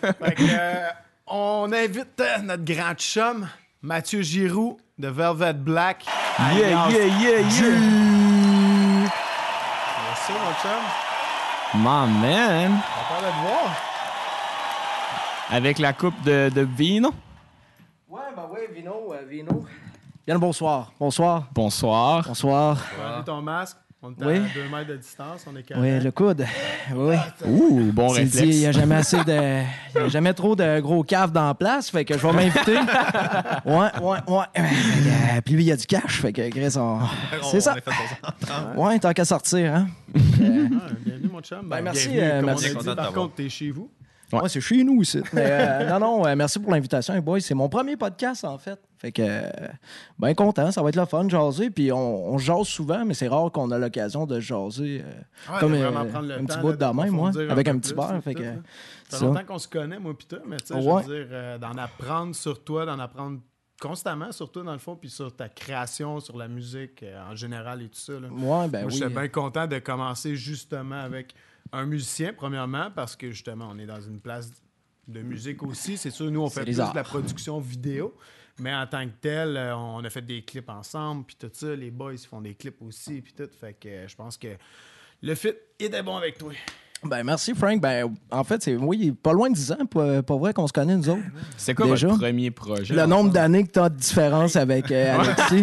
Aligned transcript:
Fait 0.00 0.34
que, 0.34 0.42
euh, 0.48 0.90
on 1.26 1.70
invite 1.72 2.20
euh, 2.20 2.38
notre 2.38 2.64
grand 2.64 2.94
chum, 2.94 3.48
Mathieu 3.82 4.22
Giroux, 4.22 4.78
de 4.96 5.08
Velvet 5.08 5.54
Black. 5.54 6.04
Yeah, 6.38 6.88
yeah, 6.88 6.88
yeah, 6.90 7.40
yeah. 7.40 7.50
Sûr, 10.24 10.34
mon 10.34 10.54
chum. 10.62 10.82
My 11.74 12.06
man. 12.20 12.72
De 12.72 13.26
te 13.26 13.40
voir. 13.42 13.76
Avec 15.50 15.78
la 15.78 15.92
coupe 15.92 16.22
de, 16.22 16.50
de 16.54 16.60
vino. 16.60 17.12
Ouais, 18.08 18.20
ben 18.36 18.46
oui, 18.52 18.60
Vino, 18.72 19.12
euh, 19.12 19.24
Vino. 19.28 19.64
Bien 20.24 20.34
le 20.34 20.40
bonsoir. 20.40 20.92
Bonsoir. 21.00 21.44
Bonsoir. 21.52 22.24
Bonsoir. 22.26 22.78
Enlève 23.02 23.24
ton 23.24 23.42
masque. 23.42 23.76
On 24.00 24.12
est 24.12 24.24
Oui. 24.24 24.36
à 24.36 24.54
deux 24.54 24.68
mètres 24.70 24.90
de 24.90 24.96
distance. 24.96 25.44
On 25.48 25.56
est 25.56 25.58
Oui, 25.58 25.74
correct. 25.74 26.04
le 26.04 26.10
coude. 26.12 26.46
Oui. 26.94 27.16
Ouh, 27.46 27.90
bon 27.92 28.06
dit, 28.14 28.20
il 28.20 28.24
réflexe. 28.24 28.56
n'y 28.58 28.66
a 28.66 28.72
jamais 28.72 28.94
assez 28.94 29.16
de. 29.24 29.62
Il 29.96 30.00
y 30.00 30.04
a 30.04 30.08
jamais 30.08 30.32
trop 30.34 30.54
de 30.56 30.80
gros 30.80 31.02
caves 31.02 31.32
dans 31.32 31.48
la 31.48 31.54
place, 31.54 31.90
fait 31.90 32.04
que 32.04 32.16
je 32.16 32.24
vais 32.26 32.32
m'inviter. 32.32 32.76
Ouais, 33.66 33.88
ouais, 34.00 34.18
ouais. 34.28 34.44
Euh, 34.58 35.40
Puis 35.44 35.54
lui, 35.54 35.64
il 35.64 35.66
y 35.66 35.72
a 35.72 35.76
du 35.76 35.84
cash, 35.86 36.20
fait 36.22 36.32
que 36.32 36.48
Chris, 36.48 36.74
on... 36.78 37.00
C'est 37.50 37.60
ça. 37.60 37.74
Ouais, 38.76 38.98
tant 39.00 39.12
qu'à 39.12 39.24
sortir, 39.24 39.74
hein. 39.74 39.88
Ah, 40.14 40.18
bienvenue, 41.04 41.28
mon 41.30 41.40
chum. 41.40 41.68
Ben, 41.68 41.82
merci, 41.82 42.08
bienvenue, 42.08 42.30
euh, 42.30 42.42
merci. 42.42 42.72
on 42.76 42.80
dit, 42.80 42.94
par 42.94 43.12
contre, 43.12 43.34
t'es 43.34 43.48
chez 43.48 43.70
vous. 43.70 43.90
Ouais. 44.32 44.40
Ouais, 44.42 44.48
c'est 44.48 44.60
chez 44.60 44.84
nous 44.84 45.02
ici. 45.02 45.20
Mais 45.32 45.42
euh, 45.46 45.90
non, 45.90 45.98
non, 45.98 46.26
euh, 46.26 46.34
merci 46.36 46.58
pour 46.58 46.70
l'invitation, 46.72 47.18
boys. 47.20 47.40
C'est 47.40 47.54
mon 47.54 47.68
premier 47.68 47.96
podcast, 47.96 48.44
en 48.44 48.56
fait. 48.58 48.78
Fait 48.98 49.12
que, 49.12 49.22
euh, 49.22 49.68
ben 50.18 50.34
content, 50.34 50.72
ça 50.72 50.82
va 50.82 50.88
être 50.88 50.96
le 50.96 51.04
fun 51.04 51.24
de 51.24 51.30
jaser. 51.30 51.70
Puis 51.70 51.92
on, 51.92 52.32
on 52.32 52.38
jase 52.38 52.66
souvent, 52.66 53.04
mais 53.04 53.14
c'est 53.14 53.28
rare 53.28 53.52
qu'on 53.52 53.70
a 53.70 53.78
l'occasion 53.78 54.26
de 54.26 54.40
jaser 54.40 55.04
euh, 55.04 55.52
Ouais, 55.52 55.60
comme 55.60 55.74
euh, 55.74 55.88
vraiment 55.88 56.10
prendre 56.10 56.26
le 56.26 56.34
un 56.34 56.44
petit 56.44 56.58
bout 56.58 56.72
de 56.72 56.84
même, 56.84 57.10
moi, 57.10 57.30
avec 57.48 57.68
un 57.68 57.78
petit 57.78 57.94
là, 57.94 58.20
Fait 58.20 58.34
que. 58.34 58.42
Ça 59.08 59.18
fait 59.18 59.24
longtemps 59.24 59.44
qu'on 59.44 59.58
se 59.58 59.68
connaît, 59.68 59.98
moi, 59.98 60.14
toi, 60.28 60.40
mais 60.46 60.56
tu 60.58 60.66
sais, 60.66 60.82
je 60.82 60.88
veux 60.88 61.02
dire, 61.02 61.28
euh, 61.30 61.58
d'en 61.58 61.76
apprendre 61.78 62.34
sur 62.34 62.62
toi, 62.62 62.84
d'en 62.84 62.98
apprendre 62.98 63.38
constamment 63.80 64.32
sur 64.32 64.50
toi, 64.50 64.64
dans 64.64 64.72
le 64.72 64.78
fond, 64.78 64.96
puis 64.96 65.08
sur 65.08 65.34
ta 65.34 65.48
création, 65.48 66.18
sur 66.18 66.36
la 66.36 66.48
musique 66.48 67.04
en 67.30 67.36
général 67.36 67.80
et 67.82 67.88
tout 67.88 68.00
ça. 68.00 68.14
Là. 68.14 68.28
Ouais, 68.28 68.68
ben 68.68 68.82
Moi, 68.82 68.90
oui. 68.90 68.92
j'étais 68.92 69.08
bien 69.08 69.28
content 69.28 69.68
de 69.68 69.78
commencer 69.78 70.34
justement 70.34 70.98
avec 71.00 71.34
un 71.72 71.86
musicien, 71.86 72.32
premièrement, 72.32 72.90
parce 72.94 73.14
que 73.14 73.30
justement, 73.30 73.68
on 73.72 73.78
est 73.78 73.86
dans 73.86 74.00
une 74.00 74.20
place 74.20 74.50
de 75.06 75.22
musique 75.22 75.62
aussi. 75.62 75.96
C'est 75.96 76.10
sûr, 76.10 76.30
nous, 76.30 76.40
on 76.40 76.50
fait 76.50 76.64
plus 76.64 76.80
arts. 76.80 76.90
de 76.90 76.96
la 76.96 77.04
production 77.04 77.58
vidéo, 77.60 78.14
mais 78.58 78.74
en 78.74 78.86
tant 78.86 79.04
que 79.06 79.12
tel, 79.20 79.56
euh, 79.56 79.76
on 79.76 80.04
a 80.04 80.10
fait 80.10 80.22
des 80.22 80.42
clips 80.42 80.68
ensemble, 80.68 81.24
puis 81.24 81.36
tout 81.38 81.50
ça. 81.52 81.74
Les 81.74 81.90
boys 81.90 82.12
font 82.28 82.40
des 82.40 82.54
clips 82.54 82.80
aussi, 82.82 83.20
puis 83.20 83.32
tout. 83.32 83.48
Fait 83.60 83.74
que 83.74 83.88
euh, 83.88 84.08
je 84.08 84.16
pense 84.16 84.36
que 84.36 84.48
le 85.22 85.34
fit 85.34 85.52
était 85.78 86.02
bon 86.02 86.16
avec 86.16 86.38
toi. 86.38 86.52
Ben 87.04 87.22
merci, 87.22 87.54
Frank. 87.54 87.80
Ben, 87.80 88.12
en 88.28 88.42
fait, 88.42 88.60
c'est 88.60 88.74
oui, 88.74 89.12
pas 89.12 89.32
loin 89.32 89.48
de 89.48 89.54
10 89.54 89.70
ans, 89.72 89.86
pas, 89.88 90.20
pas 90.20 90.36
vrai 90.36 90.52
qu'on 90.52 90.66
se 90.66 90.72
connaît, 90.72 90.96
nous 90.96 91.08
autres. 91.08 91.22
C'est 91.56 91.72
quoi 91.72 91.86
Déjà? 91.86 92.08
votre 92.08 92.18
premier 92.18 92.50
projet? 92.50 92.92
Le 92.92 93.06
nombre 93.06 93.30
d'années 93.30 93.64
que 93.64 93.70
tu 93.70 93.78
as 93.78 93.88
de 93.88 93.94
différence 93.96 94.56
avec 94.56 94.90
euh, 94.90 95.16
Alexis. 95.20 95.62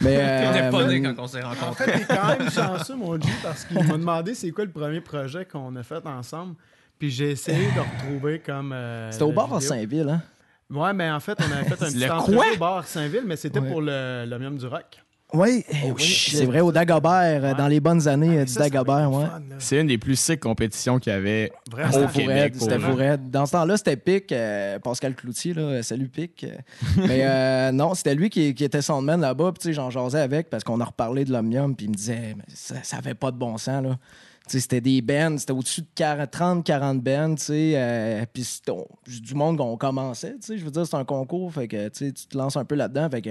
Mais, 0.00 0.16
euh, 0.20 0.52
T'étais 0.52 0.70
pas 0.70 0.86
né 0.86 1.02
quand 1.02 1.14
on 1.18 1.26
s'est 1.26 1.42
En 1.42 1.48
rencontrés. 1.48 1.86
fait, 1.90 1.98
t'es 2.06 2.14
quand 2.14 2.38
même 2.38 2.50
chanceux, 2.50 2.94
mon 2.94 3.20
G, 3.20 3.28
parce 3.42 3.64
qu'il 3.64 3.82
m'a 3.82 3.96
demandé 3.98 4.34
c'est 4.36 4.52
quoi 4.52 4.64
le 4.64 4.70
premier 4.70 5.00
projet 5.00 5.44
qu'on 5.44 5.74
a 5.74 5.82
fait 5.82 6.06
ensemble. 6.06 6.54
Puis 7.00 7.10
j'ai 7.10 7.32
essayé 7.32 7.66
de 7.72 7.80
retrouver 7.80 8.38
comme. 8.38 8.72
euh, 8.72 9.10
C'était 9.10 9.24
au 9.24 9.32
bar 9.32 9.52
à. 9.52 9.60
Saint-Ville, 9.60 10.08
hein? 10.08 10.22
Ouais, 10.70 10.92
mais 10.92 11.10
en 11.10 11.20
fait, 11.20 11.38
on 11.40 11.52
avait 11.52 11.64
fait 11.64 11.82
un 11.84 11.86
petit 11.90 12.10
entrevue 12.10 12.38
au 12.54 12.58
bar 12.58 12.86
Saint-Ville, 12.86 13.22
mais 13.26 13.36
c'était 13.36 13.60
Ouais. 13.60 13.70
pour 13.70 13.80
le 13.82 14.24
l'Omnium 14.26 14.56
du 14.58 14.66
Rock. 14.66 15.02
Oui, 15.32 15.64
Oh, 15.84 15.92
oui, 15.96 16.04
c'est 16.04 16.44
vrai, 16.44 16.60
au 16.60 16.70
Dagobert, 16.70 17.44
euh, 17.44 17.54
dans 17.54 17.66
les 17.66 17.80
bonnes 17.80 18.06
années 18.06 18.38
euh, 18.38 18.44
du 18.44 18.52
Ça, 18.52 18.60
Dagobert, 18.68 19.10
ouais. 19.12 19.26
fun. 19.26 19.42
C'est 19.58 19.80
une 19.80 19.88
des 19.88 19.98
plus 19.98 20.14
sick 20.14 20.38
compétitions 20.38 21.00
qu'il 21.00 21.12
y 21.12 21.16
avait 21.16 21.50
Vraiment. 21.68 22.04
au 22.04 22.08
Québec. 22.08 22.54
C'était. 22.56 22.78
Dans 23.18 23.44
ce 23.44 23.52
temps-là, 23.52 23.76
c'était 23.76 23.96
Pic, 23.96 24.30
euh, 24.30 24.78
Pascal 24.78 25.16
Cloutier, 25.16 25.52
là, 25.54 25.82
salut 25.82 26.08
Pic. 26.08 26.46
Mais 26.96 27.22
euh, 27.26 27.72
non, 27.72 27.94
c'était 27.94 28.14
lui 28.14 28.30
qui, 28.30 28.54
qui 28.54 28.62
était 28.62 28.82
soundman 28.82 29.20
là-bas, 29.20 29.50
puis 29.52 29.62
tu 29.62 29.68
sais, 29.68 29.72
j'en 29.72 29.90
jasais 29.90 30.20
avec 30.20 30.48
parce 30.48 30.62
qu'on 30.62 30.80
a 30.80 30.84
reparlé 30.84 31.24
de 31.24 31.32
l'Omnium, 31.32 31.74
puis 31.74 31.86
il 31.86 31.90
me 31.90 31.94
disait, 31.96 32.34
mais 32.36 32.44
ça, 32.54 32.76
ça 32.84 32.98
avait 32.98 33.14
pas 33.14 33.32
de 33.32 33.36
bon 33.36 33.58
sens, 33.58 33.82
là. 33.82 33.96
C'était 34.46 34.80
des 34.80 35.02
bands, 35.02 35.38
c'était 35.38 35.52
au-dessus 35.52 35.82
de 35.82 35.86
30-40 35.96 37.00
bands, 37.00 37.34
tu 37.34 37.44
sais, 37.44 37.72
euh, 37.74 38.24
puis 38.32 38.46
du 39.20 39.34
monde 39.34 39.58
qu'on 39.58 39.76
commençait, 39.76 40.34
tu 40.34 40.46
sais, 40.46 40.58
je 40.58 40.64
veux 40.64 40.70
dire, 40.70 40.86
c'est 40.86 40.96
un 40.96 41.04
concours, 41.04 41.52
fait 41.52 41.66
que, 41.66 41.88
tu 41.88 42.06
sais, 42.06 42.12
tu 42.12 42.26
te 42.26 42.38
lances 42.38 42.56
un 42.56 42.64
peu 42.64 42.76
là-dedans, 42.76 43.08
fait 43.10 43.22
que, 43.22 43.30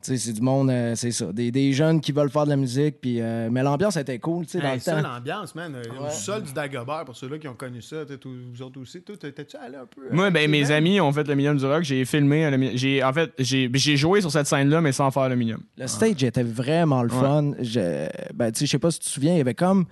c'est 0.00 0.32
du 0.32 0.40
monde, 0.40 0.70
euh, 0.70 0.94
c'est 0.94 1.10
ça, 1.10 1.32
des, 1.32 1.50
des 1.50 1.72
jeunes 1.72 2.00
qui 2.00 2.12
veulent 2.12 2.30
faire 2.30 2.44
de 2.44 2.50
la 2.50 2.56
musique, 2.56 3.00
puis, 3.00 3.20
euh, 3.20 3.48
mais 3.50 3.62
l'ambiance 3.62 3.96
était 3.96 4.18
cool, 4.18 4.46
tu 4.46 4.52
sais, 4.52 4.60
dans 4.60 4.74
le 4.74 4.80
temps. 4.80 5.00
l'ambiance, 5.00 5.54
man. 5.54 5.74
euh, 5.74 5.82
Ouais. 5.94 6.08
Au 6.08 6.10
sol 6.10 6.42
du 6.42 6.52
Dagobert, 6.52 7.04
pour 7.04 7.16
ceux-là 7.16 7.38
qui 7.38 7.46
ont 7.48 7.54
connu 7.54 7.80
ça, 7.82 8.04
peut-être 8.04 8.26
vous 8.26 8.62
autres 8.62 8.80
aussi. 8.80 9.00
T'étais-tu 9.02 9.56
allé 9.56 9.76
un 9.76 9.86
peu? 9.86 10.02
Moi, 10.10 10.30
ben, 10.30 10.50
mes 10.50 10.70
amis 10.70 11.00
ont 11.00 11.12
fait 11.12 11.26
le 11.28 11.34
Million 11.34 11.54
du 11.54 11.64
Rock. 11.64 11.84
J'ai 11.84 12.04
filmé. 12.04 12.50
le 12.50 12.76
J'ai, 12.76 13.02
en 13.04 13.12
fait, 13.12 13.32
j'ai, 13.38 13.96
joué 13.96 14.20
sur 14.20 14.30
cette 14.30 14.46
scène-là, 14.46 14.80
mais 14.80 14.92
sans 14.92 15.10
faire 15.10 15.28
le 15.28 15.36
Million. 15.36 15.58
Le 15.76 15.86
stage 15.86 16.22
était 16.24 16.42
vraiment 16.42 17.02
le 17.02 17.08
fun. 17.10 17.52
Je, 17.60 18.08
ben, 18.34 18.50
tu 18.50 18.60
sais, 18.60 18.66
je 18.66 18.70
sais 18.72 18.78
pas 18.78 18.90
si 18.90 18.98
tu 19.00 19.06
te 19.06 19.10
souviens, 19.10 19.34
il 19.34 19.38
y 19.38 19.40
avait 19.40 19.54
comme 19.54 19.86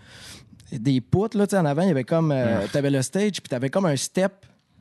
des 0.79 1.01
poutres, 1.01 1.37
là, 1.37 1.47
tu 1.47 1.51
sais, 1.53 1.59
en 1.59 1.65
avant, 1.65 1.83
il 1.83 1.89
y 1.89 1.91
avait 1.91 2.05
comme, 2.05 2.33
euh, 2.33 2.67
t'avais 2.73 2.91
le 2.91 3.03
stage, 3.03 3.33
puis 3.33 3.49
t'avais 3.49 3.71
comme 3.71 3.87
un 3.87 3.97
step 3.97 4.33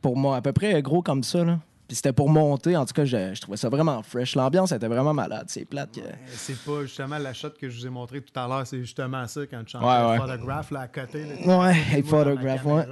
pour 0.01 0.15
moi, 0.17 0.37
à 0.37 0.41
peu 0.41 0.51
près 0.53 0.81
gros 0.81 1.01
comme 1.01 1.23
ça, 1.23 1.43
là. 1.43 1.59
Puis 1.87 1.97
c'était 1.97 2.13
pour 2.13 2.29
monter. 2.29 2.77
En 2.77 2.85
tout 2.85 2.93
cas, 2.93 3.03
je, 3.03 3.33
je 3.33 3.41
trouvais 3.41 3.57
ça 3.57 3.67
vraiment 3.67 4.01
fresh. 4.01 4.35
L'ambiance 4.35 4.71
était 4.71 4.87
vraiment 4.87 5.13
malade. 5.13 5.43
C'est 5.49 5.65
plate. 5.65 5.89
que- 5.93 5.99
C'est 6.29 6.57
pas 6.63 6.83
justement 6.83 7.17
la 7.17 7.33
shot 7.33 7.49
que 7.59 7.67
je 7.69 7.77
vous 7.81 7.85
ai 7.87 7.89
montré 7.89 8.21
tout 8.21 8.31
à 8.39 8.47
l'heure, 8.47 8.65
c'est 8.65 8.79
justement 8.79 9.27
ça 9.27 9.41
quand 9.45 9.61
tu 9.65 9.71
chantais 9.73 9.85
Ouais, 9.85 10.09
ouais. 10.11 10.17
photographe 10.17 10.71
là 10.71 10.79
à 10.79 10.87
côté. 10.87 11.25
Là, 11.45 11.59
Ouais, 11.59 11.75
hey, 11.91 12.01
dans 12.01 12.07
photograph, 12.07 12.63
ouais. 12.65 12.85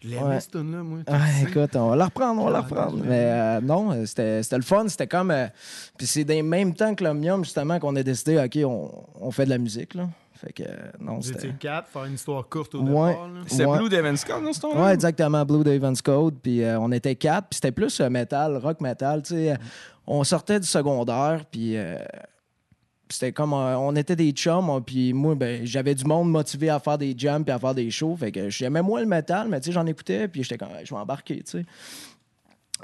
Je 0.00 0.08
l'aimais 0.08 0.22
Ouais. 0.22 0.40
cette 0.40 0.52
tune 0.52 0.72
là 0.72 0.82
moi. 0.82 1.00
le 1.06 1.48
écoute, 1.50 1.76
on 1.76 1.90
va 1.90 1.96
la 1.96 2.04
reprendre, 2.06 2.40
on 2.40 2.44
va 2.46 2.50
la 2.52 2.58
Ah, 2.58 2.62
reprendre. 2.62 2.96
Mais 3.04 3.24
euh, 3.30 3.60
non, 3.60 3.92
euh, 3.92 4.06
c'était 4.06 4.42
c'était 4.42 4.56
le 4.56 4.62
fun. 4.62 4.88
C'était 4.88 5.06
comme. 5.06 5.30
euh, 5.30 5.46
puis 5.98 6.06
c'est 6.06 6.24
des 6.24 6.42
mêmes 6.42 6.72
temps 6.72 6.94
que 6.94 7.04
l'Omnium, 7.04 7.44
justement, 7.44 7.78
qu'on 7.78 7.94
a 7.94 8.02
décidé, 8.02 8.38
OK, 8.42 8.58
on, 8.64 8.90
on 9.20 9.30
fait 9.32 9.44
de 9.44 9.50
la 9.50 9.58
musique, 9.58 9.92
là. 9.92 10.08
Fait 10.44 10.52
que, 10.52 10.62
non, 11.00 11.14
Vous 11.16 11.22
c'était. 11.22 11.38
étiez 11.48 11.54
quatre, 11.58 11.88
faire 11.88 12.04
une 12.04 12.14
histoire 12.14 12.46
courte 12.48 12.74
au 12.74 12.80
Ouais. 12.82 13.10
départ. 13.12 13.28
C'est 13.46 13.64
Ouais. 13.64 13.78
Blue 13.78 13.88
Devin's 13.88 14.24
Code 14.24 14.44
dans 14.44 14.52
ce 14.52 14.60
temps-là? 14.60 14.84
Ouais, 14.86 14.92
exactement. 14.94 15.44
Blue 15.44 15.64
Daven's 15.64 16.02
Code. 16.02 16.34
Puis 16.42 16.62
euh, 16.62 16.78
on 16.80 16.92
était 16.92 17.14
quatre. 17.14 17.48
Puis 17.48 17.56
c'était 17.56 17.72
plus 17.72 17.98
euh, 18.00 18.10
metal, 18.10 18.56
rock 18.58 18.80
metal. 18.82 19.22
Tu 19.22 19.34
sais, 19.34 19.52
euh, 19.52 19.56
on 20.06 20.22
sortait 20.24 20.60
du 20.60 20.66
secondaire. 20.66 21.44
Puis 21.50 21.76
euh, 21.78 21.96
c'était 23.08 23.32
comme. 23.32 23.52
euh, 23.54 23.78
on 23.78 23.94
était 23.96 24.16
des 24.16 24.32
chums. 24.32 24.68
hein, 24.68 24.82
Puis 24.84 25.12
moi, 25.14 25.34
ben, 25.34 25.64
j'avais 25.64 25.94
du 25.94 26.04
monde 26.04 26.30
motivé 26.30 26.68
à 26.68 26.78
faire 26.78 26.98
des 26.98 27.14
jams 27.16 27.42
puis 27.44 27.52
à 27.52 27.58
faire 27.58 27.74
des 27.74 27.90
shows. 27.90 28.16
Fait 28.16 28.32
que 28.32 28.50
j'aimais 28.50 28.82
moins 28.82 29.00
le 29.00 29.06
metal, 29.06 29.48
mais 29.48 29.60
tu 29.60 29.66
sais, 29.66 29.72
j'en 29.72 29.86
écoutais. 29.86 30.28
Puis 30.28 30.42
j'étais 30.42 30.58
comme, 30.58 30.68
je 30.84 30.94
vais 30.94 31.00
embarquer, 31.00 31.42
tu 31.42 31.52
sais. 31.60 31.64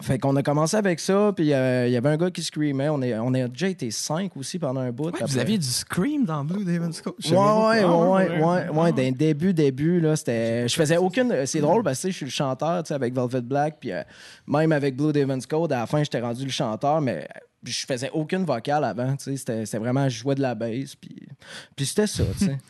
Fait 0.02 0.18
qu'on 0.18 0.34
a 0.36 0.42
commencé 0.42 0.76
avec 0.76 0.98
ça, 1.00 1.32
puis 1.36 1.52
euh, 1.52 1.86
il 1.86 1.92
y 1.92 1.96
avait 1.96 2.08
un 2.08 2.16
gars 2.16 2.30
qui 2.30 2.42
screamait. 2.42 2.88
On, 2.88 3.02
est, 3.02 3.18
on 3.18 3.34
a 3.34 3.48
déjà 3.48 3.68
été 3.68 3.90
cinq 3.90 4.36
aussi 4.36 4.58
pendant 4.58 4.80
un 4.80 4.90
bout. 4.92 5.10
Ouais, 5.10 5.20
vous 5.26 5.38
aviez 5.38 5.58
du 5.58 5.66
Scream 5.66 6.24
dans 6.24 6.44
Blue 6.44 6.64
Devin's 6.64 7.00
Code. 7.00 7.14
Je 7.18 7.28
Ouais, 7.34 7.36
savais 7.36 7.82
pas. 7.82 7.96
ouais, 7.96 8.28
Ah, 8.30 8.40
ouais, 8.40 8.68
ouais, 8.68 8.78
ouais, 8.82 8.92
D'un 8.92 9.12
début, 9.12 9.52
début, 9.52 10.00
là, 10.00 10.16
c'était. 10.16 10.66
Je 10.68 10.74
faisais 10.74 10.96
aucune. 10.96 11.44
C'est 11.46 11.60
drôle 11.60 11.82
parce 11.82 12.02
que 12.02 12.10
je 12.10 12.16
suis 12.16 12.24
le 12.26 12.30
chanteur, 12.30 12.82
tu 12.82 12.88
sais, 12.88 12.94
avec 12.94 13.14
Velvet 13.14 13.42
Black, 13.42 13.76
puis 13.80 13.92
euh, 13.92 14.02
même 14.46 14.72
avec 14.72 14.96
Blue 14.96 15.12
Devin's 15.12 15.46
Code, 15.46 15.72
à 15.72 15.80
la 15.80 15.86
fin, 15.86 16.02
j'étais 16.02 16.20
rendu 16.20 16.44
le 16.44 16.50
chanteur, 16.50 17.00
mais 17.00 17.28
je 17.62 17.84
faisais 17.86 18.10
aucune 18.14 18.44
vocale 18.44 18.84
avant, 18.84 19.14
tu 19.16 19.36
sais. 19.36 19.64
C'était 19.64 19.78
vraiment, 19.78 20.08
je 20.08 20.18
jouais 20.18 20.34
de 20.34 20.42
la 20.42 20.54
bass, 20.54 20.96
puis. 20.96 21.28
Puis 21.76 21.86
c'était 21.86 22.06
ça, 22.06 22.24
tu 22.38 22.46
sais. 22.46 22.58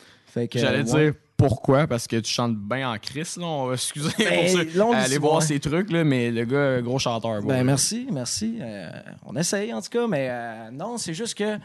J'allais 0.55 0.89
ouais. 0.91 1.03
dire 1.03 1.13
pourquoi, 1.47 1.87
parce 1.87 2.07
que 2.07 2.17
tu 2.17 2.31
chantes 2.31 2.55
bien 2.55 2.91
en 2.91 2.97
Chris, 2.97 3.33
là. 3.37 3.45
On 3.45 3.65
va 3.67 3.77
s'excuser 3.77 4.09
Ben, 4.17 4.51
pour 4.73 4.93
ça. 4.93 4.97
Allez 4.97 5.17
voir 5.17 5.41
ces 5.43 5.59
trucs, 5.59 5.91
là, 5.91 6.03
mais 6.03 6.31
le 6.31 6.45
gars, 6.45 6.81
gros 6.81 6.99
chanteur. 6.99 7.41
Ben, 7.41 7.59
bon. 7.59 7.63
merci, 7.65 8.07
merci. 8.11 8.57
Euh, 8.61 8.89
on 9.25 9.35
essaye, 9.35 9.73
en 9.73 9.81
tout 9.81 9.89
cas, 9.89 10.07
mais 10.07 10.27
euh, 10.29 10.69
non, 10.71 10.97
c'est 10.97 11.13
juste 11.13 11.35
que 11.37 11.57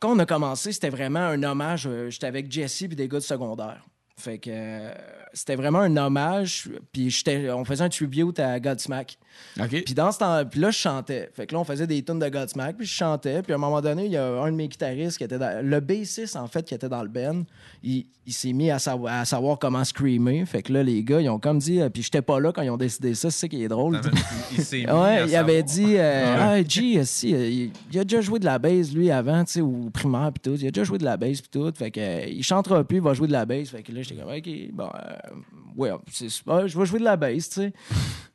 quand 0.00 0.12
on 0.14 0.18
a 0.18 0.26
commencé, 0.26 0.72
c'était 0.72 0.90
vraiment 0.90 1.20
un 1.20 1.42
hommage. 1.42 1.86
euh, 1.86 2.10
J'étais 2.10 2.26
avec 2.26 2.50
Jesse 2.50 2.82
et 2.82 2.88
des 2.88 3.08
gars 3.08 3.18
de 3.18 3.22
secondaire. 3.24 3.84
Fait 4.18 4.38
que 4.38 4.50
euh, 4.52 4.90
c'était 5.32 5.56
vraiment 5.56 5.80
un 5.80 5.96
hommage. 5.96 6.68
Puis 6.92 7.14
on 7.54 7.64
faisait 7.64 7.84
un 7.84 7.88
tribute 7.88 8.38
à 8.40 8.58
Godsmack. 8.58 9.16
Puis 9.68 9.94
dans 9.94 10.10
ce 10.10 10.18
temps, 10.18 10.44
puis 10.44 10.60
là, 10.60 10.70
je 10.70 10.78
chantais. 10.78 11.30
Fait 11.32 11.46
que 11.46 11.54
là, 11.54 11.60
on 11.60 11.64
faisait 11.64 11.86
des 11.86 12.02
tunes 12.02 12.18
de 12.18 12.28
Godsmack, 12.28 12.76
puis 12.76 12.86
je 12.86 12.92
chantais. 12.92 13.42
Puis 13.42 13.52
à 13.52 13.56
un 13.56 13.58
moment 13.58 13.80
donné, 13.80 14.06
il 14.06 14.12
y 14.12 14.16
a 14.16 14.26
un 14.26 14.50
de 14.50 14.56
mes 14.56 14.68
guitaristes 14.68 15.18
qui 15.18 15.24
était 15.24 15.38
dans... 15.38 15.64
Le 15.64 15.80
bassiste, 15.80 16.36
en 16.36 16.48
fait, 16.48 16.64
qui 16.64 16.74
était 16.74 16.88
dans 16.88 17.02
le 17.02 17.08
band, 17.08 17.42
il, 17.82 18.06
il 18.26 18.32
s'est 18.32 18.52
mis 18.52 18.70
à, 18.70 18.78
savoir 18.78 19.20
à 19.20 19.24
savoir 19.24 19.58
comment 19.58 19.84
screamer. 19.84 20.44
Fait 20.46 20.62
que 20.62 20.72
là, 20.72 20.82
les 20.82 21.02
gars, 21.04 21.20
ils 21.20 21.28
ont 21.28 21.38
comme 21.38 21.58
dit... 21.58 21.80
euh, 21.80 21.88
Puis 21.88 22.02
j'étais 22.02 22.22
pas 22.22 22.40
là 22.40 22.52
quand 22.52 22.62
ils 22.62 22.70
ont 22.70 22.76
décidé 22.76 23.14
ça. 23.14 23.30
C'est 23.30 23.38
ça 23.40 23.48
qui 23.48 23.62
est 23.62 23.68
drôle. 23.68 24.00
Il, 24.52 24.58
il 24.58 24.64
s'est 24.64 24.78
mis 24.78 24.86
à 24.86 25.00
Ouais, 25.00 25.28
il 25.28 25.36
avait 25.36 25.62
dit 25.62 25.96
euh, 25.96 26.36
Ah, 26.36 26.62
G, 26.62 27.04
si, 27.04 27.34
euh, 27.34 27.48
il, 27.48 27.70
il 27.92 27.98
a 28.00 28.04
déjà 28.04 28.20
joué 28.20 28.38
de 28.40 28.44
la 28.44 28.58
bass, 28.58 28.92
lui, 28.92 29.10
avant, 29.10 29.44
tu 29.44 29.52
sais, 29.52 29.60
au 29.60 29.88
primaire, 29.92 30.32
puis 30.32 30.50
tout. 30.50 30.58
Il 30.60 30.66
a 30.66 30.70
déjà 30.70 30.84
joué 30.84 30.98
de 30.98 31.04
la 31.04 31.16
bass, 31.16 31.40
puis 31.40 31.50
tout. 31.50 31.72
Fait 31.76 31.90
que, 31.90 32.28
il 32.28 32.42
chantera 32.42 32.82
plus, 32.82 32.96
il 32.96 33.02
va 33.02 33.14
jouer 33.14 33.28
de 33.28 33.32
la 33.32 33.46
bass. 33.46 33.68
Fait 33.68 33.82
que 33.82 33.92
là, 33.92 34.02
j'étais 34.08 34.20
comme, 34.20 34.32
OK, 34.32 34.72
bon, 34.72 34.90
euh, 34.94 35.16
ouais, 35.76 35.90
je 36.66 36.78
vais 36.78 36.86
jouer 36.86 36.98
de 36.98 37.04
la 37.04 37.16
bass, 37.16 37.48
tu 37.48 37.54
sais. 37.62 37.72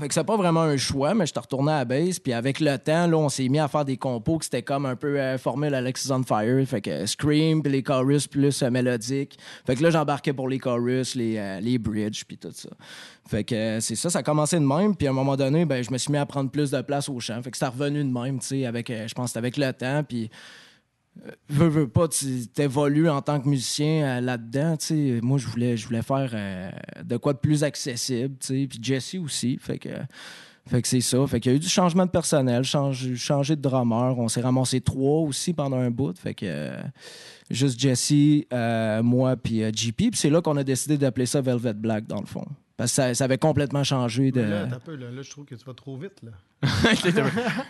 Fait 0.00 0.08
que 0.08 0.14
c'est 0.14 0.24
pas 0.24 0.36
vraiment 0.36 0.62
un 0.62 0.78
choix, 0.78 1.14
mais 1.14 1.26
je 1.26 1.34
te 1.34 1.38
retournais 1.38 1.72
à 1.72 1.78
la 1.78 1.84
base. 1.84 2.18
Puis 2.18 2.32
avec 2.32 2.60
le 2.60 2.78
temps, 2.78 3.06
là, 3.06 3.16
on 3.18 3.28
s'est 3.28 3.48
mis 3.48 3.58
à 3.58 3.68
faire 3.68 3.84
des 3.84 3.98
compos 3.98 4.38
que 4.38 4.44
c'était 4.44 4.62
comme 4.62 4.86
un 4.86 4.96
peu 4.96 5.20
euh, 5.20 5.36
formule 5.36 5.74
Alexis 5.74 6.10
on 6.10 6.22
Fire. 6.22 6.66
Fait 6.66 6.80
que 6.80 7.04
Scream, 7.04 7.62
puis 7.62 7.70
les 7.70 7.82
chorus 7.82 8.26
plus 8.26 8.62
euh, 8.62 8.70
mélodiques. 8.70 9.38
Fait 9.66 9.76
que 9.76 9.82
là, 9.82 9.90
j'embarquais 9.90 10.32
pour 10.32 10.48
les 10.48 10.58
chorus, 10.58 11.14
les, 11.14 11.36
euh, 11.36 11.60
les 11.60 11.76
bridges, 11.76 12.24
puis 12.24 12.38
tout 12.38 12.50
ça. 12.52 12.70
Fait 13.28 13.44
que 13.44 13.54
euh, 13.54 13.80
c'est 13.80 13.94
ça, 13.94 14.08
ça 14.08 14.20
a 14.20 14.22
commencé 14.22 14.58
de 14.58 14.64
même. 14.64 14.96
Puis 14.96 15.06
à 15.06 15.10
un 15.10 15.14
moment 15.14 15.36
donné, 15.36 15.66
ben, 15.66 15.84
je 15.84 15.90
me 15.90 15.98
suis 15.98 16.10
mis 16.10 16.18
à 16.18 16.24
prendre 16.24 16.50
plus 16.50 16.70
de 16.70 16.80
place 16.80 17.10
au 17.10 17.20
chant. 17.20 17.42
Fait 17.42 17.50
que 17.50 17.58
c'est 17.58 17.66
revenu 17.66 18.02
de 18.02 18.10
même, 18.10 18.40
tu 18.40 18.46
sais, 18.46 18.64
avec, 18.64 18.88
je 18.88 19.14
pense 19.14 19.36
avec 19.36 19.58
le 19.58 19.72
temps. 19.74 20.02
Puis 20.04 20.30
veux, 21.48 21.68
veux 21.68 21.88
pas, 21.88 22.08
tu 22.08 22.46
t'évolues 22.48 23.08
en 23.08 23.22
tant 23.22 23.40
que 23.40 23.48
musicien 23.48 24.04
euh, 24.04 24.20
là-dedans, 24.20 24.76
tu 24.76 24.86
sais. 24.86 25.20
Moi, 25.22 25.38
je 25.38 25.46
voulais, 25.46 25.76
je 25.76 25.86
voulais 25.86 26.02
faire 26.02 26.30
euh, 26.32 26.70
de 27.02 27.16
quoi 27.16 27.32
de 27.32 27.38
plus 27.38 27.64
accessible, 27.64 28.36
tu 28.40 28.46
sais. 28.46 28.66
Puis 28.68 28.78
Jesse 28.82 29.16
aussi, 29.16 29.58
fait 29.60 29.78
que... 29.78 29.90
Fait 30.66 30.80
que 30.80 30.86
c'est 30.86 31.00
ça. 31.00 31.26
Fait 31.26 31.40
qu'il 31.40 31.50
y 31.50 31.54
a 31.54 31.56
eu 31.56 31.60
du 31.60 31.68
changement 31.68 32.06
de 32.06 32.10
personnel, 32.10 32.62
change, 32.62 33.14
changer 33.16 33.56
de 33.56 33.60
drummer. 33.60 34.16
On 34.18 34.28
s'est 34.28 34.40
ramassé 34.40 34.80
trois 34.80 35.20
aussi 35.22 35.52
pendant 35.52 35.78
un 35.78 35.90
bout. 35.90 36.16
Fait 36.16 36.34
que 36.34 36.46
euh, 36.46 36.80
juste 37.50 37.80
Jesse, 37.80 38.44
euh, 38.52 39.02
moi, 39.02 39.36
puis 39.36 39.62
euh, 39.62 39.70
JP. 39.74 39.96
Puis 39.96 40.10
c'est 40.14 40.30
là 40.30 40.40
qu'on 40.40 40.56
a 40.56 40.62
décidé 40.62 40.96
d'appeler 40.96 41.26
ça 41.26 41.40
Velvet 41.40 41.74
Black, 41.74 42.06
dans 42.06 42.20
le 42.20 42.26
fond. 42.26 42.46
Parce 42.76 42.90
que 42.90 42.94
ça, 42.96 43.14
ça 43.14 43.24
avait 43.24 43.38
complètement 43.38 43.84
changé 43.84 44.32
de... 44.32 44.40
Là, 44.40 44.66
t'as 44.68 44.78
peu, 44.78 44.96
là, 44.96 45.10
là, 45.10 45.22
je 45.22 45.30
trouve 45.30 45.44
que 45.44 45.54
tu 45.54 45.64
vas 45.64 45.74
trop 45.74 45.96
vite. 45.96 46.20
Là. 46.22 46.30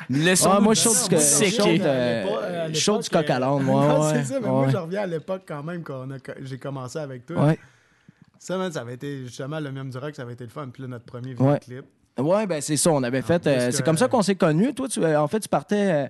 Laissons 0.09 0.51
Ah, 0.53 0.61
moi, 0.61 0.75
je 0.75 0.81
saute 0.81 1.09
du, 1.09 1.15
euh, 1.17 2.69
je 2.73 2.79
saute 2.81 3.03
du 3.03 3.09
l'époque, 3.09 3.27
coq 3.27 3.31
à 3.31 3.39
l'âne, 3.39 3.51
euh, 3.53 3.59
moi. 3.63 4.01
ouais, 4.13 4.15
c'est 4.23 4.33
ça, 4.35 4.41
mais 4.41 4.49
moi, 4.49 4.69
je 4.69 4.77
reviens 4.77 5.03
à 5.03 5.07
l'époque 5.07 5.43
quand 5.47 5.63
même 5.63 5.83
quand 5.83 6.05
on 6.07 6.11
a- 6.13 6.19
quand 6.19 6.35
j'ai 6.41 6.59
commencé 6.59 6.99
avec 6.99 7.27
toi. 7.27 7.47
Ouais. 7.47 7.59
Ça, 8.39 8.57
man, 8.59 8.73
ça 8.73 8.81
avait 8.81 8.95
été 8.95 9.25
justement 9.27 9.61
le 9.61 9.71
même 9.73 9.91
du 9.91 9.99
rock, 9.99 10.15
ça 10.15 10.23
avait 10.23 10.33
été 10.35 10.45
le 10.45 10.51
fun. 10.51 10.69
Puis 10.73 10.83
là, 10.83 10.89
notre 10.89 11.05
premier 11.05 11.35
Ouais. 11.37 11.59
vidéoclip. 11.61 11.85
Ouais, 12.19 12.47
ben 12.47 12.61
c'est 12.61 12.77
ça. 12.77 12.91
On 12.91 13.03
avait 13.03 13.23
fait. 13.23 13.47
euh, 13.47 13.71
c'est 13.71 13.83
comme 13.85 13.97
ça 13.97 14.07
qu'on 14.09 14.21
s'est 14.23 14.35
connus. 14.35 14.75
Toi, 14.75 14.87
tu, 14.89 15.03
euh, 15.03 15.19
en 15.21 15.29
fait, 15.29 15.41
tu 15.41 15.49
partais 15.49 16.05
euh, 16.05 16.09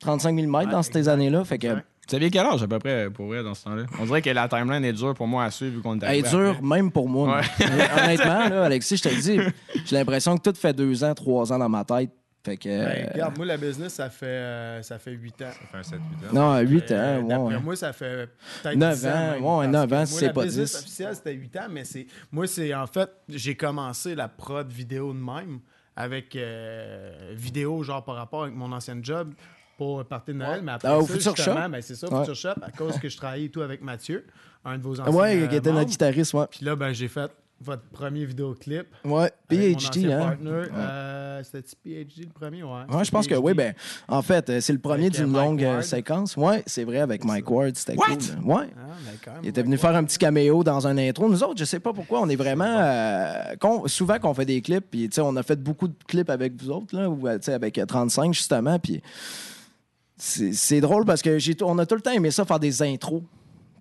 35 0.00 0.34
000 0.36 0.46
mètres 0.50 0.66
Ouais, 0.66 0.72
dans 0.72 0.82
ces 0.82 1.08
années-là. 1.08 1.44
Fait 1.44 1.58
que. 1.58 1.68
exact. 1.68 1.86
Tu 2.08 2.14
savais 2.16 2.30
quel 2.30 2.46
âge 2.46 2.62
à 2.62 2.66
peu 2.66 2.78
près 2.78 3.10
pour 3.10 3.26
vrai 3.26 3.42
dans 3.42 3.54
ce 3.54 3.64
temps-là? 3.64 3.84
On 4.00 4.06
dirait 4.06 4.22
que 4.22 4.30
la 4.30 4.48
timeline 4.48 4.82
est 4.84 4.92
dure 4.94 5.12
pour 5.14 5.26
moi 5.26 5.44
à 5.44 5.50
suivre 5.50 5.76
vu 5.76 5.82
qu'on 5.82 5.98
est 5.98 6.04
Elle 6.06 6.24
est 6.24 6.30
dure, 6.30 6.62
même 6.62 6.90
pour 6.90 7.06
moi. 7.08 7.36
Ouais. 7.38 7.66
Honnêtement, 8.02 8.48
là, 8.48 8.64
Alexis, 8.64 8.96
je 8.96 9.02
te 9.02 9.08
le 9.10 9.20
dis, 9.20 9.38
j'ai 9.84 9.96
l'impression 9.96 10.36
que 10.38 10.50
tout 10.50 10.56
fait 10.56 10.72
deux 10.72 11.04
ans, 11.04 11.12
trois 11.14 11.52
ans 11.52 11.58
dans 11.58 11.68
ma 11.68 11.84
tête. 11.84 12.10
Fait 12.44 12.56
que. 12.56 12.68
Ben, 12.68 13.04
euh, 13.08 13.10
regarde, 13.12 13.36
moi, 13.36 13.44
la 13.46 13.56
business, 13.58 13.92
ça 13.94 14.08
fait, 14.08 14.24
euh, 14.26 14.82
ça 14.82 14.98
fait 14.98 15.10
8 15.10 15.42
ans. 15.42 15.46
Ça 15.50 15.66
fait 15.82 15.94
un 15.94 15.98
7-8 15.98 15.98
ans. 15.98 16.32
non, 16.32 16.58
8 16.60 16.90
Euh, 16.92 17.18
ans, 17.18 17.22
ouais, 17.22 17.28
D'après 17.28 17.54
ouais. 17.56 17.60
moi, 17.62 17.76
ça 17.76 17.92
fait 17.92 18.28
peut-être 18.62 18.76
9 18.78 18.94
10 18.96 19.06
ans, 19.06 19.10
même, 19.10 19.34
ouais, 19.34 19.40
parce 19.42 19.68
9 19.68 19.88
que 19.90 19.94
ans, 19.94 19.96
moi, 19.98 20.06
si 20.06 20.14
c'est 20.14 20.26
la 20.26 20.32
pas 20.32 20.44
business 20.44 20.70
10. 20.72 20.78
officielle, 20.78 21.14
c'était 21.14 21.32
8 21.34 21.56
ans, 21.58 21.66
mais 21.70 21.84
c'est 21.84 22.06
moi, 22.32 22.46
c'est 22.46 22.74
en 22.74 22.86
fait, 22.86 23.10
j'ai 23.28 23.54
commencé 23.54 24.14
la 24.14 24.28
prod 24.28 24.70
vidéo 24.72 25.12
de 25.12 25.18
même 25.18 25.58
avec 25.94 26.36
euh, 26.36 27.32
vidéo, 27.34 27.82
genre 27.82 28.04
par 28.04 28.14
rapport 28.14 28.44
avec 28.44 28.54
mon 28.54 28.70
ancien 28.72 28.96
job 29.02 29.34
pour 29.78 30.04
partir 30.04 30.34
de 30.34 30.40
Noël. 30.40 30.60
Mais 30.62 30.72
après 30.72 30.88
Ah, 30.88 31.00
ça, 31.00 31.06
Future 31.14 31.34
justement, 31.36 31.62
Shop? 31.62 31.68
ben, 31.70 31.80
c'est 31.80 31.94
ça, 31.94 32.08
Ouais. 32.12 32.18
Future 32.18 32.34
Shop, 32.36 32.60
à 32.60 32.70
cause 32.70 32.98
que 32.98 33.08
je 33.08 33.16
travaillais 33.16 33.46
et 33.46 33.50
tout 33.50 33.62
avec 33.62 33.80
Mathieu, 33.82 34.26
un 34.64 34.76
de 34.76 34.82
vos 34.82 35.00
anciens 35.00 35.14
Ouais, 35.14 35.46
qui 35.48 35.54
était 35.56 35.72
notre 35.72 35.88
guitariste, 35.88 36.34
ouais. 36.34 36.44
Puis 36.50 36.66
là, 36.66 36.76
ben, 36.76 36.92
j'ai 36.92 37.08
fait 37.08 37.30
votre 37.60 37.82
premier 37.90 38.24
vidéoclip. 38.24 38.86
Ouais, 39.04 39.32
PhD, 39.48 40.12
hein. 40.12 40.18
partner. 40.28 40.62
Euh, 40.76 41.42
C'était-tu 41.42 41.74
PhD 41.82 42.24
le 42.26 42.32
premier? 42.32 42.62
Ouais, 42.62 42.82
Ouais, 42.88 43.04
je 43.04 43.10
pense 43.10 43.26
que 43.26 43.34
oui. 43.34 43.52
Ben, 43.52 43.74
en 44.06 44.22
fait, 44.22 44.48
euh, 44.48 44.60
c'est 44.60 44.72
le 44.72 44.78
premier 44.78 45.06
euh, 45.06 45.10
d'une 45.10 45.32
longue 45.32 45.64
euh, 45.64 45.70
Ward. 45.74 45.82
séquence. 45.82 46.36
Ouais, 46.36 46.62
c'est 46.66 46.84
vrai, 46.84 46.98
avec 47.00 47.24
Mike 47.24 47.50
Ward, 47.50 47.74
c'était 47.74 47.96
What? 47.96 48.06
cool. 48.06 48.16
Ouais. 48.44 48.66
Ah, 48.76 48.92
ben, 49.26 49.32
Il 49.42 49.48
était 49.48 49.58
ouais, 49.60 49.64
venu 49.64 49.74
ouais. 49.74 49.80
faire 49.80 49.96
un 49.96 50.04
petit 50.04 50.18
caméo 50.18 50.62
dans 50.62 50.86
un 50.86 50.96
intro. 50.98 51.28
Nous 51.28 51.42
autres, 51.42 51.58
je 51.58 51.64
sais 51.64 51.80
pas 51.80 51.92
pourquoi, 51.92 52.20
on 52.20 52.28
est 52.28 52.36
vraiment. 52.36 52.76
euh, 52.78 53.54
souvent 53.86 54.18
qu'on 54.20 54.34
fait 54.34 54.44
des 54.44 54.60
clips, 54.60 54.86
puis 54.88 55.08
tu 55.08 55.16
sais, 55.16 55.20
on 55.20 55.34
a 55.34 55.42
fait 55.42 55.60
beaucoup 55.60 55.88
de 55.88 55.94
clips 56.06 56.30
avec 56.30 56.60
vous 56.62 56.70
autres, 56.70 56.96
là, 56.96 57.08
ou 57.10 57.28
tu 57.28 57.38
sais, 57.42 57.54
avec 57.54 57.76
euh, 57.78 57.86
35 57.86 58.34
justement, 58.34 58.78
puis 58.78 59.02
c'est 60.18 60.80
drôle 60.80 61.04
parce 61.04 61.22
que 61.22 61.38
j'ai 61.38 61.56
on 61.62 61.78
a 61.78 61.86
tout 61.86 61.94
le 61.94 62.00
temps 62.00 62.10
aimé 62.10 62.30
ça 62.30 62.44
faire 62.44 62.58
des 62.58 62.82
intros. 62.82 63.22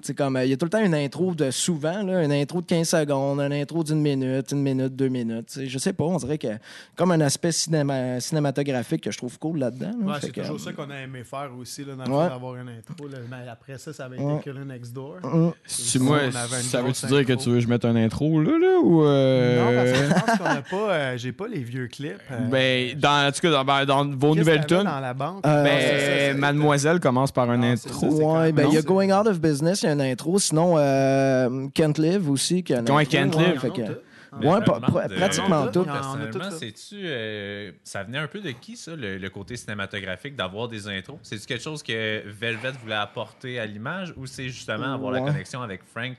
C'est 0.01 0.15
comme, 0.15 0.35
euh, 0.35 0.45
il 0.45 0.51
y 0.51 0.53
a 0.53 0.57
tout 0.57 0.65
le 0.65 0.69
temps 0.69 0.83
une 0.83 0.93
intro 0.93 1.33
de 1.33 1.49
souvent, 1.51 2.03
là, 2.03 2.23
une 2.23 2.31
intro 2.31 2.61
de 2.61 2.65
15 2.67 2.87
secondes, 2.87 3.39
une 3.39 3.53
intro 3.53 3.83
d'une 3.83 3.99
minute, 4.01 4.51
une 4.51 4.61
minute, 4.61 4.95
deux 4.95 5.07
minutes. 5.09 5.47
tu 5.47 5.59
sais. 5.61 5.67
Je 5.67 5.77
sais 5.79 5.91
pas, 5.93 6.03
on 6.03 6.17
dirait 6.17 6.37
que 6.37 6.47
comme 6.95 7.11
un 7.11 7.21
aspect 7.21 7.49
cinéma- 7.51 8.19
cinématographique 8.19 9.01
que 9.03 9.11
je 9.11 9.17
trouve 9.17 9.37
cool 9.39 9.59
là-dedans. 9.59 9.91
là. 9.99 10.05
Ouais, 10.13 10.17
c'est 10.21 10.31
que, 10.31 10.41
toujours 10.41 10.59
ça 10.59 10.71
qu'on 10.73 10.89
a 10.91 10.95
aimé 11.01 11.23
faire 11.23 11.49
aussi, 11.59 11.83
là, 11.83 11.95
dans 11.95 12.03
le 12.05 12.11
Ouais. 12.11 12.23
fait 12.25 12.29
d'avoir 12.29 12.55
une 12.55 12.69
intro. 12.69 13.07
là. 13.07 13.17
Mais 13.29 13.49
après 13.49 13.77
ça, 13.77 13.91
ça 13.93 14.05
avait 14.05 14.15
été 14.17 14.25
Ouais. 14.25 14.39
Killer 14.43 14.65
Next 14.65 14.93
Door. 14.93 15.17
Hum. 15.23 15.51
Si 15.65 15.99
moi, 15.99 16.19
ça 16.31 16.81
veut-tu 16.81 17.05
dire 17.07 17.25
que 17.25 17.33
tu 17.33 17.49
veux 17.49 17.55
que 17.55 17.61
je 17.61 17.67
mette 17.67 17.85
un 17.85 17.95
intro 17.95 18.39
là, 18.41 18.51
là 18.57 18.79
ou. 18.83 19.03
euh, 19.03 19.57
Non, 19.65 19.75
parce 19.75 19.99
que 19.99 20.05
je 20.05 20.13
pense 20.13 20.37
qu'on 20.37 20.43
n'a 20.53 20.61
pas. 20.61 20.93
euh, 20.93 21.17
J'ai 21.17 21.31
pas 21.31 21.47
les 21.47 21.59
vieux 21.63 21.87
clips. 21.87 22.13
euh, 22.31 22.37
Ben, 22.49 22.97
dans, 22.99 23.27
en 23.27 23.31
tout 23.31 23.39
cas, 23.41 23.51
dans, 23.51 23.65
ben, 23.65 23.85
dans 23.85 24.05
vos 24.05 24.27
qu'est-ce 24.33 24.39
nouvelles 24.39 24.61
que 24.61 24.75
tunes, 24.75 24.83
dans 24.83 24.99
la 24.99 25.13
banque? 25.13 25.45
Euh, 25.45 25.63
ben, 25.63 25.79
c'est- 25.79 26.33
Mademoiselle 26.35 26.99
commence 26.99 27.31
par 27.31 27.49
un 27.49 27.61
Ah, 27.63 27.65
intro. 27.71 28.07
Ouais, 28.37 28.51
ben 28.51 28.67
il 28.69 28.75
y 28.75 28.77
a 28.77 28.81
Going 28.81 29.11
Out 29.11 29.27
of 29.27 29.39
Business, 29.39 29.83
il 29.87 29.97
y 29.97 30.01
a 30.01 30.05
une 30.05 30.11
intro. 30.11 30.37
Sinon, 30.39 30.75
euh, 30.77 31.67
Can't 31.73 31.93
Live 31.97 32.29
aussi. 32.29 32.63
Qui 32.63 32.73
a 32.73 32.79
une 32.79 32.91
Ouais, 32.91 33.03
intro, 33.03 33.11
Can't 33.17 33.35
ouais, 33.35 33.47
Live. 33.51 33.59
fait 33.59 33.69
que- 33.69 34.01
Ouais, 34.33 34.47
euh, 34.47 35.17
pratiquement 35.17 35.67
tout. 35.67 35.83
Personnellement, 35.83 36.51
c'est-tu. 36.51 36.95
euh, 37.03 37.71
ça 37.83 38.03
venait 38.03 38.17
un 38.17 38.27
peu 38.27 38.39
de 38.39 38.51
qui, 38.51 38.75
ça, 38.77 38.95
le, 38.95 39.17
le 39.17 39.29
côté 39.29 39.55
cinématographique 39.57 40.35
d'avoir 40.35 40.67
des 40.67 40.87
intros? 40.87 41.19
C'est-tu 41.23 41.45
quelque 41.45 41.63
chose 41.63 41.83
que 41.83 42.23
Velvet 42.27 42.71
voulait 42.81 42.95
apporter 42.95 43.59
à 43.59 43.65
l'image 43.65 44.13
ou 44.17 44.25
c'est 44.25 44.49
justement 44.49 44.93
avoir 44.93 45.11
la 45.11 45.21
connexion 45.21 45.61
avec 45.61 45.81
Frank 45.83 46.17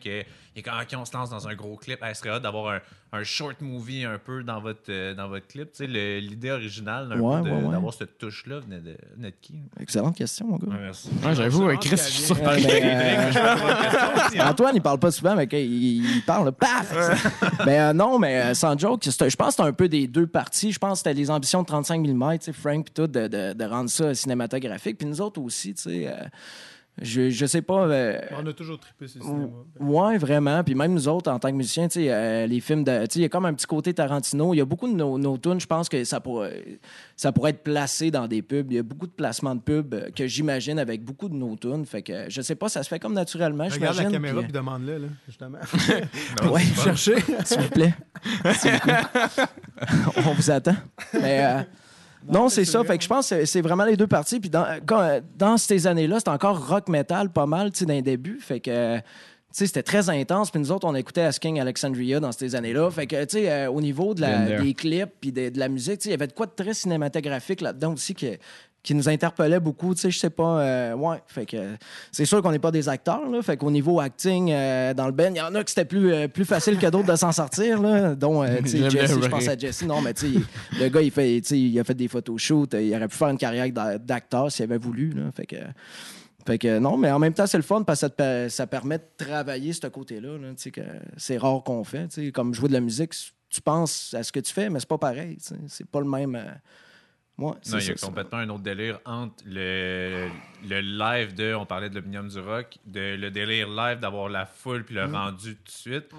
et 0.56 0.62
quand 0.62 0.72
on 0.96 1.04
se 1.04 1.12
lance 1.16 1.30
dans 1.30 1.46
un 1.46 1.54
gros 1.54 1.76
clip, 1.76 2.00
elle 2.02 2.16
serait 2.16 2.40
d'avoir 2.40 2.74
un, 2.74 2.80
un 3.12 3.22
short 3.22 3.60
movie 3.60 4.04
un 4.04 4.18
peu 4.18 4.42
dans 4.42 4.60
votre, 4.60 4.80
euh, 4.88 5.14
dans 5.14 5.28
votre 5.28 5.46
clip 5.46 5.70
Tu 5.70 5.84
sais, 5.84 5.86
le- 5.86 6.18
l'idée 6.18 6.50
originale 6.50 7.12
Ouais, 7.20 7.40
ouais, 7.40 7.70
d'avoir 7.70 7.94
cette 7.94 8.18
touche-là 8.18 8.58
venait 8.58 8.80
de, 8.80 8.96
venait 9.16 9.30
de 9.30 9.36
qui 9.40 9.54
Excellente 9.78 10.16
question, 10.16 10.48
mon 10.48 10.56
gars. 10.56 10.66
Ouais, 10.66 10.80
merci. 10.82 11.10
Ouais, 11.24 11.34
J'avoue, 11.36 11.68
euh, 11.68 11.76
Chris, 11.76 11.90
je 11.90 11.96
suis 11.96 12.34
ben, 12.34 12.58
je 12.58 12.66
question 12.66 14.26
aussi, 14.26 14.38
hein. 14.40 14.48
Antoine, 14.50 14.74
il 14.74 14.82
parle 14.82 14.98
pas 14.98 15.12
souvent, 15.12 15.36
mais 15.36 15.46
quand 15.46 15.56
il, 15.56 16.16
il 16.16 16.22
parle, 16.26 16.50
paf! 16.50 16.92
ben 17.64 17.90
euh, 17.90 17.92
non, 17.98 18.18
mais 18.18 18.40
euh, 18.40 18.54
sans 18.54 18.78
joke, 18.78 19.02
je 19.04 19.36
pense 19.36 19.56
que 19.56 19.62
c'est 19.62 19.68
un 19.68 19.72
peu 19.72 19.88
des 19.88 20.06
deux 20.06 20.26
parties. 20.26 20.72
Je 20.72 20.78
pense 20.78 20.92
que 20.92 20.98
c'était 21.08 21.14
les 21.14 21.30
ambitions 21.30 21.62
de 21.62 21.66
35 21.66 22.00
mm, 22.06 22.38
Frank 22.52 22.84
puis 22.84 22.94
tout, 22.94 23.06
de, 23.06 23.26
de- 23.28 23.52
de 23.52 23.64
rendre 23.64 23.90
ça 23.90 24.14
cinématographique. 24.14 24.98
Puis 24.98 25.06
nous 25.08 25.20
autres 25.20 25.40
aussi, 25.40 25.74
tu 25.74 25.82
sais, 25.82 26.06
euh, 26.08 26.14
je, 27.02 27.30
je 27.30 27.46
sais 27.46 27.62
pas... 27.62 27.86
euh, 27.86 28.18
On 28.40 28.46
a 28.46 28.52
toujours 28.52 28.78
trippé 28.78 29.06
sur 29.08 29.20
le 29.20 29.24
cinéma. 29.26 29.48
Ouais, 29.80 30.18
vraiment. 30.18 30.62
Puis 30.64 30.74
même 30.74 30.92
nous 30.92 31.08
autres, 31.08 31.30
en 31.30 31.38
tant 31.38 31.50
que 31.50 31.54
musiciens, 31.56 31.88
euh, 31.96 32.46
les 32.46 32.60
films 32.60 32.84
de. 32.84 33.04
Il 33.14 33.22
y 33.22 33.24
a 33.24 33.28
comme 33.28 33.44
un 33.46 33.54
petit 33.54 33.66
côté 33.66 33.92
Tarantino. 33.94 34.54
Il 34.54 34.58
y 34.58 34.60
a 34.60 34.64
beaucoup 34.64 34.88
de 34.88 34.94
nos, 34.94 35.18
nos 35.18 35.38
tunes, 35.38 35.60
je 35.60 35.66
pense 35.66 35.88
que 35.88 36.04
ça 36.04 36.20
pourrait, 36.20 36.78
ça 37.16 37.32
pourrait 37.32 37.50
être 37.50 37.62
placé 37.62 38.10
dans 38.10 38.26
des 38.28 38.42
pubs. 38.42 38.70
Il 38.70 38.76
y 38.76 38.78
a 38.78 38.82
beaucoup 38.82 39.06
de 39.06 39.12
placements 39.12 39.54
de 39.54 39.60
pubs 39.60 39.94
euh, 39.94 40.10
que 40.14 40.26
j'imagine 40.26 40.78
avec 40.78 41.02
beaucoup 41.04 41.28
de 41.28 41.34
nos 41.34 41.56
tunes. 41.56 41.84
Fait 41.86 42.02
que 42.02 42.24
je 42.28 42.40
sais 42.42 42.54
pas, 42.54 42.68
ça 42.68 42.82
se 42.82 42.88
fait 42.88 42.98
comme 42.98 43.14
naturellement, 43.14 43.66
Regarde 43.70 43.96
la 43.96 44.04
caméra 44.10 44.42
puis- 44.42 44.52
demande-le, 44.52 44.98
là, 44.98 45.06
justement. 45.26 45.58
Non, 46.42 46.52
Ouais. 46.52 46.62
Chercher. 46.82 47.16
S'il 47.44 47.60
vous 47.60 47.68
plaît. 47.70 47.94
S'il 48.54 48.72
vous 48.72 48.80
plaît. 48.80 49.00
On 50.26 50.32
vous 50.32 50.50
attend. 50.50 50.76
Mais, 51.14 51.44
euh, 51.44 51.62
non, 52.28 52.48
c'est 52.48 52.64
ça. 52.64 52.78
vrai, 52.78 52.88
Fait 52.88 52.98
que 52.98 53.04
je 53.04 53.08
pense 53.08 53.30
que 53.30 53.44
c'est- 53.44 53.60
vraiment 53.60 53.84
les 53.84 53.96
deux 53.96 54.06
parties. 54.06 54.40
Puis 54.40 54.50
dans, 54.50 54.66
quand, 54.86 55.00
euh, 55.00 55.20
dans 55.36 55.56
ces 55.56 55.86
années-là, 55.86 56.18
c'était 56.18 56.30
encore 56.30 56.68
rock 56.68 56.88
metal 56.88 57.30
pas 57.30 57.46
mal, 57.46 57.70
tu 57.72 57.80
sais, 57.80 57.86
d'un 57.86 58.00
début. 58.00 58.38
Fait 58.40 58.60
que. 58.60 58.70
euh, 58.70 58.98
tu 59.50 59.60
sais, 59.60 59.66
c'était 59.66 59.82
très 59.82 60.10
intense. 60.10 60.50
Puis 60.50 60.60
nous 60.60 60.70
autres, 60.72 60.86
on 60.86 60.94
écoutait 60.94 61.22
Asking 61.22 61.58
Alexandria 61.58 62.20
dans 62.20 62.32
ces 62.32 62.54
années-là. 62.54 62.90
Fait 62.90 63.06
que, 63.06 63.24
tu 63.24 63.38
sais, 63.38 63.50
euh, 63.50 63.70
au 63.70 63.80
niveau 63.80 64.12
de 64.12 64.20
la- 64.20 64.60
des 64.62 64.74
clips 64.74 65.08
puis 65.20 65.32
de, 65.32 65.48
de 65.48 65.58
la 65.58 65.68
musique, 65.70 66.00
tu 66.00 66.02
sais, 66.04 66.08
il 66.10 66.12
y 66.12 66.14
avait 66.14 66.26
de 66.26 66.34
quoi 66.34 66.44
de 66.44 66.52
très 66.54 66.74
cinématographique 66.74 67.62
là-dedans 67.62 67.94
aussi 67.94 68.14
qui, 68.14 68.28
qui 68.88 68.94
nous 68.94 69.06
interpellait 69.06 69.60
beaucoup. 69.60 69.94
Tu 69.94 70.00
sais, 70.00 70.10
je 70.10 70.18
sais 70.18 70.30
pas. 70.30 70.60
euh, 70.62 70.94
ouais. 70.94 71.18
Fait 71.26 71.44
que 71.44 71.58
euh, 71.58 71.76
c'est 72.10 72.24
sûr 72.24 72.40
qu'on 72.40 72.50
n'est 72.52 72.58
pas 72.58 72.70
des 72.70 72.88
acteurs, 72.88 73.28
là. 73.28 73.42
Fait 73.42 73.58
qu'au 73.58 73.70
niveau 73.70 74.00
acting, 74.00 74.50
euh, 74.50 74.94
dans 74.94 75.04
le 75.04 75.12
band, 75.12 75.28
il 75.28 75.36
y 75.36 75.40
en 75.42 75.54
a 75.54 75.62
que 75.62 75.68
c'était 75.68 75.84
plus, 75.84 76.10
euh, 76.10 76.26
plus 76.26 76.46
facile 76.46 76.78
que 76.78 76.86
d'autres 76.86 77.12
de 77.12 77.16
s'en 77.16 77.30
sortir, 77.32 77.82
là. 77.82 78.14
Dont, 78.14 78.46
tu 78.62 78.66
sais, 78.68 78.88
Jesse, 78.88 79.20
je 79.22 79.28
pense 79.28 79.46
à 79.46 79.58
Jesse. 79.58 79.82
Non, 79.84 80.00
mais 80.00 80.14
tu 80.14 80.32
sais, 80.32 80.40
le 80.80 80.88
gars, 80.88 81.02
il, 81.02 81.10
fait, 81.10 81.36
il 81.36 81.78
a 81.78 81.84
fait 81.84 81.92
des 81.94 82.08
photoshoots. 82.08 82.72
Il 82.80 82.94
aurait 82.96 83.08
pu 83.08 83.16
faire 83.16 83.28
une 83.28 83.36
carrière 83.36 83.70
d'a- 83.70 83.98
d'acteur 83.98 84.50
s'il 84.50 84.62
avait 84.64 84.78
voulu, 84.78 85.10
là. 85.10 85.24
Fait 85.36 85.44
que. 85.44 85.56
Fait 86.46 86.56
que 86.56 86.78
non, 86.78 86.96
mais 86.96 87.10
en 87.10 87.18
même 87.18 87.34
temps, 87.34 87.46
c'est 87.46 87.58
le 87.58 87.62
fun 87.62 87.82
parce 87.82 87.98
que 87.98 88.06
ça, 88.06 88.08
te 88.08 88.14
per- 88.14 88.48
ça 88.48 88.66
permet 88.66 88.96
de 88.96 89.04
travailler 89.18 89.74
ce 89.74 89.86
côté-là. 89.88 90.38
là, 90.38 90.48
que 90.72 90.80
c'est 91.18 91.36
rare 91.36 91.62
qu'on 91.62 91.84
fait. 91.84 92.08
Comme 92.32 92.54
jouer 92.54 92.68
de 92.68 92.72
la 92.72 92.80
musique, 92.80 93.12
tu 93.50 93.60
penses 93.60 94.14
à 94.14 94.22
ce 94.22 94.32
que 94.32 94.40
tu 94.40 94.50
fais, 94.54 94.70
mais 94.70 94.80
c'est 94.80 94.88
pas 94.88 94.96
pareil. 94.96 95.36
C'est 95.66 95.86
pas 95.86 96.00
le 96.00 96.08
même. 96.08 96.34
euh, 96.36 96.44
Ouais, 97.38 97.52
Non, 97.52 97.54
il 97.66 97.72
y 97.72 97.76
a 97.76 97.80
ça, 97.80 97.96
ça. 97.96 98.06
complètement 98.08 98.38
un 98.38 98.48
autre 98.48 98.64
délire 98.64 98.98
entre 99.04 99.44
le, 99.46 100.28
le 100.68 100.80
live 100.80 101.34
de, 101.34 101.54
on 101.54 101.64
parlait 101.66 101.88
de 101.88 101.94
l'Omnium 101.94 102.28
du 102.28 102.40
rock, 102.40 102.78
de, 102.84 103.14
le 103.16 103.30
délire 103.30 103.68
live 103.68 104.00
d'avoir 104.00 104.28
la 104.28 104.44
foule 104.44 104.84
puis 104.84 104.94
le 104.96 105.06
Mm. 105.06 105.14
rendu 105.14 105.54
tout 105.56 105.62
de 105.64 105.70
suite, 105.70 106.10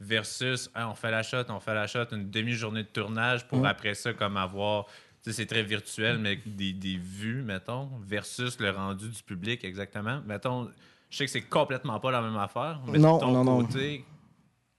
versus 0.00 0.70
Ah, 0.74 0.88
on 0.88 0.94
fait 0.94 1.10
la 1.10 1.22
shot, 1.24 1.42
on 1.48 1.58
fait 1.60 1.74
la 1.74 1.86
shot, 1.88 2.04
une 2.12 2.30
demi-journée 2.30 2.84
de 2.84 2.88
tournage 2.88 3.46
pour 3.48 3.58
Mm. 3.60 3.64
après 3.66 3.94
ça, 3.94 4.12
comme 4.12 4.36
avoir. 4.36 4.86
Tu 5.24 5.30
sais, 5.30 5.32
c'est 5.32 5.46
très 5.46 5.64
virtuel, 5.64 6.18
mais 6.18 6.38
des, 6.46 6.72
des 6.72 6.96
vues, 6.96 7.42
mettons, 7.42 7.90
versus 8.06 8.60
le 8.60 8.70
rendu 8.70 9.08
du 9.08 9.22
public, 9.24 9.64
exactement. 9.64 10.20
Mettons, 10.26 10.70
je 11.10 11.16
sais 11.16 11.24
que 11.24 11.30
c'est 11.32 11.40
complètement 11.42 11.98
pas 11.98 12.12
la 12.12 12.22
même 12.22 12.36
affaire, 12.36 12.78
mais 12.86 12.98
Non, 12.98 13.16
de 13.16 13.20
ton 13.20 13.32
non, 13.32 13.42
non. 13.44 13.62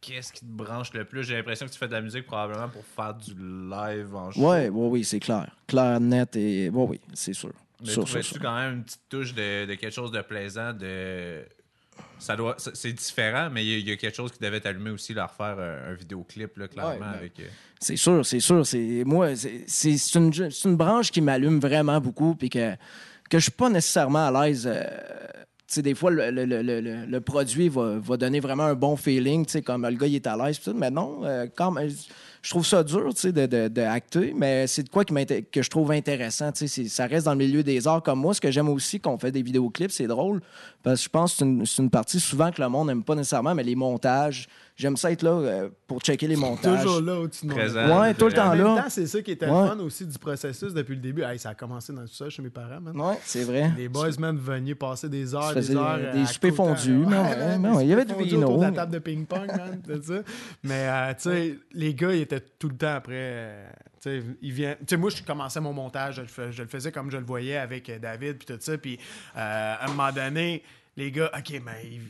Qu'est-ce 0.01 0.31
qui 0.33 0.41
te 0.41 0.45
branche 0.51 0.93
le 0.93 1.05
plus? 1.05 1.23
J'ai 1.23 1.35
l'impression 1.35 1.65
que 1.65 1.71
tu 1.71 1.77
fais 1.77 1.87
de 1.87 1.93
la 1.93 2.01
musique 2.01 2.25
probablement 2.25 2.69
pour 2.69 2.83
faire 2.85 3.13
du 3.13 3.33
live 3.33 4.15
en 4.15 4.31
show. 4.31 4.39
Ouais, 4.49 4.69
ouais, 4.69 4.87
oui, 4.89 5.03
c'est 5.03 5.19
clair. 5.19 5.49
Clair, 5.67 5.99
net 5.99 6.35
et. 6.35 6.69
Ouais, 6.69 6.85
oui, 6.89 6.99
c'est 7.13 7.33
sûr. 7.33 7.51
Mais 7.85 7.93
trouvais-tu 7.93 8.39
quand 8.39 8.55
même 8.55 8.73
une 8.75 8.83
petite 8.83 9.01
touche 9.09 9.33
de, 9.33 9.65
de 9.65 9.73
quelque 9.75 9.93
chose 9.93 10.11
de 10.11 10.21
plaisant, 10.21 10.73
de... 10.73 11.43
Ça 12.17 12.35
doit, 12.35 12.55
c'est 12.57 12.91
différent, 12.93 13.49
mais 13.51 13.63
il 13.65 13.69
y, 13.71 13.75
a- 13.75 13.77
il 13.79 13.89
y 13.89 13.91
a 13.91 13.97
quelque 13.97 14.15
chose 14.15 14.31
qui 14.31 14.39
devait 14.39 14.59
t'allumer 14.59 14.89
aussi, 14.89 15.13
leur 15.13 15.31
faire 15.31 15.57
un, 15.59 15.91
un 15.91 15.93
vidéoclip, 15.93 16.57
là, 16.57 16.67
clairement. 16.67 16.91
Ouais, 16.91 16.99
ben, 16.99 17.05
avec, 17.07 17.39
euh, 17.39 17.47
C'est 17.79 17.95
sûr, 17.97 18.25
c'est 18.25 18.39
sûr. 18.41 18.65
C'est 18.65 19.03
moi, 19.05 19.35
c'est- 19.35 19.63
c'est 19.67 19.97
c'est 19.97 20.17
une, 20.19 20.33
c'est 20.33 20.67
une 20.69 20.75
branche 20.77 21.11
qui 21.11 21.21
m'allume 21.21 21.59
vraiment 21.59 21.99
beaucoup, 22.01 22.35
puis 22.35 22.49
que 22.49 22.73
que 23.29 23.37
je 23.37 23.43
suis 23.43 23.51
pas 23.51 23.69
nécessairement 23.69 24.27
à 24.27 24.47
l'aise. 24.47 24.65
euh, 24.69 24.83
des 25.77 25.93
fois, 25.95 26.09
le, 26.11 26.31
le- 26.31 26.45
le- 26.45 27.05
le- 27.05 27.21
produit 27.21 27.69
va, 27.69 27.99
va 27.99 28.17
donner 28.17 28.39
vraiment 28.39 28.63
un 28.63 28.75
bon 28.75 28.95
feeling, 28.95 29.45
comme 29.61 29.85
le 29.87 29.95
gars, 29.95 30.07
il 30.07 30.15
est 30.15 30.27
à 30.27 30.35
l'aise, 30.35 30.59
mais 30.75 30.89
non, 30.89 31.21
euh, 31.23 31.45
quand 31.55 31.71
même, 31.71 31.89
je 32.41 32.49
trouve 32.49 32.65
ça 32.65 32.83
dur, 32.83 33.09
de, 33.13 33.31
de, 33.45 33.67
de 33.67 33.81
acter, 33.81 34.33
mais 34.35 34.65
c'est 34.67 34.83
de 34.83 34.89
quoi 34.89 35.03
que 35.05 35.61
je 35.61 35.69
trouve 35.69 35.91
intéressant, 35.91 36.51
ça 36.55 37.05
reste 37.05 37.25
dans 37.25 37.33
le 37.33 37.37
milieu 37.37 37.61
des 37.63 37.87
arts 37.87 38.01
comme 38.01 38.19
moi. 38.19 38.33
Ce 38.33 38.41
que 38.41 38.49
j'aime 38.49 38.69
aussi 38.69 38.99
quand 38.99 39.13
on 39.13 39.17
fait 39.17 39.31
des 39.31 39.41
vidéoclips, 39.43 39.91
c'est 39.91 40.07
drôle, 40.07 40.41
parce 40.81 40.99
que 41.01 41.03
je 41.03 41.09
pense 41.09 41.35
que 41.35 41.65
c'est 41.65 41.81
une 41.83 41.89
partie 41.89 42.19
souvent 42.19 42.51
que 42.51 42.61
le 42.61 42.69
monde 42.69 42.87
n'aime 42.87 43.03
pas 43.03 43.15
nécessairement, 43.15 43.53
mais 43.53 43.63
les 43.63 43.75
montages, 43.75 44.47
j'aime 44.79 44.97
ça 44.97 45.11
être 45.11 45.21
là 45.21 45.31
euh, 45.31 45.69
pour 45.85 45.99
checker 46.01 46.27
les 46.27 46.35
montages. 46.35 46.81
Toujours 46.83 47.01
là 47.01 47.19
au-dessus 47.19 47.45
de 47.45 47.51
mon 47.51 47.55
Présent. 47.57 47.99
Ouais, 48.01 48.13
tout 48.13 48.25
le 48.27 48.31
En 48.31 48.35
temps 48.35 48.49
même 48.55 48.63
là. 48.63 48.81
temps, 48.83 48.89
c'est 48.89 49.05
ça 49.07 49.21
qui 49.21 49.31
était 49.31 49.45
Ouais. 49.47 49.61
le 49.63 49.67
fun 49.67 49.79
aussi 49.79 50.05
du 50.05 50.17
processus 50.17 50.73
depuis 50.73 50.95
le 50.95 51.01
début. 51.01 51.21
Hey, 51.23 51.37
ça 51.37 51.49
a 51.49 51.55
commencé 51.55 51.91
dans 51.93 52.01
tout 52.05 52.13
ça 52.13 52.29
chez 52.29 52.41
mes 52.41 52.49
parents, 52.49 52.79
man. 52.81 52.99
Ouais, 52.99 53.19
c'est 53.23 53.43
vrai. 53.43 53.71
Les 53.77 53.89
boys, 53.89 54.09
man, 54.17 54.37
venaient 54.37 54.75
passer 54.75 55.09
des 55.09 55.35
heures, 55.35 55.53
des 55.53 55.75
heures. 55.75 55.99
des- 56.13 56.25
soupers 56.25 56.53
fondus, 56.55 57.05
il 57.05 57.87
y 57.87 57.93
avait 57.93 58.05
du 58.05 58.13
autour 58.13 58.25
de 58.57 58.61
la 58.61 58.69
vino. 58.69 58.71
table 58.75 58.93
de 58.93 58.99
ping-pong, 58.99 59.47
man, 59.47 59.81
tout 59.87 60.01
ça. 60.01 60.21
Mais, 60.63 60.87
euh, 60.87 61.13
tu 61.13 61.21
sais, 61.29 61.59
les 61.73 61.93
gars, 61.93 62.13
ils 62.13 62.21
étaient 62.21 62.39
tout 62.57 62.69
le 62.69 62.75
temps 62.77 62.95
après. 62.95 63.13
euh, 63.15 63.69
tu 64.01 64.09
sais, 64.09 64.23
ils 64.41 64.51
viennent. 64.53 64.77
Tu 64.79 64.85
sais, 64.91 64.97
moi, 64.97 65.09
je 65.09 65.21
commençais 65.23 65.59
mon 65.59 65.73
montage, 65.73 66.15
je 66.15 66.21
le, 66.21 66.27
fais- 66.27 66.51
je 66.53 66.61
le 66.63 66.69
faisais 66.69 66.91
comme 66.91 67.11
je 67.11 67.17
le 67.17 67.25
voyais 67.25 67.57
avec 67.57 67.91
David, 67.99 68.37
puis 68.37 68.45
tout 68.45 68.57
ça. 68.61 68.77
Puis, 68.77 68.97
euh, 69.35 69.75
à 69.77 69.85
un 69.85 69.89
moment 69.89 70.11
donné, 70.11 70.63
les 70.95 71.11
gars, 71.11 71.29
OK, 71.37 71.61
mais 71.65 71.83
ils- 71.85 72.01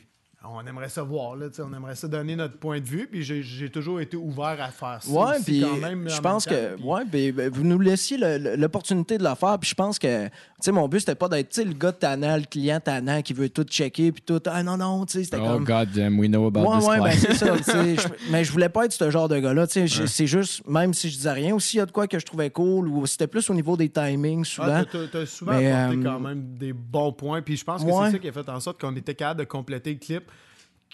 on 0.46 0.66
aimerait 0.66 0.88
ça 0.90 1.04
voir, 1.04 1.36
là, 1.36 1.50
tu 1.50 1.56
sais, 1.56 1.62
on 1.62 1.74
aimerait 1.76 1.96
ça 1.96 2.08
donner 2.08 2.36
notre 2.36 2.58
point 2.58 2.80
de 2.80 2.86
vue, 2.86 3.08
puis 3.12 3.24
j'ai- 3.24 3.70
toujours 3.70 4.00
été 4.00 4.16
ouvert 4.16 4.58
à 4.62 4.70
faire 4.70 5.00
ça. 5.02 5.12
Ouais, 5.12 5.36
puis 5.46 5.62
quand 5.62 5.76
même, 5.78 6.08
je 6.10 6.18
en 6.18 6.22
pense 6.22 6.46
que 6.46 6.82
ouais, 6.82 7.04
ben, 7.06 7.32
ben, 7.34 7.50
vous 7.52 7.64
nous 7.64 7.78
laissiez 7.78 8.18
l'opportunité 8.58 9.18
de 9.18 9.24
le 9.24 9.36
faire, 9.36 9.58
puis 9.60 9.70
je 9.70 9.76
pense 9.76 10.00
que 10.00 10.26
tu 10.28 10.32
sais 10.62 10.72
mon 10.72 10.88
but 10.88 11.02
c'était 11.02 11.16
pas 11.16 11.28
d'être 11.30 11.50
tu 11.50 11.62
sais, 11.62 11.66
le 11.68 11.74
gars 11.74 11.92
tannant, 11.92 12.36
le 12.38 12.44
client 12.44 12.80
tannant 12.80 13.22
qui 13.22 13.34
veut 13.34 13.50
tout 13.50 13.64
checker 13.64 14.12
puis 14.12 14.22
tout 14.22 14.42
ah 14.46 14.64
non 14.64 14.78
non, 14.78 15.06
tu 15.06 15.18
sais 15.20 15.24
c'était 15.26 15.38
Oh 15.42 15.46
comme 15.54 15.66
god 15.66 15.90
damn, 15.94 16.18
we 16.20 16.28
know 16.30 16.48
about 16.48 16.62
Ouais, 16.62 16.80
this 16.80 16.88
ouais, 16.88 17.00
ben 17.00 17.10
client. 17.12 17.22
c'est 17.22 17.34
ça. 17.36 17.58
tu 17.58 17.64
sais, 17.64 17.96
je- 18.02 18.32
mais 18.32 18.44
je 18.44 18.52
voulais 18.52 18.70
pas 18.70 18.86
être 18.86 18.94
ce 18.94 19.10
genre 19.12 19.28
de 19.28 19.38
gars-là. 19.40 19.68
tu 19.68 19.88
sais, 19.88 20.08
C'est 20.08 20.28
juste, 20.28 20.66
même 20.68 20.94
si 20.94 21.10
je 21.10 21.16
disais 21.18 21.32
rien, 21.32 21.54
aussi, 21.54 21.78
il 21.78 21.80
y 21.80 21.82
a 21.82 21.86
de 21.86 21.92
quoi 21.92 22.08
que 22.08 22.18
je 22.18 22.26
trouvais 22.26 22.50
cool, 22.50 22.88
ou 22.88 23.06
c'était 23.06 23.28
plus 23.28 23.50
au 23.50 23.54
niveau 23.54 23.76
des 23.78 23.90
timings, 23.90 24.46
souvent. 24.46 24.68
Ah, 24.70 24.86
t'as- 24.86 25.00
t'as- 25.00 25.08
t'as 25.20 25.26
souvent 25.26 25.54
Mais, 25.58 25.72
apporté 25.72 25.98
euh, 26.00 26.04
quand 26.04 26.20
même 26.20 26.58
des 26.58 26.74
bons 26.74 27.12
points. 27.14 27.42
Puis 27.42 27.58
je 27.58 27.64
pense 27.66 27.84
que 27.84 27.90
Ouais. 27.90 28.06
c'est 28.08 28.12
ça 28.14 28.20
qui 28.20 28.28
a 28.30 28.32
fait 28.32 28.50
en 28.50 28.60
sorte 28.60 28.80
qu'on 28.82 28.96
était 28.96 29.16
capable 29.16 29.42
de 29.42 29.46
compléter 29.46 29.92
le 29.94 30.00
clip 30.00 30.24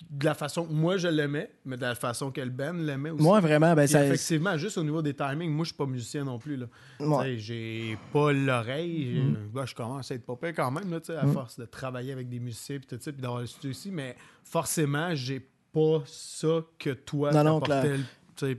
de 0.10 0.25
la 0.25 0.34
façon 0.34 0.66
que 0.66 0.74
moi 0.74 0.98
je 0.98 1.08
l'aimais, 1.08 1.50
mais 1.66 1.78
de 1.78 1.82
la 1.84 1.96
façon 1.96 2.30
que 2.32 2.42
le 2.42 2.50
Ben 2.50 2.86
l'aimait 2.86 3.12
aussi. 3.12 3.24
Moi, 3.24 3.40
vraiment, 3.40 3.74
ben, 3.74 3.88
ça. 3.88 4.06
effectivement, 4.06 4.58
juste 4.58 4.78
au 4.78 4.84
niveau 4.84 5.02
des 5.02 5.14
timings, 5.14 5.52
moi 5.52 5.64
je 5.64 5.70
suis 5.70 5.78
pas 5.78 5.86
musicien 5.86 6.24
non 6.25 6.38
plus. 6.38 6.58
Là. 6.58 6.66
Ouais. 7.00 7.38
J'ai 7.38 7.98
pas 8.12 8.32
l'oreille. 8.34 9.22
ben, 9.54 9.66
je 9.66 9.74
commence 9.75 10.12
à 10.12 10.16
être 10.16 10.25
pas 10.25 10.36
pire 10.36 10.54
quand 10.56 10.72
même, 10.72 10.92
là, 10.92 11.00
à 11.22 11.28
force 11.28 11.58
de 11.60 11.66
travailler 11.66 12.12
avec 12.12 12.28
des 12.30 12.40
musiciens 12.40 12.78
puis 12.80 12.88
tout 12.88 12.98
ça, 13.02 13.12
puis 13.12 13.22
d'avoir 13.22 13.42
le 13.42 13.48
studio 13.48 13.72
ici, 13.72 13.90
mais 13.92 14.16
forcément, 14.44 15.16
j'ai 15.16 15.40
pas 15.74 16.02
ça 16.06 16.62
que 16.80 16.90
toi 16.92 17.32
Non, 17.32 17.44
non, 17.44 17.60
clair. 17.60 17.84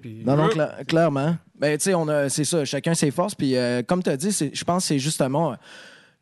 puis- 0.00 0.23
Non, 0.25 0.37
non, 0.37 0.49
cla- 0.49 0.85
clairement. 0.87 1.37
Ben, 1.59 1.76
tu 1.76 1.85
sais, 1.85 1.95
on 1.95 2.09
a, 2.09 2.28
c'est 2.31 2.45
ça, 2.45 2.64
chacun 2.64 2.95
ses 2.95 3.11
forces. 3.11 3.35
Puis, 3.35 3.57
euh, 3.57 3.83
comme 3.83 4.02
tu 4.02 4.09
as 4.11 4.16
dit, 4.16 4.31
je 4.31 4.64
pense 4.64 4.85
que 4.85 4.88
c'est 4.88 4.99
justement 4.99 5.52
euh, 5.52 5.57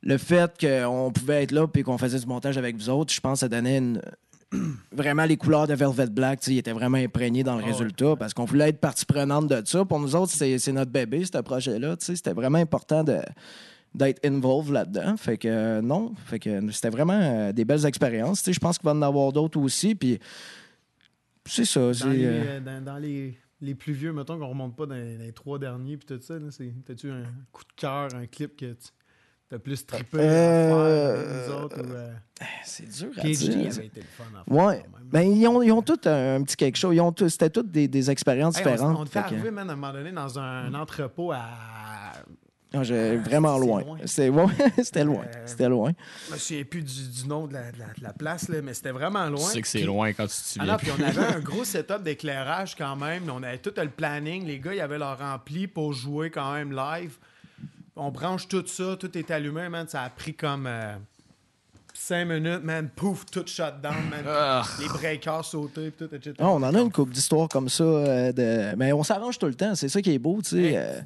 le 0.03 0.19
fait 0.19 0.53
qu'on 0.61 1.11
pouvait 1.13 1.45
être 1.45 1.53
là 1.53 1.67
puis 1.67 1.83
qu'on 1.83 1.97
faisait 1.99 2.19
du 2.19 2.27
montage 2.27 2.59
avec 2.59 2.77
vous 2.77 2.91
autres. 2.91 3.13
Je 3.13 3.21
pense 3.21 3.35
que 3.35 3.41
ça 3.41 3.49
donnait 3.49 3.79
une- 3.79 4.03
vraiment 4.93 5.25
les 5.25 5.37
couleurs 5.37 5.67
de 5.67 5.75
Velvet 5.75 6.07
Black. 6.09 6.47
Ils 6.47 6.59
étaient 6.59 6.73
vraiment 6.73 6.99
imprégnés 6.99 7.43
dans 7.43 7.57
le 7.57 7.63
Ah 7.63 7.67
ouais. 7.67 7.73
résultat 7.73 8.17
parce 8.17 8.35
qu'on 8.35 8.45
voulait 8.45 8.69
être 8.71 8.81
partie 8.81 9.05
prenante 9.07 9.49
de 9.49 9.63
ça. 9.65 9.85
Pour 9.85 10.01
nous 10.01 10.15
autres, 10.17 10.33
c'est, 10.33 10.73
notre 10.73 10.91
bébé, 10.91 11.25
ce 11.25 11.39
projet-là. 11.39 11.97
tu 11.97 12.07
sais, 12.07 12.17
C'était 12.17 12.33
vraiment 12.33 12.59
important 12.59 13.05
de 13.05 13.21
d'être 13.95 14.25
involved 14.27 14.73
là-dedans. 14.73 15.17
Fait 15.17 15.39
que 15.39 15.47
euh, 15.47 15.81
non, 15.81 16.15
fait 16.27 16.41
que 16.41 16.71
c'était 16.73 16.91
vraiment 16.91 17.21
euh, 17.21 17.53
des 17.53 17.65
belles 17.65 17.87
expériences. 17.87 18.41
Tu 18.43 18.47
sais, 18.47 18.53
Je 18.53 18.59
pense 18.59 18.77
qu'il 18.77 18.87
va 18.87 18.93
en 18.93 19.03
avoir 19.03 19.33
d'autres 19.33 19.61
aussi. 19.61 19.95
Puis 19.95 20.19
c'est 21.47 21.65
ça. 21.65 21.93
Dans, 21.93 22.09
les, 22.11 22.25
euh, 22.25 22.61
dans, 22.61 22.85
dans 22.85 22.99
les, 22.99 23.39
les 23.61 23.75
plus 23.77 23.93
vieux, 23.93 24.13
mettons 24.13 24.37
qu'on 24.39 24.49
remonte 24.49 24.75
pas 24.77 24.87
dans 24.87 24.95
les, 24.97 25.17
dans 25.17 25.23
les 25.25 25.33
trois 25.33 25.59
derniers, 25.61 25.97
puis 25.97 26.07
tout 26.07 26.21
ça, 26.23 26.35
t'as-tu 26.85 27.11
un 27.11 27.23
coup 27.53 27.63
de 27.63 27.73
cœur, 27.77 28.09
un 28.15 28.27
clip 28.27 28.57
que 28.57 28.73
tu 28.73 28.89
as 29.53 29.59
plus 29.59 29.87
trippé 29.87 30.19
Euh, 30.21 31.47
nous 31.49 31.55
autres? 31.65 31.81
Ou, 31.81 31.93
euh, 31.93 32.13
c'est 32.65 32.89
dur 32.89 33.11
à 33.19 33.23
PhD 33.23 33.49
dire. 33.51 33.73
avait 33.73 33.87
été 33.87 34.01
le 34.01 34.07
fun 34.07 34.25
à 34.41 34.45
faire 34.45 34.55
Ouais. 34.67 34.83
quand 34.91 34.99
même. 34.99 35.09
Ben, 35.11 35.21
ils 35.23 35.47
ont, 35.47 35.63
ils 35.63 35.71
ont 35.73 35.83
tous 35.83 36.09
un, 36.09 36.37
un 36.37 36.43
petit 36.43 36.57
quelque 36.57 36.77
chose. 36.77 36.95
Ils 36.95 37.01
ont 37.01 37.13
tous- 37.13 37.29
c'était 37.29 37.51
toutes 37.51 37.71
des, 37.71 37.87
des 37.89 38.11
expériences 38.11 38.57
Hey, 38.59 38.65
différentes. 38.65 38.97
on 38.99 39.05
était 39.05 39.19
arrivé, 39.19 39.51
man, 39.51 39.69
à 39.71 39.73
un 39.75 39.77
moment 39.77 39.93
donné, 39.93 40.11
dans 40.13 40.39
un, 40.39 40.73
entrepôt 40.75 41.33
à... 41.33 41.43
Ah, 42.77 42.83
j'ai- 42.83 43.19
vraiment 43.19 43.57
c'est 43.61 43.65
loin. 43.67 43.81
loin. 43.83 43.99
C'était 44.05 45.05
loin. 45.05 45.23
Euh, 45.23 45.43
C'était 45.47 45.69
loin. 45.69 45.93
Je 46.29 46.33
me 46.33 46.39
souviens 46.39 46.65
plus 46.65 46.83
du, 46.83 47.09
du 47.23 47.29
nom 47.29 47.47
de 47.47 47.53
la, 47.53 47.71
de 47.71 47.79
la- 47.79 47.85
de 47.97 48.03
la 48.03 48.13
place, 48.13 48.49
là, 48.49 48.61
mais 48.63 48.75
c'était 48.75 48.91
vraiment 48.91 49.27
Tu 49.27 49.31
loin. 49.33 49.41
sais 49.49 49.63
que 49.63 49.69
c'est 49.69 49.83
loin 49.85 50.13
quand 50.13 50.25
tu 50.27 50.31
te 50.31 50.35
Ah 50.35 50.43
souviens. 50.43 50.73
non, 50.73 50.77
puis 50.79 50.89
on 50.99 51.03
avait 51.05 51.37
un 51.37 51.41
gros 51.41 51.63
setup 51.65 52.03
d'éclairage 52.03 52.75
quand 52.75 52.97
même. 52.97 53.31
On 53.33 53.45
avait 53.45 53.59
tout 53.59 53.71
le 53.77 53.89
planning. 53.91 54.45
Les 54.45 54.59
gars, 54.59 54.75
ils 54.75 54.81
avaient 54.81 54.99
leur 54.99 55.21
ampli 55.23 55.69
pour 55.69 55.93
jouer 55.93 56.31
quand 56.31 56.53
même 56.55 56.73
live. 56.75 57.17
On 57.97 58.11
branche 58.11 58.49
tout 58.49 58.67
ça, 58.67 58.97
tout 58.99 59.17
est 59.17 59.31
allumé, 59.31 59.69
man. 59.69 59.87
Ça 59.89 60.03
a 60.03 60.11
pris 60.11 60.35
comme 60.35 60.69
5 61.97 62.25
minutes, 62.25 62.65
man. 62.65 62.89
Pouf, 62.95 63.25
tout 63.27 63.45
shut 63.47 63.81
down, 63.81 63.95
man. 64.11 64.25
Ah. 64.27 64.63
Les 64.81 64.89
breakers 64.89 65.45
sautés, 65.45 65.93
tout, 65.97 66.13
etc. 66.13 66.33
Ah, 66.41 66.49
on 66.49 66.57
en 66.63 66.75
a 66.75 66.81
une 66.81 66.91
couple 66.91 67.13
d'histoires 67.13 67.49
comme 67.49 67.69
ça. 67.69 67.85
euh, 67.85 68.33
de... 68.33 68.75
Mais 68.77 68.93
on 68.93 69.05
s'arrange 69.05 69.39
tout 69.39 69.47
le 69.47 69.55
temps. 69.55 69.77
C'est 69.77 69.89
ça 69.89 70.03
qui 70.03 70.13
est 70.13 70.19
beau, 70.19 70.41
tu 70.43 70.51
sais. 70.51 70.57
Hey, 70.73 70.77
euh, 70.77 71.01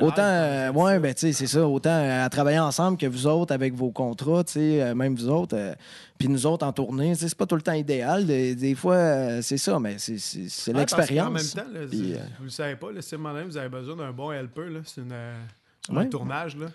Autant, 0.00 0.20
euh, 0.22 0.70
ouais, 0.72 0.98
ben, 0.98 1.14
tu 1.14 1.20
sais, 1.20 1.32
c'est 1.32 1.46
ça. 1.46 1.66
Autant 1.66 1.88
euh, 1.88 2.26
à 2.26 2.28
travailler 2.28 2.58
ensemble 2.58 2.98
que 2.98 3.06
vous 3.06 3.26
autres 3.26 3.54
avec 3.54 3.72
vos 3.72 3.90
contrats, 3.90 4.44
tu 4.44 4.52
sais, 4.52 4.82
euh, 4.82 4.94
même 4.94 5.14
vous 5.16 5.30
autres, 5.30 5.56
euh, 5.56 5.74
puis 6.18 6.28
nous 6.28 6.44
autres 6.44 6.66
en 6.66 6.72
tournée, 6.74 7.14
c'est 7.14 7.34
pas 7.34 7.46
tout 7.46 7.56
le 7.56 7.62
temps 7.62 7.72
idéal. 7.72 8.26
Des, 8.26 8.54
des 8.54 8.74
fois, 8.74 8.96
euh, 8.96 9.40
c'est 9.42 9.56
ça, 9.56 9.80
mais 9.80 9.96
c'est, 9.98 10.12
Ouais, 10.72 10.78
l'expérience. 10.78 11.54
même 11.56 11.64
temps, 11.64 11.72
là, 11.72 11.80
euh, 11.80 12.18
vous 12.38 12.44
le 12.44 12.50
savez 12.50 12.76
pas, 12.76 12.92
là, 12.92 13.00
si 13.00 13.16
vous 13.16 13.56
avez 13.56 13.68
besoin 13.70 13.96
d'un 13.96 14.12
bon 14.12 14.30
helper, 14.30 14.68
là, 14.68 14.80
c'est 14.84 15.00
une, 15.00 15.14
Ouais. 15.90 16.08
tournage. 16.08 16.56
Là. 16.56 16.66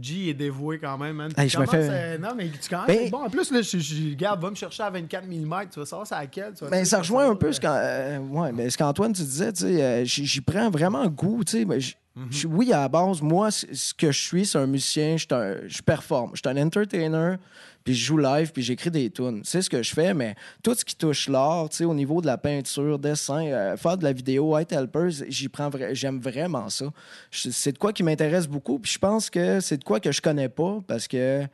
G 0.00 0.28
est 0.30 0.34
dévoué 0.34 0.80
quand 0.80 0.98
même, 0.98 1.14
man. 1.16 1.30
Hey, 1.36 1.48
je 1.48 1.56
me 1.58 1.66
fais- 1.66 2.18
Non, 2.18 2.30
mais 2.36 2.48
tu 2.48 2.68
commences 2.68 2.86
Ben- 2.88 2.98
à 2.98 3.02
être 3.02 3.10
bon. 3.12 3.24
En 3.24 3.30
plus, 3.30 3.52
là, 3.52 3.62
je, 3.62 3.78
je- 3.78 4.10
regarde, 4.10 4.42
va 4.42 4.50
me 4.50 4.56
chercher 4.56 4.82
à 4.82 4.90
24 4.90 5.24
mm. 5.26 5.54
Tu 5.72 5.78
vas 5.78 5.86
savoir 5.86 6.06
c'est 6.06 6.14
à 6.16 6.20
laquelle. 6.20 6.52
Tu 6.56 6.64
vas 6.64 6.70
Ben, 6.70 6.84
ça 6.84 6.98
rejoint 6.98 7.30
un 7.30 7.36
peu 7.36 7.46
euh, 7.48 7.52
ce, 7.52 7.60
euh, 7.64 8.18
ouais, 8.18 8.52
ben, 8.52 8.68
ce 8.68 8.76
qu'Antoine, 8.76 9.12
tu 9.12 9.22
disais. 9.22 9.52
tu 9.52 9.62
sais, 9.62 9.82
euh, 9.82 10.04
J'y 10.04 10.40
prends 10.40 10.68
vraiment 10.68 11.06
goût. 11.06 11.44
tu 11.44 11.58
sais, 11.58 11.64
ben, 11.64 11.80
Mhm. 12.16 12.28
oui, 12.48 12.72
à 12.72 12.80
la 12.80 12.88
base, 12.88 13.22
moi, 13.22 13.50
ce 13.52 13.94
que 13.94 14.10
je 14.10 14.20
suis, 14.20 14.46
c'est 14.46 14.58
un 14.58 14.66
musicien. 14.66 15.16
Je 15.16 15.26
un- 15.32 15.56
Je 15.68 15.80
performe. 15.82 16.30
Je 16.34 16.40
suis 16.44 16.58
un 16.58 16.60
entertainer. 16.60 17.36
Puis 17.84 17.94
je 17.94 18.04
joue 18.04 18.18
live. 18.18 18.50
Puis 18.52 18.62
j'écris 18.62 18.90
des 18.90 19.10
tunes. 19.10 19.42
C'est 19.44 19.62
ce 19.62 19.70
que 19.70 19.82
je 19.82 19.92
fais. 19.92 20.14
Mais 20.14 20.34
tout 20.62 20.74
ce 20.74 20.84
qui 20.84 20.96
touche 20.96 21.28
l'art, 21.28 21.68
tu 21.68 21.76
sais, 21.76 21.84
au 21.84 21.94
niveau 21.94 22.20
de 22.20 22.26
la 22.26 22.38
peinture, 22.38 22.98
dessin, 22.98 23.46
euh, 23.46 23.76
faire 23.76 23.96
de 23.98 24.04
la 24.04 24.12
vidéo, 24.12 24.56
être 24.58 24.72
helper, 24.72 25.08
j'y 25.28 25.48
prends 25.48 25.70
j'aime 25.92 26.20
vraiment 26.20 26.68
ça. 26.68 26.86
C'est 27.30 27.72
de 27.72 27.78
quoi 27.78 27.92
qui 27.92 28.02
m'intéresse 28.02 28.46
beaucoup. 28.46 28.78
Puis 28.78 28.92
je 28.92 28.98
pense 28.98 29.30
que 29.30 29.60
c'est 29.60 29.78
de 29.78 29.84
quoi 29.84 30.00
que 30.00 30.10
je 30.10 30.20
connais 30.20 30.48
pas. 30.48 30.80
Parce 30.86 31.06
que. 31.06 31.46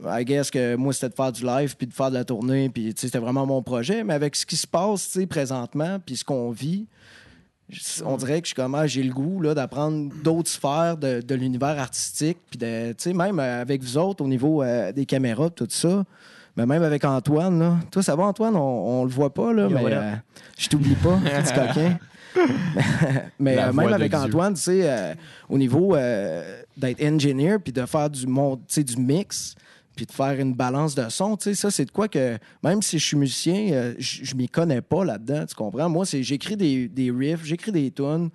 I 0.00 0.24
guess 0.24 0.48
que 0.48 0.76
moi, 0.76 0.92
c'était 0.92 1.08
de 1.08 1.14
faire 1.14 1.32
du 1.32 1.44
live 1.44 1.76
puis 1.76 1.88
de 1.88 1.92
faire 1.92 2.10
de 2.10 2.14
la 2.14 2.24
tournée. 2.24 2.68
Puis, 2.68 2.94
c'était 2.96 3.18
vraiment 3.18 3.46
mon 3.46 3.64
projet. 3.64 4.04
Mais 4.04 4.14
avec 4.14 4.36
ce 4.36 4.46
qui 4.46 4.56
se 4.56 4.66
passe, 4.66 5.18
présentement, 5.28 5.98
puis 5.98 6.16
ce 6.16 6.24
qu'on 6.24 6.52
vit, 6.52 6.86
on 8.04 8.16
dirait 8.16 8.40
que 8.40 8.46
je 8.46 8.54
suis 8.54 8.54
comme, 8.54 8.74
ah, 8.74 8.86
j'ai 8.86 9.02
le 9.02 9.12
goût 9.12 9.42
là, 9.42 9.54
d'apprendre 9.54 10.10
d'autres 10.24 10.50
sphères 10.50 10.96
de, 10.96 11.20
de 11.20 11.34
l'univers 11.34 11.78
artistique. 11.78 12.38
Puis, 12.50 12.58
tu 12.58 12.66
sais, 12.96 13.12
même 13.12 13.38
euh, 13.38 13.60
avec 13.60 13.82
vous 13.82 13.98
autres, 13.98 14.24
au 14.24 14.28
niveau 14.28 14.62
euh, 14.62 14.92
des 14.92 15.04
caméras, 15.04 15.50
tout 15.50 15.66
ça. 15.68 16.04
Mais 16.56 16.66
même 16.66 16.82
avec 16.82 17.04
Antoine, 17.04 17.58
là. 17.58 17.76
Toi, 17.90 18.02
ça 18.02 18.16
va, 18.16 18.24
Antoine? 18.24 18.56
On, 18.56 19.00
on 19.00 19.04
le 19.04 19.10
voit 19.10 19.32
pas, 19.32 19.52
là, 19.52 19.68
mais 19.68 19.82
euh, 19.84 20.12
je 20.56 20.68
t'oublie 20.68 20.96
pas, 20.96 21.18
petit 21.42 21.52
coquin. 21.52 21.98
mais 23.38 23.58
euh, 23.58 23.72
même 23.72 23.92
avec 23.92 24.10
Dieu. 24.10 24.18
Antoine, 24.18 24.54
tu 24.54 24.62
sais, 24.62 25.16
au 25.48 25.58
niveau 25.58 25.94
d'être 26.76 27.02
engineer 27.02 27.58
puis 27.58 27.72
de 27.72 27.84
faire 27.86 28.08
du 28.08 28.26
monde, 28.26 28.60
tu 28.66 28.74
sais, 28.74 28.84
du 28.84 28.96
mix, 28.96 29.54
puis 29.98 30.06
de 30.06 30.12
faire 30.12 30.38
une 30.38 30.54
balance 30.54 30.94
de 30.94 31.08
son, 31.08 31.36
tu 31.36 31.42
sais, 31.42 31.54
ça, 31.56 31.72
c'est 31.72 31.84
de 31.84 31.90
quoi 31.90 32.06
que, 32.06 32.38
même 32.62 32.82
si 32.82 33.00
je 33.00 33.04
suis 33.04 33.16
musicien, 33.16 33.72
euh, 33.72 33.94
je 33.98 34.32
m'y 34.36 34.48
connais 34.48 34.80
pas 34.80 35.04
là-dedans, 35.04 35.44
tu 35.44 35.56
comprends? 35.56 35.88
Moi, 35.88 36.06
c'est 36.06 36.22
j'écris 36.22 36.56
des, 36.56 36.86
des 36.86 37.10
riffs, 37.10 37.44
j'écris 37.44 37.72
des 37.72 37.90
tunes, 37.90 38.30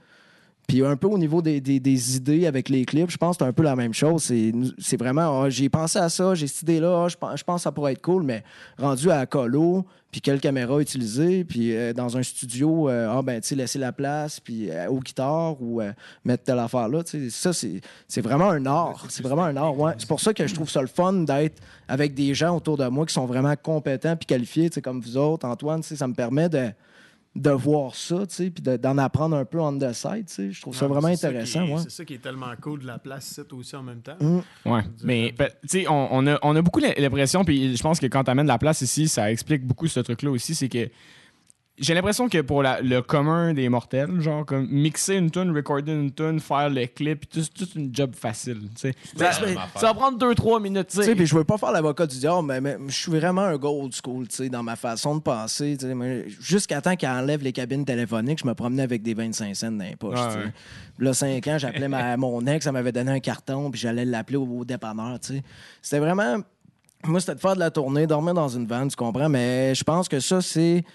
Puis 0.68 0.84
un 0.84 0.96
peu 0.96 1.08
au 1.08 1.18
niveau 1.18 1.42
des, 1.42 1.60
des- 1.60 2.16
idées 2.16 2.48
avec 2.48 2.70
les 2.70 2.86
clips, 2.86 3.12
je 3.12 3.18
pense 3.18 3.38
que 3.38 3.44
c'est 3.44 3.50
un 3.50 3.54
peu 3.54 3.64
la 3.64 3.76
même 3.76 3.94
chose. 3.94 4.32
C'est 4.80 4.98
vraiment, 4.98 5.44
ah, 5.44 5.50
j'ai 5.50 5.70
pensé 5.70 6.00
à 6.00 6.10
ça, 6.10 6.36
j'ai 6.36 6.48
cette 6.48 6.62
idée-là, 6.64 7.04
ah, 7.04 7.08
je 7.10 7.18
pense, 7.18 7.40
je 7.40 7.44
pense 7.44 7.58
que 7.58 7.64
ça 7.64 7.72
pourrait 7.72 7.94
être 7.94 8.02
cool, 8.02 8.24
mais 8.24 8.44
rendu 8.78 9.12
à 9.12 9.26
Colo, 9.26 9.86
puis 10.10 10.22
quelle 10.22 10.40
caméra 10.40 10.80
utiliser, 10.80 11.44
puis 11.44 11.76
euh, 11.76 11.92
dans 11.92 12.18
un 12.18 12.24
studio, 12.24 12.88
euh, 12.88 13.10
ah 13.12 13.22
ben, 13.22 13.42
tu 13.42 13.56
laisser 13.56 13.80
la 13.80 13.92
place, 13.92 14.40
puis 14.40 14.70
euh, 14.70 14.88
aux 14.88 15.00
guitares 15.00 15.62
ou 15.62 15.82
mettre 16.24 16.44
telle 16.44 16.60
affaire 16.60 16.88
là, 16.88 17.04
tu 17.04 17.30
sais, 17.30 17.52
ça, 17.52 17.68
c'est 18.08 18.22
vraiment 18.22 18.50
un 18.50 18.66
art. 18.66 19.06
C'est 19.10 19.24
vraiment 19.24 19.44
un 19.44 19.58
art. 19.58 19.74
C'est 19.98 20.08
pour 20.08 20.20
ça 20.22 20.34
que 20.34 20.48
je 20.48 20.54
trouve 20.54 20.70
ça 20.70 20.82
le 20.82 20.88
fun 20.88 21.14
d'être 21.14 21.62
avec 21.88 22.14
des 22.14 22.34
gens 22.34 22.56
autour 22.56 22.78
de 22.78 22.88
moi 22.88 23.06
qui 23.06 23.14
sont 23.14 23.26
vraiment 23.26 23.54
compétents 23.62 24.16
puis 24.16 24.26
qualifiés, 24.28 24.70
comme 24.82 25.02
vous 25.02 25.18
autres, 25.18 25.46
Antoine, 25.46 25.84
ça 25.84 26.08
me 26.08 26.14
permet 26.14 26.48
de 26.48 26.70
de 27.36 27.50
voir 27.50 27.96
ça, 27.96 28.28
tu 28.28 28.36
sais, 28.36 28.50
puis 28.52 28.62
de- 28.62 28.78
d'en 28.78 28.98
apprendre 29.00 29.36
un 29.36 29.44
peu 29.46 29.60
on 29.60 29.78
the 29.80 29.92
side, 29.92 30.28
tu 30.28 30.34
sais. 30.34 30.52
Je 30.52 30.62
trouve 30.62 30.76
ça 30.76 30.86
Ouais, 30.86 30.92
vraiment 30.94 31.08
intéressant, 31.08 31.66
ouais. 31.66 31.78
C'est 31.82 31.90
ça 31.90 32.06
qui 32.06 32.14
est 32.14 32.20
tellement 32.22 32.54
cool 32.62 32.82
de 32.82 32.86
la 32.88 33.00
place 33.00 33.32
ici 33.32 33.42
aussi 33.54 33.76
en 33.76 33.82
même 33.82 34.02
temps. 34.02 34.18
Mm. 34.20 34.70
Ouais. 34.70 34.82
Mais, 35.04 35.34
ben, 35.36 35.50
tu 35.64 35.80
sais, 35.82 35.88
on, 35.88 36.10
on 36.14 36.28
a, 36.28 36.38
on 36.44 36.56
a 36.56 36.62
beaucoup 36.62 36.80
l'impression, 36.80 37.44
puis 37.44 37.76
je 37.76 37.82
pense 37.82 38.00
que 38.00 38.06
quand 38.06 38.24
tu 38.24 38.30
amènes 38.32 38.46
la 38.46 38.60
place 38.60 38.82
ici, 38.82 39.08
ça 39.08 39.32
explique 39.32 39.66
beaucoup 39.66 39.88
ce 39.88 40.00
truc-là 40.00 40.30
aussi, 40.30 40.54
c'est 40.54 40.70
que 40.70 40.90
j'ai 41.80 41.94
l'impression 41.96 42.30
que 42.30 42.40
pour 42.42 42.62
la- 42.62 42.82
le 42.82 43.02
commun 43.02 43.54
des 43.54 43.68
mortels, 43.68 44.22
genre, 44.22 44.46
comme 44.46 44.68
mixer 44.70 45.16
une 45.16 45.32
tune, 45.32 45.52
recorder 45.56 45.92
une 45.92 46.12
tune, 46.12 46.40
faire 46.40 46.70
le 46.70 46.86
clip, 46.86 47.28
tout- 47.30 47.42
c'est 47.42 47.54
toute 47.54 47.74
une 47.76 47.94
job 47.94 48.14
facile. 48.16 48.62
Ça, 48.76 49.88
va 49.88 49.94
prendre 49.96 50.18
2-3 50.20 50.60
minutes, 50.60 50.90
puis 51.16 51.26
je 51.26 51.36
veux 51.36 51.44
pas 51.44 51.58
faire 51.58 51.72
l'avocat 51.72 52.06
du 52.06 52.18
diable, 52.20 52.46
mais, 52.48 52.62
mais 52.62 52.78
je 52.88 52.94
suis 52.96 53.12
vraiment 53.12 53.42
un 53.42 53.58
gars 53.58 53.70
old 53.70 53.92
school, 53.94 54.28
tu 54.28 54.36
sais, 54.36 54.50
dans 54.50 54.62
ma 54.64 54.76
façon 54.76 55.16
de 55.16 55.22
penser. 55.22 55.76
Jusqu'à 56.40 56.80
temps 56.80 56.96
qu'il 56.96 57.10
enlève 57.10 57.42
les 57.42 57.52
cabines 57.52 57.86
téléphoniques, 57.86 58.40
je 58.42 58.48
me 58.48 58.54
promenais 58.54 58.84
avec 58.84 59.02
des 59.02 59.16
25 59.16 59.56
cents 59.56 59.72
dans 59.72 59.84
les 59.84 59.96
poches. 59.96 60.20
Ah 60.20 60.36
ouais. 60.38 60.54
Là, 61.00 61.14
5 61.14 61.48
ans, 61.48 61.58
j'appelais 61.58 61.88
ma- 61.88 62.18
mon 62.18 62.46
ex, 62.46 62.68
elle 62.68 62.74
m'avait 62.74 62.92
donné 62.92 63.12
un 63.14 63.20
carton, 63.20 63.72
puis 63.72 63.82
j'allais 63.82 64.06
l'appeler 64.06 64.38
au, 64.38 64.46
au 64.46 64.64
dépanneur. 64.64 65.18
C'était 65.82 66.00
vraiment... 66.00 66.38
Moi, 67.06 67.20
c'était 67.20 67.36
de 67.36 67.40
faire 67.42 67.56
de 67.56 67.60
la 67.60 67.70
tournée, 67.70 68.08
dormir 68.08 68.34
dans 68.34 68.48
une 68.48 68.66
vanne, 68.66 68.88
tu 68.88 68.96
comprends? 68.96 69.28
Mais 69.28 69.76
je 69.76 69.84
pense 69.84 70.08
que 70.08 70.20
ça, 70.22 70.40
c'est... 70.42 70.86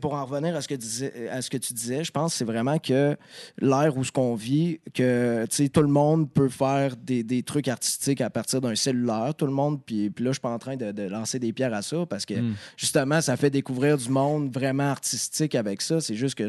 Pour 0.00 0.14
en 0.14 0.24
revenir 0.24 0.54
à 0.56 0.60
ce 0.60 0.68
que, 0.68 0.74
disais- 0.74 1.28
à 1.28 1.42
ce 1.42 1.50
que 1.50 1.56
tu 1.56 1.72
disais, 1.74 2.04
je 2.04 2.10
pense 2.12 2.32
que 2.32 2.38
c'est 2.38 2.44
vraiment 2.44 2.78
que 2.78 3.16
l'ère 3.60 3.96
où 3.96 4.04
ce 4.04 4.12
qu'on 4.12 4.34
vit, 4.34 4.78
que 4.94 5.44
tout 5.72 5.82
le 5.82 5.88
monde 5.88 6.30
peut 6.32 6.48
faire 6.48 6.96
des, 6.96 7.22
des 7.24 7.42
trucs 7.42 7.68
artistiques 7.68 8.20
à 8.20 8.30
partir 8.30 8.60
d'un 8.60 8.74
cellulaire, 8.74 9.34
tout 9.36 9.46
le 9.46 9.52
monde. 9.52 9.80
Puis, 9.84 10.10
puis 10.10 10.24
là, 10.24 10.30
je 10.30 10.34
suis 10.34 10.40
pas 10.40 10.50
en 10.50 10.58
train 10.58 10.76
de, 10.76 10.92
de 10.92 11.02
lancer 11.02 11.38
des 11.38 11.52
pierres 11.52 11.74
à 11.74 11.82
ça 11.82 12.06
parce 12.06 12.24
que 12.26 12.34
Mm. 12.34 12.54
justement, 12.76 13.20
ça 13.20 13.36
fait 13.36 13.50
découvrir 13.50 13.96
du 13.98 14.08
monde 14.08 14.52
vraiment 14.52 14.90
artistique 14.90 15.54
avec 15.54 15.82
ça. 15.82 16.00
C'est 16.00 16.14
juste 16.14 16.34
que 16.36 16.46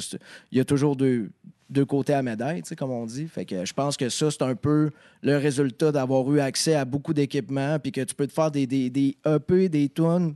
il 0.51 0.57
y 0.57 0.61
a 0.61 0.65
toujours 0.65 0.95
deux, 0.95 1.29
deux 1.69 1.85
côtés 1.85 2.13
à 2.13 2.21
médaille, 2.21 2.61
comme 2.77 2.91
on 2.91 3.05
dit. 3.05 3.27
Fait 3.27 3.45
que 3.45 3.65
je 3.65 3.73
pense 3.73 3.97
que 3.97 4.09
ça, 4.09 4.29
c'est 4.29 4.43
un 4.43 4.55
peu 4.55 4.91
le 5.21 5.37
résultat 5.37 5.91
d'avoir 5.91 6.31
eu 6.31 6.39
accès 6.39 6.75
à 6.75 6.85
beaucoup 6.85 7.13
d'équipements, 7.13 7.79
puis 7.79 7.91
que 7.91 8.01
tu 8.01 8.13
peux 8.13 8.27
te 8.27 8.33
faire 8.33 8.51
des, 8.51 8.67
des, 8.67 8.89
des 8.89 9.17
EP, 9.25 9.69
des 9.69 9.89
tunes, 9.89 10.35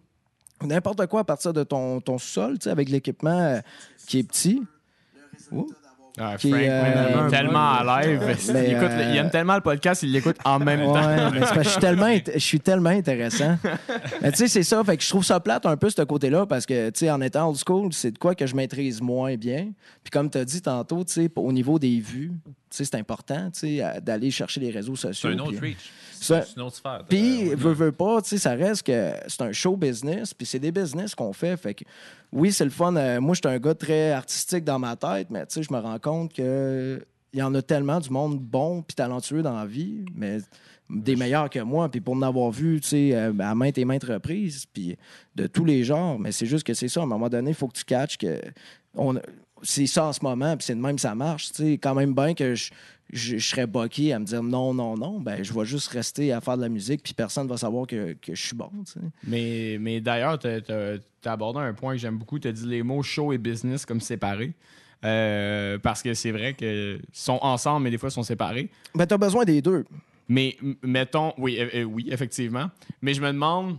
n'importe 0.63 1.05
quoi 1.07 1.21
à 1.21 1.23
partir 1.23 1.53
de 1.53 1.63
ton, 1.63 2.01
ton 2.01 2.17
sol, 2.17 2.53
tu 2.59 2.63
sais, 2.65 2.69
avec 2.69 2.89
l'équipement 2.89 3.39
euh, 3.39 3.59
qui 4.07 4.19
est 4.19 4.23
petit. 4.23 4.63
Ouh. 5.51 5.67
Ah, 6.19 6.35
qui, 6.35 6.49
Frank, 6.49 6.63
euh, 6.63 6.81
man, 6.81 7.07
il 7.13 7.27
est 7.27 7.29
tellement 7.29 7.73
à 7.73 8.01
live. 8.01 8.19
Mais, 8.51 8.65
il, 8.69 8.71
écoute, 8.75 8.89
euh, 8.89 9.09
il 9.11 9.17
aime 9.17 9.29
tellement 9.29 9.53
le 9.53 9.61
podcast, 9.61 10.01
il 10.01 10.11
l'écoute 10.11 10.37
en 10.43 10.57
même 10.57 10.79
temps. 10.79 10.93
Ouais, 10.95 11.29
mais 11.31 11.31
c'est 11.33 11.39
parce 11.41 11.51
que 11.51 11.63
je 11.63 11.69
suis 11.69 11.79
tellement, 11.79 12.07
int- 12.07 12.31
je 12.33 12.39
suis 12.39 12.59
tellement 12.59 12.89
intéressant. 12.89 13.55
mais 14.23 14.31
tu 14.31 14.37
sais, 14.39 14.47
c'est 14.47 14.63
ça. 14.63 14.83
Fait 14.83 14.97
que 14.97 15.03
je 15.03 15.09
trouve 15.09 15.23
ça 15.23 15.39
plate 15.39 15.67
un 15.67 15.77
peu, 15.77 15.91
ce 15.91 16.01
côté-là, 16.01 16.47
parce 16.47 16.65
que, 16.65 16.89
tu 16.89 17.01
sais, 17.01 17.11
en 17.11 17.21
étant 17.21 17.47
old 17.49 17.59
school, 17.63 17.93
c'est 17.93 18.09
de 18.09 18.17
quoi 18.17 18.33
que 18.33 18.47
je 18.47 18.55
maîtrise 18.55 18.99
moins 18.99 19.35
bien. 19.35 19.69
Puis 20.03 20.09
comme 20.11 20.27
tu 20.31 20.39
as 20.39 20.45
dit 20.45 20.59
tantôt, 20.59 21.03
tu 21.03 21.13
sais, 21.13 21.29
au 21.35 21.51
niveau 21.51 21.77
des 21.77 21.99
vues, 21.99 22.31
tu 22.45 22.51
sais, 22.71 22.85
c'est 22.85 22.95
important, 22.95 23.51
tu 23.51 23.77
sais, 23.77 23.83
d'aller 24.01 24.31
chercher 24.31 24.59
les 24.59 24.71
réseaux 24.71 24.95
C'est 24.95 25.09
sociaux. 25.13 25.29
un 25.29 25.37
autre 25.37 25.51
puis- 25.59 25.59
reach. 25.69 25.91
C'est 26.21 26.55
une 26.55 26.63
autre 26.63 26.75
sphère. 26.75 27.03
Puis, 27.07 27.50
Euh, 27.51 27.55
veux, 27.55 27.74
veux 27.74 27.91
pas, 27.91 28.21
tu 28.21 28.29
sais, 28.29 28.38
ça 28.38 28.51
reste 28.51 28.83
que 28.83 29.13
c'est 29.27 29.41
un 29.41 29.51
show 29.51 29.75
business, 29.75 30.33
puis 30.33 30.45
c'est 30.45 30.59
des 30.59 30.71
business 30.71 31.15
qu'on 31.15 31.33
fait. 31.33 31.57
Fait 31.57 31.74
que, 31.74 31.83
oui, 32.31 32.51
c'est 32.51 32.65
le 32.65 32.71
fun. 32.71 32.95
Euh, 32.95 33.19
moi, 33.21 33.36
je 33.36 33.41
suis 33.47 33.55
un 33.55 33.59
gars 33.59 33.74
très 33.75 34.12
artistique 34.12 34.63
dans 34.63 34.79
ma 34.79 34.95
tête, 34.95 35.29
mais 35.29 35.45
tu 35.45 35.55
sais, 35.55 35.63
je 35.63 35.74
me 35.74 35.79
rends 35.79 36.00
compte 36.00 36.33
que 36.33 37.05
il 37.33 37.39
y 37.39 37.43
en 37.43 37.53
a 37.53 37.62
tellement 37.62 38.00
du 38.00 38.09
monde 38.09 38.39
bon 38.39 38.81
puis 38.81 38.95
talentueux 38.95 39.43
dans 39.43 39.53
la 39.55 39.65
vie, 39.65 40.05
mais 40.15 40.38
des 40.89 41.15
meilleurs 41.15 41.50
que 41.50 41.59
moi. 41.59 41.89
Puis 41.89 42.00
pour 42.01 42.15
en 42.15 42.21
avoir 42.21 42.50
vu, 42.51 42.79
tu 42.79 42.88
sais, 42.88 43.12
euh, 43.13 43.33
à 43.39 43.53
maintes 43.53 43.77
et 43.77 43.86
maintes 43.86 44.05
reprises, 44.05 44.65
puis 44.71 44.97
de 45.36 45.45
tous 45.45 45.65
les 45.65 45.83
genres, 45.83 46.17
mais 46.17 46.31
c'est 46.31 46.45
juste 46.45 46.65
que 46.65 46.74
c'est 46.74 46.88
ça. 46.88 47.01
À 47.01 47.03
un 47.03 47.07
moment 47.07 47.29
donné, 47.29 47.51
il 47.51 47.55
faut 47.55 47.67
que 47.67 47.77
tu 47.77 47.83
catches 47.83 48.17
que 48.17 48.39
on, 48.95 49.19
c'est 49.62 49.88
ça 49.88 50.05
en 50.05 50.13
ce 50.13 50.19
moment, 50.24 50.55
puis 50.55 50.65
c'est 50.65 50.75
de 50.75 50.79
même 50.79 50.97
ça 50.97 51.15
marche. 51.15 51.51
Tu 51.51 51.63
sais, 51.63 51.71
quand 51.74 51.93
même 51.93 52.13
bien 52.13 52.33
que 52.33 52.55
je, 52.55 52.71
je, 53.11 53.37
je 53.37 53.49
serais 53.49 53.67
boqué 53.67 54.13
à 54.13 54.19
me 54.19 54.25
dire 54.25 54.43
non, 54.43 54.73
non, 54.73 54.95
non, 54.95 55.19
ben 55.19 55.43
je 55.43 55.53
vais 55.53 55.65
juste 55.65 55.87
rester 55.89 56.31
à 56.33 56.41
faire 56.41 56.57
de 56.57 56.61
la 56.61 56.69
musique, 56.69 57.03
puis 57.03 57.13
personne 57.13 57.48
va 57.48 57.57
savoir 57.57 57.87
que, 57.87 58.13
que 58.13 58.35
je 58.35 58.41
suis 58.41 58.55
bon. 58.55 58.70
tu. 58.85 59.00
Mais, 59.25 59.77
mais 59.79 60.01
d'ailleurs, 60.01 60.39
tu 60.39 60.48
as, 60.48 61.31
abordé 61.31 61.59
un 61.59 61.74
point 61.74 61.93
que 61.93 62.00
j'aime 62.00 62.17
beaucoup. 62.17 62.39
Tu 62.39 62.48
as 62.48 62.51
dit 62.51 62.65
les 62.65 62.83
mots 62.83 63.03
show 63.03 63.33
et 63.33 63.37
business 63.37 63.85
comme 63.85 64.01
séparés. 64.01 64.53
Euh, 65.05 65.77
parce 65.77 66.01
que 66.01 66.13
c'est 66.13 66.31
vrai 66.31 66.53
qu'ils 66.53 67.01
sont 67.13 67.39
ensemble, 67.41 67.83
mais 67.83 67.91
des 67.91 67.98
fois, 67.98 68.09
ils 68.09 68.13
sont 68.13 68.24
séparés. 68.24 68.70
Ben, 68.96 69.05
t'as 69.05 69.17
besoin 69.17 69.46
des 69.46 69.61
deux. 69.61 69.85
Mais 70.27 70.57
mettons, 70.81 71.33
oui, 71.37 71.57
euh, 71.59 71.83
oui, 71.83 72.07
effectivement. 72.11 72.70
Mais 73.01 73.13
je 73.13 73.22
me 73.22 73.27
demande, 73.27 73.77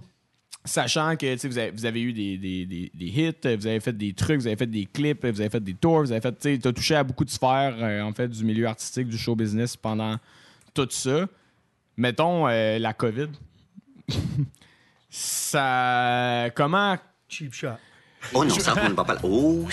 sachant 0.69 1.17
que 1.17 1.47
vous 1.49 1.59
avez, 1.59 1.71
vous 1.73 1.85
avez 1.87 2.01
eu 2.03 2.13
des, 2.13 2.37
des- 2.39 2.67
des- 2.67 2.91
des 2.95 3.05
hits, 3.07 3.57
vous 3.57 3.67
avez 3.67 3.81
fait 3.81 3.93
des 3.97 4.13
trucs, 4.13 4.41
vous 4.41 4.47
avez 4.47 4.57
fait 4.57 4.67
des 4.71 4.87
clips, 4.87 5.27
vous 5.27 5.41
avez 5.41 5.51
fait 5.51 5.61
des 5.63 5.75
tours, 5.75 6.01
vous 6.03 6.13
avez 6.13 6.21
fait, 6.21 6.61
tu 6.61 6.69
as 6.69 6.73
touché 6.73 6.95
à 6.95 7.03
beaucoup 7.05 7.25
de 7.25 7.31
sphères 7.31 7.75
euh, 7.81 8.03
en 8.03 8.13
fait 8.13 8.29
du 8.29 8.45
milieu 8.45 8.67
artistique, 8.67 9.09
du 9.09 9.19
show 9.19 9.35
business 9.35 9.77
pendant 9.77 10.17
tout 10.75 10.87
ça. 10.91 11.27
Mettons 11.97 12.47
euh, 12.49 12.79
la 12.79 12.93
COVID. 12.93 13.29
ça. 15.11 16.49
Comment? 16.55 16.97
Cheap 17.29 17.53
shot. 17.55 17.69
Oh 18.35 18.45
non, 18.45 18.51
ça, 18.59 18.75
on 18.85 18.89
ne 18.89 18.95
va 18.95 19.05
pas. 19.05 19.17
Oh, 19.23 19.65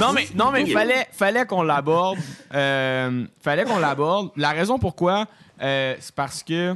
Non, 0.00 0.12
mais, 0.12 0.28
non, 0.34 0.50
mais 0.52 0.64
fallait, 0.66 1.06
fallait 1.12 1.44
qu'on 1.44 1.62
l'aborde. 1.62 2.18
Euh, 2.54 3.26
fallait 3.42 3.64
qu'on 3.64 3.78
l'aborde. 3.78 4.30
La 4.36 4.52
raison 4.52 4.78
pourquoi, 4.78 5.26
euh, 5.60 5.96
c'est 5.98 6.14
parce 6.14 6.42
que 6.42 6.74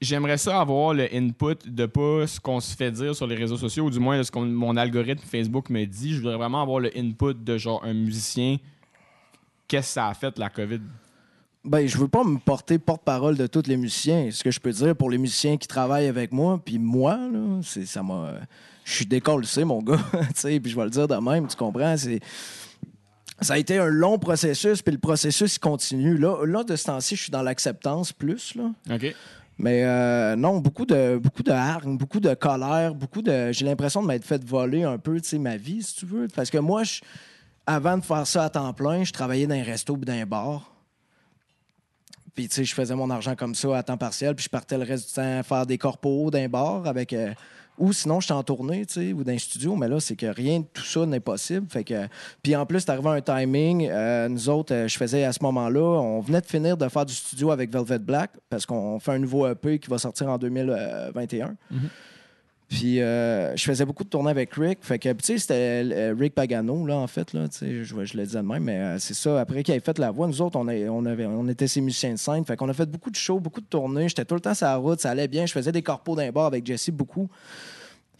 j'aimerais 0.00 0.38
ça 0.38 0.60
avoir 0.60 0.94
le 0.94 1.08
input 1.14 1.56
de 1.66 1.86
pas 1.86 2.26
ce 2.26 2.40
qu'on 2.40 2.60
se 2.60 2.74
fait 2.74 2.90
dire 2.90 3.14
sur 3.14 3.26
les 3.26 3.36
réseaux 3.36 3.56
sociaux, 3.56 3.84
ou 3.84 3.90
du 3.90 4.00
moins 4.00 4.18
de 4.18 4.22
ce 4.22 4.30
que 4.30 4.38
mon 4.38 4.76
algorithme 4.76 5.22
Facebook 5.24 5.70
me 5.70 5.84
dit. 5.84 6.14
Je 6.14 6.20
voudrais 6.20 6.36
vraiment 6.36 6.62
avoir 6.62 6.80
le 6.80 6.90
input 6.96 7.34
de 7.34 7.58
genre 7.58 7.84
un 7.84 7.92
musicien. 7.92 8.56
Qu'est-ce 9.68 9.88
que 9.88 9.92
ça 9.92 10.08
a 10.08 10.14
fait, 10.14 10.38
la 10.38 10.48
COVID? 10.48 10.80
Ben, 11.62 11.86
je 11.86 11.98
veux 11.98 12.08
pas 12.08 12.24
me 12.24 12.38
porter 12.38 12.78
porte-parole 12.78 13.36
de 13.36 13.46
tous 13.46 13.66
les 13.66 13.76
musiciens. 13.76 14.30
Ce 14.30 14.42
que 14.42 14.50
je 14.50 14.58
peux 14.58 14.72
dire 14.72 14.96
pour 14.96 15.10
les 15.10 15.18
musiciens 15.18 15.58
qui 15.58 15.68
travaillent 15.68 16.08
avec 16.08 16.32
moi, 16.32 16.60
puis 16.64 16.78
moi, 16.78 17.16
là, 17.16 17.60
c'est 17.62 17.84
ça 17.84 18.02
m'a. 18.02 18.32
Je 18.84 18.94
suis 18.94 19.06
décollé, 19.06 19.46
mon 19.64 19.82
gars. 19.82 19.98
tu 20.12 20.26
sais, 20.34 20.58
puis 20.58 20.72
je 20.72 20.76
vais 20.76 20.84
le 20.84 20.90
dire 20.90 21.06
de 21.06 21.16
même, 21.16 21.46
tu 21.46 21.56
comprends? 21.56 21.96
C'est. 21.96 22.20
Ça 23.42 23.54
a 23.54 23.58
été 23.58 23.78
un 23.78 23.86
long 23.86 24.18
processus, 24.18 24.82
puis 24.82 24.92
le 24.92 24.98
processus 24.98 25.56
il 25.56 25.60
continue. 25.60 26.16
Là, 26.16 26.44
là 26.44 26.62
de 26.62 26.76
ce 26.76 26.84
temps-ci, 26.84 27.16
je 27.16 27.22
suis 27.22 27.30
dans 27.30 27.42
l'acceptance 27.42 28.12
plus. 28.12 28.54
Là. 28.54 28.70
OK. 28.94 29.14
Mais 29.62 29.84
euh, 29.84 30.36
non, 30.36 30.58
beaucoup 30.58 30.86
de 30.86 31.18
beaucoup 31.22 31.42
de 31.42 31.50
hargne, 31.52 31.98
beaucoup 31.98 32.18
de 32.18 32.32
colère, 32.32 32.94
beaucoup 32.94 33.20
de. 33.20 33.52
J'ai 33.52 33.66
l'impression 33.66 34.00
de 34.00 34.06
m'être 34.06 34.24
fait 34.24 34.42
voler 34.42 34.84
un 34.84 34.96
peu, 34.96 35.20
tu 35.20 35.28
sais, 35.28 35.38
ma 35.38 35.58
vie, 35.58 35.82
si 35.82 35.96
tu 35.96 36.06
veux. 36.06 36.28
Parce 36.34 36.48
que 36.48 36.56
moi, 36.56 36.82
je- 36.82 37.02
avant 37.66 37.98
de 37.98 38.02
faire 38.02 38.26
ça 38.26 38.44
à 38.44 38.48
temps 38.48 38.72
plein, 38.72 39.04
je 39.04 39.12
travaillais 39.12 39.46
dans 39.46 39.54
un 39.54 39.62
resto 39.62 39.92
ou 39.92 39.98
dans 39.98 40.14
un 40.14 40.24
bar. 40.24 40.74
Puis, 42.34 42.48
tu 42.48 42.54
sais, 42.54 42.64
je 42.64 42.74
faisais 42.74 42.94
mon 42.94 43.10
argent 43.10 43.36
comme 43.36 43.54
ça 43.54 43.76
à 43.76 43.82
temps 43.82 43.98
partiel, 43.98 44.34
puis 44.34 44.44
je 44.44 44.48
partais 44.48 44.78
le 44.78 44.84
reste 44.84 45.08
du 45.08 45.14
temps 45.14 45.42
faire 45.42 45.66
des 45.66 45.76
corpos 45.76 46.30
d'un 46.30 46.48
bar 46.48 46.86
avec. 46.86 47.12
euh, 47.12 47.34
ou 47.80 47.92
sinon, 47.94 48.20
j'étais 48.20 48.34
en 48.34 48.42
tournée, 48.42 48.84
tu 48.84 48.94
sais, 48.94 49.12
ou 49.12 49.24
dans 49.24 49.32
un 49.32 49.38
studio, 49.38 49.74
mais 49.74 49.88
là, 49.88 49.98
c'est 50.00 50.14
que 50.14 50.26
rien 50.26 50.60
de 50.60 50.66
tout 50.72 50.84
ça 50.84 51.06
n'est 51.06 51.18
possible. 51.18 51.66
Fait 51.70 51.82
que, 51.82 52.06
puis 52.42 52.54
en 52.54 52.66
plus, 52.66 52.80
c'est 52.80 52.90
arrivé 52.90 53.08
un 53.08 53.20
timing. 53.22 53.88
euh, 53.90 54.28
nous 54.28 54.48
autres, 54.50 54.74
euh, 54.74 54.86
je 54.86 54.96
faisais 54.98 55.24
à 55.24 55.32
ce 55.32 55.42
moment-là, 55.42 55.80
on 55.80 56.20
venait 56.20 56.42
de 56.42 56.46
finir 56.46 56.76
de 56.76 56.86
faire 56.88 57.06
du 57.06 57.14
studio 57.14 57.50
avec 57.50 57.72
Velvet 57.72 57.98
Black, 57.98 58.32
parce 58.50 58.66
qu'on 58.66 59.00
fait 59.00 59.12
un 59.12 59.18
nouveau 59.18 59.48
EP 59.48 59.78
qui 59.78 59.88
va 59.88 59.96
sortir 59.98 60.28
en 60.28 60.36
2021. 60.38 61.54
Puis 62.70 63.02
euh, 63.02 63.56
je 63.56 63.64
faisais 63.64 63.84
beaucoup 63.84 64.04
de 64.04 64.08
tournées 64.08 64.30
avec 64.30 64.54
Rick. 64.54 64.78
Fait 64.82 65.00
que, 65.00 65.12
tu 65.14 65.24
sais, 65.24 65.38
c'était 65.38 65.82
euh, 65.92 66.14
Rick 66.16 66.36
Pagano, 66.36 66.86
là, 66.86 66.98
en 66.98 67.08
fait, 67.08 67.32
là, 67.32 67.48
tu 67.48 67.58
sais, 67.58 67.84
je, 67.84 67.96
le 67.96 68.24
disais 68.24 68.38
de 68.38 68.46
même, 68.46 68.62
mais 68.62 68.78
euh, 68.78 68.98
c'est 69.00 69.14
ça. 69.14 69.40
Après 69.40 69.64
qu'il 69.64 69.72
avait 69.72 69.84
fait 69.84 69.98
la 69.98 70.12
voix, 70.12 70.28
nous 70.28 70.40
autres, 70.40 70.56
on, 70.56 70.68
avait, 70.68 71.26
on 71.26 71.48
était 71.48 71.66
ses 71.66 71.80
musiciens 71.80 72.12
de 72.12 72.18
scène. 72.18 72.44
Fait 72.44 72.54
qu'on 72.56 72.68
a 72.68 72.72
fait 72.72 72.86
beaucoup 72.86 73.10
de 73.10 73.16
shows, 73.16 73.40
beaucoup 73.40 73.60
de 73.60 73.66
tournées. 73.66 74.08
J'étais 74.08 74.24
tout 74.24 74.36
le 74.36 74.40
temps 74.40 74.54
sur 74.54 74.68
la 74.68 74.76
route, 74.76 75.00
ça 75.00 75.10
allait 75.10 75.26
bien. 75.26 75.46
Je 75.46 75.52
faisais 75.52 75.72
des 75.72 75.82
corpos 75.82 76.14
d'un 76.14 76.30
bar 76.30 76.46
avec 76.46 76.64
Jesse 76.64 76.90
beaucoup. 76.90 77.28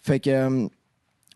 Fait 0.02 0.18
que. 0.18 0.68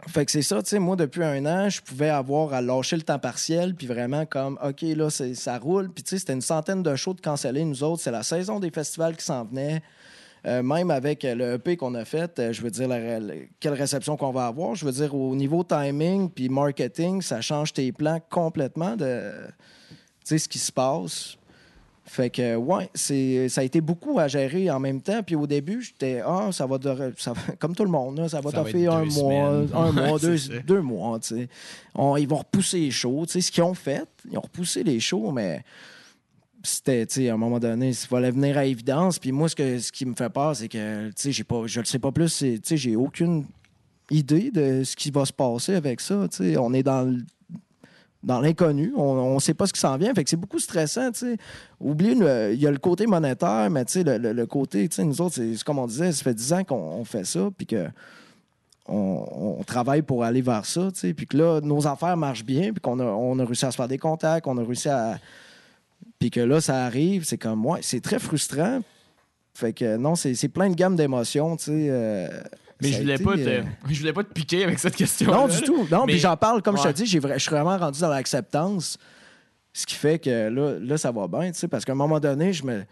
fait 0.08 0.24
que 0.24 0.32
c'est 0.32 0.42
ça, 0.42 0.60
tu 0.60 0.70
sais, 0.70 0.80
moi, 0.80 0.96
depuis 0.96 1.22
un 1.22 1.46
an, 1.46 1.68
je 1.70 1.80
pouvais 1.82 2.10
avoir 2.10 2.52
à 2.52 2.60
lâcher 2.60 2.96
le 2.96 3.02
temps 3.02 3.20
partiel, 3.20 3.76
puis 3.76 3.86
vraiment 3.86 4.26
comme, 4.26 4.58
OK, 4.60 4.82
là, 4.82 5.08
ça 5.08 5.58
roule. 5.58 5.88
Puis, 5.88 6.02
tu 6.02 6.10
sais, 6.10 6.18
c'était 6.18 6.32
une 6.32 6.40
centaine 6.40 6.82
de 6.82 6.96
shows 6.96 7.14
de 7.14 7.20
cancellés, 7.20 7.64
nous 7.64 7.84
autres. 7.84 8.02
C'est 8.02 8.10
la 8.10 8.24
saison 8.24 8.58
des 8.58 8.72
festivals 8.72 9.16
qui 9.16 9.24
s'en 9.24 9.44
venait. 9.44 9.82
Euh, 10.46 10.62
même 10.62 10.90
avec 10.90 11.22
le 11.22 11.54
EP 11.54 11.76
qu'on 11.76 11.94
a 11.94 12.04
fait, 12.04 12.38
euh, 12.38 12.52
je 12.52 12.60
veux 12.60 12.70
dire, 12.70 12.86
la- 12.86 13.18
la- 13.18 13.34
quelle 13.60 13.72
réception 13.72 14.16
qu'on 14.18 14.30
va 14.30 14.46
avoir. 14.46 14.74
Je 14.74 14.84
veux 14.84 14.92
dire, 14.92 15.14
au 15.14 15.34
niveau 15.34 15.64
timing 15.64 16.28
puis 16.28 16.50
marketing, 16.50 17.22
ça 17.22 17.40
change 17.40 17.72
tes 17.72 17.90
plans 17.92 18.20
complètement 18.28 18.94
de 18.94 19.30
ce 20.24 20.48
qui 20.48 20.58
se 20.58 20.70
passe. 20.70 21.36
Fait 22.06 22.28
que, 22.28 22.54
ouais, 22.56 22.90
c'est, 22.92 23.48
ça 23.48 23.62
a 23.62 23.64
été 23.64 23.80
beaucoup 23.80 24.18
à 24.18 24.28
gérer 24.28 24.70
en 24.70 24.78
même 24.78 25.00
temps. 25.00 25.22
Puis 25.22 25.34
au 25.36 25.46
début, 25.46 25.80
j'étais, 25.80 26.20
ah, 26.22 26.50
ça 26.52 26.66
va, 26.66 26.76
durer- 26.76 27.14
ça 27.16 27.32
va- 27.32 27.40
comme 27.58 27.74
tout 27.74 27.84
le 27.84 27.90
monde, 27.90 28.18
là, 28.18 28.28
ça 28.28 28.42
va 28.42 28.50
toffer 28.64 28.86
un 28.86 29.04
mois, 29.22 29.48
un 29.74 29.92
mois, 29.92 30.18
deux, 30.18 30.36
deux 30.66 30.80
mois, 30.82 31.18
tu 31.20 31.36
sais. 31.36 31.48
On- 31.94 32.16
Ils 32.18 32.28
vont 32.28 32.36
repousser 32.36 32.80
les 32.80 32.90
shows, 32.90 33.24
tu 33.24 33.32
sais, 33.32 33.40
ce 33.40 33.50
qu'ils 33.50 33.62
ont 33.62 33.72
fait. 33.72 34.06
Ils 34.30 34.36
ont 34.36 34.42
repoussé 34.42 34.82
les 34.84 35.00
shows, 35.00 35.30
mais 35.30 35.64
c'était, 36.64 37.06
tu 37.06 37.14
sais, 37.14 37.28
à 37.30 37.34
un 37.34 37.36
moment 37.36 37.58
donné, 37.60 37.88
il 37.88 37.94
fallait 37.94 38.30
venir 38.30 38.58
à 38.58 38.64
évidence. 38.64 39.18
Puis 39.18 39.32
moi, 39.32 39.48
ce, 39.48 39.54
que, 39.54 39.78
ce 39.78 39.92
qui 39.92 40.06
me 40.06 40.14
fait 40.14 40.30
peur, 40.30 40.56
c'est 40.56 40.68
que, 40.68 41.10
tu 41.10 41.32
sais, 41.32 41.44
pas, 41.44 41.62
je 41.66 41.80
le 41.80 41.86
sais 41.86 41.98
pas 41.98 42.12
plus, 42.12 42.36
tu 42.36 42.60
sais, 42.62 42.76
j'ai 42.76 42.96
aucune 42.96 43.44
idée 44.10 44.50
de 44.50 44.82
ce 44.84 44.96
qui 44.96 45.10
va 45.10 45.24
se 45.24 45.32
passer 45.32 45.74
avec 45.74 46.00
ça, 46.00 46.26
tu 46.30 46.36
sais. 46.38 46.56
On 46.56 46.72
est 46.72 46.82
dans 46.82 47.16
dans 48.22 48.40
l'inconnu, 48.40 48.90
on 48.96 49.34
ne 49.34 49.38
sait 49.38 49.52
pas 49.52 49.66
ce 49.66 49.72
qui 49.74 49.80
s'en 49.80 49.98
vient, 49.98 50.14
fait 50.14 50.24
que 50.24 50.30
c'est 50.30 50.38
beaucoup 50.38 50.58
stressant, 50.58 51.12
tu. 51.12 51.36
Oubliez, 51.78 52.12
il 52.52 52.58
y 52.58 52.66
a 52.66 52.70
le 52.70 52.78
côté 52.78 53.06
monétaire, 53.06 53.68
mais 53.70 53.84
tu 53.84 54.02
le, 54.02 54.16
le- 54.16 54.32
le 54.32 54.46
côté, 54.46 54.88
tu 54.88 55.04
nous 55.04 55.20
autres, 55.20 55.34
c'est 55.34 55.62
comme 55.62 55.78
on 55.78 55.86
disait, 55.86 56.10
ça 56.10 56.22
fait 56.22 56.32
10 56.32 56.52
ans 56.54 56.64
qu'on 56.64 56.76
on 56.76 57.04
fait 57.04 57.24
ça, 57.24 57.50
puis 57.54 57.66
que 57.66 57.86
on, 58.86 59.62
travaille 59.66 60.02
pour 60.02 60.24
aller 60.24 60.42
vers 60.42 60.64
ça, 60.66 60.90
tu 60.92 61.14
puis 61.14 61.26
que 61.26 61.36
là, 61.36 61.60
nos 61.60 61.86
affaires 61.86 62.16
marchent 62.16 62.44
bien, 62.44 62.72
puis 62.72 62.80
qu'on 62.80 62.98
a, 63.00 63.04
on 63.04 63.38
a 63.38 63.44
réussi 63.44 63.64
à 63.64 63.70
se 63.70 63.76
faire 63.76 63.88
des 63.88 63.98
contacts, 63.98 64.46
on 64.46 64.56
a 64.58 64.62
réussi 64.62 64.88
à... 64.88 65.18
Puis 66.18 66.30
que 66.30 66.40
là, 66.40 66.60
ça 66.60 66.84
arrive, 66.84 67.24
c'est 67.24 67.38
comme, 67.38 67.64
ouais, 67.66 67.80
c'est 67.82 68.00
très 68.00 68.18
frustrant. 68.18 68.80
Fait 69.54 69.72
que 69.72 69.96
non, 69.96 70.14
c'est 70.16 70.48
plein 70.48 70.68
de 70.68 70.74
gammes 70.74 70.96
d'émotions, 70.96 71.56
tu 71.56 71.64
sais. 71.64 71.86
euh, 71.90 72.28
Mais 72.82 72.88
je 72.88 73.00
voulais, 73.00 73.14
été, 73.14 73.24
pas 73.24 73.34
te, 73.36 73.40
euh, 73.40 73.62
je 73.88 73.98
voulais 74.00 74.12
pas 74.12 74.24
te 74.24 74.32
piquer 74.32 74.64
avec 74.64 74.78
cette 74.78 74.96
question. 74.96 75.30
non, 75.30 75.46
du 75.46 75.60
tout. 75.62 75.86
Non, 75.90 76.06
Mais- 76.06 76.14
puis 76.14 76.18
j'en 76.18 76.36
parle, 76.36 76.60
comme 76.62 76.76
je 76.76 76.82
te 76.82 76.92
dis, 76.92 77.06
je 77.06 77.18
suis 77.38 77.50
vraiment 77.50 77.78
rendu 77.78 78.00
dans 78.00 78.08
l'acceptance. 78.08 78.98
Ce 79.72 79.86
qui 79.86 79.94
fait 79.94 80.18
que 80.18 80.48
là, 80.48 80.78
là 80.80 80.98
ça 80.98 81.10
va 81.12 81.26
bien, 81.28 81.50
tu 81.52 81.58
sais, 81.58 81.68
parce 81.68 81.84
qu'à 81.84 81.92
un 81.92 81.96
moment 81.96 82.20
donné, 82.20 82.52
je 82.52 82.64
me. 82.64 82.84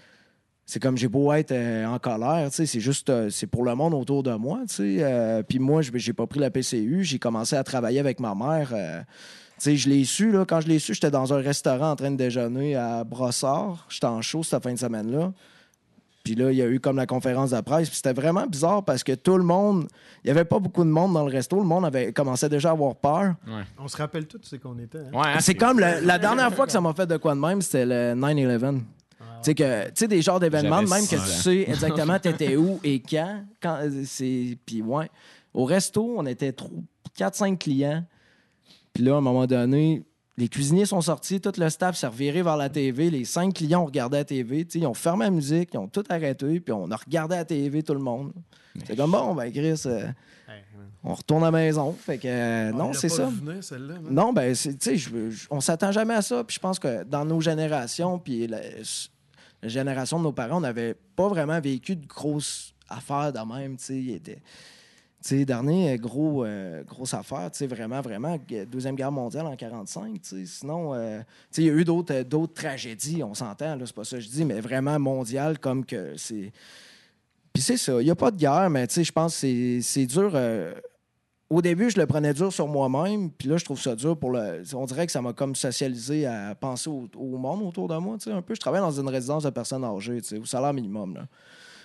C'est 0.65 0.81
comme 0.81 0.97
j'ai 0.97 1.09
beau 1.09 1.33
être 1.33 1.51
euh, 1.51 1.85
en 1.87 1.99
colère, 1.99 2.49
tu 2.51 2.57
sais, 2.57 2.67
c'est 2.67 2.81
juste, 2.81 3.11
euh, 3.11 3.29
c'est 3.31 3.49
pour 3.49 3.65
le 3.65 3.75
monde 3.75 3.95
autour 3.95 4.23
de 4.23 4.33
moi, 4.35 4.61
tu 4.69 4.99
sais. 4.99 5.45
puis 5.49 5.59
moi, 5.59 5.83
je 5.83 5.91
j'ai 5.95 6.13
pas 6.13 6.27
pris 6.27 6.39
la 6.39 6.51
PCU, 6.51 7.03
j'ai 7.03 7.19
commencé 7.19 7.57
à 7.57 7.65
travailler 7.65 7.99
avec 7.99 8.21
ma 8.21 8.35
mère. 8.35 8.73
Sais, 9.63 9.77
je 9.77 9.89
l'ai 9.89 10.05
su, 10.05 10.33
là, 10.33 10.45
quand 10.47 10.61
je 10.61 10.69
l'ai 10.69 10.79
su, 10.79 10.95
j'étais 10.95 11.11
dans 11.11 11.33
un 11.33 11.39
restaurant 11.41 11.91
en 11.93 11.97
train 11.97 12.11
de 12.11 12.17
déjeuner 12.17 12.75
à 12.77 13.05
Brossard. 13.05 13.87
J'étais 13.89 14.07
en 14.07 14.21
show 14.23 14.43
cette 14.43 14.63
fin 14.63 14.73
de 14.73 14.79
semaine-là. 14.79 15.33
Puis 16.25 16.37
là, 16.37 16.53
il 16.53 16.57
y 16.57 16.63
a 16.63 16.69
eu 16.69 16.79
comme 16.79 16.97
la 16.97 17.07
conférence 17.07 17.51
de 17.51 17.61
presse. 17.63 17.89
Puis 17.89 17.97
c'était 17.97 18.13
vraiment 18.13 18.47
bizarre 18.47 18.85
parce 18.85 19.03
que 19.03 19.13
tout 19.13 19.37
le 19.37 19.43
monde, 19.43 19.89
il 20.23 20.29
n'y 20.29 20.31
avait 20.31 20.45
pas 20.45 20.61
beaucoup 20.61 20.85
de 20.85 20.89
monde 20.89 21.13
dans 21.15 21.25
le 21.27 21.33
resto. 21.33 21.57
Le 21.57 21.65
monde 21.65 21.85
avait 21.85 22.13
commencé 22.13 22.49
déjà 22.49 22.69
à 22.69 22.73
avoir 22.73 22.95
peur. 22.95 23.35
On 23.79 23.89
se 23.89 23.97
rappelle 23.97 24.27
tous 24.27 24.39
c'est 24.45 24.59
qu'on 24.61 24.79
était. 24.79 24.99
hein? 24.99 25.11
Ouais, 25.13 25.27
hein, 25.35 25.41
C'est 25.41 25.57
comme 25.57 25.81
le- 25.81 26.05
la 26.07 26.19
dernière 26.19 26.55
fois 26.55 26.67
que 26.67 26.73
ça 26.73 26.81
m'a 26.81 26.93
fait 26.95 27.07
de 27.07 27.17
quoi 27.17 27.35
de 27.35 27.41
même, 27.41 27.61
c'était 27.61 27.85
le 27.87 28.15
9-11. 28.15 28.83
Tu 29.43 29.47
sais, 29.47 29.55
que- 29.57 29.87
tu 29.87 29.93
sais, 29.97 30.07
des 30.09 30.23
genres 30.23 30.39
d'événements, 30.39 30.77
même 30.83 31.05
que 31.09 31.17
tu 31.17 31.43
sais 31.43 31.63
exactement 31.69 32.19
t'étais 32.21 32.55
où 32.55 32.79
et 32.85 33.01
quand. 33.01 33.43
quand 33.61 33.79
euh, 33.83 34.03
c'est 34.07 34.57
Puis 34.65 34.81
ouais. 34.81 35.11
Au 35.53 35.65
resto, 35.65 36.15
on 36.19 36.25
était 36.27 36.55
4-5 37.19 37.59
clients. 37.59 38.05
Puis 38.93 39.05
là, 39.05 39.15
à 39.15 39.19
un 39.19 39.21
moment 39.21 39.47
donné, 39.47 40.03
les 40.39 40.49
cuisiniers 40.49 40.87
sont 40.87 41.01
sortis, 41.01 41.41
tout 41.41 41.53
le 41.59 41.69
staff 41.69 41.97
s'est 41.97 42.07
reviré 42.07 42.43
vers 42.43 42.57
la 42.57 42.69
TV. 42.69 43.11
Les 43.11 43.25
cinq 43.25 43.55
clients 43.55 43.83
ont 43.83 43.87
regardé 43.87 44.17
la 44.19 44.25
TV. 44.25 44.65
tu 44.65 44.73
sais, 44.73 44.79
Ils 44.81 44.87
ont 44.87 44.95
fermé 44.95 45.25
la 45.27 45.31
musique, 45.31 45.71
ils 45.75 45.79
ont 45.79 45.89
tout 45.89 46.05
arrêté, 46.09 46.61
puis 46.61 46.73
on 46.73 46.91
a 46.91 46.97
regardé 46.97 47.37
la 47.37 47.45
TV, 47.45 47.83
tout 47.83 47.95
le 47.95 48.01
monde. 48.01 48.33
C'est 48.87 48.97
comme 48.97 49.11
bon, 49.13 49.35
ben 49.35 49.51
Chris, 49.53 49.83
euh, 49.87 50.07
Hey, 50.49 50.63
on 51.05 51.15
retourne 51.15 51.43
à 51.43 51.47
la 51.47 51.51
maison. 51.53 51.93
Fait 51.93 52.17
que 52.19 52.27
euh, 52.29 52.73
On 52.73 52.77
non, 52.77 52.93
c'est 52.95 53.09
ça. 53.11 53.27
venir, 53.27 53.63
man. 54.03 54.13
Non, 54.15 54.33
ben, 54.33 54.55
c'est- 54.55 54.77
tu 54.79 54.99
sais, 54.99 55.11
on 55.51 55.61
s'attend 55.61 55.93
jamais 55.93 56.15
à 56.15 56.23
ça. 56.23 56.43
Puis 56.45 56.55
je 56.55 56.61
pense 56.61 56.79
que 56.79 57.05
dans 57.05 57.25
nos 57.25 57.41
générations, 57.41 58.19
puis 58.19 58.47
la, 58.47 58.61
la 59.63 59.69
génération 59.69 60.19
de 60.19 60.25
nos 60.25 60.33
parents, 60.33 60.57
on 60.57 60.61
n'avait 60.61 60.95
pas 61.17 61.29
vraiment 61.29 61.61
vécu 61.61 61.97
de 61.97 62.07
grosses 62.07 62.75
affaires 62.89 63.33
de 63.33 63.39
même. 63.41 63.77
Tu 63.77 63.85
sais, 64.25 64.43
sais, 65.29 65.45
dernier 65.45 65.95
euh, 65.95 65.97
gros, 65.97 66.45
euh, 66.45 66.83
grosse 66.85 67.15
affaire, 67.15 67.51
vraiment, 67.63 68.01
vraiment, 68.01 68.39
Deuxième 68.71 68.97
Guerre 68.97 69.13
mondiale 69.13 69.47
en 69.47 69.57
45, 69.57 70.21
tu 70.21 70.21
sais. 70.23 70.47
Sinon, 70.47 70.95
euh, 70.95 71.21
il 71.57 71.65
y 71.65 71.71
a 71.71 71.73
eu 71.73 71.85
d'autres 71.85 72.55
tragédies, 72.55 73.23
on 73.23 73.35
s'entend, 73.35 73.79
c'est 73.85 73.95
pas 73.95 74.05
ça 74.05 74.17
que 74.17 74.23
je 74.23 74.29
dis, 74.29 74.45
mais 74.45 74.61
vraiment 74.61 74.99
mondiales, 74.99 75.59
comme 75.59 75.85
que 75.85 76.17
c'est... 76.17 76.53
Puis 77.53 77.63
c'est 77.63 77.77
ça, 77.77 78.01
il 78.01 78.05
n'y 78.05 78.11
a 78.11 78.15
pas 78.15 78.31
de 78.31 78.39
guerre, 78.39 78.71
mais 78.71 78.87
je 78.89 79.13
pense 79.13 79.41
que 79.41 79.81
c'est- 79.83 80.07
dur... 80.07 80.35
au 81.51 81.61
début, 81.61 81.91
je 81.91 82.01
le 82.01 82.07
prenais 82.07 82.33
dur 82.33 82.51
sur 82.53 82.67
moi-même, 82.67 83.31
puis 83.31 83.49
là, 83.49 83.59
je 83.59 83.65
trouve 83.65 83.81
ça 83.81 83.95
dur 83.95 84.17
pour 84.17 84.31
le. 84.31 84.63
On 84.75 84.87
dirait 84.87 85.05
que 85.05 85.13
ça 85.13 85.21
m'a 85.21 85.35
comme 85.35 85.55
socialisé 85.55 86.25
à 86.25 86.55
penser 86.55 86.89
au, 86.89 87.37
monde 87.37 87.63
autour 87.63 87.89
de 87.89 87.97
moi, 87.99 88.17
un 88.27 88.43
peu. 88.43 88.55
Je 88.55 88.61
travaille 88.61 88.81
dans 88.81 88.99
une 88.99 89.09
résidence 89.09 89.43
de 89.43 89.51
personnes 89.51 89.85
âgées, 89.85 90.21
au 90.41 90.47
salaire 90.47 90.73
minimum, 90.73 91.15
là. 91.15 91.27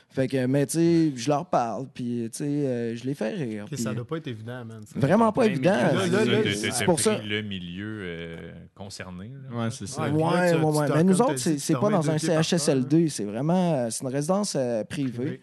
Fait 0.10 0.28
que, 0.28 0.46
mais 0.48 0.66
tu 0.66 0.78
sais, 0.78 1.12
je 1.16 1.30
leur 1.30 1.46
parle, 1.46 1.86
puis 1.94 2.28
tu 2.32 2.38
sais, 2.40 2.44
euh, 2.46 2.96
je 2.96 3.04
les 3.04 3.14
fais 3.14 3.30
rire. 3.30 3.66
Puis- 3.68 3.78
Ça 3.78 3.94
doit 3.94 4.06
pas 4.08 4.18
être 4.18 4.28
évident, 4.28 4.66
man. 4.66 4.82
ça. 4.86 4.98
Vraiment 5.00 5.32
pas 5.32 5.46
évident. 5.46 5.76
c'est 6.72 6.86
pour 6.86 7.00
ça. 7.00 7.20
le 7.20 7.42
milieu 7.42 8.00
euh, 8.02 8.38
concerné. 8.74 9.32
là. 9.52 9.56
Ouais, 9.66 9.70
c'est 9.72 9.88
ça. 9.88 10.10
Ouais, 10.10 10.52
là, 10.54 10.58
tu- 10.88 10.94
Mais 10.96 11.04
nous 11.04 11.22
autres, 11.22 11.38
c'est 11.38 11.74
pas 11.74 11.90
dans 11.90 12.10
un 12.10 12.18
CHSLD, 12.18 13.10
c'est 13.10 13.26
vraiment 13.26 13.74
euh, 13.76 13.88
c'est 13.92 14.04
une 14.04 14.10
résidence 14.12 14.56
euh, 14.56 14.84
privée. 14.84 15.12
Privé. 15.12 15.42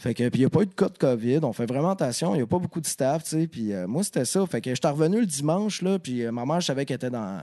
Fait 0.00 0.14
que, 0.14 0.28
puis 0.28 0.38
il 0.38 0.42
n'y 0.42 0.46
a 0.46 0.50
pas 0.50 0.62
eu 0.62 0.66
de 0.66 0.74
cas 0.74 0.88
de 0.88 0.96
COVID. 0.96 1.40
On 1.42 1.52
fait 1.52 1.66
vraiment 1.66 1.90
attention. 1.90 2.32
Il 2.34 2.38
n'y 2.38 2.42
a 2.44 2.46
pas 2.46 2.60
beaucoup 2.60 2.80
de 2.80 2.86
staff, 2.86 3.24
tu 3.24 3.30
sais. 3.30 3.46
Puis 3.48 3.72
euh, 3.72 3.88
moi, 3.88 4.04
c'était 4.04 4.24
ça. 4.24 4.46
Fait 4.46 4.60
que 4.60 4.72
j'étais 4.72 4.88
revenu 4.88 5.18
le 5.18 5.26
dimanche, 5.26 5.82
là. 5.82 5.98
Puis 5.98 6.22
euh, 6.24 6.30
ma 6.30 6.46
mère, 6.46 6.60
je 6.60 6.66
savais 6.66 6.84
qu'elle 6.84 6.94
était 6.96 7.10
dans, 7.10 7.42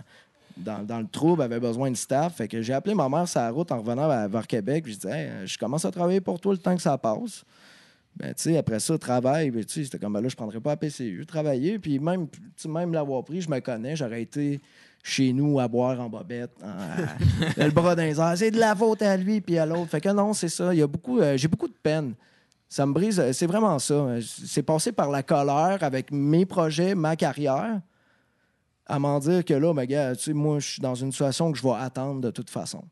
dans, 0.58 0.86
dans 0.86 1.00
le 1.00 1.08
trouble, 1.08 1.42
avait 1.42 1.60
besoin 1.60 1.92
de 1.92 1.96
staff. 1.98 2.36
Fait 2.36 2.48
que 2.48 2.62
j'ai 2.62 2.74
appelé 2.74 2.96
ma 2.96 3.10
mère 3.10 3.28
sur 3.28 3.42
la 3.42 3.52
route 3.52 3.72
en 3.72 3.80
revenant 3.80 4.10
à- 4.10 4.28
vers 4.28 4.48
Québec. 4.48 4.84
Puis 4.84 4.94
je 4.94 5.00
disais, 5.00 5.12
Hey, 5.14 5.30
je 5.48 5.58
commence 5.58 5.86
à 5.86 5.92
travailler 5.92 6.22
pour 6.22 6.40
toi 6.40 6.54
le 6.54 6.60
temps 6.60 6.76
que 6.76 6.82
ça 6.82 6.98
passe. 6.98 7.44
Ben, 8.18 8.34
après 8.58 8.80
ça, 8.80 8.98
travail, 8.98 9.52
ben, 9.52 9.64
c'était 9.68 10.00
comme, 10.00 10.14
ben 10.14 10.22
là, 10.22 10.30
je 10.30 10.36
prendrais 10.38 10.62
pas 10.62 10.70
la 10.72 10.78
PCU, 10.78 11.26
travailler. 11.28 11.78
Puis 11.80 12.00
même, 12.00 12.28
même 12.68 12.94
l'avoir 12.94 13.24
pris, 13.26 13.42
je 13.42 13.50
me 13.50 13.60
connais, 13.60 13.96
j'aurais 13.98 14.22
été 14.22 14.62
chez 15.04 15.34
nous 15.34 15.60
à 15.60 15.68
boire 15.68 16.00
en 16.00 16.08
bobette, 16.10 16.52
le 17.58 17.70
bras 17.72 17.94
airs. 17.98 18.38
C'est 18.38 18.52
de 18.52 18.58
la 18.60 18.74
faute 18.76 19.02
à 19.02 19.18
lui 19.18 19.42
puis 19.42 19.58
à 19.58 19.66
l'autre. 19.66 19.90
Fait 19.92 20.02
que 20.02 20.10
non, 20.10 20.34
c'est 20.34 20.48
ça. 20.50 20.74
Il 20.74 20.80
y 20.80 20.82
a 20.82 20.88
beaucoup, 20.88 21.20
euh, 21.20 21.36
j'ai 21.38 21.48
beaucoup 21.50 21.68
de 21.68 21.76
peine. 21.84 22.14
Ça 22.70 22.86
me 22.86 22.94
brise. 22.94 23.20
euh, 23.20 23.32
C'est 23.34 23.46
vraiment 23.46 23.78
ça. 23.80 24.08
C'est 24.22 24.64
passé 24.64 24.92
par 24.94 25.12
la 25.12 25.22
colère 25.22 25.78
avec 25.82 26.12
mes 26.12 26.46
projets, 26.46 26.96
ma 26.96 27.16
carrière, 27.16 27.82
à 28.88 29.00
m'en 29.00 29.20
dire 29.20 29.44
que 29.46 29.54
là, 29.54 29.74
ben, 29.74 29.86
gars, 29.86 30.16
tu 30.16 30.24
sais, 30.24 30.34
moi, 30.34 30.60
je 30.60 30.68
suis 30.74 30.82
dans 30.82 30.96
une 30.96 31.12
situation 31.12 31.52
que 31.52 31.58
je 31.58 31.64
vais 31.64 31.74
attendre 31.76 32.22
de 32.22 32.32
toute 32.32 32.50
façon. 32.50 32.84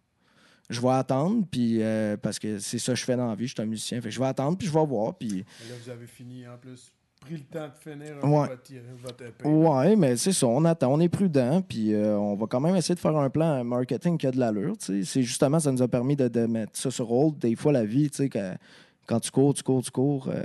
Je 0.69 0.79
vais 0.81 0.89
attendre, 0.89 1.45
puis 1.51 1.81
euh, 1.81 2.15
parce 2.17 2.39
que 2.39 2.57
c'est 2.57 2.79
ça 2.79 2.93
que 2.93 2.99
je 2.99 3.03
fais 3.03 3.15
dans 3.17 3.27
la 3.27 3.35
vie, 3.35 3.47
je 3.47 3.53
suis 3.53 3.61
un 3.61 3.65
musicien. 3.65 3.99
Fait 4.01 4.07
que 4.09 4.15
je 4.15 4.19
vais 4.19 4.25
attendre, 4.25 4.57
puis 4.57 4.67
je 4.67 4.73
vais 4.73 4.85
voir, 4.85 5.13
puis... 5.15 5.39
Et 5.39 5.69
Là, 5.69 5.75
vous 5.83 5.89
avez 5.89 6.07
fini, 6.07 6.47
en 6.47 6.57
plus, 6.57 6.91
pris 7.19 7.33
le 7.35 7.41
temps 7.41 7.67
de 7.67 7.73
finir 7.91 8.15
Ouais. 8.23 8.47
votre, 8.47 8.71
votre 9.03 9.23
EP. 9.25 9.47
Ouais, 9.47 9.95
mais 9.97 10.15
c'est 10.17 10.31
ça, 10.31 10.47
on 10.47 10.63
attend, 10.65 10.91
on 10.93 10.99
est 11.01 11.09
prudent, 11.09 11.61
puis 11.61 11.93
euh, 11.93 12.17
on 12.17 12.35
va 12.35 12.47
quand 12.47 12.61
même 12.61 12.75
essayer 12.77 12.95
de 12.95 12.99
faire 12.99 13.15
un 13.17 13.29
plan 13.29 13.63
marketing 13.63 14.17
qui 14.17 14.25
a 14.25 14.31
de 14.31 14.39
l'allure. 14.39 14.77
tu 14.77 14.85
sais. 14.85 15.03
C'est 15.03 15.21
justement, 15.21 15.59
ça 15.59 15.71
nous 15.71 15.81
a 15.81 15.87
permis 15.87 16.15
de, 16.15 16.27
de 16.29 16.45
mettre 16.45 16.71
ça 16.79 16.89
sur 16.89 17.11
hold. 17.11 17.37
Des 17.39 17.55
fois, 17.55 17.71
la 17.73 17.83
vie, 17.85 18.09
tu 18.09 18.17
sais, 18.17 18.29
que- 18.29 18.53
quand 19.05 19.19
tu 19.19 19.31
cours, 19.31 19.53
tu 19.53 19.63
cours, 19.63 19.83
tu 19.83 19.91
cours. 19.91 20.29
euh, 20.29 20.43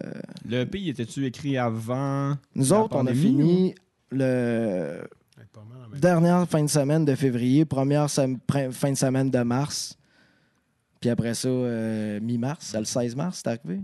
Le 0.48 0.64
pays 0.64 0.90
était-tu 0.90 1.24
écrit 1.26 1.56
avant 1.56 2.34
Nous 2.56 2.70
La 2.70 2.80
autres, 2.82 2.96
on 2.96 3.06
a 3.06 3.14
fini 3.14 3.74
le 4.10 5.00
Ouais, 5.56 5.62
pas 5.62 5.66
mal, 5.68 5.86
en 5.86 5.90
même 5.90 6.00
dernière 6.00 6.48
fin 6.48 6.62
de 6.62 6.68
semaine 6.68 7.04
de 7.04 7.14
février, 7.14 7.64
première 7.64 8.10
fin 8.10 8.90
de 8.90 8.96
semaine 8.96 9.30
de 9.30 9.38
mars. 9.40 9.96
Puis 11.00 11.10
après 11.10 11.34
ça, 11.34 11.48
euh, 11.48 12.18
mi-mars, 12.20 12.58
c'est 12.72 12.78
le 12.78 12.84
16 12.84 13.14
mars, 13.16 13.40
c'est 13.44 13.48
arrivé? 13.48 13.80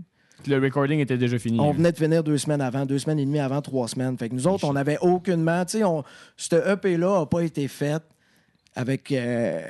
Le 0.47 0.59
recording 0.59 0.99
était 0.99 1.17
déjà 1.17 1.39
fini. 1.39 1.59
On 1.59 1.71
venait 1.71 1.91
de 1.91 1.97
finir 1.97 2.23
deux 2.23 2.37
semaines 2.37 2.61
avant, 2.61 2.85
deux 2.85 2.99
semaines 2.99 3.19
et 3.19 3.25
demie 3.25 3.39
avant, 3.39 3.61
trois 3.61 3.87
semaines. 3.87 4.17
Fait 4.17 4.29
que 4.29 4.35
nous 4.35 4.47
autres, 4.47 4.65
on 4.65 4.73
n'avait 4.73 4.97
aucunement. 4.99 5.63
Tu 5.65 5.77
sais, 5.79 5.83
on- 5.83 6.03
ce 6.35 6.55
EP-là 6.73 7.19
n'a 7.19 7.25
pas 7.25 7.39
été 7.41 7.67
fait 7.67 8.03
avec, 8.75 9.11
euh, 9.13 9.61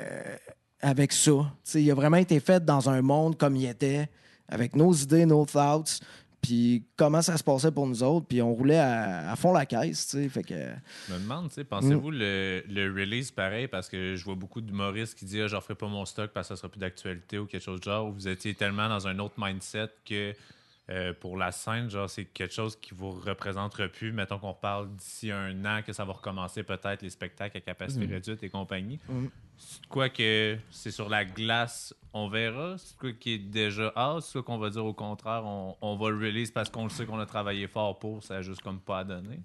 avec 0.81 1.13
ça. 1.13 1.31
Tu 1.31 1.45
sais, 1.63 1.83
il 1.83 1.91
a 1.91 1.93
vraiment 1.93 2.17
été 2.17 2.39
fait 2.39 2.65
dans 2.65 2.89
un 2.89 3.01
monde 3.03 3.37
comme 3.37 3.55
il 3.55 3.67
était, 3.67 4.09
avec 4.49 4.75
nos 4.75 4.91
idées, 4.91 5.25
nos 5.25 5.45
thoughts, 5.45 5.99
puis 6.45 6.83
comment 6.95 7.23
ça 7.23 7.37
se 7.37 7.43
passait 7.43 7.71
pour 7.71 7.87
nous 7.87 8.03
autres. 8.03 8.27
Puis 8.27 8.41
on 8.41 8.53
roulait 8.53 8.77
à, 8.77 9.31
à 9.31 9.35
fond 9.35 9.51
la 9.51 9.65
caisse. 9.65 10.07
Tu 10.07 10.23
sais, 10.23 10.29
fait 10.29 10.43
que. 10.43 10.53
Je 11.07 11.13
me 11.13 11.19
demande, 11.19 11.49
tu 11.49 11.55
sais, 11.55 11.63
pensez-vous 11.63 12.11
le, 12.11 12.63
le 12.67 12.91
release 12.93 13.31
pareil? 13.31 13.67
Parce 13.67 13.89
que 13.89 14.15
je 14.15 14.23
vois 14.23 14.35
beaucoup 14.35 14.61
d'humoristes 14.61 15.17
qui 15.17 15.25
disent 15.25 15.41
ah, 15.45 15.47
je 15.47 15.55
referai 15.55 15.75
pas 15.75 15.87
mon 15.87 16.05
stock 16.05 16.31
parce 16.33 16.47
que 16.49 16.55
ça 16.55 16.59
sera 16.59 16.69
plus 16.69 16.79
d'actualité 16.79 17.39
ou 17.39 17.45
quelque 17.47 17.63
chose 17.63 17.79
de 17.79 17.85
genre 17.85 18.07
où 18.07 18.11
vous 18.11 18.27
étiez 18.27 18.53
tellement 18.53 18.87
dans 18.87 19.07
un 19.07 19.17
autre 19.19 19.35
mindset 19.37 19.89
que 20.07 20.33
euh, 20.89 21.13
pour 21.19 21.35
la 21.37 21.51
scène, 21.51 21.89
genre, 21.89 22.09
c'est 22.09 22.25
quelque 22.25 22.53
chose 22.53 22.75
qui 22.75 22.93
vous 22.93 23.11
représentera 23.11 23.87
plus. 23.87 24.11
Mettons 24.11 24.37
qu'on 24.37 24.53
parle 24.53 24.95
d'ici 24.95 25.31
un 25.31 25.65
an 25.65 25.81
que 25.81 25.93
ça 25.93 26.05
va 26.05 26.13
recommencer 26.13 26.61
peut-être 26.63 27.01
les 27.01 27.09
spectacles 27.09 27.57
à 27.57 27.61
capacité 27.61 28.05
réduite 28.05 28.43
et 28.43 28.49
compagnie. 28.49 28.99
Mhm. 29.09 29.29
C'est 29.57 29.85
quoi 29.87 30.09
que 30.09 30.57
c'est 30.69 30.91
sur 30.91 31.07
la 31.09 31.23
glace, 31.25 31.95
on 32.13 32.27
verra. 32.27 32.75
C'est 32.77 32.97
quoi 32.97 33.13
qui 33.13 33.33
est 33.33 33.37
déjà 33.37 33.87
out. 33.97 34.21
C'est 34.21 34.33
quoi 34.33 34.43
qu'on 34.43 34.57
va 34.57 34.69
dire 34.69 34.85
au 34.85 34.93
contraire, 34.93 35.43
on, 35.45 35.75
on 35.81 35.95
va 35.95 36.09
le 36.09 36.17
release 36.17 36.51
parce 36.51 36.69
qu'on 36.69 36.83
le 36.83 36.89
sait 36.89 37.05
qu'on 37.05 37.19
a 37.19 37.25
travaillé 37.25 37.67
fort 37.67 37.97
pour, 37.97 38.23
ça 38.23 38.35
a 38.35 38.41
juste 38.41 38.61
comme 38.61 38.79
pas 38.79 38.99
à 38.99 39.03
donner? 39.05 39.39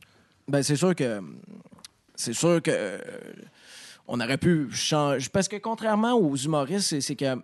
Ben, 0.49 0.63
c'est 0.63 0.77
sûr 0.77 0.95
que. 0.95 1.23
C'est 2.17 2.35
sûr 2.35 2.61
que. 2.61 2.71
euh, 2.71 2.99
on 4.09 4.21
aurait 4.21 4.37
pu 4.37 4.69
changer. 4.73 5.29
Parce 5.33 5.47
que 5.49 5.57
contrairement 5.57 6.15
aux 6.15 6.37
humoristes, 6.37 7.01
c'est 7.01 7.17
que. 7.17 7.37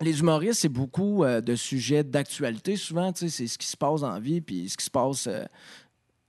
Les 0.00 0.20
humoristes, 0.20 0.60
c'est 0.60 0.68
beaucoup 0.68 1.24
euh, 1.24 1.40
de 1.40 1.56
sujets 1.56 2.04
d'actualité. 2.04 2.76
Souvent, 2.76 3.12
c'est 3.14 3.28
ce 3.28 3.58
qui 3.58 3.66
se 3.66 3.76
passe 3.76 4.02
en 4.02 4.20
vie, 4.20 4.40
puis 4.40 4.68
ce 4.68 4.76
qui 4.76 4.84
se 4.84 4.90
passe 4.90 5.26
euh, 5.26 5.44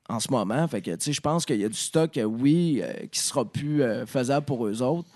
en 0.07 0.19
ce 0.19 0.31
moment. 0.31 0.67
Fait 0.67 0.81
que, 0.81 0.91
je 0.99 1.21
pense 1.21 1.45
qu'il 1.45 1.61
y 1.61 1.65
a 1.65 1.69
du 1.69 1.77
stock, 1.77 2.17
euh, 2.17 2.23
oui, 2.23 2.81
qui 3.11 3.19
sera 3.19 3.45
plus 3.45 3.83
faisable 4.07 4.45
pour 4.45 4.65
eux 4.65 4.81
autres. 4.81 5.07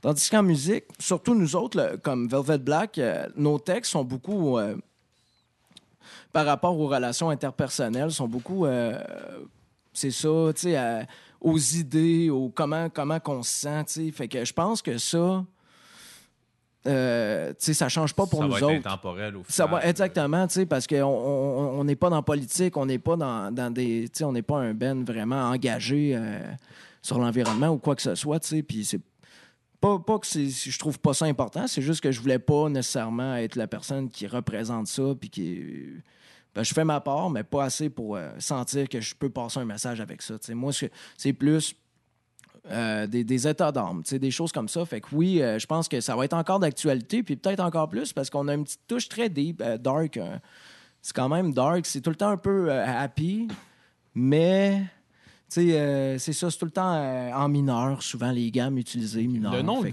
Tandis 0.00 0.28
qu'en 0.28 0.42
musique, 0.42 0.84
surtout 0.98 1.34
nous 1.34 1.54
autres, 1.54 1.98
comme 2.02 2.26
Velvet 2.26 2.58
Black, 2.58 2.98
nos 3.36 3.58
textes 3.58 3.92
sont 3.92 4.02
beaucoup, 4.02 4.58
par 6.32 6.46
rapport 6.46 6.78
aux 6.78 6.88
relations 6.88 7.28
interpersonnelles, 7.28 8.10
sont 8.10 8.26
beaucoup, 8.26 8.66
c'est 9.92 10.10
ça, 10.10 10.52
tu 10.56 10.74
aux 11.40 11.58
idées, 11.58 12.30
aux 12.30 12.48
comment, 12.48 12.88
comment 12.88 13.20
qu'on 13.20 13.42
se 13.42 13.52
sent, 13.52 13.84
tu. 13.84 14.12
Fait 14.12 14.28
que 14.28 14.44
je 14.44 14.52
pense 14.52 14.80
que 14.80 14.96
ça, 14.96 15.44
euh, 16.86 17.52
ça 17.58 17.88
change 17.88 18.14
pas 18.14 18.26
pour 18.26 18.38
ça 18.38 18.46
nous 18.46 18.52
va 18.52 18.58
être 18.58 18.64
autres. 18.64 18.74
intemporel 18.74 19.36
au 19.36 19.42
final. 19.42 19.46
Ça 19.48 19.66
va 19.66 19.84
exactement, 19.86 20.46
parce 20.68 20.86
qu'on 20.86 21.02
on 21.02 21.80
on 21.80 21.84
n'est 21.84 21.96
pas 21.96 22.08
dans 22.08 22.16
la 22.16 22.22
politique, 22.22 22.76
on 22.76 22.86
n'est 22.86 22.98
pas 22.98 23.16
dans, 23.16 23.54
dans 23.54 23.70
des, 23.70 24.10
on 24.22 24.32
n'est 24.32 24.42
pas 24.42 24.58
un 24.58 24.72
ben 24.72 25.04
vraiment 25.04 25.50
engagé 25.50 26.12
euh, 26.14 26.40
sur 27.02 27.18
l'environnement 27.18 27.68
ou 27.68 27.78
quoi 27.78 27.96
que 27.96 28.02
ce 28.02 28.14
soit, 28.14 28.40
puis 28.66 28.84
c'est 28.84 29.00
pas, 29.80 29.98
pas 29.98 30.18
que 30.18 30.26
je 30.26 30.78
trouve 30.78 30.98
pas 30.98 31.14
ça 31.14 31.26
important, 31.26 31.66
c'est 31.66 31.82
juste 31.82 32.02
que 32.02 32.12
je 32.12 32.20
voulais 32.20 32.38
pas 32.38 32.68
nécessairement 32.68 33.36
être 33.36 33.56
la 33.56 33.66
personne 33.66 34.08
qui 34.08 34.26
représente 34.26 34.86
ça, 34.86 35.14
puis 35.18 35.30
qui, 35.30 35.62
ben, 36.54 36.62
je 36.62 36.74
fais 36.74 36.84
ma 36.84 37.00
part, 37.00 37.30
mais 37.30 37.44
pas 37.44 37.64
assez 37.64 37.90
pour 37.90 38.16
euh, 38.16 38.30
sentir 38.38 38.88
que 38.88 39.00
je 39.00 39.14
peux 39.14 39.30
passer 39.30 39.60
un 39.60 39.64
message 39.64 40.00
avec 40.00 40.20
ça. 40.22 40.34
Moi, 40.54 40.72
c'est 41.16 41.32
plus 41.32 41.74
euh, 42.68 43.06
des, 43.06 43.24
des 43.24 43.48
états 43.48 43.72
d'âme, 43.72 44.02
des 44.10 44.30
choses 44.30 44.52
comme 44.52 44.68
ça. 44.68 44.84
Fait 44.84 45.00
que 45.00 45.08
oui, 45.12 45.42
euh, 45.42 45.58
je 45.58 45.66
pense 45.66 45.88
que 45.88 46.00
ça 46.00 46.14
va 46.14 46.24
être 46.24 46.34
encore 46.34 46.58
d'actualité, 46.58 47.22
puis 47.22 47.36
peut-être 47.36 47.60
encore 47.60 47.88
plus 47.88 48.12
parce 48.12 48.28
qu'on 48.28 48.48
a 48.48 48.54
une 48.54 48.64
petite 48.64 48.86
touche 48.86 49.08
très 49.08 49.28
deep, 49.28 49.62
euh, 49.62 49.78
dark. 49.78 50.16
euh, 50.16 50.36
c'est 51.00 51.14
quand 51.14 51.28
même 51.28 51.52
dark, 51.54 51.86
c'est 51.86 52.00
tout 52.02 52.10
le 52.10 52.16
temps 52.16 52.28
un 52.28 52.36
peu 52.36 52.70
happy, 52.70 53.48
mais 54.14 54.84
c'est 55.48 56.18
ça, 56.18 56.50
c'est 56.50 56.58
tout 56.58 56.66
le 56.66 56.70
temps 56.70 57.32
en 57.34 57.48
mineur, 57.48 58.02
souvent 58.02 58.30
les 58.30 58.50
gammes 58.50 58.76
utilisées 58.76 59.26
mineurs. 59.26 59.54
Le 59.54 59.62
nom 59.62 59.82
dit, 59.82 59.92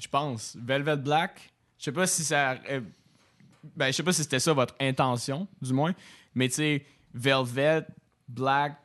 je 0.00 0.08
pense. 0.08 0.56
Velvet 0.60 0.96
Black. 0.96 1.52
Je 1.78 1.84
sais 1.84 1.92
pas 1.92 2.08
si 2.08 2.24
ça. 2.24 2.56
ben, 3.76 3.86
je 3.86 3.92
sais 3.92 4.02
pas 4.02 4.12
si 4.12 4.22
c'était 4.24 4.40
ça 4.40 4.52
votre 4.52 4.74
intention, 4.80 5.46
du 5.62 5.72
moins. 5.72 5.94
Mais 6.34 6.48
tu 6.48 6.54
sais, 6.56 6.84
Velvet, 7.14 7.86
Black. 8.26 8.76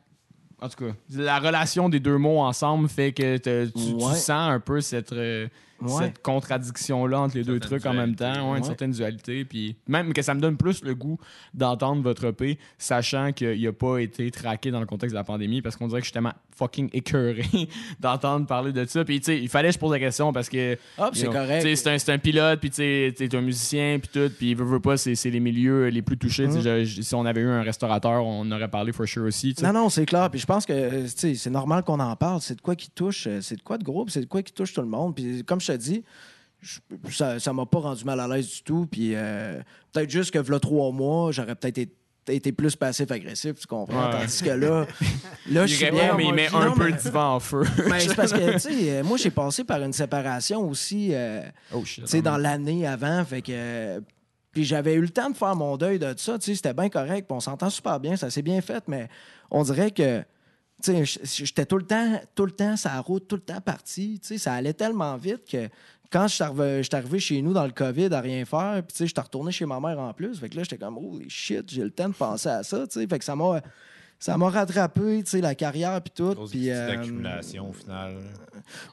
En 0.60 0.68
tout 0.68 0.84
cas, 0.84 0.92
la 1.10 1.38
relation 1.40 1.88
des 1.88 2.00
deux 2.00 2.16
mots 2.16 2.40
ensemble 2.40 2.88
fait 2.88 3.12
que 3.12 3.36
te- 3.36 3.66
tu, 3.66 4.00
sens 4.00 4.30
un 4.30 4.60
peu 4.60 4.80
cette, 4.80 5.12
euh, 5.12 5.48
Ouais. 5.88 6.04
cette 6.04 6.22
contradiction-là 6.22 7.20
entre 7.20 7.36
les 7.36 7.44
deux 7.44 7.60
trucs 7.60 7.86
en 7.86 7.92
même 7.94 8.14
temps, 8.14 8.52
ouais, 8.52 8.58
une 8.58 8.64
certaine 8.64 8.90
dualité. 8.92 9.44
Puis 9.44 9.76
même 9.88 10.12
que 10.12 10.22
ça 10.22 10.34
me 10.34 10.40
donne 10.40 10.56
plus 10.56 10.82
le 10.84 10.94
goût 10.94 11.18
d'entendre 11.52 12.02
votre 12.02 12.24
EP, 12.26 12.58
sachant 12.78 13.32
qu'il 13.32 13.60
n'a 13.62 13.72
pas 13.72 13.98
été 13.98 14.30
traqué 14.30 14.70
dans 14.70 14.80
le 14.80 14.86
contexte 14.86 15.12
de 15.14 15.18
la 15.18 15.24
pandémie, 15.24 15.62
parce 15.62 15.76
qu'on 15.76 15.88
dirait 15.88 16.00
que 16.00 16.04
je 16.04 16.10
suis 16.10 16.12
tellement 16.14 16.32
fucking 16.56 16.88
écœuré 16.92 17.42
d'entendre 18.00 18.46
parler 18.46 18.72
de 18.72 18.84
ça. 18.84 19.04
Puis 19.04 19.18
tu 19.20 19.26
sais, 19.26 19.40
il 19.40 19.48
fallait 19.48 19.68
que 19.68 19.74
je 19.74 19.78
pose 19.78 19.90
la 19.92 19.98
question 19.98 20.32
parce 20.32 20.48
que 20.48 20.76
Ah, 20.98 21.10
c'est 21.12 21.24
You 21.24 21.30
know, 21.30 21.40
correct. 21.40 21.62
tu 21.66 21.76
sais, 21.76 21.98
C'est 21.98 22.12
un, 22.12 22.18
pilote, 22.18 22.60
puis 22.60 22.70
tu 22.70 22.76
sais, 22.76 23.12
t'es 23.16 23.34
un 23.34 23.40
musicien, 23.40 23.98
puis 24.00 24.08
tout, 24.12 24.32
puis 24.36 24.54
veut, 24.54 24.64
veut 24.64 24.80
pas, 24.80 24.96
c'est 24.96 25.14
c'est 25.14 25.30
les 25.30 25.40
milieux 25.40 25.88
les 25.88 26.02
plus 26.02 26.16
touchés. 26.16 26.48
Je- 26.50 26.84
je- 26.84 27.02
si 27.02 27.14
on 27.14 27.24
avait 27.24 27.40
eu 27.40 27.48
un 27.48 27.62
restaurateur, 27.62 28.24
on 28.24 28.50
aurait 28.52 28.68
parlé 28.68 28.92
for 28.92 29.06
sure 29.06 29.24
aussi. 29.24 29.54
Non, 29.62 29.72
non, 29.72 29.88
c'est 29.88 30.06
clair. 30.06 30.30
Puis 30.30 30.40
je 30.40 30.46
pense 30.46 30.64
que 30.66 31.06
c'est 31.06 31.50
normal 31.50 31.82
qu'on 31.82 31.98
en 32.00 32.14
parle. 32.16 32.40
C'est 32.40 32.54
de 32.56 32.60
quoi 32.60 32.76
qui 32.76 32.90
touche, 32.90 33.26
euh, 33.26 33.40
c'est 33.40 33.56
de 33.56 33.62
quoi 33.62 33.78
de 33.78 33.84
gros, 33.84 34.04
puis 34.04 34.12
c'est 34.12 34.20
de 34.20 34.26
quoi 34.26 34.42
qui 34.42 34.52
touche 34.52 34.72
tout 34.72 34.80
le 34.82 34.86
monde. 34.88 35.14
Puis 35.14 35.42
comme 35.44 35.60
je 35.60 35.66
te 35.76 35.82
dis, 35.82 36.04
je- 36.60 36.78
ça 37.10 37.38
ça 37.38 37.52
m'a 37.52 37.66
pas 37.66 37.78
rendu 37.80 38.04
mal 38.04 38.20
à 38.20 38.28
l'aise 38.28 38.48
du 38.48 38.62
tout. 38.62 38.86
Puis 38.90 39.12
euh, 39.14 39.60
peut-être 39.92 40.10
juste 40.10 40.30
que, 40.30 40.38
là, 40.50 40.58
trois 40.60 40.90
mois, 40.92 41.30
j'aurais 41.32 41.54
peut-être 41.54 41.78
été, 41.78 41.92
été 42.28 42.52
plus 42.52 42.74
passif-agressif, 42.74 43.54
tu 43.60 43.66
comprends? 43.66 44.06
Ouais. 44.06 44.12
Tandis 44.20 44.42
que 44.42 44.50
là, 44.50 44.86
là, 45.50 45.66
je 45.66 45.72
Il 45.74 45.76
suis 45.76 45.90
bien. 45.90 46.14
mais 46.16 46.24
il 46.24 46.32
met 46.34 46.48
Non, 46.50 46.58
un 46.60 46.70
peu 46.72 46.84
mais- 46.84 46.90
le 46.92 46.96
divan 46.96 47.34
en 47.34 47.40
feu. 47.40 47.64
mais 47.88 48.00
c'est 48.08 48.14
parce 48.14 48.32
que, 48.32 48.52
tu 48.54 48.58
sais, 48.60 48.90
euh, 48.98 49.04
moi, 49.04 49.18
j'ai 49.18 49.30
passé 49.30 49.62
par 49.64 49.82
une 49.82 49.92
séparation 49.92 50.66
aussi. 50.68 51.10
euh, 51.12 51.42
oh 51.74 51.82
tu 51.84 52.00
sais, 52.06 52.22
dans 52.22 52.38
l'année 52.38 52.86
avant. 52.86 53.24
Fait 53.24 53.42
que. 53.42 53.52
euh, 53.52 54.00
Puis 54.52 54.64
j'avais 54.64 54.94
eu 54.94 55.00
le 55.02 55.08
temps 55.10 55.28
de 55.30 55.36
faire 55.36 55.54
mon 55.56 55.76
deuil 55.76 55.98
de 55.98 56.14
ça. 56.16 56.38
Tu 56.38 56.46
sais, 56.46 56.54
c'était 56.54 56.72
bien 56.72 56.88
correct. 56.88 57.26
puis 57.28 57.36
on 57.36 57.40
s'entend 57.40 57.68
super 57.70 57.98
bien. 58.00 58.16
Ça 58.16 58.30
s'est 58.30 58.40
bien 58.42 58.60
fait. 58.62 58.82
Mais 58.88 59.08
on 59.50 59.62
dirait 59.64 59.90
que. 59.90 60.22
J'étais 60.82 61.64
tout 61.66 61.78
le 61.78 61.86
temps, 61.86 62.20
tout 62.34 62.44
le 62.46 62.52
temps, 62.52 62.76
sa 62.76 63.00
route, 63.00 63.26
tout 63.28 63.36
le 63.36 63.42
temps 63.42 63.60
parti. 63.60 64.20
Ça 64.22 64.52
allait 64.54 64.74
tellement 64.74 65.16
vite 65.16 65.42
que 65.50 65.68
quand 66.10 66.28
je 66.28 66.34
suis 66.34 66.94
arrivé, 66.94 67.18
chez 67.18 67.40
nous 67.42 67.52
dans 67.52 67.64
le 67.64 67.72
COVID 67.72 68.12
à 68.12 68.20
rien 68.20 68.44
faire, 68.44 68.82
puis 68.86 68.96
sais, 68.96 69.06
j'étais 69.06 69.20
retourné 69.20 69.50
chez 69.50 69.66
ma 69.66 69.80
mère 69.80 69.98
en 69.98 70.12
plus. 70.12 70.38
Fait 70.38 70.48
que 70.48 70.56
là, 70.56 70.62
j'étais 70.62 70.78
comme, 70.78 70.98
holy 70.98 71.28
shit, 71.28 71.64
j'ai 71.70 71.82
le 71.82 71.90
temps 71.90 72.08
de 72.08 72.14
penser 72.14 72.48
à 72.48 72.62
ça. 72.62 72.86
Tu 72.86 73.00
sais, 73.00 73.06
fait 73.06 73.18
que 73.18 73.24
ça 73.24 73.34
m'a. 73.36 73.60
Ça 74.16 74.38
m'a 74.38 74.48
rattrapé, 74.48 75.22
tu 75.24 75.30
sais, 75.32 75.40
la 75.42 75.54
carrière 75.54 76.00
puis 76.00 76.12
tout. 76.14 76.34
Puis, 76.48 76.70
euh, 76.70 76.86
d'accumulation 76.86 77.68
au 77.68 77.72
final. 77.72 78.14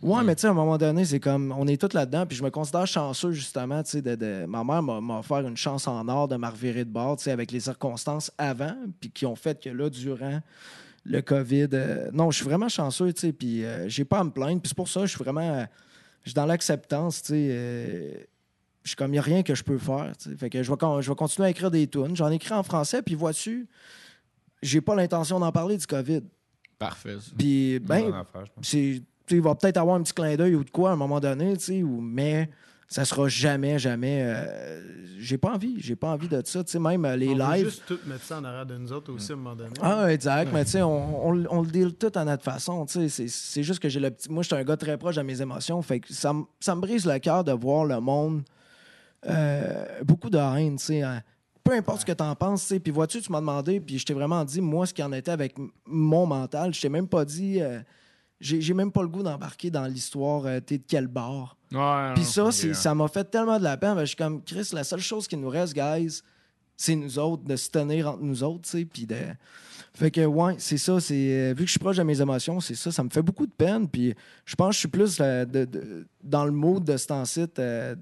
Ouais, 0.01 0.23
mais 0.23 0.35
tu 0.35 0.41
sais, 0.41 0.47
à 0.47 0.49
un 0.49 0.53
moment 0.55 0.77
donné, 0.77 1.05
c'est 1.05 1.21
comme, 1.21 1.53
on 1.57 1.67
est 1.67 1.79
tous 1.79 1.93
là-dedans, 1.93 2.25
puis 2.25 2.35
je 2.35 2.43
me 2.43 2.49
considère 2.49 2.85
chanceux, 2.87 3.31
justement, 3.31 3.81
tu 3.83 3.91
sais, 3.91 4.01
de, 4.01 4.15
de- 4.15 4.45
ma 4.45 4.63
mère 4.65 4.81
m'a 4.83 5.19
offert 5.19 5.39
une 5.47 5.55
chance 5.55 5.87
en 5.87 6.05
or 6.09 6.27
de 6.27 6.35
me 6.35 6.47
revirer 6.47 6.83
de 6.83 6.89
bord, 6.89 7.15
tu 7.17 7.25
sais, 7.25 7.31
avec 7.31 7.51
les 7.51 7.61
circonstances 7.61 8.29
avant, 8.37 8.75
puis 8.99 9.09
qui 9.09 9.25
ont 9.25 9.35
fait 9.35 9.61
que 9.63 9.69
là, 9.69 9.89
durant 9.89 10.41
le 11.03 11.21
COVID, 11.21 11.67
euh, 11.73 12.09
non, 12.13 12.29
je 12.31 12.37
suis 12.37 12.45
vraiment 12.45 12.69
chanceux, 12.69 13.11
tu 13.13 13.21
sais, 13.21 13.33
puis 13.33 13.65
euh, 13.65 13.89
j'ai 13.89 14.05
pas 14.05 14.19
à 14.19 14.23
me 14.23 14.29
plaindre, 14.29 14.61
puis 14.61 14.69
c'est 14.69 14.75
pour 14.77 14.87
ça, 14.87 15.01
je 15.05 15.15
suis 15.15 15.23
vraiment, 15.23 15.41
euh, 15.41 15.65
je 16.23 16.29
suis 16.29 16.35
dans 16.35 16.45
l'acceptance, 16.45 17.21
tu 17.23 17.27
sais, 17.29 17.47
euh, 17.51 18.11
je 18.83 18.89
suis 18.89 18.95
comme, 18.95 19.09
il 19.09 19.13
n'y 19.13 19.19
a 19.19 19.23
rien 19.23 19.41
que 19.43 19.55
je 19.55 19.63
peux 19.63 19.77
faire, 19.77 20.13
tu 20.17 20.29
sais, 20.29 20.35
fait 20.37 20.49
que 20.49 20.61
je 20.61 20.71
vais, 20.71 20.77
je 21.01 21.09
vais 21.09 21.15
continuer 21.15 21.47
à 21.47 21.51
écrire 21.51 21.71
des 21.71 21.87
tunes, 21.87 22.15
j'en 22.15 22.29
écris 22.29 22.53
en 22.53 22.63
français, 22.63 23.01
puis 23.01 23.15
vois-tu, 23.15 23.67
j'ai 24.61 24.81
pas 24.81 24.95
l'intention 24.95 25.39
d'en 25.39 25.51
parler 25.51 25.77
du 25.77 25.87
COVID, 25.87 26.21
Parfait. 26.77 27.15
puis, 27.37 27.79
ben, 27.79 28.01
c'est 28.61 29.01
il 29.29 29.41
va 29.41 29.55
peut-être 29.55 29.77
avoir 29.77 29.95
un 29.95 30.01
petit 30.03 30.13
clin 30.13 30.35
d'œil 30.35 30.55
ou 30.55 30.63
de 30.65 30.69
quoi 30.71 30.89
à 30.89 30.93
un 30.93 30.97
moment 30.97 31.19
donné, 31.21 31.55
tu 31.55 31.63
sais, 31.63 31.83
ou- 31.83 32.01
mais 32.01 32.49
ça 32.91 33.05
sera 33.05 33.27
jamais, 33.29 33.79
jamais. 33.79 34.21
euh, 34.23 34.81
j'ai 35.19 35.37
pas 35.37 35.53
envie, 35.53 35.75
j'ai 35.79 35.95
pas 35.95 36.09
envie 36.09 36.27
de 36.27 36.41
ça, 36.45 36.63
tu 36.63 36.71
sais, 36.71 36.79
même 36.79 37.05
euh, 37.05 37.15
les 37.15 37.29
on 37.29 37.35
veut 37.35 37.53
lives. 37.55 37.65
juste 37.65 37.83
tout 37.87 37.97
mettre 38.05 38.23
ça 38.25 38.39
en 38.39 38.43
arrière 38.43 38.65
de 38.65 38.75
nous 38.77 38.91
autres 38.91 39.13
aussi 39.13 39.31
à 39.31 39.35
un 39.35 39.37
moment 39.37 39.55
donné. 39.55 39.69
Ah, 39.81 40.11
exact, 40.11 40.51
mais 40.51 40.65
tu 40.65 40.71
sais, 40.71 40.81
on, 40.81 41.27
on, 41.29 41.45
on 41.49 41.61
le 41.61 41.67
deal 41.71 41.93
tout 41.93 42.11
à 42.15 42.25
notre 42.25 42.43
façon, 42.43 42.85
tu 42.85 42.93
sais. 42.93 43.07
C'est- 43.09 43.27
C'est 43.29 43.63
juste 43.63 43.79
que 43.79 43.87
j'ai 43.87 43.99
le 43.99 44.11
petit. 44.11 44.29
Moi, 44.29 44.43
je 44.43 44.47
suis 44.47 44.55
un 44.55 44.63
gars 44.63 44.75
très 44.77 44.97
proche 44.97 45.15
de 45.15 45.21
mes 45.21 45.41
émotions, 45.41 45.81
fait 45.81 45.99
que 46.01 46.11
ça, 46.13 46.33
me- 46.33 46.43
ça 46.59 46.75
me 46.75 46.81
brise 46.81 47.05
le 47.05 47.17
cœur 47.19 47.43
de 47.43 47.51
voir 47.53 47.85
le 47.85 47.99
monde. 47.99 48.41
euh, 49.27 49.85
beaucoup 50.03 50.29
de 50.31 50.37
haine, 50.37 50.77
tu 50.77 50.85
sais. 50.85 51.01
hein. 51.03 51.21
Peu 51.63 51.73
importe 51.73 52.01
ce 52.01 52.05
que 52.05 52.11
tu 52.11 52.23
en 52.23 52.35
penses, 52.35 52.63
tu 52.63 52.67
sais. 52.69 52.79
Puis 52.79 52.91
vois-tu, 52.91 53.21
tu 53.21 53.31
m'as 53.31 53.39
demandé, 53.39 53.79
puis 53.79 53.99
je 53.99 54.05
t'ai 54.05 54.13
vraiment 54.15 54.43
dit, 54.43 54.59
moi, 54.61 54.85
ce 54.87 54.93
qui 54.95 55.03
en 55.03 55.13
était 55.13 55.29
avec 55.31 55.55
mon 55.85 56.25
mental. 56.25 56.73
Je 56.73 56.81
t'ai 56.81 56.89
même 56.89 57.07
pas 57.07 57.23
dit. 57.23 57.61
J'ai 58.41 58.73
même 58.73 58.91
pas 58.91 59.01
le 59.03 59.07
goût 59.07 59.23
d'embarquer 59.23 59.69
dans 59.71 59.85
l'histoire, 59.85 60.45
euh, 60.45 60.59
t'es 60.59 60.77
de 60.79 60.83
quel 60.87 61.07
bord. 61.07 61.55
Ouais, 61.71 62.13
Puis 62.15 62.23
ça, 62.25 62.51
ça 62.73 62.93
m'a 62.95 63.07
fait 63.07 63.23
tellement 63.23 63.57
de 63.59 63.63
la 63.63 63.77
peine. 63.77 63.93
Ben, 63.95 64.01
je 64.01 64.07
suis 64.07 64.15
comme, 64.17 64.41
Chris, 64.43 64.69
la 64.73 64.83
seule 64.83 64.99
chose 64.99 65.27
qui 65.27 65.37
nous 65.37 65.49
reste, 65.49 65.73
guys, 65.73 66.21
c'est 66.75 66.95
nous 66.95 67.19
autres, 67.19 67.43
de 67.43 67.55
se 67.55 67.69
tenir 67.69 68.09
entre 68.09 68.23
nous 68.23 68.43
autres, 68.43 68.61
tu 68.63 68.69
sais, 68.79 68.85
puis 68.85 69.05
de... 69.05 69.15
Fait 69.93 70.09
que, 70.09 70.25
ouais, 70.25 70.55
c'est 70.57 70.77
ça, 70.77 70.99
c'est... 71.01 71.13
euh, 71.15 71.49
vu 71.49 71.63
que 71.63 71.67
je 71.67 71.71
suis 71.71 71.79
proche 71.79 71.97
de 71.97 72.03
mes 72.03 72.19
émotions, 72.21 72.59
c'est 72.61 72.75
ça, 72.75 72.91
ça 72.91 73.03
me 73.03 73.09
fait 73.09 73.21
beaucoup 73.21 73.45
de 73.45 73.51
peine, 73.51 73.87
puis 73.87 74.13
je 74.45 74.55
pense 74.55 74.69
que 74.69 74.73
je 74.75 74.79
suis 74.79 74.87
plus 74.87 75.17
euh, 75.19 75.45
de- 75.45 75.65
de- 75.65 76.07
dans 76.23 76.45
le 76.45 76.51
mood 76.51 76.83
de 76.83 76.95
ce 76.97 77.07
temps-ci, 77.07 77.45
euh, 77.59 77.95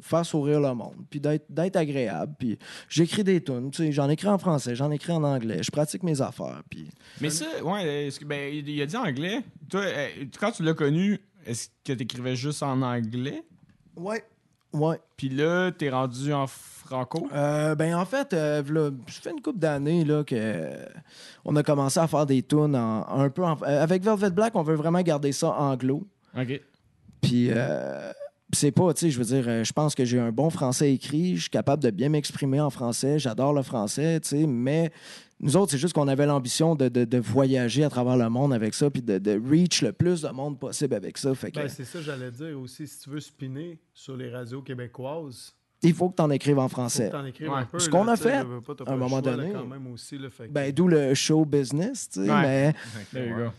faire 0.00 0.24
sourire 0.26 0.60
le 0.60 0.74
monde, 0.74 0.96
puis 1.10 1.20
d'être 1.20 1.76
agréable, 1.76 2.34
puis 2.38 2.58
j'écris 2.88 3.24
des 3.24 3.42
tunes, 3.42 3.70
tu 3.70 3.92
j'en 3.92 4.08
écris 4.08 4.28
en 4.28 4.38
français, 4.38 4.74
j'en 4.74 4.90
écris 4.90 5.12
en 5.12 5.22
anglais, 5.22 5.62
je 5.62 5.70
pratique 5.70 6.02
mes 6.02 6.20
affaires, 6.20 6.62
puis... 6.70 6.90
Mais 7.20 7.30
ça, 7.30 7.46
ouais, 7.62 8.08
que- 8.18 8.24
ben, 8.24 8.52
il 8.52 8.82
a 8.82 8.86
dit 8.86 8.96
anglais. 8.96 9.42
Toi, 9.70 9.80
euh, 9.82 10.08
quand 10.40 10.52
tu 10.52 10.62
l'as 10.62 10.74
connu, 10.74 11.20
est-ce 11.46 11.68
que 11.84 11.92
t'écrivais 11.92 12.36
juste 12.36 12.62
en 12.62 12.82
anglais? 12.82 13.42
Ouais. 13.96 14.24
Ouais. 14.72 14.98
Puis 15.16 15.28
là, 15.30 15.70
t'es 15.70 15.88
rendu 15.90 16.32
en 16.32 16.46
franco? 16.46 17.28
Euh, 17.32 17.74
ben 17.74 17.94
en 17.94 18.04
fait, 18.04 18.32
euh, 18.34 18.62
v'là- 18.62 18.92
ça 19.08 19.20
fait 19.22 19.30
une 19.30 19.40
couple 19.40 19.58
d'années 19.58 20.04
là 20.04 20.22
que 20.22 20.34
euh, 20.36 20.84
on 21.44 21.56
a 21.56 21.62
commencé 21.62 21.98
à 21.98 22.06
faire 22.06 22.26
des 22.26 22.42
tunes 22.42 22.76
en- 22.76 23.06
un 23.08 23.30
peu 23.30 23.42
en- 23.44 23.56
euh, 23.62 23.82
avec 23.82 24.02
Velvet 24.02 24.30
Black, 24.30 24.54
on 24.54 24.62
veut 24.62 24.74
vraiment 24.74 25.00
garder 25.00 25.32
ça 25.32 25.50
anglo. 25.58 26.06
OK. 26.36 26.60
Puis 27.22 27.48
euh, 27.50 28.12
Puis 28.12 28.25
c'est 28.56 28.72
pas, 28.72 28.92
tu 28.94 29.02
sais, 29.02 29.10
je 29.10 29.18
veux 29.18 29.24
dire, 29.24 29.44
euh, 29.46 29.64
je 29.64 29.72
pense 29.72 29.94
que 29.94 30.04
j'ai 30.04 30.18
un 30.18 30.32
bon 30.32 30.50
français 30.50 30.92
écrit, 30.92 31.36
je 31.36 31.42
suis 31.42 31.50
capable 31.50 31.82
de 31.82 31.90
bien 31.90 32.08
m'exprimer 32.08 32.60
en 32.60 32.70
français, 32.70 33.18
j'adore 33.18 33.52
le 33.52 33.62
français, 33.62 34.18
tu 34.20 34.28
sais, 34.30 34.46
mais 34.46 34.90
nous 35.40 35.56
autres, 35.56 35.72
c'est 35.72 35.78
juste 35.78 35.92
qu'on 35.94 36.08
avait 36.08 36.26
l'ambition 36.26 36.74
de, 36.74 36.88
de- 36.88 37.04
de 37.04 37.18
voyager 37.18 37.84
à 37.84 37.90
travers 37.90 38.16
le 38.16 38.28
monde 38.30 38.52
avec 38.54 38.72
ça, 38.74 38.90
puis 38.90 39.02
de, 39.02 39.18
de 39.18 39.40
reach 39.48 39.82
le 39.82 39.92
plus 39.92 40.22
de 40.22 40.28
monde 40.30 40.58
possible 40.58 40.94
avec 40.94 41.18
ça. 41.18 41.34
Fait 41.34 41.50
que, 41.50 41.60
Ben, 41.60 41.68
c'est 41.68 41.84
ça, 41.84 42.00
j'allais 42.00 42.30
dire 42.30 42.58
aussi. 42.58 42.86
Si 42.86 43.00
tu 43.00 43.10
veux 43.10 43.20
spinner 43.20 43.78
sur 43.92 44.16
les 44.16 44.30
radios 44.30 44.62
québécoises, 44.62 45.52
il 45.82 45.92
faut 45.92 46.08
que 46.08 46.16
tu 46.16 46.22
en 46.22 46.30
écrives 46.30 46.58
en 46.58 46.68
faut 46.68 46.76
français. 46.76 47.08
que 47.08 47.12
t'en 47.12 47.24
écrives 47.26 47.50
Ouais. 47.50 47.58
un 47.60 47.64
peu. 47.66 47.78
Ce 47.78 47.90
qu'on 47.90 48.08
a 48.08 48.16
fait, 48.16 48.32
à 48.32 48.40
un 48.40 48.96
moment 48.96 49.20
choix, 49.20 49.30
là, 49.32 49.36
donné. 49.36 49.52
quand 49.52 49.66
même 49.66 49.86
aussi, 49.92 50.16
là, 50.16 50.30
fait 50.30 50.48
que- 50.48 50.52
Ben, 50.52 50.72
d'où 50.72 50.88
le 50.88 51.12
show 51.14 51.44
business, 51.44 52.08
tu 52.08 52.24
sais, 52.24 52.30
Ouais. 52.30 52.40
mais... 52.42 52.74
There 53.12 53.28
you 53.28 53.36
go. 53.36 53.50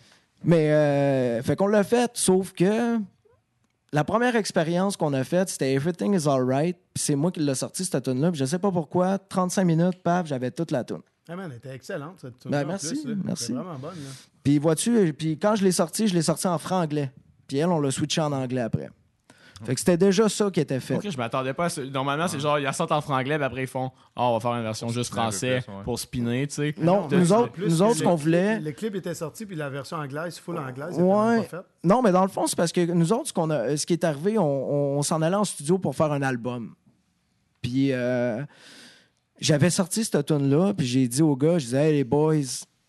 Mais, 0.44 0.72
euh, 0.72 1.42
fait 1.44 1.56
qu'on 1.56 1.68
l'a 1.68 1.84
fait, 1.84 2.10
sauf 2.16 2.54
que 2.54 2.98
la 3.94 4.04
première 4.04 4.36
expérience 4.36 4.98
qu'on 4.98 5.14
a 5.14 5.24
faite, 5.24 5.50
c'était 5.50 5.74
Everything 5.74 6.14
is 6.14 6.28
Alright. 6.28 6.78
Puis 6.94 7.04
c'est 7.04 7.16
moi 7.16 7.32
qui 7.32 7.40
l'ai 7.40 7.56
sorti, 7.56 7.86
cette 7.86 8.04
tune-là. 8.04 8.32
Puis 8.32 8.40
je 8.40 8.46
sais 8.46 8.60
pas 8.60 8.72
pourquoi, 8.72 9.18
35 9.18 9.64
minutes, 9.64 10.04
paf, 10.04 10.28
j'avais 10.28 10.52
toute 10.52 10.72
la 10.72 10.84
tune. 10.84 11.02
Ah, 11.30 11.36
man, 11.36 11.50
elle 11.52 11.58
était 11.58 11.76
excellente, 11.76 12.20
cette 12.22 12.40
tune 12.40 12.52
Ben, 12.52 12.66
merci, 12.66 13.04
merci. 13.24 13.52
Vraiment 13.52 13.78
bonne, 13.78 13.96
là. 13.96 14.10
Puis 14.44 14.60
vois-tu, 14.60 15.14
puis 15.14 15.38
quand 15.38 15.56
je 15.56 15.64
l'ai 15.64 15.74
sorti, 15.74 16.08
je 16.08 16.14
l'ai 16.14 16.22
sorti 16.22 16.48
en 16.48 16.58
franglais. 16.58 17.12
Puis 17.48 17.58
elle, 17.58 17.68
on 17.68 17.80
l'a 17.80 17.92
switché 17.92 18.22
en 18.22 18.32
anglais 18.32 18.62
après. 18.62 18.90
Fait 19.64 19.74
que 19.74 19.80
c'était 19.80 19.98
déjà 19.98 20.30
ça 20.30 20.52
qui 20.52 20.60
était 20.60 20.80
fait. 20.80 20.96
Ok, 20.96 21.10
je 21.10 21.18
m'attendais 21.18 21.54
pas 21.54 21.66
à 21.66 21.70
ce... 21.70 21.82
Normalement, 21.82 22.28
c'est 22.28 22.40
genre, 22.40 22.60
ils 22.60 22.74
sortent 22.74 22.92
en 22.92 23.02
franglais, 23.02 23.36
puis 23.38 23.44
après, 23.46 23.64
ils 23.64 23.68
font 23.68 23.92
Ah, 24.16 24.26
on 24.30 24.34
va 24.34 24.40
faire 24.40 24.54
une 24.54 24.64
version 24.64 24.90
juste 24.90 25.12
français 25.12 25.62
plus, 25.66 25.74
ouais. 25.74 25.84
pour 25.84 25.98
spinner, 25.98 26.48
tu 26.48 26.56
sais. 26.56 26.76
Non, 26.78 27.08
mais 27.10 27.18
nous 27.18 27.34
autres, 27.34 27.52
plus 27.54 27.66
nous 27.68 27.82
autres, 27.82 27.96
ce 27.98 28.04
qu'on 28.04 28.16
voulait. 28.16 28.60
Le 28.60 28.72
clip 28.72 28.94
était 28.96 29.16
sorti, 29.16 29.46
puis 29.46 29.56
la 29.56 29.70
version 29.70 29.98
anglaise, 29.98 30.38
full 30.38 30.58
anglaise, 30.60 30.96
elle 30.98 31.04
Ouais. 31.04 31.16
était 31.16 31.30
même 31.30 31.42
pas 31.44 31.58
faite. 31.58 31.66
Non, 31.84 32.02
mais 32.04 32.12
dans 32.12 32.22
le 32.24 32.28
fond, 32.28 32.46
c'est 32.46 32.56
parce 32.56 32.72
que 32.72 32.82
nous 32.92 33.12
autres, 33.14 33.28
ce, 33.30 33.34
qu'on 33.34 33.50
a, 33.50 33.76
ce 33.78 33.86
qui 33.86 33.94
est 33.94 34.04
arrivé, 34.04 34.38
on, 34.38 34.98
on 34.98 35.02
s'en 35.02 35.22
allait 35.22 35.36
en 35.36 35.44
studio 35.46 35.78
pour 35.80 35.96
faire 35.96 36.12
un 36.12 36.22
album. 36.22 36.76
Puis 37.62 37.92
euh, 37.94 38.44
j'avais 39.40 39.70
sorti 39.70 40.04
cette 40.04 40.26
tune-là, 40.26 40.74
puis 40.76 40.86
j'ai 40.86 41.08
dit 41.08 41.22
aux 41.22 41.36
gars, 41.36 41.58
je 41.58 41.66
disais, 41.66 41.90
hey 41.90 41.94
les 41.98 42.04
boys, 42.04 42.36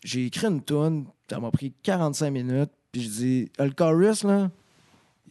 j'ai 0.03 0.25
écrit 0.27 0.47
une 0.47 0.63
tune, 0.63 1.05
ça 1.29 1.39
m'a 1.39 1.51
pris 1.51 1.73
45 1.83 2.29
minutes, 2.31 2.71
puis 2.91 3.01
je 3.01 3.09
dis, 3.09 3.51
le 3.59 3.71
chorus, 3.71 4.23
là, 4.23 4.49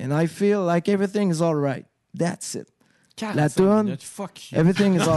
and 0.01 0.13
I 0.13 0.27
feel 0.27 0.65
like 0.65 0.89
everything 0.89 1.31
is 1.31 1.41
alright. 1.43 1.87
That's 2.15 2.55
it. 2.55 2.69
45 3.19 3.35
La 3.37 3.97
Fuck 3.99 4.53
you. 4.53 4.59
Everything 4.59 4.95
is 4.95 5.03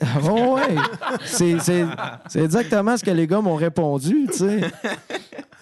Oh, 0.24 0.56
ouais. 0.56 0.76
C'est, 1.24 1.84
exactement 2.34 2.96
ce 2.96 3.04
que 3.04 3.10
les 3.10 3.26
gars 3.26 3.40
m'ont 3.40 3.54
répondu, 3.54 4.26
tu 4.28 4.38
sais. 4.38 4.60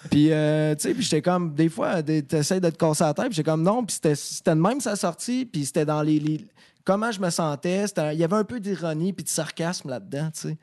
Puis, 0.09 0.31
euh, 0.31 0.73
tu 0.75 0.81
sais, 0.81 0.93
puis 0.93 1.03
j'étais 1.03 1.21
comme, 1.21 1.53
des 1.53 1.69
fois, 1.69 2.01
t'essayes 2.01 2.61
de 2.61 2.69
te 2.69 2.77
casser 2.77 3.03
la 3.03 3.13
tête, 3.13 3.25
puis 3.25 3.35
j'étais 3.35 3.49
comme, 3.51 3.63
non, 3.63 3.83
puis 3.85 3.95
c'était, 4.01 4.51
de 4.55 4.59
même 4.59 4.79
sa 4.81 4.95
sortie, 4.95 5.45
puis 5.45 5.65
c'était 5.65 5.85
dans 5.85 6.01
les, 6.01 6.19
les- 6.19 6.47
Comment 6.85 7.11
je 7.11 7.19
me 7.21 7.29
sentais, 7.29 7.85
il 8.13 8.17
y 8.19 8.23
avait 8.23 8.35
un 8.37 8.43
peu 8.43 8.59
d'ironie 8.59 9.13
puis 9.13 9.23
de 9.23 9.29
sarcasme 9.29 9.89
là-dedans, 9.89 10.31
tu 10.33 10.39
sais. 10.39 10.57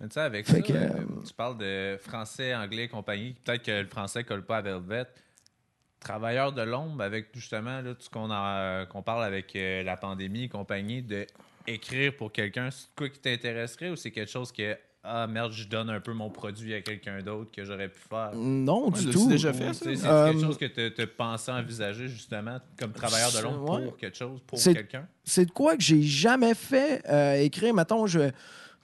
Mais 0.00 0.08
Tu 0.08 0.14
sais, 0.14 0.20
avec 0.20 0.46
Fait 0.46 0.56
ça, 0.56 0.62
que, 0.62 0.72
euh, 0.72 0.76
euh, 0.86 1.22
tu 1.24 1.34
parles 1.34 1.58
de 1.58 1.96
français, 2.02 2.52
anglais 2.52 2.84
et 2.84 2.88
compagnie. 2.88 3.36
Peut-être 3.44 3.62
que 3.62 3.82
le 3.82 3.86
français 3.86 4.24
colle 4.24 4.44
pas 4.44 4.56
à 4.56 4.62
Velvet. 4.62 5.06
Travailleur 6.02 6.52
de 6.52 6.62
l'ombre, 6.62 7.02
avec 7.02 7.28
justement 7.34 7.80
là, 7.80 7.94
tout 7.94 8.02
ce 8.02 8.10
qu'on 8.10 8.30
a- 8.30 8.86
qu'on 8.86 9.02
parle 9.02 9.24
avec 9.24 9.54
euh, 9.54 9.82
la 9.84 9.96
pandémie 9.96 10.44
et 10.44 10.48
compagnie, 10.48 11.00
de 11.02 11.26
écrire 11.66 12.16
pour 12.16 12.32
quelqu'un, 12.32 12.70
c'est 12.72 12.88
quoi 12.96 13.08
qui 13.08 13.20
t'intéresserait 13.20 13.90
ou 13.90 13.96
c'est 13.96 14.10
quelque 14.10 14.30
chose 14.30 14.50
que 14.50 14.76
ah 15.04 15.26
merde, 15.26 15.50
je 15.52 15.66
donne 15.66 15.90
un 15.90 15.98
peu 16.00 16.12
mon 16.12 16.30
produit 16.30 16.74
à 16.74 16.80
quelqu'un 16.80 17.20
d'autre 17.22 17.50
que 17.50 17.64
j'aurais 17.64 17.88
pu 17.88 17.98
faire? 18.08 18.30
Non, 18.34 18.88
Ouais, 18.88 19.00
du 19.00 19.10
tout. 19.10 19.28
déjà 19.28 19.52
fait, 19.52 19.72
C'est 19.74 20.04
Euh, 20.06 20.30
quelque 20.32 20.40
chose 20.40 20.56
que 20.58 20.64
tu 20.66 21.02
as 21.02 21.06
pensé 21.08 21.50
envisager 21.50 22.06
justement 22.08 22.58
comme 22.78 22.92
travailleur 22.92 23.32
de 23.32 23.40
l'ombre 23.40 23.72
Ouais. 23.78 23.84
pour 23.86 23.96
quelque 23.96 24.16
chose, 24.16 24.40
pour 24.46 24.60
quelqu'un? 24.62 25.06
c'est 25.24 25.46
de 25.46 25.50
quoi 25.50 25.76
que 25.76 25.82
j'ai 25.82 26.02
jamais 26.02 26.54
fait 26.54 27.02
euh, 27.08 27.34
écrire. 27.34 27.74
Mettons, 27.74 28.06
je. 28.06 28.28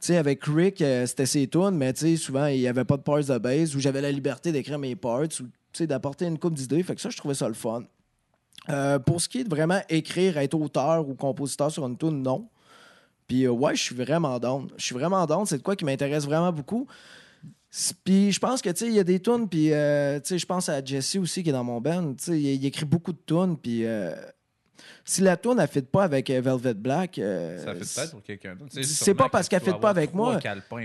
Tu 0.00 0.07
sais, 0.07 0.16
avec 0.16 0.44
Rick, 0.44 0.81
euh, 0.81 1.07
c'était 1.07 1.26
ses 1.26 1.48
tunes, 1.48 1.72
mais 1.76 1.92
tu 1.92 2.00
sais, 2.00 2.16
souvent, 2.16 2.46
il 2.46 2.61
n'y 2.61 2.68
avait 2.68 2.85
pas 2.85 2.96
de 2.96 3.02
parts 3.02 3.18
de 3.24 3.38
base 3.38 3.74
où 3.74 3.81
j'avais 3.81 4.00
la 4.00 4.12
liberté 4.12 4.52
d'écrire 4.52 4.78
mes 4.78 4.94
parts 4.94 5.22
ou 5.40 5.44
d'apporter 5.86 6.26
une 6.26 6.38
coupe 6.38 6.54
d'idées. 6.54 6.82
Fait 6.82 6.94
que 6.94 7.00
ça, 7.00 7.10
je 7.10 7.16
trouvais 7.16 7.34
ça 7.34 7.48
le 7.48 7.54
fun. 7.54 7.84
Euh, 8.70 8.98
pour 8.98 9.20
ce 9.20 9.28
qui 9.28 9.40
est 9.40 9.44
de 9.44 9.48
vraiment 9.48 9.80
écrire, 9.88 10.38
être 10.38 10.54
auteur 10.54 11.08
ou 11.08 11.14
compositeur 11.14 11.70
sur 11.70 11.86
une 11.86 11.96
tune, 11.96 12.22
non. 12.22 12.48
Puis 13.26 13.44
euh, 13.44 13.50
ouais, 13.50 13.74
je 13.74 13.82
suis 13.82 13.94
vraiment 13.94 14.38
down. 14.38 14.68
Je 14.76 14.84
suis 14.84 14.94
vraiment 14.94 15.24
down. 15.26 15.46
C'est 15.46 15.58
de 15.58 15.62
quoi 15.62 15.76
qui 15.76 15.84
m'intéresse 15.84 16.24
vraiment 16.24 16.52
beaucoup. 16.52 16.86
Puis 18.04 18.32
je 18.32 18.40
pense 18.40 18.62
que, 18.62 18.70
tu 18.70 18.76
sais, 18.76 18.86
il 18.86 18.94
y 18.94 18.98
a 18.98 19.04
des 19.04 19.20
tunes, 19.20 19.46
puis, 19.46 19.72
euh, 19.74 20.18
tu 20.20 20.28
sais, 20.28 20.38
je 20.38 20.46
pense 20.46 20.70
à 20.70 20.82
Jesse 20.82 21.16
aussi 21.16 21.42
qui 21.42 21.50
est 21.50 21.52
dans 21.52 21.64
mon 21.64 21.80
band. 21.80 22.14
Tu 22.14 22.24
sais, 22.24 22.40
il, 22.40 22.64
écrit 22.64 22.86
beaucoup 22.86 23.12
de 23.12 23.20
tunes, 23.26 23.58
puis 23.58 23.84
si 25.04 25.22
la 25.22 25.36
tune, 25.36 25.56
elle 25.58 25.68
fit 25.68 25.82
pas 25.82 26.04
avec 26.04 26.28
euh, 26.30 26.40
Velvet 26.40 26.74
Black... 26.74 27.18
euh, 27.18 27.58
Ça 27.64 27.72
fait 27.74 27.78
peut-être 27.80 28.10
pour 28.12 28.22
quelqu'un 28.22 28.54
d'autre. 28.56 28.70
C'est 28.82 29.14
pas 29.14 29.28
parce 29.28 29.46
que 29.48 29.56
qu'elle 29.56 29.66
vas 29.66 29.74
fit 29.74 29.80
pas 29.80 29.90
avec 29.90 30.14
moi. 30.14 30.34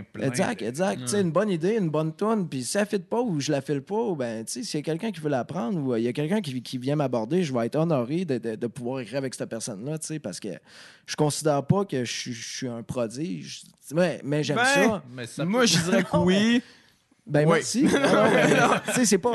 pleins 0.04 0.28
Exact, 0.28 0.62
exact. 0.62 1.02
Tu 1.02 1.08
sais, 1.08 1.22
une 1.22 1.32
bonne 1.32 1.50
idée, 1.50 1.78
une 1.78 1.90
bonne 1.90 2.16
tune, 2.16 2.48
puis 2.50 2.64
si 2.64 2.78
elle 2.78 2.86
fit 2.86 3.00
pas 3.00 3.22
ou 3.22 3.40
je 3.40 3.52
la 3.52 3.62
file 3.62 3.82
pas, 3.82 4.16
ben, 4.16 4.46
tu 4.46 4.52
sais, 4.54 4.64
s'il 4.64 4.80
y 4.80 4.82
a 4.82 4.84
quelqu'un 4.84 5.12
qui 5.12 5.20
veut 5.22 5.30
la 5.30 5.44
prendre 5.46 5.80
ou 5.80 5.94
euh, 5.94 6.00
il 6.00 6.04
y 6.06 6.08
a 6.08 6.14
quelqu'un 6.14 6.42
qui, 6.42 6.62
qui 6.62 6.78
vient 6.78 6.96
m'aborder, 6.96 7.44
je 7.44 7.54
vais 7.54 7.66
être 7.66 7.76
honoré 7.76 8.26
de, 8.26 8.38
de- 8.38 8.56
de 8.56 8.68
pouvoir 8.68 9.00
écrire 9.02 9.18
avec 9.20 9.34
cette 9.36 9.50
personne-là, 9.50 9.98
tu 10.00 10.08
sais, 10.08 10.20
parce 10.20 10.40
que 10.40 10.50
je 11.06 11.16
considère 11.16 11.64
pas 11.66 11.86
que 11.86 12.04
je, 12.06 12.12
suis- 12.12 12.34
je 12.34 12.58
suis 12.58 12.68
un 12.68 12.84
prodige. 12.84 13.64
Ouais, 13.94 14.22
mais 14.24 14.44
j'aime 14.44 14.58
Ben, 14.58 14.66
ça. 14.66 15.04
Mais 15.12 15.28
ça 15.28 15.46
Moi, 15.46 15.66
je 15.66 15.78
dirais 15.78 16.04
que 16.04 16.18
oui. 16.18 16.62
Ben, 17.26 17.48
Oui. 17.48 17.54
merci. 17.56 17.88
C'est 19.06 19.18
pas. 19.18 19.32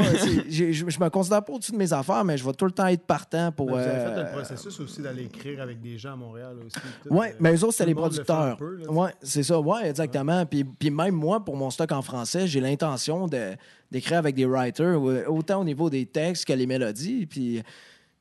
j'ai- 0.47 0.73
Je, 0.75 0.89
je 0.91 1.01
me 1.01 1.09
considère 1.09 1.43
pas 1.43 1.55
au-dessus 1.55 1.73
de 1.73 1.79
mes 1.79 1.91
affaires, 1.93 2.23
mais 2.23 2.37
je 2.37 2.45
vais 2.45 2.53
tout 2.53 2.67
le 2.67 2.71
temps 2.71 2.87
être 2.87 3.05
partant 3.07 3.51
pour. 3.51 3.67
Ben, 3.67 3.73
vous 3.73 3.79
avez 3.79 3.89
euh, 3.89 4.15
fait 4.15 4.23
le 4.25 4.31
processus 4.31 4.81
aussi 4.81 5.01
d'aller 5.01 5.25
écrire 5.25 5.63
avec 5.63 5.81
des 5.81 5.97
gens 5.97 6.13
à 6.13 6.17
Montréal 6.17 6.57
aussi. 6.67 6.77
Oui, 7.11 7.29
euh, 7.29 7.33
mais 7.41 7.55
eux 7.57 7.65
autres, 7.65 7.73
c'était 7.73 7.87
les 7.87 7.93
le 7.95 7.99
un 7.99 8.03
producteurs. 8.03 8.57
peu, 8.59 8.77
là, 8.77 8.85
Oui, 8.91 9.09
c'est 9.23 9.43
ça. 9.43 9.59
Oui, 9.59 9.79
exactement. 9.85 10.45
Puis, 10.45 10.65
puis 10.65 10.91
même 10.91 11.15
moi, 11.15 11.43
pour 11.43 11.57
mon 11.57 11.71
stock 11.71 11.91
en 11.93 12.03
français, 12.03 12.47
j'ai 12.47 12.61
l'intention 12.61 13.27
de- 13.27 13.55
d'écrire 13.91 14.19
avec 14.19 14.35
des 14.35 14.45
writers, 14.45 14.99
euh, 15.09 15.25
autant 15.27 15.63
au 15.63 15.65
niveau 15.65 15.89
des 15.89 16.05
textes 16.05 16.45
que 16.45 16.53
les 16.53 16.67
mélodies. 16.67 17.25
Puis 17.25 17.63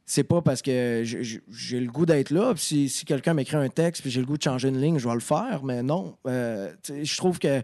c'est 0.05 0.23
pas 0.23 0.41
parce 0.41 0.61
que 0.61 1.01
j'ai- 1.03 1.79
le 1.81 1.91
goût 1.91 2.05
d'être 2.05 2.29
là. 2.31 2.53
Puis 2.53 2.63
si, 2.63 2.87
si 2.89 3.03
quelqu'un 3.03 3.33
m'écrit 3.33 3.57
un 3.57 3.67
texte 3.67 4.01
puis 4.01 4.11
j'ai 4.11 4.21
le 4.21 4.25
goût 4.27 4.37
de 4.37 4.43
changer 4.43 4.69
une 4.69 4.79
ligne, 4.79 4.97
je 4.97 5.07
vais 5.09 5.13
le 5.13 5.19
faire. 5.19 5.59
Mais 5.65 5.83
non, 5.83 6.15
euh, 6.25 6.71
je 6.87 7.17
trouve 7.17 7.37
que 7.37 7.61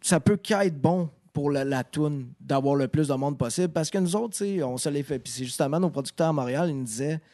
ça 0.00 0.20
peut 0.20 0.36
qu'être 0.36 0.80
bon 0.80 1.10
pour 1.32 1.50
la, 1.50 1.64
la 1.64 1.84
toune 1.84 2.32
d'avoir 2.40 2.74
le 2.74 2.88
plus 2.88 3.08
de 3.08 3.14
monde 3.14 3.38
possible. 3.38 3.72
Parce 3.72 3.90
que 3.90 3.98
nous 3.98 4.16
autres, 4.16 4.44
on 4.62 4.76
se 4.76 4.88
les 4.88 5.02
fait. 5.02 5.18
Puis 5.18 5.32
c'est 5.32 5.44
justement 5.44 5.78
nos 5.78 5.90
producteurs 5.90 6.28
à 6.28 6.32
Montréal, 6.32 6.68
ils 6.70 6.76
nous 6.76 6.84
disaient 6.84 7.18
Tu 7.18 7.24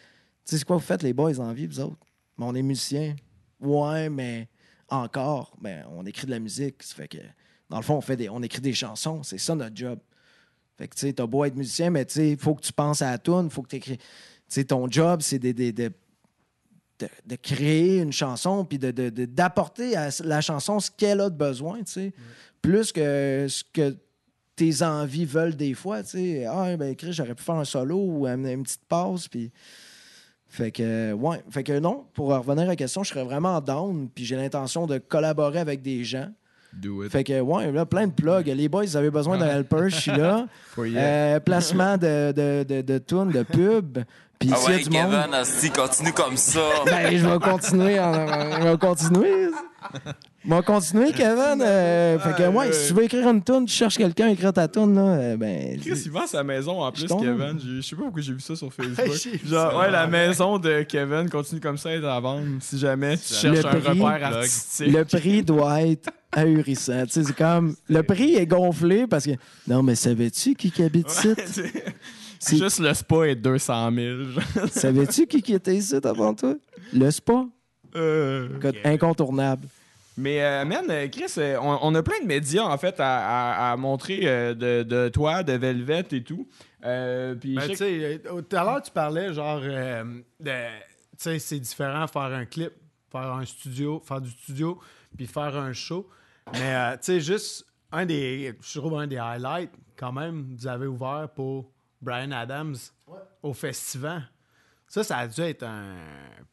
sais, 0.45 0.59
c'est 0.59 0.65
quoi 0.65 0.77
vous 0.77 0.83
faites, 0.83 1.03
les 1.03 1.13
boys, 1.13 1.39
en 1.41 1.53
vie, 1.53 1.67
vous 1.67 1.81
autres? 1.81 1.97
Mais 2.39 2.45
on 2.45 2.55
est 2.55 2.63
musiciens. 2.63 3.15
Ouais, 3.61 4.11
mais 4.11 4.49
encore, 4.89 5.57
ben, 5.61 5.85
on 5.91 6.05
écrit 6.05 6.27
de 6.27 6.33
la 6.33 6.39
musique. 6.39 6.83
Ça 6.83 6.95
fait 6.95 7.09
que, 7.09 7.19
dans 7.71 7.79
le 7.79 7.83
fond, 7.83 7.95
on, 7.97 8.01
fait 8.01 8.17
des, 8.17 8.29
on 8.29 8.43
écrit 8.43 8.61
des 8.61 8.75
chansons. 8.75 9.23
C'est 9.23 9.39
ça 9.39 9.55
notre 9.55 9.77
job. 9.77 9.99
Fait 10.77 10.89
que, 10.89 10.95
tu 10.95 11.07
sais, 11.07 11.13
t'as 11.13 11.27
beau 11.27 11.45
être 11.45 11.57
musicien, 11.57 11.91
mais 11.91 12.05
tu 12.05 12.15
sais, 12.15 12.37
faut 12.39 12.55
que 12.55 12.63
tu 12.63 12.73
penses 12.73 13.01
à 13.01 13.13
la 13.13 13.19
tune, 13.19 13.49
faut 13.51 13.63
que 13.63 13.69
tu 13.69 13.77
écris. 13.77 13.99
Ton 14.69 14.89
job, 14.91 15.21
c'est 15.21 15.39
de, 15.39 15.53
de, 15.53 15.93
de, 17.27 17.37
créer 17.37 17.99
une 17.99 18.13
chanson, 18.13 18.65
puis 18.65 18.79
d'apporter 18.79 19.97
à 19.97 20.11
la 20.23 20.41
chanson 20.41 20.79
ce 20.79 20.91
qu'elle 20.91 21.21
a 21.21 21.31
de 21.31 21.37
besoin, 21.37 21.79
tu 21.83 21.93
sais. 21.93 22.13
Plus 22.69 22.93
que 22.93 23.47
ce 23.49 23.63
que 23.73 23.95
tes 24.57 24.83
envies 24.83 25.25
veulent 25.27 25.55
des 25.57 25.75
fois, 25.75 26.03
tu 26.03 26.11
sais. 26.11 26.47
Ah, 26.47 26.77
ben, 26.77 26.95
Chris, 26.97 27.13
j'aurais 27.13 27.35
pu 27.35 27.43
faire 27.43 27.57
un 27.57 27.65
solo 27.65 27.97
ou 27.99 28.27
une, 28.27 28.47
une 28.47 28.63
petite 28.63 28.85
pause, 28.89 29.29
puis. 29.29 29.51
Fait 30.49 30.71
que, 30.71 31.13
ouais. 31.13 31.43
Fait 31.51 31.65
que 31.65 31.79
non, 31.81 32.07
pour 32.15 32.29
revenir 32.29 32.63
à 32.63 32.69
la 32.69 32.77
question, 32.77 33.03
je 33.03 33.11
serais 33.11 33.25
vraiment 33.25 33.61
down, 33.61 34.09
puis 34.15 34.25
j'ai 34.25 34.37
l'intention 34.37 34.87
de 34.87 34.99
collaborer 34.99 35.59
avec 35.59 35.83
des 35.83 36.05
gens. 36.05 36.29
Do 36.73 37.05
it. 37.05 37.11
Fait 37.13 37.25
que, 37.25 37.41
ouais, 37.41 37.71
là, 37.73 37.85
plein 37.87 38.07
de 38.07 38.13
plugs. 38.13 38.47
Les 38.47 38.69
boys, 38.69 38.85
vous 38.85 38.97
avez 38.97 39.11
besoin 39.11 39.37
d'un 39.37 39.47
helper, 39.49 39.89
je 39.89 39.97
suis 39.97 40.11
là. 40.13 40.47
Euh, 40.79 41.41
placement 41.41 41.97
de, 41.99 42.33
de, 42.33 42.65
de, 42.69 42.81
de 42.83 42.99
tunes, 42.99 43.31
de 43.31 43.43
pub. 43.43 43.99
Puis 44.39 44.51
Ah 44.53 44.59
ouais, 44.67 44.83
du 44.83 44.91
monde. 44.91 45.11
Kevin, 45.13 45.35
asti, 45.35 45.71
continue 45.71 46.13
comme 46.13 46.37
ça. 46.37 46.61
Ben, 46.87 47.17
je 47.17 47.27
vais 47.29 47.39
continuer. 47.39 47.99
en- 48.01 48.61
je 48.61 48.69
vais 48.69 48.79
continuer. 48.79 49.49
Vais 50.47 50.63
continuer, 50.63 51.11
Kevin. 51.13 51.63
Euh, 51.63 52.19
fait 52.19 52.35
que, 52.37 52.49
ouais, 52.49 52.71
si 52.73 52.89
tu 52.89 52.95
veux 52.95 53.05
écrire 53.05 53.29
une 53.31 53.43
tune, 53.43 53.65
tu 53.65 53.73
cherches 53.75 53.97
quelqu'un 53.97 54.27
à 54.27 54.31
écrire 54.33 54.53
ta 54.53 54.69
tune, 54.69 54.95
là, 54.95 55.01
euh, 55.15 55.37
ben. 55.39 55.79
Chris, 55.81 56.03
il 56.05 56.11
vend 56.11 56.27
sa 56.27 56.45
maison 56.45 56.83
en 56.83 56.93
plus. 56.93 57.07
Kevin. 57.07 57.59
Je 57.65 57.81
sais 57.81 57.97
pas 57.97 58.03
pourquoi 58.03 58.21
j'ai 58.21 58.33
vu 58.35 58.41
ça 58.41 58.55
sur 58.55 58.71
Facebook. 58.73 59.41
Genre, 59.47 59.79
ouais, 59.79 59.91
la 59.91 60.07
maison 60.07 60.59
de 60.59 60.83
Kevin 60.83 61.31
continue 61.31 61.61
comme 61.61 61.79
ça 61.79 61.89
à 61.89 61.93
être 61.93 62.05
à 62.05 62.21
vendre 62.21 62.47
si 62.61 62.79
jamais 62.79 63.17
tu 63.17 63.33
cherches 63.33 63.65
un 63.65 63.81
prix- 63.81 64.01
repère 64.01 64.25
artistique. 64.37 64.93
Le 64.93 65.05
prix 65.05 65.43
doit 65.43 65.81
être 65.83 66.11
ahurissant. 66.31 67.05
Tu 67.07 67.13
sais, 67.13 67.25
c'est 67.25 67.37
comme. 67.37 67.75
Le 67.89 68.03
prix 68.03 68.35
est 68.35 68.47
gonflé 68.47 69.07
parce 69.07 69.25
que. 69.25 69.33
Non, 69.67 69.83
mais 69.83 69.95
savais-tu 69.95 70.55
qui 70.55 70.71
qui 70.71 70.83
habite 70.83 71.11
ici? 71.11 71.29
Ouais, 71.29 71.35
c'est- 71.47 71.73
C'est- 72.39 72.59
Juste 72.59 72.81
le 72.81 72.93
spa 72.93 73.29
est 73.29 73.37
200 73.37 73.91
000. 73.95 74.25
genre. 74.25 74.69
Savais-tu 74.71 75.27
qui 75.27 75.41
qui 75.41 75.55
était 75.55 75.75
ici 75.75 75.95
avant 76.05 76.35
toi? 76.35 76.55
Le 76.93 77.11
spa? 77.11 77.47
Euh, 77.97 78.49
Incontournable. 78.85 79.67
Mais, 80.17 80.43
euh, 80.45 80.65
man, 80.65 80.85
euh, 80.91 81.09
Chris, 81.09 81.33
euh, 81.39 81.59
on, 81.61 81.79
on 81.83 81.95
a 81.97 82.03
plein 82.03 82.21
de 82.21 82.27
médias, 82.27 82.63
en 82.65 82.79
fait, 82.79 83.01
à, 83.01 83.69
à- 83.69 83.73
à 83.73 83.77
montrer 83.77 84.21
euh, 84.25 84.55
de, 84.55 84.83
de 84.85 85.09
toi, 85.09 85.43
de 85.43 85.55
Velvet 85.55 86.05
et 86.13 86.23
tout. 86.23 86.49
Euh, 86.85 87.35
puis 87.35 87.55
Ben, 87.57 87.69
tu 87.69 87.77
sais 87.77 88.23
tout 88.25 88.57
à 88.57 88.63
l'heure, 88.65 88.83
tu 88.83 88.91
parlais 88.93 89.33
genre 89.33 89.61
euh, 89.63 90.05
de. 90.41 90.51
Tu 90.51 90.51
sais, 91.19 91.39
c'est 91.39 91.59
différent 91.59 92.07
faire 92.07 92.23
un 92.23 92.45
clip, 92.45 92.73
faire 93.11 93.33
un 93.33 93.45
studio, 93.45 94.03
faire 94.07 94.21
du 94.21 94.31
studio, 94.31 94.79
puis 95.17 95.27
faire 95.27 95.57
un 95.57 95.73
show. 95.73 96.09
Mais, 96.53 96.75
euh, 96.75 96.93
tu 96.93 96.99
sais, 97.03 97.21
juste 97.21 97.67
un 97.91 98.05
des. 98.07 98.53
Je 98.61 98.79
trouve 98.79 98.99
un 98.99 99.07
des 99.07 99.19
highlights, 99.19 99.73
quand 99.97 100.13
même, 100.13 100.55
vous 100.59 100.67
avez 100.67 100.87
ouvert 100.87 101.29
pour 101.35 101.71
Brian 102.03 102.31
Adams 102.33 102.77
au 103.43 103.53
festival. 103.55 104.29
Ça, 104.95 105.03
ça 105.03 105.17
a 105.19 105.27
dû 105.27 105.41
être 105.41 105.65
un 105.65 105.97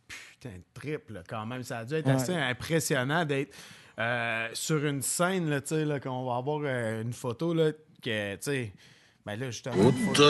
putain 0.08 0.50
de 0.58 0.64
trip, 0.74 1.12
là, 1.12 1.20
quand 1.30 1.46
même. 1.46 1.62
Ça 1.62 1.78
a 1.80 1.86
dû 1.86 1.94
être 1.94 2.08
Ouais. 2.08 2.14
assez 2.14 2.34
impressionnant 2.34 3.24
d'être 3.24 3.54
euh, 4.00 4.48
sur 4.54 4.84
une 4.84 5.04
scène, 5.04 5.48
là, 5.48 5.62
tu 5.62 5.68
sais, 5.76 5.86
là, 5.86 6.00
qu'on 6.00 6.26
va 6.26 6.38
avoir 6.38 6.62
euh, 6.64 7.04
une 7.04 7.14
photo, 7.14 7.54
là, 7.54 7.72
que, 8.02 8.34
tu 8.34 8.38
sais. 8.42 8.72
Ben 9.24 9.36
là, 9.40 9.52
justement. 9.52 9.76
photo- 9.76 10.24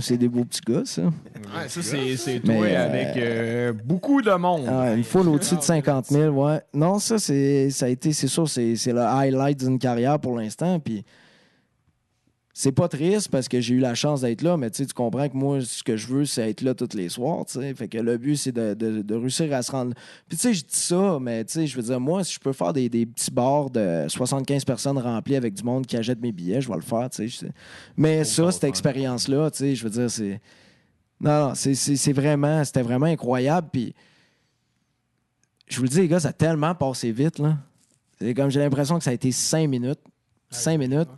C'est 0.00 0.16
des 0.16 0.28
beaux 0.28 0.46
petits 0.46 0.62
gars, 0.66 0.82
ça. 0.86 1.02
Ouais, 1.02 1.68
ça, 1.68 1.82
c'est, 1.82 2.16
c'est 2.16 2.40
toi 2.40 2.54
Mais, 2.62 2.74
euh, 2.74 2.84
avec 2.86 3.16
euh, 3.18 3.72
beaucoup 3.74 4.22
de 4.22 4.32
monde. 4.32 4.66
Ah, 4.66 4.94
une 4.94 5.04
foule 5.04 5.28
au-dessus 5.28 5.56
de 5.56 5.60
50 5.60 6.06
000, 6.06 6.28
ouais. 6.34 6.60
Non, 6.72 6.98
ça, 6.98 7.18
c'est, 7.18 7.68
ça 7.68 7.84
a 7.84 7.88
été, 7.90 8.14
c'est 8.14 8.28
sûr, 8.28 8.48
c'est, 8.48 8.76
c'est 8.76 8.92
le 8.94 9.02
highlight 9.02 9.58
d'une 9.58 9.78
carrière 9.78 10.18
pour 10.18 10.38
l'instant. 10.38 10.80
Puis 10.80 11.04
c'est 12.56 12.70
pas 12.70 12.86
triste 12.86 13.30
parce 13.30 13.48
que 13.48 13.60
j'ai 13.60 13.74
eu 13.74 13.80
la 13.80 13.96
chance 13.96 14.20
d'être 14.20 14.40
là, 14.42 14.56
mais 14.56 14.70
tu 14.70 14.86
comprends 14.94 15.28
que 15.28 15.36
moi, 15.36 15.60
ce 15.60 15.82
que 15.82 15.96
je 15.96 16.06
veux, 16.06 16.24
c'est 16.24 16.48
être 16.50 16.60
là 16.62 16.72
tous 16.72 16.94
les 16.96 17.08
soirs. 17.08 17.44
Fait 17.48 17.88
que 17.88 17.98
le 17.98 18.16
but, 18.16 18.36
c'est 18.36 18.52
de, 18.52 18.74
de- 18.74 19.02
de 19.02 19.14
réussir 19.16 19.52
à 19.52 19.60
se 19.62 19.72
rendre. 19.72 19.92
Puis 20.28 20.38
tu 20.38 20.42
sais, 20.42 20.54
je 20.54 20.60
dis 20.60 20.68
ça, 20.76 21.18
mais 21.20 21.44
tu 21.44 21.52
sais, 21.54 21.66
je 21.66 21.74
veux 21.74 21.82
dire, 21.82 21.98
moi, 21.98 22.22
si 22.22 22.34
je 22.34 22.38
peux 22.38 22.52
faire 22.52 22.72
des, 22.72 22.88
des 22.88 23.06
petits 23.06 23.32
bars 23.32 23.70
de 23.70 24.04
75 24.06 24.64
personnes 24.64 24.98
remplis 24.98 25.34
avec 25.34 25.52
du 25.54 25.64
monde 25.64 25.84
qui 25.84 25.96
achète 25.96 26.20
mes 26.20 26.30
billets, 26.30 26.60
je 26.60 26.68
vais 26.68 26.76
le 26.76 26.80
faire, 26.82 27.10
tu 27.10 27.16
sais. 27.16 27.26
je 27.28 27.36
sais. 27.38 27.50
Mais 27.96 28.22
ça, 28.22 28.52
cette 28.52 28.64
expérience-là, 28.64 29.50
tu 29.50 29.58
sais, 29.58 29.74
je 29.74 29.82
veux 29.82 29.90
dire, 29.90 30.08
c'est. 30.08 30.40
Non, 31.20 31.48
non, 31.48 31.54
c'est- 31.56 31.74
c'est 31.74 31.96
c'est 31.96 32.12
vraiment, 32.12 32.62
c'était 32.64 32.82
vraiment 32.82 33.06
incroyable. 33.06 33.68
Puis 33.72 33.94
je 35.66 35.76
vous 35.78 35.82
le 35.84 35.88
dis, 35.88 36.00
les 36.02 36.08
gars, 36.08 36.20
ça 36.20 36.28
a 36.28 36.32
tellement 36.32 36.74
passé 36.74 37.10
vite, 37.10 37.38
là. 37.38 37.58
C'est 38.20 38.32
comme 38.34 38.50
j'ai 38.50 38.60
l'impression 38.60 38.96
que 38.98 39.02
ça 39.04 39.10
a 39.10 39.14
été 39.14 39.32
cinq 39.32 39.66
minutes. 39.68 39.98
Cinq 40.50 40.78
minutes. 40.78 41.08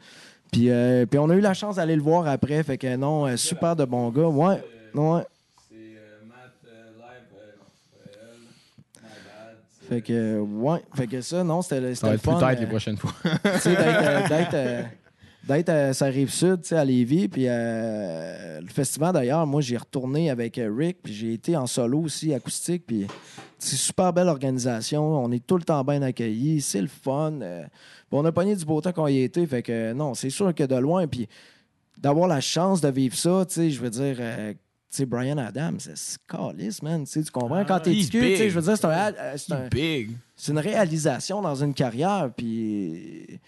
Puis, 0.52 0.70
euh, 0.70 1.04
puis 1.06 1.18
on 1.18 1.28
a 1.30 1.34
eu 1.34 1.40
la 1.40 1.54
chance 1.54 1.76
d'aller 1.76 1.96
le 1.96 2.02
voir 2.02 2.26
après. 2.26 2.62
Fait 2.62 2.78
que 2.78 2.96
non, 2.96 3.26
euh, 3.26 3.36
super 3.36 3.76
de 3.76 3.84
bon 3.84 4.08
gars. 4.10 4.22
Ouais. 4.28 4.62
Ouais. 4.94 5.22
Fait 9.88 10.00
que, 10.02 10.40
ouais. 10.40 10.80
Fait 10.96 11.06
que 11.06 11.20
ça, 11.20 11.44
non, 11.44 11.62
c'était 11.62 11.76
Ça 11.76 11.80
va 11.86 11.94
c'était 11.94 12.06
être 12.08 12.12
le 12.12 12.18
plus 12.18 12.30
fun. 12.32 12.38
tard 12.40 12.50
les 12.52 12.64
euh, 12.64 12.68
prochaines 12.68 12.96
fois. 12.96 13.12
tu 13.22 13.58
sais, 13.60 13.76
d'être, 13.76 14.54
euh, 14.54 14.82
d'être, 15.46 15.68
euh, 15.68 15.90
à 15.90 15.94
sa 15.94 16.06
rive 16.06 16.30
sud, 16.30 16.62
tu 16.62 16.68
sais, 16.68 16.76
à 16.76 16.84
Lévis. 16.84 17.28
Puis 17.28 17.44
euh, 17.46 18.60
le 18.60 18.68
festival, 18.68 19.12
d'ailleurs, 19.12 19.46
moi, 19.46 19.60
j'ai 19.60 19.76
retourné 19.76 20.30
avec 20.30 20.58
euh, 20.58 20.72
Rick, 20.74 20.98
puis 21.02 21.14
j'ai 21.14 21.32
été 21.32 21.56
en 21.56 21.66
solo 21.66 22.00
aussi, 22.00 22.34
acoustique. 22.34 22.84
Puis 22.86 23.06
c'est 23.58 23.76
super 23.76 24.12
belle 24.12 24.28
organisation. 24.28 25.02
On 25.24 25.30
est 25.30 25.46
tout 25.46 25.56
le 25.56 25.64
temps 25.64 25.82
bien 25.84 26.02
accueillis. 26.02 26.60
C'est 26.60 26.80
le 26.80 26.88
fun. 26.88 27.40
euh, 27.42 27.64
on 28.10 28.24
a 28.24 28.32
pogné 28.32 28.56
du 28.56 28.64
beau 28.64 28.80
temps 28.80 28.92
quand 28.92 29.06
il 29.06 29.16
y 29.16 29.22
été. 29.22 29.46
Fait 29.46 29.62
que 29.62 29.92
non, 29.92 30.14
c'est 30.14 30.30
sûr 30.30 30.54
que 30.54 30.64
de 30.64 30.76
loin, 30.76 31.06
puis 31.06 31.28
d'avoir 31.98 32.28
la 32.28 32.40
chance 32.40 32.80
de 32.80 32.88
vivre 32.88 33.16
ça, 33.16 33.44
tu 33.48 33.54
sais, 33.54 33.70
je 33.70 33.80
veux 33.80 33.90
dire. 33.90 34.16
euh, 34.20 34.52
tu 34.88 34.98
sais, 34.98 35.06
Brian 35.06 35.36
Adams, 35.36 35.78
c'est 35.80 36.18
calice, 36.28 36.80
man. 36.80 37.04
Tu 37.04 37.22
comprends? 37.24 37.64
Quand 37.64 37.80
t'es 37.80 37.92
cul, 37.92 38.08
tu 38.08 38.36
sais, 38.36 38.48
je 38.50 38.54
veux 38.54 38.62
dire, 38.62 38.76
c'est 38.76 38.84
un, 38.86 39.12
euh, 39.18 39.36
un, 39.50 39.68
Big. 39.68 40.12
c'est 40.36 40.52
une 40.52 40.58
réalisation 40.58 41.42
dans 41.42 41.56
une 41.56 41.74
carrière. 41.74 42.30
Puis... 42.34 43.40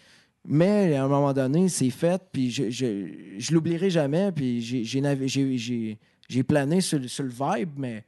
Mais 0.50 0.96
à 0.96 1.04
un 1.04 1.08
moment 1.08 1.34
donné, 1.34 1.68
c'est 1.68 1.90
fait, 1.90 2.22
puis 2.32 2.50
je, 2.50 2.70
je, 2.70 3.06
je 3.36 3.52
l'oublierai 3.52 3.90
jamais. 3.90 4.32
Puis 4.32 4.62
j'ai- 4.62 6.42
plané 6.42 6.80
sur, 6.80 6.98
sur 7.08 7.24
le 7.24 7.28
vibe, 7.30 7.72
mais 7.76 8.02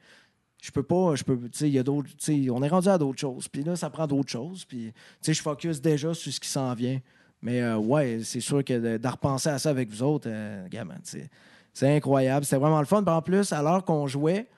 je 0.62 0.70
peux 0.70 0.82
pas. 0.82 1.14
Je 1.16 1.22
peux, 1.22 1.36
tu 1.36 1.48
sais, 1.52 1.68
il 1.68 1.74
y 1.74 1.78
a 1.78 1.82
d'autres. 1.82 2.08
On 2.50 2.62
est 2.62 2.68
rendu 2.68 2.88
à 2.88 2.96
d'autres 2.96 3.20
choses. 3.20 3.46
Puis 3.46 3.62
là, 3.62 3.76
ça 3.76 3.90
prend 3.90 4.06
d'autres 4.06 4.30
choses. 4.30 4.64
Puis 4.64 4.86
tu 4.86 4.92
sais, 5.20 5.34
je 5.34 5.42
focus 5.42 5.82
déjà 5.82 6.14
sur 6.14 6.32
ce 6.32 6.40
qui 6.40 6.48
s'en 6.48 6.72
vient. 6.72 6.98
Mais 7.42 7.60
euh, 7.60 7.76
ouais, 7.76 8.20
c'est 8.24 8.40
sûr 8.40 8.64
que 8.64 8.72
de, 8.72 8.96
de 8.96 9.08
repenser 9.08 9.50
à 9.50 9.58
ça 9.58 9.68
avec 9.68 9.90
vous 9.90 10.02
autres, 10.02 10.28
euh, 10.30 10.66
gamin, 10.68 10.96
c'est 11.02 11.94
incroyable. 11.94 12.46
C'était 12.46 12.56
vraiment 12.56 12.80
le 12.80 12.86
fun. 12.86 13.04
En 13.04 13.22
plus, 13.22 13.52
à 13.52 13.62
l'heure 13.62 13.84
qu'on 13.84 14.06
jouait, 14.06 14.48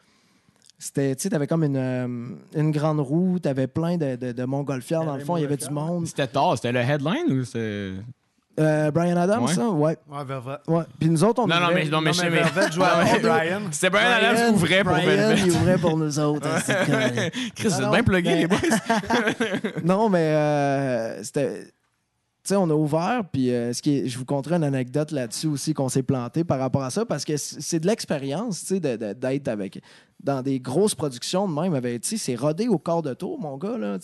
c'était, 0.85 1.15
tu 1.15 1.23
sais, 1.23 1.29
t'avais 1.31 1.47
comme 1.47 1.63
une, 1.65 1.77
euh, 1.77 2.07
une 2.57 2.71
grande 2.73 2.99
roue, 3.01 3.39
t'avais 3.39 3.67
plein 3.69 3.97
de, 3.97 4.17
de, 4.17 4.33
de 4.33 4.45
montgolfières 4.45 5.05
dans 5.05 5.17
le 5.17 5.25
fond, 5.25 5.37
il 5.37 5.43
y 5.43 5.45
avait 5.45 5.57
du 5.57 5.71
monde. 5.71 6.07
C'était 6.07 6.27
tard, 6.27 6.55
c'était 6.57 6.73
le 6.73 6.81
headline 6.81 7.31
ou 7.31 7.45
c'était. 7.45 7.93
Euh, 8.61 8.91
Brian 8.91 9.17
Adams, 9.17 9.45
Ouais. 9.45 9.55
ça? 9.55 9.71
Ouais. 9.71 9.97
Ouais, 10.11 10.25
Velvet. 10.27 10.59
ouais. 10.69 10.83
Puis 11.01 11.09
nous 11.09 11.25
autres, 11.25 11.43
on 11.43 11.47
Non, 11.47 11.55
non, 11.59 11.69
ouvrait- 11.69 11.85
mais, 11.85 11.89
non, 11.91 12.01
mais 12.03 12.13
je 12.13 12.19
sais, 12.19 12.29
mais. 12.29 12.43
Velvet 12.43 12.71
jouait 12.73 12.85
avant 12.85 13.19
Brian. 13.23 13.61
C'était 13.71 13.89
Brian 13.91 14.11
Adams 14.11 14.37
qui 14.49 14.53
ouvrait 14.55 14.85
pour 14.85 14.93
Brian, 14.93 15.07
Velvet. 15.07 15.41
il 15.47 15.51
ouvrait 15.53 15.79
pour 15.79 15.97
nous 15.97 16.19
autres. 16.19 16.47
hein, 16.49 16.59
c'est. 16.63 17.31
Chris, 17.55 17.69
vous 17.69 17.81
êtes 17.83 17.91
bien 17.91 18.03
plugué, 18.03 18.35
les 18.35 18.47
boys. 18.47 18.59
non, 19.85 20.11
mais 20.11 20.19
euh, 20.37 21.23
c'était. 21.23 21.63
Sais, 22.45 22.57
on 22.57 22.69
a 22.71 22.75
ouvert, 22.75 23.23
puis 23.31 23.53
euh, 23.53 23.73
ce 23.73 23.81
qui 23.81 24.09
je 24.09 24.19
vous 24.19 24.25
conterai 24.25 24.57
une 24.57 24.65
anecdote 24.65 25.13
là-dessus 25.13 25.47
aussi 25.47 25.75
qu'on 25.75 25.89
s'est 25.89 26.03
planté 26.03 26.43
par 26.43 26.59
rapport 26.59 26.83
à 26.83 26.91
ça, 26.91 27.07
parce 27.07 27.25
que 27.25 27.37
c'est 27.37 27.79
de 27.79 27.87
l'expérience, 27.87 28.65
tu 28.65 28.81
sais, 28.81 28.81
d'être 28.81 29.47
avec 29.47 29.81
dans 30.25 30.43
des 30.43 30.59
grosses 30.59 30.97
productions 30.97 31.49
de 31.49 31.55
même. 31.55 31.75
avec- 31.75 32.05
c'est 32.05 32.35
rodé 32.35 32.67
au 32.67 32.79
quart 32.79 33.03
de 33.03 33.15
tour, 33.15 33.39
mon 33.41 33.57
gars, 33.59 33.79
là. 33.79 33.99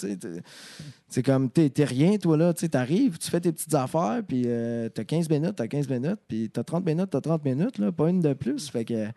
C'est 1.09 1.23
comme, 1.23 1.51
t'es 1.51 1.73
rien, 1.85 2.17
toi, 2.17 2.37
là. 2.37 2.55
Tu 2.55 2.69
tu 2.69 3.31
fais 3.31 3.41
tes 3.41 3.51
petites 3.53 3.75
affaires, 3.75 4.23
puis 4.27 4.43
euh, 4.47 4.89
t'as 4.89 5.03
15 5.05 5.29
minutes, 5.29 5.57
t'as 5.57 5.67
15 5.67 5.89
minutes, 5.89 6.21
puis 6.29 6.49
t'as 6.49 6.63
30 6.63 6.87
minutes, 6.87 7.11
t'as 7.11 7.21
30 7.21 7.45
minutes, 7.45 7.79
là, 7.79 7.91
pas 7.91 8.09
une 8.09 8.21
de 8.21 8.35
plus. 8.35 8.71
Fait 8.71 8.85
que. 8.85 9.09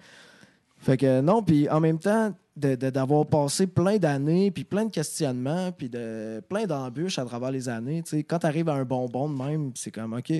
Fait 0.81 0.97
que 0.97 1.21
non, 1.21 1.41
puis 1.43 1.69
en 1.69 1.79
même 1.79 1.99
temps, 1.99 2.33
d'avoir 2.55 3.25
passé 3.27 3.67
plein 3.67 3.97
d'années, 3.97 4.51
puis 4.51 4.63
plein 4.63 4.85
de 4.85 4.91
questionnements, 4.91 5.71
puis 5.71 5.89
de 5.89 6.41
plein 6.49 6.65
d'embûches 6.65 7.17
à 7.19 7.25
travers 7.25 7.51
les 7.51 7.69
années, 7.69 8.01
tu 8.03 8.09
sais, 8.17 8.23
quand 8.23 8.39
tu 8.39 8.47
arrives 8.47 8.67
à 8.67 8.73
un 8.73 8.83
bonbon 8.83 9.29
de 9.29 9.35
même, 9.43 9.71
c'est 9.75 9.91
comme, 9.91 10.13
OK, 10.13 10.33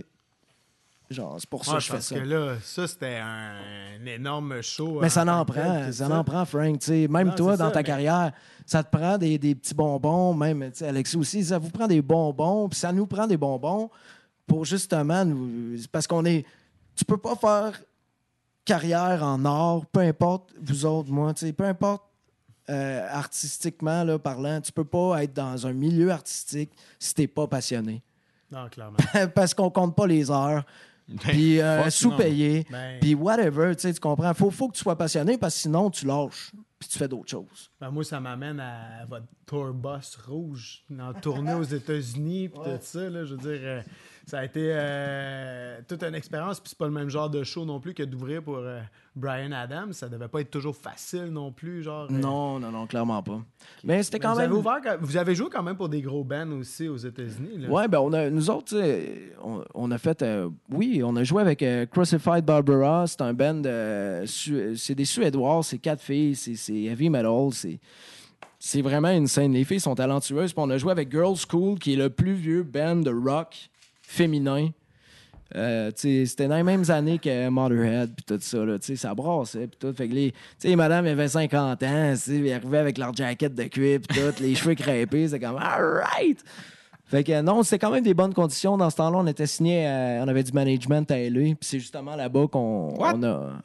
genre, 1.10 1.36
c'est 1.40 1.50
pour 1.50 1.64
ça 1.64 1.72
Ouais, 1.74 1.78
que 1.78 1.84
je 1.84 1.88
fais 1.88 1.94
parce 1.94 2.06
ça. 2.08 2.16
que 2.16 2.22
là, 2.26 2.56
ça, 2.64 2.88
c'était 2.88 3.18
un, 3.18 3.54
un 4.02 4.06
énorme 4.08 4.62
show. 4.62 5.00
Mais 5.02 5.10
ça 5.10 5.24
en 5.24 5.28
en 5.28 5.46
prend, 5.46 5.92
ça 5.92 6.10
en 6.10 6.24
prend, 6.24 6.44
Frank. 6.46 6.80
tu 6.80 6.86
sais. 6.88 7.08
Même 7.08 7.28
Non, 7.30 7.36
toi, 7.36 7.56
dans 7.58 7.66
ça, 7.68 7.72
ta 7.72 7.80
mais- 7.80 7.84
carrière, 7.84 8.32
ça 8.66 8.84
te 8.84 8.96
prend 8.96 9.18
des, 9.18 9.38
des 9.38 9.54
petits 9.56 9.74
bonbons, 9.76 10.34
même 10.34 10.72
Alexis 10.82 11.18
aussi, 11.18 11.44
ça 11.44 11.60
vous 11.60 11.70
prend 11.70 11.88
des 11.88 12.02
bonbons, 12.02 12.68
puis 12.68 12.80
ça 12.80 12.92
nous 12.92 13.06
prend 13.06 13.28
des 13.28 13.38
bonbons 13.38 13.90
pour 14.48 14.66
justement 14.66 15.24
nous. 15.24 15.78
Parce 15.92 16.08
qu'on 16.08 16.26
est. 16.26 16.46
Tu 16.96 17.06
peux 17.06 17.18
pas 17.18 17.36
faire 17.36 17.80
carrière 18.66 19.24
en 19.24 19.44
art, 19.46 19.86
peu 19.88 20.02
importe 20.02 20.54
vous 20.62 20.86
autres, 20.86 21.12
moi, 21.12 21.34
tu 21.34 21.48
sais, 21.48 21.54
peu 21.54 21.66
importe 21.66 22.04
euh, 22.70 23.08
artistiquement 23.10 24.04
là, 24.04 24.20
parlant, 24.20 24.62
tu 24.62 24.72
peux 24.72 24.86
pas 24.86 25.24
être 25.24 25.34
dans 25.34 25.68
un 25.68 25.74
milieu 25.74 26.12
artistique 26.12 26.72
si 27.00 27.14
t'es 27.14 27.28
pas 27.28 27.48
passionné. 27.48 28.02
Non, 28.52 28.70
clairement. 28.70 28.98
Parce 29.36 29.54
qu'on 29.54 29.70
compte 29.70 29.96
pas 29.96 30.08
les 30.08 30.30
heures, 30.30 30.64
puis 31.20 31.60
euh, 31.60 31.90
sous-payé. 31.90 32.66
Ben, 32.70 33.00
Puis 33.00 33.16
whatever, 33.16 33.76
tu 33.76 33.94
comprends. 33.96 34.34
Faut, 34.34 34.52
faut 34.52 34.70
que 34.70 34.76
tu 34.76 34.84
sois 34.84 34.98
passionné 34.98 35.38
parce 35.38 35.56
que 35.56 35.62
sinon, 35.62 35.90
tu 35.90 36.06
lâches. 36.06 36.52
Puis 36.80 36.90
tu 36.90 36.98
fais 36.98 37.08
d'autres 37.08 37.30
choses. 37.30 37.70
ben, 37.80 37.92
moi, 37.92 38.04
ça 38.04 38.20
m'amène 38.20 38.60
à 38.60 39.06
votre 39.08 39.28
tour 39.46 39.72
bus 39.74 40.18
rouge, 40.28 40.84
en 41.00 41.14
tournée 41.14 41.54
aux 41.54 41.64
États-Unis, 41.64 42.50
puis 42.50 42.62
tout 42.64 42.78
ça. 42.82 43.10
Là, 43.10 43.24
je 43.24 43.36
veux 43.36 43.42
dire, 43.42 43.60
euh, 43.64 43.82
ça 44.32 44.40
a 44.40 44.46
été 44.46 44.62
euh, 44.64 45.80
toute 45.90 46.02
une 46.04 46.16
expérience, 46.16 46.62
puis 46.62 46.70
c'est 46.70 46.78
pas 46.78 46.86
le 46.86 46.94
même 46.94 47.10
genre 47.10 47.30
de 47.30 47.44
show 47.44 47.66
non 47.66 47.82
plus 47.82 47.94
que 47.94 48.02
d'ouvrir 48.04 48.42
pour 48.42 48.60
euh, 48.60 48.80
Brian 49.14 49.52
Adams. 49.52 49.92
Ça 49.92 50.08
devait 50.08 50.30
pas 50.30 50.40
être 50.40 50.50
toujours 50.50 50.74
facile 50.74 51.26
non 51.26 51.52
plus. 51.52 51.84
Genre, 51.84 52.08
euh, 52.10 52.14
Non, 52.14 52.58
non, 52.58 52.72
non, 52.72 52.88
clairement 52.88 53.22
pas. 53.22 53.42
Mais 53.84 54.02
c'était 54.04 54.20
mais 54.20 54.22
quand 54.24 54.32
vous, 54.36 54.40
même. 54.40 54.50
avez 54.52 54.58
ouvert, 54.58 54.80
quand- 54.82 54.96
vous 55.02 55.18
avez 55.18 55.36
joué 55.36 55.50
quand 55.52 55.62
même 55.64 55.76
pour 55.76 55.90
des 55.90 56.02
gros 56.02 56.24
bands 56.24 56.50
aussi 56.54 56.88
aux 56.88 56.96
États-Unis. 56.96 57.68
Ouais, 57.68 57.90
ben 57.90 58.00
on 58.00 58.14
a, 58.14 58.30
nous 58.30 58.50
autres, 58.50 58.74
on, 59.44 59.66
on 59.74 59.92
a 59.92 59.98
fait, 59.98 60.24
oui, 60.72 61.02
on 61.04 61.18
a 61.18 61.26
joué 61.26 61.42
avec 61.42 61.66
Crucified 61.92 62.46
Barbara. 62.46 63.08
C'est 63.08 63.20
un 63.24 63.34
band, 63.34 63.64
c'est 64.28 64.96
des 64.96 65.04
Suédois, 65.06 65.60
c'est 65.64 65.80
quatre 65.80 66.02
filles, 66.02 66.36
c'est 66.38 66.56
c'est 66.56 66.84
heavy 66.84 67.10
metal, 67.10 67.50
c'est 67.52 67.82
c'est 68.60 68.82
vraiment 68.82 69.10
une 69.10 69.28
scène. 69.28 69.52
Les 69.52 69.66
filles 69.66 69.82
sont 69.82 69.96
talentueuses. 69.96 70.54
Puis 70.54 70.64
on 70.64 70.70
a 70.70 70.78
joué 70.78 70.94
avec 70.94 71.12
Girls 71.12 71.36
School, 71.50 71.78
qui 71.80 71.94
est 71.94 71.98
le 71.98 72.10
plus 72.10 72.34
vieux 72.34 72.64
band 72.64 72.96
de 72.96 73.12
rock 73.12 73.70
féminin. 74.12 74.70
Euh, 75.56 75.92
c'était 75.96 76.48
dans 76.48 76.56
les 76.56 76.64
mêmes 76.64 76.90
années 76.90 77.20
que 77.20 77.50
Motherhead 77.50 78.14
puis 78.16 78.24
tout 78.26 78.40
ça 78.40 78.64
là, 78.64 78.78
ça 78.80 79.14
brassait 79.14 79.68
puis 79.68 79.78
tout 79.78 79.94
fait 79.94 80.08
que 80.08 80.14
les 80.14 80.34
tu 80.58 80.74
madames 80.78 81.06
avaient 81.06 81.28
50 81.28 81.84
ans, 81.84 82.14
ils 82.28 82.54
arrivaient 82.54 82.78
avec 82.78 82.98
leur 82.98 83.14
jacket 83.14 83.54
de 83.54 83.64
cuir 83.64 84.00
puis 84.00 84.18
tout, 84.18 84.42
les 84.42 84.56
cheveux 84.56 84.76
crêpés, 84.76 85.28
c'est 85.28 85.42
comme 85.42 85.58
alright. 85.58 86.42
Fait 87.06 87.26
que 87.26 87.42
non, 87.42 87.64
c'était 87.64 87.80
quand 87.80 87.92
même 87.92 88.06
des 88.06 88.14
bonnes 88.14 88.34
conditions 88.34 88.78
dans 88.78 88.90
ce 88.90 88.96
temps-là, 88.96 89.18
on 89.18 89.28
était 89.28 89.46
signé 89.46 89.86
on 90.22 90.28
avait 90.30 90.44
du 90.44 90.54
management 90.54 91.12
à 91.12 91.18
LA, 91.18 91.42
puis 91.42 91.58
c'est 91.60 91.80
justement 91.80 92.16
là-bas 92.16 92.48
qu'on 92.50 92.96
on 92.98 93.24
a 93.24 93.62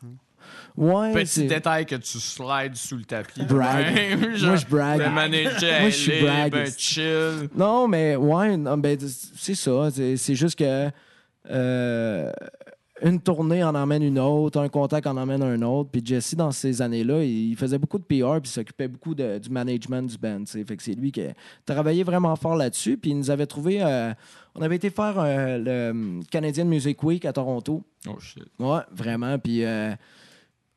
Ouais, 0.77 1.13
Petit 1.13 1.47
détail 1.47 1.87
que 1.87 1.95
tu 1.97 2.19
slides 2.19 2.75
sous 2.77 2.97
le 2.97 3.05
tapis. 3.05 3.43
Brag. 3.45 4.35
Genre, 4.37 4.49
Moi, 4.51 4.57
je 4.57 4.67
brag. 4.67 4.99
Le 5.01 5.11
manager, 5.11 5.81
Moi, 5.81 5.91
je 5.91 5.97
suis 5.97 6.13
elle 6.13 6.25
est, 6.25 6.27
brag. 6.27 6.53
ben 6.53 6.67
chill. 6.77 7.49
Non, 7.55 7.89
mais 7.89 8.15
ouais, 8.17 8.57
non, 8.57 8.77
ben, 8.77 8.99
c'est 9.01 9.55
ça. 9.55 9.89
C'est 9.91 10.35
juste 10.35 10.59
que 10.59 10.91
euh, 11.51 12.31
une 13.03 13.21
tournée 13.21 13.63
en 13.63 13.75
emmène 13.75 14.03
une 14.03 14.19
autre, 14.19 14.59
un 14.61 14.69
contact 14.69 15.07
en 15.07 15.17
emmène 15.17 15.43
un 15.43 15.61
autre. 15.63 15.91
Puis 15.93 16.03
Jesse, 16.05 16.35
dans 16.35 16.51
ces 16.51 16.81
années-là, 16.83 17.23
il 17.23 17.55
faisait 17.57 17.79
beaucoup 17.79 17.99
de 17.99 18.05
PR, 18.05 18.41
puis 18.41 18.51
il 18.51 18.53
s'occupait 18.53 18.89
beaucoup 18.89 19.15
de- 19.15 19.39
du 19.39 19.51
management 19.51 20.03
du 20.11 20.17
band. 20.19 20.45
Fait 20.47 20.77
que 20.77 20.83
c'est 20.83 20.95
lui 20.95 21.13
qui 21.13 21.23
a 21.23 21.33
travaillé 21.67 22.03
vraiment 22.05 22.35
fort 22.37 22.57
là-dessus. 22.57 22.97
Puis 22.97 23.11
il 23.11 23.19
nous 23.19 23.31
avait 23.31 23.47
trouvé. 23.47 23.83
euh, 23.83 24.13
on 24.55 24.63
avait 24.63 24.77
été 24.77 24.89
faire 24.91 25.15
euh, 25.19 25.59
le 25.93 26.21
Canadian 26.31 26.65
Music 26.65 27.03
Week 27.03 27.25
à 27.27 27.33
Toronto. 27.33 27.83
Oh 28.09 28.19
shit. 28.19 28.45
Ouais, 28.59 28.81
vraiment. 28.93 29.39
Puis 29.39 29.63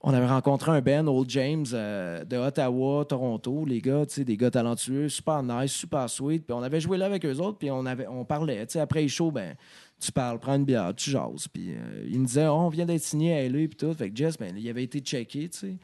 on 0.02 0.14
avait 0.14 0.28
rencontré 0.28 0.72
un 0.72 0.82
band, 0.82 1.08
Old 1.08 1.30
James, 1.30 1.66
euh, 1.74 2.24
de 2.24 2.38
Ottawa, 2.38 3.04
Toronto. 3.04 3.66
Les 3.66 3.82
gars, 3.82 4.06
tu 4.06 4.16
sais, 4.16 4.24
des 4.24 4.38
gars 4.38 4.50
talentueux, 4.50 5.10
super 5.10 5.44
nice, 5.44 5.74
super 5.74 6.10
sweet. 6.10 6.46
Puis 6.46 6.54
on 6.54 6.64
avait 6.64 6.80
joué 6.80 6.98
là 6.98 7.06
avec 7.06 7.26
eux 7.26 7.38
autres, 7.40 7.58
puis 7.58 7.70
on, 7.70 7.86
avait, 7.86 8.08
on 8.08 8.24
parlait. 8.24 8.66
Tu 8.66 8.78
après 8.78 9.02
les 9.02 9.10
shows, 9.10 9.32
ben, 9.32 9.56
tu 10.00 10.12
parles, 10.14 10.40
prends 10.40 10.56
une 10.56 10.64
bière, 10.64 10.94
tu 10.96 11.10
jases. 11.10 11.50
Puis 11.52 11.72
euh, 11.72 12.06
ils 12.08 12.18
nous 12.18 12.26
disaient, 12.26 12.48
oh, 12.48 12.54
on 12.54 12.70
vient 12.70 12.86
d'être 12.86 13.04
signé 13.04 13.38
à 13.38 13.50
LA, 13.50 13.68
puis 13.68 13.76
tout. 13.78 13.94
Fait 13.94 14.10
que 14.10 14.16
Jess, 14.16 14.38
ben, 14.38 14.56
il 14.58 14.70
avait 14.70 14.84
été 14.84 15.00
checké, 15.02 15.50
tu 15.50 15.58
sais. 15.58 15.76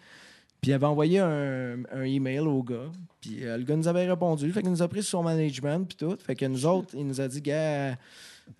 Puis 0.61 0.71
il 0.71 0.73
avait 0.73 0.85
envoyé 0.85 1.19
un, 1.19 1.83
un 1.91 2.03
email 2.03 2.39
au 2.39 2.63
gars. 2.63 2.91
Puis 3.19 3.43
euh, 3.43 3.57
le 3.57 3.63
gars 3.63 3.75
nous 3.75 3.87
avait 3.89 4.09
répondu. 4.09 4.49
Fait 4.51 4.61
qu'il 4.61 4.71
nous 4.71 4.81
a 4.81 4.87
pris 4.87 5.03
sur 5.03 5.19
son 5.19 5.23
management, 5.23 5.85
puis 5.85 5.97
tout. 5.97 6.15
Fait 6.25 6.35
que 6.35 6.45
nous 6.45 6.65
autres, 6.65 6.95
il 6.95 7.05
nous 7.05 7.19
a 7.19 7.27
dit, 7.27 7.41
gars, 7.41 7.97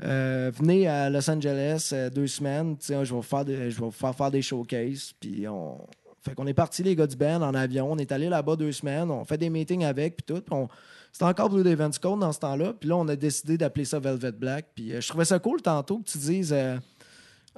euh, 0.04 0.52
venez 0.56 0.88
à 0.88 1.10
Los 1.10 1.30
Angeles 1.30 1.90
euh, 1.94 2.10
deux 2.10 2.28
semaines. 2.28 2.76
Je 2.88 2.94
vais 2.94 3.04
vous 3.06 3.22
faire 3.22 3.46
des, 3.46 3.72
je 3.72 3.80
vais 3.80 3.86
vous 3.86 3.92
faire 3.92 4.16
faire 4.16 4.32
des 4.32 4.42
showcases. 4.42 5.14
Puis 5.20 5.48
on... 5.48 5.80
Fait 6.22 6.34
qu'on 6.34 6.48
est 6.48 6.56
parti, 6.56 6.82
les 6.82 6.96
gars 6.96 7.06
du 7.06 7.16
band, 7.16 7.42
en 7.44 7.54
avion. 7.54 7.92
On 7.92 7.98
est 7.98 8.12
allé 8.12 8.30
là-bas 8.30 8.56
deux 8.56 8.72
semaines. 8.72 9.12
On 9.12 9.24
fait 9.26 9.38
des 9.38 9.50
meetings 9.50 9.86
avec, 9.86 10.18
puis 10.18 10.26
tout. 10.36 10.44
On- 10.52 10.68
C'était 11.12 11.26
encore 11.26 11.50
Blue 11.50 11.70
Events 11.70 11.92
Code 12.02 12.20
dans 12.20 12.32
ce 12.32 12.40
temps-là. 12.40 12.74
Puis 12.80 12.90
là, 12.90 12.98
on 12.98 13.08
a 13.08 13.16
décidé 13.16 13.58
d'appeler 13.60 13.86
ça 13.86 14.00
Velvet 14.00 14.32
Black. 14.32 14.66
Puis 14.74 14.92
euh, 14.94 15.02
je 15.02 15.08
trouvais 15.08 15.26
ça 15.26 15.38
cool 15.38 15.62
tantôt 15.62 16.00
que 16.00 16.10
tu 16.10 16.18
dises... 16.18 16.54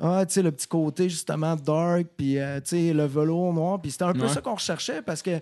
ah, 0.02 0.26
tu 0.26 0.34
sais, 0.34 0.42
le 0.42 0.52
petit 0.52 0.68
côté 0.68 1.10
justement 1.10 1.56
dark, 1.56 2.08
puis 2.18 2.36
tu 2.36 2.62
sais, 2.66 2.94
le 2.94 3.06
velours 3.06 3.54
noir. 3.54 3.82
Puis 3.82 3.92
c'était 3.92 4.04
un 4.04 4.14
peu 4.14 4.28
ça 4.28 4.42
qu'on 4.42 4.56
recherchait 4.56 5.02
parce 5.02 5.22
que 5.22 5.40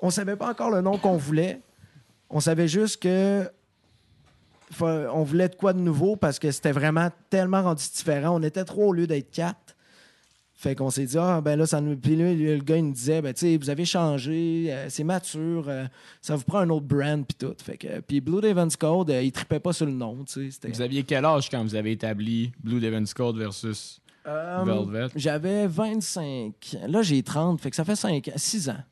on 0.00 0.10
savait 0.10 0.36
pas 0.36 0.48
encore 0.50 0.70
le 0.70 0.80
nom 0.80 0.96
qu'on 0.98 1.16
voulait. 1.16 1.60
On 2.30 2.40
savait 2.40 2.68
juste 2.68 3.02
que 3.02 3.50
on 4.80 5.22
voulait 5.22 5.48
de 5.48 5.54
quoi 5.54 5.72
de 5.72 5.80
nouveau 5.80 6.16
parce 6.16 6.38
que 6.38 6.50
c'était 6.50 6.72
vraiment 6.72 7.10
tellement 7.30 7.62
rendu 7.62 7.84
différent. 7.94 8.36
On 8.36 8.42
était 8.42 8.64
trois 8.64 8.86
au 8.86 8.92
lieu 8.92 9.06
d'être 9.06 9.30
quatre. 9.30 9.76
Fait 10.58 10.74
qu'on 10.74 10.90
s'est 10.90 11.04
dit, 11.04 11.16
ah, 11.16 11.40
ben 11.40 11.56
là, 11.56 11.66
ça 11.66 11.80
nous. 11.80 11.96
Puis 11.96 12.16
là, 12.16 12.34
le 12.34 12.58
gars, 12.58 12.78
il 12.78 12.86
nous 12.86 12.92
disait, 12.92 13.22
ben, 13.22 13.32
tu 13.32 13.40
sais, 13.42 13.56
vous 13.56 13.70
avez 13.70 13.84
changé, 13.84 14.66
euh, 14.70 14.86
c'est 14.88 15.04
mature, 15.04 15.66
euh, 15.68 15.86
ça 16.20 16.34
vous 16.34 16.42
prend 16.42 16.58
un 16.58 16.70
autre 16.70 16.84
brand, 16.84 17.24
puis 17.24 17.36
tout. 17.38 17.54
Fait 17.62 17.76
que, 17.76 18.00
puis 18.00 18.20
Blue 18.20 18.40
Devils 18.40 18.76
Code, 18.76 19.10
euh, 19.10 19.22
il 19.22 19.30
tripait 19.30 19.60
pas 19.60 19.72
sur 19.72 19.86
le 19.86 19.92
nom, 19.92 20.24
tu 20.24 20.50
sais. 20.50 20.68
Vous 20.68 20.80
aviez 20.80 21.04
quel 21.04 21.24
âge 21.24 21.48
quand 21.48 21.62
vous 21.62 21.76
avez 21.76 21.92
établi 21.92 22.50
Blue 22.60 22.80
Devils 22.80 23.14
Code 23.14 23.38
versus 23.38 24.00
Velvet? 24.24 25.06
J'avais 25.14 25.68
25. 25.68 26.76
Là, 26.88 27.02
j'ai 27.02 27.22
30, 27.22 27.60
fait 27.60 27.70
que 27.70 27.76
ça 27.76 27.84
fait 27.84 27.94
5, 27.94 28.28
6 28.34 28.70
ans. 28.70 28.82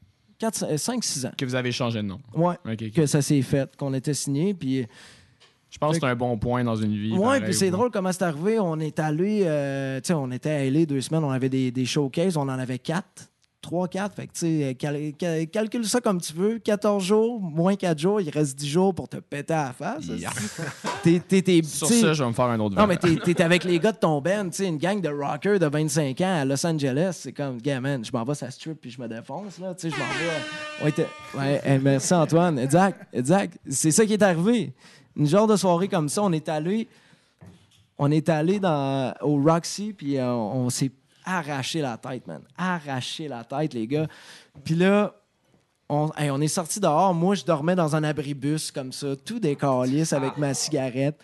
5-6 0.41 1.27
ans. 1.27 1.33
que 1.37 1.45
vous 1.45 1.55
avez 1.57 1.73
changé 1.73 2.01
de 2.01 2.07
nom? 2.07 2.21
Ok. 2.35 2.93
que 2.93 3.07
ça 3.07 3.23
s'est 3.23 3.43
fait, 3.43 3.75
qu'on 3.77 3.93
était 3.93 4.15
signé. 4.15 4.55
Puis, 4.55 4.87
Je 5.71 5.79
pense 5.79 5.95
que 5.95 6.01
c'est 6.01 6.07
un 6.07 6.15
bon 6.17 6.39
point 6.39 6.65
dans 6.65 6.77
une 6.77 6.93
vie. 6.97 7.13
pareil, 7.25 7.41
puis 7.45 7.55
c'est 7.55 7.71
drôle 7.71 7.91
comment 7.91 8.13
c'est 8.13 8.23
arrivé. 8.23 8.59
On 8.61 8.79
est 8.81 8.99
allé, 8.99 9.43
euh, 9.45 10.01
tu 10.01 10.09
sais, 10.09 10.15
on 10.15 10.31
était 10.31 10.51
à 10.51 10.65
LA 10.71 10.87
deux 10.87 11.01
semaines, 11.01 11.25
on 11.25 11.31
avait 11.31 11.49
des, 11.49 11.71
des 11.71 11.85
showcases, 11.85 12.37
on 12.37 12.43
en 12.43 12.49
avait 12.51 12.79
4. 12.79 13.05
3, 13.63 13.89
4. 13.89 14.15
Fait 14.15 14.27
que, 14.29 14.33
tu 14.33 14.39
sais, 14.39 14.77
cal- 14.79 15.13
cal- 15.19 15.45
calcule 15.49 15.85
ça 15.85 16.01
comme 16.01 16.21
tu 16.21 16.33
veux. 16.35 16.61
14 16.61 17.03
jours, 17.03 17.41
moins 17.41 17.75
4 17.75 17.99
jours, 17.99 18.21
il 18.21 18.31
reste 18.31 18.57
10 18.57 18.69
jours 18.69 18.95
pour 18.95 19.09
te 19.09 19.17
péter 19.17 19.55
à 19.55 19.65
la 19.65 19.73
face. 19.73 20.07
Yeah. 20.07 20.31
Sur 21.65 21.89
ça, 21.89 22.13
je 22.13 22.23
vais 22.23 22.29
me 22.29 22.33
faire 22.35 22.45
un 22.45 22.61
autre 22.61 22.77
Non, 22.77 22.87
mais 22.87 22.97
t'es 22.97 23.43
avec 23.43 23.65
les 23.65 23.81
gars 23.81 23.91
de 23.91 23.97
ton 23.99 24.21
band, 24.21 24.45
tu 24.51 24.59
sais, 24.59 24.67
une 24.69 24.77
gang 24.79 25.01
de 25.01 25.09
rockers 25.09 25.59
de 25.59 25.67
25 25.67 26.21
ans 26.21 26.41
à 26.43 26.45
Los 26.45 26.65
Angeles. 26.65 27.19
C'est 27.23 27.33
comme, 27.33 27.61
gars, 27.61 27.81
man, 27.81 28.05
je 28.05 28.13
m'en 28.13 28.23
vais 28.23 28.41
à 28.45 28.51
strip 28.53 28.81
puis 28.81 28.91
je 28.93 29.01
me 29.01 29.09
défonce, 29.09 29.59
là. 29.59 29.75
Tu 29.75 29.91
sais, 29.91 29.97
je 29.97 30.01
m'en 30.01 30.85
vais. 30.85 31.07
Ouais, 31.37 31.61
hey, 31.65 31.81
merci 31.83 32.15
Antoine. 32.15 32.61
Exact, 32.61 33.01
exact. 33.13 33.59
C'est 33.69 33.91
ça 33.91 34.07
qui 34.07 34.13
est 34.13 34.23
arrivé. 34.23 34.73
Une 35.17 35.27
genre 35.27 35.47
de 35.47 35.57
soirée 35.57 35.89
comme 35.89 36.09
ça, 36.09 36.23
on 36.23 36.33
est 36.33 36.49
allé. 36.49 36.89
On 37.99 38.11
est 38.11 38.29
allé 38.29 38.61
dans, 38.61 39.15
au 39.23 39.41
Roxy, 39.41 39.95
puis 39.97 40.19
euh, 40.19 40.31
on, 40.31 40.69
s'est 40.69 40.93
arraché 41.25 41.81
la 41.81 41.97
tête, 41.97 42.27
man. 42.27 42.43
Arraché 42.59 43.27
la 43.27 43.43
tête, 43.43 43.73
les 43.73 43.87
gars. 43.87 44.07
Puis 44.63 44.75
là, 44.75 45.15
on, 45.89 46.11
hey, 46.19 46.31
on 46.31 46.41
est 46.43 46.49
sorti 46.49 46.79
dehors. 46.79 47.15
Moi, 47.15 47.37
je 47.37 47.45
dormais 47.45 47.75
dans 47.75 47.97
un 47.97 48.05
abribus 48.05 48.71
comme 48.71 48.93
ça, 48.93 49.17
tout 49.17 49.39
décalisse 49.39 50.13
avec 50.13 50.37
ma 50.37 50.53
cigarette. 50.53 51.19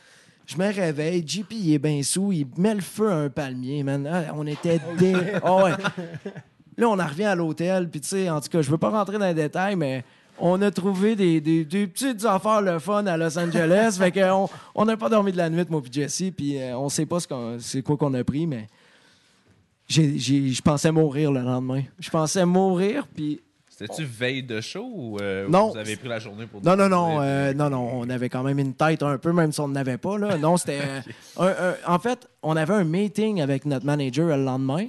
Je 0.47 0.57
me 0.57 0.73
réveille, 0.73 1.23
JP, 1.27 1.53
il 1.53 1.75
est 1.75 1.79
bien 1.79 2.03
sous, 2.03 2.33
il 2.33 2.47
met 2.57 2.75
le 2.75 2.81
feu 2.81 3.11
à 3.11 3.17
un 3.17 3.29
palmier, 3.29 3.83
man. 3.83 4.09
Ah, 4.11 4.33
on 4.35 4.47
était 4.47 4.81
dé... 4.99 5.15
Ah 5.43 5.65
ouais. 5.65 5.73
Là, 6.77 6.89
on 6.89 6.99
en 6.99 7.07
revient 7.07 7.25
à 7.25 7.35
l'hôtel, 7.35 7.89
puis 7.91 8.01
tu 8.01 8.09
sais, 8.09 8.31
en 8.31 8.41
tout 8.41 8.49
cas, 8.49 8.63
je 8.63 8.71
veux 8.71 8.79
pas 8.79 8.89
rentrer 8.89 9.19
dans 9.19 9.27
les 9.27 9.35
détails, 9.35 9.77
mais 9.77 10.05
on 10.39 10.61
a 10.63 10.71
trouvé 10.71 11.15
des, 11.17 11.41
des- 11.41 11.65
des 11.65 11.87
petites 11.87 12.25
affaires 12.25 12.63
le 12.63 12.79
fun 12.79 13.07
à 13.07 13.17
Los 13.17 13.39
Angeles. 13.39 13.97
fait 13.99 14.13
qu'on 14.13 14.49
on 14.75 14.85
n'a 14.85 14.97
pas 14.97 15.09
dormi 15.09 15.33
de 15.33 15.37
la 15.37 15.51
nuit, 15.51 15.65
moi 15.69 15.81
puis 15.83 15.93
Jesse, 15.93 16.25
puis 16.37 16.61
euh, 16.61 16.77
on 16.79 16.89
sait 16.89 17.07
pas 17.07 17.21
ce 17.21 17.29
qu'on- 17.29 17.57
c'est 17.61 17.83
quoi 17.83 17.97
qu'on 17.97 18.15
a 18.15 18.25
pris, 18.25 18.47
mais 18.47 18.67
j'ai- 19.89 20.19
j'ai- 20.19 20.49
je 20.49 20.63
pensais 20.63 20.91
mourir 20.91 21.33
le 21.33 21.41
lendemain. 21.41 21.83
Je 21.99 22.11
pensais 22.11 22.45
mourir, 22.47 23.07
puis 23.15 23.41
C'était-tu 23.69 24.05
veille 24.05 24.43
de 24.43 24.61
show 24.61 24.85
ou 24.95 25.19
euh, 25.21 25.49
Non. 25.49 25.71
vous 25.71 25.79
avez 25.79 25.97
pris 25.97 26.09
la 26.09 26.19
journée 26.19 26.47
pour 26.47 26.63
Non, 26.63 26.77
non, 26.77 26.89
non, 26.89 27.21
euh, 27.21 27.53
non, 27.55 27.69
non, 27.71 27.91
on 27.95 28.09
avait 28.11 28.29
quand 28.29 28.43
même 28.43 28.59
une 28.59 28.75
tête 28.75 29.03
un 29.03 29.19
peu, 29.19 29.33
même 29.33 29.51
si 29.51 29.61
on 29.61 29.69
n'en 29.69 29.77
avait 29.77 29.99
pas. 29.99 30.19
Là. 30.19 30.37
Non, 30.39 30.57
c'était. 30.57 30.79
euh, 30.87 31.01
un- 31.39 31.47
un- 31.91 31.95
en 31.95 31.99
fait, 31.99 32.29
on 32.43 32.55
avait 32.57 32.75
un 32.75 32.85
meeting 32.85 33.41
avec 33.41 33.65
notre 33.65 33.85
manager 33.87 34.27
le 34.37 34.45
lendemain. 34.45 34.87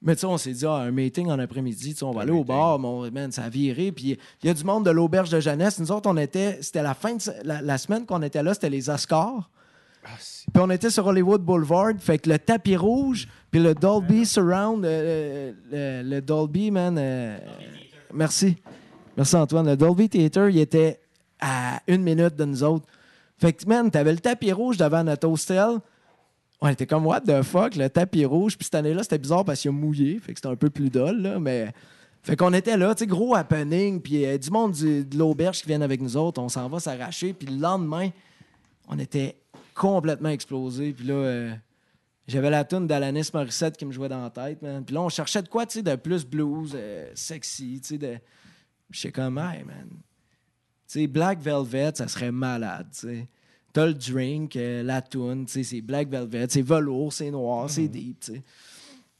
Mais 0.00 0.14
tu 0.14 0.20
sais, 0.20 0.26
on 0.26 0.38
s'est 0.38 0.52
dit, 0.52 0.64
ah, 0.64 0.74
un 0.76 0.90
meeting 0.92 1.28
en 1.28 1.38
après-midi, 1.40 1.92
tu 1.92 1.98
sais, 1.98 2.04
on 2.04 2.12
va 2.12 2.22
aller 2.22 2.30
au 2.30 2.44
bar, 2.44 2.78
mais 2.78 2.86
on- 2.86 3.10
man, 3.10 3.32
ça 3.32 3.42
a 3.44 3.48
viré. 3.48 3.90
Puis 3.90 4.16
il 4.42 4.46
y 4.46 4.48
a 4.50 4.54
du 4.54 4.62
monde 4.64 4.84
de 4.84 4.90
l'auberge 4.90 5.28
de 5.30 5.40
jeunesse. 5.40 5.78
Nous 5.80 5.90
autres, 5.90 6.08
on 6.08 6.16
était, 6.16 6.58
c'était 6.62 6.82
la 6.82 6.94
fin 6.94 7.14
de 7.16 7.20
la, 7.42 7.60
la 7.62 7.78
semaine 7.78 8.06
qu'on 8.06 8.22
était 8.22 8.42
là, 8.42 8.54
c'était 8.54 8.70
les 8.70 8.88
Oscars. 8.90 9.50
Puis 10.54 10.62
on 10.62 10.70
était 10.70 10.90
sur 10.90 11.04
Hollywood 11.06 11.42
Boulevard, 11.42 11.92
fait 11.98 12.18
que 12.18 12.30
le 12.30 12.38
tapis 12.38 12.76
rouge, 12.76 13.26
puis 13.50 13.60
le 13.60 13.74
Dolby 13.74 14.24
Surround, 14.24 14.84
euh, 14.84 15.52
le, 15.70 16.08
le 16.08 16.20
Dolby, 16.22 16.70
man. 16.70 16.96
euh, 16.98 17.36
merci. 18.14 18.56
Merci 19.16 19.34
Antoine. 19.36 19.66
Le 19.66 19.76
Dolby 19.76 20.08
Theater, 20.08 20.48
il 20.48 20.58
était 20.60 21.00
à 21.40 21.80
une 21.88 22.02
minute 22.02 22.36
de 22.36 22.44
nous 22.44 22.62
autres. 22.62 22.86
Fait 23.36 23.52
que, 23.52 23.66
man, 23.68 23.90
t'avais 23.90 24.12
le 24.12 24.18
tapis 24.20 24.52
rouge 24.52 24.76
devant 24.76 25.02
notre 25.04 25.28
hostel. 25.28 25.78
On 26.60 26.68
était 26.68 26.86
comme, 26.86 27.06
what 27.06 27.20
the 27.20 27.42
fuck, 27.42 27.76
le 27.76 27.88
tapis 27.88 28.24
rouge. 28.24 28.56
Puis 28.56 28.64
cette 28.64 28.74
année-là, 28.74 29.02
c'était 29.02 29.18
bizarre 29.18 29.44
parce 29.44 29.60
qu'il 29.60 29.68
a 29.68 29.72
mouillé. 29.72 30.18
Fait 30.18 30.32
que 30.32 30.38
c'était 30.38 30.48
un 30.48 30.56
peu 30.56 30.70
plus 30.70 30.90
dol, 30.90 31.20
là. 31.20 31.38
Mais. 31.38 31.72
Fait 32.22 32.36
qu'on 32.36 32.52
était 32.52 32.76
là, 32.76 32.94
tu 32.94 33.00
sais, 33.00 33.06
gros 33.06 33.34
happening. 33.34 34.02
Puis 34.02 34.26
euh, 34.26 34.36
du 34.36 34.50
monde 34.50 34.72
de 34.72 35.16
l'auberge 35.16 35.60
qui 35.60 35.68
viennent 35.68 35.84
avec 35.84 36.00
nous 36.00 36.16
autres. 36.16 36.42
On 36.42 36.48
s'en 36.48 36.68
va 36.68 36.80
s'arracher. 36.80 37.32
Puis 37.32 37.46
le 37.46 37.58
lendemain, 37.58 38.10
on 38.88 38.98
était 38.98 39.36
complètement 39.74 40.28
explosé. 40.28 40.92
Puis 40.92 41.06
là, 41.06 41.14
euh, 41.14 41.54
j'avais 42.26 42.50
la 42.50 42.64
tune 42.64 42.86
d'Alanis 42.86 43.30
Morissette 43.32 43.76
qui 43.76 43.86
me 43.86 43.92
jouait 43.92 44.08
dans 44.08 44.22
la 44.22 44.30
tête, 44.30 44.60
man. 44.60 44.84
Puis 44.84 44.94
là, 44.94 45.00
on 45.00 45.08
cherchait 45.08 45.42
de 45.42 45.48
quoi, 45.48 45.64
tu 45.64 45.78
sais, 45.78 45.82
de 45.82 45.94
plus 45.96 46.26
blues, 46.26 46.72
euh, 46.74 47.10
sexy, 47.14 47.80
tu 47.80 47.88
sais, 47.88 47.98
de... 47.98 48.18
J'étais 48.90 49.12
comme, 49.12 49.38
hey, 49.38 49.64
man. 49.64 49.88
Tu 49.88 51.00
sais, 51.00 51.06
Black 51.06 51.40
Velvet, 51.40 51.92
ça 51.94 52.08
serait 52.08 52.32
malade, 52.32 52.88
tu 52.92 53.00
sais. 53.00 53.28
T'as 53.72 53.86
le 53.86 53.94
drink, 53.94 54.56
euh, 54.56 54.82
la 54.82 55.02
sais, 55.46 55.62
c'est 55.62 55.80
Black 55.80 56.08
Velvet, 56.08 56.46
c'est 56.48 56.62
velours, 56.62 57.12
c'est 57.12 57.30
noir, 57.30 57.68
c'est 57.68 57.88
deep, 57.88 58.20
tu 58.20 58.32
sais. 58.32 58.42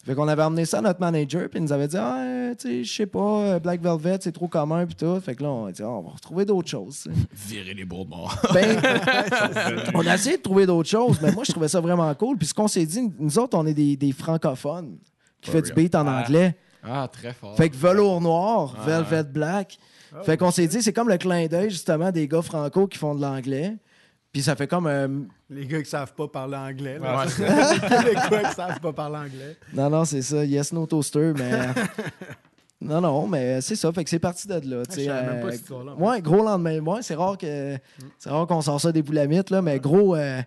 Fait 0.08 0.14
qu'on 0.14 0.26
avait 0.26 0.42
amené 0.42 0.64
ça 0.64 0.78
à 0.78 0.80
notre 0.80 1.00
manager, 1.00 1.50
puis 1.50 1.58
il 1.58 1.64
nous 1.64 1.72
avait 1.72 1.86
dit, 1.86 1.96
ah, 1.98 2.22
euh, 2.22 2.54
tu 2.54 2.68
sais, 2.68 2.84
je 2.84 2.90
sais 2.94 3.06
pas, 3.06 3.40
euh, 3.40 3.58
Black 3.58 3.82
Velvet, 3.82 4.16
c'est 4.22 4.32
trop 4.32 4.48
commun, 4.48 4.86
puis 4.86 4.94
tout. 4.94 5.20
Fait 5.20 5.34
que 5.34 5.42
là, 5.42 5.50
on 5.50 5.66
a 5.66 5.72
dit, 5.72 5.82
Ah, 5.82 5.90
on 5.90 6.00
va 6.00 6.10
retrouver 6.10 6.46
d'autres 6.46 6.68
choses. 6.68 7.06
Virer 7.46 7.74
les 7.74 7.84
beaux 7.84 8.06
morts. 8.06 8.34
Ben, 8.54 8.80
on 9.94 10.06
a 10.06 10.14
essayé 10.14 10.38
de 10.38 10.42
trouver 10.42 10.64
d'autres 10.64 10.88
choses, 10.88 11.18
mais 11.20 11.30
moi, 11.32 11.44
je 11.44 11.52
trouvais 11.52 11.68
ça 11.68 11.80
vraiment 11.80 12.14
cool. 12.14 12.38
Puis 12.38 12.46
ce 12.46 12.54
qu'on 12.54 12.68
s'est 12.68 12.86
dit, 12.86 13.12
nous 13.18 13.38
autres, 13.38 13.58
on 13.58 13.66
est 13.66 13.74
des, 13.74 13.96
des 13.98 14.12
francophones 14.12 14.96
qui 15.42 15.50
fait 15.50 15.60
du 15.60 15.72
beat 15.74 15.94
en 15.94 16.06
anglais. 16.06 16.56
Ah, 16.82 17.06
très 17.12 17.34
fort. 17.34 17.54
Fait 17.56 17.68
que 17.68 17.76
velours 17.76 18.20
noir, 18.22 18.76
velvet 18.86 19.24
black. 19.24 19.78
Fait 20.22 20.38
qu'on 20.38 20.50
s'est 20.50 20.68
dit, 20.68 20.82
c'est 20.82 20.92
comme 20.92 21.08
le 21.08 21.18
clin 21.18 21.46
d'œil, 21.48 21.70
justement, 21.70 22.10
des 22.10 22.26
gars 22.26 22.40
franco 22.40 22.86
qui 22.86 22.96
font 22.96 23.14
de 23.14 23.20
l'anglais. 23.20 23.76
Puis 24.38 24.44
ça 24.44 24.54
fait 24.54 24.68
comme. 24.68 24.86
euh, 24.86 25.08
Les 25.50 25.66
gars 25.66 25.82
qui 25.82 25.90
savent 25.90 26.14
pas 26.14 26.28
parler 26.28 26.56
anglais. 26.56 26.96
Ouais, 27.00 27.08
les 27.40 28.14
Québécois 28.14 28.48
qui 28.50 28.54
savent 28.54 28.78
pas 28.78 28.92
parler 28.92 29.16
anglais. 29.16 29.56
Non, 29.74 29.90
non, 29.90 30.04
c'est 30.04 30.22
ça. 30.22 30.44
Yes, 30.44 30.72
no 30.72 30.86
toaster, 30.86 31.32
mais. 31.36 31.50
non, 32.80 33.00
non, 33.00 33.26
mais 33.26 33.60
c'est 33.60 33.74
ça. 33.74 33.92
Fait 33.92 34.04
que 34.04 34.10
c'est 34.10 34.20
parti 34.20 34.46
de 34.46 34.54
là. 34.54 34.86
tu 34.86 34.94
sais, 34.94 35.00
je 35.00 35.06
savais 35.06 35.26
même 35.26 35.40
pas 35.44 35.72
euh. 35.74 35.94
Ouais, 35.96 36.22
gros 36.22 36.44
lendemain. 36.44 36.78
Ouais, 36.78 37.02
c'est 37.02 37.16
rare 37.16 37.36
que. 37.36 37.76
C'est 38.20 38.30
rare 38.30 38.46
qu'on 38.46 38.60
sort 38.62 38.80
ça 38.80 38.92
des 38.92 39.02
boulamites, 39.02 39.50
là, 39.50 39.60
mais 39.60 39.80
gros. 39.80 40.14
euh, 40.14 40.40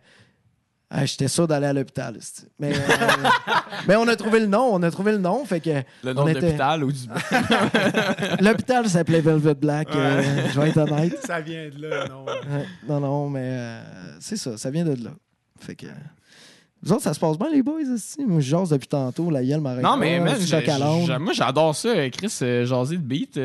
ah, 0.93 1.05
J'étais 1.05 1.29
sûr 1.29 1.47
d'aller 1.47 1.67
à 1.67 1.73
l'hôpital. 1.73 2.17
Mais, 2.59 2.73
euh, 2.75 2.79
mais 3.87 3.95
on 3.95 4.07
a 4.07 4.15
trouvé 4.17 4.41
le 4.41 4.47
nom. 4.47 4.69
On 4.73 4.83
a 4.83 4.91
trouvé 4.91 5.13
le 5.13 5.17
nom. 5.19 5.45
Fait 5.45 5.61
que. 5.61 5.81
Le 6.03 6.11
nom 6.13 6.23
on 6.23 6.25
de 6.25 6.31
était- 6.31 6.41
l'hôpital 6.41 6.83
ou 6.83 6.91
du. 6.91 6.99
L'hôpital 8.41 8.87
s'appelait 8.89 9.21
Velvet 9.21 9.55
Black. 9.55 9.87
euh, 9.95 10.21
je 10.53 10.59
vais 10.59 10.69
être 10.69 10.77
honnête. 10.77 11.17
Ça 11.25 11.39
vient 11.41 11.69
de 11.69 11.87
là, 11.87 12.07
non? 12.07 12.25
Ouais, 12.25 12.65
non, 12.87 12.99
non, 12.99 13.29
mais 13.29 13.41
euh, 13.43 13.81
c'est 14.19 14.37
ça. 14.37 14.57
Ça 14.57 14.69
vient 14.69 14.83
de 14.85 15.03
là. 15.03 15.11
Fait 15.59 15.75
que. 15.75 15.87
Vous 16.83 16.93
autres, 16.93 17.03
ça 17.03 17.13
se 17.13 17.19
passe 17.19 17.37
bien, 17.37 17.49
les 17.51 17.61
boys, 17.61 17.81
aussi? 17.93 18.25
Moi, 18.25 18.39
je 18.39 18.49
jase 18.49 18.69
depuis 18.69 18.87
tantôt, 18.87 19.29
la 19.29 19.43
gueule 19.43 19.61
m'arrête 19.61 19.83
Non, 19.83 19.91
pas, 19.91 19.97
mais 19.97 20.15
à 20.15 20.79
l'onde. 20.79 21.05
j'ai- 21.05 21.17
moi, 21.19 21.31
j'adore 21.33 21.75
ça, 21.75 22.09
Chris, 22.09 22.35
jaser 22.65 22.97
de 22.97 23.01
beat. 23.03 23.39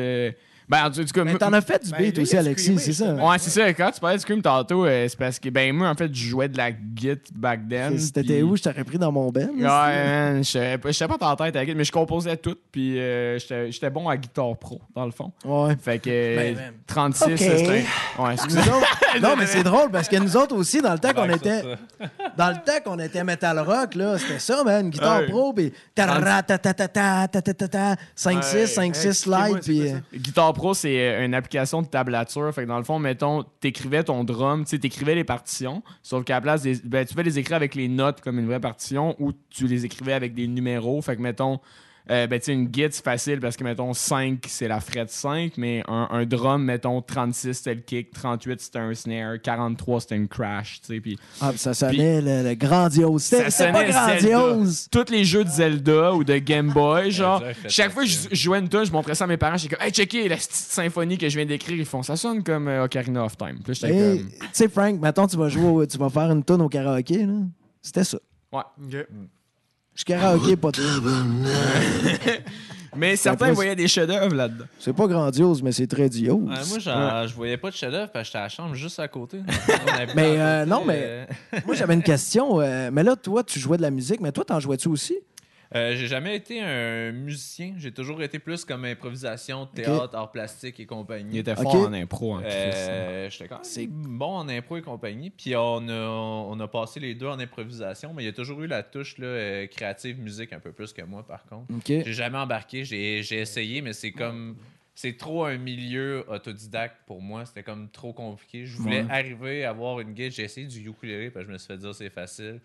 Ben, 0.69 0.85
en 0.85 1.23
Mais 1.23 1.35
t'en 1.35 1.53
as 1.53 1.61
fait 1.61 1.81
du 1.85 1.91
beat 1.93 2.19
aussi, 2.19 2.35
Alexis, 2.35 2.77
c'est 2.79 2.93
ça? 2.93 3.13
Ouais, 3.13 3.37
c'est 3.39 3.49
ça. 3.49 3.73
Quand 3.73 3.89
tu 3.89 4.01
parlais 4.01 4.17
du 4.17 4.21
Scream 4.21 4.41
tantôt, 4.41 4.85
euh, 4.85 5.07
c'est 5.07 5.17
parce 5.17 5.39
que, 5.39 5.47
ben, 5.49 5.73
moi, 5.73 5.87
en 5.87 5.95
fait, 5.95 6.13
je 6.13 6.27
jouais 6.27 6.49
de 6.49 6.57
la 6.57 6.71
git 6.71 7.17
back 7.33 7.61
then. 7.69 7.97
C'était 7.97 8.21
pis... 8.21 8.43
où? 8.43 8.57
Je 8.57 8.63
t'aurais 8.63 8.83
pris 8.83 8.97
dans 8.97 9.11
mon 9.11 9.31
band. 9.31 9.47
Ouais, 9.47 9.61
man, 9.61 10.37
hein, 10.37 10.41
je 10.41 10.91
sais 10.91 11.07
pas 11.07 11.17
t'entendre 11.17 11.51
ta 11.51 11.65
git, 11.65 11.73
mais 11.73 11.85
je 11.85 11.91
composais 11.91 12.35
tout, 12.35 12.57
puis 12.69 12.99
euh, 12.99 13.39
j'étais 13.39 13.89
bon 13.89 14.09
à 14.09 14.17
guitare 14.17 14.57
pro, 14.57 14.81
dans 14.93 15.05
le 15.05 15.11
fond. 15.11 15.31
Ouais. 15.45 15.77
Fait 15.81 15.99
que 15.99 16.09
euh, 16.09 16.53
36, 16.85 17.23
Ouais, 18.19 18.33
excusez 18.33 18.59
autres... 18.59 18.97
Non, 19.21 19.35
mais 19.37 19.47
c'est 19.47 19.63
drôle, 19.63 19.89
parce 19.89 20.09
que 20.09 20.17
nous 20.17 20.35
autres 20.35 20.55
aussi, 20.55 20.81
dans 20.81 20.93
le 20.93 20.99
temps 20.99 21.13
qu'on 21.13 21.29
était. 21.29 21.63
Dans 22.37 22.49
le 22.49 22.55
temps 22.55 22.79
qu'on 22.83 22.99
était 22.99 23.23
metal 23.23 23.57
rock, 23.59 23.95
là, 23.95 24.17
c'était 24.19 24.37
ça, 24.37 24.63
man, 24.63 24.89
guitare 24.89 25.25
pro, 25.25 25.53
puis. 25.53 25.73
5-6, 28.15 28.75
5-6 28.75 29.13
slide, 29.13 29.59
puis. 29.63 29.93
Guitare 30.13 30.53
Pro, 30.57 30.73
c'est 30.73 30.99
euh, 30.99 31.23
une 31.23 31.35
application 31.35 31.83
de 31.83 31.87
tablature. 31.87 32.51
Fait 32.53 32.63
que 32.63 32.67
dans 32.67 32.79
le 32.79 32.83
fond, 32.83 32.97
mettons, 32.97 33.43
t'écrivais 33.61 34.03
ton 34.03 34.23
drum, 34.23 34.65
tu 34.65 34.79
t'écrivais 34.79 35.13
les 35.13 35.23
partitions, 35.23 35.83
sauf 36.01 36.23
qu'à 36.25 36.33
la 36.33 36.41
place, 36.41 36.63
des, 36.63 36.75
ben, 36.83 37.05
tu 37.05 37.13
pouvais 37.13 37.23
les 37.23 37.37
écrire 37.37 37.55
avec 37.55 37.75
les 37.75 37.87
notes 37.87 38.21
comme 38.21 38.39
une 38.39 38.47
vraie 38.47 38.59
partition 38.59 39.15
ou 39.19 39.33
tu 39.51 39.67
les 39.67 39.85
écrivais 39.85 40.13
avec 40.13 40.33
des 40.33 40.47
numéros. 40.47 40.99
Fait 41.03 41.15
que, 41.15 41.21
mettons, 41.21 41.59
euh, 42.09 42.27
ben, 42.27 42.39
tu 42.39 42.45
sais, 42.45 42.53
une 42.53 42.69
git, 42.73 42.87
c'est 42.91 43.03
facile 43.03 43.39
parce 43.39 43.57
que, 43.57 43.63
mettons, 43.63 43.93
5, 43.93 44.43
c'est 44.47 44.67
la 44.67 44.79
fret 44.79 45.05
5, 45.07 45.53
mais 45.57 45.83
un, 45.87 46.07
un 46.11 46.25
drum, 46.25 46.63
mettons, 46.63 47.01
36, 47.01 47.53
c'était 47.53 47.75
le 47.75 47.81
kick, 47.81 48.11
38, 48.11 48.61
c'était 48.61 48.79
un 48.79 48.93
snare, 48.93 49.41
43, 49.41 50.01
c'était 50.01 50.15
une 50.15 50.27
crash, 50.27 50.81
tu 50.81 50.87
sais. 50.95 50.99
Puis 51.01 51.17
Ah, 51.41 51.49
puis 51.49 51.59
ça 51.59 51.73
sonnait 51.73 52.21
le, 52.21 52.47
le 52.49 52.55
grandiose. 52.55 53.23
C'était 53.23 53.71
pas 53.71 53.83
grandiose. 53.85 54.87
tous 54.91 55.09
les 55.11 55.25
jeux 55.25 55.43
de 55.43 55.49
Zelda 55.49 56.13
ou 56.13 56.23
de 56.23 56.37
Game 56.37 56.71
Boy, 56.71 57.11
genre, 57.11 57.41
chaque 57.67 57.91
fois 57.91 58.03
que 58.03 58.09
je 58.09 58.33
jouais 58.35 58.59
une 58.59 58.69
tune, 58.69 58.85
je 58.85 58.91
montrais 58.91 59.15
ça 59.15 59.25
à 59.25 59.27
mes 59.27 59.37
parents, 59.37 59.57
j'étais 59.57 59.75
comme, 59.75 59.85
hey, 59.85 59.91
checker 59.91 60.27
la 60.29 60.35
petite 60.37 60.51
symphonie 60.53 61.17
que 61.17 61.27
je 61.29 61.35
viens 61.37 61.45
d'écrire, 61.45 61.77
ils 61.77 61.85
font, 61.85 62.03
ça 62.03 62.15
sonne 62.15 62.43
comme 62.43 62.67
euh, 62.67 62.85
Ocarina 62.85 63.25
of 63.25 63.37
Time. 63.37 63.59
Puis 63.63 63.73
j'étais 63.75 63.91
comme, 64.17 64.29
Tu 64.29 64.47
sais, 64.53 64.69
Frank, 64.69 64.99
maintenant 64.99 65.27
tu 65.27 65.37
vas 65.37 65.49
jouer, 65.49 65.67
au- 65.69 65.85
tu 65.85 65.97
vas 65.97 66.09
faire 66.09 66.31
une 66.31 66.43
tune 66.43 66.61
au 66.61 66.69
karaoké, 66.69 67.25
là. 67.25 67.33
C'était 67.81 68.03
ça. 68.03 68.17
ouais. 68.53 68.61
Ok. 68.85 69.07
Je 69.97 70.03
karaoké, 70.05 70.55
pas 70.55 70.71
tout. 70.71 70.81
Mais 72.95 73.15
certains 73.15 73.47
plus- 73.47 73.53
voyaient 73.55 73.75
des 73.75 73.87
chefs-d'œuvre 73.87 74.33
là-dedans. 74.33 74.65
C'est 74.79 74.93
pas 74.93 75.05
grandiose, 75.07 75.61
mais 75.61 75.71
c'est 75.71 75.85
très 75.87 76.09
diose. 76.09 76.35
Ouais, 76.49 76.55
moi, 76.69 76.79
genre, 76.79 77.27
je 77.27 77.33
voyais 77.35 77.57
pas 77.57 77.69
de 77.69 77.75
chef-d'œuvre 77.75 78.09
parce 78.11 78.23
que 78.23 78.25
j'étais 78.27 78.37
à 78.39 78.43
la 78.43 78.49
chambre 78.49 78.73
juste 78.75 78.99
à 78.99 79.07
côté. 79.07 79.39
On 79.47 80.15
Mais, 80.15 80.39
à 80.39 80.45
euh, 80.47 80.59
côté, 80.63 80.69
non, 80.71 80.83
mais- 80.85 81.01
euh, 81.03 81.25
Moi, 81.65 81.75
j'avais 81.75 81.93
une 81.93 82.03
question. 82.15 82.59
euh, 82.61 82.89
mais 82.91 83.03
là, 83.03 83.15
toi, 83.15 83.43
tu 83.43 83.59
jouais 83.59 83.77
de 83.77 83.81
la 83.83 83.91
musique, 83.91 84.19
mais 84.21 84.31
toi, 84.31 84.43
t'en 84.45 84.59
jouais-tu 84.59 84.87
aussi? 84.87 85.15
Euh, 85.75 85.95
j'ai 85.95 86.07
jamais 86.07 86.35
été 86.35 86.61
un 86.61 87.11
musicien. 87.11 87.73
J'ai 87.77 87.91
toujours 87.91 88.21
été 88.23 88.39
plus 88.39 88.63
comme 88.65 88.85
improvisation, 88.85 89.65
théâtre, 89.65 90.15
art 90.15 90.31
plastique 90.31 90.79
et 90.79 90.85
compagnie. 90.85 91.29
Il 91.33 91.39
était 91.39 91.55
fort 91.55 91.75
en 91.75 91.93
impro, 91.93 92.35
en. 92.35 92.41
Euh, 92.43 93.29
J'étais 93.29 93.47
quand 93.47 93.61
même 93.77 94.17
bon 94.17 94.37
en 94.37 94.47
impro 94.49 94.77
et 94.77 94.81
compagnie. 94.81 95.29
Puis 95.29 95.55
on 95.55 95.87
a, 95.89 95.93
on 95.93 96.59
a 96.59 96.67
passé 96.67 96.99
les 96.99 97.15
deux 97.15 97.27
en 97.27 97.39
improvisation, 97.39 98.13
mais 98.13 98.23
il 98.23 98.25
y 98.27 98.29
a 98.29 98.33
toujours 98.33 98.61
eu 98.61 98.67
la 98.67 98.83
touche 98.83 99.17
là, 99.17 99.27
euh, 99.27 99.67
créative 99.67 100.19
musique 100.19 100.53
un 100.53 100.59
peu 100.59 100.71
plus 100.71 100.93
que 100.93 101.01
moi, 101.01 101.25
par 101.25 101.43
contre. 101.45 101.65
J'ai 101.85 102.13
jamais 102.13 102.37
embarqué. 102.37 102.85
J'ai 102.85 103.21
j'ai 103.23 103.39
essayé, 103.41 103.81
mais 103.81 103.93
c'est 103.93 104.11
comme. 104.11 104.55
C'est 104.99 105.15
trop 105.15 105.45
un 105.45 105.57
milieu 105.59 106.25
autodidacte 106.27 106.95
pour 107.05 107.21
moi. 107.21 107.45
C'était 107.45 107.61
comme 107.61 107.87
trop 107.89 108.13
compliqué. 108.13 108.65
Je 108.65 108.77
voulais 108.77 109.01
Ouais. 109.03 109.11
arriver 109.11 109.63
à 109.63 109.69
avoir 109.69 109.99
une 109.99 110.13
guide. 110.13 110.31
J'ai 110.31 110.41
essayé 110.43 110.65
du 110.65 110.79
ukulélé, 110.89 111.29
parce 111.29 111.45
que 111.45 111.49
je 111.49 111.53
me 111.53 111.57
suis 111.59 111.67
fait 111.67 111.77
dire 111.77 111.93
c'est 111.93 112.09
facile. 112.09 112.59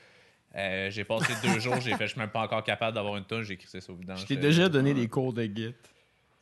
Euh, 0.55 0.91
j'ai 0.91 1.05
passé 1.05 1.33
deux 1.43 1.59
jours, 1.61 1.81
j'ai 1.81 1.95
fait, 1.95 2.07
je 2.07 2.13
suis 2.13 2.21
même 2.21 2.29
pas 2.31 2.41
encore 2.43 2.63
capable 2.63 2.95
d'avoir 2.95 3.17
une 3.17 3.25
tonne, 3.25 3.43
j'ai 3.43 3.57
crissé 3.57 3.81
ça 3.81 3.93
au 3.93 3.97
vidange. 3.97 4.21
Je 4.21 4.27
t'ai 4.27 4.37
déjà 4.37 4.69
donné 4.69 4.93
des 4.93 5.09
cours 5.09 5.33
de 5.33 5.45
git. 5.45 5.75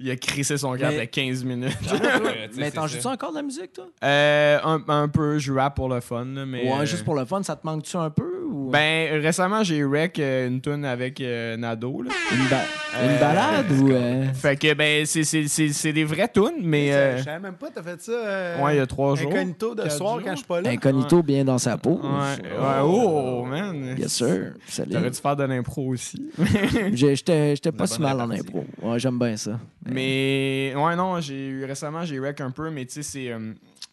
Il 0.03 0.11
a 0.11 0.17
crissé 0.17 0.57
son 0.57 0.75
gars 0.77 0.89
Mais- 0.89 0.95
après 0.95 1.07
15 1.09 1.45
minutes. 1.45 1.77
tu 1.83 1.89
sais, 1.89 2.49
Mais 2.57 2.71
t'en 2.71 2.87
joues-tu 2.87 3.07
encore 3.07 3.31
de 3.33 3.37
la 3.37 3.43
musique, 3.43 3.75
toi? 3.75 3.87
Euh, 4.03 4.59
un, 4.65 4.83
un 4.89 5.09
peu, 5.09 5.39
je 5.39 5.53
rap 5.53 5.77
pour 5.77 5.91
le 5.91 6.01
fun, 6.01 6.25
mais... 6.25 6.65
Ouais, 6.65 6.81
euh, 6.81 6.85
juste 6.87 7.05
pour 7.05 7.15
le 7.15 7.25
fun, 7.27 7.43
ça 7.43 7.55
te 7.55 7.67
manque-tu 7.67 7.97
un 7.99 8.09
peu? 8.09 8.30
Ou... 8.71 8.73
Ben, 8.73 9.21
récemment, 9.21 9.63
j'ai 9.63 9.85
rec 9.85 10.19
euh, 10.19 10.49
une 10.49 10.61
tune 10.61 10.85
avec 10.85 11.21
euh, 11.21 11.57
Nado, 11.57 12.03
là. 12.03 12.11
une, 12.33 12.49
ba- 12.49 13.05
une 13.05 13.11
Euh, 13.11 13.21
balade 13.21 13.71
ou. 13.73 13.91
euh, 13.93 14.25
Fait 14.33 14.57
que, 14.57 14.73
ben, 14.75 15.05
c'est- 15.07 15.25
c'est 15.25 15.47
c'est- 15.49 15.73
c'est 15.73 15.93
des 15.93 16.05
vraies 16.05 16.29
tunes, 16.33 16.61
mais... 16.63 16.91
Ça, 16.91 16.97
euh, 16.97 17.19
Je 17.19 17.23
savais 17.25 17.39
même 17.41 17.55
pas, 17.55 17.69
t'as 17.75 17.83
fait 17.83 18.01
ça. 18.01 18.13
euh, 18.13 18.63
ouais, 18.63 18.75
il 18.75 18.79
y 18.79 18.81
a 18.81 18.87
trois 18.87 19.15
jours. 19.17 19.31
Incognito 19.33 19.75
de 19.75 19.89
soir 19.89 20.15
jours. 20.19 20.23
quand 20.25 20.31
je 20.33 20.37
suis 20.37 20.47
pas 20.47 20.61
là. 20.61 20.71
Incognito 20.71 21.23
bien 21.23 21.45
dans 21.45 21.59
sa 21.59 21.77
peau. 21.77 22.01
Ouais, 22.03 22.43
ouais, 22.49 22.81
oh, 22.83 23.45
man. 23.45 23.95
Bien 23.95 24.09
sûr. 24.09 24.53
T'aurais 24.91 25.11
dû 25.11 25.19
faire 25.19 25.37
de 25.37 25.45
l'impro 25.45 25.89
aussi. 25.89 26.31
J'ai- 26.93 27.17
J'étais 27.17 27.57
j'étais 27.57 27.73
pas 27.73 27.87
si 27.87 28.01
mal 28.01 28.21
en 28.21 28.31
impro. 28.31 28.65
Ouais, 28.83 28.99
j'aime 28.99 29.19
bien 29.19 29.37
ça. 29.37 29.59
Mais 29.87 30.73
ouais, 30.77 30.97
non, 30.97 31.21
j'ai 31.21 31.49
eu 31.49 31.65
récemment, 31.65 32.05
j'ai 32.05 32.19
rec 32.19 32.41
un 32.41 32.51
peu, 32.51 32.71
mais 32.71 32.85
tu 32.87 32.95
sais, 32.95 33.03
c'est. 33.03 33.31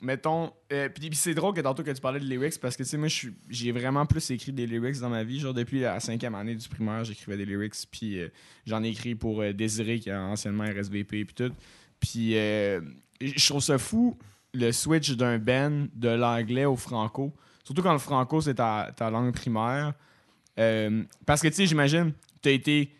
Mettons. 0.02 0.52
euh, 0.72 0.90
puis 0.90 1.10
c'est 1.14 1.34
drôle 1.34 1.54
que 1.54 1.62
tantôt 1.62 1.84
que 1.84 1.92
tu 1.92 2.02
parlais 2.02 2.20
de 2.20 2.26
lyrics 2.26 2.60
parce 2.60 2.76
que 2.76 2.84
tu 2.84 2.90
sais, 2.90 2.98
moi, 2.98 3.08
j'ai 3.50 3.72
vraiment 3.72 4.06
plus 4.06 4.30
écrit 4.32 4.52
des 4.52 4.68
lyrics 4.68 5.00
dans 5.00 5.10
ma 5.10 5.24
vie. 5.24 5.40
Genre, 5.40 5.54
depuis 5.54 5.82
la 5.82 6.00
cinquième 6.00 6.36
année 6.36 6.56
du 6.56 6.68
primaire, 6.68 7.04
j'écrivais 7.04 7.38
des 7.38 7.46
lyrics, 7.46 7.76
puis 7.92 8.20
euh, 8.20 8.28
j'en 8.66 8.84
ai 8.84 8.90
écrit 8.90 9.16
pour 9.16 9.42
euh, 9.42 9.54
Désiré, 9.54 10.00
qui 10.00 10.10
est 10.10 10.16
anciennement 10.16 10.66
RSVP, 10.66 11.26
puis 11.26 11.36
tout. 11.36 11.52
Puis 12.00 12.34
je 12.34 13.48
trouve 13.48 13.62
ça 13.62 13.78
fou, 13.78 14.18
le 14.54 14.72
switch 14.72 15.12
d'un 15.14 15.40
band 15.40 15.88
de 15.96 16.10
l'anglais 16.10 16.66
au 16.66 16.76
franco. 16.76 17.34
Surtout 17.64 17.82
quand 17.82 17.94
le 17.94 18.00
franco, 18.00 18.40
c'est 18.40 18.54
ta, 18.54 18.92
ta 18.96 19.10
langue 19.10 19.34
primaire. 19.34 19.94
Parce 21.26 21.42
que, 21.42 21.48
tu 21.48 21.56
sais, 21.56 21.66
j'imagine, 21.66 22.14
tu 22.42 22.50
as 22.50 22.52
été 22.52 22.92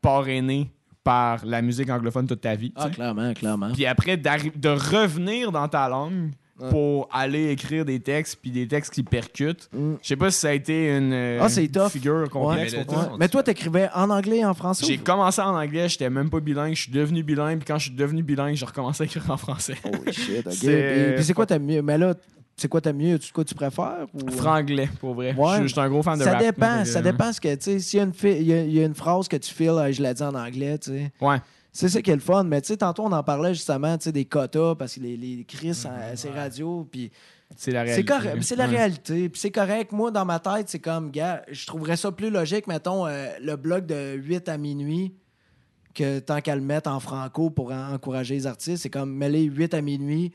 parrainé 0.00 0.70
par 1.06 1.46
la 1.46 1.62
musique 1.62 1.88
anglophone 1.88 2.26
toute 2.26 2.40
ta 2.40 2.56
vie. 2.56 2.72
Ah, 2.74 2.90
clairement, 2.90 3.32
clairement. 3.32 3.70
Puis 3.72 3.86
après, 3.86 4.16
de 4.16 4.68
revenir 4.68 5.52
dans 5.52 5.68
ta 5.68 5.88
langue 5.88 6.32
Ouais. 6.58 6.70
pour 6.70 7.06
aller 7.12 7.50
écrire 7.50 7.84
des 7.84 8.00
textes, 8.00 8.38
puis 8.40 8.50
des 8.50 8.66
textes 8.66 8.90
qui 8.94 9.02
percutent. 9.02 9.68
Mm. 9.74 9.96
Je 10.00 10.08
sais 10.08 10.16
pas 10.16 10.30
si 10.30 10.40
ça 10.40 10.48
a 10.48 10.52
été 10.52 10.88
une 10.96 11.12
euh, 11.12 11.38
Ah, 11.42 11.48
tough. 11.50 11.90
figure 11.90 12.30
complexe 12.30 12.72
Ouais, 12.72 12.82
pour 12.86 12.94
mais 12.96 13.02
toi. 13.02 13.12
Ouais. 13.12 13.18
Mais 13.20 13.28
toi, 13.28 13.42
t'écrivais 13.42 13.90
en 13.94 14.08
anglais 14.08 14.38
et 14.38 14.44
en 14.46 14.54
français? 14.54 14.86
J'ai 14.86 14.96
ou- 14.98 15.04
commencé 15.04 15.42
en 15.42 15.54
anglais, 15.54 15.86
j'étais 15.90 16.08
même 16.08 16.30
pas 16.30 16.40
bilingue, 16.40 16.74
je 16.74 16.84
suis 16.84 16.92
devenu 16.92 17.22
bilingue, 17.22 17.58
puis 17.58 17.66
quand 17.66 17.76
je 17.78 17.88
suis 17.88 17.94
devenu 17.94 18.22
bilingue, 18.22 18.54
j'ai 18.54 18.64
recommencé 18.64 19.02
à 19.02 19.04
écrire 19.04 19.30
en 19.30 19.36
français. 19.36 19.76
Holy 19.84 20.12
shit, 20.14 20.46
ok. 20.46 20.52
C'est- 20.54 21.12
Puis, 21.16 21.24
c'est 21.24 21.34
quoi 21.34 21.44
t'aimes 21.44 21.66
mieux? 21.66 21.82
Mais 21.82 21.98
là, 21.98 22.14
c'est 22.56 22.68
quoi 22.68 22.80
t'aimes 22.80 22.96
mieux? 22.96 23.18
Tu 23.18 23.32
quoi 23.32 23.44
tu 23.44 23.54
préfères? 23.54 24.06
Ou... 24.14 24.30
Franglais, 24.30 24.88
pour 25.00 25.14
vrai. 25.14 25.34
Ouais. 25.34 25.62
Je 25.62 25.66
suis 25.68 25.80
un 25.80 25.88
gros 25.88 26.02
fan 26.02 26.18
de 26.18 26.24
ça 26.24 26.32
rap. 26.32 26.40
dépend, 26.42 26.76
donc, 26.78 26.86
ça 26.86 26.98
euh, 26.98 27.02
dépend 27.02 27.32
ce 27.32 27.40
que, 27.40 27.54
tu 27.54 27.62
sais, 27.62 27.78
s'il 27.80 27.98
y 27.98 28.00
a 28.00 28.04
une, 28.04 28.14
fi- 28.14 28.36
il 28.40 28.46
y 28.46 28.52
a, 28.52 28.62
il 28.62 28.72
y 28.72 28.80
a 28.80 28.86
une 28.86 28.94
phrase 28.94 29.28
que 29.28 29.36
tu 29.36 29.52
files, 29.52 29.68
euh, 29.70 29.92
je 29.92 30.02
l'ai 30.02 30.14
dit 30.14 30.22
en 30.22 30.34
anglais, 30.34 30.78
tu 30.78 30.90
sais. 30.90 31.12
Ouais. 31.20 31.36
C'est 31.72 31.90
ça 31.90 32.00
qui 32.00 32.10
est 32.10 32.14
le 32.14 32.20
fun, 32.20 32.44
mais 32.44 32.62
tu 32.62 32.68
sais, 32.68 32.78
tantôt 32.78 33.04
on 33.04 33.12
en 33.12 33.22
parlait 33.22 33.52
justement, 33.52 33.98
tu 33.98 34.04
sais, 34.04 34.12
des 34.12 34.24
quotas, 34.24 34.74
parce 34.76 34.94
que 34.94 35.00
les, 35.00 35.16
les 35.18 35.44
Chris, 35.44 35.82
Mhm. 35.84 35.90
à 36.12 36.16
ces 36.16 36.30
radios, 36.30 36.88
puis 36.90 37.10
C'est 37.54 37.70
la 37.70 37.84
c'est 37.86 38.00
réalité. 38.00 38.40
c'est 38.40 38.56
la 38.56 38.64
Ouais. 38.64 38.76
réalité, 38.76 39.28
puis 39.28 39.38
c'est 39.38 39.50
correct. 39.50 39.92
Moi, 39.92 40.10
dans 40.10 40.24
ma 40.24 40.38
tête, 40.40 40.70
c'est 40.70 40.78
comme, 40.78 41.10
gars, 41.10 41.42
je 41.52 41.66
trouverais 41.66 41.98
ça 41.98 42.10
plus 42.10 42.30
logique, 42.30 42.66
mettons, 42.66 43.06
euh, 43.06 43.26
le 43.42 43.56
bloc 43.56 43.84
de 43.84 44.14
8 44.14 44.48
à 44.48 44.56
minuit, 44.56 45.12
que 45.94 46.18
tant 46.20 46.40
qu'à 46.40 46.54
le 46.56 46.62
mettre 46.62 46.90
en 46.90 47.00
franco 47.00 47.50
pour 47.50 47.72
en- 47.72 47.92
encourager 47.92 48.34
les 48.34 48.46
artistes, 48.46 48.82
c'est 48.82 48.90
comme 48.90 49.12
mêler 49.14 49.42
8 49.42 49.74
à 49.74 49.82
minuit 49.82 50.32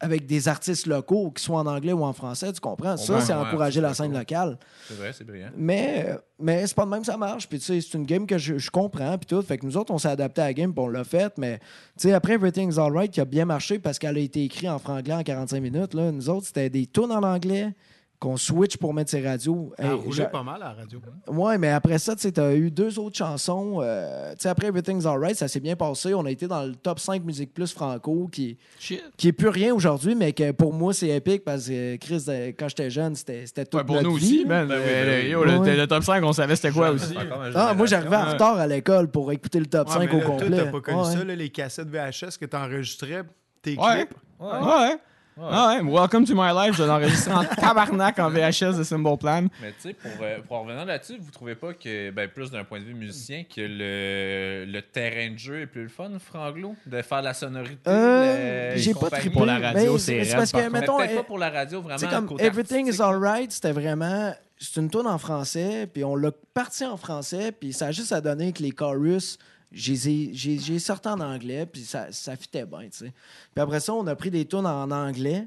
avec 0.00 0.26
des 0.26 0.48
artistes 0.48 0.86
locaux, 0.86 1.30
qui 1.30 1.42
soient 1.42 1.60
en 1.60 1.66
anglais 1.66 1.92
ou 1.92 2.04
en 2.04 2.12
français, 2.12 2.52
tu 2.52 2.60
comprends? 2.60 2.96
Ça, 2.96 3.20
c'est 3.20 3.32
ouais, 3.32 3.40
encourager 3.40 3.80
la 3.80 3.94
scène 3.94 4.12
locale. 4.12 4.58
C'est 4.86 4.94
vrai, 4.94 5.12
c'est 5.12 5.24
brillant. 5.24 5.48
Mais, 5.56 6.16
mais 6.38 6.66
c'est 6.66 6.76
pas 6.76 6.84
de 6.84 6.90
même 6.90 7.00
que 7.00 7.06
ça 7.06 7.16
marche. 7.16 7.48
Puis, 7.48 7.58
tu 7.58 7.64
sais, 7.64 7.80
c'est 7.80 7.96
une 7.96 8.04
game 8.04 8.26
que 8.26 8.36
je, 8.36 8.58
je 8.58 8.70
comprends. 8.70 9.16
Puis 9.16 9.26
tout. 9.26 9.40
Fait 9.42 9.56
que 9.56 9.64
nous 9.64 9.76
autres, 9.76 9.92
on 9.92 9.98
s'est 9.98 10.08
adapté 10.08 10.42
à 10.42 10.46
la 10.46 10.54
game, 10.54 10.72
puis 10.72 10.84
on 10.84 10.88
l'a 10.88 11.04
fait. 11.04 11.32
Mais, 11.38 11.58
tu 11.58 12.08
sais, 12.08 12.12
après 12.12 12.34
Everything's 12.34 12.78
Alright, 12.78 13.10
qui 13.10 13.20
a 13.20 13.24
bien 13.24 13.46
marché 13.46 13.78
parce 13.78 13.98
qu'elle 13.98 14.16
a 14.16 14.20
été 14.20 14.44
écrite 14.44 14.68
en 14.68 14.78
franglais 14.78 15.14
en 15.14 15.22
45 15.22 15.60
minutes, 15.60 15.94
là, 15.94 16.12
nous 16.12 16.28
autres, 16.28 16.46
c'était 16.46 16.70
des 16.70 16.86
tunes 16.86 17.12
en 17.12 17.22
anglais 17.22 17.74
qu'on 18.18 18.36
switch 18.36 18.76
pour 18.78 18.94
mettre 18.94 19.10
ses 19.10 19.20
radios. 19.26 19.72
Elle 19.78 19.86
Hey, 19.86 19.92
roulait 19.92 20.12
j'a- 20.16 20.24
pas 20.26 20.42
mal 20.42 20.62
à 20.62 20.68
la 20.68 20.72
radio. 20.72 21.00
Ouais, 21.28 21.58
mais 21.58 21.68
après 21.68 21.98
ça, 21.98 22.14
tu 22.16 22.22
sais, 22.22 22.32
t'as 22.32 22.54
eu 22.54 22.70
deux 22.70 22.98
autres 22.98 23.16
chansons. 23.16 23.80
euh, 23.82 24.30
tu 24.32 24.36
sais, 24.42 24.48
après 24.48 24.68
Everything's 24.68 25.04
Alright, 25.06 25.36
ça 25.36 25.48
s'est 25.48 25.60
bien 25.60 25.76
passé. 25.76 26.14
On 26.14 26.24
a 26.24 26.30
été 26.30 26.46
dans 26.48 26.62
le 26.62 26.74
top 26.74 26.98
5 26.98 27.22
Musique 27.24 27.52
Plus 27.52 27.72
Franco, 27.72 28.28
qui, 28.32 28.56
Shit. 28.78 29.02
qui 29.16 29.28
est 29.28 29.32
plus 29.32 29.48
rien 29.48 29.74
aujourd'hui, 29.74 30.14
mais 30.14 30.32
que 30.32 30.52
pour 30.52 30.72
moi, 30.72 30.94
c'est 30.94 31.08
épique 31.08 31.44
parce 31.44 31.68
que 31.68 31.96
Chris, 31.96 32.24
euh, 32.28 32.52
quand 32.58 32.68
j'étais 32.68 32.90
jeune, 32.90 33.14
c'était 33.14 33.44
Ouais, 33.74 33.84
pour 33.84 33.96
notre 33.96 34.08
nous 34.08 34.14
vie, 34.16 34.38
aussi, 34.38 34.44
man. 34.46 34.66
Ben 34.68 34.74
Euh, 34.80 35.04
ben 35.22 35.30
yo, 35.30 35.44
le, 35.44 35.58
Ouais. 35.58 35.76
le 35.76 35.86
top 35.86 36.02
5, 36.02 36.24
on 36.24 36.32
savait 36.32 36.56
c'était 36.56 36.70
quoi 36.72 36.90
aussi. 36.90 37.14
Ah, 37.54 37.74
moi, 37.74 37.86
j'arrivais 37.86 38.16
en 38.16 38.24
Ouais. 38.26 38.32
retard 38.32 38.58
à 38.58 38.66
l'école 38.66 39.08
pour 39.10 39.30
écouter 39.32 39.58
le 39.60 39.66
top 39.66 39.88
Ouais, 39.88 39.94
5 39.94 40.10
mais 40.10 40.16
au 40.16 40.20
là, 40.20 40.24
complet. 40.26 40.56
T'as 40.56 40.66
pas 40.72 40.80
connu 40.80 40.98
Ouais. 40.98 41.04
ça, 41.12 41.24
là, 41.24 41.34
les 41.34 41.50
cassettes 41.50 41.88
VHS 41.90 42.38
que 42.40 42.46
t'enregistrais, 42.46 43.22
tes 43.62 43.76
Ouais. 43.76 44.06
clips? 44.06 44.14
Ouais. 44.40 44.96
Ah 45.38 45.76
ouais, 45.82 45.82
Welcome 45.82 46.24
to 46.24 46.34
my 46.34 46.50
life, 46.50 46.76
je 46.76 46.82
l'ai 46.82 46.88
enregistré 46.88 47.30
en 47.30 47.44
tabarnak 47.60 48.18
en 48.18 48.30
VHS 48.30 48.78
de 48.78 48.82
Symbol 48.82 49.18
Plan. 49.18 49.46
Mais 49.60 49.72
tu 49.72 49.90
sais, 49.90 49.92
pour, 49.92 50.10
euh, 50.22 50.38
pour 50.40 50.56
en 50.56 50.62
revenir 50.62 50.86
là-dessus, 50.86 51.18
vous 51.20 51.30
trouvez 51.30 51.54
pas 51.54 51.74
que, 51.74 52.10
ben, 52.10 52.26
plus 52.26 52.50
d'un 52.50 52.64
point 52.64 52.80
de 52.80 52.86
vue 52.86 52.94
musicien, 52.94 53.44
que 53.44 53.60
le, 53.60 54.64
le 54.64 54.80
terrain 54.80 55.30
de 55.30 55.38
jeu 55.38 55.60
est 55.60 55.66
plus 55.66 55.82
le 55.82 55.88
fun, 55.90 56.08
Franglo, 56.18 56.74
de 56.86 57.02
faire 57.02 57.20
la 57.20 57.34
sonorité? 57.34 57.78
Euh, 57.86 58.72
j'ai 58.76 58.94
pas 58.94 59.10
trippé. 59.10 59.30
Pour 59.30 59.44
la 59.44 59.58
radio, 59.58 59.98
c'est 59.98 60.20
parce 60.20 60.30
raide, 60.30 60.46
que, 60.46 60.52
par 60.52 60.70
Mais 60.70 60.80
mettons, 60.80 60.96
peut-être 60.96 61.10
eh, 61.12 61.16
pas 61.16 61.22
pour 61.24 61.38
la 61.38 61.50
radio, 61.50 61.82
vraiment. 61.82 61.98
C'est 61.98 62.08
comme 62.08 62.26
côté 62.28 62.42
Everything 62.42 62.86
is 62.86 63.00
artistique. 63.00 63.04
Alright, 63.04 63.52
c'était 63.52 63.72
vraiment. 63.72 64.34
C'est 64.58 64.80
une 64.80 64.88
tune 64.88 65.06
en 65.06 65.18
français, 65.18 65.86
puis 65.92 66.02
on 66.02 66.16
l'a 66.16 66.30
parti 66.54 66.86
en 66.86 66.96
français, 66.96 67.52
puis 67.52 67.74
ça 67.74 67.88
a 67.88 67.92
juste 67.92 68.12
à 68.12 68.22
donner 68.22 68.54
que 68.54 68.62
les 68.62 68.70
chorus, 68.70 69.36
j'ai 69.76 70.78
sorti 70.78 71.08
en 71.08 71.20
anglais, 71.20 71.66
puis 71.66 71.82
ça, 71.82 72.10
ça 72.10 72.36
fitait 72.36 72.66
bien, 72.66 72.88
tu 72.88 72.98
sais. 72.98 73.12
Puis 73.54 73.62
après 73.62 73.80
ça, 73.80 73.92
on 73.94 74.06
a 74.06 74.16
pris 74.16 74.30
des 74.30 74.46
tunes 74.46 74.66
en 74.66 74.90
anglais, 74.90 75.46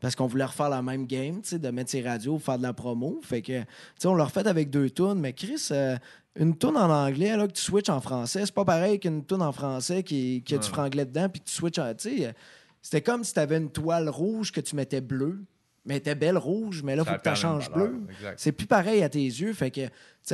parce 0.00 0.14
qu'on 0.14 0.26
voulait 0.26 0.44
refaire 0.44 0.68
la 0.68 0.82
même 0.82 1.06
game, 1.06 1.42
tu 1.42 1.50
sais, 1.50 1.58
de 1.58 1.68
mettre 1.70 1.90
ses 1.90 2.02
radios, 2.02 2.38
faire 2.38 2.58
de 2.58 2.62
la 2.62 2.72
promo. 2.72 3.20
Fait 3.22 3.42
que, 3.42 3.60
tu 3.60 3.66
sais, 3.98 4.08
on 4.08 4.14
l'a 4.14 4.24
refait 4.24 4.46
avec 4.46 4.70
deux 4.70 4.90
tunes, 4.90 5.18
mais 5.18 5.32
Chris. 5.32 5.68
euh, 5.70 5.96
une 6.36 6.56
tune 6.56 6.76
en 6.76 6.88
anglais, 6.90 7.36
là, 7.36 7.48
que 7.48 7.52
tu 7.52 7.62
switches 7.62 7.88
en 7.88 8.00
français, 8.00 8.46
c'est 8.46 8.54
pas 8.54 8.64
pareil 8.64 9.00
qu'une 9.00 9.24
tune 9.24 9.42
en 9.42 9.52
français 9.52 10.02
qui, 10.02 10.42
qui 10.44 10.54
a 10.54 10.58
du 10.58 10.68
franglais 10.68 11.04
dedans, 11.04 11.28
puis 11.28 11.40
que 11.40 11.46
tu 11.46 11.54
switches 11.54 11.78
en. 11.78 11.92
Tu 11.94 12.18
sais, 12.18 12.26
euh, 12.26 12.32
c'était 12.80 13.02
comme 13.02 13.24
si 13.24 13.34
tu 13.34 13.40
avais 13.40 13.56
une 13.56 13.70
toile 13.70 14.08
rouge 14.08 14.52
que 14.52 14.60
tu 14.60 14.76
mettais 14.76 15.00
bleue, 15.00 15.44
mais 15.86 15.96
était 15.96 16.14
belle 16.14 16.36
rouge, 16.38 16.82
mais 16.82 16.94
là, 16.94 17.02
il 17.06 17.10
faut 17.10 17.18
que 17.18 17.28
tu 17.28 17.34
changes 17.36 17.70
bleu. 17.70 18.00
C'est 18.36 18.52
plus 18.52 18.66
pareil 18.66 19.02
à 19.02 19.08
tes 19.08 19.22
yeux. 19.24 19.52
Fait 19.54 19.70
que, 19.70 19.80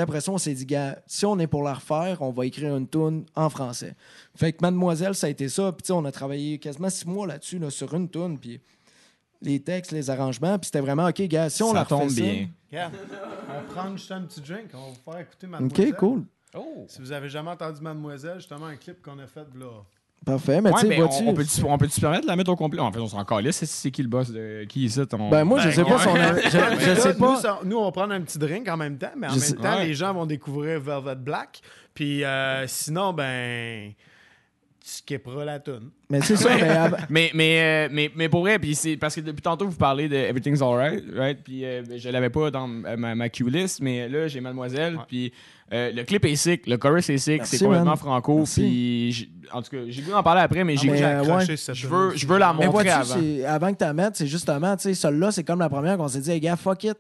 après 0.01 0.21
ça, 0.21 0.33
on 0.33 0.39
s'est 0.39 0.55
dit, 0.55 0.67
gars, 0.67 0.99
si 1.07 1.25
on 1.25 1.39
est 1.39 1.47
pour 1.47 1.63
la 1.63 1.75
refaire, 1.75 2.21
on 2.21 2.31
va 2.31 2.47
écrire 2.47 2.77
une 2.77 2.89
tune 2.89 3.25
en 3.35 3.49
français. 3.49 3.95
Fait 4.35 4.53
que 4.53 4.59
Mademoiselle, 4.63 5.15
ça 5.15 5.29
a 5.29 5.31
été 5.31 5.49
ça. 5.49 5.73
Puis, 5.73 5.83
tu 5.83 5.87
sais, 5.89 5.93
on 5.93 6.05
a 6.05 6.13
travaillé 6.13 6.59
quasiment 6.59 6.91
six 6.91 7.07
mois 7.07 7.27
là-dessus, 7.27 7.59
là, 7.59 7.71
sur 7.71 7.95
une 7.95 8.09
tune. 8.11 8.39
Puis, 8.39 8.61
les 9.43 9.61
textes, 9.63 9.93
les 9.93 10.11
arrangements. 10.11 10.59
Puis, 10.59 10.67
c'était 10.67 10.81
vraiment, 10.81 11.07
OK, 11.07 11.23
gars, 11.23 11.49
si 11.49 11.63
on 11.63 11.69
Ça 11.69 11.75
la 11.75 11.83
refait 11.85 11.95
tombe 11.97 12.09
ça- 12.11 12.21
bien. 12.21 12.49
On 13.49 13.73
prend 13.73 13.97
juste 13.97 14.11
un 14.13 14.23
petit 14.23 14.41
drink, 14.41 14.67
on 14.75 14.79
va 14.79 14.89
vous 14.89 15.13
faire 15.13 15.21
écouter 15.21 15.47
Mademoiselle. 15.47 15.89
OK, 15.91 15.97
cool. 15.99 16.25
Oh! 16.55 16.85
Si 16.89 17.01
vous 17.01 17.13
avez 17.13 17.29
jamais 17.29 17.51
entendu 17.51 17.81
Mademoiselle, 17.81 18.37
justement 18.39 18.67
un 18.67 18.77
clip 18.77 19.01
qu'on 19.03 19.19
a 19.19 19.27
fait 19.27 19.47
là. 19.55 19.83
Parfait. 20.27 20.61
Mais, 20.61 20.69
Ouais, 20.71 20.75
tu 20.75 20.81
sais, 20.83 20.87
mais 20.89 20.97
vois-tu. 20.97 21.23
on, 21.25 21.29
on 21.29 21.35
peut-tu 21.35 21.65
on 21.65 21.79
peut 21.79 21.89
se 21.89 22.01
permettre 22.01 22.23
de 22.25 22.27
la 22.27 22.37
mettre 22.37 22.51
au 22.51 22.57
complet? 22.57 22.81
En 22.81 22.91
fait, 22.93 22.99
on 22.99 23.07
s'en 23.07 23.25
calisse. 23.25 23.57
C'est, 23.57 23.67
c'est 23.67 23.91
qui 23.91 24.03
le 24.03 24.09
boss 24.09 24.31
de. 24.31 24.65
Qui 24.69 24.85
est 24.87 24.89
ça? 24.89 25.07
Ton... 25.07 25.31
Ben, 25.31 25.45
moi, 25.45 25.61
je 25.61 25.69
Ben, 25.69 25.75
sais 25.75 25.85
pas 25.85 25.99
si 26.01 26.09
on 26.09 26.15
a. 26.17 26.33
ouais. 26.35 26.43
Je, 26.45 27.01
sais 27.01 27.13
Nous, 27.15 27.19
pas. 27.21 27.37
ça- 27.37 27.61
nous, 27.65 27.77
on 27.79 27.85
va 27.85 27.93
prendre 27.93 28.13
un 28.13 28.21
petit 28.21 28.37
drink 28.39 28.69
en 28.69 28.77
même 28.77 28.99
temps, 28.99 29.13
mais 29.17 29.29
en 29.29 29.31
Je 29.31 29.35
même 29.37 29.43
sais- 29.45 29.55
temps, 29.55 29.77
Ouais. 29.79 29.87
les 29.87 29.95
gens 29.95 30.13
vont 30.13 30.27
découvrir 30.27 30.81
Velvet 30.81 31.15
Black. 31.15 31.61
Puis 31.95 32.25
euh, 32.25 32.67
sinon, 32.67 33.13
ben, 33.13 33.93
tu 34.85 34.91
skipperas 34.91 35.45
la 35.45 35.61
tune. 35.61 35.91
Mais 36.11 36.21
c'est 36.21 36.37
ça. 36.37 36.49
mais 36.61 36.69
av- 36.71 37.07
Mais, 37.09 37.31
mais, 37.33 37.61
euh, 37.61 37.89
mais, 37.93 38.11
mais 38.17 38.29
pour 38.29 38.41
vrai, 38.41 38.59
puis 38.59 38.75
c'est 38.75 38.97
parce 38.97 39.15
que 39.15 39.21
depuis 39.21 39.43
tantôt, 39.43 39.67
vous 39.69 39.77
parlez 39.77 40.09
de 40.09 40.17
Everything's 40.17 40.61
Alright, 40.61 41.05
right? 41.15 41.39
Puis 41.45 41.65
euh, 41.65 41.83
je 41.97 42.09
l'avais 42.09 42.31
pas 42.31 42.51
dans 42.51 42.67
ma, 42.67 42.97
ma, 42.97 43.15
ma 43.15 43.29
queue 43.29 43.49
list, 43.49 43.81
mais 43.81 44.09
là, 44.09 44.27
j'ai 44.29 44.41
Mademoiselle, 44.41 44.99
puis 45.09 45.33
euh, 45.73 45.91
le 45.93 46.05
clip 46.05 46.25
est 46.25 46.37
sick, 46.37 46.67
le 46.69 46.77
chorus 46.77 47.11
est 47.11 47.19
sick, 47.19 47.45
c'est 47.45 47.59
complètement 47.59 47.87
man. 47.87 47.97
franco, 47.97 48.45
puis 48.45 49.29
en 49.53 49.63
tout 49.63 49.71
cas, 49.71 49.79
j'ai 49.89 50.01
voulu 50.01 50.15
en 50.15 50.23
parler 50.23 50.43
après, 50.43 50.63
mais 50.63 50.77
j'ai 50.77 50.91
mais, 50.91 50.99
j'ai 50.99 51.05
euh, 51.05 51.23
accroché 51.23 51.51
ouais. 51.51 51.57
cette 51.57 51.75
je 51.75 51.89
veux, 51.89 52.17
je 52.17 52.27
veux 52.27 52.39
la 52.39 52.53
Mais 52.53 52.67
montrer 52.67 52.91
avant. 52.91 53.15
avant 53.47 53.73
que 53.73 53.79
tu 53.79 53.85
la 53.85 53.93
mettes, 53.93 54.17
c'est 54.17 54.29
justement, 54.29 54.77
tu 54.77 54.85
sais, 54.85 54.95
celle-là, 54.95 55.33
c'est 55.33 55.43
comme 55.43 55.59
la 55.59 55.69
première 55.69 55.97
qu'on 55.97 56.07
s'est 56.07 56.21
dit, 56.21 56.31
hey, 56.31 56.41
gars, 56.41 56.57
fuck 56.57 56.85
it. 56.85 56.97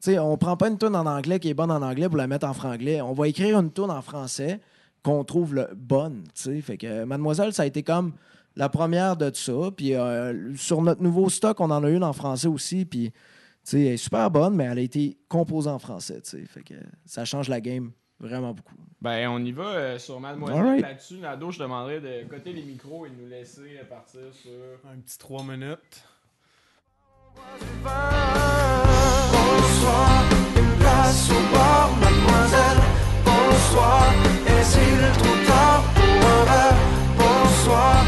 Tu 0.00 0.12
sais, 0.12 0.18
on 0.18 0.36
prend 0.36 0.56
pas 0.56 0.68
une 0.68 0.78
tune 0.78 0.94
en 0.94 1.06
anglais 1.06 1.40
qui 1.40 1.48
est 1.48 1.54
bonne 1.54 1.72
en 1.72 1.82
anglais 1.82 2.08
pour 2.08 2.18
la 2.18 2.28
mettre 2.28 2.46
en 2.46 2.52
franglais. 2.52 3.00
On 3.00 3.14
va 3.14 3.26
écrire 3.26 3.58
une 3.58 3.72
tune 3.72 3.90
en 3.90 4.02
français 4.02 4.60
qu'on 5.02 5.24
trouve 5.24 5.54
le, 5.54 5.68
bonne, 5.74 6.22
tu 6.34 6.42
sais. 6.42 6.60
Fait 6.60 6.76
que 6.76 7.04
Mademoiselle, 7.04 7.52
ça 7.52 7.64
a 7.64 7.66
été 7.66 7.82
comme 7.82 8.12
la 8.54 8.68
première 8.68 9.16
de 9.16 9.30
ça. 9.34 9.70
Puis 9.76 9.94
euh, 9.94 10.54
sur 10.54 10.82
notre 10.82 11.02
nouveau 11.02 11.28
stock, 11.30 11.60
on 11.60 11.70
en 11.70 11.82
a 11.82 11.90
une 11.90 12.04
en 12.04 12.12
français 12.12 12.48
aussi. 12.48 12.84
Puis, 12.84 13.10
tu 13.10 13.16
sais, 13.64 13.80
elle 13.80 13.92
est 13.94 13.96
super 13.96 14.30
bonne, 14.30 14.54
mais 14.54 14.64
elle 14.64 14.78
a 14.78 14.82
été 14.82 15.18
composée 15.28 15.70
en 15.70 15.78
français, 15.78 16.20
tu 16.22 16.30
sais. 16.30 16.44
Fait 16.46 16.62
que 16.62 16.74
ça 17.06 17.24
change 17.24 17.48
la 17.48 17.60
game 17.60 17.90
vraiment 18.20 18.52
beaucoup. 18.54 18.74
Ben, 19.00 19.28
on 19.28 19.44
y 19.44 19.52
va 19.52 19.64
euh, 19.64 19.98
sur 19.98 20.18
Mademoiselle. 20.20 20.58
Alright. 20.58 20.82
Là-dessus, 20.82 21.18
Nado, 21.18 21.50
je 21.50 21.58
demanderais 21.58 22.00
de 22.00 22.24
coter 22.28 22.52
les 22.52 22.62
micros 22.62 23.04
et 23.06 23.10
de 23.10 23.14
nous 23.20 23.28
laisser 23.28 23.78
euh, 23.80 23.84
partir 23.84 24.32
sur. 24.32 24.50
Un 24.90 24.98
petit 25.00 25.18
3 25.18 25.42
minutes. 25.42 26.04
Bonsoir, 29.32 30.24
une 30.56 30.78
place 30.78 31.30
au 31.30 31.54
bar, 31.54 31.90
mademoiselle. 31.96 32.80
Bonsoir, 33.24 34.12
est-il 34.46 35.22
trop 35.22 35.36
tard 35.46 35.82
pour 35.94 36.28
un 36.30 36.44
verre? 36.44 36.78
Bonsoir, 37.18 38.04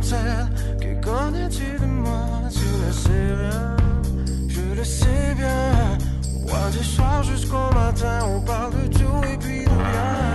Que 0.00 1.04
connais-tu 1.04 1.76
de 1.80 1.86
moi? 1.86 2.28
Tu 2.52 2.86
ne 2.86 2.92
sais 2.92 3.34
rien. 3.34 3.76
Je 4.48 4.76
le 4.76 4.84
sais 4.84 5.34
bien. 5.36 5.98
Bois 6.46 6.70
du 6.70 6.84
soir 6.84 7.22
jusqu'au 7.24 7.74
matin, 7.74 8.20
on 8.28 8.40
parle 8.40 8.72
de 8.74 8.96
tout 8.96 9.24
et 9.32 9.36
puis 9.38 9.64
de 9.64 9.70
rien. 9.70 10.27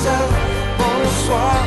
Mademoiselle. 0.00 0.28
Bonsoir, 0.78 1.56
est-il 1.56 1.59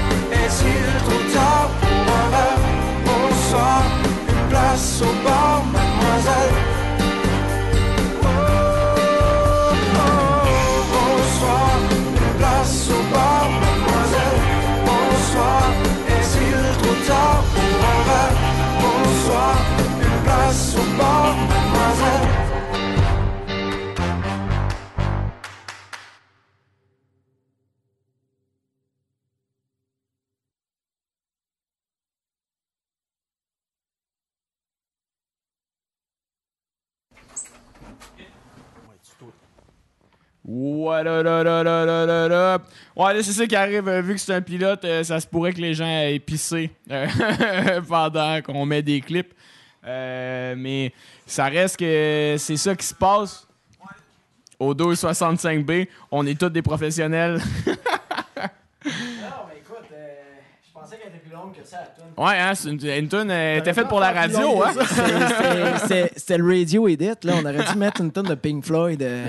Ouais, 42.95 43.23
c'est 43.23 43.31
ça 43.33 43.47
qui 43.47 43.55
arrive. 43.55 43.87
euh, 43.87 44.01
vu 44.01 44.13
que 44.13 44.19
c'est 44.19 44.33
un 44.33 44.41
pilote, 44.41 44.85
euh, 44.85 45.03
ça 45.03 45.19
se 45.19 45.25
pourrait 45.27 45.53
que 45.53 45.61
les 45.61 45.73
gens 45.73 45.87
aient 45.87 46.19
pissé 46.19 46.71
euh, 46.91 47.07
pendant 47.87 48.41
qu'on 48.41 48.65
met 48.65 48.81
des 48.81 49.01
clips. 49.01 49.33
Mais 49.83 50.93
ça 51.25 51.45
reste 51.45 51.77
que 51.77 52.35
c'est 52.37 52.57
ça 52.57 52.75
qui 52.75 52.85
se 52.85 52.93
passe. 52.93 53.47
Au 54.59 54.73
265B, 54.73 55.87
on 56.11 56.25
est 56.25 56.39
tous 56.39 56.49
des 56.49 56.61
professionnels 56.61 57.41
écoute, 58.85 59.89
je 60.65 60.71
pensais 60.73 60.97
qu'elle 60.97 61.09
était 61.09 61.17
plus 61.17 61.32
longue 61.43 61.53
que 61.55 61.67
ça, 61.67 61.77
la 61.77 61.85
tune. 61.87 62.03
Ouais, 62.17 62.37
hein, 62.39 62.55
c'est 62.55 62.69
une, 62.69 63.03
une 63.03 63.07
tune 63.09 63.31
euh, 63.31 63.57
était 63.59 63.73
faite 63.73 63.87
pour 63.87 63.99
la 63.99 64.11
radio, 64.11 64.63
hein? 64.63 64.71
C'était 66.15 66.37
le 66.37 66.47
radio 66.47 66.87
edit, 66.87 67.09
là. 67.23 67.33
On 67.37 67.45
aurait 67.45 67.71
dû 67.71 67.77
mettre 67.77 68.01
une 68.01 68.11
tonne 68.11 68.27
de 68.27 68.35
Pink 68.35 68.65
Floyd. 68.65 69.01
Euh, 69.01 69.25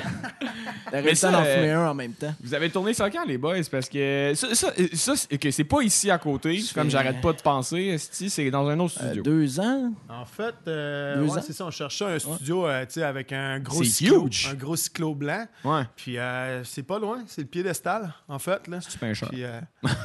Mais 0.92 1.14
ça, 1.14 1.30
à 1.30 1.40
en 1.40 1.44
euh, 1.44 1.54
fumer 1.56 1.70
un 1.72 1.88
en 1.88 1.94
même 1.94 2.12
temps. 2.12 2.32
Vous 2.42 2.54
avez 2.54 2.70
tourné 2.70 2.94
ça 2.94 3.10
quand, 3.10 3.24
les 3.26 3.38
boys? 3.38 3.56
Parce 3.70 3.88
que 3.88 4.32
ça, 4.34 4.54
ça, 4.54 4.68
ça, 4.92 5.12
c'est 5.16 5.38
que 5.38 5.50
c'est 5.50 5.64
pas 5.64 5.82
ici 5.82 6.10
à 6.10 6.18
côté, 6.18 6.60
comme 6.74 6.90
j'arrête 6.90 7.20
pas 7.20 7.32
de 7.32 7.40
penser. 7.42 7.96
C'est 7.98 8.50
dans 8.50 8.68
un 8.68 8.78
autre 8.78 8.94
Euh, 9.00 9.06
studio. 9.06 9.22
deux 9.22 9.60
ans? 9.60 9.92
En 10.08 10.24
fait, 10.24 10.54
euh, 10.68 11.16
Deux 11.16 11.22
ouais, 11.32 11.38
ans? 11.38 11.42
c'est 11.44 11.52
ça, 11.52 11.64
on 11.66 11.70
cherchait 11.70 12.04
un 12.04 12.18
studio 12.18 12.66
euh, 12.66 12.84
tu 12.86 12.94
sais, 12.94 13.02
avec 13.02 13.32
un 13.32 13.58
gros 13.58 13.82
cyclo, 13.82 14.26
huge. 14.26 14.48
un 14.52 14.54
gros 14.54 14.76
cyclo 14.76 15.14
blanc. 15.14 15.46
Ouais, 15.64 15.82
Puis 15.96 16.18
euh, 16.18 16.62
c'est 16.64 16.82
pas 16.82 16.98
loin, 16.98 17.18
c'est 17.26 17.40
le 17.42 17.48
piédestal, 17.48 18.12
en 18.28 18.38
fait. 18.38 18.68
Là. 18.68 18.78
c'est 18.80 18.98
pas 18.98 19.06
un 19.06 19.14
chat. 19.14 19.26
Puis, 19.26 19.42
euh, 19.44 19.60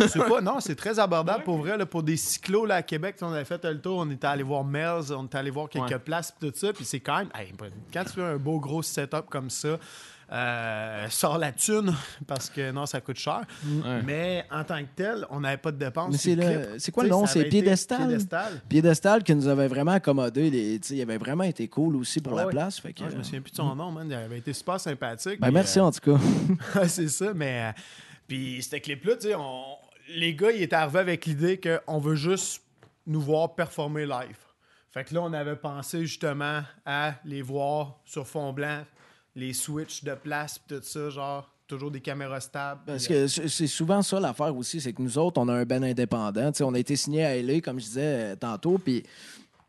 c'est 0.07 0.23
pas, 0.25 0.41
non, 0.41 0.59
c'est 0.59 0.75
très 0.75 0.97
abordable 0.99 1.43
pour 1.43 1.57
vrai. 1.57 1.77
Là, 1.77 1.85
pour 1.85 1.98
des 2.03 2.17
cyclos 2.17 2.65
là, 2.65 2.75
à 2.75 2.81
Québec, 2.83 3.15
on 3.21 3.31
avait 3.33 3.45
fait 3.45 3.63
le 3.65 3.79
tour, 3.79 3.97
on 3.99 4.09
était 4.11 4.27
allé 4.27 4.43
voir 4.43 4.63
Mel's, 4.63 5.11
on 5.11 5.25
était 5.25 5.37
allé 5.37 5.49
voir 5.51 5.69
quelques 5.69 5.89
Ouais. 5.89 5.99
places, 5.99 6.33
tout 6.39 6.51
ça. 6.55 6.73
Puis 6.73 6.85
c'est 6.85 6.99
quand 6.99 7.17
même, 7.19 7.29
hey, 7.35 7.51
quand 7.93 8.03
tu 8.03 8.09
fais 8.11 8.23
un 8.23 8.37
beau 8.37 8.59
gros 8.59 8.81
setup 8.83 9.25
comme 9.29 9.49
ça, 9.49 9.77
euh, 10.31 11.07
sors 11.09 11.39
la 11.39 11.51
thune 11.51 11.91
parce 12.27 12.49
que 12.51 12.71
non, 12.71 12.85
ça 12.85 13.01
coûte 13.01 13.17
cher. 13.17 13.41
Ouais. 13.65 14.01
Mais 14.05 14.45
en 14.51 14.63
tant 14.63 14.79
que 14.81 14.89
tel, 14.95 15.25
on 15.31 15.39
n'avait 15.39 15.57
pas 15.57 15.71
de 15.71 15.77
dépenses. 15.77 16.15
C'est 16.17 16.35
le- 16.35 16.43
clip. 16.43 16.59
c'est 16.79 16.91
quoi 16.91 17.03
le 17.03 17.09
nom? 17.09 17.25
C'est 17.25 17.45
Piédestal? 17.45 17.97
Piédestal. 18.07 18.61
Piédestal 18.69 19.23
qui 19.23 19.33
nous 19.33 19.47
avait 19.47 19.67
vraiment 19.67 19.93
accommodé. 19.93 20.51
Les, 20.51 20.75
il 20.75 21.01
avait 21.01 21.17
vraiment 21.17 21.45
été 21.45 21.67
cool 21.67 21.95
aussi 21.95 22.21
pour 22.21 22.33
Ah 22.33 22.41
la 22.41 22.45
ouais. 22.45 22.51
place. 22.51 22.79
Fait 22.79 22.93
que, 22.93 23.01
Ah, 23.03 23.09
je 23.11 23.17
me 23.17 23.23
souviens 23.23 23.41
plus 23.41 23.51
de 23.51 23.55
son 23.57 23.75
nom, 23.75 23.91
man. 23.91 24.05
Il 24.07 24.13
avait 24.13 24.37
été 24.37 24.53
super 24.53 24.79
sympathique. 24.79 25.39
ben, 25.39 25.49
merci 25.49 25.79
euh, 25.79 25.83
en 25.85 25.91
tout 25.91 25.99
cas. 26.15 26.19
Ouais, 26.79 26.87
c'est 26.87 27.07
ça, 27.09 27.33
mais. 27.33 27.69
euh, 27.75 27.81
puis, 28.27 28.61
c'était 28.61 28.79
clip-là, 28.81 29.15
tu 29.15 29.29
sais, 29.29 29.35
on- 29.35 29.77
les 30.09 30.35
gars, 30.35 30.51
ils 30.51 30.61
étaient 30.63 30.75
arrivés 30.75 30.99
avec 30.99 31.25
l'idée 31.25 31.59
qu'on 31.59 31.99
veut 31.99 32.15
juste 32.15 32.61
nous 33.05 33.21
voir 33.21 33.55
performer 33.55 34.05
live. 34.05 34.37
Fait 34.91 35.03
que 35.03 35.13
là, 35.13 35.21
on 35.21 35.33
avait 35.33 35.55
pensé 35.55 36.05
justement 36.05 36.61
à 36.85 37.13
les 37.23 37.41
voir 37.41 37.99
sur 38.05 38.27
fond 38.27 38.53
blanc, 38.53 38.83
les 39.35 39.53
switches 39.53 40.03
de 40.03 40.15
place, 40.15 40.57
pis 40.57 40.75
tout 40.75 40.81
ça, 40.81 41.09
genre, 41.09 41.53
toujours 41.67 41.91
des 41.91 42.01
caméras 42.01 42.41
stables. 42.41 42.81
Parce 42.85 43.07
que 43.07 43.27
c'est 43.27 43.67
souvent 43.67 44.01
ça 44.01 44.19
l'affaire 44.19 44.55
aussi, 44.55 44.81
c'est 44.81 44.91
que 44.91 45.01
nous 45.01 45.17
autres, 45.17 45.39
on 45.39 45.47
a 45.47 45.53
un 45.53 45.65
ben 45.65 45.83
indépendant. 45.83 46.51
Tu 46.51 46.57
sais, 46.57 46.63
on 46.63 46.73
a 46.73 46.79
été 46.79 46.95
signé 46.95 47.23
à 47.23 47.39
LA, 47.39 47.61
comme 47.61 47.79
je 47.79 47.85
disais 47.85 48.31
euh, 48.31 48.35
tantôt, 48.35 48.79
puis 48.79 49.03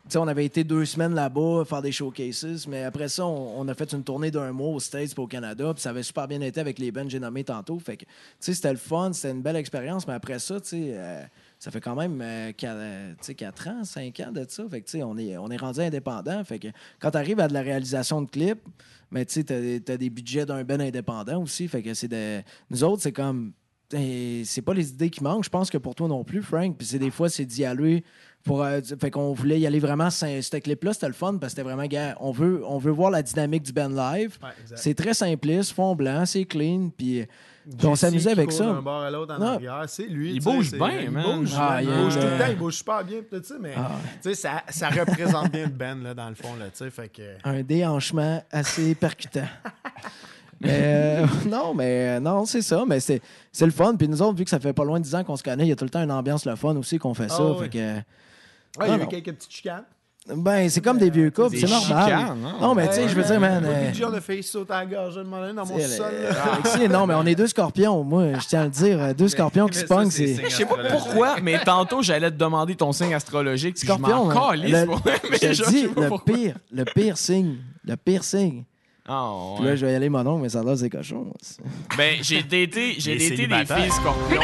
tu 0.05 0.13
sais, 0.13 0.19
on 0.19 0.27
avait 0.29 0.45
été 0.45 0.65
deux 0.65 0.85
semaines 0.87 1.15
là-bas 1.15 1.65
faire 1.65 1.83
des 1.83 1.93
showcases, 1.93 2.67
mais 2.67 2.85
après 2.85 3.09
ça, 3.09 3.27
on, 3.27 3.69
a 3.69 3.75
fait 3.75 3.93
une 3.93 4.03
tournée 4.03 4.31
d'un 4.31 4.51
mois 4.51 4.71
aux 4.71 4.81
States 4.81 5.13
puis 5.13 5.23
au 5.23 5.27
Canada, 5.27 5.73
puis 5.75 5.83
ça 5.83 5.91
avait 5.91 6.03
super 6.03 6.27
bien 6.27 6.41
été 6.41 6.59
avec 6.59 6.79
les 6.79 6.91
bands 6.91 7.09
j'ai 7.09 7.21
nommés 7.21 7.45
tantôt. 7.45 7.79
Fait 7.79 7.99
que, 7.99 8.05
c'était 8.39 8.73
le 8.73 8.79
fun, 8.79 9.13
c'était 9.13 9.33
une 9.35 9.43
belle 9.43 9.57
expérience, 9.57 10.07
mais 10.09 10.15
après 10.15 10.39
ça, 10.39 10.57
euh, 10.73 11.23
ça 11.59 11.71
fait 11.71 11.81
quand 11.81 11.95
même 11.95 12.21
euh, 12.23 12.53
qua- 12.53 12.73
euh, 12.73 13.13
tu 13.13 13.27
sais, 13.27 13.35
4 13.35 13.69
ans, 13.69 13.85
5 13.85 14.21
ans 14.21 14.33
de 14.33 14.47
ça. 14.49 14.65
Fait 14.71 14.81
que, 14.81 15.03
on 15.03 15.19
est, 15.19 15.37
on 15.37 15.51
est 15.51 15.57
rendu 15.57 15.81
indépendant. 15.81 16.43
Fait 16.45 16.59
que 16.59 16.69
quand 16.99 17.11
tu 17.11 17.19
arrives 17.19 17.41
à 17.41 17.49
de 17.49 17.53
la 17.53 17.63
réalisation 17.63 18.23
de 18.23 18.31
clips, 18.31 18.63
mais 19.11 19.25
tu 19.25 19.45
t'as 19.45 19.97
des 19.97 20.11
budgets 20.11 20.47
d'un 20.47 20.65
ben 20.65 20.81
indépendant 20.81 21.43
aussi. 21.43 21.69
Fait 21.69 21.83
que 21.83 21.95
c'est 21.95 22.09
de... 22.09 22.43
Nous 22.71 22.85
autres, 22.85 23.03
c'est 23.03 23.13
comme. 23.13 23.53
et 23.93 24.43
C'est 24.45 24.63
pas 24.63 24.73
les 24.75 24.91
idées 24.91 25.11
qui 25.11 25.23
manquent. 25.23 25.45
Je 25.45 25.51
pense 25.51 25.69
que 25.69 25.79
pour 25.79 25.95
toi 25.95 26.09
non 26.09 26.23
plus, 26.25 26.43
Frank. 26.43 26.77
Puis 26.77 26.87
c'est 26.87 26.99
des 26.99 27.11
fois, 27.11 27.29
c'est 27.29 27.45
d'y 27.45 27.65
aller. 27.65 28.05
Pour, 28.43 28.63
euh, 28.65 28.81
fait 28.99 29.11
qu'on 29.11 29.35
voulait 29.35 29.61
y 29.61 29.67
aller 29.67 29.81
vraiment. 29.81 30.09
sin- 30.09 30.41
Ce 30.41 30.57
clip-là, 30.57 30.95
c'était 30.95 31.09
le 31.09 31.13
fun 31.13 31.33
parce 31.35 31.53
que 31.53 31.59
c'était 31.59 31.63
vraiment, 31.63 31.85
gars, 31.87 32.17
on 32.21 32.31
veut, 32.33 32.63
on 32.67 32.79
veut 32.79 32.91
voir 32.91 33.11
la 33.11 33.23
dynamique 33.23 33.63
du 33.65 33.73
band 33.73 33.89
live. 33.91 34.39
ouais. 34.43 34.49
C'est 34.77 34.95
très 34.95 35.13
simpliste, 35.15 35.73
fond 35.73 35.95
blanc, 35.95 36.25
c'est 36.25 36.45
clean. 36.47 36.91
Puis 36.97 37.27
puis 37.79 37.87
on 37.87 37.95
s'amusait 37.95 38.31
avec 38.31 38.49
court 38.49 38.57
ça. 38.59 38.65
D'un 38.65 38.81
bord 38.81 39.03
à 39.03 39.11
l'autre 39.11 39.35
en 39.35 39.41
Ouais. 39.41 39.47
arrière, 39.49 39.85
c'est 39.87 40.07
lui. 40.07 40.33
Il 40.33 40.43
bouge 40.43 40.73
bien, 40.73 41.03
il 41.03 41.11
man. 41.11 41.41
Bouge, 41.41 41.53
Ah, 41.57 41.81
il 41.83 41.89
il 41.89 41.93
est- 41.93 42.03
bouge 42.03 42.15
tout 42.15 42.21
le 42.23 42.39
temps, 42.39 42.45
il 42.51 42.57
bouge 42.57 42.75
super 42.75 43.05
bien, 43.05 43.19
tout 43.31 43.43
ça, 43.45 43.55
mais 43.61 43.75
Ah. 43.77 43.91
ça, 44.33 44.63
ça 44.71 44.89
représente 44.89 45.53
bien 45.53 45.65
le 45.67 45.71
band, 45.71 45.97
là, 46.03 46.15
dans 46.15 46.29
le 46.31 46.35
fond, 46.35 46.55
là, 46.59 46.65
tu 46.71 46.79
sais, 46.79 46.91
fait 46.91 47.09
que... 47.11 47.23
un 47.45 47.63
déhanchement 47.63 48.43
assez 48.51 48.95
percutant. 48.95 49.45
Mais 50.63 51.23
euh, 51.23 51.27
non, 51.49 51.73
mais 51.75 52.17
euh, 52.17 52.21
non, 52.21 52.45
c'est 52.45 52.61
ça. 52.61 52.85
Mais 52.87 53.01
c'est 53.01 53.23
c'est 53.51 53.65
le 53.65 53.71
fun. 53.73 53.95
Puis 53.97 54.09
nous 54.09 54.21
autres, 54.21 54.37
vu 54.37 54.45
que 54.45 54.51
ça 54.51 54.61
fait 54.61 54.75
pas 54.75 54.85
loin 54.85 54.99
de 54.99 55.05
10 55.05 55.15
ans 55.15 55.25
qu'on 55.25 55.37
se 55.37 55.43
connaît, 55.43 55.65
il 55.65 55.69
y 55.69 55.73
a 55.73 55.77
tout 55.77 55.85
le 55.85 55.91
temps 55.91 56.03
une 56.03 56.13
ambiance 56.13 56.45
le 56.45 56.55
fun 56.55 56.77
aussi 56.77 56.99
qu'on 56.99 57.15
fait 57.15 57.31
ça. 57.31 57.39
Ah 57.41 57.55
fait 57.55 57.61
ouais. 57.61 57.69
que, 57.71 58.01
Ouais, 58.79 58.87
il 58.87 58.89
y 58.89 58.91
Ah, 58.91 58.95
avait 58.95 59.05
non. 59.05 59.11
quelques 59.11 59.33
petites 59.33 59.53
chicanes. 59.53 59.85
ben, 60.35 60.69
c'est 60.69 60.81
comme 60.81 60.99
des 60.99 61.11
vieux 61.11 61.31
couples, 61.31 61.57
c'est 61.57 61.67
normal. 61.69 62.05
chicanes, 62.05 62.45
hein? 62.47 62.57
Non, 62.61 62.75
mais 62.75 62.87
tu 62.89 62.95
sais, 62.95 63.09
je 63.09 63.15
veux 63.15 63.23
dire, 63.25 63.41
man. 63.41 63.65
Moi, 63.65 63.73
euh, 63.73 64.07
on 64.09 64.15
a 64.15 64.21
fait 64.21 64.43
sauter 64.43 64.73
à 64.73 64.81
la 64.81 64.87
gorge 64.87 65.19
moment 65.19 65.41
donné 65.41 65.55
dans 65.55 65.67
mon 65.67 65.75
tu 65.77 65.83
sais, 65.83 65.97
sol. 65.97 66.13
là. 66.23 66.53
Alexis, 66.53 66.89
non, 66.89 67.07
mais 67.07 67.15
on 67.15 67.27
est 67.27 67.35
deux 67.35 67.47
scorpions. 67.49 68.05
Moi, 68.05 68.39
je 68.39 68.47
tiens 68.47 68.61
à 68.61 68.65
le 68.65 68.71
dire. 68.71 69.01
euh, 69.01 69.13
Deux 69.15 69.29
scorpions 69.29 69.67
qui 69.67 69.79
se 69.79 69.87
pognent, 69.87 70.11
c'est 70.11 70.37
Je 70.49 70.49
sais 70.55 70.67
pas 70.67 70.77
pourquoi, 70.91 71.37
mais 71.43 71.59
tantôt, 71.65 72.03
j'allais 72.03 72.31
te 72.31 72.37
demander 72.37 72.77
ton 72.77 72.93
signe 72.93 73.15
astrologique. 73.15 73.79
Scorpion, 73.79 74.31
je 74.31 74.37
hein. 74.37 74.53
Je 75.33 75.63
te 75.63 75.71
dis, 75.71 75.83
le 75.85 76.25
pire, 76.25 76.55
le 76.71 76.85
pire 76.85 77.17
signe. 77.19 77.57
Le 77.85 77.97
pire 77.97 78.23
signe. 78.23 78.65
Ah, 79.09 79.33
Puis 79.57 79.65
là, 79.65 79.75
je 79.75 79.85
vais 79.87 79.93
y 79.93 79.95
aller, 79.97 80.09
mon 80.09 80.25
oncle, 80.25 80.43
mais 80.43 80.51
ça 80.51 80.61
a 80.61 80.63
l'air 80.63 80.77
des 80.77 80.91
cochons. 80.91 81.33
Ben, 81.97 82.19
j'ai 82.21 82.43
daté, 82.45 82.95
j'ai 82.99 83.17
daté 83.17 83.47
des 83.49 83.65
filles 83.65 83.91
scorpions. 83.91 84.41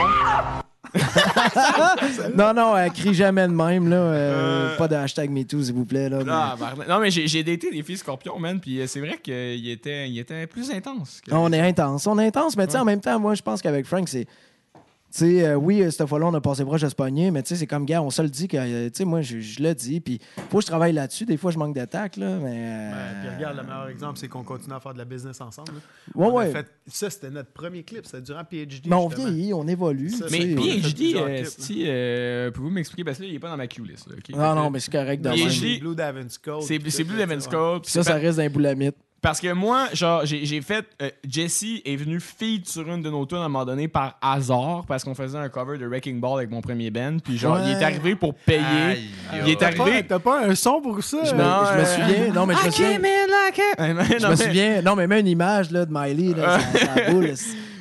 non, 2.35 2.53
non, 2.55 2.77
elle 2.77 2.91
crie 2.93 3.15
jamais 3.15 3.47
de 3.47 3.53
même, 3.53 3.89
là. 3.89 3.97
euh, 3.97 4.73
Euh. 4.73 4.77
Pas 4.77 4.89
de 4.89 4.95
hashtag 4.95 5.31
MeToo, 5.31 5.63
s'il 5.63 5.75
vous 5.75 5.85
plaît, 5.85 6.09
là. 6.09 6.19
mais- 6.19 6.31
Ah, 6.31 6.57
barna- 6.59 6.87
non, 6.89 6.99
mais 7.01 7.11
j'ai 7.11 7.43
daté 7.43 7.71
des 7.71 7.83
filles 7.83 7.97
scorpions, 7.99 8.39
man, 8.39 8.61
puis 8.61 8.81
euh, 8.81 8.87
c'est 8.87 9.01
vrai 9.01 9.19
qu'il 9.23 9.69
était, 9.69 10.09
il 10.09 10.19
était 10.19 10.47
plus 10.47 10.71
intense. 10.71 11.21
que- 11.27 11.33
On 11.35 11.53
est 11.53 11.61
intense, 11.61 12.07
on 12.07 12.19
est 12.19 12.27
intense, 12.27 12.57
mais 12.57 12.67
tu 12.67 12.73
sais, 12.73 12.79
en 12.79 12.85
même 12.85 13.01
temps, 13.01 13.19
moi, 13.19 13.35
je 13.35 13.43
pense 13.43 13.63
qu'avec 13.63 13.87
Frank, 13.87 14.09
c'est. 14.09 14.27
Tu 15.17 15.25
sais, 15.39 15.47
euh, 15.47 15.55
oui, 15.55 15.81
euh, 15.81 15.91
cette 15.91 16.07
fois-là, 16.07 16.27
on 16.27 16.35
a 16.35 16.43
passé 16.43 16.63
proche 16.63 16.83
de 16.83 16.91
se 16.91 16.95
pogner, 16.95 17.31
mais 17.31 17.43
tu 17.43 17.49
sais, 17.49 17.57
c'est 17.57 17.67
comme, 17.67 17.87
gars, 17.87 18.03
on 18.03 18.11
se 18.11 18.21
le 18.21 18.29
dit 18.29 18.49
que, 18.49 18.59
euh, 18.59 18.91
tu 18.91 18.97
sais, 18.99 19.05
moi, 19.07 19.23
je, 19.23 19.41
je 19.41 19.63
le 19.63 19.75
dis, 19.75 19.99
puis 20.01 20.21
faut 20.51 20.59
que 20.59 20.63
je 20.63 20.67
travaille 20.67 20.93
là-dessus. 20.93 21.25
Des 21.25 21.39
fois, 21.39 21.51
je 21.51 21.59
manque 21.59 21.75
d'attaque, 21.75 22.19
là, 22.19 22.37
mais. 22.37 22.55
euh, 22.55 22.91
Ouais, 22.91 23.21
puis 23.27 23.37
regarde, 23.37 23.57
le 23.57 23.63
meilleur 23.63 23.89
exemple, 23.89 24.19
c'est 24.19 24.29
qu'on 24.29 24.43
continue 24.45 24.75
à 24.75 24.81
faire 24.81 24.93
de 24.93 24.99
la 24.99 25.07
business 25.07 25.41
ensemble. 25.41 25.73
là. 25.73 25.79
ouais, 26.15 26.27
On 26.27 26.29
a 26.29 26.35
ouais. 26.35 26.51
fait- 26.53 26.67
ça, 26.89 27.09
c'était 27.09 27.31
notre 27.31 27.51
premier 27.51 27.83
clip, 27.83 28.05
c'était 28.05 28.21
durant 28.21 28.45
PhD. 28.45 28.83
Mais 28.91 28.95
on 28.97 29.09
vieillit, 29.09 29.55
on 29.55 29.67
évolue. 29.67 30.11
Ça, 30.11 30.27
Mais 30.31 30.55
PhD, 30.55 31.15
euh, 31.17 31.45
si, 31.47 31.85
euh, 31.87 32.51
pouvez-vous 32.51 32.75
m'expliquer? 32.75 33.05
Parce 33.05 33.17
que 33.17 33.23
là, 33.23 33.29
il 33.31 33.35
est 33.37 33.39
pas 33.39 33.49
dans 33.49 33.57
ma 33.57 33.65
là, 33.65 34.17
ok? 34.19 34.37
Non, 34.37 34.55
non, 34.55 34.71
mais 34.71 34.81
c'est 34.81 34.93
correct 34.93 35.25
PhD. 35.27 35.51
C'est 35.51 35.79
Blue 35.81 35.95
Davin's 35.95 36.37
Code. 36.37 36.63
C'est 36.63 36.79
Blue. 36.79 36.91
Code. 37.49 37.87
Ça, 37.87 38.03
ça 38.03 38.15
reste 38.17 38.37
d'un 38.37 38.51
boulamite. 38.51 38.97
Parce 39.27 39.41
que 39.41 39.53
moi, 39.53 39.89
genre, 39.93 40.21
j'ai 40.25 40.63
fait. 40.63 40.85
euh, 41.03 41.11
Jesse 41.29 41.65
est 41.85 41.97
venu 41.97 42.21
feed 42.21 42.69
sur 42.69 42.89
une 42.89 43.03
de 43.03 43.11
nos 43.11 43.27
tunes 43.27 43.39
à 43.39 43.41
un 43.41 43.49
moment 43.49 43.65
donné 43.65 43.89
par 43.89 44.17
hasard 44.23 44.85
parce 44.87 45.03
qu'on 45.03 45.17
faisait 45.17 45.37
un 45.37 45.49
cover 45.49 45.79
de 45.79 45.85
Wrecking 45.85 46.21
Ball 46.21 46.39
avec 46.39 46.51
mon 46.53 46.61
premier 46.61 46.93
band. 46.93 47.17
Puis, 47.25 47.37
genre, 47.37 47.59
il 47.67 47.73
est 47.73 47.83
arrivé 47.83 48.15
pour 48.15 48.35
payer. 48.35 48.61
Aïe, 48.63 49.09
il 49.45 49.51
est 49.51 49.63
arrivé. 49.65 50.03
pas, 50.03 50.03
t'as 50.05 50.19
pas 50.21 50.47
un 50.47 50.55
son 50.55 50.81
pour 50.81 51.03
ça? 51.03 51.25
Je 51.25 51.35
me, 51.35 51.43
Non, 51.43 51.59
je 51.73 51.81
me 51.81 51.85
souviens. 51.85 52.33
Non, 52.33 52.47
mais 52.47 52.55
je 52.55 52.67
me 52.67 52.71
souviens. 52.71 52.99
Je 52.99 54.23
non, 54.23 54.31
me 54.31 54.37
mais- 54.37 54.37
souviens. 54.37 54.83
Non, 54.83 54.95
mais 54.95 55.07
mets 55.09 55.19
une 55.21 55.27
image 55.27 55.73
là, 55.73 55.85
de 55.87 55.93
Miley, 55.93 56.33
là, 56.41 56.59
boule. 57.11 57.33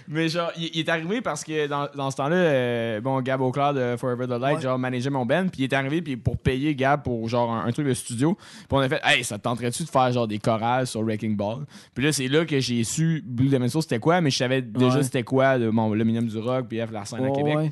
Mais 0.08 0.30
genre, 0.30 0.51
il, 0.58 0.70
il 0.74 0.80
est 0.82 0.89
arrivé 0.89 1.22
parce 1.22 1.43
que 1.43 1.68
dans, 1.68 1.88
dans 1.95 2.12
ce 2.12 2.18
temps-là, 2.18 2.36
euh, 2.36 3.01
bon, 3.01 3.22
Gab 3.22 3.41
Auclair 3.41 3.74
de 3.74 3.95
Forever 3.97 4.26
the 4.28 4.39
Light, 4.39 4.58
Ouais. 4.58 4.62
genre, 4.62 4.78
manageait 4.78 5.10
mon 5.10 5.26
band, 5.26 5.47
puis 5.51 5.62
il 5.62 5.64
est 5.64 5.74
arrivé 5.74 6.01
puis 6.01 6.16
pour 6.18 6.38
payer 6.38 6.76
Gab 6.76 7.03
pour 7.03 7.28
genre 7.28 7.51
un, 7.51 7.66
un 7.66 7.72
truc 7.72 7.88
de 7.88 7.93
studio. 7.93 8.36
Puis 8.36 8.66
on 8.72 8.80
a 8.80 8.88
fait, 8.89 9.01
hey, 9.03 9.24
ça 9.24 9.38
te 9.38 9.43
tenterait-tu 9.43 9.84
de 9.84 9.89
faire 9.89 10.12
genre 10.12 10.28
des 10.28 10.38
chorales 10.39 10.86
sur 10.88 11.01
Wrecking 11.01 11.36
Ball? 11.36 11.66
Puis 11.93 12.03
là, 12.06 12.12
c'est 12.12 12.28
là 12.28 12.45
que 12.45 12.60
j'ai 12.60 12.84
su 12.84 13.24
Blue 13.26 13.49
Code 13.49 13.68
c'était 13.82 13.99
quoi, 13.99 14.22
mais 14.22 14.30
je 14.30 14.38
savais 14.38 14.62
déjà 14.62 14.97
Ouais. 14.97 15.03
c'était 15.03 15.24
quoi, 15.24 15.58
de, 15.58 15.70
bon, 15.70 15.93
le 15.93 16.03
minimum 16.03 16.28
du 16.30 16.38
rock, 16.38 16.68
puis 16.70 16.80
F, 16.80 16.91
la 16.91 17.06
scène 17.06 17.26
à 17.26 17.32
Québec. 17.32 17.56
ouais. 17.58 17.72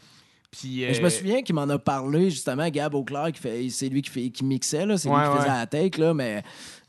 Puis, 0.51 0.85
Je 0.93 0.99
euh, 0.99 1.03
me 1.03 1.09
souviens 1.09 1.41
qu'il 1.41 1.55
m'en 1.55 1.67
a 1.67 1.79
parlé 1.79 2.29
justement, 2.29 2.69
Gab 2.69 2.93
Auclair, 2.93 3.31
qui 3.31 3.41
fait, 3.41 3.69
c'est 3.69 3.89
lui 3.89 4.03
qui, 4.03 4.11
fait, 4.11 4.29
qui 4.29 4.45
mixait, 4.45 4.85
là, 4.85 4.97
c'est 4.97 5.09
Ouais, 5.09 5.15
lui 5.19 5.31
qui 5.31 5.37
faisait 5.37 5.47
la 5.47 5.65
take, 5.65 5.99
là, 5.99 6.13
mais 6.13 6.43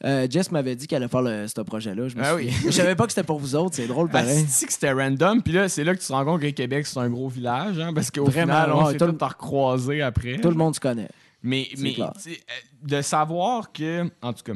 euh, 0.04 0.26
Jess 0.30 0.50
m'avait 0.50 0.76
dit 0.76 0.86
qu'elle 0.86 1.02
allait 1.02 1.10
faire 1.10 1.22
le- 1.22 1.46
ce 1.48 1.60
projet-là. 1.60 2.08
Je 2.08 2.16
me 2.16 2.22
Ah 2.24 2.34
oui. 2.34 2.50
Je 2.64 2.70
savais 2.70 2.94
pas 2.94 3.06
que 3.06 3.12
c'était 3.12 3.26
pour 3.26 3.38
vous 3.38 3.54
autres, 3.56 3.74
c'est 3.74 3.86
drôle 3.86 4.08
pareil. 4.10 4.44
Asti 4.44 4.66
que 4.66 4.72
c'était 4.72 4.92
random? 4.92 5.42
Puis 5.42 5.52
là, 5.54 5.68
c'est 5.68 5.82
là 5.84 5.94
que 5.94 6.00
tu 6.00 6.06
te 6.06 6.12
rends 6.12 6.24
compte 6.24 6.40
que 6.42 6.48
Québec, 6.50 6.86
c'est 6.86 6.98
un 6.98 7.08
gros 7.10 7.28
village. 7.28 7.78
Hein, 7.78 7.92
parce 7.94 8.10
qu'au 8.10 8.24
Vraiment, 8.24 8.52
final, 8.52 8.72
on 8.72 8.84
ouais, 8.84 8.92
s'est 8.92 8.98
tout 8.98 9.06
tous 9.06 9.18
le- 9.18 9.26
recroisés 9.26 10.02
après. 10.02 10.38
Tout 10.38 10.50
le 10.50 10.56
monde 10.56 10.74
se 10.74 10.80
connaît. 10.80 11.08
Mais, 11.42 11.66
C'est 11.74 11.82
mais 11.82 11.94
clair. 11.94 12.12
tu 12.16 12.30
sais, 12.32 12.38
euh, 12.38 12.86
de 12.96 13.02
savoir 13.02 13.72
que, 13.72 14.04
en 14.22 14.32
tout 14.32 14.42
cas, 14.44 14.52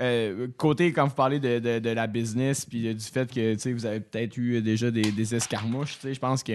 euh, 0.00 0.48
côté, 0.56 0.92
quand 0.92 1.06
vous 1.06 1.14
parlez 1.14 1.38
de, 1.38 1.58
de- 1.58 1.78
de 1.78 1.90
la 1.90 2.06
business, 2.06 2.64
puis 2.64 2.88
euh, 2.88 2.94
du 2.94 3.04
fait 3.04 3.30
que 3.32 3.54
tu 3.54 3.60
sais, 3.60 3.72
vous 3.72 3.86
avez 3.86 4.00
peut-être 4.00 4.36
eu 4.36 4.60
déjà 4.60 4.90
des, 4.90 5.12
des 5.12 5.34
escarmouches, 5.34 5.94
tu 6.00 6.08
sais, 6.08 6.14
je 6.14 6.20
pense 6.20 6.42
que 6.42 6.52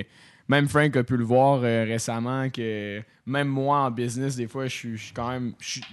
même 0.47 0.67
Frank 0.67 0.95
a 0.97 1.03
pu 1.03 1.15
le 1.17 1.23
voir 1.23 1.61
euh, 1.63 1.85
récemment, 1.85 2.49
que 2.49 3.01
même 3.25 3.47
moi 3.47 3.77
en 3.81 3.91
business, 3.91 4.35
des 4.35 4.47
fois, 4.47 4.65
je 4.65 4.75
suis 4.75 4.97
je 4.97 5.03
suis 5.05 5.13
quand 5.13 5.29
même. 5.29 5.53
je 5.59 5.69
suis- 5.69 5.83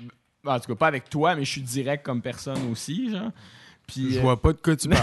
en 0.47 0.61
tout 0.61 0.68
cas, 0.68 0.74
pas 0.74 0.86
avec 0.86 1.09
toi, 1.09 1.34
mais 1.34 1.44
je 1.44 1.51
suis 1.51 1.62
direct 1.62 2.05
comme 2.05 2.22
personne 2.22 2.70
aussi, 2.70 3.11
genre. 3.11 3.30
Puis, 3.86 4.12
Je 4.14 4.18
euh, 4.18 4.22
vois 4.22 4.40
pas 4.40 4.53
de 4.53 4.59
quoi 4.59 4.76
tu 4.76 4.88
parles. 4.88 5.03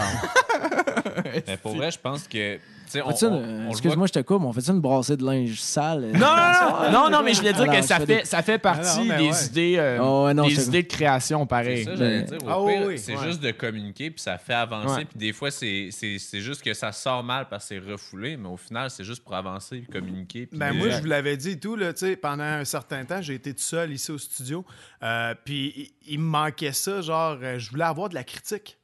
Mais 1.47 1.57
pour 1.57 1.75
vrai, 1.75 1.91
je 1.91 1.99
pense 1.99 2.27
que. 2.27 2.59
Voit 2.91 3.69
Excuse-moi, 3.69 4.07
je 4.07 4.11
te 4.13 4.19
coupe, 4.19 4.41
mais 4.41 4.47
on 4.47 4.53
fait 4.53 4.67
une 4.69 4.79
brassée 4.79 5.17
de 5.17 5.23
linge 5.25 5.59
sale? 5.59 6.11
Non, 6.13 6.19
non, 6.19 6.25
non, 6.25 6.91
non, 6.91 7.09
non, 7.09 7.23
mais 7.23 7.33
je 7.33 7.39
voulais 7.39 7.53
dire 7.53 7.61
Alors, 7.63 7.75
que 7.75 7.81
ça 7.81 7.99
fait, 7.99 8.05
des- 8.05 8.25
ça 8.25 8.41
fait 8.41 8.57
partie 8.59 9.03
des 9.07 9.09
ouais. 9.29 9.45
idées, 9.47 9.75
euh, 9.77 9.97
Oh, 10.01 10.29
des 10.33 10.67
idées 10.67 10.83
de 10.83 10.87
création, 10.87 11.41
C'est 11.41 11.47
pareil. 11.47 11.83
ça, 11.85 11.95
j'allais 11.95 12.19
Mais- 12.21 12.37
dire. 12.37 12.47
Au 12.47 12.67
Ah 12.67 12.71
pire, 12.89 12.99
c'est 12.99 13.15
Ouais. 13.17 13.27
juste 13.27 13.41
de 13.41 13.51
communiquer, 13.51 14.11
puis 14.11 14.21
ça 14.21 14.37
fait 14.37 14.53
avancer. 14.53 14.95
Ouais. 14.95 15.05
Puis 15.05 15.17
des 15.17 15.33
fois, 15.33 15.51
c'est 15.51 15.89
c'est- 15.91 16.19
c'est 16.19 16.39
juste 16.41 16.61
que 16.63 16.73
ça 16.73 16.91
sort 16.91 17.23
mal 17.23 17.47
parce 17.49 17.67
que 17.67 17.75
c'est 17.79 17.91
refoulé, 17.91 18.37
mais 18.37 18.49
au 18.49 18.57
final, 18.57 18.89
c'est 18.89 19.03
juste 19.03 19.23
pour 19.23 19.33
avancer, 19.35 19.77
puis 19.87 19.99
communiquer. 19.99 20.45
puis 20.47 20.57
Ben 20.59 20.73
moi, 20.73 20.89
je 20.89 20.99
vous 20.99 21.05
l'avais 21.07 21.37
dit 21.37 21.51
et 21.51 21.59
tout, 21.59 21.75
là, 21.75 21.93
tu 21.93 22.05
sais, 22.05 22.15
pendant 22.15 22.43
un 22.43 22.65
certain 22.65 23.05
temps, 23.05 23.21
j'ai 23.21 23.35
été 23.35 23.53
tout 23.53 23.61
seul 23.61 23.91
ici 23.91 24.11
au 24.11 24.17
studio. 24.17 24.65
euh, 25.03 25.33
puis 25.43 25.93
il, 26.07 26.19
me 26.19 26.23
manquait 26.25 26.71
ça, 26.71 27.01
genre, 27.01 27.37
euh, 27.41 27.59
je 27.59 27.69
voulais 27.69 27.83
avoir 27.83 28.07
de 28.09 28.15
la 28.15 28.23
critique. 28.23 28.77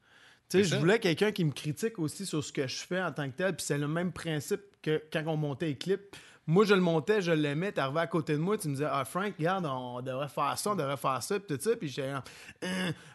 Tu 0.49 0.57
sais, 0.57 0.63
C'est 0.63 0.75
je 0.75 0.79
voulais 0.79 0.99
quelqu'un 0.99 1.31
qui 1.31 1.45
me 1.45 1.51
critique 1.51 1.99
aussi 1.99 2.25
sur 2.25 2.43
ce 2.43 2.51
que 2.51 2.67
je 2.67 2.77
fais 2.77 3.01
en 3.01 3.11
tant 3.11 3.29
que 3.29 3.35
tel. 3.35 3.55
Puis 3.55 3.65
c'est 3.65 3.77
le 3.77 3.87
même 3.87 4.11
principe 4.11 4.61
que 4.81 5.01
quand 5.11 5.23
on 5.27 5.37
montait 5.37 5.67
les 5.67 5.77
clips. 5.77 6.15
Moi, 6.47 6.65
je 6.65 6.73
le 6.73 6.81
montais, 6.81 7.21
je 7.21 7.31
l'aimais. 7.31 7.71
Tu 7.71 7.79
arrivé 7.79 7.99
à 7.99 8.07
côté 8.07 8.33
de 8.33 8.39
moi, 8.39 8.57
tu 8.57 8.69
me 8.69 8.73
disais, 8.73 8.87
ah, 8.89 9.05
Frank, 9.05 9.35
regarde, 9.37 9.67
on 9.67 10.01
devrait 10.01 10.29
faire 10.29 10.57
ça, 10.57 10.71
on 10.71 10.75
devrait 10.75 10.97
faire 10.97 11.21
ça, 11.21 11.39
puis 11.39 11.55
tout 11.55 11.63
ça. 11.63 11.75
Puis 11.75 11.89
j'étais 11.89 12.07
Hein. 12.09 12.23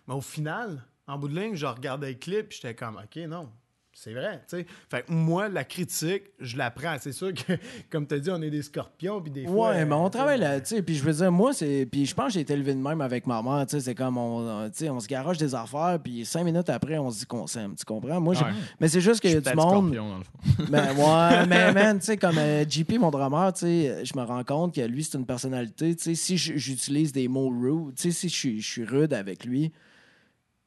mais 0.07 0.15
au 0.15 0.21
final, 0.21 0.85
en 1.09 1.19
bout 1.19 1.27
de 1.27 1.35
ligne, 1.35 1.57
je 1.57 1.67
regardais 1.67 2.11
le 2.13 2.19
clip, 2.19 2.51
puis 2.51 2.61
j'étais 2.63 2.77
comme, 2.77 2.97
OK, 2.97 3.17
non. 3.27 3.51
C'est 3.97 4.13
vrai, 4.13 4.43
tu 4.49 4.57
sais. 4.59 4.67
Fait 4.91 5.03
que 5.07 5.13
moi, 5.13 5.49
la 5.49 5.63
critique, 5.65 6.25
je 6.41 6.57
la 6.57 6.71
prends. 6.71 6.97
C'est 7.01 7.13
sûr 7.13 7.33
que, 7.33 7.53
comme 7.91 8.07
tu 8.07 8.15
as 8.15 8.19
dit, 8.19 8.31
on 8.31 8.43
est 8.43 8.51
des 8.51 8.63
scorpions, 8.63 9.21
puis 9.23 9.31
des 9.31 9.47
fois... 9.47 9.71
Ouais, 9.71 9.85
mais 9.85 9.95
on 9.95 10.07
euh, 10.07 10.11
travaille 10.11 10.39
là, 10.41 10.61
tu 10.61 10.75
sais. 10.75 10.83
Puis 10.83 10.97
je 10.97 11.05
veux 11.05 11.13
dire, 11.13 11.31
moi, 11.31 11.53
c'est. 11.53 11.87
Puis 11.91 12.05
je 12.05 12.15
pense 12.15 12.27
que 12.27 12.33
j'ai 12.35 12.41
été 12.41 12.53
élevé 12.55 12.75
de 12.75 12.81
même 12.81 13.01
avec 13.01 13.27
ma 13.27 13.41
mère, 13.41 13.65
tu 13.67 13.77
sais. 13.77 13.81
C'est 13.81 13.95
comme, 13.95 14.19
on, 14.19 14.69
tu 14.69 14.79
sais, 14.79 14.91
on 14.91 14.99
se 15.01 15.07
garoche 15.07 15.39
des 15.39 15.55
affaires, 15.55 15.99
puis 16.03 16.27
cinq 16.27 16.43
minutes 16.45 16.69
après, 16.71 16.99
on 16.99 17.09
se 17.11 17.21
dit 17.21 17.27
qu'on 17.27 17.47
s'aime. 17.47 17.75
Tu 17.77 17.85
comprends? 17.85 18.21
Moi, 18.21 18.35
Ouais. 18.35 18.51
Mais 18.81 18.89
c'est 18.89 19.01
juste 19.01 19.21
qu'il 19.21 19.31
y 19.31 19.37
a 19.37 19.41
du 19.41 19.55
monde. 19.55 19.93
scorpion, 19.95 20.09
dans 20.09 20.19
le 20.19 20.25
fond. 20.25 20.65
Ben, 20.71 20.89
ouais, 20.97 21.47
mais 21.49 21.73
man, 21.73 21.99
tu 22.01 22.07
sais, 22.07 22.17
comme 22.17 22.37
euh, 22.39 22.65
JP, 22.69 22.99
mon 22.99 23.11
drummer, 23.11 23.53
tu 23.53 23.61
sais, 23.61 24.05
je 24.05 24.19
me 24.19 24.25
rends 24.25 24.43
compte 24.45 24.75
que 24.75 24.81
lui, 24.81 25.05
c'est 25.05 25.17
une 25.17 25.25
personnalité. 25.27 25.95
Tu 25.95 26.03
sais, 26.03 26.15
si 26.17 26.37
j'utilise 26.37 27.13
des 27.13 27.29
mots 27.29 27.49
rude, 27.49 27.95
tu 27.95 28.03
sais, 28.03 28.11
si 28.11 28.29
je 28.29 28.35
suis- 28.35 28.61
je 28.61 28.69
suis 28.69 28.85
rude 28.85 29.15
avec 29.15 29.45
lui, 29.45 29.73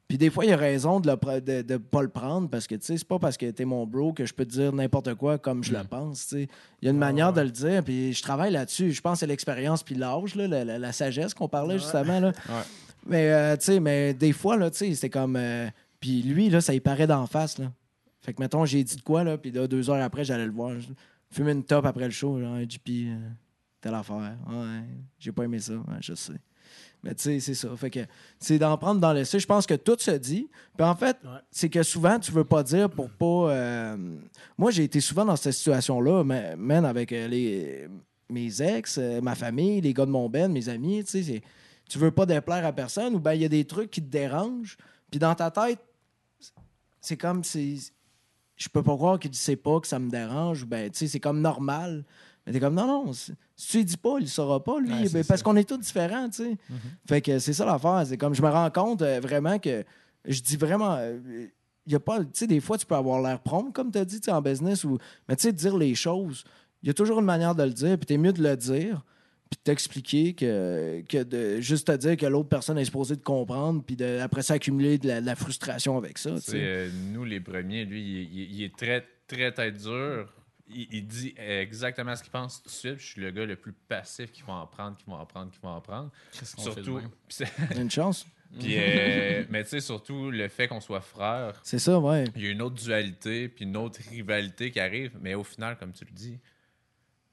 puis 0.08 0.16
des 0.18 0.30
fois, 0.30 0.44
il 0.46 0.52
a 0.52 0.56
raison 0.56 1.00
de 1.00 1.10
ne 1.10 1.40
de, 1.40 1.62
de 1.62 1.76
pas 1.76 2.00
le 2.02 2.08
prendre 2.08 2.48
parce 2.48 2.66
que, 2.66 2.74
tu 2.74 2.84
sais, 2.86 2.96
c'est 2.96 3.06
pas 3.06 3.18
parce 3.18 3.36
que 3.36 3.50
t'es 3.50 3.64
mon 3.66 3.86
bro 3.86 4.12
que 4.14 4.24
je 4.24 4.32
peux 4.34 4.44
te 4.46 4.50
dire 4.50 4.72
n'importe 4.72 5.14
quoi 5.14 5.36
comme 5.38 5.62
je 5.62 5.72
le 5.72 5.84
pense, 5.84 6.26
tu 6.28 6.36
sais. 6.36 6.48
Il 6.80 6.86
y 6.86 6.88
a 6.88 6.92
une 6.92 6.98
manière 6.98 7.32
de 7.32 7.42
le 7.42 7.50
dire, 7.50 7.84
puis 7.84 8.12
je 8.14 8.22
travaille 8.22 8.50
là-dessus. 8.52 8.92
Je 8.92 9.00
pense 9.02 9.14
que 9.14 9.18
c'est 9.20 9.26
l'expérience 9.26 9.82
puis 9.82 9.94
l'âge, 9.94 10.34
là, 10.34 10.48
la, 10.48 10.64
la- 10.64 10.78
la 10.78 10.92
sagesse 10.92 11.34
qu'on 11.34 11.48
parlait 11.48 11.78
justement, 11.78 12.20
là. 12.20 12.32
Mais, 13.06 13.30
euh, 13.30 13.56
tu 13.56 13.64
sais, 13.66 13.80
mais 13.80 14.14
des 14.14 14.32
fois, 14.32 14.56
là, 14.56 14.70
tu 14.70 14.78
sais, 14.78 14.94
c'est 14.94 15.10
comme... 15.10 15.36
euh, 15.36 15.68
puis 16.00 16.22
lui, 16.22 16.48
là, 16.48 16.60
ça 16.60 16.72
y 16.74 16.80
paraît 16.80 17.06
d'en 17.06 17.26
face, 17.26 17.58
là. 17.58 17.70
Fait 18.20 18.32
que, 18.34 18.40
mettons, 18.42 18.64
j'ai 18.64 18.82
dit 18.84 18.96
de 18.96 19.02
quoi, 19.02 19.24
là, 19.24 19.36
puis 19.38 19.50
là, 19.50 19.66
deux 19.68 19.88
heures 19.90 20.02
après, 20.02 20.24
j'allais 20.24 20.46
le 20.46 20.52
voir. 20.52 20.78
Je 20.80 20.88
fume 21.30 21.48
une 21.48 21.64
top 21.64 21.84
après 21.86 22.04
le 22.06 22.10
show, 22.10 22.38
genre, 22.40 22.56
JP, 22.68 22.88
euh, 22.88 23.16
telle 23.80 23.94
affaire. 23.94 24.36
Ouais, 24.48 24.80
j'ai 25.18 25.32
pas 25.32 25.44
aimé 25.44 25.58
ça, 25.60 25.74
ouais, 25.74 25.82
je 26.00 26.14
sais. 26.14 26.32
Mais 27.04 27.14
tu 27.14 27.22
sais, 27.22 27.40
c'est 27.40 27.54
ça. 27.54 27.68
Fait 27.76 27.90
que 27.90 28.00
c'est 28.40 28.58
d'en 28.58 28.76
prendre 28.76 29.00
dans 29.00 29.12
l'essai. 29.12 29.38
Je 29.38 29.46
pense 29.46 29.66
que 29.66 29.74
tout 29.74 29.96
se 29.98 30.10
dit. 30.10 30.48
Puis 30.76 30.84
en 30.86 30.96
fait, 30.96 31.16
Ouais. 31.24 31.38
c'est 31.50 31.68
que 31.68 31.82
souvent, 31.82 32.18
tu 32.18 32.32
veux 32.32 32.44
pas 32.44 32.62
dire 32.62 32.90
pour 32.90 33.08
pas. 33.10 33.52
euh, 33.52 33.96
Moi, 34.56 34.70
j'ai 34.72 34.84
été 34.84 35.00
souvent 35.00 35.24
dans 35.24 35.36
cette 35.36 35.52
situation-là, 35.52 36.24
man, 36.24 36.84
avec 36.84 37.12
euh, 37.12 37.28
les... 37.28 37.88
mes 38.28 38.60
ex, 38.62 38.98
euh, 38.98 39.20
ma 39.20 39.34
famille, 39.36 39.80
les 39.80 39.94
gars 39.94 40.06
de 40.06 40.10
mon 40.10 40.28
ben, 40.28 40.50
mes 40.50 40.68
amis. 40.68 41.04
Tu 41.04 41.22
sais, 41.22 41.42
tu 41.88 41.98
veux 41.98 42.10
pas 42.10 42.26
déplaire 42.26 42.66
à 42.66 42.72
personne 42.72 43.14
ou 43.14 43.20
ben 43.20 43.32
il 43.34 43.42
y 43.42 43.44
a 43.44 43.48
des 43.48 43.64
trucs 43.64 43.90
qui 43.90 44.02
te 44.02 44.10
dérangent. 44.10 44.76
Puis 45.10 45.18
dans 45.20 45.34
ta 45.34 45.50
tête, 45.50 45.78
c'est 47.00 47.16
comme 47.16 47.44
si. 47.44 47.90
Je 48.56 48.68
peux 48.68 48.82
pas 48.82 48.96
croire 48.96 49.20
qu'il 49.20 49.32
sait 49.34 49.54
pas 49.54 49.78
que 49.78 49.86
ça 49.86 50.00
me 50.00 50.10
dérange. 50.10 50.64
ou 50.64 50.66
Ben, 50.66 50.90
tu 50.90 50.98
sais, 50.98 51.06
c'est 51.06 51.20
comme 51.20 51.40
normal. 51.40 52.04
Mais 52.48 52.54
t'es 52.54 52.60
comme, 52.60 52.74
non, 52.74 52.86
non, 52.86 53.12
si 53.12 53.32
tu 53.56 53.76
lui 53.76 53.84
dis 53.84 53.96
pas, 53.98 54.14
il 54.18 54.22
le 54.22 54.26
saura 54.26 54.64
pas, 54.64 54.80
lui. 54.80 54.88
Ouais, 54.90 55.08
Ben, 55.12 55.24
parce 55.24 55.42
qu'on 55.42 55.54
est 55.56 55.68
tous 55.68 55.76
différents, 55.76 56.28
tu 56.30 56.44
sais. 56.44 56.56
Fait 57.06 57.20
que 57.20 57.38
c'est 57.38 57.52
ça 57.52 57.66
l'affaire. 57.66 58.02
C'est 58.06 58.16
comme, 58.16 58.34
je 58.34 58.40
me 58.40 58.48
rends 58.48 58.70
compte 58.70 59.02
euh, 59.02 59.20
vraiment 59.20 59.58
que 59.58 59.84
je 60.24 60.40
dis 60.40 60.56
vraiment. 60.56 60.94
euh, 60.98 61.18
il 61.86 61.92
y 61.92 61.94
a 61.94 62.00
pas, 62.00 62.20
tu 62.20 62.26
sais, 62.32 62.46
des 62.46 62.60
fois, 62.60 62.76
tu 62.78 62.86
peux 62.86 62.94
avoir 62.94 63.20
l'air 63.22 63.40
prompt, 63.40 63.70
comme 63.72 63.90
tu 63.92 63.98
as 63.98 64.04
dit, 64.04 64.18
tu 64.20 64.26
sais, 64.26 64.30
en 64.32 64.40
business, 64.42 64.84
ou, 64.84 64.98
mais 65.28 65.36
tu 65.36 65.42
sais, 65.42 65.52
dire 65.52 65.76
les 65.76 65.94
choses, 65.94 66.44
il 66.82 66.86
y 66.86 66.90
a 66.90 66.94
toujours 66.94 67.18
une 67.20 67.24
manière 67.26 67.54
de 67.54 67.62
le 67.62 67.70
dire, 67.72 67.96
puis 67.98 68.06
t'es 68.06 68.18
mieux 68.18 68.32
de 68.32 68.42
le 68.42 68.56
dire, 68.56 69.04
puis 69.50 69.56
de 69.58 69.62
t'expliquer 69.64 70.34
que, 70.34 71.02
que 71.08 71.22
de 71.22 71.60
juste 71.62 71.86
te 71.86 71.96
dire 71.96 72.16
que 72.18 72.26
l'autre 72.26 72.50
personne 72.50 72.76
est 72.76 72.84
supposée 72.84 73.16
de 73.16 73.22
comprendre, 73.22 73.82
puis 73.82 73.96
de, 73.96 74.18
après 74.20 74.42
ça, 74.42 74.54
accumuler 74.54 74.98
de 74.98 75.08
la, 75.08 75.20
de 75.22 75.26
la 75.26 75.34
frustration 75.34 75.96
avec 75.96 76.18
ça, 76.18 76.38
euh, 76.56 76.90
nous, 77.14 77.24
les 77.24 77.40
premiers, 77.40 77.84
lui, 77.86 78.00
il, 78.02 78.38
il- 78.38 78.54
il 78.56 78.62
est 78.64 78.76
très, 78.76 79.06
très 79.26 79.50
tête 79.52 79.78
dure. 79.78 80.30
Il, 80.70 80.86
il 80.92 81.06
dit 81.06 81.34
exactement 81.36 82.14
ce 82.16 82.22
qu'il 82.22 82.32
pense 82.32 82.62
tout 82.62 82.68
de 82.68 82.74
suite. 82.74 82.98
Je 82.98 83.06
suis 83.06 83.20
le 83.20 83.30
gars 83.30 83.44
le 83.46 83.56
plus 83.56 83.72
passif 83.72 84.30
qui 84.32 84.42
va 84.42 84.54
en 84.54 84.66
prendre, 84.66 84.96
qui 84.96 85.04
va 85.08 85.16
en 85.16 85.26
prendre, 85.26 85.50
qui 85.50 85.58
va 85.62 85.70
en 85.70 85.80
prendre. 85.80 86.10
qu'on 86.56 86.62
fait 86.72 86.80
de 86.80 86.84
Surtout. 86.84 87.00
Une 87.76 87.90
chance. 87.90 88.26
puis, 88.58 88.74
euh, 88.78 89.44
mais 89.50 89.62
tu 89.64 89.70
sais, 89.70 89.80
surtout 89.80 90.30
le 90.30 90.48
fait 90.48 90.68
qu'on 90.68 90.80
soit 90.80 91.00
frères, 91.00 91.60
C'est 91.62 91.78
ça, 91.78 91.98
ouais. 91.98 92.24
il 92.36 92.42
y 92.44 92.46
a 92.48 92.50
une 92.50 92.62
autre 92.62 92.76
dualité, 92.76 93.48
puis 93.48 93.64
une 93.64 93.76
autre 93.76 94.00
rivalité 94.10 94.70
qui 94.70 94.80
arrive. 94.80 95.12
Mais 95.20 95.34
au 95.34 95.44
final, 95.44 95.76
comme 95.78 95.92
tu 95.92 96.04
le 96.04 96.10
dis, 96.12 96.38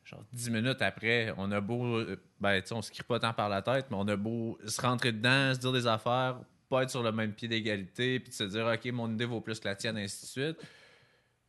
genre 0.04 0.24
dix 0.34 0.50
minutes 0.50 0.82
après, 0.82 1.34
on 1.38 1.52
a 1.52 1.62
beau. 1.62 1.86
euh, 1.98 2.16
Ben, 2.40 2.62
tu 2.62 2.68
sais, 2.68 2.74
on 2.76 2.82
se 2.82 2.92
crie 2.92 3.04
pas 3.04 3.20
tant 3.20 3.34
par 3.34 3.50
la 3.50 3.62
tête, 3.62 3.88
mais 3.90 3.98
on 3.98 4.08
a 4.08 4.16
beau 4.16 4.58
se 4.66 4.80
rentrer 4.82 5.12
dedans, 5.12 5.54
se 5.54 5.60
dire 5.60 5.72
des 5.72 5.88
affaires, 5.88 6.38
pas 6.70 6.84
être 6.84 6.90
sur 6.90 7.04
le 7.04 7.12
même 7.12 7.34
pied 7.34 7.48
d'égalité, 7.48 8.20
puis 8.20 8.30
de 8.30 8.34
se 8.36 8.44
dire, 8.44 8.66
OK, 8.66 8.86
mon 8.92 9.12
idée 9.12 9.26
vaut 9.26 9.42
plus 9.42 9.60
que 9.60 9.68
la 9.68 9.76
tienne, 9.76 9.98
ainsi 9.98 10.22
de 10.22 10.28
suite. 10.54 10.58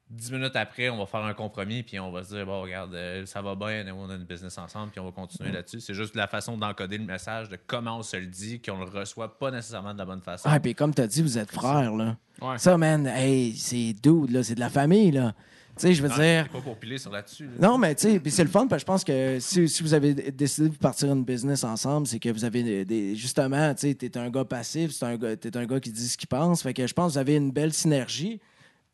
Dix 0.09 0.31
minutes 0.31 0.55
après, 0.55 0.89
on 0.89 0.99
va 0.99 1.07
faire 1.07 1.25
un 1.25 1.35
compromis, 1.35 1.83
puis 1.83 1.99
on 1.99 2.13
va 2.13 2.23
se 2.23 2.33
dire, 2.33 2.47
bon, 2.47 2.63
regarde, 2.63 2.95
euh, 2.95 3.27
ça 3.27 3.43
va 3.43 3.57
bien, 3.57 3.85
on 3.93 4.09
a 4.09 4.15
une 4.15 4.23
business 4.25 4.57
ensemble, 4.57 4.93
puis 4.93 5.01
on 5.01 5.05
va 5.05 5.11
continuer 5.11 5.51
là-dessus. 5.51 5.81
C'est 5.81 5.95
juste 5.95 6.15
la 6.15 6.29
façon 6.29 6.57
d'encoder 6.57 6.97
le 6.99 7.05
message, 7.05 7.49
de 7.49 7.59
comment 7.67 7.99
on 7.99 8.03
se 8.03 8.17
le 8.17 8.27
dit, 8.27 8.61
qu'on 8.63 8.79
le 8.79 8.85
reçoit 8.85 9.37
pas 9.37 9.51
nécessairement 9.51 9.93
de 9.95 9.99
la 9.99 10.05
bonne 10.05 10.21
façon. 10.23 10.49
Ah, 10.51 10.61
puis 10.61 10.77
comme 10.77 10.95
tu 10.95 11.03
as 11.03 11.09
dit, 11.09 11.23
vous 11.23 11.39
êtes 11.39 11.51
frères, 11.51 11.93
là. 11.93 12.17
Ouais. 12.41 12.57
Ça, 12.59 12.79
man, 12.79 13.05
hey, 13.09 13.53
c'est 13.57 13.95
dude, 14.01 14.31
là, 14.31 14.45
c'est 14.45 14.55
de 14.55 14.61
la 14.61 14.71
famille, 14.71 15.11
là. 15.11 15.35
Tu 15.77 15.83
sais, 15.89 15.93
je 15.95 16.03
veux 16.03 16.09
Non, 16.09 16.15
dire. 16.15 16.49
pas 16.51 16.61
pour 16.61 16.79
piler 16.79 16.97
sur 16.99 17.11
là-dessus. 17.11 17.47
là. 17.59 17.69
Non, 17.69 17.77
mais 17.77 17.95
tu 17.97 18.03
sais, 18.09 18.21
puis 18.21 18.31
c'est 18.31 18.45
le 18.45 18.49
fun, 18.49 18.67
parce 18.69 18.83
que 18.83 18.87
je 18.87 18.87
pense 18.87 19.05
que 19.05 19.39
si, 19.41 19.69
si 19.69 19.83
vous 19.83 19.93
avez 19.93 20.15
décidé 20.15 20.69
de 20.69 20.77
partir 20.77 21.13
une 21.13 21.25
business 21.25 21.65
ensemble, 21.65 22.07
c'est 22.07 22.21
que 22.21 22.29
vous 22.31 22.45
avez 22.45 22.85
des, 22.85 23.17
justement, 23.17 23.75
tu 23.75 23.89
sais, 23.89 23.95
t'es 23.95 24.17
un 24.17 24.31
gars 24.31 24.45
passif, 24.45 24.97
t'es 24.97 25.05
un 25.05 25.17
gars, 25.17 25.37
t'es 25.37 25.55
un 25.57 25.67
gars 25.67 25.81
qui 25.81 25.91
dit 25.91 26.09
ce 26.09 26.17
qu'il 26.17 26.29
pense, 26.29 26.63
fait 26.63 26.73
que 26.73 26.87
je 26.87 26.95
pense 26.95 27.09
que 27.09 27.13
vous 27.15 27.19
avez 27.19 27.35
une 27.35 27.51
belle 27.51 27.73
synergie. 27.75 28.41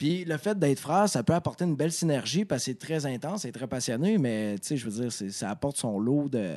Puis 0.02 0.24
le 0.24 0.36
fait 0.36 0.58
d'être 0.58 0.80
frère, 0.80 1.08
ça 1.08 1.22
peut 1.22 1.32
apporter 1.32 1.64
une 1.64 1.76
belle 1.76 1.92
synergie 1.92 2.44
parce 2.44 2.62
que 2.62 2.72
c'est 2.72 2.78
très 2.80 3.06
intense, 3.06 3.42
c'est 3.42 3.52
très 3.52 3.68
passionné, 3.68 4.18
mais 4.18 4.58
tu 4.58 4.66
sais, 4.66 4.76
je 4.76 4.90
veux 4.90 5.00
dire, 5.00 5.12
ça 5.12 5.48
apporte 5.48 5.76
son 5.76 6.00
lot 6.00 6.28
de. 6.28 6.56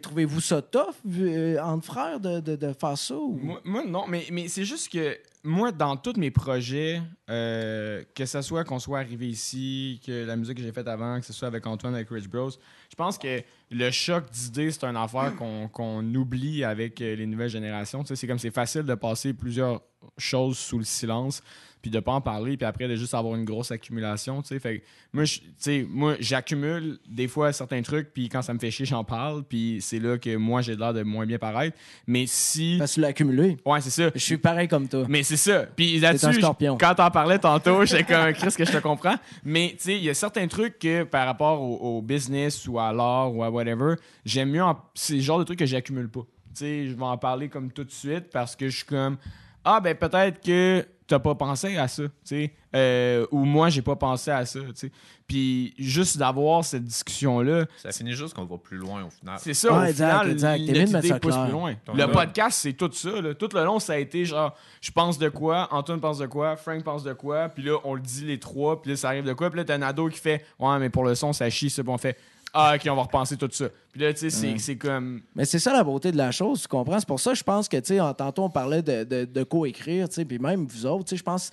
Trouvez-vous 0.00 0.40
ça 0.40 0.62
tough 0.62 0.94
euh, 1.18 1.58
entre 1.58 1.84
frères 1.84 2.20
de, 2.20 2.38
de, 2.38 2.54
de 2.54 2.72
faire 2.72 2.96
ça? 2.96 3.16
Ou... 3.16 3.36
Moi, 3.42 3.60
moi, 3.64 3.84
non, 3.84 4.04
mais, 4.06 4.26
mais 4.30 4.46
c'est 4.46 4.64
juste 4.64 4.92
que 4.92 5.18
moi, 5.42 5.72
dans 5.72 5.96
tous 5.96 6.16
mes 6.16 6.30
projets, 6.30 7.02
euh, 7.28 8.04
que 8.14 8.26
ce 8.26 8.40
soit 8.42 8.62
qu'on 8.62 8.78
soit 8.78 9.00
arrivé 9.00 9.28
ici, 9.28 10.00
que 10.06 10.24
la 10.24 10.36
musique 10.36 10.58
que 10.58 10.62
j'ai 10.62 10.70
faite 10.70 10.86
avant, 10.86 11.18
que 11.18 11.26
ce 11.26 11.32
soit 11.32 11.48
avec 11.48 11.66
Antoine, 11.66 11.96
avec 11.96 12.10
Rich 12.10 12.28
Bros, 12.28 12.50
je 12.50 12.94
pense 12.94 13.18
que 13.18 13.42
le 13.72 13.90
choc 13.90 14.30
d'idées, 14.30 14.70
c'est 14.70 14.84
une 14.84 14.96
affaire 14.96 15.34
qu'on 15.38 15.66
qu'on 15.66 16.14
oublie 16.14 16.62
avec 16.62 17.00
euh, 17.00 17.16
les 17.16 17.26
nouvelles 17.26 17.50
générations. 17.50 18.04
C'est 18.04 18.26
comme 18.28 18.38
c'est 18.38 18.52
facile 18.52 18.82
de 18.82 18.94
passer 18.94 19.32
plusieurs 19.32 19.82
choses 20.16 20.58
sous 20.58 20.78
le 20.78 20.84
silence, 20.84 21.42
puis 21.82 21.90
de 21.90 21.98
pas 22.00 22.12
en 22.12 22.20
parler, 22.20 22.56
puis 22.56 22.64
après 22.64 22.86
de 22.88 22.94
juste 22.96 23.12
avoir 23.12 23.34
une 23.34 23.44
grosse 23.44 23.70
accumulation. 23.72 24.40
tu 24.40 24.48
sais. 24.48 24.58
Fait 24.60 24.78
que 24.78 24.84
moi, 25.12 25.24
je- 25.24 25.40
tu 25.40 25.44
sais, 25.58 25.86
moi, 25.90 26.14
j'accumule 26.20 26.98
des 27.08 27.28
fois 27.28 27.52
certains 27.52 27.82
trucs, 27.82 28.12
puis 28.14 28.28
quand 28.28 28.40
ça 28.40 28.54
me 28.54 28.58
fait 28.58 28.70
chier, 28.70 28.86
j'en 28.86 29.04
parle, 29.04 29.42
puis 29.42 29.78
c'est 29.80 29.98
là 29.98 30.16
que 30.16 30.36
moi, 30.36 30.62
j'ai 30.62 30.76
l'air 30.76 30.94
de 30.94 31.02
moins 31.02 31.26
bien 31.26 31.38
paraître. 31.38 31.76
Mais 32.06 32.24
si... 32.26 32.76
Parce 32.78 32.92
que 32.92 32.94
tu 32.94 33.00
l'as 33.00 33.08
accumulé. 33.08 33.56
Ouais, 33.66 33.80
c'est 33.80 33.90
ça. 33.90 34.10
Je 34.14 34.20
suis 34.20 34.38
pareil 34.38 34.68
comme 34.68 34.88
toi. 34.88 35.04
Mais 35.08 35.22
c'est 35.22 35.36
ça. 35.36 35.66
Puis 35.76 35.98
là-dessus, 36.00 36.40
quand 36.78 36.94
t'en 36.94 37.10
parlais 37.10 37.38
tantôt, 37.38 37.84
j'étais 37.84 38.04
comme 38.04 38.32
Chris 38.32 38.54
que 38.56 38.64
je 38.64 38.72
te 38.72 38.78
comprends. 38.78 39.16
Mais 39.44 39.70
tu 39.76 39.84
sais, 39.84 39.96
il 39.96 40.04
y 40.04 40.10
a 40.10 40.14
certains 40.14 40.46
trucs 40.46 40.78
que 40.78 41.02
par 41.02 41.26
rapport 41.26 41.60
au, 41.60 41.98
au 41.98 42.02
business 42.02 42.66
ou 42.68 42.78
à 42.78 42.92
l'art 42.92 43.34
ou 43.34 43.42
à 43.42 43.50
whatever, 43.50 43.96
j'aime 44.24 44.50
mieux. 44.50 44.62
en- 44.62 44.78
C'est 44.94 45.14
le 45.14 45.20
genre 45.20 45.38
de 45.40 45.44
trucs 45.44 45.58
que 45.58 45.66
j'accumule 45.66 46.08
pas. 46.08 46.20
Tu 46.54 46.58
sais, 46.60 46.86
je 46.86 46.94
vais 46.94 47.02
en 47.04 47.16
parler 47.18 47.48
comme 47.48 47.70
tout 47.72 47.82
de 47.84 47.90
suite 47.90 48.30
parce 48.32 48.54
que 48.54 48.68
je 48.68 48.76
suis 48.76 48.86
comme 48.86 49.16
ah 49.64 49.80
ben 49.80 49.94
peut-être 49.96 50.40
que 50.44 50.84
t'as 51.12 51.18
pas 51.18 51.34
pensé 51.34 51.76
à 51.76 51.88
ça, 51.88 52.02
tu 52.04 52.10
sais, 52.24 52.52
Euh, 52.74 53.26
ou 53.30 53.44
moi 53.44 53.68
j'ai 53.68 53.82
pas 53.82 53.96
pensé 53.96 54.30
à 54.30 54.46
ça, 54.46 54.58
tu 54.60 54.66
sais. 54.74 54.92
Puis 55.26 55.74
juste 55.78 56.16
d'avoir 56.18 56.64
cette 56.64 56.84
discussion 56.84 57.40
là, 57.40 57.66
Ça 57.76 57.92
finit 57.92 58.12
juste 58.12 58.32
qu'on 58.34 58.44
va 58.46 58.56
plus 58.58 58.78
loin 58.78 59.04
au 59.04 59.10
final. 59.10 59.38
c'est 59.40 59.52
ça, 59.54 59.72
Ouais, 59.72 59.78
au 59.78 59.84
exact, 59.84 60.10
final, 60.10 60.30
exact. 60.32 60.58
Notre 60.60 61.04
idée 61.06 61.18
pousse 61.20 61.36
plus 61.36 61.50
loin. 61.52 61.74
Ton 61.84 61.94
Le 61.94 62.06
podcast, 62.10 62.58
c'est 62.62 62.72
tout 62.72 62.90
ça. 62.92 63.20
là. 63.20 63.34
Tout 63.34 63.48
le 63.54 63.64
long, 63.64 63.78
ça 63.78 63.92
a 63.92 63.96
été 63.98 64.24
genre, 64.24 64.54
je 64.80 64.90
pense 64.90 65.18
de 65.18 65.28
quoi, 65.28 65.68
Antoine 65.70 66.00
pense 66.00 66.18
de 66.18 66.26
quoi, 66.26 66.56
Frank 66.56 66.82
pense 66.82 67.02
de 67.04 67.12
quoi, 67.12 67.48
puis 67.50 67.62
là, 67.62 67.76
on 67.84 67.94
le 67.94 68.00
dit 68.00 68.24
les 68.24 68.38
trois, 68.38 68.80
puis 68.80 68.90
là, 68.92 68.96
ça 68.96 69.08
arrive 69.08 69.24
de 69.24 69.32
quoi, 69.34 69.50
puis 69.50 69.58
là, 69.58 69.64
t'as 69.64 69.74
un 69.76 69.82
ado 69.82 70.08
qui 70.08 70.18
fait, 70.18 70.44
ouais, 70.58 70.78
mais 70.78 70.88
pour 70.90 71.04
le 71.04 71.14
son, 71.14 71.32
ça 71.34 71.48
chie, 71.50 71.68
ça, 71.70 71.82
puis 71.82 71.92
on 71.92 71.98
fait, 71.98 72.16
ah, 72.54 72.74
ok, 72.76 72.82
on 72.90 72.94
va 72.96 73.02
repenser 73.02 73.36
tout 73.36 73.48
ça. 73.52 73.66
Puis 73.92 74.00
là, 74.00 74.12
tu 74.12 74.20
sais, 74.20 74.30
c'est- 74.30 74.58
c'est 74.58 74.76
comme. 74.76 75.22
Mais 75.34 75.44
c'est 75.44 75.58
ça 75.58 75.72
la 75.72 75.82
beauté 75.84 76.12
de 76.12 76.16
la 76.16 76.30
chose, 76.30 76.62
tu 76.62 76.68
comprends? 76.68 76.98
C'est 77.00 77.08
pour 77.08 77.20
ça 77.20 77.32
que 77.32 77.38
je 77.38 77.44
pense 77.44 77.68
que, 77.68 77.76
tu 77.78 77.94
sais, 77.96 77.98
tantôt, 78.16 78.42
on 78.44 78.50
parlait 78.50 78.82
de, 78.82 79.04
de, 79.04 79.24
de 79.24 79.42
co-écrire, 79.42 80.08
tu 80.08 80.16
sais, 80.16 80.24
puis 80.24 80.38
même 80.38 80.66
vous 80.66 80.86
autres, 80.86 81.04
tu 81.04 81.10
sais, 81.10 81.16
je 81.16 81.22
pense. 81.22 81.50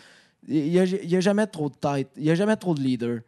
Il 0.48 0.70
n'y 0.72 0.80
a, 0.80 0.86
y 0.86 1.16
a 1.16 1.20
jamais 1.20 1.46
trop 1.48 1.70
de 1.70 1.76
tête. 1.76 2.10
Il 2.16 2.24
n'y 2.24 2.32
a 2.32 2.36
jamais 2.36 2.56
trop 2.56 2.74
de 2.74 2.80
leader. 2.82 3.20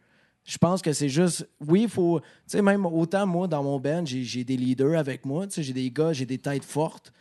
Je 0.44 0.58
pense 0.58 0.82
que 0.82 0.92
c'est 0.92 1.08
juste. 1.10 1.46
Oui, 1.60 1.82
il 1.82 1.88
faut. 1.88 2.20
Tu 2.20 2.26
sais, 2.48 2.62
même 2.62 2.84
autant 2.86 3.26
moi, 3.26 3.46
dans 3.46 3.62
mon 3.62 3.78
band, 3.78 4.04
j'ai 4.04 4.22
j'ai 4.24 4.44
des 4.44 4.56
leaders 4.56 4.98
avec 4.98 5.24
moi. 5.24 5.46
Tu 5.46 5.54
sais, 5.54 5.62
j'ai 5.62 5.72
des 5.74 5.90
gars, 5.90 6.12
j'ai 6.12 6.26
des 6.26 6.38
têtes 6.38 6.64
fortes. 6.64 7.12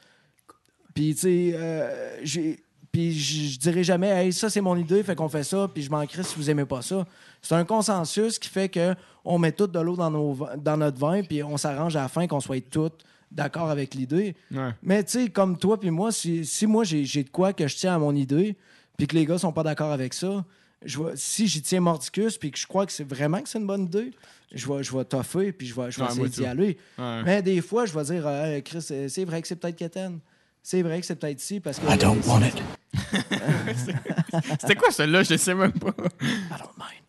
Puis, 0.93 1.13
tu 1.15 1.21
sais, 1.21 1.51
euh, 1.55 2.17
j'ai. 2.23 2.63
Puis 2.91 3.13
je 3.13 3.53
je 3.53 3.59
dirais 3.59 3.83
jamais, 3.83 4.09
hey, 4.09 4.33
ça 4.33 4.49
c'est 4.49 4.61
mon 4.61 4.75
idée, 4.75 5.01
fait 5.03 5.15
qu'on 5.15 5.29
fait 5.29 5.43
ça, 5.43 5.69
puis 5.73 5.81
je 5.81 5.89
m'en 5.89 6.05
crie 6.05 6.23
si 6.23 6.35
vous 6.35 6.49
aimez 6.49 6.65
pas 6.65 6.81
ça. 6.81 7.05
C'est 7.41 7.55
un 7.55 7.63
consensus 7.63 8.37
qui 8.37 8.49
fait 8.49 8.69
que 8.69 8.95
on 9.23 9.37
met 9.39 9.51
tout 9.51 9.67
de 9.67 9.79
l'eau 9.79 9.95
dans, 9.95 10.11
nos 10.11 10.37
dans 10.57 10.77
notre 10.77 10.97
vin, 10.97 11.23
puis 11.23 11.41
on 11.43 11.57
s'arrange 11.57 11.95
à 11.95 12.01
la 12.01 12.07
fin 12.07 12.27
qu'on 12.27 12.41
soit 12.41 12.63
tous 12.69 12.91
d'accord 13.31 13.69
avec 13.69 13.95
l'idée. 13.95 14.35
Ouais. 14.51 14.71
Mais 14.83 15.03
tu 15.03 15.23
sais, 15.23 15.29
comme 15.29 15.57
toi 15.57 15.79
puis 15.79 15.89
moi, 15.89 16.11
si, 16.11 16.45
si 16.45 16.67
moi 16.67 16.83
j'ai 16.83 17.05
j'ai 17.05 17.23
de 17.23 17.29
quoi 17.29 17.53
que 17.53 17.67
je 17.67 17.75
tiens 17.75 17.95
à 17.95 17.99
mon 17.99 18.13
idée, 18.15 18.57
puis 18.97 19.07
que 19.07 19.15
les 19.15 19.25
gars 19.25 19.37
sont 19.37 19.53
pas 19.53 19.63
d'accord 19.63 19.91
avec 19.91 20.13
ça, 20.13 20.43
je 20.83 20.99
si 21.15 21.47
j'y 21.47 21.61
tiens 21.61 21.79
mordicus, 21.79 22.37
puis 22.37 22.51
que 22.51 22.57
je 22.57 22.67
crois 22.67 22.85
que 22.85 22.91
c'est 22.91 23.07
vraiment 23.07 23.41
que 23.41 23.47
c'est 23.47 23.59
une 23.59 23.67
bonne 23.67 23.83
idée, 23.83 24.11
je 24.51 24.67
vais, 24.67 24.83
je 24.83 24.95
vais 24.95 25.05
toffer, 25.05 25.51
puis 25.51 25.67
je 25.67 25.75
vais, 25.75 25.91
je 25.91 25.97
vais 25.97 26.07
Ouais, 26.07 26.15
moi 26.15 26.27
essayer 26.27 26.43
d'y 26.43 26.45
aller. 26.45 26.77
Ouais. 26.97 27.23
Mais 27.23 27.41
des 27.41 27.61
fois, 27.61 27.85
je 27.85 27.97
vais 27.97 28.03
dire, 28.03 28.63
Chris, 28.63 28.81
c'est 28.81 29.25
vrai 29.25 29.41
que 29.41 29.47
c'est 29.47 29.55
peut-être 29.55 29.77
Keten. 29.77 30.19
C'est 30.63 30.81
vrai 30.83 30.99
que 30.99 31.05
c'est 31.05 31.15
peut-être 31.15 31.39
si, 31.39 31.59
parce 31.59 31.79
que. 31.79 31.85
I 31.91 31.97
don't 31.97 32.23
want 32.27 32.41
it. 32.41 32.61
C'était 34.59 34.75
quoi 34.75 34.91
celle-là? 34.91 35.23
Je 35.23 35.35
sais 35.37 35.53
même 35.55 35.71
pas. 35.73 35.89
I 35.89 36.57
don't 36.57 36.69
mind. 36.77 37.01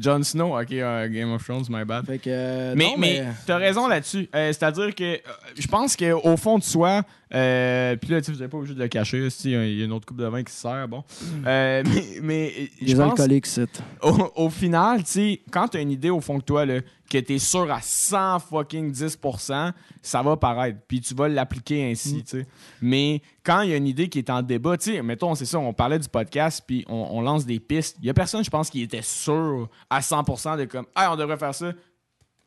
Jon 0.00 0.22
Snow, 0.22 0.56
ok, 0.60 0.70
euh, 0.72 1.08
Game 1.08 1.32
of 1.32 1.42
Thrones, 1.44 1.64
my 1.68 1.84
bad. 1.84 2.06
Fait 2.06 2.18
que. 2.18 2.30
euh, 2.30 2.74
Mais, 2.76 2.84
non, 2.84 2.94
mais 2.98 3.24
t'as 3.46 3.56
raison 3.56 3.88
là-dessus. 3.88 4.28
Euh, 4.34 4.52
C'est-à-dire 4.52 4.94
que 4.94 5.02
euh, 5.14 5.18
je 5.58 5.66
pense 5.66 5.96
qu'au 5.96 6.36
fond 6.36 6.58
de 6.58 6.62
soi, 6.62 7.02
euh, 7.34 7.96
puis 7.96 8.10
là, 8.10 8.20
tu 8.22 8.32
vous 8.32 8.38
n'êtes 8.38 8.50
pas 8.50 8.56
obligé 8.58 8.74
de 8.74 8.80
le 8.80 8.88
cacher, 8.88 9.28
si, 9.30 9.50
il 9.52 9.78
y 9.78 9.82
a 9.82 9.84
une 9.84 9.92
autre 9.92 10.06
coupe 10.06 10.18
de 10.18 10.26
vin 10.26 10.42
qui 10.42 10.52
se 10.52 10.60
sert, 10.60 10.88
bon. 10.88 11.04
Euh, 11.46 11.82
mais 11.94 12.04
mais 12.22 12.70
je 12.80 12.86
Les 12.86 12.94
pense 12.94 13.12
alcooliques, 13.12 13.46
c'est. 13.46 13.82
au, 14.02 14.32
au 14.36 14.50
final, 14.50 15.04
tu 15.04 15.38
quand 15.50 15.68
t'as 15.68 15.80
une 15.82 15.90
idée 15.90 16.10
au 16.10 16.20
fond 16.20 16.38
de 16.38 16.42
toi, 16.42 16.64
là, 16.64 16.80
que 17.08 17.18
t'es 17.18 17.38
sûr 17.38 17.70
à 17.70 17.80
100 17.80 18.38
fucking 18.40 18.92
10%, 18.92 19.72
ça 20.02 20.22
va 20.22 20.36
paraître. 20.36 20.78
Puis 20.86 21.00
tu 21.00 21.14
vas 21.14 21.28
l'appliquer 21.28 21.90
ainsi, 21.90 22.22
tu 22.22 22.40
sais. 22.40 22.46
Mais 22.82 23.22
quand 23.42 23.62
il 23.62 23.70
y 23.70 23.72
a 23.72 23.76
une 23.76 23.86
idée 23.86 24.08
qui 24.08 24.18
est 24.18 24.30
en 24.30 24.42
débat, 24.42 24.76
tu 24.76 25.00
mettons, 25.02 25.34
c'est 25.34 25.46
ça, 25.46 25.58
on 25.58 25.72
parlait 25.72 25.98
du 25.98 26.08
podcast, 26.08 26.62
puis 26.66 26.84
on, 26.88 27.08
on 27.10 27.20
lance 27.22 27.46
des 27.46 27.60
pistes. 27.60 27.96
Il 28.00 28.06
y 28.06 28.10
a 28.10 28.14
personne, 28.14 28.44
je 28.44 28.50
pense, 28.50 28.68
qui 28.68 28.82
était 28.82 29.02
sûr 29.02 29.68
à 29.88 30.00
100% 30.00 30.58
de 30.58 30.64
comme, 30.66 30.86
ah, 30.94 31.12
on 31.12 31.16
devrait 31.16 31.38
faire 31.38 31.54
ça. 31.54 31.72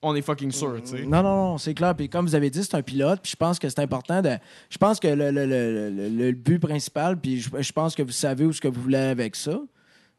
On 0.04 0.16
est 0.16 0.22
fucking 0.24 0.52
sûr, 0.52 0.82
tu 0.82 0.88
sais. 0.98 1.04
Non, 1.04 1.22
non, 1.22 1.36
non, 1.52 1.58
c'est 1.60 1.76
clair. 1.76 1.96
Puis 1.96 2.10
comme 2.10 2.26
vous 2.26 2.34
avez 2.34 2.50
dit, 2.50 2.64
c'est 2.64 2.76
un 2.76 2.82
pilote. 2.82 3.20
Puis 3.22 3.32
je 3.32 3.36
pense 3.36 3.60
que 3.60 3.70
c'est 3.70 3.80
important 3.82 4.22
de. 4.22 4.32
Je 4.70 4.78
pense 4.80 5.00
que 5.00 5.08
le, 5.08 5.30
le- 5.30 5.46
le- 5.46 5.90
le- 5.92 6.10
le 6.10 6.32
but 6.32 6.58
principal, 6.60 7.20
puis 7.20 7.40
je, 7.40 7.50
je 7.60 7.72
pense 7.72 7.94
que 7.94 8.02
vous 8.02 8.12
savez 8.12 8.46
où 8.46 8.52
ce 8.52 8.60
que 8.60 8.68
vous 8.68 8.82
voulez 8.82 8.98
avec 8.98 9.36
ça. 9.36 9.52
Tu 9.54 9.60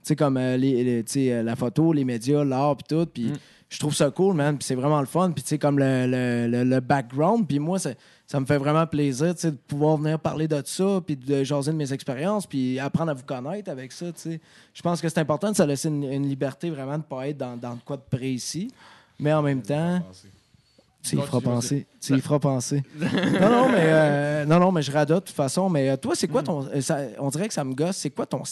sais, 0.05 0.17
comme 0.17 0.37
euh, 0.37 0.57
les, 0.57 1.03
les- 1.05 1.31
euh, 1.33 1.43
la 1.43 1.57
photo, 1.57 1.93
les 1.93 2.05
médias, 2.05 2.45
l'art, 2.45 2.77
puis 2.77 2.85
tout. 2.97 3.07
Puis 3.07 3.33
je 3.69 3.79
trouve 3.81 3.95
ça 3.95 4.09
cool, 4.13 4.35
man. 4.37 4.57
Puis 4.57 4.67
c'est 4.67 4.75
vraiment 4.77 5.01
le 5.01 5.07
fun. 5.07 5.33
Puis 5.33 5.43
tu 5.43 5.49
sais, 5.49 5.59
comme 5.59 5.81
le, 5.81 6.07
le- 6.07 6.47
le- 6.49 6.65
le 6.65 6.81
background. 6.81 7.49
Puis 7.49 7.59
moi, 7.59 7.81
ça, 7.81 7.91
ça 8.29 8.39
me 8.39 8.47
fait 8.47 8.59
vraiment 8.59 8.87
plaisir, 8.87 9.35
tu 9.35 9.41
sais, 9.41 9.51
de 9.51 9.57
pouvoir 9.57 9.97
venir 9.97 10.19
parler 10.21 10.47
de 10.47 10.63
ça, 10.65 11.01
puis 11.05 11.17
de 11.17 11.43
jaser 11.43 11.73
de 11.73 11.77
mes 11.77 11.93
expériences, 11.93 12.47
puis 12.47 12.79
apprendre 12.79 13.11
à 13.11 13.15
vous 13.15 13.25
connaître 13.25 13.69
avec 13.69 13.91
ça, 13.91 14.07
tu 14.13 14.21
sais. 14.21 14.41
Je 14.73 14.83
pense 14.83 15.01
que 15.01 15.09
c'est 15.09 15.19
important 15.19 15.51
de 15.51 15.57
se 15.57 15.63
laisser 15.65 15.89
une, 15.89 16.05
une 16.05 16.29
liberté 16.29 16.71
vraiment 16.71 16.93
de 16.93 16.99
ne 16.99 17.03
pas 17.03 17.27
être 17.29 17.37
dans, 17.39 17.57
dans 17.57 17.77
quoi 17.85 17.97
de 17.97 18.03
précis. 18.17 18.71
Mais 19.23 19.33
en 19.33 19.43
même 19.43 19.63
temps. 19.63 20.03
Tu 21.03 21.17
y 21.17 21.21
feras 21.21 21.41
penser. 21.41 21.87
Tu 22.01 22.15
y 22.17 22.21
feras 22.21 22.39
penser. 22.39 22.83
non, 22.97 23.51
non, 23.51 23.69
mais, 23.71 23.87
euh, 23.87 24.45
non, 24.45 24.61
non, 24.61 24.71
mais 24.71 24.83
je 24.83 24.93
radote 24.93 25.25
de 25.25 25.29
toute 25.29 25.37
façon. 25.37 25.69
Mais 25.69 25.91
euh, 25.91 25.97
toi, 25.97 26.15
c'est 26.15 26.29
quoi 26.29 26.43
ton. 26.45 26.65
euh, 26.69 26.81
ça- 26.81 27.01
on 27.19 27.29
dirait 27.31 27.49
que 27.49 27.55
ça 27.55 27.65
me 27.65 27.75
gosse. 27.75 27.97
C'est 27.97 28.11
quoi 28.11 28.25
ton, 28.27 28.43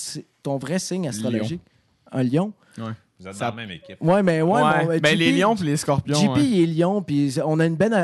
ton 0.43 0.59
vrai 0.59 0.79
signe 0.81 1.07
astrologique? 1.09 1.63
Un 2.11 2.23
lion? 2.25 2.53
Vous 2.77 3.29
êtes 3.29 3.35
Ça- 3.35 3.51
dans 3.51 3.57
la 3.57 3.63
même 3.67 3.71
équipe. 3.71 3.99
Ouais, 4.01 4.23
mais 4.25 4.43
ouais. 4.43 4.51
Ouais, 4.63 4.87
mais, 4.87 4.97
euh, 4.97 5.01
ben, 5.01 5.11
JP 5.13 5.19
les 5.19 5.33
lions 5.39 5.55
puis 5.55 5.65
les 5.67 5.77
scorpions. 5.77 6.19
JP, 6.19 6.37
ouais. 6.37 6.45
il 6.45 6.61
est 6.63 6.67
lion, 6.81 7.03
puis 7.03 7.35
on 7.45 7.61
a 7.61 7.67
une 7.67 7.77
belle. 7.77 7.95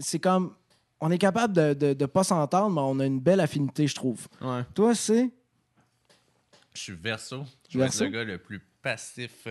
C'est 0.00 0.18
comme. 0.20 0.52
On 1.00 1.10
est 1.10 1.18
capable 1.18 1.52
de, 1.52 1.74
de, 1.74 1.92
de 1.92 2.06
pas 2.06 2.22
s'entendre, 2.24 2.74
mais 2.74 2.80
on 2.80 3.00
a 3.00 3.06
une 3.06 3.20
belle 3.20 3.40
affinité, 3.40 3.86
je 3.86 3.94
trouve. 3.94 4.26
Ouais. 4.40 4.62
Toi, 4.74 4.94
c'est? 4.94 5.30
Je 6.74 6.80
suis 6.80 6.92
verso. 6.94 7.44
Je 7.68 7.78
Verseau? 7.78 8.04
le 8.04 8.10
gars 8.10 8.24
le 8.24 8.38
plus 8.38 8.60
passif. 8.82 9.46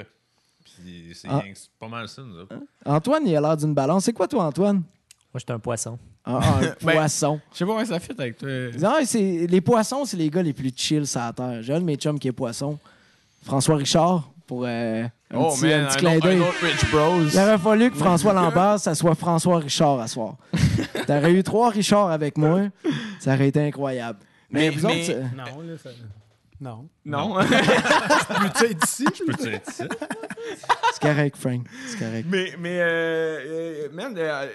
Puis 0.66 1.14
c'est 1.14 1.28
Ah. 1.30 1.42
c'est 1.54 1.70
pas 1.80 1.88
mal 1.88 2.08
ça, 2.10 2.22
nous 2.22 2.40
autres. 2.40 2.56
Antoine, 2.86 3.24
il 3.26 3.36
a 3.36 3.42
l'air 3.42 3.56
d'une 3.56 3.74
balance. 3.74 4.04
C'est 4.06 4.14
quoi, 4.14 4.28
toi, 4.28 4.46
Antoine? 4.46 4.78
Moi, 4.78 5.40
j'étais 5.40 5.54
un 5.54 5.60
poisson. 5.60 5.98
Ah, 6.26 6.40
ah, 6.42 6.58
un 6.58 6.62
Ben, 6.86 6.94
poisson. 6.96 7.40
Je 7.54 7.58
sais 7.60 7.66
pas 7.66 7.72
comment 7.74 7.86
ça 7.86 8.00
fit 8.00 8.12
avec 8.18 8.38
toi. 8.38 8.50
Non, 8.80 8.96
c'est, 9.06 9.48
les 9.48 9.62
poissons, 9.62 10.06
c'est 10.06 10.18
les 10.18 10.30
gars 10.30 10.42
les 10.42 10.54
plus 10.54 10.72
chill 10.76 11.06
sur 11.06 11.20
la 11.22 11.32
terre. 11.34 11.62
J'ai 11.62 11.74
un 11.74 11.80
de 11.80 11.86
mes 11.86 11.96
chums 11.96 12.18
qui 12.20 12.28
est 12.28 12.32
poisson. 12.34 12.78
François 13.44 13.76
Richard, 13.76 14.32
pour 14.48 14.64
euh, 14.66 15.04
un 15.04 15.10
Oh, 15.38 15.52
petit, 15.54 15.66
man, 15.66 15.82
un 15.82 15.86
petit 15.88 15.98
un, 15.98 16.00
clin 16.00 16.16
autre, 16.18 16.26
d'œil. 16.26 16.38
un 16.38 16.42
autre 16.42 16.58
Rich 16.66 16.92
Bros. 16.92 17.22
Il 17.32 17.40
aurait 17.40 17.58
fallu 17.60 17.92
que 17.92 17.98
François 17.98 18.34
Lambert, 18.42 18.80
ça 18.80 18.96
soit 18.96 19.14
François 19.16 19.60
Richard 19.60 20.00
à 20.00 20.08
soir. 20.08 20.36
T'aurais 21.08 21.32
eu 21.32 21.44
trois 21.44 21.70
Richards 21.70 22.10
avec 22.10 22.38
moi, 22.38 22.62
ça 23.20 23.36
aurait 23.36 23.50
été 23.50 23.62
incroyable. 23.62 24.18
Mais, 24.50 24.62
Mais- 24.62 24.70
vous 24.76 24.88
mais- 24.88 25.10
autres, 25.12 25.20
Non, 25.36 25.62
là, 25.62 25.78
ça... 25.82 25.90
Non. 26.60 26.88
Non. 27.04 27.36
Peux-tu 27.40 28.72
être 28.72 28.84
ici? 28.88 29.06
Peux-tu 29.26 29.48
être 29.50 29.70
ici? 29.70 29.84
c'est 30.94 31.02
correct, 31.02 31.38
Frank. 31.38 31.68
C'est 31.88 32.00
correct. 32.00 32.28
mais, 32.30 32.54
mais 32.60 32.80
euh, 32.80 32.86
euh, 32.88 33.90
man, 33.92 34.14
euh, 34.18 34.48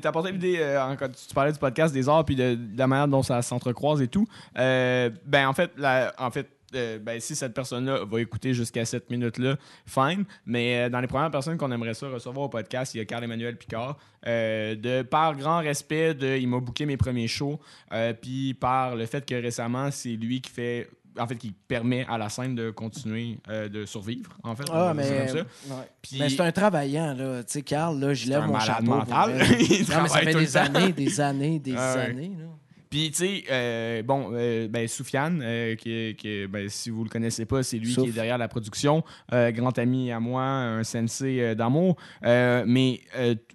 t'as 0.00 0.08
apporté 0.10 0.32
l'idée, 0.32 0.56
euh, 0.58 0.94
quand 0.96 1.08
tu 1.08 1.34
parlais 1.34 1.52
du 1.52 1.58
podcast 1.58 1.94
des 1.94 2.08
arts 2.08 2.24
puis 2.24 2.36
de, 2.36 2.54
de 2.54 2.78
la 2.78 2.86
manière 2.86 3.08
dont 3.08 3.22
ça 3.22 3.40
s'entrecroise 3.42 4.02
et 4.02 4.08
tout. 4.08 4.26
Euh, 4.58 5.10
ben, 5.24 5.48
en 5.48 5.52
fait, 5.54 5.72
la, 5.78 6.12
en 6.18 6.30
fait 6.30 6.48
euh, 6.74 6.98
ben, 6.98 7.18
si 7.18 7.34
cette 7.34 7.54
personne-là 7.54 8.04
va 8.04 8.20
écouter 8.20 8.52
jusqu'à 8.52 8.84
cette 8.84 9.08
minute-là, 9.10 9.56
fine. 9.86 10.24
Mais 10.44 10.80
euh, 10.84 10.88
dans 10.90 11.00
les 11.00 11.06
premières 11.06 11.30
personnes 11.30 11.56
qu'on 11.56 11.72
aimerait 11.72 11.94
ça 11.94 12.08
recevoir 12.08 12.44
au 12.44 12.48
podcast, 12.50 12.94
il 12.94 12.98
y 12.98 13.00
a 13.00 13.06
Carl-Emmanuel 13.06 13.56
Picard. 13.56 13.96
Euh, 14.26 14.74
de, 14.74 15.00
par 15.00 15.34
grand 15.34 15.60
respect, 15.60 16.12
de, 16.12 16.36
il 16.36 16.46
m'a 16.46 16.60
booké 16.60 16.84
mes 16.84 16.98
premiers 16.98 17.28
shows. 17.28 17.58
euh, 17.94 18.12
puis 18.12 18.52
par 18.52 18.96
le 18.96 19.06
fait 19.06 19.24
que 19.24 19.34
récemment, 19.34 19.90
c'est 19.90 20.10
lui 20.10 20.42
qui 20.42 20.50
fait. 20.50 20.90
En 21.18 21.26
fait, 21.26 21.36
qui 21.36 21.52
permet 21.52 22.06
à 22.08 22.16
la 22.18 22.28
scène 22.28 22.54
de 22.54 22.70
continuer 22.70 23.38
euh, 23.48 23.68
de 23.68 23.84
survivre, 23.86 24.30
en 24.42 24.54
fait. 24.54 24.64
Ah, 24.72 24.92
mais, 24.94 25.02
comme 25.26 25.28
ça. 25.28 25.34
ouais. 25.74 25.88
Puis- 26.02 26.16
mais 26.18 26.28
c'est 26.28 26.40
un 26.40 26.52
travaillant, 26.52 27.14
là. 27.14 27.42
Tu 27.44 27.52
sais, 27.52 27.62
Carl, 27.62 27.98
là, 27.98 28.14
je 28.14 28.28
lève 28.28 28.42
mon 28.46 28.58
chapeau. 28.60 28.84
mental. 28.84 29.32
non, 29.38 30.02
mais 30.02 30.08
ça 30.08 30.18
fait 30.20 30.34
des 30.34 30.56
années, 30.56 30.92
des 30.92 31.20
années, 31.20 31.58
des 31.58 31.74
Ah 31.76 31.92
années. 32.00 32.32
Là. 32.38 32.44
Puis, 32.90 33.10
tu 33.10 33.16
sais, 33.18 33.44
euh, 33.50 34.02
bon, 34.02 34.30
euh, 34.32 34.66
ben, 34.66 34.88
Soufiane, 34.88 35.40
euh, 35.42 35.74
qui, 35.76 36.14
qui- 36.16 36.46
ben, 36.46 36.68
si 36.70 36.88
vous 36.88 37.04
le 37.04 37.10
connaissez 37.10 37.44
pas, 37.44 37.62
c'est 37.62 37.76
lui 37.78 37.92
Souf. 37.92 38.04
qui 38.04 38.10
est 38.10 38.14
derrière 38.14 38.38
la 38.38 38.48
production. 38.48 39.04
Grand 39.30 39.78
ami 39.78 40.10
à 40.10 40.20
moi, 40.20 40.42
un 40.42 40.84
sensei 40.84 41.54
d'amour. 41.54 41.96
Mais 42.22 43.00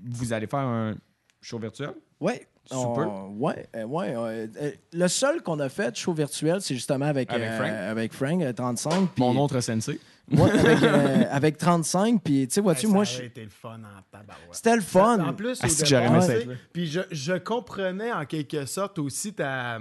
vous 0.06 0.34
allez 0.34 0.48
faire 0.48 0.60
un 0.60 0.96
show 1.42 1.58
virtuel? 1.60 1.94
Ouais. 2.20 2.46
Super. 2.66 3.08
On- 3.10 3.36
ouais, 3.40 3.68
euh, 3.76 3.84
ouais. 3.84 4.16
euh, 4.16 4.48
euh, 4.62 4.72
le 4.94 5.08
seul 5.08 5.42
qu'on 5.42 5.60
a 5.60 5.70
fait, 5.70 5.96
show 5.98 6.14
virtuel, 6.14 6.62
c'est 6.62 6.76
justement 6.76 7.06
avec, 7.06 7.30
Avec 7.32 7.48
euh, 7.50 7.58
Frank. 7.58 7.70
avec 7.72 8.14
Frank, 8.14 8.42
euh, 8.42 8.54
35. 8.54 9.10
puis- 9.14 9.24
Mon 9.24 9.38
autre 9.44 9.60
sensei. 9.60 10.00
Ouais, 10.32 10.50
avec, 10.52 10.82
euh, 10.84 11.24
avec 11.32 11.58
35. 11.58 12.22
Puis, 12.24 12.48
tu 12.48 12.54
sais, 12.54 12.62
vois-tu, 12.62 12.88
moi, 12.88 13.04
je- 13.04 13.24
été 13.24 13.44
le 13.44 13.50
fun 13.50 13.76
en 13.76 14.02
tabarouette. 14.10 14.48
c'était 14.54 14.76
le 14.76 14.82
fun. 14.82 15.20
En 15.20 15.34
plus, 15.34 15.60
Ah, 15.62 15.68
que 15.68 15.86
j'aurais. 15.86 16.48
Puis 16.72 16.88
je, 16.88 17.02
je 17.12 17.34
comprenais 17.34 18.12
en 18.14 18.26
quelque 18.26 18.66
sorte 18.66 18.98
aussi 19.00 19.34
ta, 19.34 19.80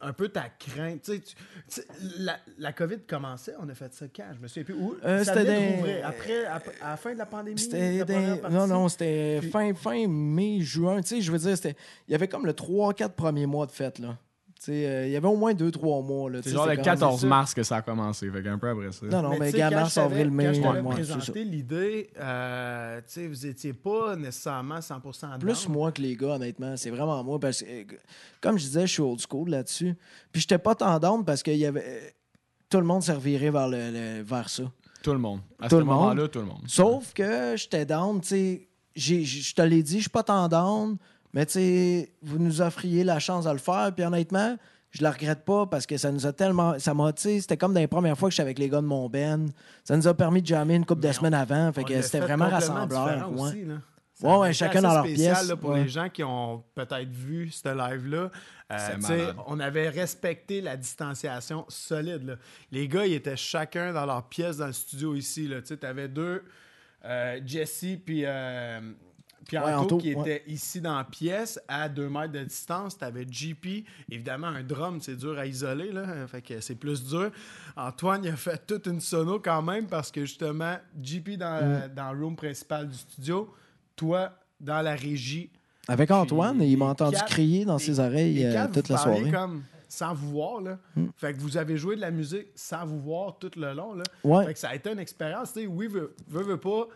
un 0.00 0.12
peu 0.12 0.28
ta 0.28 0.48
crainte. 0.48 1.02
Tu 1.02 1.12
sais, 1.12 1.20
tu- 1.20 1.34
tu 1.34 1.42
sais, 1.68 1.86
la, 2.18 2.38
la 2.58 2.72
COVID 2.72 3.00
commençait, 3.06 3.54
on 3.60 3.68
a 3.68 3.74
fait 3.74 3.92
ça 3.94 4.06
quand? 4.14 4.24
Je 4.34 4.40
me 4.40 4.48
souviens 4.48 4.64
plus. 4.64 4.74
Où, 4.74 4.96
Euh, 5.04 5.22
ça 5.24 5.44
des-. 5.44 6.00
Après, 6.02 6.44
à 6.46 6.60
la 6.82 6.96
fin 6.96 7.12
de 7.12 7.18
la 7.18 7.26
pandémie? 7.26 7.60
La 7.72 8.04
des-? 8.04 8.40
Non, 8.50 8.66
non, 8.66 8.88
c'était 8.88 9.38
Puis- 9.40 9.50
fin, 9.50 9.74
fin 9.74 10.06
mai, 10.08 10.60
juin. 10.60 11.00
Tu 11.02 11.08
sais, 11.08 11.20
je 11.20 11.30
veux 11.30 11.38
dire, 11.38 11.56
c'était... 11.56 11.76
il 12.08 12.12
y 12.12 12.14
avait 12.14 12.28
comme 12.28 12.46
le 12.46 12.52
3-4 12.52 13.10
premiers 13.10 13.46
mois 13.46 13.66
de 13.66 13.72
fête, 13.72 13.98
là. 13.98 14.16
Euh, 14.68 15.06
il 15.06 15.12
y 15.12 15.16
avait 15.16 15.26
au 15.26 15.36
moins 15.36 15.54
2-3 15.54 16.02
mois, 16.04 16.30
C'est 16.42 16.50
genre 16.50 16.66
le 16.66 16.72
c'était 16.72 16.82
comme- 16.82 16.92
14 16.92 17.20
ça. 17.22 17.26
mars 17.26 17.54
que 17.54 17.62
ça 17.62 17.76
a 17.76 17.82
commencé. 17.82 18.30
Fait 18.30 18.42
qu'un 18.42 18.58
peu 18.58 18.68
après 18.68 18.92
ça. 18.92 19.06
Non, 19.06 19.22
non, 19.22 19.38
mais, 19.38 19.52
quand 19.52 19.70
mars, 19.70 19.96
avril, 19.96 20.30
mai, 20.30 20.44
Quand 20.46 20.52
je 20.52 20.60
t'avais 20.60 20.82
présenté 20.82 21.44
l'idée, 21.44 22.10
euh, 22.20 23.00
vous 23.28 23.46
étiez 23.46 23.72
pas 23.72 24.16
nécessairement 24.16 24.80
100% 24.82 25.38
Plus 25.38 25.64
down. 25.64 25.72
moi 25.72 25.92
que 25.92 26.02
les 26.02 26.14
gars, 26.14 26.34
honnêtement. 26.34 26.76
C'est 26.76 26.90
vraiment 26.90 27.24
moi. 27.24 27.40
Parce 27.40 27.62
que, 27.62 27.66
comme 28.40 28.58
je 28.58 28.64
disais, 28.64 28.86
je 28.86 28.92
suis 28.92 29.02
old 29.02 29.20
school 29.26 29.48
là-dessus. 29.48 29.94
Puis 30.30 30.42
j'étais 30.42 30.58
pas 30.58 30.74
tendance 30.74 31.24
parce 31.24 31.42
que 31.42 31.50
y 31.52 31.64
avait... 31.64 32.14
tout 32.68 32.78
le 32.78 32.86
monde 32.86 33.02
servirait 33.02 33.50
vers, 33.50 33.66
le, 33.68 33.90
le- 33.90 34.22
vers 34.22 34.48
ça. 34.50 34.64
Tout 35.02 35.12
le 35.12 35.18
monde. 35.18 35.40
À 35.58 35.68
Tout 35.68 35.76
ce 35.76 35.80
le 35.80 35.84
monde. 35.86 35.94
moment-là, 36.00 36.28
tout 36.28 36.38
le 36.40 36.44
monde. 36.44 36.62
Sauf 36.66 37.14
que 37.14 37.54
j'étais 37.56 37.86
down, 37.86 38.20
tu 38.20 38.28
sais. 38.28 38.68
j'ai- 38.94 39.24
Je 39.24 39.54
te 39.54 39.62
l'ai 39.62 39.82
dit, 39.82 39.96
je 39.96 40.00
suis 40.02 40.10
pas 40.10 40.22
tant 40.22 40.46
down, 40.48 40.98
mais 41.32 41.46
tu 41.46 41.52
sais, 41.52 42.12
vous 42.22 42.38
nous 42.38 42.60
offriez 42.60 43.04
la 43.04 43.18
chance 43.18 43.44
de 43.44 43.50
le 43.50 43.58
faire. 43.58 43.92
Puis 43.94 44.04
honnêtement, 44.04 44.56
je 44.90 45.02
la 45.02 45.12
regrette 45.12 45.44
pas 45.44 45.66
parce 45.66 45.86
que 45.86 45.96
ça 45.96 46.10
nous 46.10 46.26
a 46.26 46.32
tellement. 46.32 46.78
Ça 46.78 46.94
m'a, 46.94 47.12
c'était 47.16 47.56
comme 47.56 47.72
dans 47.72 47.80
les 47.80 47.86
premières 47.86 48.18
fois 48.18 48.28
que 48.28 48.32
j'étais 48.32 48.42
avec 48.42 48.58
les 48.58 48.68
gars 48.68 48.80
de 48.80 48.86
mon 48.86 49.08
Ben. 49.08 49.50
Ça 49.84 49.96
nous 49.96 50.08
a 50.08 50.14
permis 50.14 50.42
de 50.42 50.46
jammer 50.46 50.74
une 50.74 50.84
couple 50.84 51.02
de 51.02 51.12
semaines 51.12 51.34
avant. 51.34 51.72
Fait 51.72 51.84
que 51.84 52.00
c'était 52.02 52.20
vraiment 52.20 52.48
rassembleur. 52.48 53.30
ouais. 53.32 53.40
aussi, 53.40 53.64
là. 53.64 53.74
Ça 54.14 54.38
Ouais, 54.38 54.52
chacun 54.52 54.82
dans 54.82 54.92
leur 54.92 55.04
spécial, 55.04 55.34
pièce, 55.34 55.48
là, 55.48 55.56
pour 55.56 55.70
ouais. 55.70 55.82
les 55.84 55.88
gens 55.88 56.08
qui 56.10 56.22
ont 56.22 56.62
peut-être 56.74 57.08
vu 57.08 57.50
ce 57.50 57.68
live-là. 57.68 58.30
euh, 58.70 59.32
on 59.46 59.58
avait 59.60 59.88
respecté 59.88 60.60
la 60.60 60.76
distanciation 60.76 61.64
solide. 61.68 62.24
là. 62.26 62.34
Les 62.70 62.86
gars, 62.86 63.06
ils 63.06 63.14
étaient 63.14 63.36
chacun 63.36 63.92
dans 63.94 64.04
leur 64.04 64.28
pièce 64.28 64.58
dans 64.58 64.66
le 64.66 64.72
studio 64.74 65.14
ici. 65.14 65.50
Tu 65.66 65.86
avais 65.86 66.08
deux, 66.08 66.44
euh, 67.04 67.40
Jesse 67.46 67.86
puis 68.04 68.24
euh, 68.26 68.80
puis 69.50 69.58
Ouais, 69.58 69.74
Anto, 69.74 69.96
Anto, 69.96 69.98
qui 69.98 70.14
ouais. 70.14 70.20
étaient 70.36 70.50
ici 70.50 70.80
dans 70.80 70.96
la 70.96 71.02
pièce 71.02 71.58
à 71.66 71.88
deux 71.88 72.08
mètres 72.08 72.30
de 72.32 72.44
distance. 72.44 72.96
Tu 72.96 73.04
avais 73.04 73.26
JP. 73.28 73.84
Évidemment, 74.08 74.46
un 74.46 74.62
drum, 74.62 75.00
c'est 75.00 75.16
dur 75.16 75.36
à 75.36 75.44
isoler. 75.44 75.90
Là, 75.90 76.26
fait 76.28 76.40
que 76.40 76.60
c'est 76.60 76.76
plus 76.76 77.02
dur. 77.04 77.32
Antoine, 77.76 78.22
il 78.24 78.30
a 78.30 78.36
fait 78.36 78.64
toute 78.64 78.86
une 78.86 79.00
sono 79.00 79.40
quand 79.40 79.60
même 79.62 79.86
parce 79.88 80.12
que 80.12 80.20
justement, 80.20 80.76
JP 81.02 81.30
dans, 81.36 81.60
Mm. 81.88 81.94
dans 81.96 82.12
le 82.12 82.22
room 82.24 82.36
principal 82.36 82.88
du 82.88 82.96
studio, 82.96 83.52
toi 83.96 84.30
dans 84.60 84.82
la 84.82 84.94
régie. 84.94 85.50
Avec 85.88 86.10
Antoine, 86.12 86.58
Puis 86.58 86.68
il 86.70 86.76
m'a 86.76 86.84
entendu 86.86 87.16
quatre- 87.16 87.26
crier 87.30 87.64
dans 87.64 87.78
ses 87.78 87.98
oreilles 87.98 88.34
les 88.34 88.44
euh, 88.44 88.66
toute 88.72 88.88
la 88.88 88.98
soirée. 88.98 89.30
comme 89.32 89.64
sans 89.88 90.14
vous 90.14 90.30
voir. 90.30 90.60
Là. 90.60 90.78
Mm. 90.94 91.06
Fait 91.16 91.34
que 91.34 91.40
vous 91.40 91.56
avez 91.56 91.76
joué 91.76 91.96
de 91.96 92.00
la 92.00 92.12
musique 92.12 92.46
sans 92.54 92.86
vous 92.86 93.00
voir 93.00 93.36
tout 93.40 93.50
le 93.56 93.72
long. 93.72 93.94
Là. 93.94 94.04
Ouais. 94.22 94.44
Fait 94.46 94.52
que 94.52 94.58
ça 94.60 94.68
a 94.68 94.74
été 94.76 94.92
une 94.92 95.00
expérience. 95.00 95.52
Tu 95.52 95.62
sais, 95.62 95.66
oui, 95.66 95.88
veut, 95.88 96.14
veut, 96.28 96.44
veut 96.44 96.60
pas. 96.60 96.86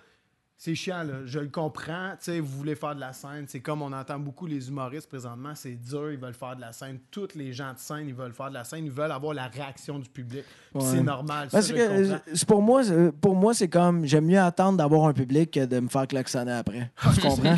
C'est 0.57 0.75
chiant, 0.77 1.03
là. 1.03 1.15
Je 1.27 1.41
le 1.41 1.49
comprends. 1.49 2.11
Tu 2.13 2.27
sais, 2.31 2.41
vous 2.41 2.47
voulez 2.59 2.75
faire 2.77 2.95
de 2.95 3.01
la 3.01 3.13
scène. 3.13 3.45
C'est 3.49 3.61
comme 3.61 3.83
on 3.83 3.93
entend 3.93 4.19
beaucoup 4.19 4.47
les 4.47 4.69
humoristes 4.69 5.09
présentement. 5.09 5.53
C'est 5.55 5.75
dur. 5.75 6.13
Ils 6.13 6.19
veulent 6.19 6.33
faire 6.33 6.55
de 6.57 6.61
la 6.63 6.73
scène. 6.73 7.01
Tous 7.11 7.29
les 7.35 7.53
gens 7.53 7.73
de 7.75 7.79
scène, 7.79 8.05
ils 8.07 8.15
veulent 8.15 8.33
faire 8.33 8.49
de 8.49 8.55
la 8.55 8.65
scène. 8.65 8.85
Ils 8.87 8.91
veulent 8.91 9.11
avoir 9.13 9.35
la 9.35 9.49
réaction 9.49 9.99
du 9.99 10.09
public. 10.09 10.45
Ouais. 10.73 10.81
C'est 10.83 11.03
normal. 11.03 11.49
Parce 11.51 11.71
que 11.71 12.45
pour 12.47 12.63
moi, 12.63 12.83
c'est- 12.85 13.13
pour 13.13 13.35
moi, 13.35 13.53
c'est 13.53 13.69
comme 13.69 14.07
j'aime 14.07 14.27
mieux 14.27 14.39
attendre 14.41 14.79
d'avoir 14.79 15.07
un 15.09 15.13
public 15.13 15.51
que 15.51 15.67
de 15.67 15.81
me 15.81 15.89
faire 15.89 16.07
klaxonner 16.07 16.53
après. 16.53 16.91
Tu 17.15 17.21
comprends? 17.21 17.57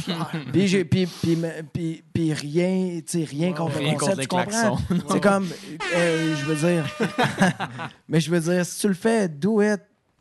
puis, 0.52 0.84
puis, 0.84 1.06
puis, 1.06 1.38
puis, 1.72 2.04
puis 2.12 2.32
rien, 2.32 3.00
tu 3.06 3.18
sais, 3.18 3.24
rien 3.24 3.52
contre 3.52 3.76
Rien 3.76 3.92
le 3.92 3.98
contre 3.98 4.16
concept, 4.16 4.18
les 4.18 4.22
tu 4.24 4.28
comprends? 4.28 4.46
klaxons. 4.78 4.78
C'est 5.10 5.20
comme, 5.22 5.46
euh, 5.94 6.34
je 6.34 6.44
veux 6.46 6.56
dire, 6.56 6.86
mais 8.08 8.20
je 8.20 8.30
veux 8.30 8.40
dire, 8.40 8.64
si 8.64 8.80
tu 8.80 8.88
le 8.88 8.94
fais, 8.94 9.28
do 9.28 9.60
it. 9.62 9.80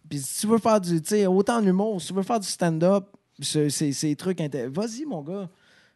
Puis 0.10 0.20
si 0.20 0.42
tu 0.42 0.48
veux 0.48 0.58
faire 0.58 0.80
du, 0.80 1.02
tu 1.02 1.10
sais, 1.10 1.26
autant 1.28 1.62
d'humour, 1.62 2.00
si 2.02 2.08
tu 2.08 2.14
veux 2.14 2.24
faire 2.24 2.40
du 2.40 2.48
stand-up, 2.48 3.06
des 3.40 4.16
trucs, 4.16 4.40
vas-y 4.40 5.06
mon 5.06 5.22
gars. 5.22 5.50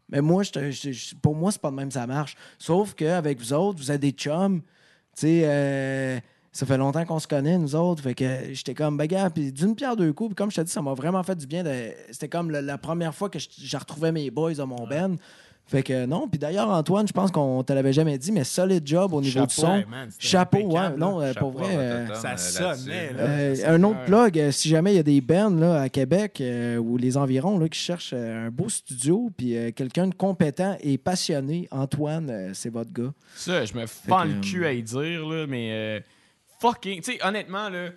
Mais 0.10 0.22
moi, 0.22 0.44
je 0.44 0.52
te- 0.52 0.72
je- 0.72 0.92
je- 0.92 1.16
pour 1.16 1.36
moi, 1.36 1.52
c'est 1.52 1.62
pas 1.62 1.70
de 1.70 1.76
même 1.76 1.92
ça 1.92 2.08
marche. 2.08 2.36
Sauf 2.58 2.96
qu'avec 2.96 3.40
vous 3.40 3.54
autres, 3.54 3.78
vous 3.80 3.92
êtes 3.92 4.02
des 4.02 4.12
chums. 4.12 4.62
Tu 4.62 5.22
sais, 5.22 5.42
euh, 5.46 6.20
ça 6.52 6.66
fait 6.66 6.78
longtemps 6.78 7.06
qu'on 7.06 7.20
se 7.20 7.28
connaît, 7.28 7.58
nous 7.60 7.76
autres. 7.76 8.02
Fait 8.02 8.16
que 8.16 8.26
j'étais 8.54 8.74
comme, 8.74 8.98
bagarre, 8.98 9.32
puis 9.32 9.52
d'une 9.52 9.76
pierre 9.76 9.96
deux 9.96 10.12
coups. 10.12 10.30
Puis 10.30 10.36
comme 10.36 10.50
je 10.50 10.56
te 10.56 10.62
dis, 10.62 10.72
ça 10.72 10.82
m'a 10.82 10.94
vraiment 10.96 11.22
fait 11.22 11.36
du 11.36 11.46
bien. 11.46 11.64
de- 11.64 11.92
C'était 12.12 12.28
comme 12.30 12.50
la, 12.50 12.62
la 12.62 12.78
première 12.80 13.14
fois 13.14 13.30
que 13.30 13.38
je, 13.38 13.48
je 13.56 13.78
retrouvais 13.78 14.12
mes 14.12 14.32
boys 14.32 14.56
de 14.56 14.64
mon 14.64 14.88
band. 14.88 15.16
Fait 15.70 15.84
que 15.84 16.06
non. 16.08 16.28
Puis 16.28 16.40
d'ailleurs, 16.40 16.68
Antoine, 16.70 17.08
je 17.08 17.14
pense 17.14 17.30
qu'on 17.30 17.64
te 17.64 17.72
l'avait 17.74 17.94
jamais 17.94 18.18
dit, 18.18 18.32
mais 18.32 18.44
solide 18.44 18.88
job 18.88 19.14
au 19.14 19.22
niveau 19.22 19.46
du 19.46 19.54
son. 19.54 19.84
Man, 19.88 20.10
Chapeau, 20.18 20.58
ouais. 20.58 20.90
Non, 20.98 21.22
euh, 21.22 21.32
pour 21.34 21.52
vrai. 21.52 21.68
euh, 21.78 22.08
ça 22.16 22.32
euh, 22.34 22.74
sonnait, 22.76 23.14
là. 23.14 23.20
euh, 23.20 23.56
un 23.68 23.84
autre 23.84 24.04
plug, 24.06 24.40
euh, 24.40 24.52
si 24.52 24.68
jamais 24.68 24.94
il 24.94 24.96
y 24.96 25.00
a 25.00 25.04
des 25.04 25.22
bands 25.22 25.52
là, 25.52 25.82
à 25.82 25.90
Québec 25.90 26.42
euh, 26.42 26.78
ou 26.78 26.98
les 26.98 27.18
environs 27.18 27.60
là, 27.60 27.70
qui 27.70 27.78
cherchent 27.80 28.14
euh, 28.16 28.48
un 28.48 28.50
beau 28.50 28.68
studio, 28.68 29.30
puis 29.38 29.56
euh, 29.56 29.72
quelqu'un 29.72 30.08
de 30.08 30.16
compétent 30.16 30.76
et 30.82 30.98
passionné, 30.98 31.68
Antoine, 31.70 32.30
euh, 32.32 32.50
c'est 32.56 32.70
votre 32.72 32.92
gars. 32.92 33.14
Ça, 33.36 33.64
je 33.64 33.74
me 33.76 33.86
fends 33.86 34.24
le 34.24 34.42
cul 34.42 34.66
à 34.66 34.74
y 34.74 34.82
dire, 34.82 35.28
là, 35.28 35.46
mais 35.48 35.70
euh, 35.72 36.00
fucking. 36.60 37.02
Tu 37.02 37.12
sais, 37.14 37.20
honnêtement, 37.24 37.70
là, 37.70 37.90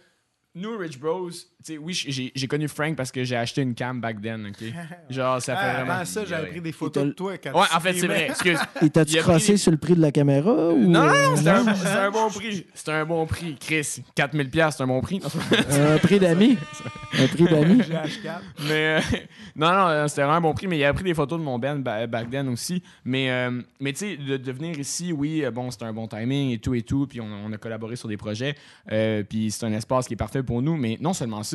nous, 0.55 0.77
Rich 0.77 0.99
Bros, 1.01 1.31
tu 1.65 1.73
sais, 1.75 1.79
oui, 1.79 1.93
j'ai 1.95 2.33
j'ai 2.35 2.47
connu 2.49 2.69
Frank 2.69 2.97
parce 2.97 3.11
que 3.13 3.25
j'ai 3.25 3.37
acheté 3.37 3.63
une 3.63 3.75
cam 3.75 4.01
back 4.01 4.21
then, 4.21 4.47
OK? 4.49 4.65
Genre, 5.11 5.41
ça 5.41 5.57
fait 5.57 5.63
Ah, 5.65 5.75
vraiment. 5.77 5.93
avant 5.93 6.05
ça, 6.05 6.25
j'avais 6.25 6.49
pris 6.49 6.61
des 6.61 6.73
photos 6.73 7.05
de 7.07 7.11
toi. 7.13 7.39
Quand 7.39 7.53
Ouais, 7.59 7.67
tu 7.71 7.77
en 7.77 7.81
fait, 7.81 7.93
c'est 7.95 8.07
vrai, 8.07 8.27
excuse. 8.31 8.59
Et 8.83 8.91
t'as-tu 8.91 9.13
pris 9.15 9.23
crossé 9.23 9.53
des- 9.53 9.59
sur 9.59 9.71
le 9.71 9.77
prix 9.79 9.95
de 9.95 10.01
la 10.01 10.13
caméra? 10.13 10.53
Ou... 10.71 10.79
Non, 10.87 11.07
non, 11.07 11.07
non, 11.07 11.37
c'était 11.37 11.51
un, 11.51 11.65
Non? 11.65 11.75
c'était 11.75 11.89
un 11.91 12.11
bon 12.11 12.29
prix. 12.31 12.67
C'était 12.75 12.93
un 12.93 13.05
bon 13.05 13.27
prix. 13.27 13.57
Chris, 13.61 14.03
4000$, 14.17 14.49
piastres, 14.51 14.79
c'est 14.79 14.83
un 14.85 14.87
bon 14.87 15.01
prix. 15.01 15.21
un 15.71 15.99
prix 15.99 16.19
d'amis. 16.19 16.57
Un 17.19 17.27
prix 17.27 17.45
d'amis. 17.45 17.79
GH4. 17.81 18.41
Mais 18.67 18.71
euh, 18.73 19.01
non, 19.57 19.71
non, 19.73 19.87
euh, 19.89 20.09
c'était 20.09 20.23
vraiment 20.23 20.37
un 20.37 20.41
bon 20.41 20.55
prix. 20.55 20.67
Mais 20.67 20.79
il 20.79 20.85
a 20.85 20.93
pris 20.95 21.05
des 21.05 21.15
photos 21.15 21.39
de 21.39 21.45
mon 21.45 21.59
band 21.59 21.77
ba- 21.77 22.07
back 22.07 22.31
then 22.31 22.49
aussi. 22.49 22.83
Mais, 23.05 23.31
euh, 23.31 23.61
mais 23.81 23.93
tu 23.93 23.99
sais, 24.01 24.17
de, 24.17 24.37
de 24.37 24.53
venir 24.53 24.79
ici, 24.79 25.13
oui, 25.13 25.45
euh, 25.45 25.51
bon, 25.51 25.71
c'était 25.71 25.85
un 25.85 25.93
bon 25.93 26.07
timing 26.09 26.51
et 26.53 26.59
tout 26.59 26.75
et 26.75 26.83
tout. 26.83 27.07
Puis 27.07 27.21
on, 27.21 27.27
on 27.47 27.53
a 27.53 27.57
collaboré 27.59 27.97
sur 27.97 28.09
des 28.09 28.17
projets. 28.17 28.55
Euh, 28.91 29.23
puis 29.23 29.51
c'est 29.51 29.67
un 29.67 29.73
espace 29.73 30.07
qui 30.09 30.15
est 30.15 30.17
parfait 30.17 30.43
pour 30.43 30.63
nous. 30.63 30.77
Mais 30.77 30.97
non 31.01 31.13
seulement 31.13 31.43
ça, 31.43 31.52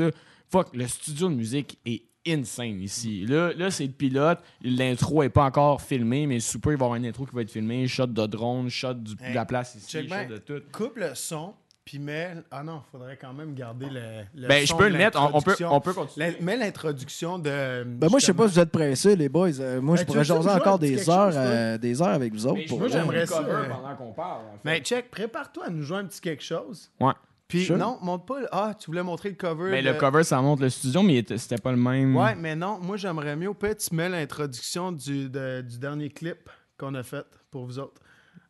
fuck, 0.51 0.75
le 0.75 0.87
studio 0.87 1.29
de 1.29 1.35
musique 1.35 1.77
est 1.85 2.03
insane 2.27 2.81
ici. 2.81 3.25
Là, 3.25 3.53
là 3.53 3.71
c'est 3.71 3.85
le 3.85 3.91
pilote. 3.93 4.39
L'intro 4.61 5.23
est 5.23 5.29
pas 5.29 5.45
encore 5.45 5.81
filmé, 5.81 6.27
mais 6.27 6.39
super, 6.39 6.71
il 6.73 6.77
va 6.77 6.83
y 6.83 6.87
avoir 6.87 6.95
une 6.95 7.05
intro 7.05 7.25
qui 7.25 7.33
va 7.35 7.41
être 7.41 7.51
filmée. 7.51 7.87
Shot 7.87 8.07
de 8.07 8.25
drone, 8.25 8.69
shot 8.69 8.95
du- 8.95 9.15
de 9.15 9.33
la 9.33 9.45
place 9.45 9.75
ici, 9.75 9.87
check 9.89 10.03
shot 10.03 10.07
bien. 10.15 10.25
de 10.27 10.37
tout. 10.37 10.61
Coupe 10.73 10.97
le 10.97 11.15
son, 11.15 11.53
puis 11.85 11.99
mets. 11.99 12.33
Ah 12.51 12.63
non, 12.63 12.81
faudrait 12.91 13.15
quand 13.15 13.31
même 13.31 13.53
garder 13.55 13.85
le. 13.89 14.01
le 14.35 14.47
Ben, 14.49 14.67
je 14.67 14.73
peux 14.75 14.85
de 14.85 14.89
le 14.89 14.97
mettre. 14.97 15.17
On, 15.21 15.37
on 15.37 15.41
peut, 15.41 15.55
on 15.69 15.79
peut 15.79 15.93
continuer. 15.93 16.31
La- 16.31 16.41
Mets 16.41 16.57
l'introduction 16.57 17.39
de. 17.39 17.85
Ben 17.85 18.09
moi, 18.09 18.19
je 18.19 18.25
sais 18.25 18.33
pas 18.33 18.47
si 18.49 18.55
vous 18.55 18.59
êtes 18.59 18.71
pressés, 18.71 19.15
les 19.15 19.29
boys. 19.29 19.57
Euh, 19.61 19.79
moi, 19.79 19.95
Ben, 19.95 20.01
je 20.01 20.05
pourrais 20.05 20.23
jaser 20.25 20.41
jouer 20.41 20.51
encore 20.51 20.79
des 20.79 21.09
heures, 21.09 21.27
chose, 21.31 21.35
euh, 21.37 21.77
des 21.77 22.01
heures 22.01 22.07
avec 22.09 22.33
vous 22.33 22.45
autres. 22.45 22.57
Mais 22.57 22.65
pour 22.65 22.79
moi, 22.79 22.89
j'aimerais 22.89 23.25
ça, 23.25 23.37
cover 23.37 23.51
euh, 23.53 23.69
pendant 23.69 23.95
qu'on 23.95 24.11
parle. 24.11 24.41
en 24.47 24.51
fait. 24.51 24.59
Mais 24.65 24.79
check, 24.81 25.09
prépare-toi 25.09 25.67
à 25.67 25.69
nous 25.69 25.83
jouer 25.83 25.99
un 25.99 26.05
petit 26.05 26.19
quelque 26.19 26.43
chose. 26.43 26.91
Ouais. 26.99 27.13
Puis 27.47 27.63
Sure. 27.65 27.77
non, 27.77 27.97
montre 28.01 28.25
pas. 28.25 28.41
le- 28.41 28.47
Ah, 28.51 28.73
tu 28.77 28.87
voulais 28.87 29.03
montrer 29.03 29.29
le 29.29 29.35
cover. 29.35 29.71
Mais 29.71 29.81
de- 29.81 29.87
le 29.89 29.93
cover, 29.93 30.23
ça 30.23 30.41
montre 30.41 30.61
le 30.63 30.69
studio, 30.69 31.01
mais 31.01 31.23
c'était 31.37 31.57
pas 31.57 31.71
le 31.71 31.77
même. 31.77 32.15
Ouais, 32.15 32.35
mais 32.35 32.55
non, 32.55 32.79
moi 32.81 32.97
j'aimerais 32.97 33.35
mieux. 33.37 33.49
Au 33.49 33.53
tu 33.55 33.95
mets 33.95 34.09
l'introduction 34.09 34.91
du, 34.91 35.29
de- 35.29 35.61
du 35.61 35.77
dernier 35.79 36.09
clip 36.09 36.49
qu'on 36.77 36.93
a 36.95 37.03
fait 37.03 37.25
pour 37.51 37.65
vous 37.65 37.79
autres. 37.79 38.01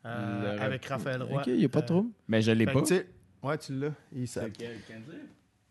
euh, 0.06 0.56
Le- 0.56 0.62
avec 0.62 0.86
Raphaël 0.86 1.22
Roy. 1.22 1.42
OK, 1.42 1.48
il 1.48 1.58
n'y 1.58 1.66
a 1.66 1.70
pas 1.70 1.80
de 1.80 1.84
Euh, 1.84 1.88
trouble. 1.88 2.10
Mais 2.30 2.42
je 2.42 2.52
l'ai 2.52 2.66
pas. 2.66 2.80
tu 2.82 2.88
sais, 2.96 3.08
Ouais, 3.44 3.58
tu 3.58 3.74
l'as. 3.74 3.90
Il 4.16 4.28
s'appelle. 4.28 4.52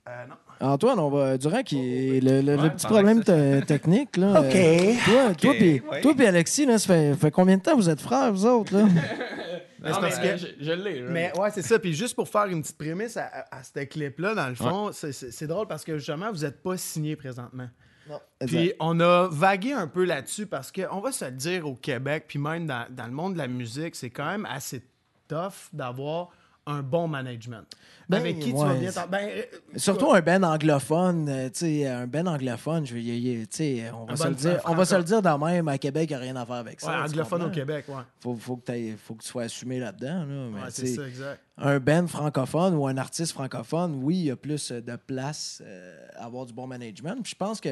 Euh, 0.08 0.24
non. 0.28 0.34
Antoine, 0.60 0.98
on 1.00 1.08
va. 1.10 1.36
Durant 1.38 1.62
qui 1.62 2.20
le, 2.20 2.40
le- 2.42 2.54
le 2.56 2.62
Ouais, 2.62 2.70
petit 2.70 2.86
problème 2.86 3.24
te- 3.24 3.60
technique, 3.64 4.16
là. 4.16 4.40
OK. 4.40 4.54
euh, 4.54 4.92
toi, 5.04 5.34
toi, 5.34 5.54
puis 5.54 5.80
ouais. 5.90 6.00
toi 6.00 6.14
puis 6.14 6.26
Alexis, 6.26 6.64
là, 6.66 6.78
ça 6.78 6.86
fait, 6.94 7.14
fait 7.14 7.30
combien 7.32 7.56
de 7.56 7.62
temps 7.62 7.74
vous 7.76 7.88
êtes 7.90 8.00
frères, 8.00 8.30
vous 8.32 8.46
autres, 8.46 8.72
là? 8.76 8.84
Non, 9.94 10.00
parce 10.00 10.20
mais, 10.20 10.30
que- 10.32 10.36
je, 10.38 10.46
je 10.60 10.72
l'ai. 10.72 11.02
Mais 11.02 11.32
ouais, 11.38 11.50
c'est 11.50 11.62
ça. 11.62 11.78
Puis 11.78 11.94
juste 11.94 12.14
pour 12.14 12.28
faire 12.28 12.46
une 12.46 12.62
petite 12.62 12.78
prémisse 12.78 13.16
à, 13.16 13.24
à, 13.26 13.58
à 13.58 13.62
ce 13.62 13.80
clip-là, 13.84 14.34
dans 14.34 14.48
le 14.48 14.54
fond, 14.54 14.90
c'est- 14.92 15.46
drôle 15.46 15.66
parce 15.66 15.84
que 15.84 15.96
justement, 15.98 16.30
vous 16.32 16.40
n'êtes 16.40 16.62
pas 16.62 16.76
signé 16.76 17.16
présentement. 17.16 17.68
Non. 18.08 18.20
Puis 18.46 18.72
on 18.78 19.00
a 19.00 19.28
vagué 19.28 19.72
un 19.72 19.88
peu 19.88 20.04
là-dessus 20.04 20.46
parce 20.46 20.70
qu'on 20.70 21.00
va 21.00 21.10
se 21.10 21.24
le 21.24 21.32
dire 21.32 21.66
au 21.66 21.74
Québec, 21.74 22.26
puis 22.28 22.38
même 22.38 22.66
dans, 22.66 22.86
dans 22.90 23.06
le 23.06 23.12
monde 23.12 23.32
de 23.34 23.38
la 23.38 23.48
musique, 23.48 23.96
c'est 23.96 24.10
quand 24.10 24.26
même 24.26 24.46
assez 24.46 24.82
tough 25.28 25.70
d'avoir 25.72 26.28
un 26.68 26.82
bon 26.82 27.06
management. 27.06 27.64
Ben, 28.08 28.18
Avec 28.18 28.40
qui 28.40 28.50
tu 28.52 28.56
vas 28.56 28.74
bien 28.74 28.90
ben, 29.08 29.28
euh, 29.28 29.42
Surtout 29.76 30.12
un 30.12 30.20
ben 30.20 30.44
anglophone, 30.44 31.28
euh, 31.28 31.48
tu 31.48 31.60
sais, 31.60 31.86
un 31.86 32.06
ben 32.06 32.26
anglophone, 32.26 32.84
je 32.86 32.94
veux 32.94 33.00
y- 33.00 33.46
on 33.92 34.04
va 34.04 34.12
Un 34.12 34.16
se 34.16 34.28
le 34.28 34.34
dire, 34.34 34.60
on 34.64 34.74
va 34.74 34.84
se 34.84 34.94
le 34.96 35.02
dire 35.04 35.22
dans 35.22 35.38
même, 35.38 35.68
à 35.68 35.78
Québec, 35.78 36.10
il 36.10 36.12
n'y 36.12 36.16
a 36.16 36.18
rien 36.24 36.36
à 36.36 36.44
faire 36.46 36.56
avec 36.56 36.80
ça. 36.80 36.88
ouais, 36.90 37.04
anglophone 37.08 37.42
au? 37.44 37.50
Québec, 37.50 37.84
ouais. 37.88 38.02
Faut, 38.20 38.34
faut, 38.34 38.56
que 38.56 38.64
t'ailles- 38.64 38.96
faut 38.96 39.14
que 39.14 39.22
tu 39.22 39.28
sois 39.28 39.44
assumé 39.44 39.78
là-dedans, 39.80 40.24
là. 40.24 40.48
mais 40.52 40.60
Ouais, 40.62 40.68
c'est 40.70 40.86
ça, 40.86 41.06
exact. 41.06 41.40
un 41.58 41.78
band 41.78 42.06
francophone 42.08 42.74
ou 42.74 42.86
un 42.86 42.96
artiste 42.96 43.32
francophone, 43.32 44.00
oui, 44.02 44.16
il 44.16 44.24
y 44.26 44.30
a 44.30 44.36
plus 44.36 44.70
euh, 44.72 44.80
de 44.80 44.96
place 44.96 45.62
euh, 45.64 46.06
à 46.16 46.24
avoir 46.26 46.46
du 46.46 46.52
bon 46.52 46.66
management. 46.66 47.16
Puis 47.22 47.32
je 47.32 47.36
pense 47.36 47.60
que 47.60 47.70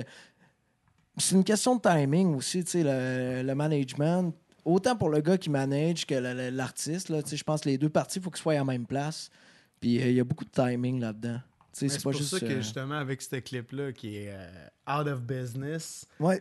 c'est 1.16 1.34
une 1.36 1.44
question 1.44 1.76
de 1.76 1.80
timing 1.80 2.34
aussi, 2.34 2.64
tu 2.64 2.70
sais, 2.72 2.82
le, 2.84 3.42
le 3.46 3.54
management. 3.54 4.32
Autant 4.64 4.96
pour 4.96 5.10
le 5.10 5.20
gars 5.20 5.36
qui 5.38 5.50
manage 5.50 6.06
que 6.06 6.14
l'artiste, 6.14 7.08
je 7.36 7.42
pense 7.44 7.60
que 7.62 7.68
les 7.68 7.78
deux 7.78 7.88
parties, 7.90 8.18
il 8.18 8.22
faut 8.22 8.30
qu'ils 8.30 8.42
soient 8.42 8.54
à 8.54 8.56
la 8.56 8.64
même 8.64 8.86
place. 8.86 9.30
Puis 9.80 10.00
euh, 10.00 10.06
il 10.08 10.14
y 10.14 10.20
a 10.20 10.24
beaucoup 10.24 10.44
de 10.44 10.50
timing 10.50 11.00
là-dedans. 11.00 11.40
C'est 11.72 12.00
pour 12.02 12.12
juste. 12.12 12.30
ça 12.30 12.40
que 12.40 12.44
euh, 12.46 12.56
justement, 12.62 12.94
avec 12.94 13.20
ce 13.20 13.34
clip-là 13.36 13.92
qui 13.92 14.16
est 14.16 14.30
euh, 14.32 15.00
out 15.00 15.08
of 15.08 15.20
business, 15.22 16.06
Ouais. 16.20 16.40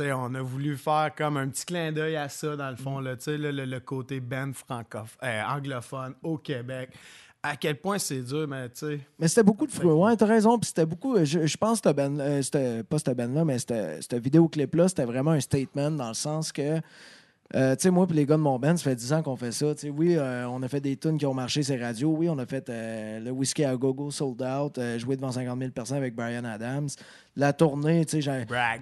On 0.00 0.34
a 0.34 0.42
voulu 0.42 0.76
faire 0.76 1.12
comme 1.16 1.36
un 1.36 1.48
petit 1.48 1.64
clin 1.64 1.92
d'œil 1.92 2.16
à 2.16 2.28
ça, 2.28 2.56
dans 2.56 2.70
le 2.70 2.76
fond, 2.76 3.00
Mm. 3.00 3.04
là, 3.04 3.16
le, 3.52 3.64
le- 3.64 3.80
côté 3.80 4.18
band 4.20 4.52
francophone, 4.52 5.28
anglophone 5.48 6.14
au 6.22 6.36
Québec. 6.38 6.90
À 7.46 7.56
quel 7.56 7.76
point 7.76 7.98
c'est 7.98 8.22
dur, 8.22 8.48
mais 8.48 8.70
tu 8.70 8.78
sais. 8.86 9.00
Mais 9.18 9.28
c'était 9.28 9.42
beaucoup 9.42 9.66
de 9.66 9.70
fruits. 9.70 9.86
Ouais, 9.90 10.16
t'as 10.16 10.24
raison. 10.24 10.58
Puis 10.58 10.68
c'était 10.68 10.86
beaucoup. 10.86 11.22
Je, 11.22 11.46
je 11.46 11.56
pense 11.58 11.78
que 11.80 11.92
band- 11.92 12.18
euh, 12.18 12.82
pas 12.82 12.98
cette 12.98 13.14
band-là, 13.16 13.44
mais 13.44 13.58
cette, 13.58 14.02
cette 14.02 14.14
vidéoclip-là, 14.14 14.88
c'était 14.88 15.04
vraiment 15.04 15.32
un 15.32 15.40
statement 15.40 15.90
dans 15.90 16.08
le 16.08 16.14
sens 16.14 16.50
que. 16.52 16.80
Euh, 17.54 17.76
tu 17.76 17.82
sais, 17.82 17.90
moi 17.90 18.06
et 18.10 18.12
les 18.14 18.26
gars 18.26 18.36
de 18.36 18.40
mon 18.40 18.58
band, 18.58 18.76
ça 18.76 18.82
fait 18.82 18.96
10 18.96 19.12
ans 19.12 19.22
qu'on 19.22 19.36
fait 19.36 19.52
ça. 19.52 19.74
Tu 19.74 19.82
sais, 19.82 19.90
oui, 19.90 20.16
euh, 20.16 20.46
on 20.48 20.62
a 20.62 20.68
fait 20.68 20.80
des 20.80 20.96
tunes 20.96 21.18
qui 21.18 21.26
ont 21.26 21.34
marché 21.34 21.62
sur 21.62 21.78
radios. 21.78 22.10
Oui, 22.16 22.28
on 22.28 22.38
a 22.38 22.46
fait 22.46 22.68
euh, 22.68 23.20
le 23.20 23.30
Whiskey 23.30 23.64
à 23.64 23.76
Gogo 23.76 24.10
Sold 24.10 24.42
Out, 24.42 24.78
euh, 24.78 24.98
joué 24.98 25.14
devant 25.16 25.30
50 25.30 25.58
000 25.58 25.70
personnes 25.70 25.98
avec 25.98 26.14
Brian 26.16 26.44
Adams. 26.44 26.88
La 27.36 27.52
tournée, 27.52 28.04
tu 28.06 28.12
sais, 28.12 28.20
j'ai- 28.22 28.44
Brag. 28.44 28.80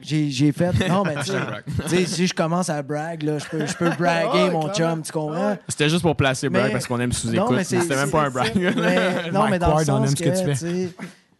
fait. 0.52 0.88
Non, 0.88 1.02
mais 1.04 1.14
tu 1.24 1.88
sais, 1.88 2.06
si 2.06 2.26
je 2.26 2.34
commence 2.34 2.70
à 2.70 2.82
brag, 2.82 3.22
là, 3.22 3.38
je 3.38 3.46
peux, 3.46 3.66
je 3.66 3.74
peux 3.76 3.90
braguer 3.98 4.50
mon 4.50 4.68
clairement. 4.68 4.94
chum, 4.94 5.02
tu 5.02 5.12
comprends? 5.12 5.56
C'était 5.68 5.88
juste 5.88 6.02
pour 6.02 6.16
placer 6.16 6.48
Bragg 6.48 6.66
Mais- 6.66 6.72
parce 6.72 6.86
qu'on 6.86 7.00
aime 7.00 7.12
sous-écoute. 7.12 7.50
mais 7.56 7.64
c'est- 7.64 7.80
C'était 7.80 7.96
même 7.96 8.10
pas 8.10 8.24
un 8.26 8.30
brag. 8.30 8.52
mais- 8.54 9.30
non, 9.32 9.48
mais 9.50 9.58
dans 9.58 9.76
le 9.78 9.84
sens 9.84 10.08
aime 10.08 10.14
que, 10.14 10.34
ce 10.34 10.42
que 10.44 10.50
tu 10.50 10.54
fais. 10.56 10.88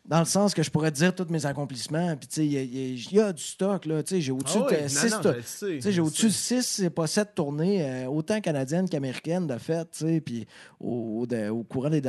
Tu 0.05 0.09
sais, 0.09 0.09
dans 0.09 0.19
le 0.19 0.25
sens 0.25 0.53
que 0.55 0.63
je 0.63 0.71
pourrais 0.71 0.91
te 0.91 0.97
dire 0.97 1.15
tous 1.15 1.27
mes 1.31 1.47
accomplissements. 1.47 2.17
Puis, 2.17 2.27
tu 2.29 2.35
sais, 2.35 2.47
il 2.47 2.53
y, 2.53 2.59
a- 2.59 3.29
y 3.29 3.33
du 3.33 3.43
stock, 3.43 3.87
là. 3.87 4.03
Tu 4.03 4.17
sais, 4.17 4.21
j'ai 4.21 4.33
au-dessus 4.33 4.59
Ah 4.61 4.67
oui, 4.71 4.77
de 4.77 4.83
non, 4.83 4.89
6 4.89 5.11
non, 5.13 5.23
je 5.23 5.29
le 5.29 5.43
sais, 5.43 5.67
tu 5.77 5.81
sais, 5.83 5.93
j'ai 5.93 6.01
au-dessus 6.01 6.27
de 6.27 6.31
sais. 6.33 6.63
6, 6.63 6.67
c'est 6.83 6.91
pas 6.91 7.07
7 7.07 7.35
tournées, 7.35 7.85
euh, 7.85 8.07
autant 8.09 8.41
canadiennes 8.41 8.89
qu'américaines 8.89 9.47
de 9.47 9.57
fait, 9.59 9.89
tu 9.91 9.99
sais, 10.07 10.21
puis 10.21 10.47
au, 10.81 11.21
au- 11.23 11.27
de- 11.27 11.49
au 11.49 11.63
courant 11.63 11.91
des, 11.91 12.01
tu 12.03 12.09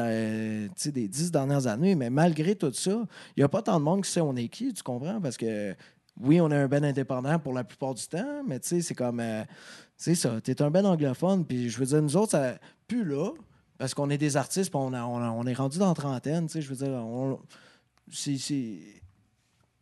sais, 0.76 0.92
des 0.92 1.08
10 1.08 1.32
dernières 1.32 1.68
années. 1.68 1.96
Mais 1.96 2.10
malgré 2.10 2.56
tout 2.56 2.74
ça, 2.74 2.92
il 2.92 3.40
n'y 3.40 3.44
a 3.44 3.50
pas 3.50 3.62
tant 3.62 3.80
de 3.80 3.84
monde 3.84 4.04
qui 4.04 4.12
sait 4.12 4.22
on 4.22 4.36
est 4.36 4.48
qui, 4.50 4.74
tu 4.74 4.84
comprends? 4.84 5.22
Parce 5.22 5.38
que 5.38 5.76
oui, 6.22 6.40
on 6.42 6.50
est 6.52 6.56
un 6.56 6.68
ben 6.68 6.84
indépendant 6.86 7.40
pour 7.40 7.54
la 7.54 7.64
plupart 7.64 7.94
du 7.96 8.06
temps, 8.08 8.44
mais 8.48 8.60
tu 8.60 8.70
sais, 8.70 8.82
c'est 8.82 8.96
comme. 8.96 9.20
euh, 9.20 9.44
c'est 9.98 10.16
ça, 10.16 10.42
t'es 10.42 10.62
un 10.62 10.70
ben 10.70 10.86
anglophone, 10.86 11.46
puis 11.46 11.70
je 11.70 11.78
veux 11.80 11.86
dire, 11.86 12.02
nous 12.02 12.18
autres, 12.18 12.32
ça 12.32 12.56
plus 12.88 13.06
là, 13.06 13.32
parce 13.78 13.94
qu'on 13.94 14.10
est 14.10 14.18
des 14.18 14.36
artistes, 14.38 14.70
puis 14.70 14.80
on, 14.82 14.94
a- 14.94 15.04
on, 15.06 15.18
a- 15.20 15.32
on 15.32 15.46
est 15.46 15.54
rendu 15.54 15.78
dans 15.80 15.88
la 15.90 15.94
trentaine, 15.94 16.48
tu 16.48 16.54
sais, 16.54 16.62
je 16.62 16.70
veux 16.70 16.76
dire, 16.76 16.94
on, 16.94 17.40
c'est- 18.12 19.03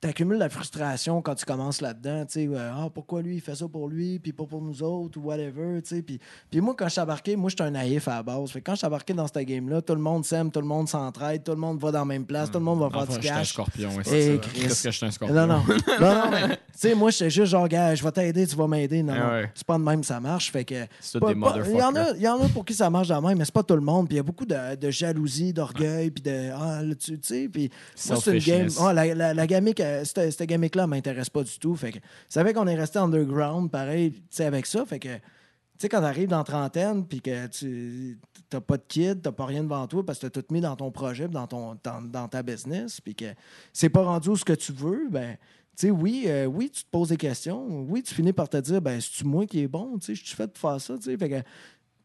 c'est. 0.01 0.07
T'accumules 0.07 0.37
la 0.37 0.49
frustration 0.49 1.21
quand 1.21 1.35
tu 1.35 1.45
commences 1.45 1.81
là-dedans, 1.81 2.25
tu 2.25 2.33
sais, 2.33 2.47
euh, 2.51 2.71
ah, 2.73 2.89
pourquoi 2.93 3.21
lui, 3.21 3.35
il 3.35 3.41
fait 3.41 3.55
ça 3.55 3.67
pour 3.67 3.87
lui, 3.87 4.19
puis 4.19 4.33
pas 4.33 4.45
pour 4.45 4.61
nous 4.61 4.81
autres, 4.83 5.17
ou 5.19 5.23
whatever, 5.23 5.81
tu 5.81 5.95
sais. 5.95 6.01
Puis, 6.01 6.19
puis 6.49 6.59
moi, 6.61 6.73
quand 6.77 6.85
je 6.85 6.91
suis 6.91 7.01
embarqué, 7.01 7.35
moi, 7.35 7.49
j'étais 7.49 7.63
un 7.63 7.71
naïf 7.71 8.07
à 8.07 8.15
la 8.15 8.23
base. 8.23 8.49
Fait 8.51 8.59
que 8.61 8.65
quand 8.65 8.73
je 8.73 8.77
suis 8.79 8.87
embarqué 8.87 9.13
dans 9.13 9.27
cette 9.27 9.37
game-là, 9.47 9.81
tout 9.81 9.95
le 9.95 10.01
monde 10.01 10.25
s'aime, 10.25 10.51
tout 10.51 10.59
le 10.61 10.65
monde 10.67 10.87
s'entraide, 10.89 11.43
tout 11.43 11.51
le 11.51 11.57
monde 11.57 11.79
va 11.79 11.91
dans 11.91 11.99
la 11.99 12.05
même 12.05 12.25
place, 12.25 12.49
tout 12.51 12.59
le 12.59 12.65
monde 12.65 12.79
va 12.79 12.89
faire 12.89 13.01
Enfin, 13.01 13.13
du 13.13 13.15
je 13.17 13.21
suis 13.21 13.29
un 13.29 13.35
cash. 13.37 13.49
scorpion. 13.53 13.89
c'est 14.03 14.31
ça. 14.35 14.37
Chris. 14.41 14.61
Qu'est-ce 14.61 14.83
que 14.83 14.91
je 14.91 14.97
suis 14.97 15.05
un 15.05 15.11
scorpion? 15.11 15.35
Non, 15.35 15.47
non. 15.47 15.63
non, 15.99 16.15
non, 16.15 16.31
mais, 16.31 16.47
tu 16.49 16.57
sais, 16.75 16.95
moi, 16.95 17.11
j'étais 17.11 17.29
juste 17.29 17.51
genre, 17.51 17.67
gars, 17.67 17.95
je 17.95 18.03
vais 18.03 18.11
t'aider, 18.11 18.47
tu 18.47 18.55
vas 18.55 18.67
m'aider. 18.67 19.03
Non, 19.03 19.13
Ah 19.15 19.19
non. 19.25 19.31
ouais. 19.33 19.51
C'est 19.53 19.67
pas 19.67 19.77
de 19.77 19.83
même, 19.83 20.03
ça 20.03 20.19
marche. 20.19 20.51
Fait 20.51 20.65
que. 20.65 20.75
C'est 20.99 21.19
des 21.19 21.25
Il 21.27 21.31
y, 21.31 21.33
en 21.33 21.37
motherfuckers. 21.37 21.97
a- 21.97 22.13
il 22.15 22.21
y 22.21 22.27
en 22.27 22.41
a 22.43 22.49
pour 22.49 22.65
qui 22.65 22.73
ça 22.73 22.89
marche 22.89 23.07
de 23.07 23.13
même, 23.15 23.37
mais 23.37 23.45
c'est 23.45 23.53
pas 23.53 23.63
tout 23.63 23.75
le 23.75 23.81
monde. 23.81 24.07
Puis 24.07 24.15
il 24.15 24.17
y 24.17 24.19
a 24.19 24.23
beaucoup 24.23 24.45
de, 24.45 24.75
de 24.75 24.89
jalousie, 24.91 25.53
d'orgueil, 25.53 26.09
puis 26.11 26.23
de. 26.23 26.49
Ah, 26.53 26.81
tu 26.99 27.19
tu 27.19 27.19
sais. 27.21 27.49
Puis 27.51 27.69
moi, 28.09 28.17
c'est 28.23 28.33
une 28.37 28.43
game. 28.43 28.67
Ah, 28.79 28.93
la, 28.93 29.13
la, 29.13 29.33
la 29.33 29.47
gamique, 29.47 29.79
euh, 29.99 30.03
cette, 30.03 30.43
gamique-là 30.43 30.87
m'intéresse 30.87 31.29
pas 31.29 31.43
du 31.43 31.57
tout. 31.59 31.75
Fait 31.75 31.91
que. 31.91 32.53
Qu'on 32.53 32.67
est 32.67 32.75
resté 32.75 32.99
underground, 32.99 33.69
pareil, 33.71 34.23
avec 34.39 34.65
ça. 34.65 34.85
Fait 34.85 34.99
que. 34.99 35.15
Tu 35.15 35.87
sais, 35.87 35.89
quand 35.89 36.01
t'arrives 36.01 36.29
dans 36.29 36.43
trentaine, 36.43 37.05
puis 37.07 37.21
que 37.21 37.47
tu 37.47 38.19
t'as 38.49 38.61
pas 38.61 38.77
de 38.77 38.83
kid, 38.87 39.21
t'as 39.21 39.31
pas 39.31 39.45
rien 39.45 39.63
devant 39.63 39.87
toi 39.87 40.05
parce 40.05 40.19
que 40.19 40.27
t'as 40.27 40.41
tout 40.41 40.53
mis 40.53 40.61
dans 40.61 40.75
ton 40.75 40.91
projet, 40.91 41.27
dans, 41.27 41.47
ton, 41.47 41.77
dans, 41.83 42.01
dans 42.01 42.27
ta 42.27 42.43
business, 42.43 43.01
puis 43.01 43.15
que 43.15 43.25
c'est 43.73 43.89
pas 43.89 44.03
rendu 44.03 44.29
où 44.29 44.35
ce 44.35 44.45
que 44.45 44.53
tu 44.53 44.73
veux, 44.73 45.07
ben, 45.09 45.37
tu 45.77 45.87
sais, 45.87 45.91
oui, 45.91 46.25
euh, 46.27 46.45
oui, 46.45 46.69
tu 46.69 46.83
te 46.83 46.89
poses 46.91 47.09
des 47.09 47.17
questions. 47.17 47.65
Oui, 47.89 48.03
tu 48.03 48.13
finis 48.13 48.33
par 48.33 48.49
te 48.49 48.57
dire, 48.57 48.81
ben, 48.81 48.99
c'est-tu 49.01 49.25
moi 49.25 49.47
qui 49.47 49.61
est 49.61 49.67
bon, 49.67 49.97
tu 49.97 50.07
sais, 50.07 50.15
je 50.15 50.23
suis 50.23 50.35
fait 50.35 50.47
pour 50.47 50.69
faire 50.69 50.81
ça, 50.81 50.97
tu 50.97 51.03
sais. 51.03 51.17
Fait 51.17 51.29
que 51.29 51.41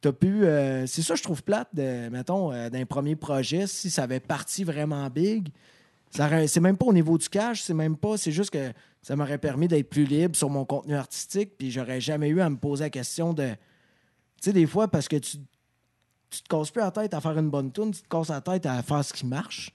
t'as 0.00 0.12
euh, 0.24 0.86
c'est 0.86 1.02
ça, 1.02 1.14
je 1.14 1.22
trouve 1.22 1.42
plate, 1.42 1.68
mettons, 1.74 2.52
d'un 2.70 2.86
premier 2.86 3.16
projet, 3.16 3.66
si 3.66 3.90
ça 3.90 4.04
avait 4.04 4.20
parti 4.20 4.64
vraiment 4.64 5.06
big. 5.10 5.50
C'est 6.10 6.60
même 6.60 6.76
pas 6.76 6.86
au 6.86 6.92
niveau 6.92 7.18
du 7.18 7.28
cash, 7.28 7.62
c'est 7.62 7.74
même 7.74 7.96
pas. 7.96 8.16
C'est 8.16 8.32
juste 8.32 8.50
que 8.50 8.72
ça 9.02 9.16
m'aurait 9.16 9.38
permis 9.38 9.68
d'être 9.68 9.88
plus 9.88 10.04
libre 10.04 10.34
sur 10.36 10.48
mon 10.50 10.64
contenu 10.64 10.94
artistique, 10.94 11.52
puis 11.58 11.70
j'aurais 11.70 12.00
jamais 12.00 12.28
eu 12.28 12.40
à 12.40 12.48
me 12.50 12.56
poser 12.56 12.84
la 12.84 12.90
question 12.90 13.32
de. 13.34 13.50
Tu 13.50 13.56
sais, 14.40 14.52
des 14.52 14.66
fois, 14.66 14.88
parce 14.88 15.08
que 15.08 15.16
tu, 15.16 15.38
tu 16.30 16.42
te 16.42 16.48
casses 16.48 16.70
plus 16.70 16.80
la 16.80 16.90
tête 16.90 17.14
à 17.14 17.20
faire 17.20 17.36
une 17.38 17.50
bonne 17.50 17.72
tune, 17.72 17.90
tu 17.92 18.02
te 18.02 18.08
casses 18.08 18.28
la 18.28 18.40
tête 18.40 18.66
à 18.66 18.82
faire 18.82 19.04
ce 19.04 19.12
qui 19.12 19.26
marche. 19.26 19.70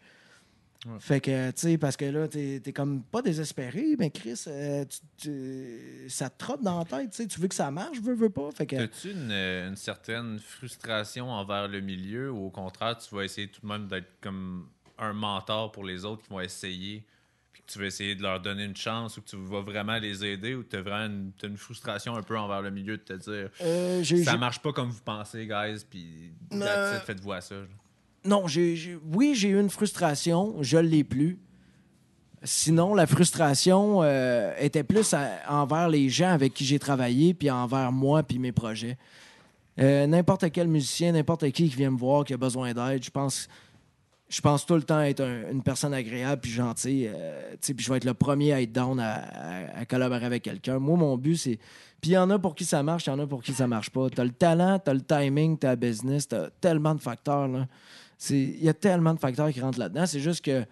Fait 1.00 1.22
que, 1.22 1.52
tu 1.52 1.60
sais, 1.62 1.78
parce 1.78 1.96
que 1.96 2.06
là, 2.06 2.28
t'es 2.28 2.60
es 2.66 2.74
comme 2.74 3.04
pas 3.04 3.22
désespéré, 3.22 3.96
mais 4.00 4.10
Chris, 4.10 4.42
euh, 4.48 4.84
tu- 4.86 5.00
tu- 5.30 6.10
ça 6.10 6.28
te 6.32 6.40
trotte 6.40 6.64
dans 6.64 6.80
la 6.80 6.86
tête, 6.86 7.12
tu 7.12 7.18
sais, 7.18 7.28
tu 7.28 7.40
veux 7.40 7.48
que 7.48 7.54
ça 7.54 7.70
marche, 7.70 8.00
veux, 8.02 8.16
veux 8.16 8.32
pas. 8.32 8.50
Fait 8.52 8.66
que, 8.66 8.76
As-tu 8.78 9.12
une, 9.12 9.30
euh, 9.32 9.70
une 9.70 9.76
certaine 9.76 10.40
frustration 10.40 11.30
envers 11.30 11.68
le 11.68 11.82
milieu 11.82 12.32
ou 12.32 12.48
au 12.48 12.50
contraire, 12.50 12.98
tu 12.98 13.14
vas 13.14 13.24
essayer 13.24 13.48
tout 13.48 13.62
de 13.62 13.68
même 13.68 13.88
d'être 13.88 14.10
comme 14.22 14.70
un 15.02 15.14
mentor 15.14 15.72
pour 15.72 15.84
les 15.84 16.06
autres 16.06 16.24
qui 16.24 16.30
vont 16.30 16.40
essayer, 16.40 17.04
puis 17.52 17.62
que 17.66 17.72
tu 17.74 17.80
vas 17.80 17.86
essayer 17.86 18.16
de 18.16 18.22
leur 18.22 18.40
donner 18.40 18.64
une 18.64 18.76
chance 18.76 19.18
ou 19.18 19.22
que 19.22 19.30
tu 19.30 19.36
vas 19.36 19.62
vraiment 19.62 19.98
les 19.98 20.24
aider 20.24 20.56
ou 20.56 20.64
tu 20.64 20.76
as 20.78 20.82
vraiment 20.82 21.06
une, 21.14 21.32
t'as 21.38 21.48
une 21.48 21.58
frustration 21.58 22.16
un 22.16 22.22
peu 22.24 22.38
envers 22.38 22.62
le 22.62 22.70
milieu 22.72 22.98
de 22.98 23.02
te 23.04 23.14
dire 23.14 23.50
euh, 23.62 24.04
ça 24.24 24.38
marche 24.38 24.60
pas 24.62 24.72
comme 24.72 24.90
vous 24.90 25.02
pensez, 25.04 25.46
guys, 25.48 25.84
puis 25.90 26.32
Euh, 26.54 27.00
faites-vous 27.02 27.32
à 27.34 27.42
ça. 27.42 27.56
genre. 27.56 27.68
Non, 28.24 28.48
j'ai, 28.48 28.76
j'ai- 28.76 29.00
oui, 29.12 29.34
j'ai 29.36 29.50
eu 29.50 29.60
une 29.60 29.70
frustration, 29.72 30.56
je 30.62 30.78
l'ai 30.78 31.04
plus. 31.04 31.40
Sinon, 32.44 32.96
la 32.96 33.06
frustration 33.06 34.02
euh, 34.02 34.52
était 34.60 34.84
plus 34.84 35.14
à- 35.14 35.40
envers 35.48 35.90
les 35.90 36.10
gens 36.10 36.30
avec 36.30 36.54
qui 36.56 36.66
j'ai 36.66 36.80
travaillé, 36.80 37.34
puis 37.36 37.52
envers 37.52 37.92
moi, 37.92 38.24
puis 38.24 38.40
mes 38.40 38.52
projets. 38.52 38.98
Euh, 39.80 40.06
n'importe 40.08 40.52
quel 40.52 40.68
musicien, 40.68 41.12
n'importe 41.12 41.50
qui 41.52 41.70
qui 41.70 41.76
vient 41.76 41.92
me 41.92 41.98
voir, 41.98 42.26
qui 42.26 42.34
a 42.34 42.38
besoin 42.38 42.74
d'aide, 42.74 43.04
je 43.04 43.12
pense, 43.12 43.48
je 44.32 44.40
pense 44.40 44.66
tout 44.66 44.76
le 44.76 44.84
temps 44.84 45.02
être 45.02 45.20
un- 45.22 45.52
une 45.52 45.62
personne 45.62 45.94
agréable 45.94 46.42
puis 46.42 46.52
gentille. 46.52 47.10
euh, 47.14 47.56
puis 47.62 47.76
je 47.78 47.90
vais 47.92 47.98
être 47.98 48.06
le 48.06 48.14
premier 48.14 48.54
à 48.54 48.62
être 48.62 48.72
down 48.72 48.98
à, 49.00 49.86
collaborer 49.86 50.26
avec 50.26 50.44
quelqu'un. 50.44 50.80
Moi, 50.80 50.98
mon 50.98 51.18
but, 51.18 51.36
c'est. 51.36 51.60
Puis 52.00 52.12
il 52.12 52.14
y 52.14 52.18
en 52.18 52.30
a 52.30 52.40
pour 52.40 52.56
qui 52.56 52.64
ça 52.64 52.82
marche, 52.82 53.08
il 53.08 53.10
y 53.10 53.14
en 53.14 53.20
a 53.20 53.28
pour 53.28 53.44
qui 53.44 53.52
ça 53.54 53.68
marche 53.68 53.90
pas. 53.90 54.10
T'as 54.10 54.24
le 54.24 54.32
talent, 54.32 54.80
t'as 54.80 54.94
le 54.94 55.02
timing, 55.02 55.58
t'as 55.58 55.72
le 55.72 55.76
business, 55.76 56.28
t'as 56.30 56.50
tellement 56.62 56.96
de 56.96 57.02
facteurs. 57.02 57.50
Il 58.30 58.64
y 58.64 58.70
a 58.70 58.74
tellement 58.74 59.14
de 59.14 59.20
facteurs 59.20 59.52
qui 59.52 59.60
rentrent 59.60 59.80
là-dedans. 59.80 60.06
C'est 60.06 60.22
juste 60.22 60.46
que, 60.46 60.66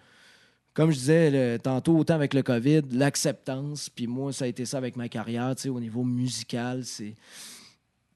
comme 0.72 0.90
je 0.90 0.96
disais 0.96 1.58
tantôt, 1.58 1.98
autant 1.98 2.14
avec 2.14 2.32
le 2.32 2.42
COVID, 2.42 2.82
l'acceptance, 2.92 3.90
puis 3.90 4.06
moi, 4.06 4.32
ça 4.32 4.46
a 4.46 4.48
été 4.48 4.64
ça 4.64 4.78
avec 4.78 4.96
ma 4.96 5.08
carrière, 5.08 5.54
au 5.68 5.80
niveau 5.80 6.02
musical. 6.02 6.84
c'est 6.84 7.14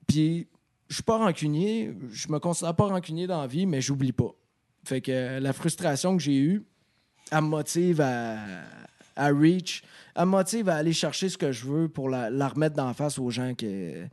Puis, 0.07 0.49
je 0.89 0.95
suis 0.95 1.03
pas 1.03 1.19
rancunier, 1.19 1.95
je 2.11 2.29
me 2.29 2.39
considère 2.39 2.75
pas 2.75 2.87
rancunier 2.87 3.27
dans 3.27 3.41
la 3.43 3.47
vie, 3.47 3.67
mais 3.67 3.81
j'oublie 3.81 4.13
pas. 4.13 4.35
Fait 4.85 5.01
que 5.01 5.11
euh, 5.13 5.41
la 5.41 5.53
frustration 5.53 6.17
que 6.17 6.23
j'ai 6.23 6.37
eue, 6.37 6.63
elle 7.33 7.39
me 7.43 7.49
motive 7.49 8.01
à, 8.01 8.37
à 9.17 9.29
reach, 9.29 9.83
elle 10.15 10.27
me 10.27 10.31
motive 10.31 10.69
à 10.69 10.77
aller 10.77 10.93
chercher 10.93 11.29
ce 11.29 11.39
que 11.39 11.53
je 11.53 11.67
veux 11.67 11.89
pour 11.89 12.09
la, 12.09 12.31
la 12.31 12.49
remettre 12.49 12.77
d'en 12.77 12.93
face 12.95 13.19
aux 13.19 13.31
gens 13.31 13.55
que- 13.55 14.05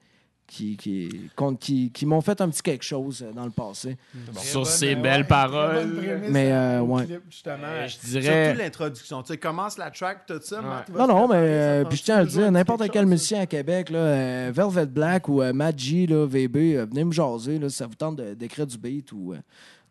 qui, 0.48 0.76
qui, 0.76 1.30
contre- 1.38 1.60
qui, 1.60 1.92
qui 1.94 2.06
m'ont 2.06 2.20
fait 2.20 2.42
un 2.42 2.50
petit 2.50 2.62
quelque 2.62 2.84
chose 2.84 3.26
dans 3.34 3.46
le 3.46 3.52
passé. 3.52 3.96
Sur 4.36 4.68
ces 4.68 4.96
belles 4.96 5.26
paroles. 5.26 5.88
Mais, 6.30 6.52
euh, 6.52 6.82
ouais. 6.82 7.08
justement. 7.30 7.56
Euh, 7.68 7.88
je 7.88 7.98
dirais- 8.06 8.46
Surtout 8.48 8.60
l'introduction. 8.62 9.24
Tu 9.24 9.28
sais, 9.32 9.38
commence 9.38 9.78
la 9.78 9.92
track, 9.92 10.26
tout 10.28 10.42
ça. 10.44 10.62
Non, 10.94 11.08
non, 11.08 11.28
mais 11.30 11.36
euh, 11.38 11.86
puis 11.86 11.98
je 12.00 12.04
tiens 12.04 12.18
à 12.18 12.24
le 12.24 12.28
dire, 12.28 12.52
n'importe 12.52 12.82
quel 12.92 13.04
chose, 13.04 13.10
musicien 13.12 13.40
à 13.40 13.46
Québec, 13.46 13.90
là, 13.92 14.00
euh, 14.00 14.52
Velvet 14.54 14.88
Black 14.88 15.30
ou 15.30 15.42
euh, 15.42 15.54
G, 15.78 16.06
là, 16.06 16.26
VB, 16.26 16.76
euh, 16.76 16.86
venez 16.86 17.06
me 17.06 17.14
jaser 17.14 17.58
là, 17.58 17.70
si 17.70 17.78
ça 17.78 17.88
vous 17.88 17.96
tente 17.96 18.18
de- 18.18 18.34
d'écrire 18.34 18.68
du 18.68 18.78
beat 18.78 19.10
ou 19.14 19.32
euh, 19.32 19.38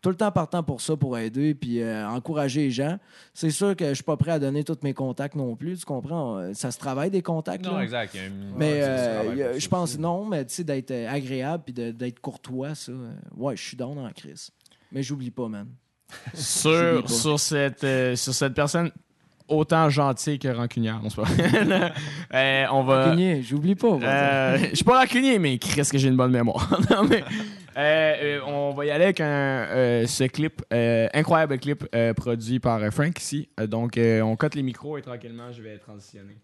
tout 0.01 0.09
le 0.09 0.15
temps 0.15 0.31
partant 0.31 0.63
pour 0.63 0.81
ça, 0.81 0.95
pour 0.97 1.17
aider 1.17 1.53
puis 1.53 1.81
euh, 1.81 2.07
encourager 2.07 2.61
les 2.61 2.71
gens. 2.71 2.97
C'est 3.33 3.51
sûr 3.51 3.75
que 3.75 3.89
je 3.89 3.93
suis 3.93 4.03
pas 4.03 4.17
prêt 4.17 4.31
à 4.31 4.39
donner 4.39 4.63
tous 4.63 4.77
mes 4.83 4.93
contacts 4.93 5.35
non 5.35 5.55
plus, 5.55 5.79
tu 5.79 5.85
comprends? 5.85 6.53
Ça 6.53 6.71
se 6.71 6.79
travaille 6.79 7.11
des 7.11 7.21
contacts. 7.21 7.63
Non, 7.65 7.77
là. 7.77 7.83
exact. 7.83 8.13
il 8.15 8.19
y 8.19 8.23
a 8.23 8.27
une- 8.27 8.53
Mais 8.57 8.73
ouais, 8.73 8.81
euh, 8.81 9.59
je 9.59 9.67
pense, 9.69 9.91
aussi. 9.91 9.99
non, 9.99 10.25
mais 10.25 10.43
tu 10.45 10.55
sais, 10.55 10.63
d'être 10.63 10.91
euh, 10.91 11.07
agréable 11.09 11.63
puis 11.65 11.73
d'être 11.73 12.19
courtois, 12.19 12.73
ça, 12.75 12.91
euh, 12.91 13.11
ouais, 13.37 13.55
je 13.55 13.61
suis 13.63 13.77
down 13.77 13.97
en 13.99 14.09
crise. 14.11 14.49
Mais 14.91 15.03
j'oublie 15.03 15.31
pas, 15.31 15.47
man. 15.47 15.67
Sur, 16.33 17.03
pas. 17.03 17.07
sur, 17.07 17.39
cette, 17.39 17.83
euh, 17.85 18.15
sur 18.17 18.33
cette 18.33 18.53
personne 18.53 18.91
autant 19.47 19.89
gentille 19.89 20.39
que 20.39 20.47
rancunière. 20.47 20.99
Non, 21.01 21.09
c'est 21.09 21.21
pas. 21.21 21.91
Euh, 22.33 22.65
on 22.71 22.83
va. 22.83 23.05
Rancunier, 23.05 23.41
j'oublie 23.41 23.75
pas. 23.75 23.87
Euh, 24.01 24.57
je 24.71 24.75
suis 24.75 24.85
pas 24.85 24.99
rancunier, 24.99 25.37
mais 25.39 25.57
Chris, 25.57 25.87
que 25.91 25.97
j'ai 25.97 26.07
une 26.07 26.17
bonne 26.17 26.31
mémoire. 26.31 26.69
Non, 26.89 27.03
mais, 27.03 27.23
euh, 27.77 28.39
euh, 28.39 28.39
on 28.45 28.71
va 28.73 28.85
y 28.85 28.91
aller 28.91 29.05
avec 29.05 29.21
un, 29.21 29.25
euh, 29.25 30.07
ce 30.07 30.25
clip, 30.25 30.61
euh, 30.73 31.07
incroyable 31.13 31.57
clip 31.57 31.85
euh, 31.95 32.13
produit 32.13 32.59
par 32.59 32.81
euh, 32.83 32.91
Frank 32.91 33.17
ici. 33.19 33.49
Donc, 33.67 33.97
euh, 33.97 34.21
on 34.21 34.35
cote 34.35 34.55
les 34.55 34.63
micros 34.63 34.97
et 34.97 35.01
tranquillement, 35.01 35.51
je 35.51 35.61
vais 35.61 35.77
transitionner. 35.77 36.37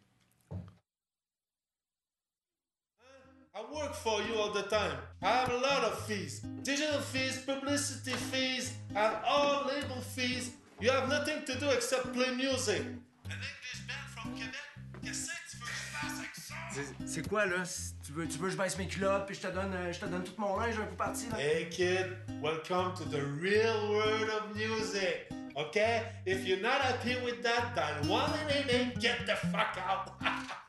I 3.54 3.62
work 3.74 3.96
for 3.96 4.20
you 4.22 4.40
all 4.40 4.52
the 4.54 4.70
time. 4.70 4.98
I 5.24 5.30
have 5.30 5.50
a 5.50 5.58
lot 5.58 5.84
of 5.84 6.06
fees. 6.06 6.44
Digital 6.64 7.00
fees, 7.02 7.40
publicity 7.44 8.12
fees, 8.12 8.74
and 8.96 9.16
all 9.28 9.66
label 9.66 10.00
fees. 10.16 10.52
You 10.80 10.92
have 10.92 11.10
nothing 11.10 11.44
to 11.46 11.60
do 11.60 11.70
except 11.72 12.14
play 12.14 12.30
music. 12.36 12.82
An 13.26 13.32
English 13.32 13.82
band 13.88 14.10
from 14.14 14.32
Quebec? 14.34 14.54
Qu'est-ce 15.04 15.28
que 15.28 15.38
tu 15.50 15.58
veux 15.58 15.66
que 15.66 15.74
je 15.74 15.90
fasse 15.92 16.20
avec 16.20 16.36
ça? 16.36 16.54
C'est 17.08 17.28
quoi, 17.28 17.46
là? 17.48 17.64
Tu 18.06 18.12
veux, 18.12 18.28
tu 18.28 18.38
veux 18.38 18.46
que 18.46 18.54
je 18.54 18.58
baisse 18.58 18.78
mes 18.78 18.88
culottes 18.88 19.26
puis 19.26 19.36
je 19.36 19.48
te 19.48 19.52
donne, 19.52 19.76
je 19.92 19.98
te 19.98 20.06
donne 20.06 20.24
tout 20.24 20.34
mon 20.38 20.60
linge 20.60 20.76
un 20.80 20.86
coup 20.86 20.96
parti, 20.96 21.26
là? 21.32 21.40
Hey 21.40 21.68
kid, 21.70 22.16
welcome 22.44 22.94
to 22.96 23.06
the 23.06 23.24
real 23.42 23.90
world 23.90 24.30
of 24.30 24.56
music. 24.56 25.28
Okay? 25.56 26.04
If 26.28 26.46
you're 26.46 26.62
not 26.62 26.80
happy 26.82 27.16
with 27.26 27.42
that, 27.42 27.74
then 27.74 28.08
one 28.08 28.30
and 28.70 29.02
get 29.02 29.26
the 29.26 29.36
fuck 29.48 29.80
out. 29.80 30.12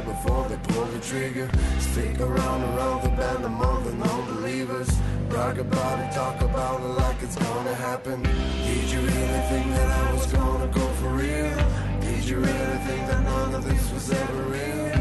before 0.00 0.48
they 0.48 0.56
pull 0.72 0.84
the 0.86 1.00
trigger. 1.00 1.48
Stick 1.78 2.18
around 2.20 2.62
around 2.62 3.02
the 3.04 3.10
band 3.10 3.44
among 3.44 3.84
the 3.84 3.94
non-believers. 3.94 4.90
Brag 5.28 5.58
about 5.58 5.98
it, 6.00 6.12
talk 6.12 6.40
about 6.40 6.80
it 6.80 6.92
like 7.02 7.22
it's 7.22 7.36
gonna 7.36 7.74
happen. 7.74 8.22
Did 8.22 8.90
you 8.90 9.00
really 9.00 9.42
think 9.50 9.66
that 9.76 9.90
I 9.90 10.12
was 10.12 10.26
gonna 10.32 10.66
go 10.68 10.86
for 10.94 11.10
real? 11.10 11.54
Did 12.00 12.24
you 12.24 12.36
really 12.38 12.78
think 12.88 13.06
that 13.08 13.22
none 13.22 13.54
of 13.54 13.64
this 13.64 13.92
was 13.92 14.10
ever 14.10 14.42
real? 14.56 14.92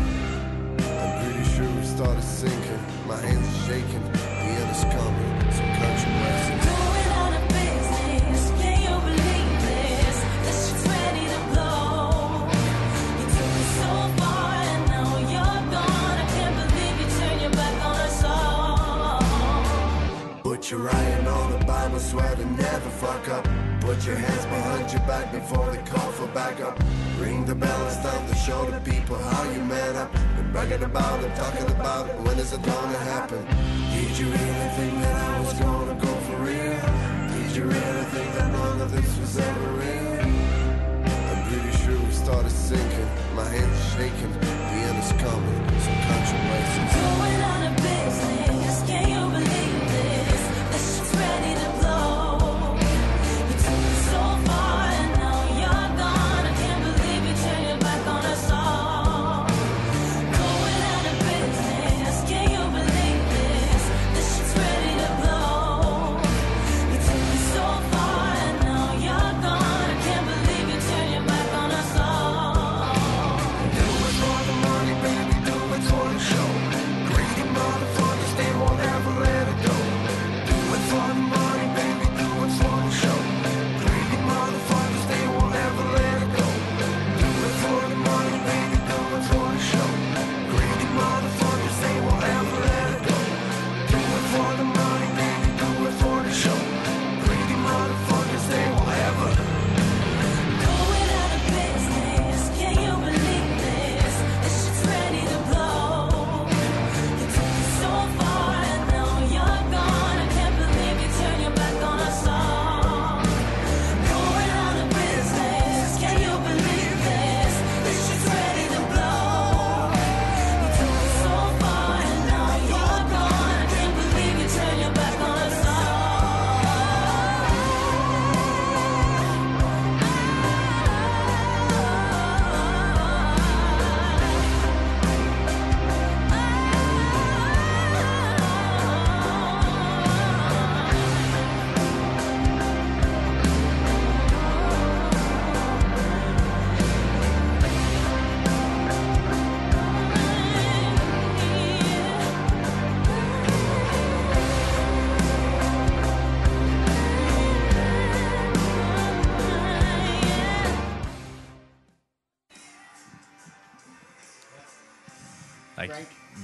I'm 1.02 1.14
pretty 1.24 1.46
sure 1.56 1.70
we 1.80 1.86
started 1.86 2.24
sinking. 2.24 2.84
My 3.08 3.18
hands 3.18 3.48
are 3.48 3.68
shaking. 3.68 4.04
The 4.12 4.20
end 4.60 4.76
is 4.76 4.84
coming. 4.96 5.23
Writing 20.78 21.28
on 21.28 21.52
the 21.60 21.66
Bible, 21.66 22.00
swear 22.00 22.36
to 22.36 22.46
never 22.46 22.90
fuck 22.90 23.28
up. 23.30 23.48
Put 23.82 24.06
your 24.06 24.16
hands 24.16 24.46
behind 24.46 24.92
your 24.92 25.02
back 25.02 25.32
before 25.32 25.70
they 25.72 25.82
call 25.92 26.12
for 26.14 26.28
backup. 26.28 26.80
Ring 27.20 27.46
the 27.46 27.56
bell, 27.56 27.88
it's 27.88 27.98
time 27.98 28.28
to 28.28 28.36
show 28.36 28.66
the 28.66 28.80
people 28.80 29.18
how 29.18 29.44
you 29.52 29.62
man 29.64 29.96
up. 29.96 30.12
Been 30.36 30.52
bragging 30.52 30.84
about 30.84 31.24
it, 31.24 31.36
talking 31.36 31.70
about 31.72 32.10
it, 32.10 32.16
when 32.22 32.40
is 32.40 32.54
it 32.54 32.62
gonna 32.64 32.98
happen? 32.98 33.46
Did 33.94 34.18
you 34.18 34.26
really 34.26 34.70
think 34.78 34.94
that 35.02 35.16
I 35.16 35.40
was 35.42 35.54
gonna 35.60 35.96
go 36.00 36.14
for 36.26 36.38
real? 36.38 36.80
Did 37.36 37.56
you 37.56 37.64
really 37.64 38.06
think 38.14 38.34
that 38.36 38.52
none 38.52 38.82
of 38.82 38.92
this 38.92 39.20
was 39.20 39.38
ever 39.38 39.70
real? 39.82 40.22
I'm 41.30 41.42
pretty 41.50 41.78
sure 41.84 42.00
we 42.00 42.12
started 42.12 42.52
sinking. 42.52 43.10
My 43.36 43.46
hands 43.46 43.80
shaking, 43.94 44.32
the 44.42 44.80
end 44.88 45.04
is 45.04 45.12
coming. 45.22 45.73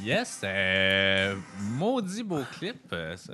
Yes, 0.10 0.42
euh, 0.44 1.36
maudit 1.78 2.24
beau 2.24 2.40
clip, 2.58 2.78
euh, 2.94 3.16
ça. 3.16 3.34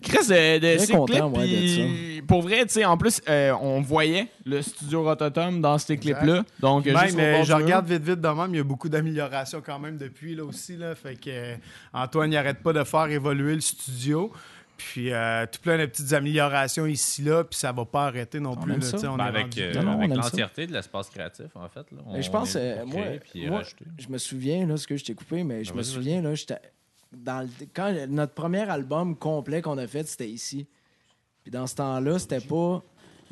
Chris, 0.00 0.18
euh, 0.30 0.58
de 0.60 0.78
ces 0.78 0.92
content, 0.92 1.30
clips, 1.30 1.38
ouais, 1.38 1.46
de 1.48 1.56
puis 1.56 2.22
pour 2.22 2.42
vrai, 2.42 2.64
tu 2.64 2.74
sais, 2.74 2.84
en 2.84 2.96
plus, 2.96 3.20
euh, 3.28 3.52
on 3.60 3.80
voyait 3.80 4.28
le 4.46 4.62
studio 4.62 5.02
Rototom 5.02 5.60
dans 5.60 5.78
ces 5.78 5.98
clips-là. 5.98 6.44
Donc, 6.60 6.86
Même, 6.86 6.96
juste 6.96 7.16
au 7.16 7.20
euh, 7.20 7.32
bord 7.34 7.44
je 7.44 7.54
du 7.54 7.62
regarde 7.62 7.86
vite, 7.88 8.02
vite 8.04 8.20
de 8.20 8.28
même, 8.28 8.54
il 8.54 8.58
y 8.58 8.60
a 8.60 8.64
beaucoup 8.64 8.88
d'améliorations 8.88 9.60
quand 9.64 9.80
même 9.80 9.98
depuis 9.98 10.36
là 10.36 10.44
aussi. 10.44 10.76
Là, 10.76 10.94
fait 10.94 11.16
que 11.16 11.28
euh, 11.28 11.56
Antoine, 11.92 12.32
il 12.32 12.36
arrête 12.36 12.62
pas 12.62 12.72
de 12.72 12.84
faire 12.84 13.06
évoluer 13.08 13.56
le 13.56 13.60
studio. 13.60 14.32
Puis 14.92 15.12
euh, 15.12 15.46
tout 15.50 15.60
plein 15.60 15.78
de 15.78 15.86
petites 15.86 16.12
améliorations 16.12 16.86
ici, 16.86 17.22
là, 17.22 17.44
puis 17.44 17.58
ça 17.58 17.70
va 17.72 17.84
pas 17.84 18.06
arrêter 18.06 18.40
non 18.40 18.52
On 18.52 18.56
plus. 18.56 18.92
là, 18.92 18.98
on 19.10 19.16
Ben, 19.16 19.24
est 19.24 19.28
avec 19.28 19.58
euh, 19.58 19.74
avec 19.74 20.10
l'entièreté 20.14 20.66
de 20.66 20.72
l'espace 20.72 21.10
créatif, 21.10 21.46
en 21.54 21.68
fait. 21.68 21.90
Là, 21.92 21.98
Mais 22.12 22.22
je 22.22 22.30
pense, 22.30 22.56
euh, 22.56 22.84
moi, 22.86 23.04
je 23.98 24.08
me 24.08 24.18
souviens, 24.18 24.66
là, 24.66 24.76
ce 24.76 24.86
que 24.86 24.96
je 24.96 25.04
t'ai 25.04 25.14
coupé, 25.14 25.44
mais 25.44 25.62
je 25.64 25.70
Ben, 25.70 25.78
me 25.78 25.82
vas-y, 25.82 25.92
souviens, 25.92 26.22
là. 26.22 26.30
Dans 27.12 27.40
le- 27.42 27.66
quand 27.74 27.92
notre 28.08 28.34
premier 28.34 28.68
album 28.70 29.16
complet 29.16 29.62
qu'on 29.62 29.76
a 29.78 29.86
fait, 29.86 30.06
c'était 30.06 30.28
ici. 30.28 30.66
Puis 31.42 31.50
dans 31.50 31.66
ce 31.66 31.74
temps-là, 31.76 32.18
c'était 32.18 32.40
pas. 32.40 32.82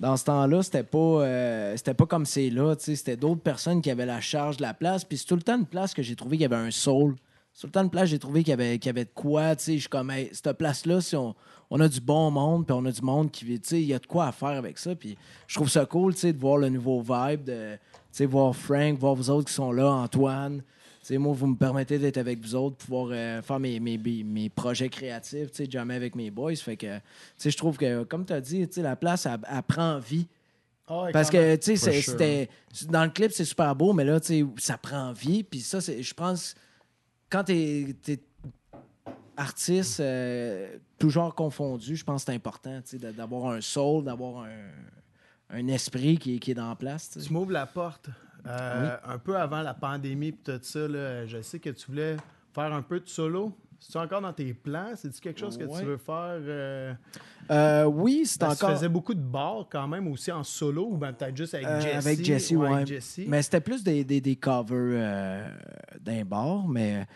Dans 0.00 0.16
ce 0.16 0.24
temps-là, 0.26 0.62
c'était 0.62 0.82
pas, 0.84 0.98
euh, 0.98 1.76
c'était 1.76 1.94
pas 1.94 2.06
comme 2.06 2.24
c'est 2.26 2.50
là. 2.50 2.74
tu 2.76 2.84
sais. 2.84 2.96
C'était 2.96 3.16
d'autres 3.16 3.40
personnes 3.40 3.80
qui 3.82 3.90
avaient 3.90 4.06
la 4.06 4.20
charge 4.20 4.56
de 4.58 4.62
la 4.62 4.74
place. 4.74 5.04
Puis 5.04 5.18
c'est 5.18 5.26
tout 5.26 5.34
le 5.36 5.42
temps 5.42 5.56
une 5.58 5.66
place 5.66 5.92
que 5.94 6.02
j'ai 6.02 6.14
trouvé 6.16 6.36
qu'il 6.36 6.42
y 6.42 6.44
avait 6.52 6.56
un 6.56 6.70
soul. 6.70 7.16
Tout 7.60 7.66
le 7.66 7.72
temps 7.72 7.82
une 7.82 7.90
place 7.90 8.08
j'ai 8.08 8.18
trouvé 8.18 8.42
qu'il 8.44 8.50
y 8.50 8.54
avait, 8.54 8.78
qu'il 8.78 8.88
y 8.88 8.90
avait 8.90 9.04
de 9.04 9.10
quoi. 9.14 9.56
tu 9.56 9.64
sais. 9.64 9.74
Je 9.74 9.80
suis 9.80 9.88
comme, 9.88 10.10
hey, 10.10 10.28
cette 10.32 10.52
place-là, 10.56 11.00
si 11.00 11.16
on, 11.16 11.34
on 11.70 11.80
a 11.80 11.88
du 11.88 12.00
bon 12.00 12.30
monde, 12.30 12.64
puis 12.66 12.72
on 12.78 12.84
a 12.84 12.92
du 12.92 13.02
monde 13.02 13.30
qui 13.30 13.44
vit, 13.44 13.60
tu 13.60 13.68
sais, 13.68 13.80
il 13.80 13.86
y 13.88 13.94
a 13.94 13.98
de 13.98 14.06
quoi 14.06 14.26
à 14.28 14.32
faire 14.32 14.48
avec 14.50 14.78
ça. 14.78 14.94
Puis 14.94 15.16
je 15.46 15.54
trouve 15.56 15.68
ça 15.68 15.84
cool, 15.86 16.14
tu 16.14 16.20
sais, 16.20 16.32
de 16.32 16.38
voir 16.38 16.58
le 16.58 16.68
nouveau 16.68 17.00
vibe, 17.00 17.44
de 17.44 17.74
tu 17.74 17.78
sais, 18.12 18.26
voir 18.26 18.54
Frank, 18.54 18.98
voir 18.98 19.14
vous 19.14 19.28
autres 19.30 19.48
qui 19.48 19.54
sont 19.54 19.72
là, 19.72 19.90
Antoine. 19.90 20.62
Tu 21.00 21.14
sais, 21.14 21.18
moi, 21.18 21.32
vous 21.34 21.46
me 21.46 21.56
permettez 21.56 21.98
d'être 21.98 22.18
avec 22.18 22.40
vous 22.40 22.54
autres, 22.54 22.76
pouvoir 22.76 23.08
euh, 23.12 23.42
faire 23.42 23.58
mes, 23.58 23.80
mes, 23.80 23.98
mes- 23.98 24.22
mes 24.24 24.48
projets 24.50 24.88
créatifs, 24.88 25.50
tu 25.50 25.64
sais, 25.64 25.70
jamais 25.70 25.94
avec 25.94 26.14
mes 26.14 26.30
boys. 26.30 26.54
Fait 26.56 26.76
que, 26.76 26.96
tu 26.96 27.02
sais, 27.38 27.50
je 27.50 27.56
trouve 27.56 27.76
que, 27.76 28.04
comme 28.04 28.24
tu 28.24 28.32
as 28.34 28.40
dit, 28.40 28.66
tu 28.68 28.74
sais, 28.74 28.82
la 28.82 28.94
place, 28.96 29.26
elle, 29.26 29.40
elle 29.50 29.62
prend 29.62 29.98
vie. 29.98 30.26
Ah 30.86 31.06
Parce 31.12 31.28
que, 31.28 31.56
tu 31.56 31.62
sais, 31.64 31.76
c'est- 31.76 32.00
sure. 32.02 32.12
c'était. 32.12 32.48
Dans 32.88 33.04
le 33.04 33.10
clip, 33.10 33.32
c'est 33.32 33.44
super 33.44 33.74
beau, 33.74 33.92
mais 33.92 34.04
là, 34.04 34.20
tu 34.20 34.26
sais, 34.28 34.46
ça 34.58 34.78
prend 34.78 35.12
vie. 35.12 35.42
Puis 35.42 35.60
ça, 35.60 35.80
c'est- 35.80 36.02
je 36.02 36.14
pense, 36.14 36.54
quand 37.30 37.44
t'es 37.44 37.94
es 38.08 38.20
artiste, 39.36 40.00
euh, 40.00 40.76
tout 40.98 41.10
genre 41.10 41.34
confondu, 41.34 41.94
je 41.96 42.04
pense 42.04 42.24
que 42.24 42.32
c'est 42.32 42.36
important, 42.36 42.80
tu 42.82 42.98
d'avoir 42.98 43.52
un 43.52 43.60
soul, 43.60 44.04
d'avoir 44.04 44.44
un, 44.44 44.70
un 45.50 45.66
esprit 45.68 46.18
qui, 46.18 46.36
est- 46.36 46.38
qui 46.38 46.50
est 46.50 46.54
dans 46.54 46.68
la 46.68 46.76
place. 46.76 47.10
tu. 47.10 47.20
Tu 47.20 47.32
m'ouvres 47.32 47.52
la 47.52 47.66
porte. 47.66 48.08
Euh, 48.46 48.96
Un 49.04 49.18
peu 49.18 49.36
avant 49.36 49.62
la 49.62 49.74
pandémie 49.74 50.28
et 50.28 50.32
tout 50.32 50.58
ça, 50.62 50.88
là, 50.88 51.26
je 51.26 51.40
sais 51.42 51.58
que 51.60 51.70
tu 51.70 51.86
voulais 51.86 52.16
faire 52.54 52.72
un 52.72 52.82
peu 52.82 52.98
de 53.00 53.08
solo. 53.08 53.56
C'est 53.80 53.98
encore 53.98 54.20
dans 54.20 54.32
tes 54.32 54.52
plans? 54.52 54.92
C'est-tu 54.96 55.20
quelque 55.20 55.38
chose 55.40 55.56
que 55.56 55.64
Ouais. 55.64 55.80
tu 55.80 55.86
veux 55.86 55.96
faire? 55.96 56.38
euh, 56.40 56.92
Euh, 57.50 57.84
oui, 57.84 58.22
c'est 58.26 58.42
encore. 58.42 58.70
Tu 58.70 58.74
faisais 58.76 58.88
beaucoup 58.88 59.14
de 59.14 59.20
bars 59.20 59.66
quand 59.70 59.88
même 59.88 60.06
aussi 60.08 60.30
en 60.30 60.44
solo 60.44 60.88
ou 60.90 60.96
ben, 60.98 61.12
peut-être 61.12 61.36
juste 61.36 61.54
avec 61.54 61.66
Euh, 61.66 61.80
Jesse? 61.80 62.06
avec 62.06 62.24
Jesse, 62.24 62.50
ou 62.50 62.56
ouais. 62.62 62.84
Jesse? 62.84 63.20
Mais 63.26 63.40
c'était 63.42 63.60
plus 63.60 63.82
des, 63.82 64.04
des, 64.04 64.20
des 64.20 64.36
covers 64.36 65.50
d'un 66.00 66.24
bar, 66.24 66.66
mais. 66.68 67.06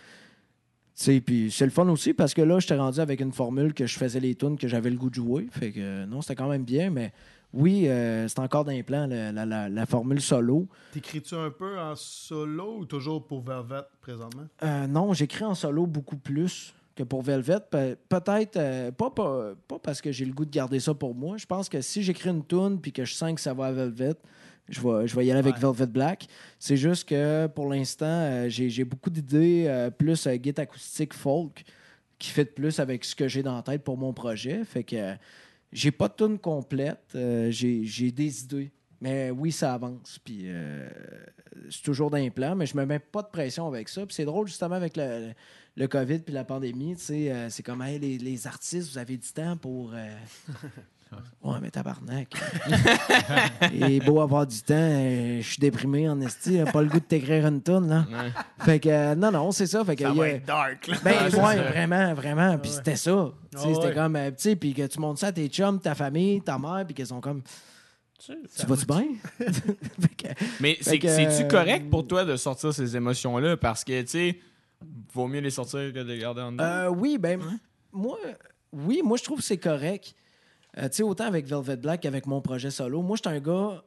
Tu 0.94 1.05
sais, 1.05 1.20
puis 1.20 1.51
c'est 1.51 1.64
le 1.64 1.70
fun 1.70 1.89
aussi 1.89 2.12
parce 2.14 2.32
que 2.34 2.43
là, 2.43 2.59
j'étais 2.60 2.76
rendu 2.76 3.01
avec 3.01 3.20
une 3.20 3.32
formule 3.32 3.72
que 3.74 3.86
je 3.86 3.98
faisais 3.98 4.20
les 4.20 4.34
tunes 4.34 4.56
que 4.59 4.68
j'avais 4.68 4.90
le 4.90 4.97
goût 4.97 5.09
de 5.10 5.14
jouer. 5.16 5.48
Fait 5.51 5.72
que 5.72 6.05
non, 6.05 6.20
c'était 6.22 6.36
quand 6.36 6.48
même 6.48 6.64
bien, 6.64 6.90
mais 6.90 7.12
oui, 7.52 7.88
euh, 7.88 8.26
c'est 8.28 8.38
encore 8.38 8.64
plans, 8.82 9.06
le- 9.06 9.30
la, 9.30 9.44
la- 9.46 9.68
la 9.68 9.86
formule 9.86 10.20
solo. 10.20 10.66
T'écris-tu 10.92 11.34
un 11.34 11.50
peu 11.50 11.78
en 11.78 11.94
solo 11.96 12.78
ou 12.78 12.84
toujours 12.86 13.26
pour 13.26 13.42
Velvet 13.42 13.82
présentement? 14.00 14.44
Euh, 14.62 14.86
non, 14.86 15.12
j'écris 15.12 15.44
en 15.44 15.54
solo 15.54 15.86
beaucoup 15.86 16.16
plus 16.16 16.74
que 16.94 17.02
pour 17.02 17.22
Velvet. 17.22 17.60
Pe- 17.70 17.96
Peut-être, 18.08 18.56
euh, 18.56 18.90
pas, 18.90 19.10
pas, 19.10 19.54
pas 19.68 19.78
parce 19.78 20.00
que 20.00 20.12
j'ai 20.12 20.24
le 20.24 20.32
goût 20.32 20.44
de 20.44 20.50
garder 20.50 20.80
ça 20.80 20.94
pour 20.94 21.14
moi. 21.14 21.36
Je 21.36 21.46
pense 21.46 21.68
que 21.68 21.80
si 21.80 22.02
j'écris 22.02 22.30
une 22.30 22.44
tune 22.44 22.78
puis 22.80 22.92
que 22.92 23.04
je 23.04 23.14
sens 23.14 23.34
que 23.34 23.40
ça 23.40 23.54
va 23.54 23.66
à 23.66 23.72
Velvet, 23.72 24.14
je 24.68 24.80
vais, 24.80 25.06
je 25.06 25.16
vais 25.16 25.26
y 25.26 25.30
aller 25.30 25.40
avec 25.40 25.54
Ouais. 25.54 25.60
Velvet 25.60 25.86
Black. 25.86 26.26
C'est 26.58 26.76
juste 26.76 27.08
que 27.08 27.46
pour 27.48 27.68
l'instant, 27.68 28.44
j'ai 28.48 28.84
beaucoup 28.84 29.10
d'idées 29.10 29.88
plus 29.98 30.26
guitare 30.28 30.64
acoustique 30.64 31.12
folk 31.14 31.64
qui 32.18 32.30
fait 32.30 32.44
plus 32.44 32.78
avec 32.78 33.04
ce 33.04 33.14
que 33.16 33.26
j'ai 33.26 33.42
dans 33.42 33.56
la 33.56 33.62
tête 33.62 33.82
pour 33.82 33.96
mon 33.98 34.12
projet. 34.12 34.62
Fait 34.64 34.84
que 34.84 35.14
j'ai 35.72 35.90
pas 35.90 36.08
de 36.08 36.14
tune 36.14 36.38
complète. 36.38 37.00
euh, 37.14 37.50
j'ai 37.50 38.12
des 38.12 38.44
idées. 38.44 38.72
Mais 39.00 39.30
oui, 39.30 39.50
ça 39.50 39.74
avance. 39.74 40.20
Puis 40.22 40.42
euh, 40.44 40.88
c'est 41.70 41.82
toujours 41.82 42.10
dans 42.10 42.18
les 42.18 42.32
mais 42.56 42.66
je 42.66 42.76
me 42.76 42.86
mets 42.86 43.00
pas 43.00 43.22
de 43.22 43.28
pression 43.28 43.66
avec 43.66 43.88
ça. 43.88 44.06
Puis 44.06 44.14
c'est 44.14 44.24
drôle, 44.24 44.46
justement, 44.46 44.76
avec 44.76 44.96
le, 44.96 45.86
COVID 45.88 46.20
puis 46.20 46.32
la 46.32 46.44
pandémie. 46.44 46.96
Euh, 47.10 47.48
c'est 47.50 47.62
comme, 47.62 47.82
hey, 47.82 47.98
les, 47.98 48.18
les 48.18 48.46
artistes, 48.46 48.92
vous 48.92 48.98
avez 48.98 49.16
du 49.16 49.32
temps 49.32 49.56
pour. 49.56 49.92
euh, 51.12 51.16
Ouais, 51.51 51.59
mais 51.60 51.70
tabarnak. 51.70 52.32
Et 53.72 54.01
beau 54.01 54.20
avoir 54.20 54.47
du 54.47 54.60
temps, 54.62 54.74
euh, 54.74 55.39
je 55.40 55.47
suis 55.47 55.59
déprimé 55.60 56.09
en 56.09 56.20
esti, 56.20 56.59
là, 56.59 56.70
pas 56.70 56.82
le 56.82 56.89
goût 56.89 57.01
de 57.01 57.05
t'écrire 57.05 57.47
une 57.47 57.60
tonne, 57.62 57.89
là. 57.89 58.06
Fait 58.60 58.78
que, 58.80 58.89
euh, 58.89 59.14
non, 59.14 59.30
non, 59.30 59.51
c'est 59.52 59.66
ça. 59.66 59.84
Fait 59.84 59.97
que, 59.97 60.05
Ça 60.05 60.10
il 60.10 60.14
y 60.16 60.18
va 60.18 60.24
a- 60.24 60.28
être 60.28 60.44
dark, 60.47 60.86
là. 60.86 60.97
ben, 61.05 61.10
Ouais, 61.10 61.30
c'est 61.30 61.36
ouais, 61.36 61.56
ça. 61.56 61.62
vraiment, 61.62 62.14
vraiment. 62.14 62.59
Puis 62.59 62.70
c'était 62.70 62.97
ça. 62.97 63.30
C'était 63.56 63.68
ouais. 63.86 63.94
comme, 63.94 64.16
euh, 64.16 64.28
tu 64.30 64.36
sais, 64.39 64.56
puis 64.56 64.72
que 64.74 64.86
tu 64.86 64.98
montres 65.01 65.20
ça 65.20 65.28
à 65.28 65.32
tes 65.32 65.48
chums, 65.48 65.80
ta 65.80 65.94
famille, 65.94 66.40
ta 66.40 66.59
mère, 66.59 66.84
puis 66.86 66.94
qu'elles 66.94 67.06
sont 67.09 67.20
comme, 67.20 67.43
tu 68.24 68.66
vas-tu 68.66 68.86
bien? 68.86 69.05
Fait 69.39 70.09
que- 70.16 70.44
Mais 70.60 70.78
c'est-tu 70.80 71.06
euh, 71.09 71.48
correct 71.48 71.90
pour 71.90 72.06
toi 72.06 72.24
de 72.24 72.36
sortir 72.36 72.72
ces 72.72 72.97
émotions-là? 72.97 73.56
Parce 73.56 73.82
que, 73.84 74.01
tu 74.02 74.06
sais, 74.09 74.39
vaut 75.12 75.26
mieux 75.26 75.40
les 75.40 75.51
sortir 75.51 75.93
que 75.93 75.98
de 75.98 76.05
les 76.12 76.18
garder 76.18 76.40
en 76.43 76.52
dedans. 76.52 76.64
Euh, 76.64 76.89
oui, 76.89 77.18
ben, 77.18 77.40
moi, 77.93 78.16
oui, 78.72 79.02
moi, 79.05 79.16
je 79.18 79.24
trouve 79.24 79.39
que 79.39 79.44
c'est 79.44 79.56
correct. 79.59 80.14
Euh, 80.78 80.88
tu 80.88 80.96
sais, 80.96 81.02
autant 81.02 81.24
avec 81.26 81.46
Velvet 81.46 81.76
Black 81.76 82.00
qu'avec 82.00 82.26
mon 82.26 82.40
projet 82.40 82.70
solo. 82.70 83.02
Moi, 83.02 83.16
je 83.22 83.28
suis 83.28 83.36
un 83.36 83.40
gars. 83.40 83.82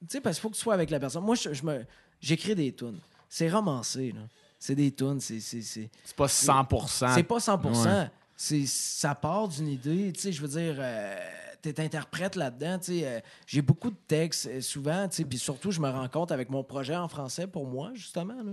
Tu 0.00 0.06
sais, 0.08 0.20
parce 0.20 0.36
qu'il 0.36 0.42
faut 0.42 0.50
que 0.50 0.54
tu 0.56 0.60
sois 0.62 0.74
avec 0.74 0.90
la 0.90 0.98
personne. 0.98 1.22
Moi, 1.24 1.34
je, 1.34 1.62
me, 1.64 1.84
j'écris 2.20 2.54
des 2.54 2.72
tunes. 2.74 2.98
C'est 3.28 3.50
romancé, 3.50 4.12
là. 4.12 4.22
C'est 4.58 4.74
des 4.74 4.90
tunes. 4.92 5.20
C'est, 5.20 5.40
c'est, 5.40 5.90
pas 6.16 6.26
100%. 6.26 7.14
c'est 7.14 7.22
pas 7.22 7.40
100 7.40 7.64
Ouais. 7.64 8.10
c'est, 8.36 8.66
Ça 8.66 9.14
part 9.14 9.48
d'une 9.48 9.68
idée. 9.68 10.12
Tu 10.12 10.20
sais, 10.20 10.32
je 10.32 10.40
veux 10.40 10.48
dire, 10.48 10.76
euh, 10.78 11.16
t'es 11.60 11.78
interprète 11.80 12.34
là-dedans. 12.36 12.78
Tu 12.78 13.00
sais, 13.00 13.06
euh, 13.06 13.20
j'ai 13.46 13.60
beaucoup 13.62 13.90
de 13.90 13.96
textes 14.08 14.46
euh, 14.46 14.60
souvent. 14.62 15.06
Tu 15.08 15.16
sais, 15.16 15.24
puis 15.24 15.38
surtout, 15.38 15.70
je 15.70 15.80
me 15.80 15.88
rends 15.90 16.08
compte 16.08 16.32
avec 16.32 16.48
mon 16.48 16.64
projet 16.64 16.96
en 16.96 17.08
français 17.08 17.46
pour 17.46 17.66
moi, 17.66 17.90
justement, 17.94 18.42
là, 18.42 18.52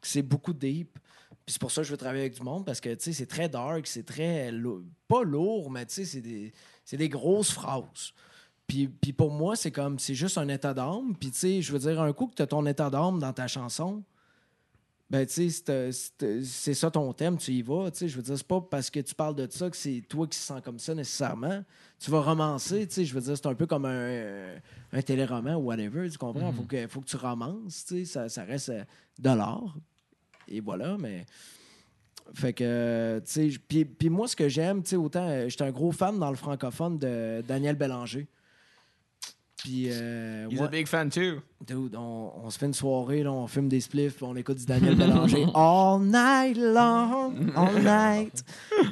que 0.00 0.06
c'est 0.08 0.22
beaucoup 0.22 0.54
deep. 0.54 0.98
Puis 1.44 1.52
c'est 1.52 1.60
pour 1.60 1.70
ça 1.70 1.82
que 1.82 1.86
je 1.86 1.92
veux 1.92 1.96
travailler 1.98 2.22
avec 2.22 2.34
du 2.34 2.42
monde 2.42 2.64
parce 2.64 2.80
que 2.80 2.92
tu 2.94 3.04
sais, 3.04 3.12
c'est 3.12 3.26
très 3.26 3.48
dark, 3.48 3.86
c'est 3.86 4.04
très. 4.04 4.50
lou- 4.50 4.84
Pas 5.06 5.22
lourd, 5.22 5.70
mais 5.70 5.84
tu 5.86 5.94
sais, 5.94 6.04
c'est 6.04 6.20
des, 6.20 6.52
c'est 6.86 6.96
des 6.96 7.10
grosses 7.10 7.50
phrases. 7.50 8.14
Puis, 8.66 8.88
puis 8.88 9.12
pour 9.12 9.30
moi, 9.30 9.54
c'est 9.56 9.70
comme. 9.70 9.98
C'est 9.98 10.14
juste 10.14 10.38
un 10.38 10.48
état 10.48 10.72
d'âme. 10.72 11.14
Puis 11.20 11.30
tu 11.30 11.36
sais, 11.38 11.60
je 11.62 11.70
veux 11.72 11.78
dire, 11.78 12.00
un 12.00 12.12
coup 12.14 12.26
que 12.28 12.34
tu 12.34 12.42
as 12.42 12.46
ton 12.46 12.64
état 12.64 12.88
d'âme 12.88 13.18
dans 13.18 13.32
ta 13.34 13.46
chanson, 13.46 14.02
ben 15.08 15.24
tu 15.24 15.48
sais, 15.50 15.92
c'est- 16.42 16.74
ça 16.74 16.90
ton 16.90 17.12
thème, 17.12 17.36
tu 17.38 17.52
y 17.52 17.62
vas. 17.62 17.90
Tu 17.92 17.98
sais, 17.98 18.08
je 18.08 18.16
veux 18.16 18.22
dire, 18.22 18.36
c'est 18.36 18.46
pas 18.46 18.60
parce 18.60 18.90
que 18.90 18.98
tu 18.98 19.14
parles 19.14 19.36
de 19.36 19.46
ça 19.48 19.70
que 19.70 19.76
c'est 19.76 20.02
toi 20.08 20.26
qui 20.26 20.36
se 20.36 20.44
sens 20.46 20.60
comme 20.62 20.80
ça 20.80 20.94
nécessairement. 20.96 21.62
Tu 22.00 22.10
vas 22.10 22.20
romancer, 22.22 22.86
tu 22.88 22.94
sais, 22.94 23.04
je 23.04 23.14
veux 23.14 23.20
dire, 23.20 23.36
c'est 23.36 23.46
un 23.46 23.54
peu 23.54 23.66
comme 23.66 23.84
un, 23.84 24.56
un 24.92 25.02
téléroman 25.02 25.54
ou 25.54 25.66
whatever, 25.66 26.10
tu 26.10 26.18
comprends? 26.18 26.50
Faut, 26.52 26.64
que, 26.64 26.88
faut 26.88 27.00
que 27.00 27.06
tu 27.06 27.16
romances, 27.16 27.84
tu 27.86 27.98
sais, 27.98 28.04
ça, 28.04 28.28
ça 28.28 28.42
reste 28.42 28.70
euh, 28.70 28.82
de 29.20 29.28
l'art. 29.30 29.76
Et 30.48 30.60
voilà, 30.60 30.96
mais. 30.98 31.24
Fait 32.34 32.52
que, 32.52 32.64
euh, 32.64 33.20
tu 33.20 33.52
sais, 33.52 33.58
puis, 33.68 33.84
puis 33.84 34.10
moi, 34.10 34.28
ce 34.28 34.36
que 34.36 34.48
j'aime, 34.48 34.82
tu 34.82 34.90
sais, 34.90 34.96
autant, 34.96 35.26
euh, 35.28 35.48
j'étais 35.48 35.64
un 35.64 35.70
gros 35.70 35.92
fan 35.92 36.18
dans 36.18 36.30
le 36.30 36.36
francophone 36.36 36.98
de 36.98 37.42
Daniel 37.46 37.76
Bélanger. 37.76 38.26
Puis, 39.56 39.86
euh, 39.90 40.46
He's 40.50 40.60
ouais, 40.60 40.66
a 40.66 40.68
big 40.68 40.86
fan 40.86 41.08
too. 41.08 41.40
dude, 41.66 41.96
on, 41.96 42.32
on 42.44 42.50
se 42.50 42.58
fait 42.58 42.66
une 42.66 42.74
soirée, 42.74 43.22
là, 43.22 43.32
on 43.32 43.46
fume 43.46 43.68
des 43.68 43.80
spliffs, 43.80 44.16
puis 44.16 44.24
on 44.24 44.36
écoute 44.36 44.58
du 44.58 44.66
Daniel 44.66 44.96
Bélanger 44.96 45.46
all 45.54 46.00
night 46.00 46.56
long, 46.58 47.32
all 47.56 47.82
night. 47.82 48.44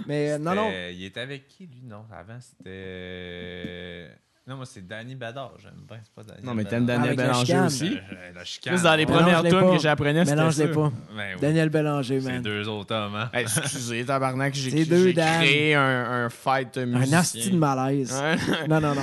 Mais 0.06 0.32
euh, 0.32 0.38
non, 0.38 0.54
non, 0.54 0.70
Il 0.90 1.04
était 1.04 1.20
avec 1.20 1.46
qui, 1.48 1.66
lui? 1.66 1.82
Non, 1.84 2.04
avant, 2.10 2.38
c'était... 2.40 4.08
Non, 4.46 4.56
moi, 4.56 4.66
c'est 4.66 4.86
Danny 4.86 5.14
Badard. 5.14 5.52
J'aime 5.58 5.72
bien, 5.88 5.96
c'est 6.04 6.12
pas 6.12 6.22
Danny 6.22 6.46
Non, 6.46 6.52
mais 6.54 6.64
t'aimes 6.64 6.84
Daniel 6.84 7.06
Avec 7.08 7.18
la 7.18 7.24
Bélanger 7.28 7.46
chicane. 7.46 7.64
aussi? 7.66 7.96
Euh, 8.12 8.32
La 8.34 8.44
chicane. 8.44 8.74
Plus 8.74 8.82
dans 8.82 8.94
les 8.94 9.06
premières 9.06 9.42
les 9.42 9.48
tunes 9.50 9.60
pas. 9.60 9.72
que 9.74 9.78
j'apprenais, 9.82 10.24
c'était 10.26 10.36
mélange-les 10.36 10.66
ça. 10.66 10.72
pas. 10.74 10.92
Ben 11.16 11.34
oui. 11.34 11.40
Daniel 11.40 11.68
Bélanger, 11.70 12.20
C'est 12.20 12.30
man. 12.30 12.42
deux 12.42 12.68
autres 12.68 12.94
hommes, 12.94 13.14
hein? 13.14 13.30
Hey, 13.32 13.42
excusez, 13.44 14.04
tabarnak, 14.04 14.52
j'ai, 14.52 14.70
C'est 14.70 14.84
deux 14.84 15.06
j'ai 15.06 15.14
créé 15.14 15.74
un, 15.74 15.80
un 16.26 16.28
fight 16.28 16.76
Un 16.76 16.84
musicien. 16.84 17.18
asti 17.20 17.50
de 17.52 17.56
malaise. 17.56 18.12
Ouais. 18.12 18.66
Non, 18.68 18.80
non, 18.82 18.94
non. 18.94 19.02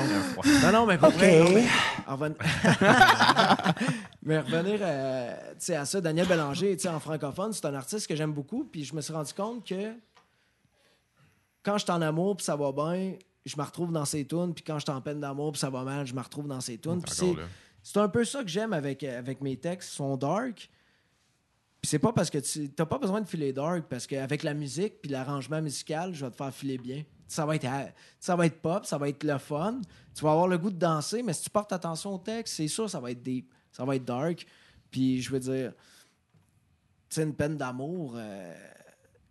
Non, 0.63 0.71
non, 0.71 0.85
mais 0.85 0.99
pour 0.99 1.09
vrai, 1.09 1.39
non, 1.39 1.49
mais 1.49 1.65
en 2.07 2.17
reven- 2.17 2.35
mais 4.21 4.39
revenir 4.41 4.79
euh, 4.83 5.33
tu 5.53 5.55
sais, 5.57 5.75
à 5.75 5.85
ça, 5.85 5.99
Daniel 6.01 6.27
Bélanger, 6.27 6.75
tu 6.77 6.83
sais, 6.83 6.89
en 6.89 6.99
francophone, 6.99 7.51
c'est 7.53 7.65
un 7.65 7.73
artiste 7.73 8.05
que 8.07 8.15
j'aime 8.15 8.31
beaucoup. 8.33 8.63
Puis 8.71 8.83
je 8.83 8.93
me 8.93 9.01
suis 9.01 9.11
rendu 9.13 9.33
compte 9.33 9.67
que 9.67 9.93
quand 11.63 11.79
je 11.79 11.83
suis 11.83 11.91
en 11.91 12.01
amour 12.03 12.37
puis 12.37 12.45
ça 12.45 12.55
va 12.55 12.71
bien, 12.71 13.13
je 13.45 13.57
me 13.57 13.63
retrouve 13.63 13.91
dans 13.91 14.05
ses 14.05 14.25
tunes. 14.25 14.53
Puis 14.53 14.63
quand 14.63 14.79
je 14.79 14.85
suis 14.85 14.91
en 14.91 15.01
peine 15.01 15.19
d'amour 15.19 15.51
puis 15.51 15.59
ça 15.59 15.69
va 15.69 15.83
mal, 15.83 16.05
je 16.05 16.13
me 16.13 16.21
retrouve 16.21 16.47
dans 16.47 16.61
ses 16.61 16.77
tunes. 16.77 17.01
C'est, 17.83 17.97
un 17.99 18.09
peu 18.09 18.23
ça 18.23 18.43
que 18.43 18.49
j'aime 18.49 18.73
avec, 18.73 19.03
avec 19.03 19.41
mes 19.41 19.57
textes. 19.57 19.91
Ils 19.93 19.95
sont 19.95 20.17
dark. 20.17 20.69
Puis 21.81 21.89
c'est 21.89 21.99
pas 21.99 22.13
parce 22.13 22.29
que 22.29 22.37
tu 22.37 22.69
n'as 22.77 22.85
pas 22.85 22.99
besoin 22.99 23.21
de 23.21 23.27
filer 23.27 23.53
dark, 23.53 23.85
parce 23.89 24.05
qu'avec 24.05 24.43
la 24.43 24.53
musique 24.53 25.01
puis 25.01 25.09
l'arrangement 25.11 25.61
musical, 25.61 26.13
je 26.13 26.23
vais 26.23 26.31
te 26.31 26.35
faire 26.35 26.53
filer 26.53 26.77
bien. 26.77 27.03
Ça 27.27 27.45
va, 27.45 27.55
être, 27.55 27.65
euh, 27.65 27.87
ça 28.19 28.35
va 28.35 28.45
être 28.45 28.61
pop, 28.61 28.85
ça 28.85 28.97
va 28.97 29.09
être 29.09 29.23
le 29.23 29.37
fun. 29.37 29.81
Tu 30.13 30.23
vas 30.23 30.31
avoir 30.31 30.47
le 30.47 30.57
goût 30.57 30.69
de 30.69 30.77
danser, 30.77 31.23
mais 31.23 31.33
si 31.33 31.43
tu 31.43 31.49
portes 31.49 31.71
attention 31.71 32.13
au 32.13 32.17
texte, 32.17 32.55
c'est 32.55 32.67
sûr, 32.67 32.89
ça 32.89 32.99
va 32.99 33.09
être 33.09 33.23
deep, 33.23 33.51
ça 33.71 33.85
va 33.85 33.95
être 33.95 34.05
dark. 34.05 34.45
Puis 34.91 35.21
je 35.21 35.31
veux 35.31 35.39
dire, 35.39 35.73
tu 37.09 37.21
une 37.21 37.33
peine 37.33 37.57
d'amour, 37.57 38.13
euh, 38.15 38.53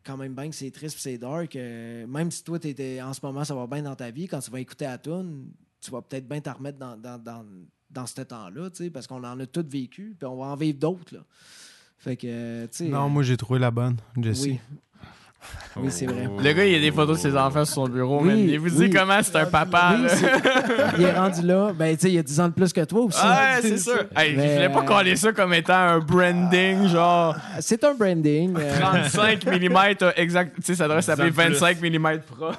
quand 0.05 0.17
même 0.17 0.35
bien 0.35 0.49
que 0.49 0.55
c'est 0.55 0.71
triste 0.71 0.99
c'est 0.99 1.19
dark. 1.19 1.55
euh, 1.57 2.07
même 2.07 2.31
si 2.31 2.43
toi, 2.45 2.59
t'étais- 2.59 3.01
en 3.03 3.13
ce 3.13 3.21
moment, 3.23 3.45
ça 3.45 3.55
va 3.55 3.67
bien 3.67 3.83
dans 3.83 3.97
ta 3.97 4.11
vie, 4.11 4.27
quand 4.29 4.41
tu 4.41 4.51
vas 4.51 4.61
écouter 4.61 4.85
la 4.87 4.99
tune, 4.99 5.51
tu 5.81 5.91
vas 5.91 6.03
peut-être 6.03 6.29
bien 6.29 6.41
t'en 6.41 6.55
remettre 6.55 6.79
dans, 6.79 6.97
dans, 6.97 7.19
dans, 7.19 7.45
dans 7.91 8.07
ce 8.07 8.21
temps-là, 8.23 8.69
parce 8.93 9.07
qu'on 9.07 9.23
en 9.25 9.39
a 9.41 9.47
tous 9.47 9.67
vécu, 9.67 10.15
puis 10.19 10.27
on 10.27 10.37
va 10.37 10.47
en 10.47 10.57
vivre 10.57 10.79
d'autres, 10.79 11.15
là. 11.15 11.21
Fait 11.99 12.17
que, 12.17 12.27
euh. 12.27 12.67
Non, 12.81 13.05
euh, 13.05 13.09
moi 13.09 13.23
j'ai 13.23 13.37
trouvé 13.37 13.59
la 13.59 13.71
bonne, 13.71 13.97
Jesse. 14.17 14.43
Oui. 14.45 14.59
Oui, 15.77 15.91
c'est 15.91 16.07
vrai. 16.07 16.29
Le 16.43 16.53
gars, 16.53 16.65
il 16.67 16.75
a 16.75 16.81
des 16.81 16.91
photos 16.91 17.23
de 17.23 17.31
ses 17.31 17.37
enfants 17.37 17.65
sur 17.65 17.75
son 17.75 17.89
bureau, 17.89 18.19
Oui, 18.21 18.29
man. 18.29 18.39
Il 18.39 18.59
vous 18.59 18.69
dit 18.71 18.77
oui. 18.85 18.91
comment 18.91 19.21
c'est 19.23 19.37
un 19.37 19.47
papa, 19.47 19.95
Oui, 19.97 20.03
là. 20.03 20.09
c'est- 20.09 20.99
il 20.99 21.05
est 21.05 21.13
rendu 21.13 21.43
là. 21.43 21.73
Ben, 21.73 21.97
tu 21.97 22.03
sais, 22.03 22.13
il 22.13 22.19
a 22.19 22.23
10 22.23 22.41
ans 22.41 22.49
de 22.49 22.53
plus 22.53 22.73
que 22.73 22.85
toi 22.85 23.01
aussi. 23.03 23.19
Ah 23.23 23.53
ouais, 23.57 23.63
c'est 23.63 23.79
sûr. 23.79 24.05
Hey, 24.17 24.35
Mais, 24.37 24.49
je 24.49 24.53
voulais 24.55 24.69
pas 24.69 24.81
euh, 24.81 24.83
coller 24.83 25.17
ça 25.17 25.33
comme 25.33 25.55
étant 25.55 25.73
un 25.75 25.99
branding, 26.01 26.89
genre 26.89 27.37
C'est 27.61 27.83
un 27.85 27.95
branding. 27.95 28.55
euh, 28.59 28.79
35 28.81 29.47
mm 29.47 29.79
exact. 30.17 30.57
Tu 30.57 30.63
sais, 30.63 30.75
ça 30.75 30.85
devrait 30.89 31.03
s'appeler 31.03 31.31
25 31.31 31.81
mm 31.81 32.19
pro. 32.37 32.51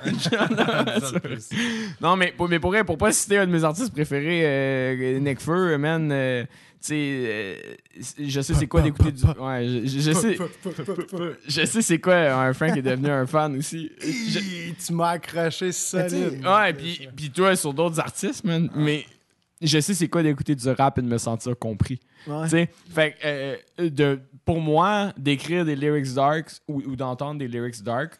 non, 2.02 2.16
mais 2.16 2.34
pour, 2.36 2.49
mais 2.49 2.60
pour, 2.60 2.72
vrai, 2.72 2.84
pour 2.84 2.98
pas 2.98 3.12
citer 3.12 3.38
un 3.38 3.45
de 3.48 3.52
mes 3.52 3.64
artistes 3.64 3.94
préférés, 3.94 4.41
euh, 4.44 5.20
Nick 5.20 5.40
Fur, 5.41 5.78
man, 5.78 6.10
euh, 6.12 6.44
sais, 6.88 6.95
euh, 6.98 7.56
je 8.20 8.41
sais 8.41 8.53
c'est 8.53 8.68
quoi 8.68 8.82
d'écouter 8.84 9.12
du. 9.12 9.24
Ouais, 9.24 9.68
je, 9.86 10.12
sais. 10.12 10.38
Je 11.48 11.66
sais 11.66 11.82
c'est 11.82 11.99
quoi 11.99 12.16
un 12.16 12.53
qui 12.53 12.64
est 12.80 12.82
devenu 12.82 13.10
un 13.10 13.26
fan 13.26 13.56
aussi. 13.58 13.91
Je- 14.02 14.74
Tu 14.86 14.94
m'as 14.94 15.12
accroché 15.12 15.72
solide. 15.72 16.44
Ouais, 16.45 16.74
puis 16.74 17.08
puis 17.16 17.30
toi 17.30 17.56
sur 17.56 17.74
d'autres 17.74 17.99
artistes, 17.99 18.44
man. 18.44 18.70
Mais 18.76 19.06
je 19.62 19.80
sais 19.80 19.94
c'est 19.94 20.08
quoi 20.08 20.24
d'écouter 20.24 20.56
du 20.56 20.68
rap 20.70 20.98
et 20.98 21.02
de 21.02 21.08
me 21.08 21.18
sentir 21.18 21.58
compris. 21.58 21.99
ouais. 22.28 22.44
Tu 22.45 22.49
sais, 22.49 22.70
fait 22.94 23.12
que, 23.12 23.18
euh, 23.84 23.90
de, 23.90 24.20
pour 24.44 24.60
moi, 24.60 25.14
d'écrire 25.18 25.66
des 25.66 25.76
lyrics 25.76 26.14
dark 26.14 26.49
ou, 26.68 26.82
ou 26.82 26.95
d'entendre 26.95 27.40
des 27.40 27.48
lyrics 27.48 27.84
dark, 27.84 28.14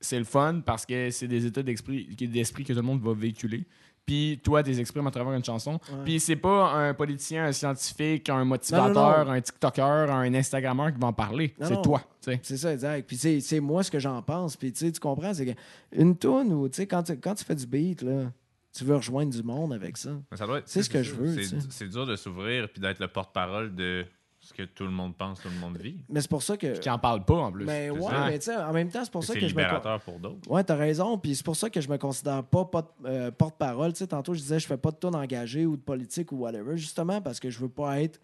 c'est 0.00 0.18
le 0.18 0.24
fun 0.24 0.62
parce 0.64 0.84
que 0.86 1.10
c'est 1.10 1.28
des 1.28 1.46
états 1.46 1.62
d'esprit, 1.62 2.06
d'esprit 2.18 2.64
que 2.64 2.72
tout 2.72 2.78
le 2.80 2.84
monde 2.84 3.02
va 3.02 3.12
véhiculer. 3.14 3.64
Puis 4.10 4.40
toi, 4.42 4.60
tu 4.60 4.70
les 4.70 4.80
exprimes 4.80 5.06
à 5.06 5.12
travers 5.12 5.32
une 5.34 5.44
chanson. 5.44 5.78
Puis 6.04 6.18
c'est 6.18 6.34
pas 6.34 6.72
un 6.72 6.94
politicien, 6.94 7.44
un 7.44 7.52
scientifique, 7.52 8.28
un 8.28 8.44
motivateur, 8.44 9.24
non. 9.24 9.30
un 9.30 9.40
TikToker, 9.40 10.10
un 10.10 10.34
Instagrammeur 10.34 10.92
qui 10.92 10.98
va 10.98 11.06
en 11.06 11.12
parler. 11.12 11.54
Non, 11.60 11.66
c'est 11.68 11.74
non. 11.74 11.82
toi. 11.82 12.02
C'est 12.42 12.56
ça, 12.56 12.72
exact. 12.72 13.06
Puis 13.06 13.16
c'est- 13.16 13.38
c'est 13.40 13.60
moi 13.60 13.84
ce 13.84 13.90
que 13.92 14.00
j'en 14.00 14.20
pense. 14.20 14.56
Puis 14.56 14.72
tu 14.72 14.80
sais, 14.80 14.90
tu 14.90 14.98
comprends, 14.98 15.32
c'est 15.32 15.54
qu'une 15.92 16.16
tu 16.16 16.28
sais, 16.72 16.88
quand, 16.88 17.04
tu- 17.04 17.16
quand 17.18 17.36
tu 17.36 17.44
fais 17.44 17.54
du 17.54 17.66
beat, 17.66 18.02
là, 18.02 18.32
tu 18.76 18.82
veux 18.84 18.96
rejoindre 18.96 19.30
du 19.32 19.44
monde 19.44 19.72
avec 19.72 19.96
ça. 19.96 20.10
Mais 20.28 20.36
ça 20.36 20.44
doit 20.44 20.58
être- 20.58 20.68
C'est 20.68 20.82
ce 20.82 20.90
que 20.90 21.04
je 21.04 21.14
veux. 21.14 21.36
C'est 21.70 21.88
dur 21.88 22.04
de 22.04 22.16
s'ouvrir 22.16 22.68
puis 22.68 22.80
d'être 22.80 22.98
le 22.98 23.06
porte-parole 23.06 23.72
de 23.76 24.04
Ce 24.50 24.54
que 24.54 24.64
tout 24.64 24.82
le 24.84 24.90
monde 24.90 25.16
pense, 25.16 25.40
tout 25.40 25.48
le 25.48 25.58
monde 25.60 25.76
vit. 25.78 25.96
Mais 26.08 26.20
c'est 26.20 26.28
pour 26.28 26.42
ça 26.42 26.56
que. 26.56 26.76
Qui 26.78 26.90
en 26.90 26.98
parle 26.98 27.24
pas 27.24 27.36
en 27.36 27.52
plus. 27.52 27.64
Mais 27.64 27.88
ouais, 27.88 28.00
ça. 28.02 28.26
mais 28.26 28.38
tu 28.40 28.46
sais, 28.46 28.56
en 28.56 28.72
même 28.72 28.90
temps, 28.90 29.04
c'est 29.04 29.12
pour 29.12 29.22
ça 29.22 29.32
que 29.34 29.40
je 29.40 29.44
me. 29.54 29.60
libérateur 29.60 30.00
pour 30.00 30.18
d'autres. 30.18 30.50
Ouais, 30.50 30.64
t'as 30.64 30.74
raison. 30.74 31.16
Puis 31.18 31.36
c'est 31.36 31.44
pour 31.44 31.54
ça 31.56 31.70
que 31.70 31.80
je 31.80 31.88
me 31.88 31.96
considère 31.98 32.42
pas, 32.42 32.64
pas 32.64 32.94
euh, 33.04 33.30
porte-parole. 33.30 33.92
Tu 33.92 33.98
sais, 34.00 34.08
tantôt, 34.08 34.34
je 34.34 34.40
disais, 34.40 34.58
je 34.58 34.66
fais 34.66 34.76
pas 34.76 34.90
de 34.90 34.96
ton 34.96 35.14
engagé 35.14 35.66
ou 35.66 35.76
de 35.76 35.82
politique 35.82 36.32
ou 36.32 36.38
whatever, 36.38 36.76
justement 36.76 37.20
parce 37.22 37.38
que 37.38 37.48
je 37.48 37.58
veux 37.60 37.68
pas 37.68 38.00
être 38.02 38.20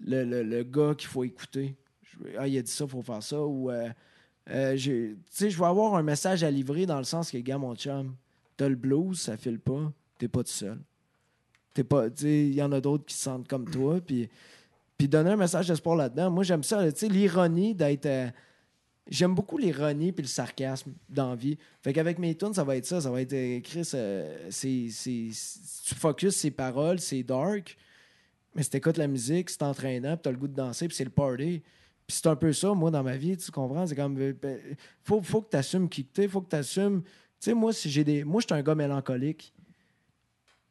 le, 0.00 0.24
le- 0.24 0.42
le 0.42 0.62
gars 0.64 0.94
qu'il 0.94 1.08
faut 1.08 1.24
écouter. 1.24 1.74
Je 2.02 2.18
veux- 2.18 2.32
ah, 2.38 2.46
il 2.46 2.58
a 2.58 2.62
dit 2.62 2.70
ça, 2.70 2.84
il 2.84 2.90
faut 2.90 3.02
faire 3.02 3.22
ça. 3.22 3.40
Ou, 3.42 3.70
euh, 3.70 3.88
euh, 4.50 4.76
tu 4.76 5.16
sais, 5.30 5.48
je 5.50 5.56
veux 5.58 5.64
avoir 5.66 5.94
un 5.94 6.02
message 6.02 6.44
à 6.44 6.50
livrer 6.50 6.84
dans 6.84 6.98
le 6.98 7.04
sens 7.04 7.30
que, 7.30 7.38
gars, 7.38 7.56
mon 7.58 7.74
chum, 7.74 8.14
t'as 8.58 8.68
le 8.68 8.76
blues, 8.76 9.18
ça 9.18 9.36
file 9.38 9.58
pas, 9.60 9.90
t'es 10.18 10.28
pas 10.28 10.42
tout 10.44 10.50
seul. 10.52 10.78
T'es 11.72 11.82
pas, 11.82 12.08
tu 12.10 12.22
sais, 12.22 12.46
il 12.46 12.54
y 12.54 12.62
en 12.62 12.70
a 12.70 12.80
d'autres 12.80 13.04
qui 13.06 13.14
se 13.14 13.22
sentent 13.22 13.48
comme 13.48 13.68
toi. 13.68 14.00
Puis, 14.00 14.28
puis 14.96 15.08
donner 15.08 15.30
un 15.30 15.36
message 15.36 15.68
d'espoir 15.68 15.96
là-dedans. 15.96 16.30
Moi, 16.30 16.44
j'aime 16.44 16.62
ça, 16.62 16.90
tu 16.92 16.98
sais, 16.98 17.08
l'ironie 17.08 17.74
d'être. 17.74 18.06
euh, 18.06 18.28
J'aime 19.10 19.34
beaucoup 19.34 19.58
l'ironie 19.58 20.12
puis 20.12 20.22
le 20.22 20.28
sarcasme 20.28 20.92
dans 21.10 21.34
vie. 21.34 21.58
Fait 21.82 21.92
qu'avec 21.92 22.18
mes 22.18 22.34
tunes, 22.34 22.54
ça 22.54 22.64
va 22.64 22.74
être 22.76 22.86
ça. 22.86 23.02
Ça 23.02 23.10
va 23.10 23.20
être, 23.20 23.34
euh, 23.34 23.60
Chris, 23.60 23.90
euh, 23.92 24.46
c'est, 24.48 24.88
c'est- 24.88 25.28
tu 25.86 25.94
focuses 25.94 26.36
ses 26.36 26.50
paroles, 26.50 26.98
c'est 27.00 27.22
dark, 27.22 27.76
mais 28.54 28.62
si 28.62 28.70
t'écoutes 28.70 28.96
la 28.96 29.06
musique, 29.06 29.50
c'est 29.50 29.62
entraînant, 29.62 30.16
puis 30.16 30.22
t'as 30.22 30.30
le 30.30 30.38
goût 30.38 30.48
de 30.48 30.54
danser, 30.54 30.88
puis 30.88 30.96
c'est 30.96 31.04
le 31.04 31.10
party. 31.10 31.60
Puis 32.06 32.16
c'est 32.16 32.26
un 32.28 32.36
peu 32.36 32.50
ça, 32.54 32.72
moi, 32.72 32.90
dans 32.90 33.02
ma 33.02 33.18
vie, 33.18 33.36
tu 33.36 33.50
comprends? 33.50 33.86
C'est 33.86 33.94
comme, 33.96 34.16
euh, 34.18 34.32
ben, 34.40 34.58
faut, 35.02 35.20
faut 35.20 35.42
que 35.42 35.50
t'assumes 35.50 35.88
qui 35.90 36.06
que 36.06 36.12
t'es, 36.14 36.26
faut 36.28 36.40
que 36.40 36.48
t'assumes... 36.48 37.02
Tu 37.02 37.10
sais, 37.40 37.54
moi, 37.54 37.74
si 37.74 37.90
j'ai 37.90 38.04
des... 38.04 38.24
Moi, 38.24 38.40
je 38.40 38.46
suis 38.46 38.54
un 38.58 38.62
gars 38.62 38.74
mélancolique. 38.74 39.52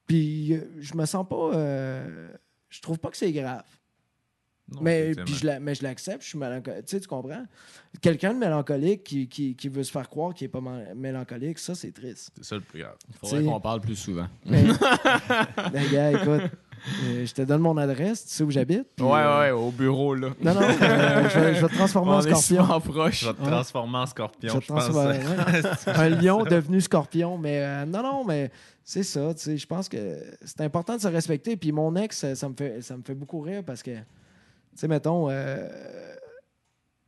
Puis 0.07 0.55
je 0.79 0.95
me 0.95 1.05
sens 1.05 1.27
pas... 1.27 1.51
Je 2.69 2.81
trouve 2.81 2.97
pas 2.97 3.11
que 3.11 3.17
c'est 3.17 3.31
grave. 3.31 3.63
Non, 4.71 4.79
Mais, 4.81 5.11
puis 5.25 5.35
je 5.35 5.45
la- 5.45 5.59
mais 5.59 5.75
je 5.75 5.83
l'accepte, 5.83 6.23
je 6.23 6.29
suis 6.29 6.37
mélancolique. 6.37 6.85
Tu 6.85 6.91
sais, 6.95 6.99
tu 7.01 7.07
comprends? 7.07 7.43
Quelqu'un 8.01 8.33
de 8.33 8.39
mélancolique 8.39 9.03
qui, 9.03 9.27
qui, 9.27 9.55
qui 9.55 9.67
veut 9.67 9.83
se 9.83 9.91
faire 9.91 10.09
croire 10.09 10.33
qu'il 10.33 10.45
est 10.45 10.49
pas 10.49 10.61
mélancolique, 10.95 11.59
ça, 11.59 11.75
c'est 11.75 11.91
triste. 11.91 12.31
C'est 12.37 12.45
ça 12.45 12.55
le 12.55 12.61
plus 12.61 12.79
grave. 12.79 12.95
Faudrait 13.19 13.41
T'sais- 13.41 13.45
qu'on 13.49 13.59
parle 13.59 13.81
plus 13.81 13.95
souvent. 13.97 14.27
Mais, 14.45 14.63
gars, 15.91 16.11
écoute, 16.11 16.49
euh, 17.05 17.25
je 17.25 17.33
te 17.33 17.41
donne 17.43 17.61
mon 17.61 17.77
adresse, 17.77 18.25
tu 18.25 18.31
sais 18.33 18.43
où 18.43 18.51
j'habite. 18.51 18.87
puis, 18.95 19.05
Ouais, 19.05 19.19
euh, 19.19 19.39
ouais, 19.39 19.51
au 19.51 19.69
bureau, 19.71 20.15
là. 20.15 20.29
Non, 20.41 20.53
non, 20.53 20.61
euh, 20.61 21.29
je, 21.29 21.39
vais, 21.39 21.55
je 21.55 21.61
vais 21.61 21.67
te 21.69 21.75
transformer 21.75 22.11
en 22.11 22.15
On 22.15 22.19
est 22.21 22.29
scorpion. 22.33 22.63
souvent 22.63 22.79
proche. 22.81 23.19
Je 23.21 23.27
vais 23.27 23.33
te 23.33 23.41
Ouais. 23.41 23.47
transformer 23.51 23.97
en 23.97 24.05
Je 24.05 24.09
scorpion, 24.11 24.53
vais 24.53 24.61
je 24.61 24.67
te 24.67 24.73
pense. 24.73 24.83
transformer- 24.89 25.19
ouais. 25.19 25.87
un 25.95 26.09
lion 26.09 26.43
devenu 26.43 26.81
scorpion. 26.81 27.37
Mais 27.37 27.59
euh, 27.61 27.85
non, 27.85 28.01
non, 28.01 28.23
mais 28.25 28.49
c'est 28.83 29.03
ça. 29.03 29.33
tu 29.33 29.41
sais, 29.41 29.57
Je 29.57 29.67
pense 29.67 29.87
que 29.89 30.17
c'est 30.43 30.61
important 30.61 30.95
de 30.95 31.01
se 31.01 31.07
respecter. 31.07 31.57
Puis 31.57 31.71
mon 31.71 31.95
ex, 31.95 32.33
ça, 32.33 32.49
me, 32.49 32.55
fait, 32.55 32.81
ça 32.81 32.97
me 32.97 33.03
fait 33.03 33.15
beaucoup 33.15 33.41
rire 33.41 33.63
parce 33.65 33.83
que, 33.83 33.91
sais, 34.75 34.87
mettons, 34.87 35.29
euh, 35.29 35.67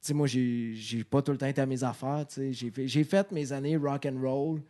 tu 0.02 0.08
sais, 0.08 0.14
moi, 0.14 0.28
j'ai 0.28 1.04
pas 1.10 1.22
tout 1.22 1.32
le 1.32 1.38
temps 1.38 1.48
été 1.48 1.62
à 1.62 1.66
mes 1.66 1.84
affaires. 1.84 2.26
J'ai 2.52 3.04
fait, 3.04 3.32
mes 3.32 3.52
années 3.52 3.78
rock 3.78 4.06
and 4.06 4.20
roll 4.22 4.62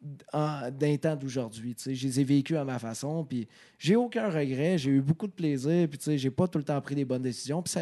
d'un 0.00 0.96
temps 0.96 1.16
d'aujourd'hui. 1.16 1.74
Je 1.84 1.90
les 1.90 2.20
ai 2.20 2.24
vécues 2.24 2.56
à 2.56 2.64
ma 2.64 2.78
façon. 2.78 3.24
Puis 3.24 3.48
j'ai 3.78 3.96
aucun 3.96 4.30
regret. 4.30 4.78
J'ai 4.78 4.90
eu 4.92 5.00
beaucoup 5.00 5.26
de 5.26 5.32
plaisir. 5.32 5.88
Puis 5.88 6.18
j'ai 6.18 6.30
pas 6.30 6.46
tout 6.46 6.58
le 6.58 6.64
temps 6.64 6.80
pris 6.80 6.94
des 6.94 7.04
bonnes 7.04 7.22
décisions. 7.22 7.62
Puis 7.62 7.74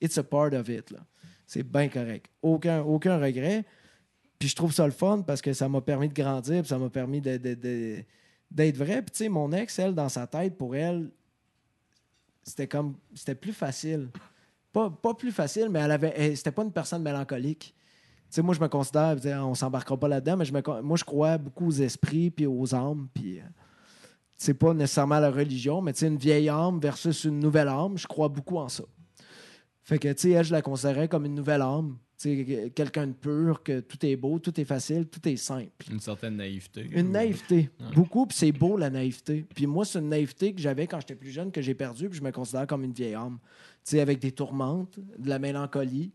it's 0.00 0.18
a 0.18 0.24
part 0.24 0.52
of 0.52 0.68
it. 0.68 0.92
C'est 1.46 1.62
bien 1.62 1.88
correct. 1.88 2.26
Aucun, 2.42 2.80
aucun 2.82 3.18
regret. 3.18 3.64
Puis 4.40 4.48
je 4.48 4.56
trouve 4.56 4.72
ça 4.72 4.86
le 4.86 4.92
fun 4.92 5.22
parce 5.22 5.42
que 5.42 5.52
ça 5.52 5.68
m'a 5.68 5.82
permis 5.82 6.08
de 6.08 6.14
grandir, 6.14 6.62
puis 6.62 6.68
ça 6.68 6.78
m'a 6.78 6.88
permis 6.88 7.20
d'être 7.20 8.76
vrai. 8.76 9.02
Puis 9.02 9.10
tu 9.10 9.18
sais, 9.18 9.28
mon 9.28 9.52
ex, 9.52 9.78
elle, 9.78 9.94
dans 9.94 10.08
sa 10.08 10.26
tête, 10.26 10.56
pour 10.56 10.74
elle, 10.74 11.10
c'était 12.42 12.68
comme 12.68 12.96
c'était 13.14 13.34
plus 13.34 13.52
facile. 13.52 14.08
Pas, 14.72 14.88
pas 14.90 15.14
plus 15.14 15.32
facile, 15.32 15.68
mais 15.68 15.80
elle 15.80 15.90
avait. 15.90 16.34
c'était 16.36 16.52
pas 16.52 16.62
une 16.62 16.72
personne 16.72 17.02
mélancolique. 17.02 17.74
Moi, 18.38 18.54
je 18.54 18.60
me 18.60 18.68
considère, 18.68 19.16
on 19.44 19.54
s'embarquera 19.54 19.98
pas 19.98 20.06
là-dedans, 20.06 20.36
mais 20.36 20.44
je 20.44 20.52
me, 20.52 20.82
moi, 20.82 20.96
je 20.96 21.04
crois 21.04 21.36
beaucoup 21.36 21.66
aux 21.66 21.72
esprits 21.72 22.30
puis 22.30 22.46
aux 22.46 22.74
âmes. 22.74 23.08
Puis, 23.12 23.40
euh, 23.40 23.44
c'est 24.36 24.54
pas 24.54 24.72
nécessairement 24.72 25.18
la 25.18 25.30
religion, 25.30 25.82
mais 25.82 25.90
une 26.00 26.16
vieille 26.16 26.48
âme 26.48 26.78
versus 26.78 27.24
une 27.24 27.40
nouvelle 27.40 27.66
âme, 27.66 27.98
je 27.98 28.06
crois 28.06 28.28
beaucoup 28.28 28.58
en 28.58 28.68
ça. 28.68 28.84
Fait 29.82 29.98
que, 29.98 30.12
tu 30.12 30.32
sais, 30.32 30.44
je 30.44 30.52
la 30.52 30.62
considérais 30.62 31.08
comme 31.08 31.26
une 31.26 31.34
nouvelle 31.34 31.62
âme. 31.62 31.98
Quelqu'un 32.22 33.06
de 33.06 33.12
pur, 33.14 33.62
que 33.62 33.80
tout 33.80 34.04
est 34.04 34.16
beau, 34.16 34.38
tout 34.38 34.60
est 34.60 34.64
facile, 34.66 35.06
tout 35.06 35.26
est 35.26 35.36
simple. 35.36 35.70
Une 35.90 36.00
certaine 36.00 36.36
naïveté. 36.36 36.86
Une 36.92 37.12
naïveté. 37.12 37.70
Ouais. 37.80 37.94
Beaucoup, 37.94 38.26
puis 38.26 38.36
c'est 38.36 38.52
beau, 38.52 38.76
la 38.76 38.90
naïveté. 38.90 39.46
Puis 39.54 39.66
moi, 39.66 39.86
c'est 39.86 40.00
une 40.00 40.10
naïveté 40.10 40.52
que 40.52 40.60
j'avais 40.60 40.86
quand 40.86 41.00
j'étais 41.00 41.14
plus 41.14 41.30
jeune, 41.30 41.50
que 41.50 41.62
j'ai 41.62 41.72
perdue, 41.72 42.10
puis 42.10 42.18
je 42.18 42.22
me 42.22 42.30
considère 42.30 42.66
comme 42.66 42.84
une 42.84 42.92
vieille 42.92 43.14
âme. 43.14 43.38
Tu 43.84 43.92
sais, 43.92 44.00
avec 44.00 44.18
des 44.18 44.32
tourmentes, 44.32 44.98
de 45.18 45.28
la 45.30 45.38
mélancolie. 45.38 46.12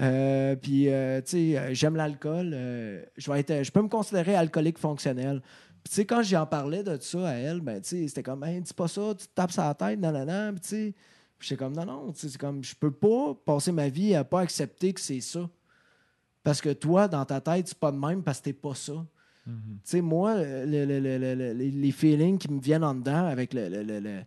Euh, 0.00 0.56
puis, 0.56 0.88
euh, 0.88 1.20
tu 1.20 1.30
sais, 1.30 1.58
euh, 1.58 1.74
j'aime 1.74 1.94
l'alcool. 1.94 2.50
euh, 2.52 3.04
je 3.16 3.30
vais 3.30 3.38
être, 3.40 3.62
je 3.62 3.70
peux 3.70 3.82
me 3.82 3.88
considérer 3.88 4.34
alcoolique 4.34 4.78
fonctionnel. 4.78 5.40
Puis, 5.84 5.90
tu 5.90 5.94
sais, 5.94 6.04
quand 6.04 6.22
j'en 6.22 6.44
parlais 6.46 6.82
de 6.82 6.98
ça 7.00 7.28
à 7.28 7.34
elle, 7.34 7.60
ben, 7.60 7.80
tu 7.80 7.90
sais, 7.90 8.08
c'était 8.08 8.24
comme, 8.24 8.42
hey, 8.42 8.60
dis 8.60 8.74
pas 8.74 8.88
ça, 8.88 9.14
tu 9.16 9.28
te 9.28 9.32
tapes 9.34 9.52
la 9.56 9.74
tête, 9.74 10.00
nanana. 10.00 10.52
Puis, 10.52 10.60
tu 10.60 10.68
sais, 10.68 10.94
j'étais 11.40 11.56
comme, 11.56 11.74
non, 11.74 11.84
non, 11.86 12.12
c'est 12.14 12.36
comme, 12.36 12.62
je 12.64 12.74
peux 12.74 12.90
pas 12.90 13.34
passer 13.44 13.72
ma 13.72 13.88
vie 13.88 14.14
à 14.14 14.24
pas 14.24 14.40
accepter 14.40 14.92
que 14.92 15.00
c'est 15.00 15.20
ça. 15.20 15.48
Parce 16.42 16.60
que 16.60 16.72
toi, 16.72 17.08
dans 17.08 17.24
ta 17.24 17.40
tête, 17.40 17.68
c'est 17.68 17.78
pas 17.78 17.90
de 17.92 17.98
même 17.98 18.22
parce 18.22 18.38
que 18.38 18.44
t'es 18.44 18.52
pas 18.52 18.74
ça. 18.74 19.04
Tu 19.46 19.52
sais, 19.84 20.00
moi, 20.00 20.34
le- 20.36 20.64
le- 20.66 20.84
le- 21.00 21.18
le- 21.18 21.34
le- 21.34 21.52
les, 21.52 21.92
feelings 21.92 22.38
qui 22.38 22.50
me 22.50 22.60
viennent 22.60 22.82
en 22.84 22.94
dedans 22.94 23.26
avec 23.26 23.54
le, 23.54 23.68
le- 23.68 23.82
le- 23.82 24.00
le- 24.00 24.20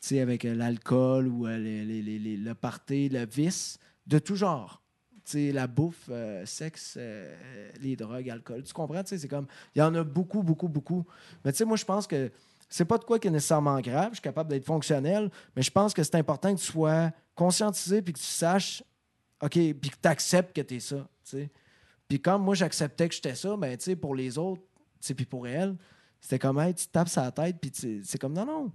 tu 0.00 0.08
sais, 0.08 0.20
avec 0.20 0.44
euh, 0.44 0.54
l'alcool 0.54 1.26
ou 1.26 1.46
euh, 1.46 1.58
les- 1.58 1.84
les- 1.84 2.02
les- 2.02 2.18
les- 2.18 2.36
le 2.36 2.54
party, 2.54 3.08
le 3.08 3.26
vice, 3.26 3.78
de 4.06 4.18
tout 4.18 4.36
genre. 4.36 4.80
La 5.34 5.66
bouffe, 5.66 6.08
euh, 6.10 6.44
sexe, 6.44 6.96
euh, 6.98 7.34
les 7.80 7.96
drogues, 7.96 8.28
alcool. 8.28 8.62
Tu 8.62 8.74
comprends? 8.74 9.00
C'est 9.06 9.26
comme. 9.26 9.46
Il 9.74 9.78
y 9.78 9.82
en 9.82 9.94
a 9.94 10.04
beaucoup, 10.04 10.42
beaucoup, 10.42 10.68
beaucoup. 10.68 11.06
Mais 11.44 11.50
tu 11.52 11.58
sais, 11.58 11.64
moi, 11.64 11.78
je 11.78 11.84
pense 11.84 12.06
que 12.06 12.30
c'est 12.74 12.84
pas 12.84 12.98
de 12.98 13.04
quoi 13.04 13.20
qui 13.20 13.28
est 13.28 13.30
nécessairement 13.30 13.80
grave. 13.80 14.08
Je 14.10 14.14
suis 14.14 14.22
capable 14.22 14.50
d'être 14.50 14.64
fonctionnel, 14.64 15.30
mais 15.54 15.62
je 15.62 15.70
pense 15.70 15.94
que 15.94 16.02
c'est 16.02 16.16
important 16.16 16.52
que 16.52 16.58
tu 16.58 16.66
sois 16.72 17.12
conscientisé 17.36 18.02
puis 18.02 18.12
que 18.12 18.18
tu 18.18 18.24
saches, 18.24 18.82
OK, 19.40 19.52
puis 19.52 19.90
que 19.90 19.96
tu 20.02 20.08
acceptes 20.08 20.56
que 20.56 20.60
tu 20.60 20.74
es 20.74 20.80
ça. 20.80 21.08
Puis 22.08 22.20
comme 22.20 22.42
moi, 22.42 22.56
j'acceptais 22.56 23.08
que 23.08 23.14
j'étais 23.14 23.36
ça, 23.36 23.56
ben, 23.56 23.78
pour 24.00 24.16
les 24.16 24.38
autres, 24.38 24.60
puis 25.00 25.24
pour 25.24 25.46
elle, 25.46 25.76
c'était 26.20 26.40
comme, 26.40 26.58
hey, 26.58 26.74
tu 26.74 26.88
tapes 26.88 27.08
sa 27.08 27.30
tête, 27.30 27.58
puis 27.60 28.02
c'est 28.02 28.18
comme, 28.18 28.32
non, 28.32 28.44
non. 28.44 28.72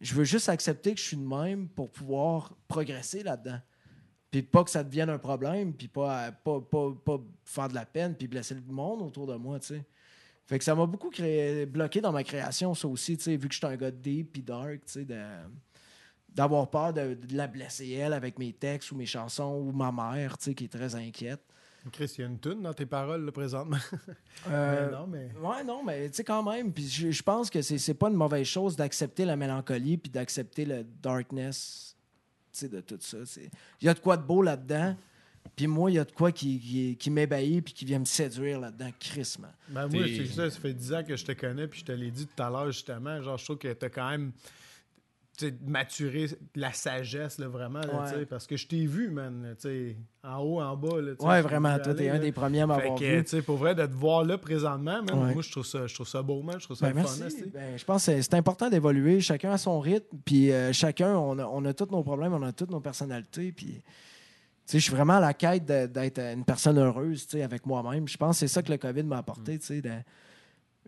Je 0.00 0.14
veux 0.14 0.24
juste 0.24 0.48
accepter 0.48 0.92
que 0.94 1.00
je 1.00 1.06
suis 1.06 1.16
de 1.16 1.22
même 1.22 1.68
pour 1.68 1.92
pouvoir 1.92 2.56
progresser 2.66 3.22
là-dedans. 3.22 3.60
Puis 4.32 4.42
pas 4.42 4.64
que 4.64 4.70
ça 4.70 4.82
devienne 4.82 5.10
un 5.10 5.18
problème, 5.18 5.74
puis 5.74 5.86
pas, 5.86 6.32
pas, 6.32 6.60
pas, 6.60 6.90
pas 7.04 7.20
faire 7.44 7.68
de 7.68 7.74
la 7.74 7.86
peine, 7.86 8.16
puis 8.16 8.26
blesser 8.26 8.56
le 8.56 8.62
monde 8.62 9.00
autour 9.00 9.28
de 9.28 9.36
moi, 9.36 9.60
tu 9.60 9.68
sais. 9.68 9.84
Fait 10.48 10.58
que 10.58 10.64
ça 10.64 10.74
m'a 10.74 10.86
beaucoup 10.86 11.10
créé, 11.10 11.66
bloqué 11.66 12.00
dans 12.00 12.10
ma 12.10 12.24
création, 12.24 12.74
ça 12.74 12.88
aussi, 12.88 13.16
tu 13.18 13.24
sais, 13.24 13.36
vu 13.36 13.46
que 13.48 13.54
je 13.54 13.58
suis 13.58 13.66
un 13.66 13.76
gars 13.76 13.90
deep 13.90 14.32
puis 14.32 14.42
dark, 14.42 14.80
tu 14.86 14.92
sais, 14.92 15.04
de- 15.04 15.14
d'avoir 16.34 16.68
peur 16.70 16.92
de, 16.92 17.14
de 17.14 17.36
la 17.36 17.46
blesser 17.46 17.90
elle 17.90 18.12
avec 18.14 18.38
mes 18.38 18.52
textes 18.52 18.90
ou 18.92 18.96
mes 18.96 19.06
chansons 19.06 19.56
ou 19.60 19.72
ma 19.72 19.92
mère, 19.92 20.38
tu 20.38 20.44
sais, 20.46 20.54
qui 20.54 20.64
est 20.64 20.72
très 20.72 20.94
inquiète. 20.94 21.40
Chris, 21.92 22.12
il 22.18 22.20
y 22.22 22.24
a 22.24 22.26
une 22.26 22.38
toune 22.38 22.62
dans 22.62 22.74
tes 22.74 22.86
paroles, 22.86 23.24
là, 23.24 23.32
présentement. 23.32 23.76
Euh, 24.48 24.86
Mais 24.86 24.96
non, 24.96 25.06
mais. 25.08 25.30
Ouais, 25.42 25.64
non, 25.64 25.82
mais 25.84 26.08
tu 26.10 26.16
sais, 26.16 26.24
quand 26.24 26.42
même. 26.48 26.72
Puis 26.72 26.88
je, 26.88 27.10
je 27.10 27.22
pense 27.24 27.50
que 27.50 27.60
c'est 27.60 27.94
pas 27.94 28.08
une 28.08 28.14
mauvaise 28.14 28.46
chose 28.46 28.76
d'accepter 28.76 29.24
la 29.24 29.34
mélancolie 29.36 29.96
puis 29.98 30.10
d'accepter 30.10 30.64
le 30.64 30.84
darkness, 30.84 31.96
tu 32.52 32.58
sais, 32.60 32.68
de 32.68 32.80
tout 32.80 32.98
ça. 33.00 33.18
Il 33.80 33.86
y 33.86 33.88
a 33.88 33.94
de 33.94 33.98
quoi 33.98 34.16
de 34.16 34.22
beau 34.22 34.40
là-dedans. 34.42 34.96
Puis 35.56 35.66
moi, 35.66 35.90
il 35.90 35.94
y 35.94 35.98
a 35.98 36.04
de 36.04 36.12
quoi 36.12 36.30
qui, 36.30 36.60
qui, 36.60 36.96
qui 36.96 37.10
m'ébahit 37.10 37.64
puis 37.64 37.74
qui 37.74 37.84
vient 37.84 37.98
me 37.98 38.04
séduire 38.04 38.60
là-dedans, 38.60 38.90
crissement. 39.00 39.48
Ben, 39.68 39.88
moi, 39.88 40.04
c'est 40.06 40.26
ça, 40.26 40.48
ça 40.50 40.60
fait 40.60 40.72
10 40.72 40.92
ans 40.94 41.02
que 41.02 41.16
je 41.16 41.24
te 41.24 41.32
connais, 41.32 41.66
puis 41.66 41.80
je 41.80 41.84
te 41.84 41.92
l'ai 41.92 42.10
dit 42.12 42.26
tout 42.26 42.42
à 42.42 42.48
l'heure, 42.48 42.70
justement. 42.70 43.20
Genre, 43.22 43.36
je 43.36 43.44
trouve 43.44 43.58
que 43.58 43.72
t'as 43.72 43.88
quand 43.88 44.08
même 44.10 44.32
maturé 45.66 46.26
la 46.56 46.72
sagesse, 46.72 47.38
là, 47.38 47.46
vraiment, 47.46 47.78
là, 47.80 48.12
Ouais. 48.16 48.26
parce 48.26 48.44
que 48.46 48.56
je 48.56 48.66
t'ai 48.66 48.86
vu, 48.86 49.08
man, 49.08 49.54
en 50.24 50.38
haut, 50.40 50.60
en 50.60 50.76
bas. 50.76 51.00
Là, 51.00 51.12
Ouais, 51.20 51.40
vraiment. 51.42 51.78
Toi, 51.78 51.94
t'es 51.94 52.08
un 52.08 52.18
des 52.18 52.32
premiers 52.32 52.62
à 52.62 52.66
m'avoir 52.66 52.96
vu. 52.96 53.42
pour 53.44 53.56
vrai, 53.56 53.74
de 53.76 53.86
te 53.86 53.92
voir 53.92 54.24
là 54.24 54.36
présentement, 54.36 55.00
man, 55.02 55.10
Ouais. 55.26 55.34
moi, 55.34 55.42
je 55.42 55.50
trouve, 55.52 55.64
ça, 55.66 55.86
je 55.86 55.94
trouve 55.94 56.08
ça 56.08 56.22
beau, 56.22 56.42
man. 56.42 56.56
Je 56.58 56.64
trouve 56.64 56.76
ça 56.76 56.92
Ben, 56.92 57.04
fun. 57.04 57.26
Ben, 57.54 57.78
je 57.78 57.84
pense 57.84 58.06
que 58.06 58.20
c'est- 58.20 58.34
important 58.34 58.68
d'évoluer. 58.68 59.20
Chacun 59.20 59.52
a 59.52 59.58
son 59.58 59.78
rythme. 59.78 60.16
Puis 60.24 60.50
euh, 60.50 60.72
chacun, 60.72 61.16
on 61.16 61.38
a, 61.38 61.44
on 61.46 61.64
a 61.64 61.72
tous 61.72 61.90
nos 61.92 62.02
problèmes, 62.02 62.32
on 62.32 62.42
a 62.42 62.52
toutes 62.52 62.70
nos 62.70 62.80
personnalités. 62.80 63.52
Puis, 63.52 63.80
je 64.70 64.78
suis 64.78 64.92
vraiment 64.92 65.14
à 65.14 65.20
la 65.20 65.34
quête 65.34 65.64
d'être 65.64 66.18
une 66.18 66.44
personne 66.44 66.78
heureuse 66.78 67.26
avec 67.34 67.64
moi-même. 67.64 68.06
Je 68.06 68.16
pense 68.16 68.36
que 68.36 68.40
c'est 68.40 68.48
ça 68.48 68.62
que 68.62 68.70
le 68.70 68.78
COVID 68.78 69.04
m'a 69.04 69.18
apporté. 69.18 69.58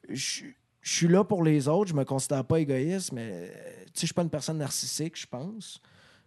Je 0.09 0.45
suis 0.83 1.09
là 1.09 1.25
pour 1.25 1.43
les 1.43 1.67
autres. 1.69 1.91
Je 1.91 1.95
me 1.95 2.05
considère 2.05 2.45
pas 2.45 2.61
égoïste, 2.61 3.13
mais 3.13 3.53
je 3.95 4.01
suis 4.01 4.15
pas 4.15 4.23
une 4.23 4.31
personne 4.31 4.59
narcissique, 4.59 5.19
je 5.19 5.27
pense. 5.27 5.81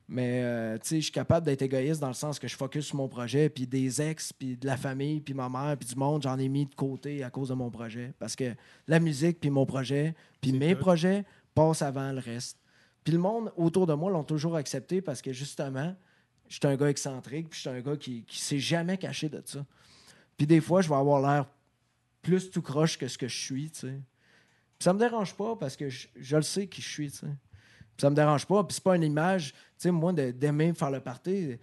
Mais 0.08 0.44
euh, 0.44 0.78
je 0.84 1.00
suis 1.00 1.12
capable 1.12 1.46
d'être 1.46 1.62
égoïste 1.62 2.02
dans 2.02 2.10
le 2.10 2.14
sens 2.14 2.38
que 2.38 2.48
je 2.48 2.58
focus 2.58 2.88
sur 2.88 2.98
mon 2.98 3.08
projet, 3.08 3.50
puis 3.50 3.66
des 3.66 4.02
ex, 4.02 4.34
puis 4.34 4.58
de 4.58 4.66
la 4.66 4.76
famille, 4.76 5.22
puis 5.22 5.34
ma 5.34 5.48
mère, 5.48 5.78
puis 5.78 5.88
du 5.88 5.96
monde, 5.96 6.24
j'en 6.24 6.38
ai 6.38 6.50
mis 6.50 6.66
de 6.66 6.76
côté 6.76 7.24
à 7.24 7.30
cause 7.30 7.50
de 7.50 7.54
mon 7.54 7.70
projet. 7.70 8.14
Parce 8.20 8.36
que 8.36 8.54
la 8.88 9.00
musique, 9.00 9.40
puis 9.40 9.50
mon 9.50 9.66
projet, 9.66 10.14
puis 10.42 10.52
mes 10.52 10.76
projets 10.76 11.24
passent 11.56 11.82
avant 11.82 12.12
le 12.12 12.20
reste. 12.20 12.58
Puis 13.04 13.14
le 13.14 13.20
monde 13.20 13.52
autour 13.56 13.88
de 13.88 13.94
moi 13.94 14.12
l'ont 14.12 14.24
toujours 14.24 14.56
accepté 14.56 15.02
parce 15.02 15.22
que 15.22 15.32
justement, 15.32 15.96
j'étais 16.54 16.68
un 16.68 16.76
gars 16.76 16.90
excentrique, 16.90 17.50
puis 17.50 17.60
j'étais 17.64 17.76
un 17.76 17.82
gars 17.82 17.98
qui, 17.98 18.24
qui 18.26 18.40
s'est 18.40 18.60
jamais 18.60 18.96
caché 18.98 19.28
de 19.28 19.42
ça. 19.44 19.66
Puis 20.38 20.46
des 20.46 20.62
fois, 20.62 20.82
je 20.82 20.90
vais 20.90 20.96
avoir 20.96 21.20
l'air 21.20 21.48
plus 22.22 22.52
tout 22.52 22.62
croche 22.62 22.96
que 22.96 23.08
ce 23.08 23.18
que 23.18 23.28
je 23.28 23.36
suis, 23.36 23.72
tu 23.72 23.80
sais. 23.80 24.00
Puis 24.78 24.84
ça 24.84 24.94
me 24.94 25.00
dérange 25.00 25.34
pas 25.34 25.56
parce 25.56 25.76
que 25.76 25.90
je, 25.90 26.08
je 26.16 26.36
le 26.36 26.44
sais 26.44 26.68
qui 26.68 26.80
je 26.80 26.90
suis, 26.90 27.12
tu 27.12 27.18
sais. 27.18 27.26
Puis 27.26 28.02
ça 28.02 28.10
me 28.12 28.16
dérange 28.16 28.46
pas. 28.46 28.64
Puis 28.64 28.76
c'est 28.76 28.84
pas 28.84 28.96
une 28.96 29.04
image, 29.04 29.52
tu 29.52 29.58
sais, 29.78 29.92
moi, 29.92 30.14
d'aimer 30.14 30.74
faire 30.74 30.92
le 30.92 31.00
party, 31.00 31.58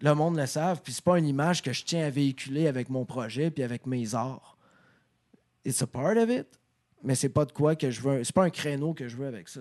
le 0.00 0.14
monde 0.14 0.36
le 0.36 0.46
savent. 0.46 0.82
Puis 0.82 0.92
c'est 0.92 1.04
pas 1.04 1.16
une 1.16 1.28
image 1.28 1.62
que 1.62 1.72
je 1.72 1.84
tiens 1.84 2.04
à 2.04 2.10
véhiculer 2.10 2.66
avec 2.66 2.88
mon 2.88 3.04
projet 3.04 3.52
puis 3.52 3.62
avec 3.62 3.86
mes 3.86 4.16
arts. 4.16 4.58
It's 5.64 5.80
a 5.80 5.86
part 5.86 6.16
of 6.16 6.28
it, 6.28 6.48
mais 7.04 7.14
c'est 7.14 7.28
pas 7.28 7.44
de 7.44 7.52
quoi 7.52 7.76
que 7.76 7.90
je 7.90 8.00
veux. 8.00 8.24
C'est 8.24 8.34
pas 8.34 8.44
un 8.44 8.50
créneau 8.50 8.94
que 8.94 9.06
je 9.08 9.16
veux 9.16 9.26
avec 9.26 9.48
ça. 9.48 9.60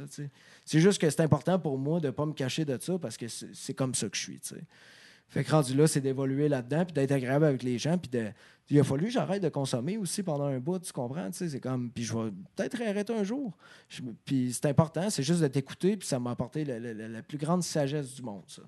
C'est 0.65 0.79
juste 0.79 0.99
que 0.99 1.09
c'est 1.09 1.21
important 1.21 1.59
pour 1.59 1.77
moi 1.77 1.99
de 1.99 2.09
pas 2.09 2.25
me 2.25 2.33
cacher 2.33 2.65
de 2.65 2.77
ça 2.81 2.97
parce 2.97 3.17
que 3.17 3.27
c'est 3.27 3.53
c'est 3.53 3.73
comme 3.73 3.93
ça 3.93 4.09
que 4.09 4.15
je 4.17 4.21
suis, 4.21 4.39
tu 4.39 4.55
sais. 4.55 4.61
Fait 5.29 5.43
que 5.43 5.49
rendu 5.51 5.73
là, 5.73 5.87
c'est 5.87 6.01
d'évoluer 6.01 6.47
là-dedans, 6.47 6.85
puis 6.85 6.93
d'être 6.93 7.11
agréable 7.11 7.45
avec 7.45 7.63
les 7.63 7.79
gens, 7.79 7.97
puis 7.97 8.09
de... 8.11 8.27
Il 8.69 8.79
a 8.79 8.83
fallu 8.83 9.05
que 9.05 9.11
j'arrête 9.11 9.41
de 9.41 9.49
consommer 9.49 9.97
aussi 9.97 10.21
pendant 10.21 10.45
un 10.45 10.59
bout, 10.59 10.77
tu 10.79 10.93
comprends? 10.93 11.27
C'est 11.31 11.59
comme... 11.59 11.89
Puis 11.89 12.03
je 12.03 12.13
vais 12.15 12.29
peut-être 12.55 12.79
arrêter 12.83 13.13
un 13.15 13.23
jour. 13.23 13.51
Je- 13.89 14.01
Puis 14.25 14.53
c'est 14.53 14.67
important, 14.67 15.09
c'est 15.09 15.23
juste 15.23 15.41
de 15.41 15.47
t'écouter, 15.47 15.97
puis 15.97 16.07
ça 16.07 16.19
m'a 16.19 16.31
apporté 16.31 16.63
la, 16.65 16.79
la- 16.79 16.93
la- 16.93 17.07
la 17.07 17.23
plus 17.23 17.39
grande 17.39 17.63
sagesse 17.63 18.13
du 18.13 18.21
monde, 18.21 18.43
ça. 18.47 18.61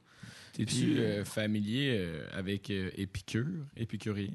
T'es-tu 0.53 0.65
Puis- 0.75 0.99
euh, 0.99 1.23
familier 1.23 1.97
euh, 1.99 2.25
avec 2.33 2.71
euh, 2.71 2.89
Épicure, 2.95 3.67
épicurien? 3.77 4.31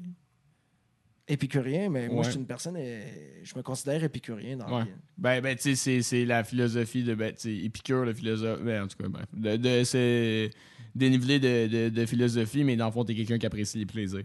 Épicurien, 1.31 1.89
mais 1.89 2.07
moi, 2.07 2.17
Ouais. 2.19 2.23
je 2.25 2.29
suis 2.31 2.39
une 2.39 2.45
personne... 2.45 2.75
euh, 2.77 3.01
Je 3.43 3.55
me 3.55 3.61
considère 3.61 4.03
épicurien 4.03 4.57
dans 4.57 4.79
Ouais. 4.79 4.85
Ben, 5.17 5.41
ben 5.41 5.55
tu 5.55 5.61
sais, 5.63 5.75
c'est- 5.75 6.01
c'est 6.01 6.25
la 6.25 6.43
philosophie 6.43 7.03
de. 7.03 7.15
Ben, 7.15 7.33
Épicure, 7.45 8.05
le 8.05 8.13
philosophe. 8.13 8.61
Ben, 8.61 8.83
en 8.83 8.87
tout 8.87 8.97
cas, 9.01 9.07
bref. 9.09 9.25
De, 9.33 9.55
de, 9.57 9.83
c'est 9.83 10.49
dénivelé 10.93 11.39
de, 11.39 11.67
de, 11.67 11.89
de 11.89 12.05
philosophie, 12.05 12.63
mais 12.63 12.75
dans 12.75 12.87
le 12.87 12.91
fond, 12.91 13.05
t'es 13.05 13.15
quelqu'un 13.15 13.37
qui 13.37 13.45
apprécie 13.45 13.77
les 13.77 13.85
plaisirs. 13.85 14.23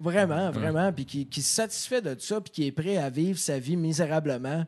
Vraiment, 0.00 0.50
vraiment. 0.50 0.92
Puis 0.92 1.04
qui, 1.06 1.26
qui 1.26 1.40
se 1.40 1.54
satisfait 1.54 2.02
de 2.02 2.16
ça, 2.18 2.40
puis 2.40 2.50
qui 2.52 2.66
est 2.66 2.72
prêt 2.72 2.96
à 2.96 3.08
vivre 3.10 3.38
sa 3.38 3.58
vie 3.58 3.76
misérablement 3.76 4.66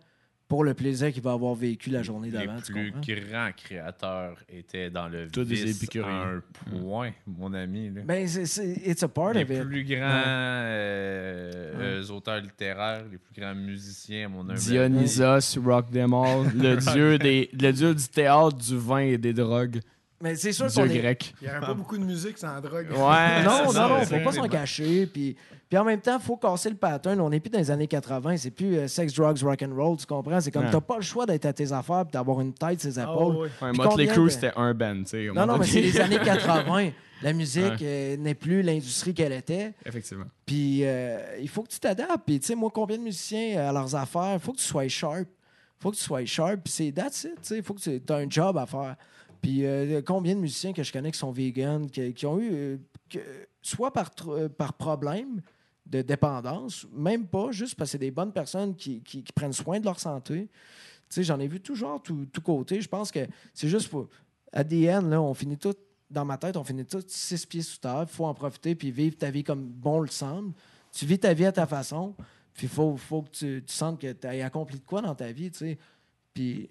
pour 0.48 0.64
le 0.64 0.74
plaisir 0.74 1.12
qu'il 1.12 1.22
va 1.22 1.32
avoir 1.32 1.54
vécu 1.54 1.90
la 1.90 2.02
journée 2.02 2.30
Les 2.30 2.46
d'avant. 2.46 2.60
tu 2.64 2.72
plus 2.72 2.92
grands 3.30 3.50
créateurs 3.56 4.38
étaient 4.48 4.90
dans 4.90 5.08
le 5.08 5.28
Tous 5.28 5.44
des 5.44 5.56
vice 5.56 5.78
épicuriens. 5.82 6.08
à 6.08 6.28
un 6.36 6.42
point, 6.78 7.10
mon 7.26 7.52
ami. 7.52 7.90
là. 7.90 8.02
Ben, 8.04 8.26
c'est, 8.28 8.64
it's 8.86 9.02
a 9.02 9.08
part 9.08 9.32
les 9.32 9.42
of 9.42 9.50
it. 9.50 9.62
plus 9.64 9.84
grands 9.84 9.98
euh, 10.00 12.00
euh, 12.00 12.08
auteurs 12.10 12.40
littéraires, 12.40 13.04
les 13.10 13.18
plus 13.18 13.40
grands 13.40 13.54
musiciens, 13.54 14.26
à 14.26 14.28
mon 14.28 14.40
humble 14.48 14.58
Dionysos, 14.58 15.58
Rock 15.64 15.90
them 15.90 16.14
all, 16.14 16.46
le, 16.54 16.76
dieu 16.92 17.18
des, 17.18 17.50
le 17.52 17.72
dieu 17.72 17.94
du 17.94 18.08
théâtre, 18.08 18.56
du 18.56 18.76
vin 18.76 18.98
et 19.00 19.18
des 19.18 19.32
drogues. 19.32 19.80
Mais 20.22 20.34
c'est 20.34 20.52
sûr 20.52 20.72
qu'on 20.72 20.84
est... 20.88 20.98
grec. 20.98 21.34
Il 21.42 21.44
n'y 21.48 21.50
aurait 21.54 21.66
pas 21.66 21.74
beaucoup 21.74 21.98
de 21.98 22.04
musique 22.04 22.38
sans 22.38 22.58
drogue. 22.60 22.86
Ouais, 22.90 22.96
Non, 23.44 23.64
non, 23.64 23.70
ça, 23.70 23.88
non, 23.88 23.96
c'est 24.04 24.18
faut 24.18 24.24
pas 24.24 24.32
s'en 24.32 24.48
cacher. 24.48 25.06
Puis, 25.06 25.36
puis 25.68 25.78
en 25.78 25.84
même 25.84 26.00
temps, 26.00 26.18
faut 26.18 26.36
casser 26.36 26.70
le 26.70 26.76
pattern. 26.76 27.20
On 27.20 27.28
n'est 27.28 27.40
plus 27.40 27.50
dans 27.50 27.58
les 27.58 27.70
années 27.70 27.86
80. 27.86 28.36
C'est 28.38 28.50
plus 28.50 28.78
euh, 28.78 28.88
sex, 28.88 29.12
drugs, 29.12 29.42
rock 29.42 29.62
and 29.62 29.74
roll. 29.74 29.96
Tu 29.98 30.06
comprends? 30.06 30.40
C'est 30.40 30.50
comme 30.50 30.64
Ouais. 30.64 30.70
t'as 30.70 30.80
pas 30.80 30.96
le 30.96 31.02
choix 31.02 31.26
d'être 31.26 31.44
à 31.44 31.52
tes 31.52 31.70
affaires 31.70 32.04
et 32.08 32.12
d'avoir 32.12 32.40
une 32.40 32.54
tête 32.54 32.80
ses 32.80 32.98
Ah, 32.98 33.02
épaules. 33.02 33.36
ouais. 33.36 33.40
Ouais, 33.60 33.70
Puis 33.72 33.78
Motley 33.82 34.06
Crue, 34.06 34.30
c'était 34.30 34.52
un 34.56 34.72
band, 34.72 35.02
tu 35.02 35.06
sais. 35.10 35.26
Non, 35.34 35.44
non, 35.46 35.58
mais 35.58 35.66
c'est 35.66 35.82
les 35.82 36.00
années 36.00 36.18
80. 36.24 36.90
La 37.22 37.32
musique 37.32 37.62
Ouais. 37.64 37.76
euh, 37.82 38.16
n'est 38.18 38.34
plus 38.34 38.62
l'industrie 38.62 39.12
qu'elle 39.14 39.32
était. 39.32 39.72
Effectivement. 39.84 40.26
Puis 40.44 40.80
euh, 40.84 41.18
il 41.40 41.48
faut 41.48 41.62
que 41.62 41.68
tu 41.68 41.78
t'adaptes. 41.80 42.22
Puis 42.26 42.40
tu 42.40 42.46
sais, 42.46 42.54
moi, 42.54 42.70
combien 42.72 42.96
de 42.98 43.02
musiciens 43.02 43.68
à 43.68 43.72
leurs 43.72 43.94
affaires, 43.94 44.34
il 44.34 44.40
faut 44.40 44.52
que 44.52 44.58
tu 44.58 44.64
sois 44.64 44.86
sharp. 44.88 45.20
Il 45.20 45.82
faut 45.82 45.90
que 45.90 45.96
tu 45.96 46.02
sois 46.02 46.24
sharp. 46.26 46.60
Puis 46.64 46.72
c'est 46.72 46.92
that's 46.92 47.24
it. 47.24 47.50
Il 47.50 47.62
faut 47.62 47.72
que 47.74 47.80
tu 47.80 47.90
aies 47.90 48.02
un 48.12 48.26
job 48.28 48.56
à 48.58 48.66
faire. 48.66 48.96
Puis 49.46 49.64
euh, 49.64 50.02
combien 50.04 50.34
de 50.34 50.40
musiciens 50.40 50.72
que 50.72 50.82
je 50.82 50.92
connais 50.92 51.12
qui 51.12 51.18
sont 51.20 51.30
vegan, 51.30 51.88
qui, 51.88 52.26
ont 52.26 52.40
eu, 52.40 52.50
euh, 52.52 52.76
que- 53.08 53.20
soit 53.62 53.92
par, 53.92 54.10
euh, 54.26 54.48
par 54.48 54.72
problème 54.72 55.40
de 55.86 56.02
dépendance, 56.02 56.84
même 56.92 57.28
pas, 57.28 57.52
juste 57.52 57.76
parce 57.76 57.90
que 57.90 57.92
c'est 57.92 57.98
des 57.98 58.10
bonnes 58.10 58.32
personnes 58.32 58.74
qui, 58.74 59.02
qui- 59.02 59.22
prennent 59.22 59.52
soin 59.52 59.78
de 59.78 59.84
leur 59.84 60.00
santé. 60.00 60.48
Tu 60.48 60.50
sais, 61.10 61.22
j'en 61.22 61.38
ai 61.38 61.46
vu 61.46 61.60
toujours 61.60 62.02
tout, 62.02 62.26
tout 62.32 62.40
côté. 62.40 62.80
Je 62.80 62.88
pense 62.88 63.12
que 63.12 63.20
c'est 63.54 63.68
juste 63.68 63.88
pour. 63.88 64.08
End, 64.52 64.64
là, 65.02 65.22
on 65.22 65.32
finit 65.32 65.56
tout. 65.56 65.74
Dans 66.10 66.24
ma 66.24 66.38
tête, 66.38 66.56
on 66.56 66.64
finit 66.64 66.84
tout 66.84 67.04
six 67.06 67.46
pieds 67.46 67.62
sous 67.62 67.78
terre. 67.78 68.00
Il 68.02 68.12
faut 68.12 68.24
en 68.26 68.34
profiter 68.34 68.74
puis 68.74 68.90
vivre 68.90 69.16
ta 69.16 69.30
vie 69.30 69.44
comme 69.44 69.64
bon 69.64 70.00
le 70.00 70.08
semble. 70.08 70.54
Tu 70.90 71.06
vis 71.06 71.20
ta 71.20 71.32
vie 71.32 71.44
à 71.46 71.52
ta 71.52 71.68
façon. 71.68 72.16
Puis 72.52 72.66
il 72.66 72.68
faut, 72.68 72.96
faut 72.96 73.22
que 73.22 73.30
tu, 73.30 73.62
tu 73.64 73.72
sentes 73.72 74.00
que 74.00 74.12
tu 74.12 74.26
as 74.26 74.44
accompli 74.44 74.80
de 74.80 74.84
quoi 74.84 75.02
dans 75.02 75.14
ta 75.14 75.30
vie, 75.30 75.52
tu 75.52 75.58
sais. 75.58 75.78
Puis 76.34 76.68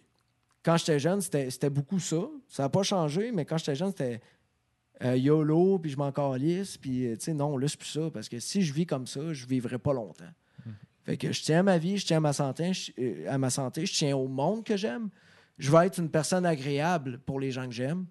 quand 0.65 0.77
j'étais 0.77 0.99
jeune, 0.99 1.21
c'était 1.21 1.69
beaucoup 1.69 1.99
ça. 1.99 2.27
Ça 2.47 2.63
n'a 2.63 2.69
pas 2.69 2.81
changé, 2.81 3.31
mais 3.31 3.45
quand 3.45 3.57
j'étais 3.57 3.75
jeune, 3.75 3.89
c'était 3.91 4.19
euh, 5.03 5.15
YOLO, 5.15 5.77
puis 5.77 5.91
je 5.91 5.97
m'en 5.97 6.11
calisse. 6.11 6.77
Puis, 6.77 7.05
euh, 7.05 7.15
tu 7.15 7.25
sais, 7.25 7.33
non, 7.33 7.55
là, 7.55 7.67
c'est 7.67 7.77
plus 7.77 7.89
ça. 7.89 8.09
Parce 8.11 8.27
que 8.27 8.39
si 8.39 8.63
je 8.63 8.73
vis 8.73 8.87
comme 8.87 9.05
ça, 9.05 9.31
je 9.31 9.45
vivrai 9.45 9.77
pas 9.77 9.93
longtemps. 9.93 10.25
Fait 11.05 11.17
que 11.17 11.31
je 11.31 11.43
tiens 11.43 11.59
à 11.59 11.63
ma 11.63 11.77
vie, 11.77 11.97
je 11.97 12.05
tiens 12.07 12.17
à 12.17 12.21
ma 12.21 12.33
santé, 12.33 12.73
je, 12.73 12.91
euh, 12.99 13.25
à 13.29 13.37
ma 13.37 13.51
santé, 13.51 13.85
je 13.85 13.93
tiens 13.93 14.17
au 14.17 14.27
monde 14.27 14.63
que 14.63 14.75
j'aime. 14.75 15.09
Je 15.59 15.71
vais 15.71 15.85
être 15.85 15.99
une 15.99 16.09
personne 16.09 16.45
agréable 16.47 17.19
pour 17.19 17.39
les 17.39 17.51
gens 17.51 17.67
que 17.67 17.73
j'aime. 17.73 18.07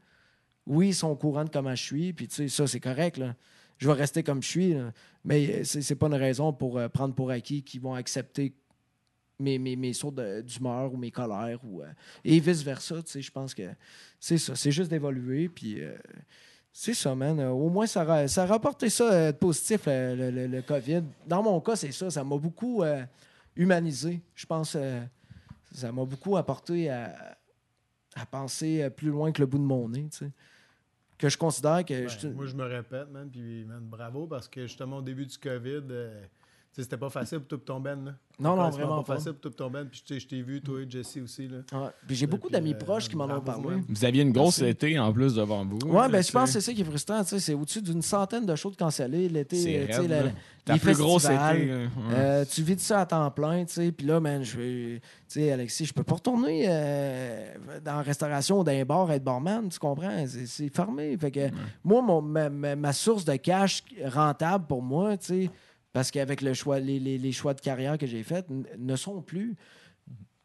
Oui, 0.65 0.91
ils 0.91 0.95
sont 0.95 1.09
au 1.09 1.17
courant 1.17 1.45
de 1.45 1.51
comment 1.51 1.75
je 1.75 1.83
suis, 1.83 2.13
puis 2.13 2.29
tu 2.29 2.37
sais, 2.37 2.49
ça, 2.49 2.67
c'est 2.67 2.81
correct, 2.81 3.19
là. 3.19 3.35
Je 3.79 3.89
vais 3.89 3.95
rester 3.95 4.23
comme 4.23 4.41
je 4.41 4.49
suis, 4.49 4.75
là. 4.75 4.93
mais 5.25 5.49
euh, 5.49 5.65
c'est 5.65 5.83
c'est 5.83 5.97
pas 5.97 6.07
une 6.07 6.15
raison 6.15 6.53
pour 6.53 6.79
euh, 6.79 6.89
prendre 6.89 7.15
pour 7.15 7.33
acquis 7.33 7.65
qu'ils 7.65 7.81
vont 7.81 7.95
accepter 7.95 8.55
mes, 9.39 9.59
mes, 9.59 9.77
mes 9.77 9.93
sauts 9.93 10.15
d'humeur 10.43 10.93
ou 10.93 10.97
mes 10.97 11.11
colères, 11.11 11.59
ou, 11.65 11.83
euh, 11.83 11.87
et 12.25 12.39
vice-versa, 12.41 13.03
tu 13.03 13.11
sais, 13.11 13.23
je 13.23 13.31
pense 13.33 13.53
que 13.55 13.63
c'est 14.21 14.39
ça, 14.39 14.55
c'est 14.55 14.71
juste 14.73 14.91
d'évoluer, 14.91 15.49
puis 15.49 15.83
euh, 15.83 15.97
c'est 16.73 16.95
ça, 16.95 17.15
man. 17.15 17.39
Euh, 17.41 17.51
Au 17.51 17.69
moins, 17.69 17.87
ça, 17.87 18.05
ra- 18.05 18.29
ça 18.29 18.45
a 18.45 18.47
rapporté 18.47 18.89
ça 18.91 19.33
de 19.33 19.37
positif, 19.37 19.83
le, 19.87 20.31
le- 20.47 20.63
COVID. 20.63 21.03
Dans 21.27 21.43
mon 21.43 21.61
cas, 21.61 21.77
c'est 21.77 21.93
ça, 21.93 22.11
ça 22.11 22.23
m'a 22.25 22.37
beaucoup 22.37 22.83
euh, 22.83 23.05
humanisé. 23.57 24.21
Je 24.35 24.47
pense 24.47 24.77
ça 25.73 25.91
m'a 25.93 26.05
beaucoup 26.05 26.37
apporté 26.37 26.89
à, 26.89 27.37
à 28.15 28.27
penser 28.27 28.89
plus 28.91 29.09
loin 29.09 29.33
que 29.33 29.41
le 29.43 29.47
bout 29.47 29.59
de 29.59 29.65
mon 29.65 29.89
nez, 29.89 30.09
tu 30.11 30.19
sais. 30.19 30.31
Que 31.19 31.29
je 31.29 31.37
considère 31.39 31.85
que... 31.85 31.95
Ben, 31.95 32.09
je- 32.09 32.29
moi, 32.29 32.47
je 32.47 32.55
me 32.55 32.65
répète, 32.65 33.09
man, 33.11 33.29
puis 33.31 33.65
man, 33.65 33.81
bravo, 33.85 34.27
parce 34.27 34.49
que 34.49 34.63
justement, 34.63 34.99
au 34.99 35.03
début 35.03 35.27
du 35.27 35.39
COVID, 35.39 35.83
c'était 36.83 36.97
pas 36.97 37.11
facile 37.11 37.39
pour 37.41 37.49
tout 37.49 37.57
ton 37.65 37.79
ben, 37.81 38.05
là. 38.05 38.13
Non, 38.41 38.57
non, 38.57 38.71
C'était 38.73 38.83
vraiment 38.83 39.03
pas 39.03 39.13
pas. 39.13 39.17
facile 39.17 39.33
pour 39.35 39.43
tout 39.43 39.51
ton 39.57 39.71
ben, 39.71 39.87
puis 39.87 40.03
tu 40.05 40.13
sais, 40.15 40.19
je 40.21 40.27
t'ai 40.27 40.43
vu, 40.43 40.61
toi 40.61 40.81
et 40.81 40.91
Jesse 40.91 41.19
aussi, 41.23 41.47
là. 41.47 41.59
Ouais. 41.73 41.89
Puis 42.07 42.17
j'ai 42.17 42.27
beaucoup 42.27 42.49
Puis, 42.49 42.53
d'amis 42.55 42.75
euh, 42.75 42.79
proches 42.79 43.09
qui 43.09 43.17
m'en 43.17 43.27
ont 43.27 43.41
parlé. 43.41 43.77
Vous 43.89 44.05
aviez 44.05 44.23
une 44.23 44.33
grosse 44.33 44.59
Merci. 44.59 44.71
été 44.73 44.99
en 44.99 45.13
plus 45.13 45.35
devant 45.35 45.65
vous. 45.65 45.79
Ouais, 45.87 46.09
ben 46.09 46.21
je 46.23 46.33
pense 46.33 46.47
que 46.47 46.53
c'est 46.55 46.61
ça 46.61 46.73
qui 46.73 46.81
est 46.81 46.85
frustrant. 46.85 47.23
tu 47.23 47.29
sais, 47.31 47.39
C'est 47.39 47.55
au-dessus 47.55 47.81
d'une 47.81 48.03
centaine 48.03 48.45
de 48.45 48.57
shows 48.57 48.71
de 48.73 48.77
cancellés 48.77 49.29
l'été. 49.29 49.57
C'est 49.57 49.77
euh, 49.79 49.87
tu 49.87 49.93
sais, 49.93 49.99
raide, 50.01 50.11
la- 50.11 50.73
la- 50.75 50.79
plus 50.81 50.97
grosse 50.99 51.27
été. 51.27 51.87
Euh, 52.13 52.45
tu 52.51 52.63
vis 52.63 52.75
de 52.75 52.81
ça 52.81 53.03
à 53.03 53.07
temps 53.07 53.31
plein, 53.31 53.65
tu 53.67 53.75
sais. 53.75 53.93
Puis 53.93 54.07
là, 54.07 54.19
man, 54.19 54.43
je 54.43 54.57
vais. 54.59 55.01
Tu 55.29 55.41
sais, 55.41 55.53
Alexis, 55.53 55.85
je 55.87 55.93
peux 55.95 56.03
pas 56.03 56.15
retourner 56.15 56.65
euh, 56.69 57.55
dans 57.85 57.97
la 57.97 58.03
restauration 58.03 58.59
ou 58.61 58.65
dans 58.65 58.73
un 58.73 58.85
bar 58.85 59.11
être 59.13 59.23
barman, 59.23 59.69
tu 59.69 59.79
comprends? 59.79 60.27
C'est- 60.27 60.47
C'est 60.47 60.69
fermé. 60.75 61.17
Fait 61.19 61.31
que 61.31 61.49
moi, 61.85 62.03
mon- 62.03 62.21
ma- 62.23 62.51
ma 62.51 62.93
source 62.93 63.25
de 63.25 63.37
cash 63.37 63.85
rentable 64.05 64.67
pour 64.67 64.83
moi, 64.83 65.17
tu 65.17 65.27
sais, 65.27 65.51
parce 65.95 66.11
qu'avec 66.11 66.43
le 66.43 66.53
choix, 66.53 66.79
les, 66.81 66.99
les- 67.01 67.33
choix 67.33 67.55
de 67.55 67.61
carrière 67.61 67.97
que 67.97 68.07
j'ai 68.07 68.23
faits, 68.23 68.47
ne 68.51 68.97
sont 68.97 69.23
plus. 69.23 69.55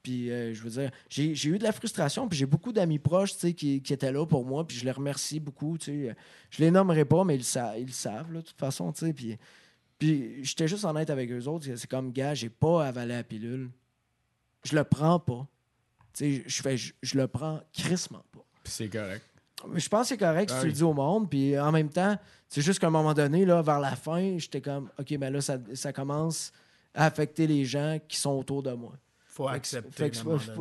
Puis, 0.04 0.32
euh, 0.32 0.54
je 0.54 0.62
veux 0.64 0.70
dire, 0.70 0.92
j'ai 1.10 1.50
eu 1.50 1.58
de 1.58 1.64
la 1.64 1.74
frustration, 1.74 2.30
puis 2.30 2.38
j'ai 2.40 2.46
beaucoup 2.46 2.72
d'amis 2.72 3.00
proches, 3.00 3.34
tu 3.34 3.40
sais, 3.40 3.54
qui, 3.54 3.82
qui 3.82 3.92
étaient 3.92 4.12
là 4.14 4.26
pour 4.26 4.46
moi, 4.46 4.66
puis 4.66 4.78
je 4.78 4.86
les 4.86 4.92
remercie 4.92 5.40
beaucoup, 5.42 5.78
tu 5.78 5.86
sais. 6.08 6.16
Je 6.52 6.64
les 6.64 6.72
nommerai 6.72 7.04
pas, 7.04 7.26
mais 7.26 7.36
ils, 7.36 7.44
sa- 7.44 7.78
ils 7.78 7.92
savent, 7.92 8.32
de 8.34 8.42
toute 8.42 8.58
façon, 8.58 8.94
tu 8.94 9.06
sais. 9.08 9.12
Puis, 9.14 9.38
puis 9.98 10.44
j'étais 10.46 10.68
juste 10.68 10.86
honnête 10.86 11.10
avec 11.10 11.30
eux 11.32 11.46
autres. 11.48 11.66
C'est 11.76 11.90
comme, 11.90 12.12
gars, 12.14 12.34
j'ai 12.34 12.50
pas 12.50 12.86
avalé 12.86 13.14
la 13.16 13.24
pilule. 13.24 13.70
Je 14.64 14.76
le 14.76 14.84
prends 14.86 15.20
pas. 15.20 15.46
Tu 16.14 16.44
sais, 16.48 16.84
je 17.02 17.18
le 17.18 17.28
prends 17.28 17.60
crissement 17.74 18.24
pas. 18.32 18.46
C'est 18.64 18.88
correct. 18.88 19.24
Mais 19.68 19.80
je 19.80 19.90
pense 19.90 20.03
que 20.03 20.07
c'est 20.10 20.18
correct 20.18 20.49
si 20.49 20.56
Ah 20.57 20.61
tu 20.61 20.68
le 20.68 20.73
dis 20.73 20.84
au 20.84 20.94
monde. 20.94 21.30
Puis 21.30 21.57
en 21.60 21.72
même 21.72 21.90
temps, 21.90 22.18
c'est 22.48 22.61
juste 22.61 22.80
qu'à 22.80 22.88
un 22.88 22.91
moment 22.91 23.14
donné, 23.14 23.45
là, 23.45 23.61
vers 23.61 23.80
la 23.80 23.95
fin, 23.95 24.38
j'étais 24.38 24.61
comme, 24.61 24.90
OK, 24.99 25.11
mais 25.19 25.30
là, 25.30 25.41
ça, 25.41 25.57
ça 25.73 25.91
commence 25.94 26.52
à 26.94 27.06
affecter 27.06 27.45
les 27.48 27.65
gens 27.65 27.98
qui 28.07 28.18
sont 28.18 28.31
autour 28.31 28.64
de 28.64 28.72
moi. 28.72 28.94
Faut 29.26 29.48
accepter. 29.48 29.90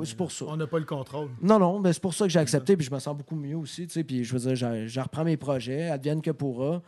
c'est- 0.06 0.14
pour 0.16 0.30
ça. 0.30 0.44
On 0.46 0.56
n'a 0.56 0.66
pas 0.66 0.78
le 0.78 0.84
contrôle. 0.84 1.30
Non, 1.42 1.58
non, 1.58 1.80
ben 1.80 1.92
c'est 1.92 2.02
pour 2.02 2.14
ça 2.14 2.26
que 2.26 2.30
j'ai 2.30 2.38
accepté, 2.38 2.76
puis 2.76 2.86
je 2.86 2.92
me 2.94 2.98
sens 2.98 3.16
beaucoup 3.16 3.34
mieux 3.34 3.56
aussi, 3.56 3.86
tu 3.86 3.92
sais, 3.94 4.04
puis 4.04 4.22
je 4.24 4.32
veux 4.36 4.38
dire, 4.40 4.54
je, 4.54 4.86
je 4.86 5.00
reprends 5.00 5.24
mes 5.24 5.36
projets, 5.36 5.88
advienne 5.88 6.22
que 6.22 6.30
pourra. 6.30 6.82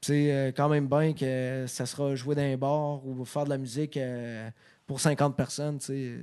C'est 0.00 0.32
euh, 0.32 0.52
quand 0.54 0.68
même 0.68 0.86
bien 0.88 1.12
que 1.14 1.64
ça 1.66 1.86
sera 1.86 2.14
jouer 2.14 2.34
dans 2.34 2.42
un 2.42 2.56
bar 2.56 3.06
ou 3.06 3.24
faire 3.24 3.44
de 3.44 3.50
la 3.50 3.58
musique 3.58 3.96
euh, 3.96 4.50
pour 4.86 5.00
50 5.00 5.36
personnes, 5.36 5.78
tu 5.78 5.86
sais. 5.86 6.18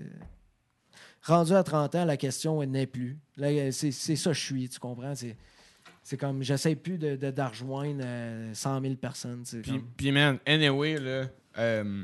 Rendu 1.23 1.53
à 1.53 1.63
30 1.63 1.95
ans, 1.95 2.05
la 2.05 2.17
question 2.17 2.63
n'est 2.65 2.87
plus. 2.87 3.17
Là, 3.37 3.47
euh, 3.49 3.71
c'est 3.71 3.91
c'est 3.91 4.15
ça 4.15 4.31
que 4.31 4.35
je 4.37 4.41
suis, 4.43 4.69
tu 4.69 4.79
comprends? 4.79 5.13
C'est 5.15 5.35
c'est 6.03 6.17
comme, 6.17 6.41
j'essaie 6.41 6.75
plus 6.75 6.97
de, 6.97 7.15
de, 7.15 7.29
de 7.29 7.41
rejoindre 7.41 8.01
euh, 8.03 8.51
100 8.55 8.81
000 8.81 8.95
personnes, 8.95 9.43
tu 9.43 9.51
sais, 9.51 9.59
Puis, 9.61 9.71
comme- 9.71 9.87
puis, 9.95 10.11
man, 10.11 10.39
anyway, 10.47 10.97
là, 10.97 11.25
euh, 11.59 12.03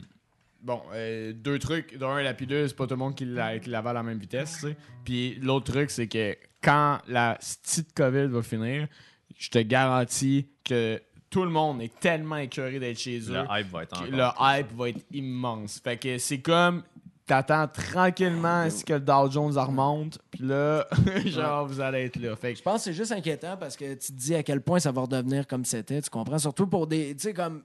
bon, 0.61 0.81
euh, 0.94 1.34
deux 1.34 1.57
trucs. 1.57 1.98
D'un, 1.98 2.22
la 2.22 2.35
pilule, 2.35 2.68
c'est 2.68 2.76
pas 2.76 2.85
tout 2.85 2.94
le 2.94 2.99
monde 2.99 3.15
qui 3.15 3.26
la- 3.26 3.57
qui 3.57 3.69
l'avale 3.72 3.98
à 3.98 3.99
la 4.02 4.03
même 4.03 4.19
vitesse. 4.19 4.53
tu 4.61 4.68
sais. 4.68 4.77
Puis 5.03 5.35
l'autre 5.41 5.72
truc, 5.73 5.89
c'est 5.89 6.07
que 6.07 6.35
quand 6.61 6.99
la 7.07 7.39
petite 7.39 7.94
COVID 7.95 8.27
va 8.27 8.44
finir, 8.44 8.88
je 9.35 9.49
te 9.49 9.60
garantis 9.60 10.48
que 10.64 11.02
tout 11.31 11.44
le 11.44 11.49
monde 11.49 11.81
est 11.81 11.99
tellement 11.99 12.38
écœuré 12.38 12.80
d'être 12.80 12.99
chez 12.99 13.18
eux. 13.19 13.34
Le 13.34 13.45
hype 13.49 13.72
va 13.72 13.84
être. 13.84 14.06
Le 14.10 14.27
hype 14.60 14.72
va 14.77 14.89
être 14.89 15.06
immense. 15.11 15.80
Fait 15.84 15.98
que 15.98 16.18
c'est 16.19 16.39
comme. 16.41 16.84
T'attends 17.28 17.68
tranquillement 17.68 18.64
est-ce 18.64 18.86
que 18.86 18.94
le 18.94 18.99
Dow 19.02 19.30
Jones 19.30 19.58
remonte, 19.58 20.18
puis 20.32 20.44
là, 20.45 20.88
genre, 21.26 21.68
vous 21.68 21.82
allez 21.82 22.06
être 22.06 22.16
là. 22.16 22.36
Fait 22.38 22.54
que 22.54 22.58
Je 22.60 22.64
pense 22.64 22.78
que 22.78 22.84
c'est 22.86 22.94
juste 22.94 23.12
inquiétant 23.12 23.58
parce 23.58 23.76
que 23.76 23.94
tu 23.95 24.14
te 24.14 24.18
dis 24.18 24.34
à 24.34 24.41
quel 24.44 24.62
point 24.62 24.80
ça 24.80 24.91
va 24.94 25.02
redevenir 25.02 25.45
comme 25.45 25.66
c'était, 25.66 26.02
tu 26.02 26.10
comprends? 26.10 26.40
Surtout 26.40 26.68
pour 26.68 26.88
des. 26.88 27.14
Tu 27.16 27.24
sais, 27.24 27.34
comme 27.34 27.64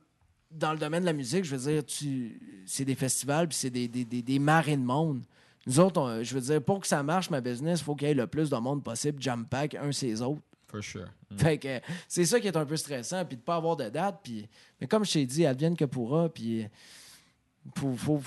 dans 0.50 0.72
le 0.72 0.78
domaine 0.78 1.02
de 1.02 1.06
la 1.06 1.12
musique, 1.12 1.44
je 1.44 1.54
veux 1.54 1.72
dire, 1.72 1.84
tu 1.86 2.62
c'est 2.66 2.84
des 2.84 2.96
festivals 2.96 3.46
puis 3.48 3.56
c'est 3.56 3.70
des, 3.70 3.86
des, 3.88 4.04
des, 4.04 4.20
des 4.20 4.38
marées 4.40 4.76
de 4.76 4.82
monde. 4.82 5.22
Nous 5.66 5.78
autres, 5.78 6.00
on- 6.00 6.22
je 6.24 6.34
veux 6.34 6.40
dire, 6.40 6.60
pour 6.60 6.80
que 6.80 6.86
ça 6.88 7.02
marche, 7.04 7.30
ma 7.30 7.40
business, 7.40 7.80
il 7.80 7.84
faut 7.84 7.94
qu'il 7.94 8.08
y 8.08 8.10
ait 8.10 8.14
le 8.14 8.26
plus 8.26 8.50
de 8.50 8.56
monde 8.56 8.82
possible, 8.82 9.22
jam 9.22 9.46
pack, 9.46 9.76
un 9.76 9.92
ces 9.92 10.20
autres. 10.20 10.42
For 10.66 10.82
sure. 10.82 11.06
Fait 11.36 11.56
que 11.58 11.80
c'est 12.08 12.24
ça 12.24 12.40
qui 12.40 12.48
est 12.48 12.56
un 12.56 12.66
peu 12.66 12.76
stressant, 12.76 13.24
puis 13.24 13.36
de 13.36 13.42
pas 13.42 13.56
avoir 13.56 13.76
de 13.76 13.88
date. 13.88 14.18
Puis, 14.24 14.48
mais 14.80 14.88
comme 14.88 15.04
je 15.04 15.12
t'ai 15.12 15.24
dit, 15.24 15.46
advienne 15.46 15.76
que 15.76 15.84
pourra, 15.84 16.28
puis 16.28 16.66
faut, 17.76 17.92
faut, 17.94 18.20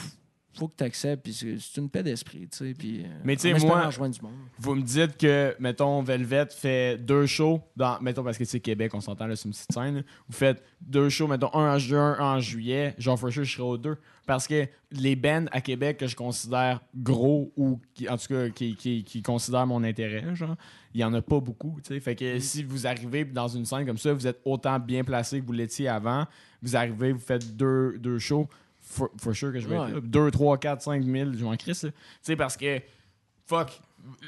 faut 0.57 0.67
que 0.67 0.75
tu 0.77 0.83
acceptes, 0.83 1.23
puis 1.23 1.33
c'est 1.33 1.79
une 1.81 1.89
paix 1.89 2.03
d'esprit, 2.03 2.47
tu 2.47 2.57
sais. 2.57 2.73
Puis, 2.73 3.01
euh, 3.01 3.07
Mais 3.23 3.35
tu 3.35 3.41
sais, 3.53 3.65
moi- 3.65 3.85
rejoindre 3.87 4.15
du 4.15 4.21
monde. 4.21 4.33
Vous 4.57 4.75
me 4.75 4.81
dites 4.81 5.17
que, 5.17 5.55
mettons, 5.59 6.01
Velvet 6.01 6.47
fait 6.51 6.97
deux 6.97 7.25
shows, 7.25 7.61
dans, 7.75 7.99
mettons, 8.01 8.23
parce 8.23 8.37
que 8.37 8.45
c'est 8.45 8.59
Québec, 8.59 8.93
on 8.93 9.01
s'entend 9.01 9.27
là, 9.27 9.35
c'est 9.35 9.45
une 9.45 9.51
petite 9.53 9.71
scène. 9.73 10.03
Vous 10.27 10.35
faites 10.35 10.63
deux 10.81 11.09
shows, 11.09 11.27
mettons, 11.27 11.53
un 11.53 11.75
en 11.75 11.77
juin, 11.79 12.15
un 12.19 12.35
en 12.35 12.39
juillet. 12.39 12.95
Genre, 12.97 13.19
for 13.19 13.31
sure, 13.31 13.43
je 13.43 13.51
serai 13.53 13.63
aux 13.63 13.77
deux. 13.77 13.97
Parce 14.25 14.47
que 14.47 14.67
les 14.91 15.15
bands 15.15 15.45
à 15.51 15.61
Québec 15.61 15.97
que 15.97 16.07
je 16.07 16.15
considère 16.15 16.81
gros 16.95 17.53
ou, 17.55 17.79
qui, 17.93 18.09
en 18.09 18.17
tout 18.17 18.27
cas, 18.29 18.49
qui, 18.49 18.75
qui, 18.75 19.03
qui 19.03 19.21
considèrent 19.21 19.67
mon 19.67 19.83
intérêt, 19.83 20.33
genre, 20.35 20.55
il 20.95 21.01
y 21.01 21.03
en 21.03 21.13
a 21.13 21.21
pas 21.21 21.39
beaucoup, 21.39 21.77
tu 21.83 21.93
sais. 21.93 21.99
Fait 21.99 22.15
que 22.15 22.39
si 22.39 22.63
vous 22.63 22.87
arrivez 22.87 23.23
dans 23.25 23.47
une 23.47 23.65
scène 23.65 23.85
comme 23.85 23.99
ça, 23.99 24.13
vous 24.13 24.25
êtes 24.25 24.39
autant 24.43 24.79
bien 24.79 25.03
placé 25.03 25.41
que 25.41 25.45
vous 25.45 25.51
l'étiez 25.53 25.87
avant. 25.89 26.25
Vous 26.63 26.75
arrivez, 26.75 27.11
vous 27.11 27.19
faites 27.19 27.55
deux, 27.55 27.99
deux 27.99 28.17
shows. 28.17 28.47
For, 28.87 29.09
for 29.17 29.33
sure 29.35 29.51
que 29.51 29.59
je 29.59 29.67
vais 29.67 29.77
Ouais. 29.77 29.87
être 29.89 29.95
là. 29.95 30.01
2, 30.01 30.31
3, 30.31 30.57
4, 30.57 30.81
5 30.81 31.03
000, 31.03 31.31
je 31.37 31.43
m'en 31.43 31.55
crisse. 31.57 31.81
Tu 31.81 31.91
sais, 32.21 32.35
parce 32.35 32.55
que, 32.55 32.79
fuck, 33.47 33.81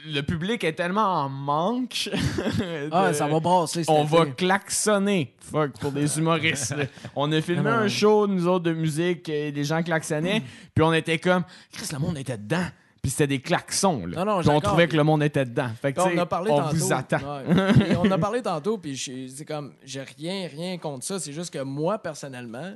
le 0.07 0.21
public 0.21 0.63
est 0.63 0.73
tellement 0.73 1.05
en 1.23 1.29
manque. 1.29 2.09
de- 2.13 2.89
Ah, 2.91 3.13
ça 3.13 3.27
va 3.27 3.39
brasser. 3.39 3.83
On 3.87 4.03
va 4.03 4.25
klaxonner, 4.25 5.35
fuck, 5.39 5.71
pour 5.79 5.91
des 5.91 6.17
humoristes. 6.17 6.75
on 7.15 7.31
a 7.31 7.39
filmé 7.41 7.69
un 7.69 7.87
show, 7.87 8.25
nous 8.27 8.47
autres, 8.47 8.65
de 8.65 8.73
musique, 8.73 9.29
et 9.29 9.51
des 9.51 9.63
gens 9.63 9.83
klaxonnaient, 9.83 10.41
puis 10.73 10.83
on 10.83 10.91
était 10.93 11.19
comme, 11.19 11.43
Chris, 11.71 11.87
le 11.93 11.99
monde 11.99 12.17
était 12.17 12.37
dedans. 12.37 12.65
Puis 12.99 13.11
c'était 13.11 13.27
des 13.27 13.39
klaxons, 13.39 14.05
là. 14.07 14.25
Non, 14.25 14.33
non, 14.37 14.41
Puis 14.41 14.49
on 14.49 14.59
trouvait 14.59 14.87
que 14.87 14.97
le 14.97 15.03
monde 15.03 15.23
était 15.23 15.45
dedans. 15.45 15.69
Fait 15.81 15.93
que, 15.93 16.01
on 16.01 16.17
a 16.17 16.25
parlé 16.25 16.51
on 16.51 16.57
tantôt. 16.57 16.75
vous 16.75 16.91
attend. 16.91 17.17
Ouais. 17.19 17.95
On 18.03 18.11
a 18.11 18.17
parlé 18.17 18.41
tantôt, 18.41 18.77
puis 18.79 18.97
c'est 19.33 19.45
comme, 19.45 19.73
j'ai 19.85 20.01
rien, 20.01 20.47
rien 20.47 20.77
contre 20.77 21.05
ça. 21.05 21.19
C'est 21.19 21.31
juste 21.31 21.53
que 21.53 21.59
moi, 21.61 21.99
personnellement, 21.99 22.73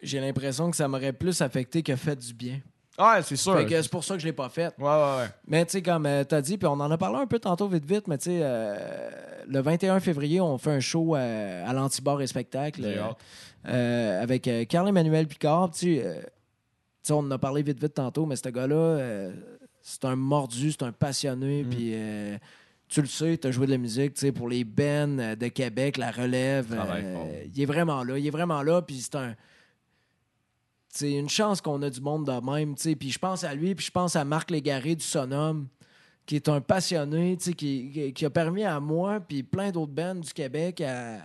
j'ai 0.00 0.20
l'impression 0.20 0.70
que 0.70 0.76
ça 0.76 0.88
m'aurait 0.88 1.12
plus 1.12 1.40
affecté 1.40 1.82
que 1.82 1.96
fait 1.96 2.16
du 2.16 2.32
bien. 2.34 2.60
Ouais, 2.98 3.22
c'est 3.22 3.36
sûr. 3.36 3.56
Fait 3.56 3.64
que 3.66 3.80
c'est 3.80 3.90
pour 3.90 4.02
ça 4.02 4.14
que 4.14 4.20
je 4.20 4.26
l'ai 4.26 4.32
pas 4.32 4.48
fait. 4.48 4.74
Ouais, 4.78 4.84
ouais, 4.84 5.16
ouais. 5.18 5.28
Mais 5.46 5.64
tu 5.64 5.72
sais, 5.72 5.82
comme 5.82 6.02
tu 6.20 6.26
t'as 6.26 6.40
dit, 6.40 6.58
puis 6.58 6.66
on 6.66 6.72
en 6.72 6.90
a 6.90 6.98
parlé 6.98 7.18
un 7.18 7.26
peu 7.26 7.38
tantôt 7.38 7.68
vite 7.68 7.84
vite, 7.84 8.08
mais 8.08 8.18
tu 8.18 8.24
sais, 8.30 8.40
euh, 8.42 8.76
le 9.46 9.60
21 9.60 10.00
février, 10.00 10.40
on 10.40 10.58
fait 10.58 10.72
un 10.72 10.80
show 10.80 11.14
euh, 11.14 11.64
à 11.64 11.72
l'Antibar 11.72 12.20
et 12.20 12.26
Spectacle 12.26 12.82
euh, 12.84 13.02
euh, 13.68 14.22
avec 14.22 14.48
euh, 14.48 14.64
Carl-Emmanuel 14.64 15.28
Picard. 15.28 15.70
Tu 15.70 15.96
sais, 15.96 16.02
euh, 16.04 16.20
on 17.10 17.18
en 17.18 17.30
a 17.30 17.38
parlé 17.38 17.62
vite 17.62 17.80
vite 17.80 17.94
tantôt, 17.94 18.26
mais 18.26 18.34
ce 18.34 18.48
gars-là, 18.48 18.74
euh, 18.74 19.32
c'est 19.80 20.04
un 20.04 20.16
mordu, 20.16 20.72
c'est 20.72 20.82
un 20.82 20.92
passionné, 20.92 21.62
Mm. 21.62 21.68
puis 21.70 21.90
euh, 21.94 22.36
tu 22.88 23.00
le 23.00 23.06
sais, 23.06 23.38
tu 23.38 23.46
as 23.46 23.50
joué 23.52 23.66
de 23.66 23.70
la 23.72 23.78
musique, 23.78 24.14
tu 24.14 24.20
sais, 24.22 24.32
pour 24.32 24.48
les 24.48 24.66
euh, 24.78 25.36
de 25.36 25.48
Québec, 25.48 25.98
la 25.98 26.10
relève. 26.10 26.74
Euh, 26.76 27.44
il 27.54 27.62
est 27.62 27.66
vraiment 27.66 28.02
là, 28.02 28.18
il 28.18 28.26
est 28.26 28.30
vraiment 28.30 28.62
là, 28.62 28.82
puis 28.82 28.96
c'est 29.00 29.14
un 29.14 29.34
c'est 30.88 31.12
une 31.12 31.28
chance 31.28 31.60
qu'on 31.60 31.80
a 31.82 31.90
du 31.90 32.00
monde 32.00 32.26
de 32.26 32.50
même. 32.50 32.74
Puis 32.74 33.10
je 33.10 33.18
pense 33.18 33.44
à 33.44 33.54
lui, 33.54 33.74
puis 33.74 33.86
je 33.86 33.90
pense 33.90 34.16
à 34.16 34.24
Marc 34.24 34.50
Légaré 34.50 34.94
du 34.94 35.04
Sonum, 35.04 35.68
qui 36.26 36.36
est 36.36 36.48
un 36.48 36.60
passionné, 36.60 37.36
qui, 37.36 38.12
qui- 38.14 38.24
a 38.24 38.30
permis 38.30 38.64
à 38.64 38.80
moi, 38.80 39.20
puis 39.20 39.42
plein 39.42 39.70
d'autres 39.70 39.92
bands 39.92 40.14
du 40.14 40.32
Québec 40.32 40.80
à, 40.82 41.20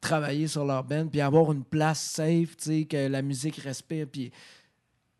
travailler 0.00 0.46
sur 0.46 0.64
leur 0.64 0.84
band, 0.84 1.08
puis 1.08 1.20
avoir 1.20 1.52
une 1.52 1.64
place 1.64 2.00
safe, 2.00 2.56
que 2.56 3.08
la 3.08 3.22
musique 3.22 3.56
respire, 3.56 4.06
puis 4.10 4.30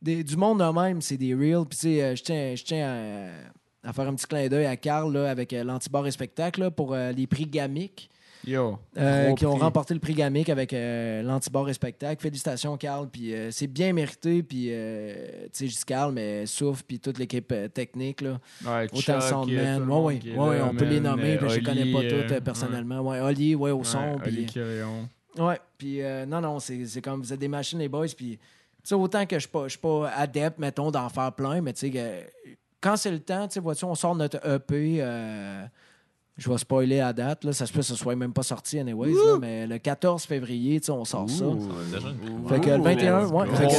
du 0.00 0.36
monde 0.36 0.60
de 0.60 0.80
même, 0.80 1.02
c'est 1.02 1.16
des 1.16 1.34
real. 1.34 1.66
Puis 1.66 2.00
euh, 2.00 2.14
je 2.14 2.22
tiens, 2.22 2.54
je 2.54 2.64
tiens 2.64 3.30
à, 3.84 3.88
à 3.90 3.92
faire 3.92 4.08
un 4.08 4.14
petit 4.14 4.26
clin 4.26 4.48
d'œil 4.48 4.66
à 4.66 4.76
Carl, 4.76 5.12
là, 5.12 5.30
avec 5.30 5.52
euh, 5.52 5.64
l'Antibar 5.64 6.06
et 6.06 6.10
Spectacle, 6.10 6.60
là, 6.60 6.70
pour 6.70 6.94
euh, 6.94 7.12
les 7.12 7.26
prix 7.26 7.46
Gamic. 7.46 8.09
Yo. 8.46 8.78
Euh, 8.96 9.34
qui 9.34 9.44
ont 9.44 9.52
prix. 9.52 9.62
remporté 9.62 9.94
le 9.94 10.00
prix 10.00 10.14
Gamic 10.14 10.48
avec 10.48 10.72
euh, 10.72 11.22
l'Antibar 11.22 11.68
et 11.68 11.74
Spectacle. 11.74 12.20
Félicitations, 12.22 12.76
Carl. 12.76 13.08
Puis 13.08 13.34
euh, 13.34 13.50
c'est 13.50 13.66
bien 13.66 13.92
mérité. 13.92 14.42
Puis, 14.42 14.68
euh, 14.70 15.44
tu 15.44 15.48
sais, 15.52 15.68
je 15.68 15.76
dis 15.76 15.84
Carl, 15.84 16.12
mais 16.12 16.46
Souf, 16.46 16.82
puis 16.82 16.98
toute 16.98 17.18
l'équipe 17.18 17.52
technique. 17.74 18.22
Là. 18.22 18.40
Ouais, 18.64 18.88
Autant 18.92 19.16
le 19.16 19.20
Soundman. 19.20 19.88
Ouais, 19.88 20.20
ouais, 20.24 20.36
ouais, 20.36 20.60
on 20.62 20.74
peut 20.74 20.86
les 20.86 21.00
nommer. 21.00 21.38
je 21.40 21.56
les 21.56 21.62
connais 21.62 21.92
pas 21.92 22.02
toutes 22.02 22.40
personnellement. 22.40 23.00
Ouais, 23.00 23.20
Oli, 23.20 23.54
ouais, 23.54 23.70
au 23.70 23.84
son. 23.84 24.18
Oli. 24.24 24.46
Ouais, 25.38 25.60
puis 25.78 26.00
non, 26.26 26.40
non, 26.40 26.58
c'est 26.60 27.02
comme 27.02 27.20
vous 27.20 27.32
êtes 27.32 27.40
des 27.40 27.48
machines, 27.48 27.78
les 27.78 27.88
boys. 27.88 28.06
Puis, 28.16 28.38
tu 28.38 28.88
sais, 28.88 28.94
autant 28.94 29.26
que 29.26 29.38
je 29.38 29.46
je 29.64 29.68
suis 29.68 29.78
pas 29.78 30.10
adepte, 30.16 30.58
mettons, 30.58 30.90
d'en 30.90 31.08
faire 31.08 31.32
plein, 31.32 31.60
mais 31.60 31.72
tu 31.74 31.90
sais, 31.90 32.26
quand 32.80 32.96
c'est 32.96 33.10
le 33.10 33.20
temps, 33.20 33.46
tu 33.46 33.54
sais, 33.54 33.60
vois-tu, 33.60 33.84
on 33.84 33.94
sort 33.94 34.14
notre 34.14 34.38
EP. 34.46 35.02
Je 36.42 36.50
vais 36.50 36.56
spoiler 36.58 37.00
à 37.00 37.12
date, 37.12 37.44
là, 37.44 37.52
ça 37.52 37.66
se 37.66 37.72
peut 37.72 37.80
que 37.80 37.84
ce 37.84 37.94
soit 37.94 38.16
même 38.16 38.32
pas 38.32 38.42
sorti, 38.42 38.78
anyways, 38.78 39.12
là, 39.12 39.38
mais 39.40 39.66
le 39.66 39.76
14 39.78 40.24
février, 40.24 40.80
tu 40.80 40.86
sais, 40.86 40.92
on 40.92 41.04
sort 41.04 41.28
ça. 41.28 41.44
Déjà 41.92 42.08
une- 42.08 42.48
Fait 42.48 42.60
que 42.60 42.70
le 42.70 42.82
21, 42.82 43.26
ouais. 43.26 43.46
Fait 43.56 43.66
que, 43.66 43.72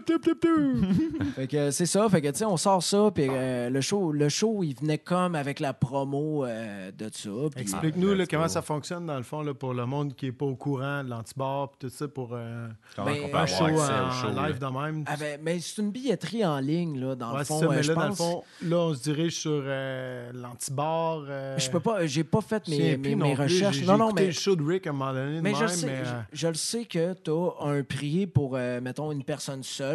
Fait 1.36 1.46
que 1.46 1.70
c'est 1.70 1.86
ça, 1.86 2.08
fait 2.08 2.20
que 2.20 2.28
tu 2.28 2.38
sais, 2.38 2.44
on 2.44 2.56
sort 2.56 2.82
ça, 2.82 3.10
puis 3.14 3.26
euh, 3.28 3.70
le 3.70 3.80
show, 3.80 4.12
le 4.12 4.28
show, 4.28 4.62
il 4.62 4.74
venait 4.74 4.98
comme 4.98 5.34
avec 5.34 5.60
la 5.60 5.72
promo 5.72 6.44
euh, 6.44 6.90
de 6.96 7.08
ça. 7.12 7.30
puis- 7.54 7.62
Explique-nous 7.62 8.14
Ah, 8.20 8.24
comment 8.28 8.48
ça 8.48 8.62
fonctionne 8.62 9.06
dans 9.06 9.16
le 9.16 9.22
fond 9.22 9.42
là, 9.42 9.54
pour 9.54 9.74
le 9.74 9.86
monde 9.86 10.14
qui 10.14 10.26
n'est 10.26 10.32
pas 10.32 10.46
au 10.46 10.56
courant 10.56 11.04
de 11.04 11.10
l'antibar 11.10 11.70
et 11.74 11.86
tout 11.86 11.88
ça 11.88 12.08
pour 12.08 12.30
euh, 12.32 12.68
Ben, 12.96 13.14
un 13.32 13.46
show 13.46 13.64
en 13.64 14.10
show? 14.10 14.28
là? 14.34 14.48
live 14.48 14.58
de 14.58 14.66
même. 14.66 15.04
Ah 15.06 15.16
ben, 15.18 15.40
mais 15.42 15.58
c'est 15.60 15.80
une 15.82 15.90
billetterie 15.90 16.44
en 16.44 16.58
ligne, 16.58 16.98
là, 17.00 17.14
dans 17.14 17.32
Ouais, 17.32 17.38
le 17.40 17.44
fond. 17.44 17.58
ça, 17.60 17.66
euh, 17.66 17.68
mais 17.70 17.82
je 17.82 17.88
là, 17.92 17.94
dans 17.94 18.02
le 18.02 18.08
pense- 18.08 18.18
fond, 18.18 18.42
là, 18.62 18.76
on 18.78 18.94
se 18.94 19.02
dirige 19.02 19.36
sur 19.38 19.62
euh, 19.64 20.30
l'antibar. 20.34 21.22
euh, 21.28 21.58
Je 21.58 21.70
peux 21.70 21.80
pas, 21.80 22.06
j'ai 22.06 22.24
pas 22.24 22.40
fait 22.40 22.66
mes, 22.68 22.96
mes, 22.96 23.34
recherches. 23.34 23.82
Non, 23.84 23.96
non, 23.96 24.12
mais, 24.12 24.26
le 24.26 24.32
show 24.32 24.56
de 24.56 24.62
Rick 24.62 24.86
à 24.86 24.90
un 24.90 24.92
moment 24.92 25.12
donné. 25.12 25.36
de 25.36 25.40
mais 25.42 25.54
je, 25.54 26.46
le 26.48 26.54
sais, 26.54 26.84
que 26.84 27.14
tu 27.14 27.30
as 27.30 27.66
un 27.66 27.82
prix 27.82 28.26
pour, 28.26 28.52
mettons, 28.82 29.12
une 29.12 29.24
personne 29.24 29.62
seule 29.62 29.89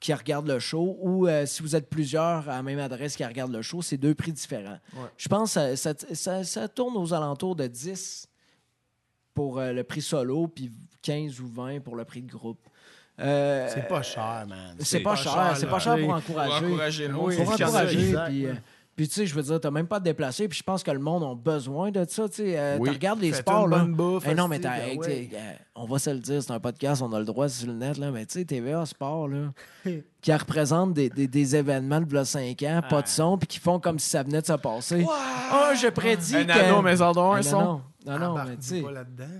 qui 0.00 0.12
regarde 0.12 0.48
le 0.48 0.58
show 0.58 0.96
ou 1.00 1.28
euh, 1.28 1.46
si 1.46 1.62
vous 1.62 1.76
êtes 1.76 1.88
plusieurs 1.88 2.48
à 2.48 2.56
la 2.56 2.62
même 2.62 2.80
adresse 2.80 3.14
qui 3.16 3.24
regardent 3.24 3.52
le 3.52 3.62
show, 3.62 3.82
c'est 3.82 3.96
deux 3.98 4.14
prix 4.14 4.32
différents. 4.32 4.78
Ouais. 4.94 5.08
Je 5.16 5.28
pense 5.28 5.54
que 5.54 5.76
ça, 5.76 5.94
ça, 5.94 6.14
ça- 6.14 6.44
ça 6.44 6.68
tourne 6.68 6.96
aux 6.96 7.14
alentours 7.14 7.54
de 7.54 7.66
10 7.68 8.26
pour 9.34 9.58
euh, 9.60 9.72
le 9.72 9.84
prix 9.84 10.02
solo, 10.02 10.48
puis 10.48 10.72
15 11.02 11.40
ou 11.40 11.46
20 11.46 11.80
pour 11.80 11.94
le 11.96 12.04
prix 12.04 12.22
de 12.22 12.30
groupe. 12.32 12.58
Euh, 13.20 13.68
c'est 13.72 13.86
pas 13.86 14.02
cher, 14.02 14.44
man. 14.48 14.74
C'est 14.80 15.00
pas 15.00 15.14
cher, 15.14 15.54
c'est 15.56 15.66
pas 15.68 15.78
cher 15.78 15.96
pour 15.98 16.14
encourager. 16.14 16.58
Pour 16.58 16.66
encourager. 16.68 17.06
Oui, 17.12 17.36
pour 17.36 17.52
encourager. 17.52 18.14
Puis, 18.26 18.46
euh, 18.46 18.54
puis 18.96 19.08
tu 19.08 19.14
sais, 19.14 19.26
je 19.26 19.34
veux 19.34 19.42
dire, 19.42 19.60
t'as 19.60 19.70
même 19.70 19.86
pas 19.86 19.96
à 19.96 20.00
te 20.00 20.04
déplacer. 20.04 20.48
Puis 20.48 20.58
je 20.58 20.62
pense 20.62 20.82
que 20.82 20.90
le 20.90 20.98
monde 20.98 21.22
a 21.24 21.34
besoin 21.34 21.90
de 21.90 22.04
ça. 22.08 22.28
Tu 22.28 22.36
sais, 22.36 22.58
Euh, 22.58 22.76
Oui. 22.78 22.90
regardes 22.90 23.20
les 23.20 23.32
sports. 23.32 23.66
Là. 23.66 23.84
bouffe, 23.84 24.24
Eh 24.28 24.34
non, 24.34 24.48
mais 24.48 24.58
t'as- 24.60 24.78
ben 24.78 24.98
ouais. 24.98 25.30
euh, 25.32 25.52
on 25.74 25.86
va 25.86 25.98
se 25.98 26.10
le 26.10 26.18
dire, 26.18 26.42
c'est 26.42 26.52
un 26.52 26.60
podcast, 26.60 27.00
on 27.02 27.12
a 27.12 27.18
le 27.18 27.24
droit 27.24 27.48
sur 27.48 27.66
le 27.68 27.74
net. 27.74 27.96
Là, 27.98 28.10
mais 28.10 28.26
tu 28.26 28.38
sais, 28.40 28.44
TVA 28.44 28.84
Sport, 28.86 29.28
là, 29.28 29.52
qui 30.20 30.32
représente 30.32 30.92
des, 30.92 31.08
des, 31.10 31.26
des 31.26 31.56
événements 31.56 32.00
de 32.00 32.06
v'là 32.06 32.24
5 32.24 32.62
ans, 32.62 32.80
pas 32.88 33.02
de 33.02 33.08
son, 33.08 33.38
puis 33.38 33.46
qui 33.48 33.58
font 33.58 33.80
comme 33.80 33.98
si 33.98 34.08
ça 34.10 34.22
venait 34.22 34.40
de 34.42 34.46
se 34.46 34.52
passer. 34.52 35.04
Oh, 35.08 35.74
je 35.74 35.88
prédis 35.88 36.36
Un 36.36 36.44
que... 36.44 36.52
ano, 36.52 36.82
mais 36.82 37.00
Ah, 37.00 37.10
un 37.36 37.42
son. 37.42 37.80
Non, 38.06 38.18
non, 38.18 38.34
mais 38.44 38.56
tu 38.56 38.62
sais... 38.62 38.80
pas 38.82 38.90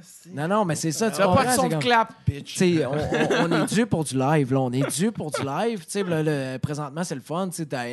c'est- 0.03 0.31
Non, 0.33 0.49
non, 0.49 0.65
mais 0.65 0.75
c'est 0.75 0.93
ça, 0.93 1.11
tu 1.11 1.17
T'as 1.17 1.25
pas 1.25 1.29
comprends, 1.37 1.51
de 1.51 1.57
son 1.57 1.63
c'est 1.71 1.77
de 1.77 1.81
clap, 1.83 2.15
bitch. 2.27 2.63
on, 2.63 2.93
on- 2.93 3.51
on 3.53 3.63
est 3.63 3.75
dû 3.75 3.87
pour 3.87 4.05
du 4.05 4.17
live, 4.19 4.53
là. 4.53 4.61
On 4.61 4.73
est 4.73 4.91
dû 4.97 5.11
pour 5.13 5.31
du 5.31 5.43
live. 5.45 5.85
Tu 5.85 5.91
sais, 5.91 6.03
le- 6.03 6.23
le- 6.23 6.59
présentement, 6.59 7.05
c'est 7.05 7.15
le 7.15 7.21
fun. 7.21 7.49
Tu 7.49 7.57
sais, 7.57 7.67
t'as 7.67 7.85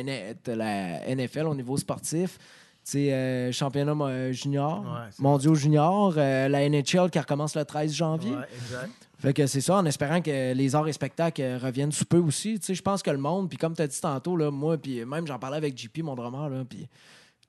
la 0.54 1.06
NFL 1.14 1.46
au 1.46 1.54
niveau 1.54 1.76
sportif. 1.76 2.38
Tu 2.82 2.92
sais, 2.92 3.12
euh, 3.12 3.52
championnat 3.52 3.92
euh, 3.92 4.32
junior, 4.32 4.80
Ouais, 4.80 5.08
c'est 5.10 5.20
mondiaux 5.22 5.54
junior, 5.54 6.14
euh, 6.16 6.48
la 6.48 6.66
NHL 6.68 7.10
qui 7.10 7.18
recommence 7.18 7.54
le 7.54 7.64
13 7.64 7.92
janvier. 7.92 8.30
Ouais, 8.32 8.46
exact. 8.56 8.90
Fait 9.18 9.34
que 9.34 9.46
c'est 9.46 9.60
ça, 9.60 9.76
en 9.76 9.84
espérant 9.84 10.22
que 10.22 10.54
les 10.54 10.74
arts 10.74 10.88
et 10.88 10.94
spectacles 10.94 11.42
euh, 11.42 11.58
reviennent 11.62 11.92
sous 11.92 12.06
peu 12.06 12.16
aussi. 12.16 12.58
Tu 12.58 12.64
sais, 12.66 12.74
je 12.74 12.80
pense 12.80 13.02
que 13.02 13.10
le 13.10 13.18
monde, 13.18 13.50
puis 13.50 13.58
comme 13.58 13.74
tu 13.76 13.82
as 13.82 13.86
dit 13.86 14.00
tantôt, 14.00 14.34
là, 14.34 14.50
moi, 14.50 14.78
puis 14.78 15.04
même 15.04 15.26
j'en 15.26 15.38
parlais 15.38 15.58
avec 15.58 15.76
JP, 15.76 15.98
mon 16.02 16.14
drummer, 16.14 16.48
là, 16.48 16.64
puis 16.66 16.88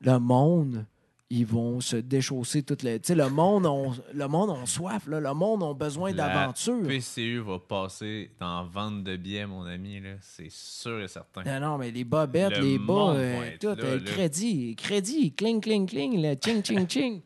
le 0.02 0.20
monde, 0.20 0.86
ils 1.34 1.46
vont 1.46 1.80
se 1.80 1.96
déchausser 1.96 2.62
toute 2.62 2.84
les. 2.84 3.00
Tu 3.00 3.08
sais, 3.08 3.16
le 3.16 3.30
monde 3.30 3.66
ont, 3.66 3.94
le 4.14 4.28
monde 4.28 4.50
ont 4.50 4.66
soif, 4.66 5.08
là. 5.08 5.22
le 5.22 5.34
monde 5.34 5.64
ont 5.64 5.74
besoin 5.74 6.12
La 6.12 6.28
d'aventure. 6.28 6.86
PCU 6.86 7.40
va 7.40 7.58
passer 7.58 8.32
dans 8.38 8.66
vente 8.66 9.06
de 9.06 9.16
billets, 9.16 9.46
mon 9.46 9.64
ami, 9.64 10.02
là. 10.02 10.16
C'est 10.20 10.52
sûr 10.52 11.00
et 11.02 11.08
certain. 11.08 11.44
Non, 11.44 11.66
non, 11.66 11.78
mais 11.78 11.90
les 11.90 12.04
bobettes, 12.04 12.58
Le 12.58 12.64
les 12.66 12.78
bas, 12.78 13.14
euh, 13.16 13.52
tout, 13.62 13.68
là, 13.68 13.76
euh, 13.80 13.96
là. 14.00 14.04
crédit, 14.04 14.76
crédit, 14.76 15.32
cling, 15.34 15.62
cling, 15.62 15.88
cling, 15.88 16.22
le 16.22 16.36
ching, 16.36 16.62
ching, 16.62 16.86
ching. 16.86 17.22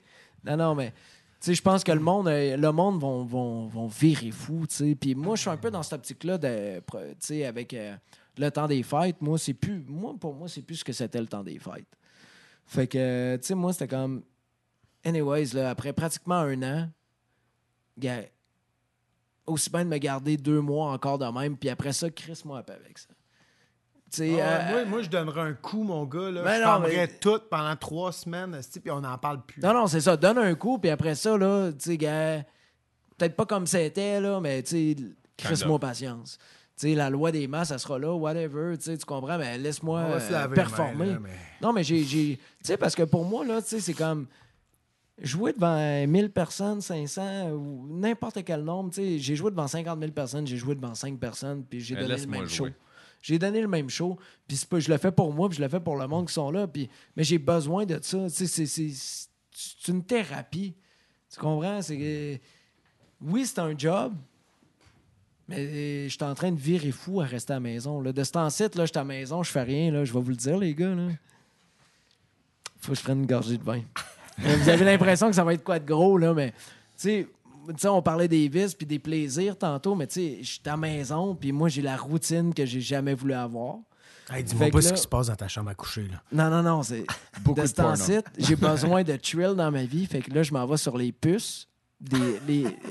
Non, 0.46 0.56
non, 0.56 0.76
mais, 0.76 0.92
tu 0.92 1.48
sais, 1.48 1.56
je 1.56 1.64
pense 1.64 1.84
que 1.84 1.92
le 1.92 2.00
monde, 2.00 2.28
euh, 2.28 2.56
le 2.58 2.72
monde 2.72 3.02
vont, 3.02 3.24
vont, 3.26 3.66
vont 3.66 3.88
virer 3.88 4.30
fou, 4.30 4.68
tu 4.70 4.76
sais. 4.76 4.94
Puis 4.94 5.16
moi, 5.16 5.36
je 5.36 5.42
suis 5.42 5.50
un 5.50 5.58
peu 5.58 5.72
dans 5.72 5.82
cette 5.82 5.94
optique-là, 5.94 6.38
de, 6.38 6.78
tu 6.78 7.16
sais, 7.22 7.46
avec 7.46 7.74
euh, 7.74 7.96
le 8.38 8.52
temps 8.52 8.68
des 8.68 8.84
fêtes. 8.84 9.20
Moi, 9.20 9.40
c'est 9.40 9.56
plus, 9.56 9.84
moi, 9.88 10.14
pour 10.20 10.36
moi, 10.36 10.48
c'est 10.48 10.62
plus 10.62 10.76
ce 10.76 10.84
que 10.84 10.94
c'était 10.94 11.20
le 11.20 11.28
temps 11.28 11.44
des 11.44 11.58
fêtes. 11.58 11.88
Fait 12.66 12.88
que, 12.88 13.36
tu 13.38 13.48
sais, 13.48 13.56
moi, 13.56 13.74
c'était 13.74 13.88
comme, 13.88 14.24
anyways, 15.04 15.54
là, 15.54 15.70
après 15.70 15.94
pratiquement 15.94 16.36
un 16.40 16.62
an, 16.64 16.90
gars, 17.98 18.24
aussi 19.46 19.70
bien 19.70 19.86
de 19.86 19.90
me 19.90 19.98
garder 19.98 20.38
deux 20.38 20.62
mois 20.62 20.92
encore 20.92 21.18
de 21.20 21.26
même, 21.26 21.56
puis 21.58 21.70
après 21.70 21.94
ça, 21.94 22.10
Chris, 22.10 22.42
moi, 22.46 22.64
avec 22.68 22.98
ça. 22.98 23.10
Tu 24.12 24.18
sais, 24.18 24.42
Ah, 24.42 24.46
euh, 24.46 24.72
moi, 24.72 24.86
moi, 24.86 25.02
je 25.02 25.10
donnerais 25.10 25.42
un 25.42 25.54
coup, 25.54 25.84
mon 25.84 26.06
gars. 26.06 26.32
Là. 26.32 26.44
Ben 26.44 26.60
je 26.62 26.64
non, 26.66 26.80
mais- 26.80 27.08
tout 27.20 27.40
pendant 27.50 27.76
trois 27.76 28.12
semaines, 28.12 28.60
puis 28.82 28.92
on 28.92 29.02
n'en 29.02 29.18
parle 29.18 29.42
plus. 29.46 29.62
Non, 29.62 29.74
non, 29.74 29.88
c'est 29.88 30.02
ça. 30.02 30.16
Donne 30.16 30.38
un 30.38 30.56
coup, 30.56 30.78
puis 30.80 30.90
après 30.90 31.16
ça, 31.16 31.38
là, 31.38 31.72
tu 31.72 31.90
sais, 31.92 31.98
gars, 31.98 32.44
peut-être 33.18 33.36
pas 33.36 33.46
comme 33.46 33.68
c'était, 33.68 34.20
là, 34.22 34.40
mais 34.40 34.64
tu 34.64 34.96
sais, 34.96 34.96
crisse-moi 35.38 35.80
patience. 35.80 36.38
Tu 36.78 36.90
sais, 36.90 36.96
la 36.96 37.10
loi 37.10 37.32
des 37.32 37.48
masses, 37.48 37.70
ça 37.70 37.78
sera 37.78 37.98
là, 37.98 38.14
whatever, 38.14 38.78
tu 38.78 38.98
comprends, 39.06 39.38
mais 39.38 39.58
laisse-moi 39.58 40.02
euh, 40.16 40.20
performer. 40.56 41.06
là, 41.14 41.20
mais- 41.20 41.30
Non, 41.62 41.72
mais 41.72 41.84
j'ai. 41.84 42.04
j'ai- 42.04 42.36
Tu 42.38 42.44
sais, 42.64 42.78
parce 42.78 42.96
que 42.96 43.04
pour 43.04 43.24
moi, 43.24 43.46
là, 43.46 43.62
tu 43.62 43.70
sais, 43.70 43.80
c'est 43.80 43.94
comme. 43.94 44.28
Jouer 45.22 45.54
devant 45.54 45.78
1000 46.08 46.30
personnes, 46.30 46.82
500 46.82 47.52
ou 47.52 47.88
n'importe 47.90 48.44
quel 48.44 48.62
nombre, 48.66 48.90
tu 48.90 48.96
sais, 49.02 49.18
j'ai 49.20 49.38
joué 49.38 49.50
devant 49.50 49.66
50 49.68 49.98
000 49.98 50.12
personnes, 50.12 50.46
j'ai 50.46 50.58
joué 50.58 50.76
devant 50.76 50.94
5 50.94 51.18
personnes, 51.18 51.64
puis 51.64 51.80
j'ai 51.80 51.96
Mais 51.96 52.02
donné 52.02 52.16
le 52.26 52.28
même 52.28 52.42
show. 52.50 52.64
J'ai 53.22 53.40
donné 53.40 53.62
le 53.62 53.68
même 53.70 53.90
show, 53.90 54.20
puis 54.46 54.58
c'est 54.58 54.68
pas- 54.68 54.80
je 54.82 54.92
le 54.92 54.98
fais 54.98 55.14
pour 55.14 55.32
moi, 55.34 55.48
puis 55.48 55.58
je 55.58 55.64
le 55.64 55.70
fais 55.70 55.80
pour 55.80 55.96
le 55.96 56.06
monde 56.08 56.28
qui 56.28 56.34
sont 56.34 56.52
là, 56.52 56.68
puis 56.68 56.90
mais 57.16 57.24
j'ai 57.24 57.38
besoin 57.38 57.86
de 57.86 57.98
ça, 58.02 58.26
tu 58.26 58.30
sais, 58.30 58.46
c'est- 58.46 58.66
c'est 58.66 58.92
c'est 59.58 59.88
une 59.92 60.04
thérapie. 60.04 60.76
Tu 61.34 61.40
comprends? 61.40 61.82
C'est 61.82 61.98
que- 61.98 62.38
oui, 63.22 63.46
c'est 63.46 63.60
un 63.60 63.76
job, 63.78 64.14
mais 65.48 66.10
je 66.10 66.14
suis 66.14 66.24
en 66.24 66.34
train 66.34 66.52
de 66.52 66.60
virer 66.60 66.92
fou 66.92 67.22
à 67.22 67.26
rester 67.26 67.54
à 67.54 67.58
la 67.58 67.60
maison. 67.60 68.02
Là. 68.02 68.12
De 68.12 68.24
ce 68.24 68.32
temps-ci, 68.32 68.64
là, 68.64 68.70
je 68.76 68.86
suis 68.86 68.98
à 68.98 69.02
la 69.02 69.04
maison, 69.06 69.44
je 69.44 69.52
fais 69.52 69.64
rien, 69.64 69.92
là, 69.92 70.04
je 70.06 70.14
vais 70.14 70.20
vous 70.20 70.30
le 70.30 70.36
dire, 70.36 70.58
les 70.58 70.74
gars. 70.74 70.96
Là. 70.96 71.08
Faut 72.80 72.94
que 72.94 72.98
je 72.98 73.04
prenne 73.04 73.20
une 73.20 73.28
gorgée 73.28 73.58
de 73.58 73.64
vin. 73.64 73.82
Euh, 74.44 74.56
vous 74.62 74.70
avez 74.70 74.86
l'impression 74.86 75.30
que 75.30 75.36
ça 75.36 75.44
va 75.44 75.54
être 75.54 75.64
quoi 75.64 75.80
de 75.80 75.86
gros, 75.86 76.18
là, 76.18 76.34
mais 76.34 76.52
tu 76.98 77.28
sais, 77.78 77.88
on 77.88 78.02
parlait 78.02 78.28
des 78.28 78.48
vices 78.48 78.74
puis 78.74 78.86
des 78.86 79.00
plaisirs 79.00 79.58
tantôt, 79.58 79.96
mais 79.96 80.08
tu 80.08 80.14
sais, 80.16 80.38
je 80.42 80.52
suis 80.52 80.62
à 80.66 80.72
la 80.72 80.78
maison, 80.78 81.36
puis 81.36 81.52
moi, 81.52 81.70
j'ai 81.70 81.82
la 81.82 81.98
routine 81.98 82.54
que 82.54 82.66
j'ai 82.66 82.82
jamais 82.82 83.14
voulu 83.14 83.34
avoir. 83.34 83.78
Hey, 84.32 84.44
dis-moi 84.44 84.72
pas 84.72 84.82
ce 84.82 84.94
qui 84.94 85.02
se 85.02 85.08
passe 85.08 85.28
dans 85.28 85.36
ta 85.36 85.48
chambre 85.48 85.70
à 85.70 85.76
coucher. 85.76 86.08
Là. 86.08 86.24
Non, 86.32 86.50
non, 86.50 86.64
non, 86.64 86.82
c'est. 86.82 87.06
Beaucoup 87.44 87.60
de 87.60 87.66
de 87.66 87.70
ce 87.70 87.76
porno. 87.76 87.92
temps-ci, 87.96 88.18
j'ai 88.40 88.56
besoin 88.56 89.04
de 89.04 89.16
thrill 89.18 89.54
dans 89.56 89.70
ma 89.70 89.84
vie. 89.84 90.08
Fait 90.08 90.22
que 90.22 90.34
là, 90.34 90.42
je 90.42 90.52
m'en 90.52 90.66
vais 90.66 90.78
sur 90.78 90.98
les 90.98 91.12
puces 91.12 91.68
des, 92.10 92.40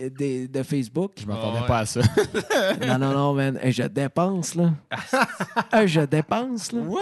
les- 0.01 0.11
des- 0.11 0.49
de 0.49 0.63
Facebook. 0.63 1.13
Je 1.21 1.27
m'attendais 1.27 1.61
ouais. 1.61 1.67
pas 1.67 1.79
à 1.81 1.87
ça. 1.87 2.01
Non, 2.87 2.99
non, 2.99 3.13
non, 3.13 3.33
man. 3.35 3.59
Je 3.65 3.83
dépense, 3.85 4.55
là. 4.55 4.73
Je 5.87 6.01
dépense, 6.03 6.73
là. 6.73 6.81
What? 6.81 7.01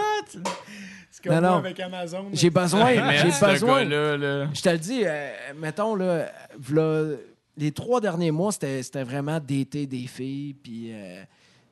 C'est 1.11 1.29
Non, 1.29 1.35
comme 1.35 1.43
non. 1.45 1.53
avec 1.57 1.79
Amazon. 1.79 2.25
J'ai 2.33 2.49
besoin, 2.49 2.85
Mais 3.07 3.17
j'ai 3.17 3.45
besoin. 3.45 3.83
là. 3.85 4.47
Je 4.53 4.61
te 4.61 4.69
le 4.69 4.77
dis, 4.77 5.01
euh, 5.05 5.29
mettons, 5.59 5.95
là, 5.95 6.31
v'là- 6.59 7.17
les 7.57 7.71
trois 7.71 8.01
derniers 8.01 8.31
mois, 8.31 8.51
c'était 8.51 8.81
c'était 8.83 9.03
vraiment 9.03 9.39
d'été 9.39 9.85
des 9.85 10.07
filles, 10.07 10.53
puis 10.55 10.89
euh, 10.91 11.23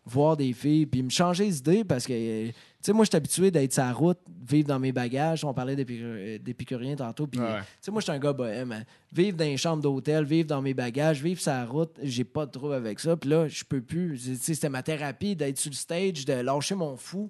voir 0.05 0.37
des 0.37 0.53
filles, 0.53 0.85
puis 0.85 1.01
me 1.03 1.09
changer 1.09 1.45
les 1.45 1.57
idées 1.57 1.83
parce 1.83 2.05
que, 2.05 2.13
euh, 2.13 2.51
sais, 2.83 2.93
moi, 2.93 3.05
je 3.05 3.09
suis 3.09 3.17
habitué 3.17 3.51
d'être 3.51 3.73
sur 3.73 3.83
la 3.83 3.93
route, 3.93 4.19
vivre 4.49 4.67
dans 4.67 4.79
mes 4.79 4.91
bagages. 4.91 5.43
On 5.45 5.53
parlait 5.53 5.75
d'épicu- 5.75 6.01
euh, 6.03 6.37
d'épicurien 6.39 6.95
tantôt, 6.95 7.27
puis, 7.27 7.39
Ouais. 7.39 7.59
tu 7.59 7.65
sais, 7.81 7.91
moi, 7.91 8.01
je 8.01 8.05
suis 8.05 8.11
un 8.11 8.19
gars 8.19 8.33
bohème. 8.33 8.71
hein. 8.71 8.83
Vivre 9.13 9.37
dans 9.37 9.45
une 9.45 9.57
chambre 9.57 9.81
d'hôtel, 9.83 10.23
vivre 10.25 10.47
dans 10.47 10.61
mes 10.61 10.73
bagages, 10.73 11.21
vivre 11.21 11.39
sur 11.41 11.51
la 11.51 11.65
route, 11.65 11.91
j'ai 12.01 12.23
pas 12.23 12.45
de 12.45 12.51
trouble 12.51 12.73
avec 12.73 12.99
ça. 12.99 13.15
Puis 13.17 13.29
là, 13.29 13.47
je 13.47 13.63
peux 13.63 13.81
plus. 13.81 14.19
Tu 14.23 14.35
sais, 14.35 14.53
C'était 14.55 14.69
ma 14.69 14.83
thérapie 14.83 15.35
d'être 15.35 15.57
sur 15.57 15.69
le 15.71 15.75
stage, 15.75 16.25
de 16.25 16.33
lâcher 16.33 16.75
mon 16.75 16.95
fou. 16.97 17.29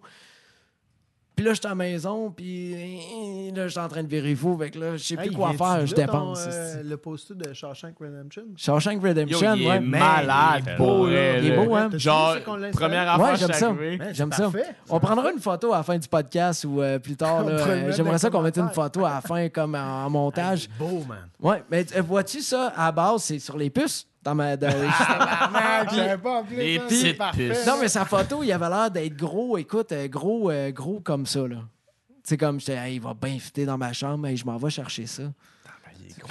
Puis 1.42 1.48
là, 1.48 1.56
je 1.56 1.60
suis 1.60 1.66
à 1.66 1.70
la 1.70 1.76
maison, 1.76 2.30
puis 2.30 2.76
euh, 2.76 3.56
là, 3.56 3.64
je 3.64 3.72
suis 3.72 3.80
en 3.80 3.88
train 3.88 4.04
de 4.04 4.08
virer 4.08 4.36
fou. 4.36 4.56
Fait 4.60 4.70
que 4.70 4.78
là, 4.78 4.96
je 4.96 5.04
sais 5.04 5.16
plus 5.16 5.30
Hey, 5.30 5.34
quoi 5.34 5.54
faire, 5.54 5.88
je 5.88 5.96
dépense. 5.96 6.46
euh, 6.48 6.84
le 6.84 6.98
poster 6.98 7.34
de 7.34 7.52
Shawshank 7.52 7.96
Redemption? 8.00 8.44
Shawshank 8.56 9.02
Yo, 9.02 9.08
Redemption, 9.10 9.56
il 9.56 9.64
est 9.64 9.68
ouais. 9.68 9.80
malade, 9.80 10.64
il 10.68 10.72
est 10.74 10.78
beau, 10.78 11.08
là. 11.08 11.38
Il 11.40 11.46
est 11.48 11.56
beau, 11.66 11.74
hein? 11.74 11.88
T'as-tu 11.90 12.00
Genre, 12.04 12.36
première 12.74 13.10
affaire, 13.10 13.26
Ouais, 13.32 13.38
j'aime 13.38 13.54
ça. 13.54 13.74
J'aime 14.14 14.32
ça. 14.32 14.52
On 14.88 15.00
prendra 15.00 15.32
une 15.32 15.40
photo 15.40 15.74
à 15.74 15.78
la 15.78 15.84
fin 15.84 15.98
du 15.98 16.08
podcast 16.08 16.64
ou 16.64 16.80
euh, 16.80 17.00
plus 17.00 17.16
tard. 17.16 17.46
Euh, 17.52 17.92
J'aimerais 17.92 18.20
ça 18.20 18.30
qu'on 18.30 18.42
mette 18.44 18.58
une 18.60 18.70
photo 18.70 19.04
à 19.04 19.16
la 19.16 19.22
fin 19.22 19.50
comme 19.50 19.74
en, 19.74 20.06
en 20.06 20.10
montage. 20.12 20.66
Hey, 20.66 20.70
beau, 20.78 21.04
man. 21.08 21.28
Ouais, 21.42 21.64
mais 21.72 21.86
euh, 21.96 22.02
vois-tu 22.04 22.42
ça, 22.42 22.68
à 22.76 22.86
la 22.86 22.92
base, 22.92 23.24
c'est 23.24 23.40
sur 23.40 23.58
les 23.58 23.72
puces? 23.72 24.06
Dans 24.24 24.36
ma, 24.36 24.56
dans- 24.56 24.68
Tabarnak, 24.70 25.90
je 25.92 25.96
savais 25.96 26.18
pas 26.18 26.40
en 26.40 26.44
plus. 26.44 26.56
Les 26.58 26.78
hein, 26.78 26.82
petites 26.88 27.02
c'est 27.02 27.14
parfait. 27.16 27.50
puces. 27.50 27.66
non, 27.66 27.74
mais 27.82 27.88
sa 27.88 28.06
photo, 28.06 28.44
il 28.44 28.52
avait 28.52 28.70
l'air 28.70 28.92
d'être 28.92 29.16
gros, 29.18 29.58
écoute, 29.58 29.92
euh, 29.92 30.08
gros, 30.08 30.52
euh, 30.52 30.72
gros 30.72 31.00
comme 31.00 31.26
ça, 31.26 31.48
là. 31.48 31.56
Tu 31.58 32.16
sais, 32.24 32.38
comme, 32.38 32.60
j'étais, 32.60 32.74
Hey, 32.76 32.96
il 32.98 33.02
va 33.02 33.16
bien 33.16 33.40
fitter 33.40 33.66
dans 33.66 33.78
ma 33.80 33.94
chambre, 33.94 34.28
et 34.28 34.38
je 34.38 34.46
m'en 34.46 34.58
vais 34.58 34.70
chercher 34.70 35.08
ça. 35.08 35.24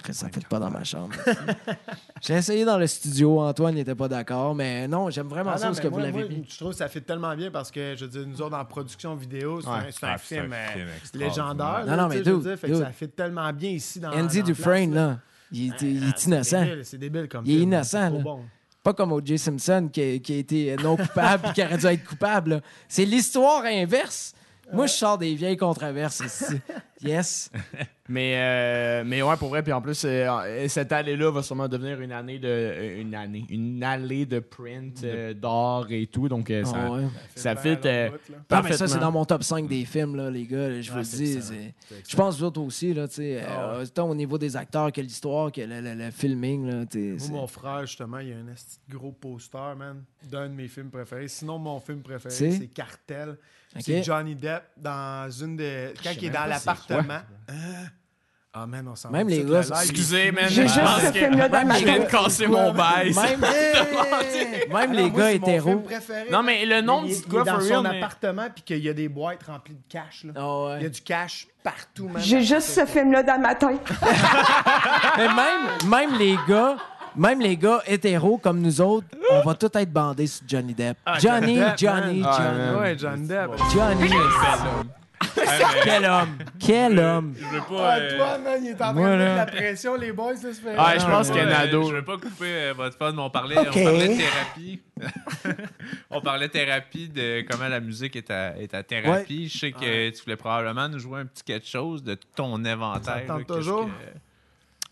Chris, 0.04 0.14
ça 0.14 0.28
ne 0.28 0.32
fait 0.32 0.46
pas 0.46 0.60
dans 0.60 0.70
ma 0.70 0.84
chambre. 0.84 1.10
J'ai 2.22 2.34
essayé 2.34 2.64
dans 2.64 2.78
le 2.78 2.86
studio, 2.86 3.40
Antoine 3.40 3.74
n'était 3.74 3.94
pas 3.96 4.06
d'accord, 4.08 4.54
mais 4.54 4.86
non, 4.86 5.10
j'aime 5.10 5.26
vraiment 5.26 5.50
Ah 5.54 5.58
ça, 5.58 5.68
non, 5.68 5.74
ce 5.74 5.80
que 5.80 5.88
moi, 5.88 5.98
vous 5.98 6.04
l'avez 6.04 6.28
mis. 6.28 6.46
Je 6.48 6.56
trouve 6.58 6.70
que 6.70 6.76
ça 6.76 6.88
fait 6.88 7.00
tellement 7.00 7.34
bien 7.34 7.50
parce 7.50 7.70
que, 7.72 7.96
je 7.96 8.04
veux 8.04 8.10
dire, 8.10 8.24
nous 8.26 8.40
autres, 8.40 8.56
en 8.56 8.64
production 8.64 9.16
vidéo, 9.16 9.60
c'est 9.60 9.68
Ouais. 9.68 9.74
un, 9.74 9.90
c'est 9.90 10.04
un 10.06 10.08
Ah, 10.12 10.16
c'est 10.22 10.38
un 10.38 10.42
film, 10.42 10.52
euh, 10.52 10.86
légendaire. 11.14 11.80
Non, 11.80 11.86
là, 11.86 11.96
non, 11.96 12.08
mais 12.08 12.18
je 12.18 12.22
dude, 12.22 12.40
dire, 12.42 12.56
fait 12.58 12.68
que 12.68 12.72
dude. 12.74 12.82
ça 12.84 12.92
fait 12.92 13.08
tellement 13.08 13.52
bien 13.52 13.70
ici 13.70 13.98
dans 13.98 14.12
Andy 14.12 14.38
dans 14.40 14.44
Dufresne, 14.46 14.92
place, 14.92 15.02
là, 15.08 15.18
il, 15.52 15.72
est- 15.72 15.82
il 15.82 16.05
est 16.05 16.06
Ah, 16.09 16.14
c'est 16.16 16.27
innocent. 16.28 16.64
débile, 16.64 16.85
C'est 16.85 16.98
débile 16.98 17.28
comme 17.28 17.44
Il 17.47 17.59
est 17.59 17.62
innocent, 17.62 18.10
bon. 18.20 18.40
Pas 18.82 18.94
comme 18.94 19.12
O.J. 19.12 19.36
Simpson 19.39 19.90
qui, 19.93 20.20
qui 20.22 20.32
a 20.32 20.36
été 20.39 20.77
non 20.82 20.97
coupable 20.97 21.48
et 21.48 21.52
qui 21.52 21.62
aurait 21.62 21.77
dû 21.77 21.86
être 21.86 22.05
coupable. 22.05 22.62
C'est 22.89 23.05
l'histoire 23.05 23.64
inverse. 23.64 24.32
Moi, 24.72 24.86
je 24.86 24.92
sors 24.92 25.18
des 25.18 25.34
vieilles 25.34 25.56
controverses 25.56 26.20
ici. 26.20 26.60
Yes. 27.02 27.51
Mais, 28.06 28.34
euh, 28.36 29.05
mais 29.06 29.22
ouais, 29.22 29.36
pour 29.38 29.48
vrai, 29.48 29.62
puis 29.62 29.72
en 29.72 29.80
plus, 29.80 30.02
euh, 30.05 30.68
cette 30.68 30.92
allée-là 30.92 31.30
va 31.30 31.42
sûrement 31.42 31.66
devenir 31.66 31.98
une 32.02 32.12
année 32.12 32.38
de. 32.38 32.47
euh, 32.47 33.01
Une 33.01 33.14
année. 33.14 33.47
Une 33.48 33.82
allée 33.82 34.26
de 34.26 34.38
print, 34.38 35.02
euh, 35.02 35.32
d'art 35.32 35.86
et 35.90 36.06
tout. 36.09 36.28
Donc, 36.28 36.51
euh, 36.51 36.62
ça, 36.62 36.76
Ah 36.76 36.90
ouais. 36.90 37.05
ça 37.34 37.56
fit. 37.56 37.78
euh. 37.86 38.10
Non, 38.10 38.60
mais 38.62 38.72
ça, 38.72 38.76
c'est 38.76 38.78
parfaitement. 38.80 39.01
dans 39.01 39.12
mon 39.12 39.24
top 39.24 39.42
5 39.44 39.66
des 39.66 39.86
films, 39.86 40.14
là, 40.14 40.30
les 40.30 40.44
gars. 40.44 40.78
Je 40.82 40.90
vous 40.92 40.98
le 40.98 41.05
dis. 41.05 41.40
c'est- 41.40 41.74
Je 42.06 42.16
pense, 42.16 42.36
vous 42.36 42.44
autres 42.44 42.60
aussi, 42.60 42.92
là, 42.92 43.09
tu 43.09 43.14
sais, 43.14 43.42
Ah 43.48 43.76
euh, 43.76 43.84
autant 43.84 44.10
au 44.10 44.14
niveau 44.14 44.36
des 44.36 44.55
acteurs 44.59 44.92
que 44.92 45.01
l'histoire, 45.01 45.51
que 45.51 45.62
le, 45.62 45.80
le- 45.80 45.94
le 45.94 46.10
filming, 46.10 46.66
là, 46.70 46.84
tu 46.84 46.98
sais, 46.98 47.09
Moi, 47.12 47.18
c'est- 47.18 47.32
mon 47.32 47.47
frère, 47.47 47.80
justement, 47.86 48.18
il 48.18 48.28
y 48.28 48.32
a 48.34 48.36
un 48.36 48.52
esti 48.52 48.76
de 48.90 48.94
gros 48.94 49.12
poster, 49.12 49.74
man, 49.74 50.02
d'un 50.30 50.51
de 50.51 50.55
mes 50.55 50.68
films 50.68 50.90
préférés. 50.90 51.28
Sinon, 51.28 51.59
mon 51.59 51.80
film 51.80 52.02
préféré, 52.02 52.34
C'est? 52.34 52.51
c'est 52.51 52.66
Cartel. 52.66 53.38
Ok. 53.76 53.82
C'est 53.84 54.02
Johnny 54.02 54.34
Depp 54.34 54.64
dans 54.76 55.30
une 55.30 55.56
des. 55.56 55.94
Quand 56.02 56.10
il 56.16 56.24
est 56.24 56.30
dans 56.30 56.47
l'appartement. 56.47 57.20
Hein? 57.48 57.86
Ah, 58.52 58.66
man, 58.66 58.88
on 58.88 58.97
s'en 58.97 59.10
Même 59.10 59.28
va 59.28 59.34
les 59.36 59.44
gars. 59.44 59.60
Excusez, 59.60 60.32
man. 60.32 60.47
J'ai 60.48 60.62
je 60.66 60.74
juste 60.74 60.80
pense 60.80 61.02
ce 61.02 61.12
que- 61.12 61.18
film-là 61.20 61.48
dans 61.48 61.64
ma 61.64 61.78
Je 61.78 61.84
viens 61.84 62.01
de 62.01 62.05
casser 62.06 62.48
mon 62.48 62.72
bail. 62.72 63.14
Même, 63.14 63.40
même 64.72 64.92
les 64.92 65.09
gars 65.09 65.30
c'est 65.30 65.38
mon 65.38 65.47
hétéros. 65.47 65.84
Non, 66.32 66.42
mais 66.42 66.66
le 66.66 66.80
nom 66.80 67.02
quoi, 67.28 67.42
est 67.42 67.44
dans 67.44 67.60
for 67.60 67.62
son 67.62 67.84
appartement, 67.84 68.48
puis 68.52 68.64
qu'il 68.64 68.78
y 68.78 68.88
a 68.88 68.92
des 68.92 69.09
boîtes 69.09 69.44
remplies 69.44 69.74
de 69.76 69.82
cash. 69.88 70.24
Là. 70.24 70.32
Ah 70.34 70.74
Il 70.78 70.82
y 70.82 70.86
a 70.86 70.88
du 70.88 71.01
cash 71.01 71.47
partout, 71.62 72.09
man. 72.09 72.20
J'ai 72.20 72.42
juste 72.42 72.70
ce 72.70 72.84
film-là 72.86 73.22
dans 73.22 73.38
ma 73.40 73.55
tête. 73.55 73.88
Mais 75.16 75.28
même, 75.28 75.88
même 75.88 76.18
les 76.18 76.36
gars, 76.48 76.76
même 77.16 77.41
les 77.41 77.57
gars 77.57 77.81
hétéros 77.87 78.39
comme 78.39 78.61
nous 78.61 78.81
autres, 78.81 79.07
on 79.31 79.41
va 79.43 79.55
tous 79.55 79.70
être 79.78 79.93
bandés 79.93 80.27
sur 80.27 80.45
Johnny 80.47 80.74
Depp. 80.74 80.97
Johnny, 81.20 81.57
Depp, 81.59 81.78
Johnny, 81.78 82.20
man. 82.20 82.32
Johnny. 82.37 82.59
man. 82.59 82.77
Ouais, 82.77 82.99
Johnny 82.99 83.27
Depp. 83.28 83.51
Johnny. 83.73 84.11
Quel 85.85 86.05
homme. 86.07 86.39
Quel 86.59 86.99
homme. 86.99 87.35
Je 87.39 87.45
veux 87.47 87.61
pas. 87.61 87.93
Ah, 87.93 87.97
euh, 87.99 88.16
toi, 88.16 88.39
man, 88.39 88.61
il 88.62 88.69
est 88.70 88.74
en 88.74 88.77
train 88.77 88.95
de 88.95 89.16
mettre 89.16 89.37
la 89.37 89.47
pression, 89.47 89.95
les 89.97 90.12
boys, 90.12 90.37
ça 90.37 90.53
se 90.53 90.61
fait. 90.61 90.70
Ouais, 90.70 90.99
je 90.99 91.07
pense 91.07 91.28
qu'il 91.28 91.37
y 91.37 91.41
a 91.41 91.47
un 91.47 91.62
ado. 91.62 91.89
Je 91.91 91.95
veux 91.95 92.05
pas 92.05 92.16
couper 92.16 92.47
euh, 92.47 92.74
votre 92.74 92.97
fun, 92.97 93.12
mais 93.12 93.23
on 93.23 93.31
parlait, 93.31 93.59
on 93.59 93.65
parlait 93.65 94.09
de 94.09 94.16
thérapie. 94.16 94.81
on 96.11 96.20
parlait 96.20 96.49
de 96.49 96.53
thérapie, 96.53 97.09
de 97.09 97.45
comment 97.49 97.69
la 97.69 97.81
musique 97.81 98.16
est 98.16 98.28
ta, 98.28 98.57
est 98.57 98.69
ta 98.69 98.82
thérapie. 98.82 99.49
Je 99.49 99.59
sais 99.59 99.73
que 99.73 100.11
tu 100.11 100.23
voulais 100.24 100.37
probablement 100.37 100.89
nous 100.89 100.99
jouer 100.99 101.20
un 101.20 101.27
petit 101.27 101.45
quelque 101.45 101.69
chose 101.69 102.03
de 102.03 102.16
ton 102.35 102.65
inventaire. 102.65 103.24
Là, 103.28 103.39
toujours? 103.47 103.87
que- 103.87 103.91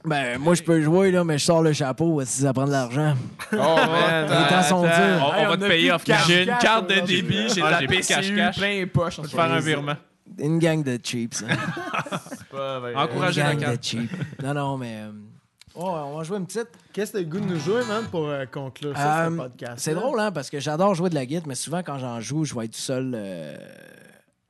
Ben, 0.09 0.39
moi, 0.39 0.55
je 0.55 0.63
peux 0.63 0.81
jouer, 0.81 1.11
là, 1.11 1.23
mais 1.25 1.39
je 1.39 1.45
sors 1.45 1.63
le 1.63 1.73
chapeau 1.73 2.21
si 2.25 2.43
ça 2.43 2.53
prend 2.53 2.67
de 2.67 2.73
l'argent. 2.73 3.15
Oh, 3.53 3.57
man. 3.57 4.25
Les 4.29 4.49
temps 4.49 4.63
sont 4.63 4.83
durs. 4.83 5.35
On, 5.39 5.49
va 5.49 5.57
te 5.57 5.67
payer 5.69 5.93
off 5.93 6.03
J'ai 6.27 6.43
une 6.45 6.57
carte 6.59 6.89
de 6.91 7.01
débit, 7.01 7.49
j'ai 7.55 7.63
Ah, 7.63 7.67
de 7.67 7.73
la 7.73 7.81
de 7.83 7.87
PCU 7.87 8.59
plein 8.59 8.69
les 8.71 8.87
poches. 8.87 9.19
On 9.19 9.23
va 9.23 9.29
te 9.29 9.35
faire 9.35 9.53
un 9.53 9.61
virement. 9.61 9.97
Une 10.39 10.59
gang 10.59 10.83
de 10.83 10.99
cheaps. 11.03 11.43
hein. 11.43 11.57
Encouragez 12.97 13.41
Une 13.41 13.47
la 13.47 13.55
gang 13.55 13.61
carte. 13.63 13.79
de 13.81 13.85
cheap. 13.85 14.11
Non, 14.43 14.55
non, 14.55 14.77
mais. 14.77 14.97
euh, 15.03 15.11
oh, 15.75 15.89
on 16.07 16.19
va 16.19 16.25
jouer 16.25 16.39
une 16.39 16.47
petite. 16.47 16.69
Qu'est-ce 16.93 17.13
que 17.13 17.19
t'as 17.19 17.23
le 17.25 17.29
goût 17.31 17.41
de 17.41 17.47
nous 17.47 17.59
jouer, 17.61 17.83
man, 17.89 18.05
pour 18.11 18.29
euh, 18.29 18.45
conclure 18.47 18.97
ça, 18.97 19.27
Euh, 19.27 19.31
ce 19.31 19.37
podcast? 19.37 19.75
C'est 19.79 19.95
drôle, 19.95 20.21
hein, 20.21 20.31
parce 20.33 20.51
que 20.51 20.61
j'adore 20.61 20.95
jouer 20.95 21.11
de 21.11 21.15
la 21.15 21.25
guitare, 21.27 21.47
mais 21.47 21.55
souvent 21.55 21.83
quand 21.83 21.99
j'en 21.99 22.21
joue, 22.21 22.45
je 22.45 22.55
vais 22.55 22.67
être 22.67 22.73
tout 22.73 22.79
seul 22.81 23.13
euh, 23.15 23.57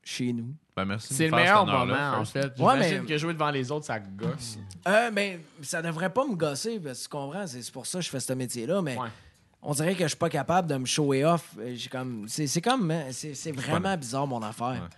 chez 0.03 0.33
nous. 0.33 0.53
Ben, 0.79 0.85
merci 0.85 1.13
C'est 1.15 1.27
le 1.29 1.35
meilleur 1.37 1.67
moment, 1.67 2.19
en 2.19 2.25
fait. 2.25 2.47
Ouais, 2.47 2.53
J'imagine 2.57 3.01
mais- 3.03 3.07
que 3.07 3.19
jouer 3.19 3.33
devant 3.35 3.51
les 3.51 3.71
autres, 3.73 3.87
ça 3.87 3.99
gosse. 3.99 4.59
Euh, 4.87 5.11
mais 5.13 5.41
ça 5.63 5.83
devrait 5.83 6.11
pas 6.11 6.25
me 6.27 6.35
gosser, 6.37 6.79
parce 6.79 6.99
que 6.99 7.03
tu 7.05 7.09
comprends, 7.09 7.47
c'est 7.47 7.63
c'est 7.63 7.73
pour 7.73 7.87
ça 7.87 7.99
que 7.99 8.05
je 8.05 8.11
fais 8.11 8.21
ce 8.21 8.33
métier-là, 8.33 8.81
mais 8.83 8.97
Ouais. 8.97 9.09
on 9.63 9.73
dirait 9.73 9.95
que 9.95 10.05
je 10.05 10.09
suis 10.09 10.17
pas 10.17 10.29
capable 10.31 10.69
de 10.69 10.77
me 10.77 10.87
shower 10.87 11.25
off. 11.25 11.51
Euh, 11.59 11.73
j'ai 11.75 11.89
comme 11.89 12.27
C'est 12.29 12.47
c'est 12.47 12.61
comme. 12.61 12.91
hein, 12.91 13.07
C'est 13.11 13.35
c'est 13.35 13.53
vraiment 13.53 13.97
bizarre, 13.97 14.27
mon 14.27 14.43
affaire. 14.43 14.89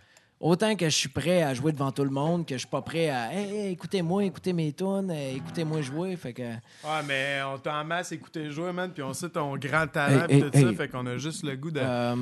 Autant 0.42 0.74
que 0.74 0.86
je 0.86 0.96
suis 0.96 1.10
prêt 1.10 1.42
à 1.42 1.52
jouer 1.52 1.70
devant 1.70 1.92
tout 1.92 2.02
le 2.02 2.08
monde, 2.08 2.46
que 2.46 2.54
je 2.54 2.60
suis 2.60 2.66
pas 2.68 2.80
prêt 2.80 3.10
à 3.10 3.30
Hey, 3.30 3.50
hey, 3.54 3.72
écoutez-moi, 3.72 4.24
écoutez 4.24 4.54
mes 4.54 4.72
tunes, 4.72 5.10
euh, 5.10 5.34
écoutez-moi 5.36 5.82
jouer. 5.82 6.16
Fait 6.16 6.32
que. 6.32 6.42
Ouais, 6.42 7.02
mais 7.06 7.40
on 7.44 7.58
t'a 7.58 7.74
en 7.78 7.84
masse 7.84 8.10
écouté 8.12 8.50
jouer, 8.50 8.72
man, 8.72 8.90
puis 8.90 9.02
on 9.02 9.12
sait 9.12 9.28
ton 9.28 9.54
grand 9.58 9.86
talent, 9.86 10.26
Hey, 10.30 10.40
puis 10.40 10.50
tout 10.50 10.56
hey, 10.56 10.62
ça, 10.64 10.68
hey. 10.70 10.74
fait 10.76 10.88
qu'on 10.88 11.04
a 11.06 11.18
juste 11.18 11.42
le 11.44 11.56
goût 11.56 11.70
de 11.70 11.80
euh, 11.82 12.14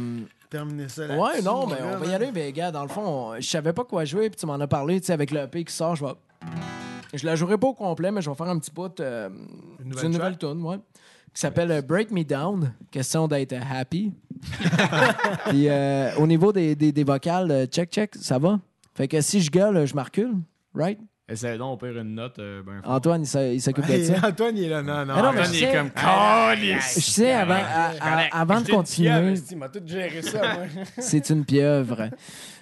terminer 0.51 0.89
ça 0.89 1.07
là 1.07 1.17
Ouais, 1.19 1.41
non, 1.43 1.67
mais 1.67 1.77
on 1.83 1.99
va 1.99 2.07
y 2.07 2.15
aller, 2.15 2.31
mais 2.33 2.53
gars, 2.53 2.71
dans 2.71 2.83
le 2.83 2.89
fond, 2.89 3.03
on- 3.35 3.35
je 3.41 3.49
savais 3.49 3.73
pas 3.73 3.85
quoi 3.85 4.05
jouer, 4.05 4.31
puis 4.31 4.39
tu 4.39 4.47
m'en 4.47 4.55
as 4.61 4.67
parlé, 4.67 5.01
tu 5.01 5.07
sais, 5.07 5.13
avec 5.13 5.31
le 5.31 5.41
EP 5.41 5.65
qui 5.65 5.73
sort, 5.75 5.97
je 5.97 6.05
vais. 6.05 6.13
Je 7.15 7.25
la 7.25 7.37
jouerai 7.37 7.57
pas 7.57 7.69
au 7.69 7.75
complet, 7.75 8.11
mais 8.11 8.21
je 8.21 8.29
vais 8.29 8.37
faire 8.37 8.49
un 8.49 8.59
petit 8.59 8.71
bout 8.71 9.01
euh, 9.01 9.29
Une 9.29 9.85
d'une 9.85 9.89
nouvelle 9.91 10.11
nouvelle 10.11 10.39
tune, 10.39 10.63
ouais. 10.63 10.77
Qui 11.35 11.41
s'appelle 11.41 11.71
euh, 11.71 11.81
Break 11.83 12.11
Me 12.11 12.23
Down. 12.25 12.73
Question 12.91 13.27
d'être 13.29 13.53
euh, 13.55 13.61
happy. 13.71 14.13
Puis 15.49 15.69
euh, 15.69 16.15
au 16.17 16.27
niveau 16.27 16.53
des, 16.53 16.75
des, 16.75 16.93
des 16.93 17.05
vocales, 17.05 17.51
euh, 17.51 17.67
check, 17.67 17.91
check, 17.91 18.15
ça 18.15 18.39
va? 18.39 18.61
Fait 18.95 19.09
que 19.09 19.21
si 19.21 19.41
je 19.41 19.51
gueule, 19.51 19.87
je 19.87 19.95
me 19.95 20.03
recule, 20.03 20.35
right? 20.75 20.99
Essaye 21.31 21.59
donc, 21.59 21.75
au 21.75 21.77
pire, 21.87 21.99
une 22.01 22.15
note. 22.15 22.39
euh, 22.39 22.63
ben. 22.65 22.81
Antoine, 22.85 23.23
il 23.23 23.61
s'occupe 23.61 23.87
de 23.87 24.03
ça. 24.03 24.29
Antoine, 24.29 24.57
il 24.57 24.65
est 24.65 24.69
là, 24.71 24.83
non, 24.83 25.05
non. 25.05 25.15
Ah 25.15 25.23
non, 25.23 25.29
Antoine, 25.29 25.51
il 25.53 25.63
est 25.63 25.73
comme... 25.75 25.91
Oh, 25.95 26.51
Je 26.97 27.01
sais, 27.01 27.33
avant, 27.33 27.55
à- 27.55 27.93
à- 28.01 28.41
avant 28.41 28.61
de 28.63 28.67
continuer, 28.71 29.35
c'est 30.99 31.29
une 31.31 31.45
pieuvre. 31.45 32.09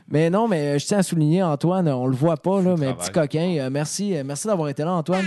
Mais 0.09 0.31
non, 0.31 0.47
mais 0.49 0.79
je 0.79 0.87
tiens 0.87 0.99
à 0.99 1.03
souligner, 1.03 1.43
Antoine, 1.43 1.89
on 1.89 2.07
le 2.07 2.15
voit 2.17 2.37
pas, 2.37 2.61
là, 2.63 2.75
mais 2.79 2.95
petit 2.95 3.11
coquin, 3.11 3.57
euh, 3.59 3.71
merci, 3.71 4.17
euh, 4.17 4.23
merci 4.25 4.47
d'avoir 4.47 4.69
été 4.69 4.85
là, 4.85 4.93
Antoine. 4.93 5.25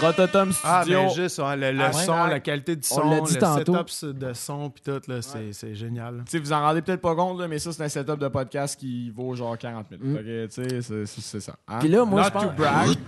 Rototom 0.00 0.52
Ah, 0.64 0.80
Studio. 0.82 1.00
ben 1.02 1.08
juste, 1.10 1.38
ouais, 1.38 1.54
le, 1.54 1.72
le 1.72 1.84
Ah, 1.84 1.92
son, 1.92 2.12
ouais. 2.12 2.30
la 2.30 2.40
qualité 2.40 2.76
du 2.76 2.88
On 2.92 2.94
son, 2.94 3.10
le 3.10 3.38
tantôt. 3.38 3.76
setup 3.86 4.18
de 4.18 4.32
son, 4.32 4.70
puis 4.70 4.82
tout, 4.82 5.02
là, 5.06 5.20
c'est 5.20 5.52
c'est 5.52 5.74
génial. 5.74 6.22
Tu 6.24 6.30
sais, 6.30 6.38
vous 6.38 6.50
en 6.54 6.60
rendez 6.62 6.80
peut-être 6.80 7.02
pas 7.02 7.14
compte, 7.14 7.38
là, 7.38 7.46
mais 7.46 7.58
ça, 7.58 7.72
c'est 7.74 7.82
un 7.82 7.90
setup 7.90 8.18
de 8.18 8.28
podcast 8.28 8.80
qui 8.80 9.10
vaut 9.10 9.34
genre 9.34 9.58
40 9.58 9.88
000. 9.90 10.00
Mm. 10.02 10.16
Sais, 10.48 10.80
c'est- 10.80 11.04
c'est 11.04 11.20
c'est 11.20 11.40
ça. 11.40 11.52
Hein? 11.68 11.76
Puis 11.80 11.90
là, 11.90 12.06
moi, 12.06 12.22
Not 12.22 12.26
je 12.28 12.32
pense- 12.32 12.42
to 12.44 12.50
brag. 12.56 12.88
but- 12.88 12.98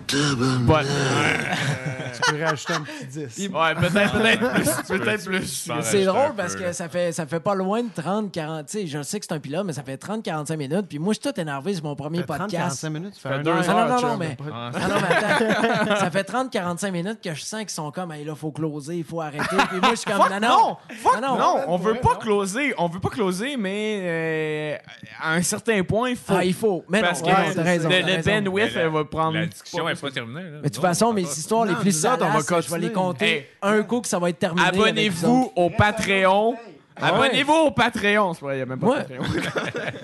tu 2.12 2.32
peux 2.32 2.45
rajouter 2.45 2.73
un 2.74 2.81
petit 2.82 3.07
10. 3.07 3.49
Ouais, 3.49 3.74
peut-être 3.74 4.12
peut-être 4.12 4.53
plus. 4.55 4.99
Peut-être 4.99 5.24
plus. 5.24 5.70
C'est 5.82 6.05
drôle 6.05 6.35
parce 6.36 6.55
peu, 6.55 6.65
que 6.65 6.73
ça 6.73 6.89
fait, 6.91 7.12
ça 7.12 7.27
fait 7.27 7.41
pas 7.41 7.55
loin 7.55 7.82
de 7.82 7.89
30, 7.95 8.31
40. 8.31 8.66
Tu 8.66 8.81
sais, 8.81 8.86
je 8.86 9.03
sais 9.03 9.19
que 9.20 9.27
c'est 9.28 9.35
un 9.35 9.41
pilote, 9.41 9.65
mais 9.65 9.73
ça 9.73 9.82
fait 9.82 9.97
30, 9.97 10.23
45 10.23 10.57
minutes. 10.59 10.86
Puis 10.89 10.99
moi, 11.05 11.12
je 11.14 11.20
suis 11.20 11.32
tout 11.32 11.40
énervé 11.40 11.74
sur 11.74 11.85
mon 11.85 11.94
premier 11.94 12.22
podcast. 12.24 12.82
30-45 12.85 12.89
minutes, 12.90 13.16
fait 13.16 13.28
un 13.28 13.39
deux 13.43 13.51
heure. 13.51 13.62
Ah 13.68 13.72
non, 13.72 13.78
heures, 13.78 13.89
non, 13.90 13.98
chum. 13.98 14.09
non, 14.10 14.16
mais. 14.16 14.36
Ah, 14.52 14.70
Ah 14.74 14.89
non, 14.89 14.94
mais 15.01 15.14
attends. 15.44 15.97
ça 16.01 16.10
fait 16.10 16.24
30, 16.24 16.51
45 16.51 16.90
minutes 16.93 17.18
que 17.22 17.35
je 17.35 17.40
sens 17.43 17.60
qu'ils 17.60 17.70
sont 17.70 17.90
comme, 17.90 18.10
hey, 18.12 18.24
là, 18.24 18.35
faut 18.35 18.51
closer, 18.51 18.97
il 18.97 19.05
faut 19.05 19.20
arrêter. 19.20 19.44
Puis 19.68 19.78
moi, 19.81 19.90
je 19.90 19.97
suis 19.97 20.10
comme, 20.10 20.20
Fuck 20.22 20.31
non, 20.31 20.40
non! 20.40 20.48
non. 20.48 20.76
Fuck 21.02 21.20
Non, 21.20 21.28
non! 21.28 21.39
non, 21.39 21.64
on 21.68 21.76
veut 21.76 21.94
pas 21.94 22.16
closer. 22.16 22.74
On 22.78 22.89
veut 22.89 23.01
pas 23.01 23.10
closer, 23.10 23.56
mais 23.56 24.01
euh, 24.02 24.76
à 25.20 25.35
un 25.35 25.43
certain 25.43 25.82
point, 25.85 26.10
il 26.10 26.16
faut. 26.16 26.35
Ah, 26.36 26.44
il 26.44 26.55
faut. 26.55 26.85
Mais 26.89 27.01
non, 27.01 27.09
Parce 27.09 27.22
que 27.22 27.26
ouais, 27.26 27.62
raison. 27.62 27.89
le, 27.89 27.97
le 28.16 28.22
bandwidth 28.22 28.74
va 28.76 29.05
prendre. 29.05 29.35
La 29.39 29.47
discussion 29.47 29.86
n'est 29.86 29.94
pas 29.94 30.10
terminée. 30.10 30.43
là. 30.43 30.59
Mais 30.62 30.68
de 30.68 30.74
toute 30.74 30.82
façon, 30.82 31.12
mes 31.12 31.22
histoires 31.22 31.64
les 31.66 31.74
plus 31.74 31.93
salaces, 31.93 32.47
je 32.66 32.70
vais 32.70 32.78
les 32.78 32.93
compter 32.93 33.48
un 33.62 33.82
coup 33.82 34.01
que 34.01 34.09
ça 34.09 34.18
va 34.18 34.31
être 34.31 34.39
terminé. 34.39 34.66
Abonnez-vous 34.66 35.52
au 35.56 35.70
Patreon. 35.70 36.56
Abonnez-vous 36.97 37.53
au 37.53 37.71
Patreon. 37.73 38.35
C'est 38.35 38.41
vrai, 38.43 38.55
il 38.55 38.57
n'y 38.59 38.62
a 38.62 38.66
même 38.66 38.79
pas 38.79 38.87
Ouais. 38.87 39.03
de 39.05 39.16
Patreon. 39.16 39.25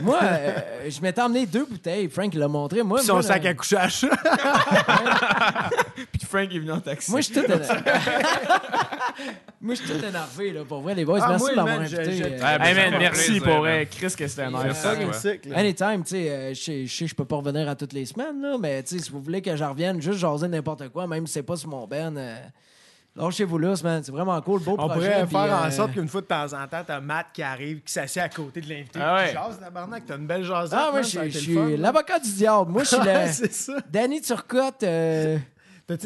Moi, 0.03 0.19
euh, 0.23 0.53
je 0.89 1.01
m'étais 1.01 1.21
emmené 1.23 1.47
deux 1.47 1.65
bouteilles. 1.65 2.09
Frank 2.09 2.35
l'a 2.35 2.49
montré. 2.49 2.83
Moi, 2.83 3.01
Son 3.03 3.15
moi, 3.15 3.23
sac 3.23 3.45
là- 3.45 3.51
à 3.51 3.55
couchage. 3.55 4.01
Puis 6.13 6.27
Frank 6.29 6.53
est 6.53 6.59
venu 6.59 6.73
en 6.73 6.81
taxi. 6.81 7.11
Moi, 7.11 7.21
je 7.21 7.27
suis 7.27 7.35
tout 7.35 7.45
énervé. 7.45 7.65
Moi, 9.61 9.75
je 9.75 9.83
suis 9.83 9.91
tout 9.93 10.05
énervé, 10.05 10.53
là, 10.53 10.65
pour 10.67 10.81
vrai, 10.81 10.95
les 10.95 11.05
boys. 11.05 11.19
Ah, 11.23 11.29
Merci 11.31 11.43
moi, 11.45 11.51
de 11.51 11.57
m'avoir 11.57 11.79
man, 11.81 11.87
je- 11.89 11.97
invité. 11.97 12.17
je- 12.17 12.25
euh, 12.25 12.39
Ah, 12.43 12.59
ben, 12.59 12.65
Hey 12.65 12.75
man, 12.91 12.99
merci 12.99 13.25
plaisir, 13.27 13.43
pour 13.43 13.53
man. 13.53 13.61
vrai. 13.61 13.87
Chris, 13.91 14.15
que 14.17 14.27
c'était 14.27 14.49
Merci 14.51 14.69
nice. 14.69 14.79
fucking 14.79 15.13
sick, 15.13 15.45
là. 15.47 15.59
Anytime, 15.59 16.03
tu 16.05 16.11
sais, 16.11 16.31
euh, 16.31 16.55
je 16.55 16.61
sais- 16.63 16.87
je 16.87 16.97
sais, 16.97 17.07
je 17.07 17.15
peux 17.15 17.27
pas 17.27 17.37
revenir 17.37 17.69
à 17.69 17.75
toutes 17.75 17.93
les 17.93 18.07
semaines, 18.07 18.41
là, 18.41 18.57
mais 18.59 18.83
tu 18.83 18.97
sais, 18.97 19.05
si 19.05 19.11
vous 19.11 19.21
voulez 19.21 19.43
que 19.43 19.55
je 19.55 19.63
revienne 19.65 20.01
juste 20.01 20.19
jaser 20.19 20.49
n'importe 20.49 20.89
quoi, 20.89 21.07
même 21.07 21.27
si 21.27 21.35
c'est 21.35 21.43
pas 21.43 21.57
sur 21.57 21.69
mon 21.69 21.87
ben, 21.87 22.17
euh, 22.17 22.37
lâchez-vous 23.17 23.59
là, 23.59 23.75
man. 23.85 24.03
C'est 24.05 24.13
vraiment 24.13 24.41
cool, 24.41 24.61
beau 24.63 24.73
On 24.79 24.89
projet. 24.89 24.95
pourrait 25.11 25.23
puis, 25.27 25.31
faire 25.37 25.61
en 25.63 25.67
euh, 25.67 25.71
sorte 25.71 25.93
qu'une 25.93 26.09
fois 26.09 26.21
de 26.21 26.27
temps 26.27 26.45
en 26.53 26.67
temps, 26.67 26.83
t'as 26.87 27.01
Matt 27.01 27.27
qui 27.33 27.43
arrive, 27.43 27.81
qui 27.83 27.93
s'assied 27.93 28.23
à 28.23 28.29
côté 28.29 28.61
de 28.61 28.69
l'invité, 28.69 28.99
Ah 29.03 29.15
ouais. 29.17 29.33
jase, 29.33 29.59
tabarnak, 29.61 30.05
t'as 30.07 30.17
une 30.17 30.27
belle 30.27 30.45
jasette. 30.45 30.79
Ah, 30.81 30.91
moi, 30.93 31.03
je 31.03 31.29
suis- 31.29 31.77
l'avocat 31.77 32.19
du 32.19 32.33
diable. 32.33 32.71
Moi, 32.73 32.83
je 32.85 32.89
suis 32.89 32.99
le... 33.05 33.33
c'est 33.33 33.53
ça. 33.53 33.75
Danny 33.93 34.21
Turcotte, 34.21 34.83
euh, 34.85 35.39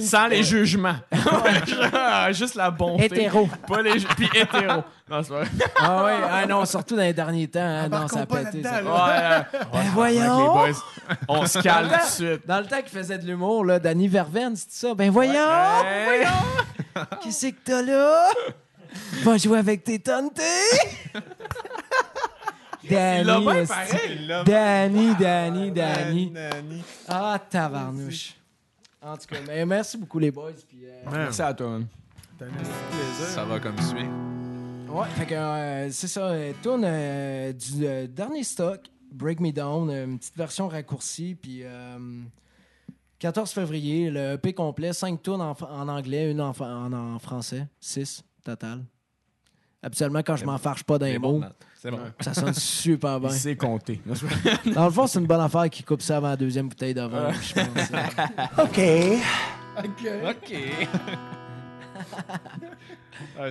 Sans 0.00 0.26
les 0.28 0.42
jugements. 0.42 0.96
Juste 2.32 2.54
la 2.54 2.70
bonté. 2.70 3.04
hétéro. 3.04 3.48
Pas 3.68 3.82
les 3.82 3.98
ju- 3.98 4.06
Puis 4.16 4.28
hétéro. 4.34 4.82
Non, 5.10 5.22
c'est 5.22 5.28
vrai. 5.34 5.44
Ah 5.76 6.04
ouais, 6.04 6.12
ah 6.32 6.46
non, 6.46 6.64
surtout 6.64 6.96
dans 6.96 7.02
les 7.02 7.12
derniers 7.12 7.48
temps. 7.48 7.60
hein, 7.60 7.88
non, 7.90 8.08
ça 8.08 8.20
a 8.20 8.22
Embarquons 8.22 8.26
pas 8.26 8.44
pété. 8.50 8.62
là-dedans, 8.62 8.70
ça. 8.70 8.80
là. 8.80 9.38
Ouais, 9.52 9.58
Ben 9.60 9.68
Avec 9.74 9.84
les 9.84 9.90
voyons! 9.90 10.52
boys. 10.54 10.68
On 11.28 11.46
se 11.46 11.58
calme 11.58 11.90
tout 11.90 11.96
de 12.22 12.28
suite. 12.30 12.46
Dans 12.46 12.60
le 12.60 12.64
temps 12.66 12.80
qu'il 12.80 12.98
faisait 12.98 13.18
de 13.18 13.26
l'humour, 13.26 13.66
là, 13.66 13.78
Danny 13.78 14.08
Verven, 14.08 14.56
c'est 14.56 14.70
ça? 14.86 14.94
Ben 14.94 15.10
voyons! 15.10 15.32
Ouais. 15.34 16.24
Qu'est-ce 17.22 17.46
que 17.48 17.56
t'as 17.64 17.82
là? 17.82 18.28
Va 19.22 19.36
jouer 19.38 19.58
avec 19.58 19.82
tes 19.84 19.98
tantes? 19.98 20.40
Danny, 22.88 23.20
Il 23.20 23.26
l'a 23.26 23.40
bien 23.40 23.64
pareil. 23.66 24.28
Danny, 24.44 25.14
Danny, 25.18 25.70
Danny. 25.70 26.32
Ah, 27.08 27.38
tabarnouche. 27.50 28.34
En 29.00 29.16
tout 29.16 29.26
cas, 29.26 29.36
mais 29.46 29.64
merci 29.66 29.96
beaucoup, 29.96 30.18
les 30.18 30.30
boys. 30.30 30.52
Puis, 30.68 30.80
euh, 30.86 31.02
Merci 31.10 31.42
à 31.42 31.52
toi, 31.54 31.68
man. 31.70 31.86
t'as 32.38 32.44
un 32.46 32.48
petit 32.48 32.70
plaisir. 32.90 33.26
Ça 33.34 33.44
va 33.44 33.58
comme 33.60 33.78
suit. 33.80 34.06
Ouais, 34.88 35.06
fait 35.16 35.26
que 35.26 35.34
euh, 35.34 35.90
c'est 35.90 36.08
ça. 36.08 36.26
Euh, 36.28 36.52
tourne 36.62 36.84
euh, 36.86 37.52
du 37.52 37.86
euh, 37.86 38.06
dernier 38.06 38.44
stock, 38.44 38.80
Break 39.12 39.40
Me 39.40 39.50
Down, 39.50 39.90
une 39.90 40.18
petite 40.18 40.36
version 40.36 40.68
raccourcie. 40.68 41.36
Puis 41.40 41.60
euh, 41.64 41.98
14 43.24 43.52
février, 43.52 44.10
le 44.10 44.34
EP 44.34 44.52
complet, 44.52 44.92
5 44.92 45.22
tours 45.22 45.40
en, 45.40 45.56
en 45.58 45.88
anglais, 45.88 46.30
une 46.30 46.42
en, 46.42 46.50
en, 46.60 46.92
en 46.92 47.18
français, 47.18 47.66
6 47.80 48.22
total. 48.44 48.84
Habituellement, 49.82 50.18
quand 50.18 50.36
je 50.36 50.44
m'en 50.44 50.58
farche 50.58 50.84
pas 50.84 50.98
d'un 50.98 51.12
C'est 51.12 51.18
mot, 51.18 51.38
bon. 51.38 51.48
C'est 51.74 51.90
ça 52.20 52.34
sonne 52.34 52.52
super 52.52 53.18
bien. 53.20 53.30
Il 53.30 53.36
sait 53.36 53.56
compter. 53.56 54.02
Dans 54.74 54.84
le 54.84 54.90
fond, 54.90 55.06
c'est 55.06 55.20
une 55.20 55.26
bonne 55.26 55.40
affaire 55.40 55.70
qui 55.70 55.82
coupe 55.82 56.02
ça 56.02 56.18
avant 56.18 56.28
la 56.28 56.36
deuxième 56.36 56.68
bouteille 56.68 56.92
de 56.92 57.00
vin. 57.00 57.32
je 57.32 57.54
pense. 57.54 57.90
OK. 58.58 58.80
OK. 60.28 60.54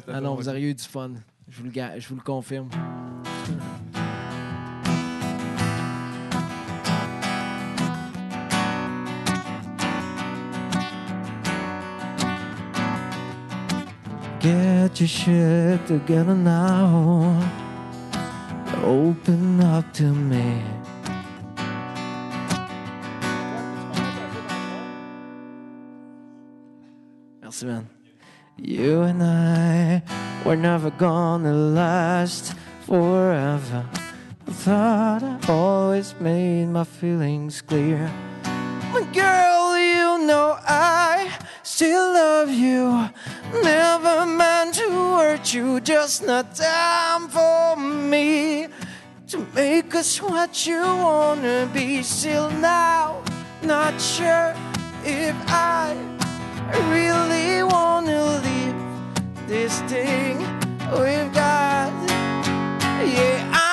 Ah 0.07 0.21
non, 0.21 0.35
vous 0.35 0.47
auriez 0.47 0.69
eu 0.69 0.75
du 0.75 0.83
fun. 0.83 1.13
Je 1.49 1.63
vous 1.63 1.65
le, 1.65 1.71
je 1.99 2.09
vous 2.09 2.15
le 2.15 2.21
confirme. 2.21 2.69
Get 14.43 14.99
your 14.99 15.07
shit 15.07 15.87
together 15.87 16.35
now. 16.35 17.49
Open 18.83 19.61
up 19.61 19.93
to 19.93 20.03
me. 20.03 20.61
Merci, 27.41 27.65
man. 27.67 27.87
You 28.57 29.03
and 29.03 29.23
I 29.23 30.03
were 30.43 30.57
never 30.57 30.89
gonna 30.89 31.53
last 31.53 32.53
forever. 32.81 33.85
I 34.45 34.51
thought 34.51 35.23
I 35.23 35.39
always 35.47 36.15
made 36.19 36.65
my 36.65 36.83
feelings 36.83 37.61
clear. 37.61 38.11
But 38.91 39.13
girl, 39.13 39.77
you 39.77 40.27
know 40.27 40.57
I 40.67 41.31
still 41.75 42.13
love 42.13 42.51
you. 42.51 43.09
Never 43.63 44.27
meant 44.27 44.75
to 44.75 44.89
hurt 45.17 45.51
you, 45.55 45.79
just 45.79 46.23
not 46.23 46.53
time 46.53 47.27
for 47.29 47.75
me 47.75 48.67
to 49.27 49.37
make 49.55 49.95
us 49.95 50.21
what 50.21 50.67
you 50.67 50.81
wanna 51.07 51.67
be. 51.73 52.03
Still 52.03 52.51
now, 52.51 53.23
not 53.63 53.99
sure 53.99 54.53
if 55.03 55.35
I 55.47 55.97
really 56.93 57.63
wanna 57.63 58.21
leave 58.45 58.79
this 59.47 59.81
thing 59.91 60.37
we've 60.93 61.33
got. 61.33 61.91
Yeah, 63.15 63.49
I 63.51 63.72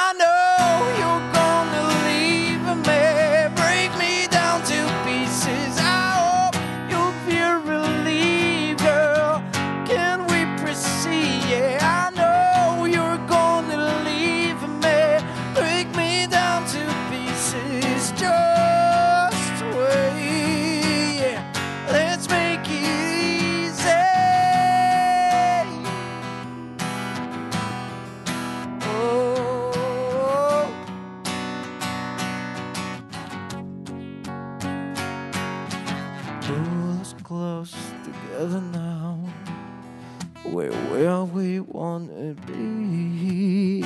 wanna 41.60 42.34
be? 42.46 43.82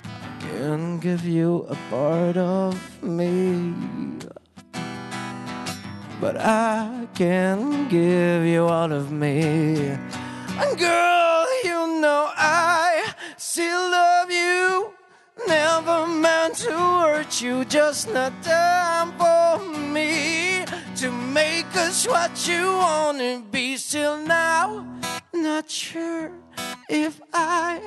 I 0.00 0.38
can 0.40 0.98
give 0.98 1.24
you 1.24 1.66
a 1.68 1.76
part 1.90 2.36
of 2.36 2.74
me, 3.02 3.74
but 6.20 6.36
I 6.36 7.06
can 7.14 7.88
give 7.88 8.44
you 8.44 8.66
all 8.66 8.92
of 8.92 9.10
me. 9.12 9.96
And 10.60 10.78
girl, 10.78 11.46
you 11.64 12.00
know 12.00 12.30
I 12.36 13.14
still 13.36 13.87
you, 17.40 17.64
just 17.64 18.12
not 18.12 18.32
time 18.42 19.12
for 19.18 19.58
me 19.92 20.64
to 20.96 21.10
make 21.10 21.66
us 21.76 22.06
what 22.06 22.48
you 22.48 22.76
wanna 22.76 23.42
be. 23.50 23.76
Still 23.76 24.16
now, 24.16 24.86
not 25.32 25.70
sure 25.70 26.32
if 26.88 27.20
I 27.32 27.80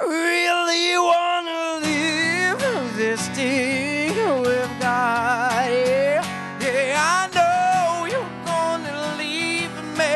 really 0.00 0.96
wanna 0.96 1.80
live 1.86 2.96
this 2.96 3.28
thing 3.30 4.14
with 4.42 4.70
God. 4.80 5.68
Yeah, 5.68 6.24
yeah, 6.60 7.18
I 7.18 7.28
know 7.34 8.06
you're 8.06 8.44
gonna 8.46 9.16
leave 9.18 9.74
me, 9.98 10.14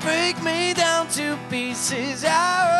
break 0.00 0.42
me 0.42 0.74
down 0.74 1.08
to 1.08 1.38
pieces. 1.48 2.24
I 2.24 2.71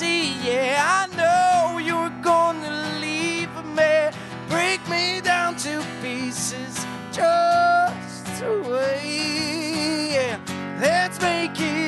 proceed? 0.00 0.36
Yeah, 0.42 0.82
I 0.82 1.06
know 1.16 1.78
you're 1.78 2.12
gonna 2.22 2.98
leave 3.00 3.50
me, 3.76 4.10
break 4.48 4.80
me 4.88 5.20
down 5.20 5.56
to 5.56 5.82
pieces. 6.02 6.86
Just 7.12 8.42
wait. 8.42 10.12
Yeah, 10.12 10.38
let's 10.80 11.20
make 11.20 11.60
it 11.60 11.79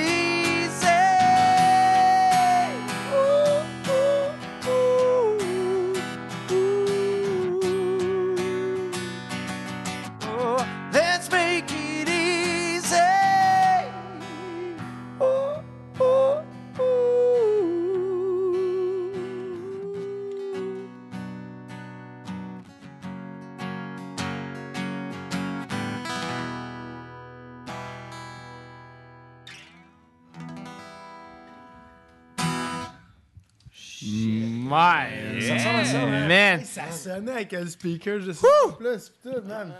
Ouais. 34.73 35.41
Ça 35.41 35.55
ressemble 35.55 35.81
à 35.81 35.85
ça? 35.85 36.07
Man. 36.07 36.65
Ça 36.65 36.91
sonnait 36.91 37.33
avec 37.33 37.55
un 37.55 37.67
speaker, 37.67 38.21
je 38.21 38.33
sais 38.33 38.47
pas 38.47 38.73
plus. 38.77 39.11
Putain, 39.23 39.41
man. 39.43 39.73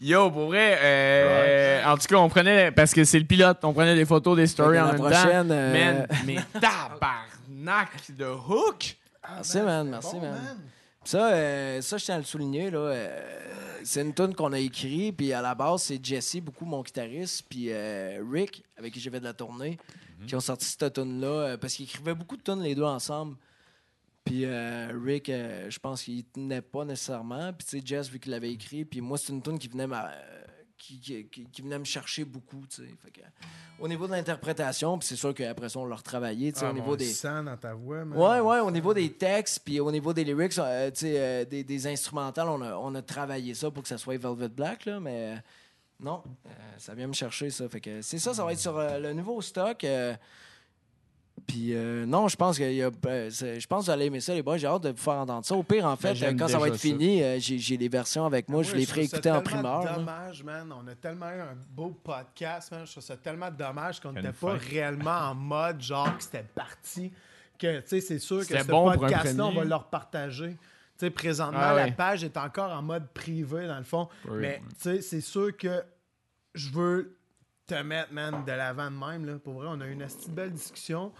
Yo, 0.00 0.30
pour 0.30 0.46
vrai, 0.46 0.78
euh, 0.82 1.84
en 1.84 1.96
tout 1.96 2.06
cas, 2.08 2.16
on 2.16 2.28
prenait, 2.28 2.72
parce 2.72 2.92
que 2.92 3.04
c'est 3.04 3.18
le 3.20 3.24
pilote, 3.24 3.58
on 3.62 3.72
prenait 3.72 3.94
des 3.94 4.04
photos, 4.04 4.36
des 4.36 4.48
stories 4.48 4.80
en 4.80 4.86
même 4.88 4.96
prochaine, 4.96 5.46
temps. 5.48 5.54
euh, 5.54 5.72
Man, 5.72 6.06
mais 6.26 6.36
tabarnak 6.60 8.16
de 8.16 8.26
hook! 8.26 8.96
Merci, 9.34 9.60
man. 9.60 9.88
Merci, 9.88 10.16
man. 10.18 10.58
Ça, 11.04 11.32
euh, 11.32 11.80
ça, 11.80 11.98
je 11.98 12.04
tiens 12.04 12.16
à 12.16 12.18
le 12.18 12.24
souligner. 12.24 12.70
Là, 12.70 12.78
euh, 12.78 13.20
c'est 13.84 14.02
une 14.02 14.12
tune 14.14 14.34
qu'on 14.34 14.52
a 14.52 14.58
écrite. 14.58 15.16
Puis 15.16 15.32
à 15.32 15.40
la 15.40 15.54
base, 15.54 15.82
c'est 15.82 16.04
Jesse, 16.04 16.36
beaucoup 16.40 16.64
mon 16.64 16.82
guitariste, 16.82 17.44
puis 17.48 17.66
euh, 17.70 18.20
Rick, 18.30 18.62
avec 18.76 18.92
qui 18.92 19.00
j'ai 19.00 19.10
fait 19.10 19.20
de 19.20 19.24
la 19.24 19.32
tournée, 19.32 19.78
qui 20.26 20.34
ont 20.34 20.40
sorti 20.40 20.64
cette 20.64 20.92
tune-là. 20.94 21.26
euh, 21.28 21.56
parce 21.56 21.74
qu'ils 21.74 21.84
écrivaient 21.86 22.14
beaucoup 22.14 22.36
de 22.36 22.42
tunes 22.42 22.62
les 22.62 22.74
deux 22.74 22.82
ensemble. 22.84 23.36
Puis 24.24 24.44
euh, 24.44 24.92
Rick, 25.04 25.28
euh, 25.28 25.68
je 25.68 25.78
pense 25.78 26.02
qu'il 26.04 26.24
tenait 26.24 26.62
pas 26.62 26.84
nécessairement. 26.84 27.52
Puis 27.52 27.66
tu 27.66 27.78
sais, 27.80 27.82
Jess, 27.84 28.08
vu 28.08 28.18
qu'il 28.20 28.30
l'avait 28.32 28.52
écrit. 28.52 28.84
Puis 28.84 29.00
moi, 29.00 29.18
c'est 29.18 29.32
une 29.32 29.42
tune 29.42 29.58
qui 29.58 29.68
venait 29.68 29.86
m'a- 29.86 30.10
euh, 30.10 30.42
qui, 30.78 30.98
qui- 31.00 31.26
qui- 31.28 31.44
qui 31.46 31.62
venait 31.62 31.78
me 31.78 31.84
chercher 31.84 32.24
beaucoup. 32.24 32.64
tu 32.68 32.82
sais. 32.82 32.88
Au 33.80 33.88
niveau 33.88 34.06
de 34.06 34.12
l'interprétation, 34.12 34.96
puis 34.98 35.08
c'est 35.08 35.16
sûr 35.16 35.34
qu'après 35.34 35.68
ça, 35.68 35.78
on 35.80 35.86
l'a 35.86 35.96
retravaillé. 35.96 36.52
tu 36.52 36.60
sais, 36.60 36.66
Ah, 36.66 36.70
au 36.70 36.72
niveau 36.74 36.96
des. 36.96 37.04
sent 37.06 37.42
dans 37.44 37.56
ta 37.56 37.74
voix. 37.74 38.02
Ouais, 38.04 38.40
ouais, 38.40 38.60
au 38.60 38.70
niveau 38.70 38.94
des 38.94 39.12
textes, 39.12 39.60
puis 39.64 39.80
au 39.80 39.90
niveau 39.90 40.12
des 40.12 40.22
lyrics, 40.24 40.56
euh, 40.58 40.90
tu 40.90 41.00
sais, 41.00 41.44
des, 41.46 41.64
des 41.64 41.86
instrumentales, 41.88 42.48
on 42.48 42.60
a, 42.62 42.76
on 42.76 42.94
a 42.94 43.02
travaillé 43.02 43.54
ça 43.54 43.70
pour 43.70 43.82
que 43.82 43.88
ça 43.88 43.98
soit 43.98 44.16
Velvet 44.18 44.48
Black, 44.50 44.84
là, 44.86 45.00
mais 45.00 45.34
non, 46.00 46.22
ça 46.78 46.94
vient 46.94 47.06
me 47.08 47.12
chercher, 47.12 47.50
ça. 47.50 47.68
Fait 47.68 47.80
que 47.80 48.02
c'est 48.02 48.18
ça, 48.18 48.34
ça 48.34 48.44
va 48.44 48.52
être 48.52 48.58
sur 48.60 48.76
le 48.78 49.12
nouveau 49.12 49.40
stock. 49.40 49.84
Puis 51.46 51.74
euh, 51.74 52.06
non, 52.06 52.28
je 52.28 52.36
pense 52.36 52.56
qu'il 52.56 52.72
y 52.72 52.82
a, 52.82 52.90
euh, 53.06 53.30
c'est- 53.30 53.60
je 53.60 53.66
pense 53.66 53.80
que 53.80 53.84
vous 53.86 53.90
allez 53.90 54.06
aimer 54.06 54.20
ça, 54.20 54.32
les 54.34 54.42
boys. 54.42 54.56
J'ai 54.58 54.66
hâte 54.66 54.82
de 54.82 54.90
vous 54.90 54.96
faire 54.96 55.14
entendre 55.14 55.44
ça. 55.44 55.54
Au 55.54 55.62
pire, 55.62 55.84
en 55.86 55.96
fait, 55.96 56.14
Ben, 56.14 56.34
euh, 56.34 56.38
quand 56.38 56.48
ça 56.48 56.58
va 56.58 56.68
être 56.68 56.74
ça. 56.74 56.78
fini, 56.80 57.22
euh, 57.22 57.38
j'ai 57.40 57.76
les 57.76 57.88
versions 57.88 58.24
avec 58.26 58.48
moi. 58.48 58.62
je 58.62 58.70
Moi, 58.70 58.78
les 58.78 58.86
ferai 58.86 59.04
écouter 59.04 59.30
en 59.30 59.42
primeur. 59.42 59.84
là. 59.84 59.94
dommage, 59.96 60.42
man. 60.44 60.72
On 60.72 60.86
a 60.88 60.94
tellement 60.94 61.30
eu 61.30 61.40
un 61.40 61.56
beau 61.70 61.90
podcast, 62.02 62.70
man. 62.72 62.86
Je 62.86 62.90
trouve 62.92 63.02
ça 63.04 63.16
tellement 63.16 63.50
dommage 63.50 64.00
qu'on 64.00 64.12
n'était 64.12 64.32
pas 64.32 64.58
fin. 64.58 64.68
réellement 64.70 65.10
en 65.30 65.34
mode 65.34 65.80
genre 65.80 66.16
que 66.16 66.22
c'était 66.22 66.46
parti. 66.54 67.12
Que, 67.58 67.80
tu 67.80 67.88
sais, 67.88 68.00
c'est 68.00 68.18
sûr 68.18 68.46
que 68.46 68.58
ce 68.58 68.66
bon 68.66 68.90
podcast-là, 68.92 69.46
on 69.46 69.52
va 69.52 69.64
le 69.64 69.74
repartager. 69.74 70.50
Tu 70.98 71.06
sais, 71.06 71.10
présentement, 71.10 71.58
Ah 71.60 71.74
la 71.74 71.90
page 71.92 72.22
est 72.24 72.36
encore 72.36 72.70
en 72.72 72.82
mode 72.82 73.08
privé, 73.12 73.66
dans 73.66 73.78
le 73.78 73.84
fond. 73.84 74.08
Oui. 74.28 74.38
Mais, 74.40 74.62
tu 74.70 74.82
sais, 74.82 75.00
c'est 75.00 75.20
sûr 75.20 75.56
que 75.56 75.82
je 76.54 76.70
veux 76.70 77.16
te 77.66 77.74
mettre, 77.82 78.12
man, 78.12 78.44
de 78.44 78.52
l'avant 78.52 78.90
de 78.90 78.96
même, 78.96 79.24
là. 79.24 79.38
Pour 79.38 79.54
vrai, 79.54 79.68
on 79.70 79.80
a 79.80 79.86
eu 79.86 79.92
une 79.92 80.00
de 80.00 80.30
belle 80.32 80.50
discussion. 80.52 81.12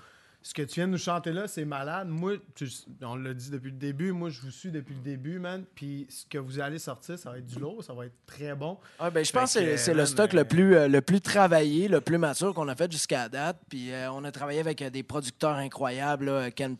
Ce 0.44 0.52
que 0.54 0.62
tu 0.62 0.74
viens 0.80 0.88
de 0.88 0.92
nous 0.92 0.98
chanter 0.98 1.32
là, 1.32 1.46
c'est 1.46 1.64
malade. 1.64 2.08
Moi, 2.08 2.32
tu- 2.56 2.66
on 3.02 3.14
l'a 3.14 3.32
dit 3.32 3.48
depuis 3.48 3.70
le 3.70 3.76
début, 3.76 4.10
moi, 4.10 4.28
je 4.28 4.40
vous 4.40 4.50
suis 4.50 4.72
depuis 4.72 4.94
le 4.94 5.00
début, 5.00 5.38
man. 5.38 5.64
Puis 5.74 6.06
ce 6.10 6.26
que 6.26 6.36
vous 6.38 6.58
allez 6.58 6.80
sortir, 6.80 7.16
ça 7.16 7.30
va 7.30 7.38
être 7.38 7.46
du 7.46 7.60
lourd, 7.60 7.84
ça 7.84 7.92
va 7.94 8.06
être 8.06 8.16
très 8.26 8.52
bon. 8.54 8.76
Ah, 8.98 9.08
ben, 9.08 9.24
je 9.24 9.30
Fait 9.30 9.38
pense 9.38 9.54
que 9.54 9.76
c'est- 9.76 9.94
le 9.94 10.04
stock 10.04 10.34
euh, 10.34 10.38
le, 10.38 10.44
plus, 10.44 10.74
euh, 10.74 10.88
le 10.88 11.00
plus 11.00 11.20
travaillé, 11.20 11.86
le 11.86 12.00
plus 12.00 12.18
mature 12.18 12.52
qu'on 12.54 12.66
a 12.66 12.74
fait 12.74 12.90
jusqu'à 12.90 13.28
date. 13.28 13.58
Puis 13.68 13.92
euh, 13.92 14.10
on 14.10 14.24
a 14.24 14.32
travaillé 14.32 14.58
avec 14.58 14.82
des 14.82 15.02
producteurs 15.04 15.54
incroyables, 15.56 16.24
là, 16.26 16.50
Ken, 16.50 16.76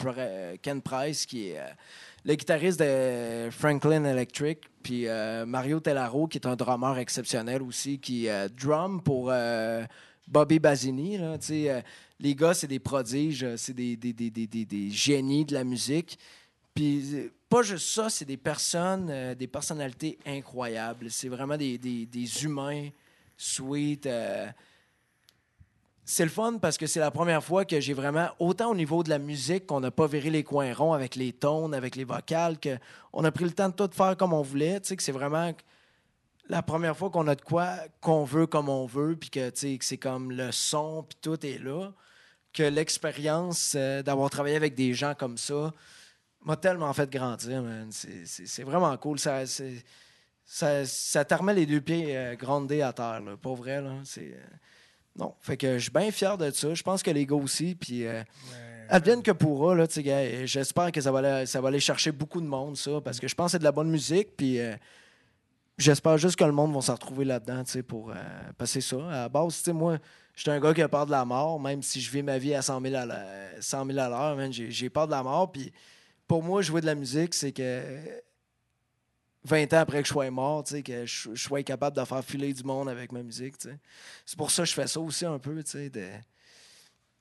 Ken 0.60 0.82
Price, 0.82 1.24
qui 1.24 1.50
est 1.50 1.60
le 2.24 2.34
guitariste 2.34 2.80
de 2.80 3.48
Franklin 3.50 4.04
Electric, 4.04 4.58
puis 4.82 5.06
Mario 5.46 5.78
Tellaro, 5.78 6.26
qui 6.26 6.38
est 6.38 6.46
un 6.46 6.56
drummer 6.56 6.98
exceptionnel 6.98 7.62
aussi, 7.62 7.98
qui 8.00 8.26
drum 8.60 9.00
pour 9.02 9.32
Bobby 10.28 10.58
Basini. 10.58 11.18
là. 11.18 11.36
Les 12.22 12.36
gars, 12.36 12.54
c'est 12.54 12.68
des 12.68 12.78
prodiges, 12.78 13.42
euh, 13.42 13.56
c'est 13.56 13.72
des, 13.72 13.96
des, 13.96 14.12
des, 14.12 14.30
des, 14.30 14.90
génies 14.90 15.44
de 15.44 15.54
la 15.54 15.64
musique. 15.64 16.20
Puis 16.72 17.16
euh, 17.16 17.32
pas 17.48 17.62
juste 17.62 17.88
ça, 17.88 18.08
c'est 18.10 18.24
des 18.24 18.36
personnes, 18.36 19.08
euh, 19.10 19.34
des 19.34 19.48
personnalités 19.48 20.20
incroyables. 20.24 21.10
C'est 21.10 21.28
vraiment 21.28 21.56
des, 21.56 22.44
humains 22.44 22.90
sweet. 23.36 24.08
C'est 26.04 26.24
le 26.24 26.30
fun 26.30 26.58
parce 26.58 26.78
que 26.78 26.86
c'est 26.86 27.00
la 27.00 27.10
première 27.10 27.42
fois 27.42 27.64
que 27.64 27.80
j'ai 27.80 27.92
vraiment, 27.92 28.28
autant 28.38 28.70
au 28.70 28.76
niveau 28.76 29.02
de 29.02 29.10
la 29.10 29.18
musique, 29.18 29.66
qu'on 29.66 29.80
n'a 29.80 29.90
pas 29.90 30.06
viré 30.06 30.30
les 30.30 30.44
coins 30.44 30.72
ronds 30.72 30.92
avec 30.92 31.16
les 31.16 31.32
tones, 31.32 31.74
avec 31.74 31.96
les 31.96 32.04
vocales, 32.04 32.56
qu'on 32.60 33.24
a 33.24 33.32
pris 33.32 33.44
le 33.44 33.52
temps 33.52 33.68
de 33.68 33.74
tout 33.74 33.90
faire 33.92 34.16
comme 34.16 34.32
on 34.32 34.42
voulait. 34.42 34.80
Tu 34.80 34.88
sais, 34.88 34.96
que 34.96 35.02
c'est 35.02 35.10
vraiment 35.10 35.52
la 36.48 36.62
première 36.62 36.96
fois 36.96 37.10
qu'on 37.10 37.26
a 37.26 37.34
de 37.34 37.42
quoi 37.42 37.78
qu'on 38.00 38.22
veut 38.22 38.46
comme 38.46 38.68
on 38.68 38.86
veut, 38.86 39.16
puis 39.16 39.30
que, 39.30 39.50
que 39.50 39.84
c'est 39.84 39.98
comme 39.98 40.30
le 40.30 40.52
son, 40.52 41.04
puis 41.08 41.18
tout 41.20 41.44
est 41.44 41.58
là. 41.58 41.92
Que 42.52 42.62
l'expérience 42.64 43.74
euh, 43.76 44.02
d'avoir 44.02 44.28
travaillé 44.30 44.56
avec 44.56 44.74
des 44.74 44.92
gens 44.94 45.14
comme 45.14 45.38
ça 45.38 45.72
m'a 46.44 46.56
tellement 46.56 46.92
fait 46.92 47.08
grandir, 47.08 47.62
man. 47.62 47.88
C'est- 47.90 48.62
vraiment 48.64 48.94
cool. 48.98 49.18
Ça, 49.18 49.44
ça, 50.44 50.84
ça 50.84 51.24
te 51.24 51.34
remet 51.34 51.54
les 51.54 51.66
deux 51.66 51.80
pieds 51.80 52.16
euh, 52.16 52.34
grandés 52.34 52.82
à 52.82 52.92
terre, 52.92 53.20
là. 53.20 53.36
Pour 53.40 53.56
vrai, 53.56 53.80
là. 53.80 53.92
Euh, 54.18 54.42
Non. 55.16 55.34
Fait 55.40 55.56
que 55.56 55.78
je 55.78 55.82
suis 55.84 55.90
bien 55.92 56.10
fier 56.10 56.36
de 56.36 56.50
ça. 56.50 56.74
Je 56.74 56.82
pense 56.82 57.02
que 57.02 57.10
les 57.10 57.24
gars 57.26 57.36
aussi. 57.36 57.74
Puis, 57.74 58.06
euh, 58.06 58.22
advienne 58.88 59.22
que 59.22 59.30
pourra, 59.30 59.74
là, 59.74 59.86
J'espère 60.44 60.90
que 60.92 61.00
ça 61.00 61.12
va, 61.12 61.20
aller, 61.20 61.46
ça 61.46 61.60
va 61.60 61.68
aller 61.68 61.80
chercher 61.80 62.12
beaucoup 62.12 62.40
de 62.40 62.46
monde, 62.46 62.76
ça. 62.76 63.00
Parce 63.02 63.20
que 63.20 63.28
je 63.28 63.34
pense 63.34 63.46
que 63.46 63.52
c'est 63.52 63.58
de 63.60 63.64
la 63.64 63.72
bonne 63.72 63.90
musique. 63.90 64.36
Puis, 64.36 64.58
euh, 64.60 64.74
j'espère 65.78 66.18
juste 66.18 66.36
que 66.36 66.44
le 66.44 66.52
monde 66.52 66.74
va 66.74 66.80
se 66.80 66.90
retrouver 66.90 67.24
là-dedans, 67.24 67.62
tu 67.64 67.70
sais, 67.72 67.82
pour 67.82 68.12
passer 68.58 68.80
ça. 68.80 68.96
À 69.08 69.10
la 69.22 69.28
base, 69.28 69.62
tu 69.62 69.70
moi, 70.32 70.38
j'étais 70.38 70.50
un 70.50 70.60
gars 70.60 70.72
qui 70.72 70.82
a 70.82 70.88
peur 70.88 71.06
de 71.06 71.10
la 71.10 71.24
mort, 71.24 71.60
même 71.60 71.82
si 71.82 72.00
je 72.00 72.10
vis 72.10 72.22
ma 72.22 72.38
vie 72.38 72.54
à 72.54 72.62
100 72.62 72.80
000 72.80 72.94
à 72.94 73.04
l'heure, 73.04 73.50
100 73.60 73.86
000 73.86 73.98
à 73.98 74.08
l'heure, 74.08 74.36
man, 74.36 74.52
j'ai 74.52 74.90
peur 74.90 75.06
de 75.06 75.12
la 75.12 75.22
mort. 75.22 75.52
Puis, 75.52 75.72
pour 76.26 76.42
moi, 76.42 76.62
jouer 76.62 76.80
de 76.80 76.86
la 76.86 76.94
musique, 76.94 77.34
c'est 77.34 77.52
que 77.52 77.82
20 79.44 79.72
ans 79.74 79.78
après 79.78 80.00
que 80.00 80.08
je 80.08 80.12
sois 80.12 80.30
mort, 80.30 80.64
que 80.64 81.06
je, 81.06 81.34
je 81.34 81.42
sois 81.42 81.62
capable 81.62 81.96
de 81.96 82.04
faire 82.04 82.24
filer 82.24 82.52
du 82.54 82.64
monde 82.64 82.88
avec 82.88 83.12
ma 83.12 83.22
musique. 83.22 83.56
C'est 84.24 84.38
pour 84.38 84.50
ça 84.50 84.62
que 84.62 84.68
je 84.68 84.74
fais 84.74 84.86
ça 84.86 85.00
aussi 85.00 85.26
un 85.26 85.38
peu, 85.38 85.54
de 85.54 86.08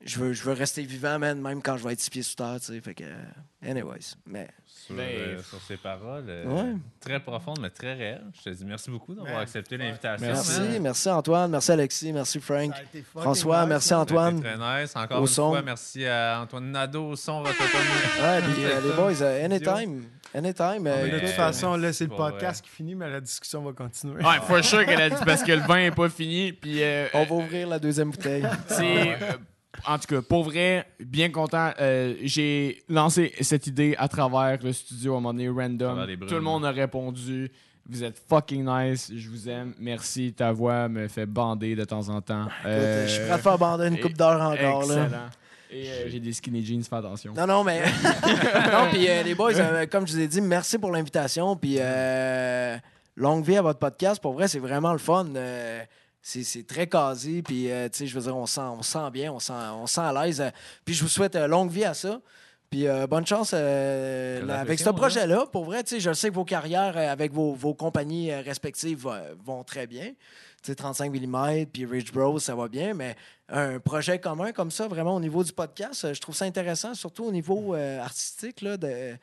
je 0.04 0.20
veux, 0.20 0.34
je 0.34 0.44
veux 0.44 0.54
rester 0.54 0.84
vivant, 0.84 1.20
man, 1.20 1.40
même 1.42 1.62
quand 1.62 1.78
je 1.78 1.84
vais 1.84 1.94
être 1.94 2.00
six 2.00 2.10
pieds 2.10 2.24
sous 2.24 2.36
terre, 2.36 2.58
tu 2.60 2.74
sais. 2.74 2.82
Fait 2.82 2.94
que, 2.96 3.04
euh, 3.04 3.70
anyways. 3.70 4.16
Mais, 4.26 4.48
Sur, 4.66 4.96
Ben, 4.96 5.04
euh, 5.04 5.42
sur 5.44 5.62
ces 5.62 5.78
paroles 5.78 6.26
euh, 6.28 6.46
Ouais. 6.46 6.74
très 7.00 7.20
profondes, 7.20 7.60
mais 7.62 7.70
très 7.70 7.94
réelles. 7.94 8.24
Je 8.38 8.50
te 8.50 8.56
dis 8.56 8.66
merci 8.66 8.90
beaucoup 8.90 9.14
d'avoir 9.14 9.40
accepté 9.40 9.78
l'invitation. 9.78 10.26
merci, 10.26 10.60
man. 10.62 10.82
merci 10.82 11.10
Antoine, 11.10 11.52
merci 11.52 11.72
Alexis, 11.72 12.12
merci 12.14 12.40
Frank. 12.40 12.74
François, 13.16 13.62
nice, 13.62 13.70
merci 13.70 13.94
man. 13.94 14.02
Antoine. 14.02 14.42
Très 14.42 14.82
nice. 14.82 14.96
Encore 14.96 15.18
Au 15.20 15.22
une 15.22 15.28
son. 15.28 15.50
fois, 15.52 15.62
merci 15.62 16.06
à 16.06 16.42
Antoine 16.42 16.72
Nadeau 16.72 17.10
au 17.10 17.16
son. 17.16 17.44
Ouais, 17.44 17.52
puis 17.52 18.66
euh, 18.66 18.82
les 18.82 18.94
boys, 18.96 19.24
anytime. 19.44 20.04
Anytime. 20.34 20.88
euh, 20.88 21.04
Mais 21.06 21.10
de 21.12 21.20
toute 21.20 21.30
façon, 21.36 21.76
là, 21.76 21.92
c'est 21.94 22.06
le 22.06 22.16
podcast 22.16 22.64
qui 22.64 22.70
finit, 22.72 22.96
mais 22.96 23.10
la 23.10 23.20
discussion 23.22 23.62
va 23.64 23.74
continuer. 23.74 24.24
Ouais, 24.24 24.40
for 24.48 24.64
sure 24.64 24.86
qu'elle 24.86 25.02
a 25.02 25.10
dit 25.10 25.24
parce 25.26 25.44
que 25.44 25.52
le 25.52 25.60
vin 25.62 25.78
est 25.80 25.92
pas 25.92 26.10
fini. 26.10 26.54
Puis 26.54 26.82
euh, 26.82 27.08
on 27.14 27.26
va 27.26 27.36
ouvrir 27.36 27.68
la 27.68 27.78
deuxième 27.80 28.10
bouteille. 28.12 28.46
c'est. 28.68 29.18
En 29.88 29.98
tout 29.98 30.08
cas, 30.08 30.22
pour 30.22 30.44
vrai, 30.44 30.86
bien 31.00 31.30
content. 31.30 31.72
Euh, 31.80 32.16
j'ai 32.24 32.84
lancé 32.90 33.34
cette 33.42 33.68
idée 33.68 33.96
à 33.98 34.08
travers 34.08 34.60
le 34.64 34.74
studio 34.74 35.14
à 35.14 35.18
un 35.18 35.20
moment 35.22 35.34
donné, 35.34 35.50
random. 35.50 36.06
Tout 36.28 36.36
le 36.36 36.42
monde 36.42 36.66
a 36.66 36.72
répondu. 36.72 37.52
Vous 37.90 38.04
êtes 38.04 38.22
fucking 38.30 38.66
nice. 38.66 39.12
Je 39.14 39.30
vous 39.30 39.50
aime. 39.50 39.74
Merci. 39.80 40.34
Ta 40.34 40.52
voix 40.52 40.88
me 40.88 41.08
fait 41.08 41.26
bander 41.26 41.76
de 41.76 41.84
temps 41.84 42.10
en 42.10 42.22
temps. 42.22 42.48
Écoute, 42.62 42.72
je 43.06 43.08
suis 43.08 43.22
prêt 43.22 43.32
à 43.32 43.38
faire 43.38 43.58
bander 43.58 43.88
une 43.88 44.00
coupe 44.00 44.18
d'heure 44.18 44.42
encore. 44.42 44.86
Là. 44.86 45.04
Excellent. 45.04 45.30
Et 45.74 45.90
euh, 45.90 46.10
j'ai 46.10 46.20
des 46.20 46.34
skinny 46.34 46.66
jeans, 46.66 46.84
fais 46.84 46.98
attention. 46.98 47.34
Non, 47.34 47.48
non, 47.48 47.64
mais. 47.64 47.82
non, 48.72 48.90
puis 48.92 49.10
euh, 49.10 49.24
les 49.24 49.34
boys, 49.34 49.54
euh, 49.56 49.86
comme 49.90 50.06
je 50.06 50.14
vous 50.14 50.20
ai 50.20 50.28
dit, 50.28 50.42
merci 50.42 50.78
pour 50.78 50.92
l'invitation. 50.92 51.56
Puis 51.56 51.78
euh, 51.80 52.78
longue 53.16 53.46
vie 53.46 53.56
à 53.56 53.62
votre 53.62 53.80
podcast. 53.80 54.22
Pour 54.22 54.34
vrai, 54.34 54.50
c'est 54.50 54.60
vraiment 54.60 54.92
le 54.92 55.00
fun. 55.00 55.28
C'est 56.22 56.68
très 56.68 56.88
casé. 56.88 57.42
Puis, 57.42 57.72
euh, 57.72 57.90
tu 57.90 58.00
sais, 58.00 58.08
je 58.08 58.16
veux 58.16 58.22
dire, 58.22 58.38
on 58.38 58.46
sent, 58.46 58.62
on 58.62 58.84
sent 58.84 59.10
bien, 59.12 59.32
on 59.32 59.40
sent, 59.40 59.54
on 59.54 59.88
sent 59.88 60.02
à 60.02 60.14
l'aise. 60.14 60.42
Euh, 60.42 60.50
Puis, 60.86 60.94
je 60.94 61.04
vous 61.04 61.10
souhaite 61.10 61.36
euh, 61.36 61.48
longue 61.48 61.72
vie 61.72 61.84
à 61.84 61.94
ça. 61.94 62.22
Puis, 62.70 62.86
bonne 63.10 63.28
chance 63.28 63.54
avec 63.54 64.80
ce 64.80 64.90
projet-là. 64.92 65.46
Pour 65.52 65.66
vrai, 65.66 65.84
tu 65.84 65.96
sais, 65.96 66.00
je 66.00 66.14
sais 66.14 66.30
que 66.30 66.36
vos 66.36 66.46
carrières 66.46 66.96
avec 66.96 67.34
vos, 67.34 67.54
vos 67.54 67.74
compagnies 67.74 68.34
respectives 68.34 69.06
vont 69.44 69.66
très 69.66 69.88
bien. 69.88 70.06
Tu 70.64 70.68
sais, 70.68 70.76
35 70.76 71.12
mm, 71.12 71.66
puis 71.66 71.86
Rich 71.86 72.14
Bros, 72.14 72.40
ça 72.40 72.56
va 72.56 72.70
bien. 72.70 72.94
Mais 72.94 73.18
un 73.50 73.80
projet 73.80 74.20
commun 74.20 74.54
comme 74.54 74.72
ça, 74.72 74.88
vraiment 74.88 75.18
au 75.18 75.20
niveau 75.20 75.44
du 75.44 75.52
podcast, 75.52 76.14
je 76.14 76.22
trouve 76.22 76.34
ça 76.34 76.46
intéressant, 76.46 76.94
surtout 76.94 77.26
au 77.26 77.32
niveau 77.34 77.74
artistique, 77.74 78.62
là, 78.62 78.78
de, 78.78 79.18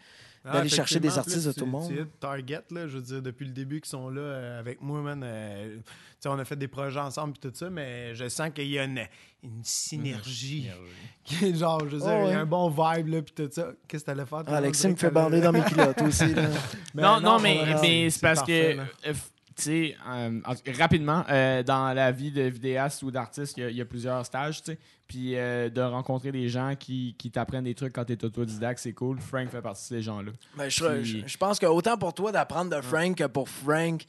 Ah, 0.49 0.55
d'aller 0.55 0.69
chercher 0.69 1.01
des 1.01 1.19
artistes 1.19 1.47
en 1.47 1.51
de 1.51 1.55
tout 1.55 1.65
le 1.65 1.71
monde. 1.71 2.07
Target, 2.21 2.63
là, 2.71 2.87
je 2.87 2.97
veux 2.97 3.03
dire, 3.03 3.23
depuis 3.23 3.47
le 3.47 3.53
début 3.53 3.81
qu'ils 3.81 3.91
sont 3.91 4.09
là 4.09 4.21
euh, 4.21 4.61
avec 4.61 4.81
moi, 4.81 5.01
man. 5.01 5.23
euh, 5.25 5.77
tu 5.77 5.83
sais, 6.21 6.29
on 6.29 6.39
a 6.39 6.45
fait 6.45 6.57
des 6.57 6.69
projets 6.69 6.99
ensemble 7.01 7.35
et 7.37 7.49
tout 7.49 7.55
ça, 7.55 7.71
mais 7.71 8.15
je 8.15 8.29
sens 8.29 8.51
qu'il 8.55 8.69
y 8.69 8.79
a 8.79 8.85
une, 8.85 9.03
une 9.43 9.63
synergie. 9.63 10.69
qui 11.25 11.45
est 11.47 11.55
genre, 11.55 11.81
je 11.81 11.97
veux 11.97 11.99
dire, 11.99 12.09
Oh, 12.11 12.25
il 12.27 12.31
y 12.31 12.35
a 12.35 12.41
un 12.41 12.47
bon 12.47 12.69
vibe, 12.69 13.09
là, 13.09 13.23
puis 13.23 13.35
tout 13.35 13.49
ça. 13.53 13.73
Qu'est-ce 13.87 14.05
que 14.05 14.11
t'allais 14.11 14.27
faire? 14.27 14.43
Ah, 14.47 14.57
Alexis 14.57 14.89
me 14.89 14.97
fait 14.97 15.11
bander 15.11 15.41
dans 15.41 15.53
mes 15.53 15.63
culottes 15.63 16.03
aussi. 16.03 16.35
Là. 16.35 16.49
Mais 16.95 17.03
non, 17.03 17.21
non, 17.21 17.39
mais, 17.39 17.65
mais 17.81 18.11
c'est 18.11 18.21
parce 18.21 18.41
parfait, 18.41 18.79
que, 19.03 19.09
là. 19.09 19.15
Tu 19.59 19.65
sais, 19.65 19.97
euh, 20.09 20.41
rapidement, 20.79 21.25
euh, 21.29 21.63
dans 21.63 21.93
la 21.93 22.13
vie 22.13 22.31
de 22.31 22.43
vidéaste 22.43 23.03
ou 23.03 23.11
d'artiste, 23.11 23.57
il 23.57 23.61
y 23.63 23.67
a- 23.67 23.71
il 23.71 23.77
y, 23.77 23.81
a 23.81 23.85
plusieurs 23.85 24.25
stages, 24.25 24.63
tu 24.63 24.73
sais. 24.73 24.79
Puis 25.09 25.37
euh, 25.37 25.69
de 25.69 25.81
rencontrer 25.81 26.31
des 26.33 26.49
gens 26.49 26.75
qui, 26.79 27.17
qui 27.19 27.31
t'apprennent 27.31 27.65
des 27.65 27.75
trucs 27.75 27.93
quand 27.93 28.05
t'es 28.05 28.25
autodidacte, 28.25 28.79
c'est 28.81 28.93
cool. 28.93 29.19
Frank 29.21 29.51
fait 29.51 29.61
partie 29.61 29.83
de 29.83 29.89
ces 29.99 30.03
gens-là. 30.03 30.31
Ben, 30.57 30.69
je, 30.69 30.85
Puis- 30.85 31.05
je- 31.23 31.27
je 31.27 31.37
pense 31.37 31.59
que 31.59 31.67
autant 31.67 31.97
pour 31.99 32.15
toi 32.15 32.31
d'apprendre 32.31 32.75
de 32.77 32.81
Frank 32.81 33.17
que 33.17 33.25
pour 33.25 33.49
Frank 33.49 34.05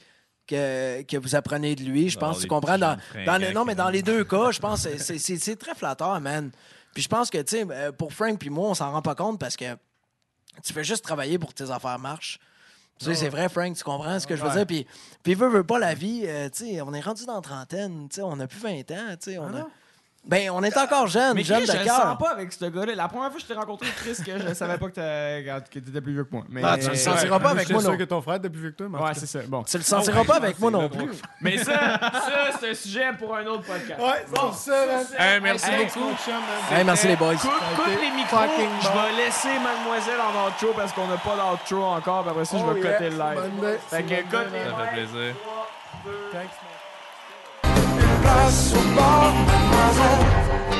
que, 0.46 1.02
que 1.02 1.16
vous 1.16 1.34
apprenez 1.34 1.74
de 1.76 1.84
lui, 1.84 2.08
je 2.10 2.18
pense 2.18 2.36
que 2.38 2.42
tu 2.42 2.48
comprends. 2.48 2.78
Dans, 2.78 2.96
non, 3.52 3.64
mais 3.64 3.74
dans 3.74 3.88
les 3.90 4.02
deux 4.02 4.24
cas, 4.24 4.50
je 4.50 4.60
pense 4.60 4.86
que 4.86 4.98
c'est- 4.98 5.56
très 5.56 5.74
flatteur, 5.74 6.20
man. 6.20 6.50
Puis 6.94 7.02
je 7.04 7.08
pense 7.08 7.30
que, 7.30 7.38
tu 7.38 7.56
sais, 7.58 7.66
pour 7.96 8.12
Frank 8.12 8.38
puis 8.38 8.50
moi, 8.50 8.68
on 8.70 8.74
s'en 8.74 8.90
rend 8.90 9.02
pas 9.02 9.14
compte 9.14 9.38
parce 9.38 9.56
que 9.56 9.76
tu 10.64 10.72
fais 10.72 10.82
juste 10.84 11.04
travailler 11.04 11.38
pour 11.38 11.54
que 11.54 11.62
tes 11.64 11.70
affaires 11.70 11.98
marchent. 11.98 12.38
Sais, 13.00 13.14
c'est 13.14 13.28
vrai, 13.30 13.48
Frank, 13.48 13.74
tu 13.74 13.82
comprends 13.82 14.20
ce 14.20 14.26
que 14.26 14.36
je 14.36 14.42
veux 14.42 14.48
Ouais. 14.48 14.54
dire? 14.56 14.66
Puis, 14.66 14.86
puis 15.22 15.34
veut, 15.34 15.48
veut 15.48 15.64
pas 15.64 15.78
la 15.78 15.94
vie, 15.94 16.22
euh, 16.26 16.50
tu 16.50 16.66
sais, 16.66 16.80
on 16.82 16.92
est 16.92 17.00
rendu 17.00 17.24
dans 17.24 17.36
la 17.36 17.40
trentaine, 17.40 18.08
tu 18.10 18.16
sais, 18.16 18.22
on 18.22 18.38
a 18.38 18.46
plus 18.46 18.60
20 18.60 18.90
ans, 18.90 19.16
tu 19.20 19.30
sais, 19.32 19.38
on 19.38 19.54
a... 19.54 19.66
Ben, 20.22 20.50
on 20.50 20.62
est 20.62 20.76
encore 20.76 21.06
jeune, 21.06 21.34
Mais 21.34 21.42
jeune 21.42 21.62
Chris, 21.62 21.66
je 21.68 21.72
de 21.72 21.78
le 21.78 21.88
sens 21.88 21.98
cœur. 21.98 22.18
pas 22.18 22.30
avec 22.32 22.52
ce 22.52 22.64
gars-là. 22.66 22.94
La 22.94 23.08
première 23.08 23.30
fois 23.30 23.36
que 23.36 23.40
je 23.42 23.46
t'ai 23.46 23.54
rencontré, 23.54 23.88
Chris, 23.96 24.16
que 24.24 24.38
je 24.38 24.52
savais 24.54 24.76
pas 24.76 24.86
que 24.88 24.92
t'as- 24.92 25.60
que 25.62 25.78
t'étais 25.78 26.00
plus 26.02 26.12
vieux 26.12 26.24
que 26.24 26.30
moi. 26.32 26.44
Mais, 26.50 26.60
Ah, 26.62 26.76
tu 26.76 26.84
le 26.84 26.90
Ouais. 26.90 26.96
sentiras 26.96 27.40
pas 27.40 27.48
avec 27.50 27.60
Je 27.62 27.64
suis 27.66 27.72
moi, 27.72 27.82
sûr 27.82 27.92
non. 27.92 27.96
que 27.98 28.04
ton 28.04 28.20
frère 28.20 28.34
est 28.36 28.50
plus 28.50 28.60
vieux 28.60 28.70
que 28.72 28.76
toi, 28.76 28.86
mais 28.90 28.98
en 28.98 29.02
Ouais, 29.04 29.14
tout 29.14 29.20
c'est 29.20 29.26
ça. 29.26 29.38
Bon. 29.48 29.62
Tu 29.64 29.78
le 29.78 29.82
sentiras 29.82 30.22
pas 30.24 30.36
avec 30.36 30.58
moi 30.60 30.70
non 30.70 30.88
plus. 30.90 31.10
Mais 31.40 31.56
ça, 31.56 31.72
ça 31.98 32.20
c'est 32.60 32.70
un 32.70 32.74
sujet 32.74 33.06
pour 33.18 33.34
un 33.34 33.46
autre 33.46 33.62
podcast. 33.64 33.96
cas. 33.98 34.04
Ouais, 34.06 34.26
c'est 34.28 34.70
ça, 34.70 34.86
man. 34.86 35.06
Hey, 35.18 35.40
merci 35.40 35.70
Hey, 35.70 35.86
beaucoup. 35.86 36.00
mon 36.00 36.16
chum, 36.16 36.34
man. 36.34 36.78
Hey, 36.78 36.84
merci 36.84 37.08
les 37.08 37.16
boys. 37.16 37.34
Coupe, 37.36 37.50
coupe 37.76 37.88
été 37.88 38.00
les 38.02 38.10
micros. 38.10 38.36
fucking 38.36 38.68
Je 38.82 38.88
vais 38.88 39.24
laisser 39.24 39.48
mademoiselle 39.58 40.20
en 40.20 40.46
outro 40.48 40.74
parce 40.76 40.92
qu'on 40.92 41.06
n'a 41.08 41.16
pas 41.16 41.34
d'outro 41.34 41.82
encore. 41.82 42.22
Puis 42.22 42.30
après 42.30 42.44
ça, 42.44 42.58
je 42.58 42.62
Oh, 42.62 42.74
vais 42.74 42.80
yeah. 42.82 42.92
coter 42.92 43.10
le 43.10 43.16
live. 43.16 43.78
Fait 43.88 44.02
que 44.02 44.30
cote 44.30 44.52
les. 44.52 44.64
Ça 44.70 44.76
fait 44.76 44.92
plaisir. 44.92 45.34
Thanks, 46.30 46.50
man. 47.64 47.72
Place 48.22 48.72
au 48.74 48.94
bord, 48.94 49.34
mademoiselle. 49.90 50.79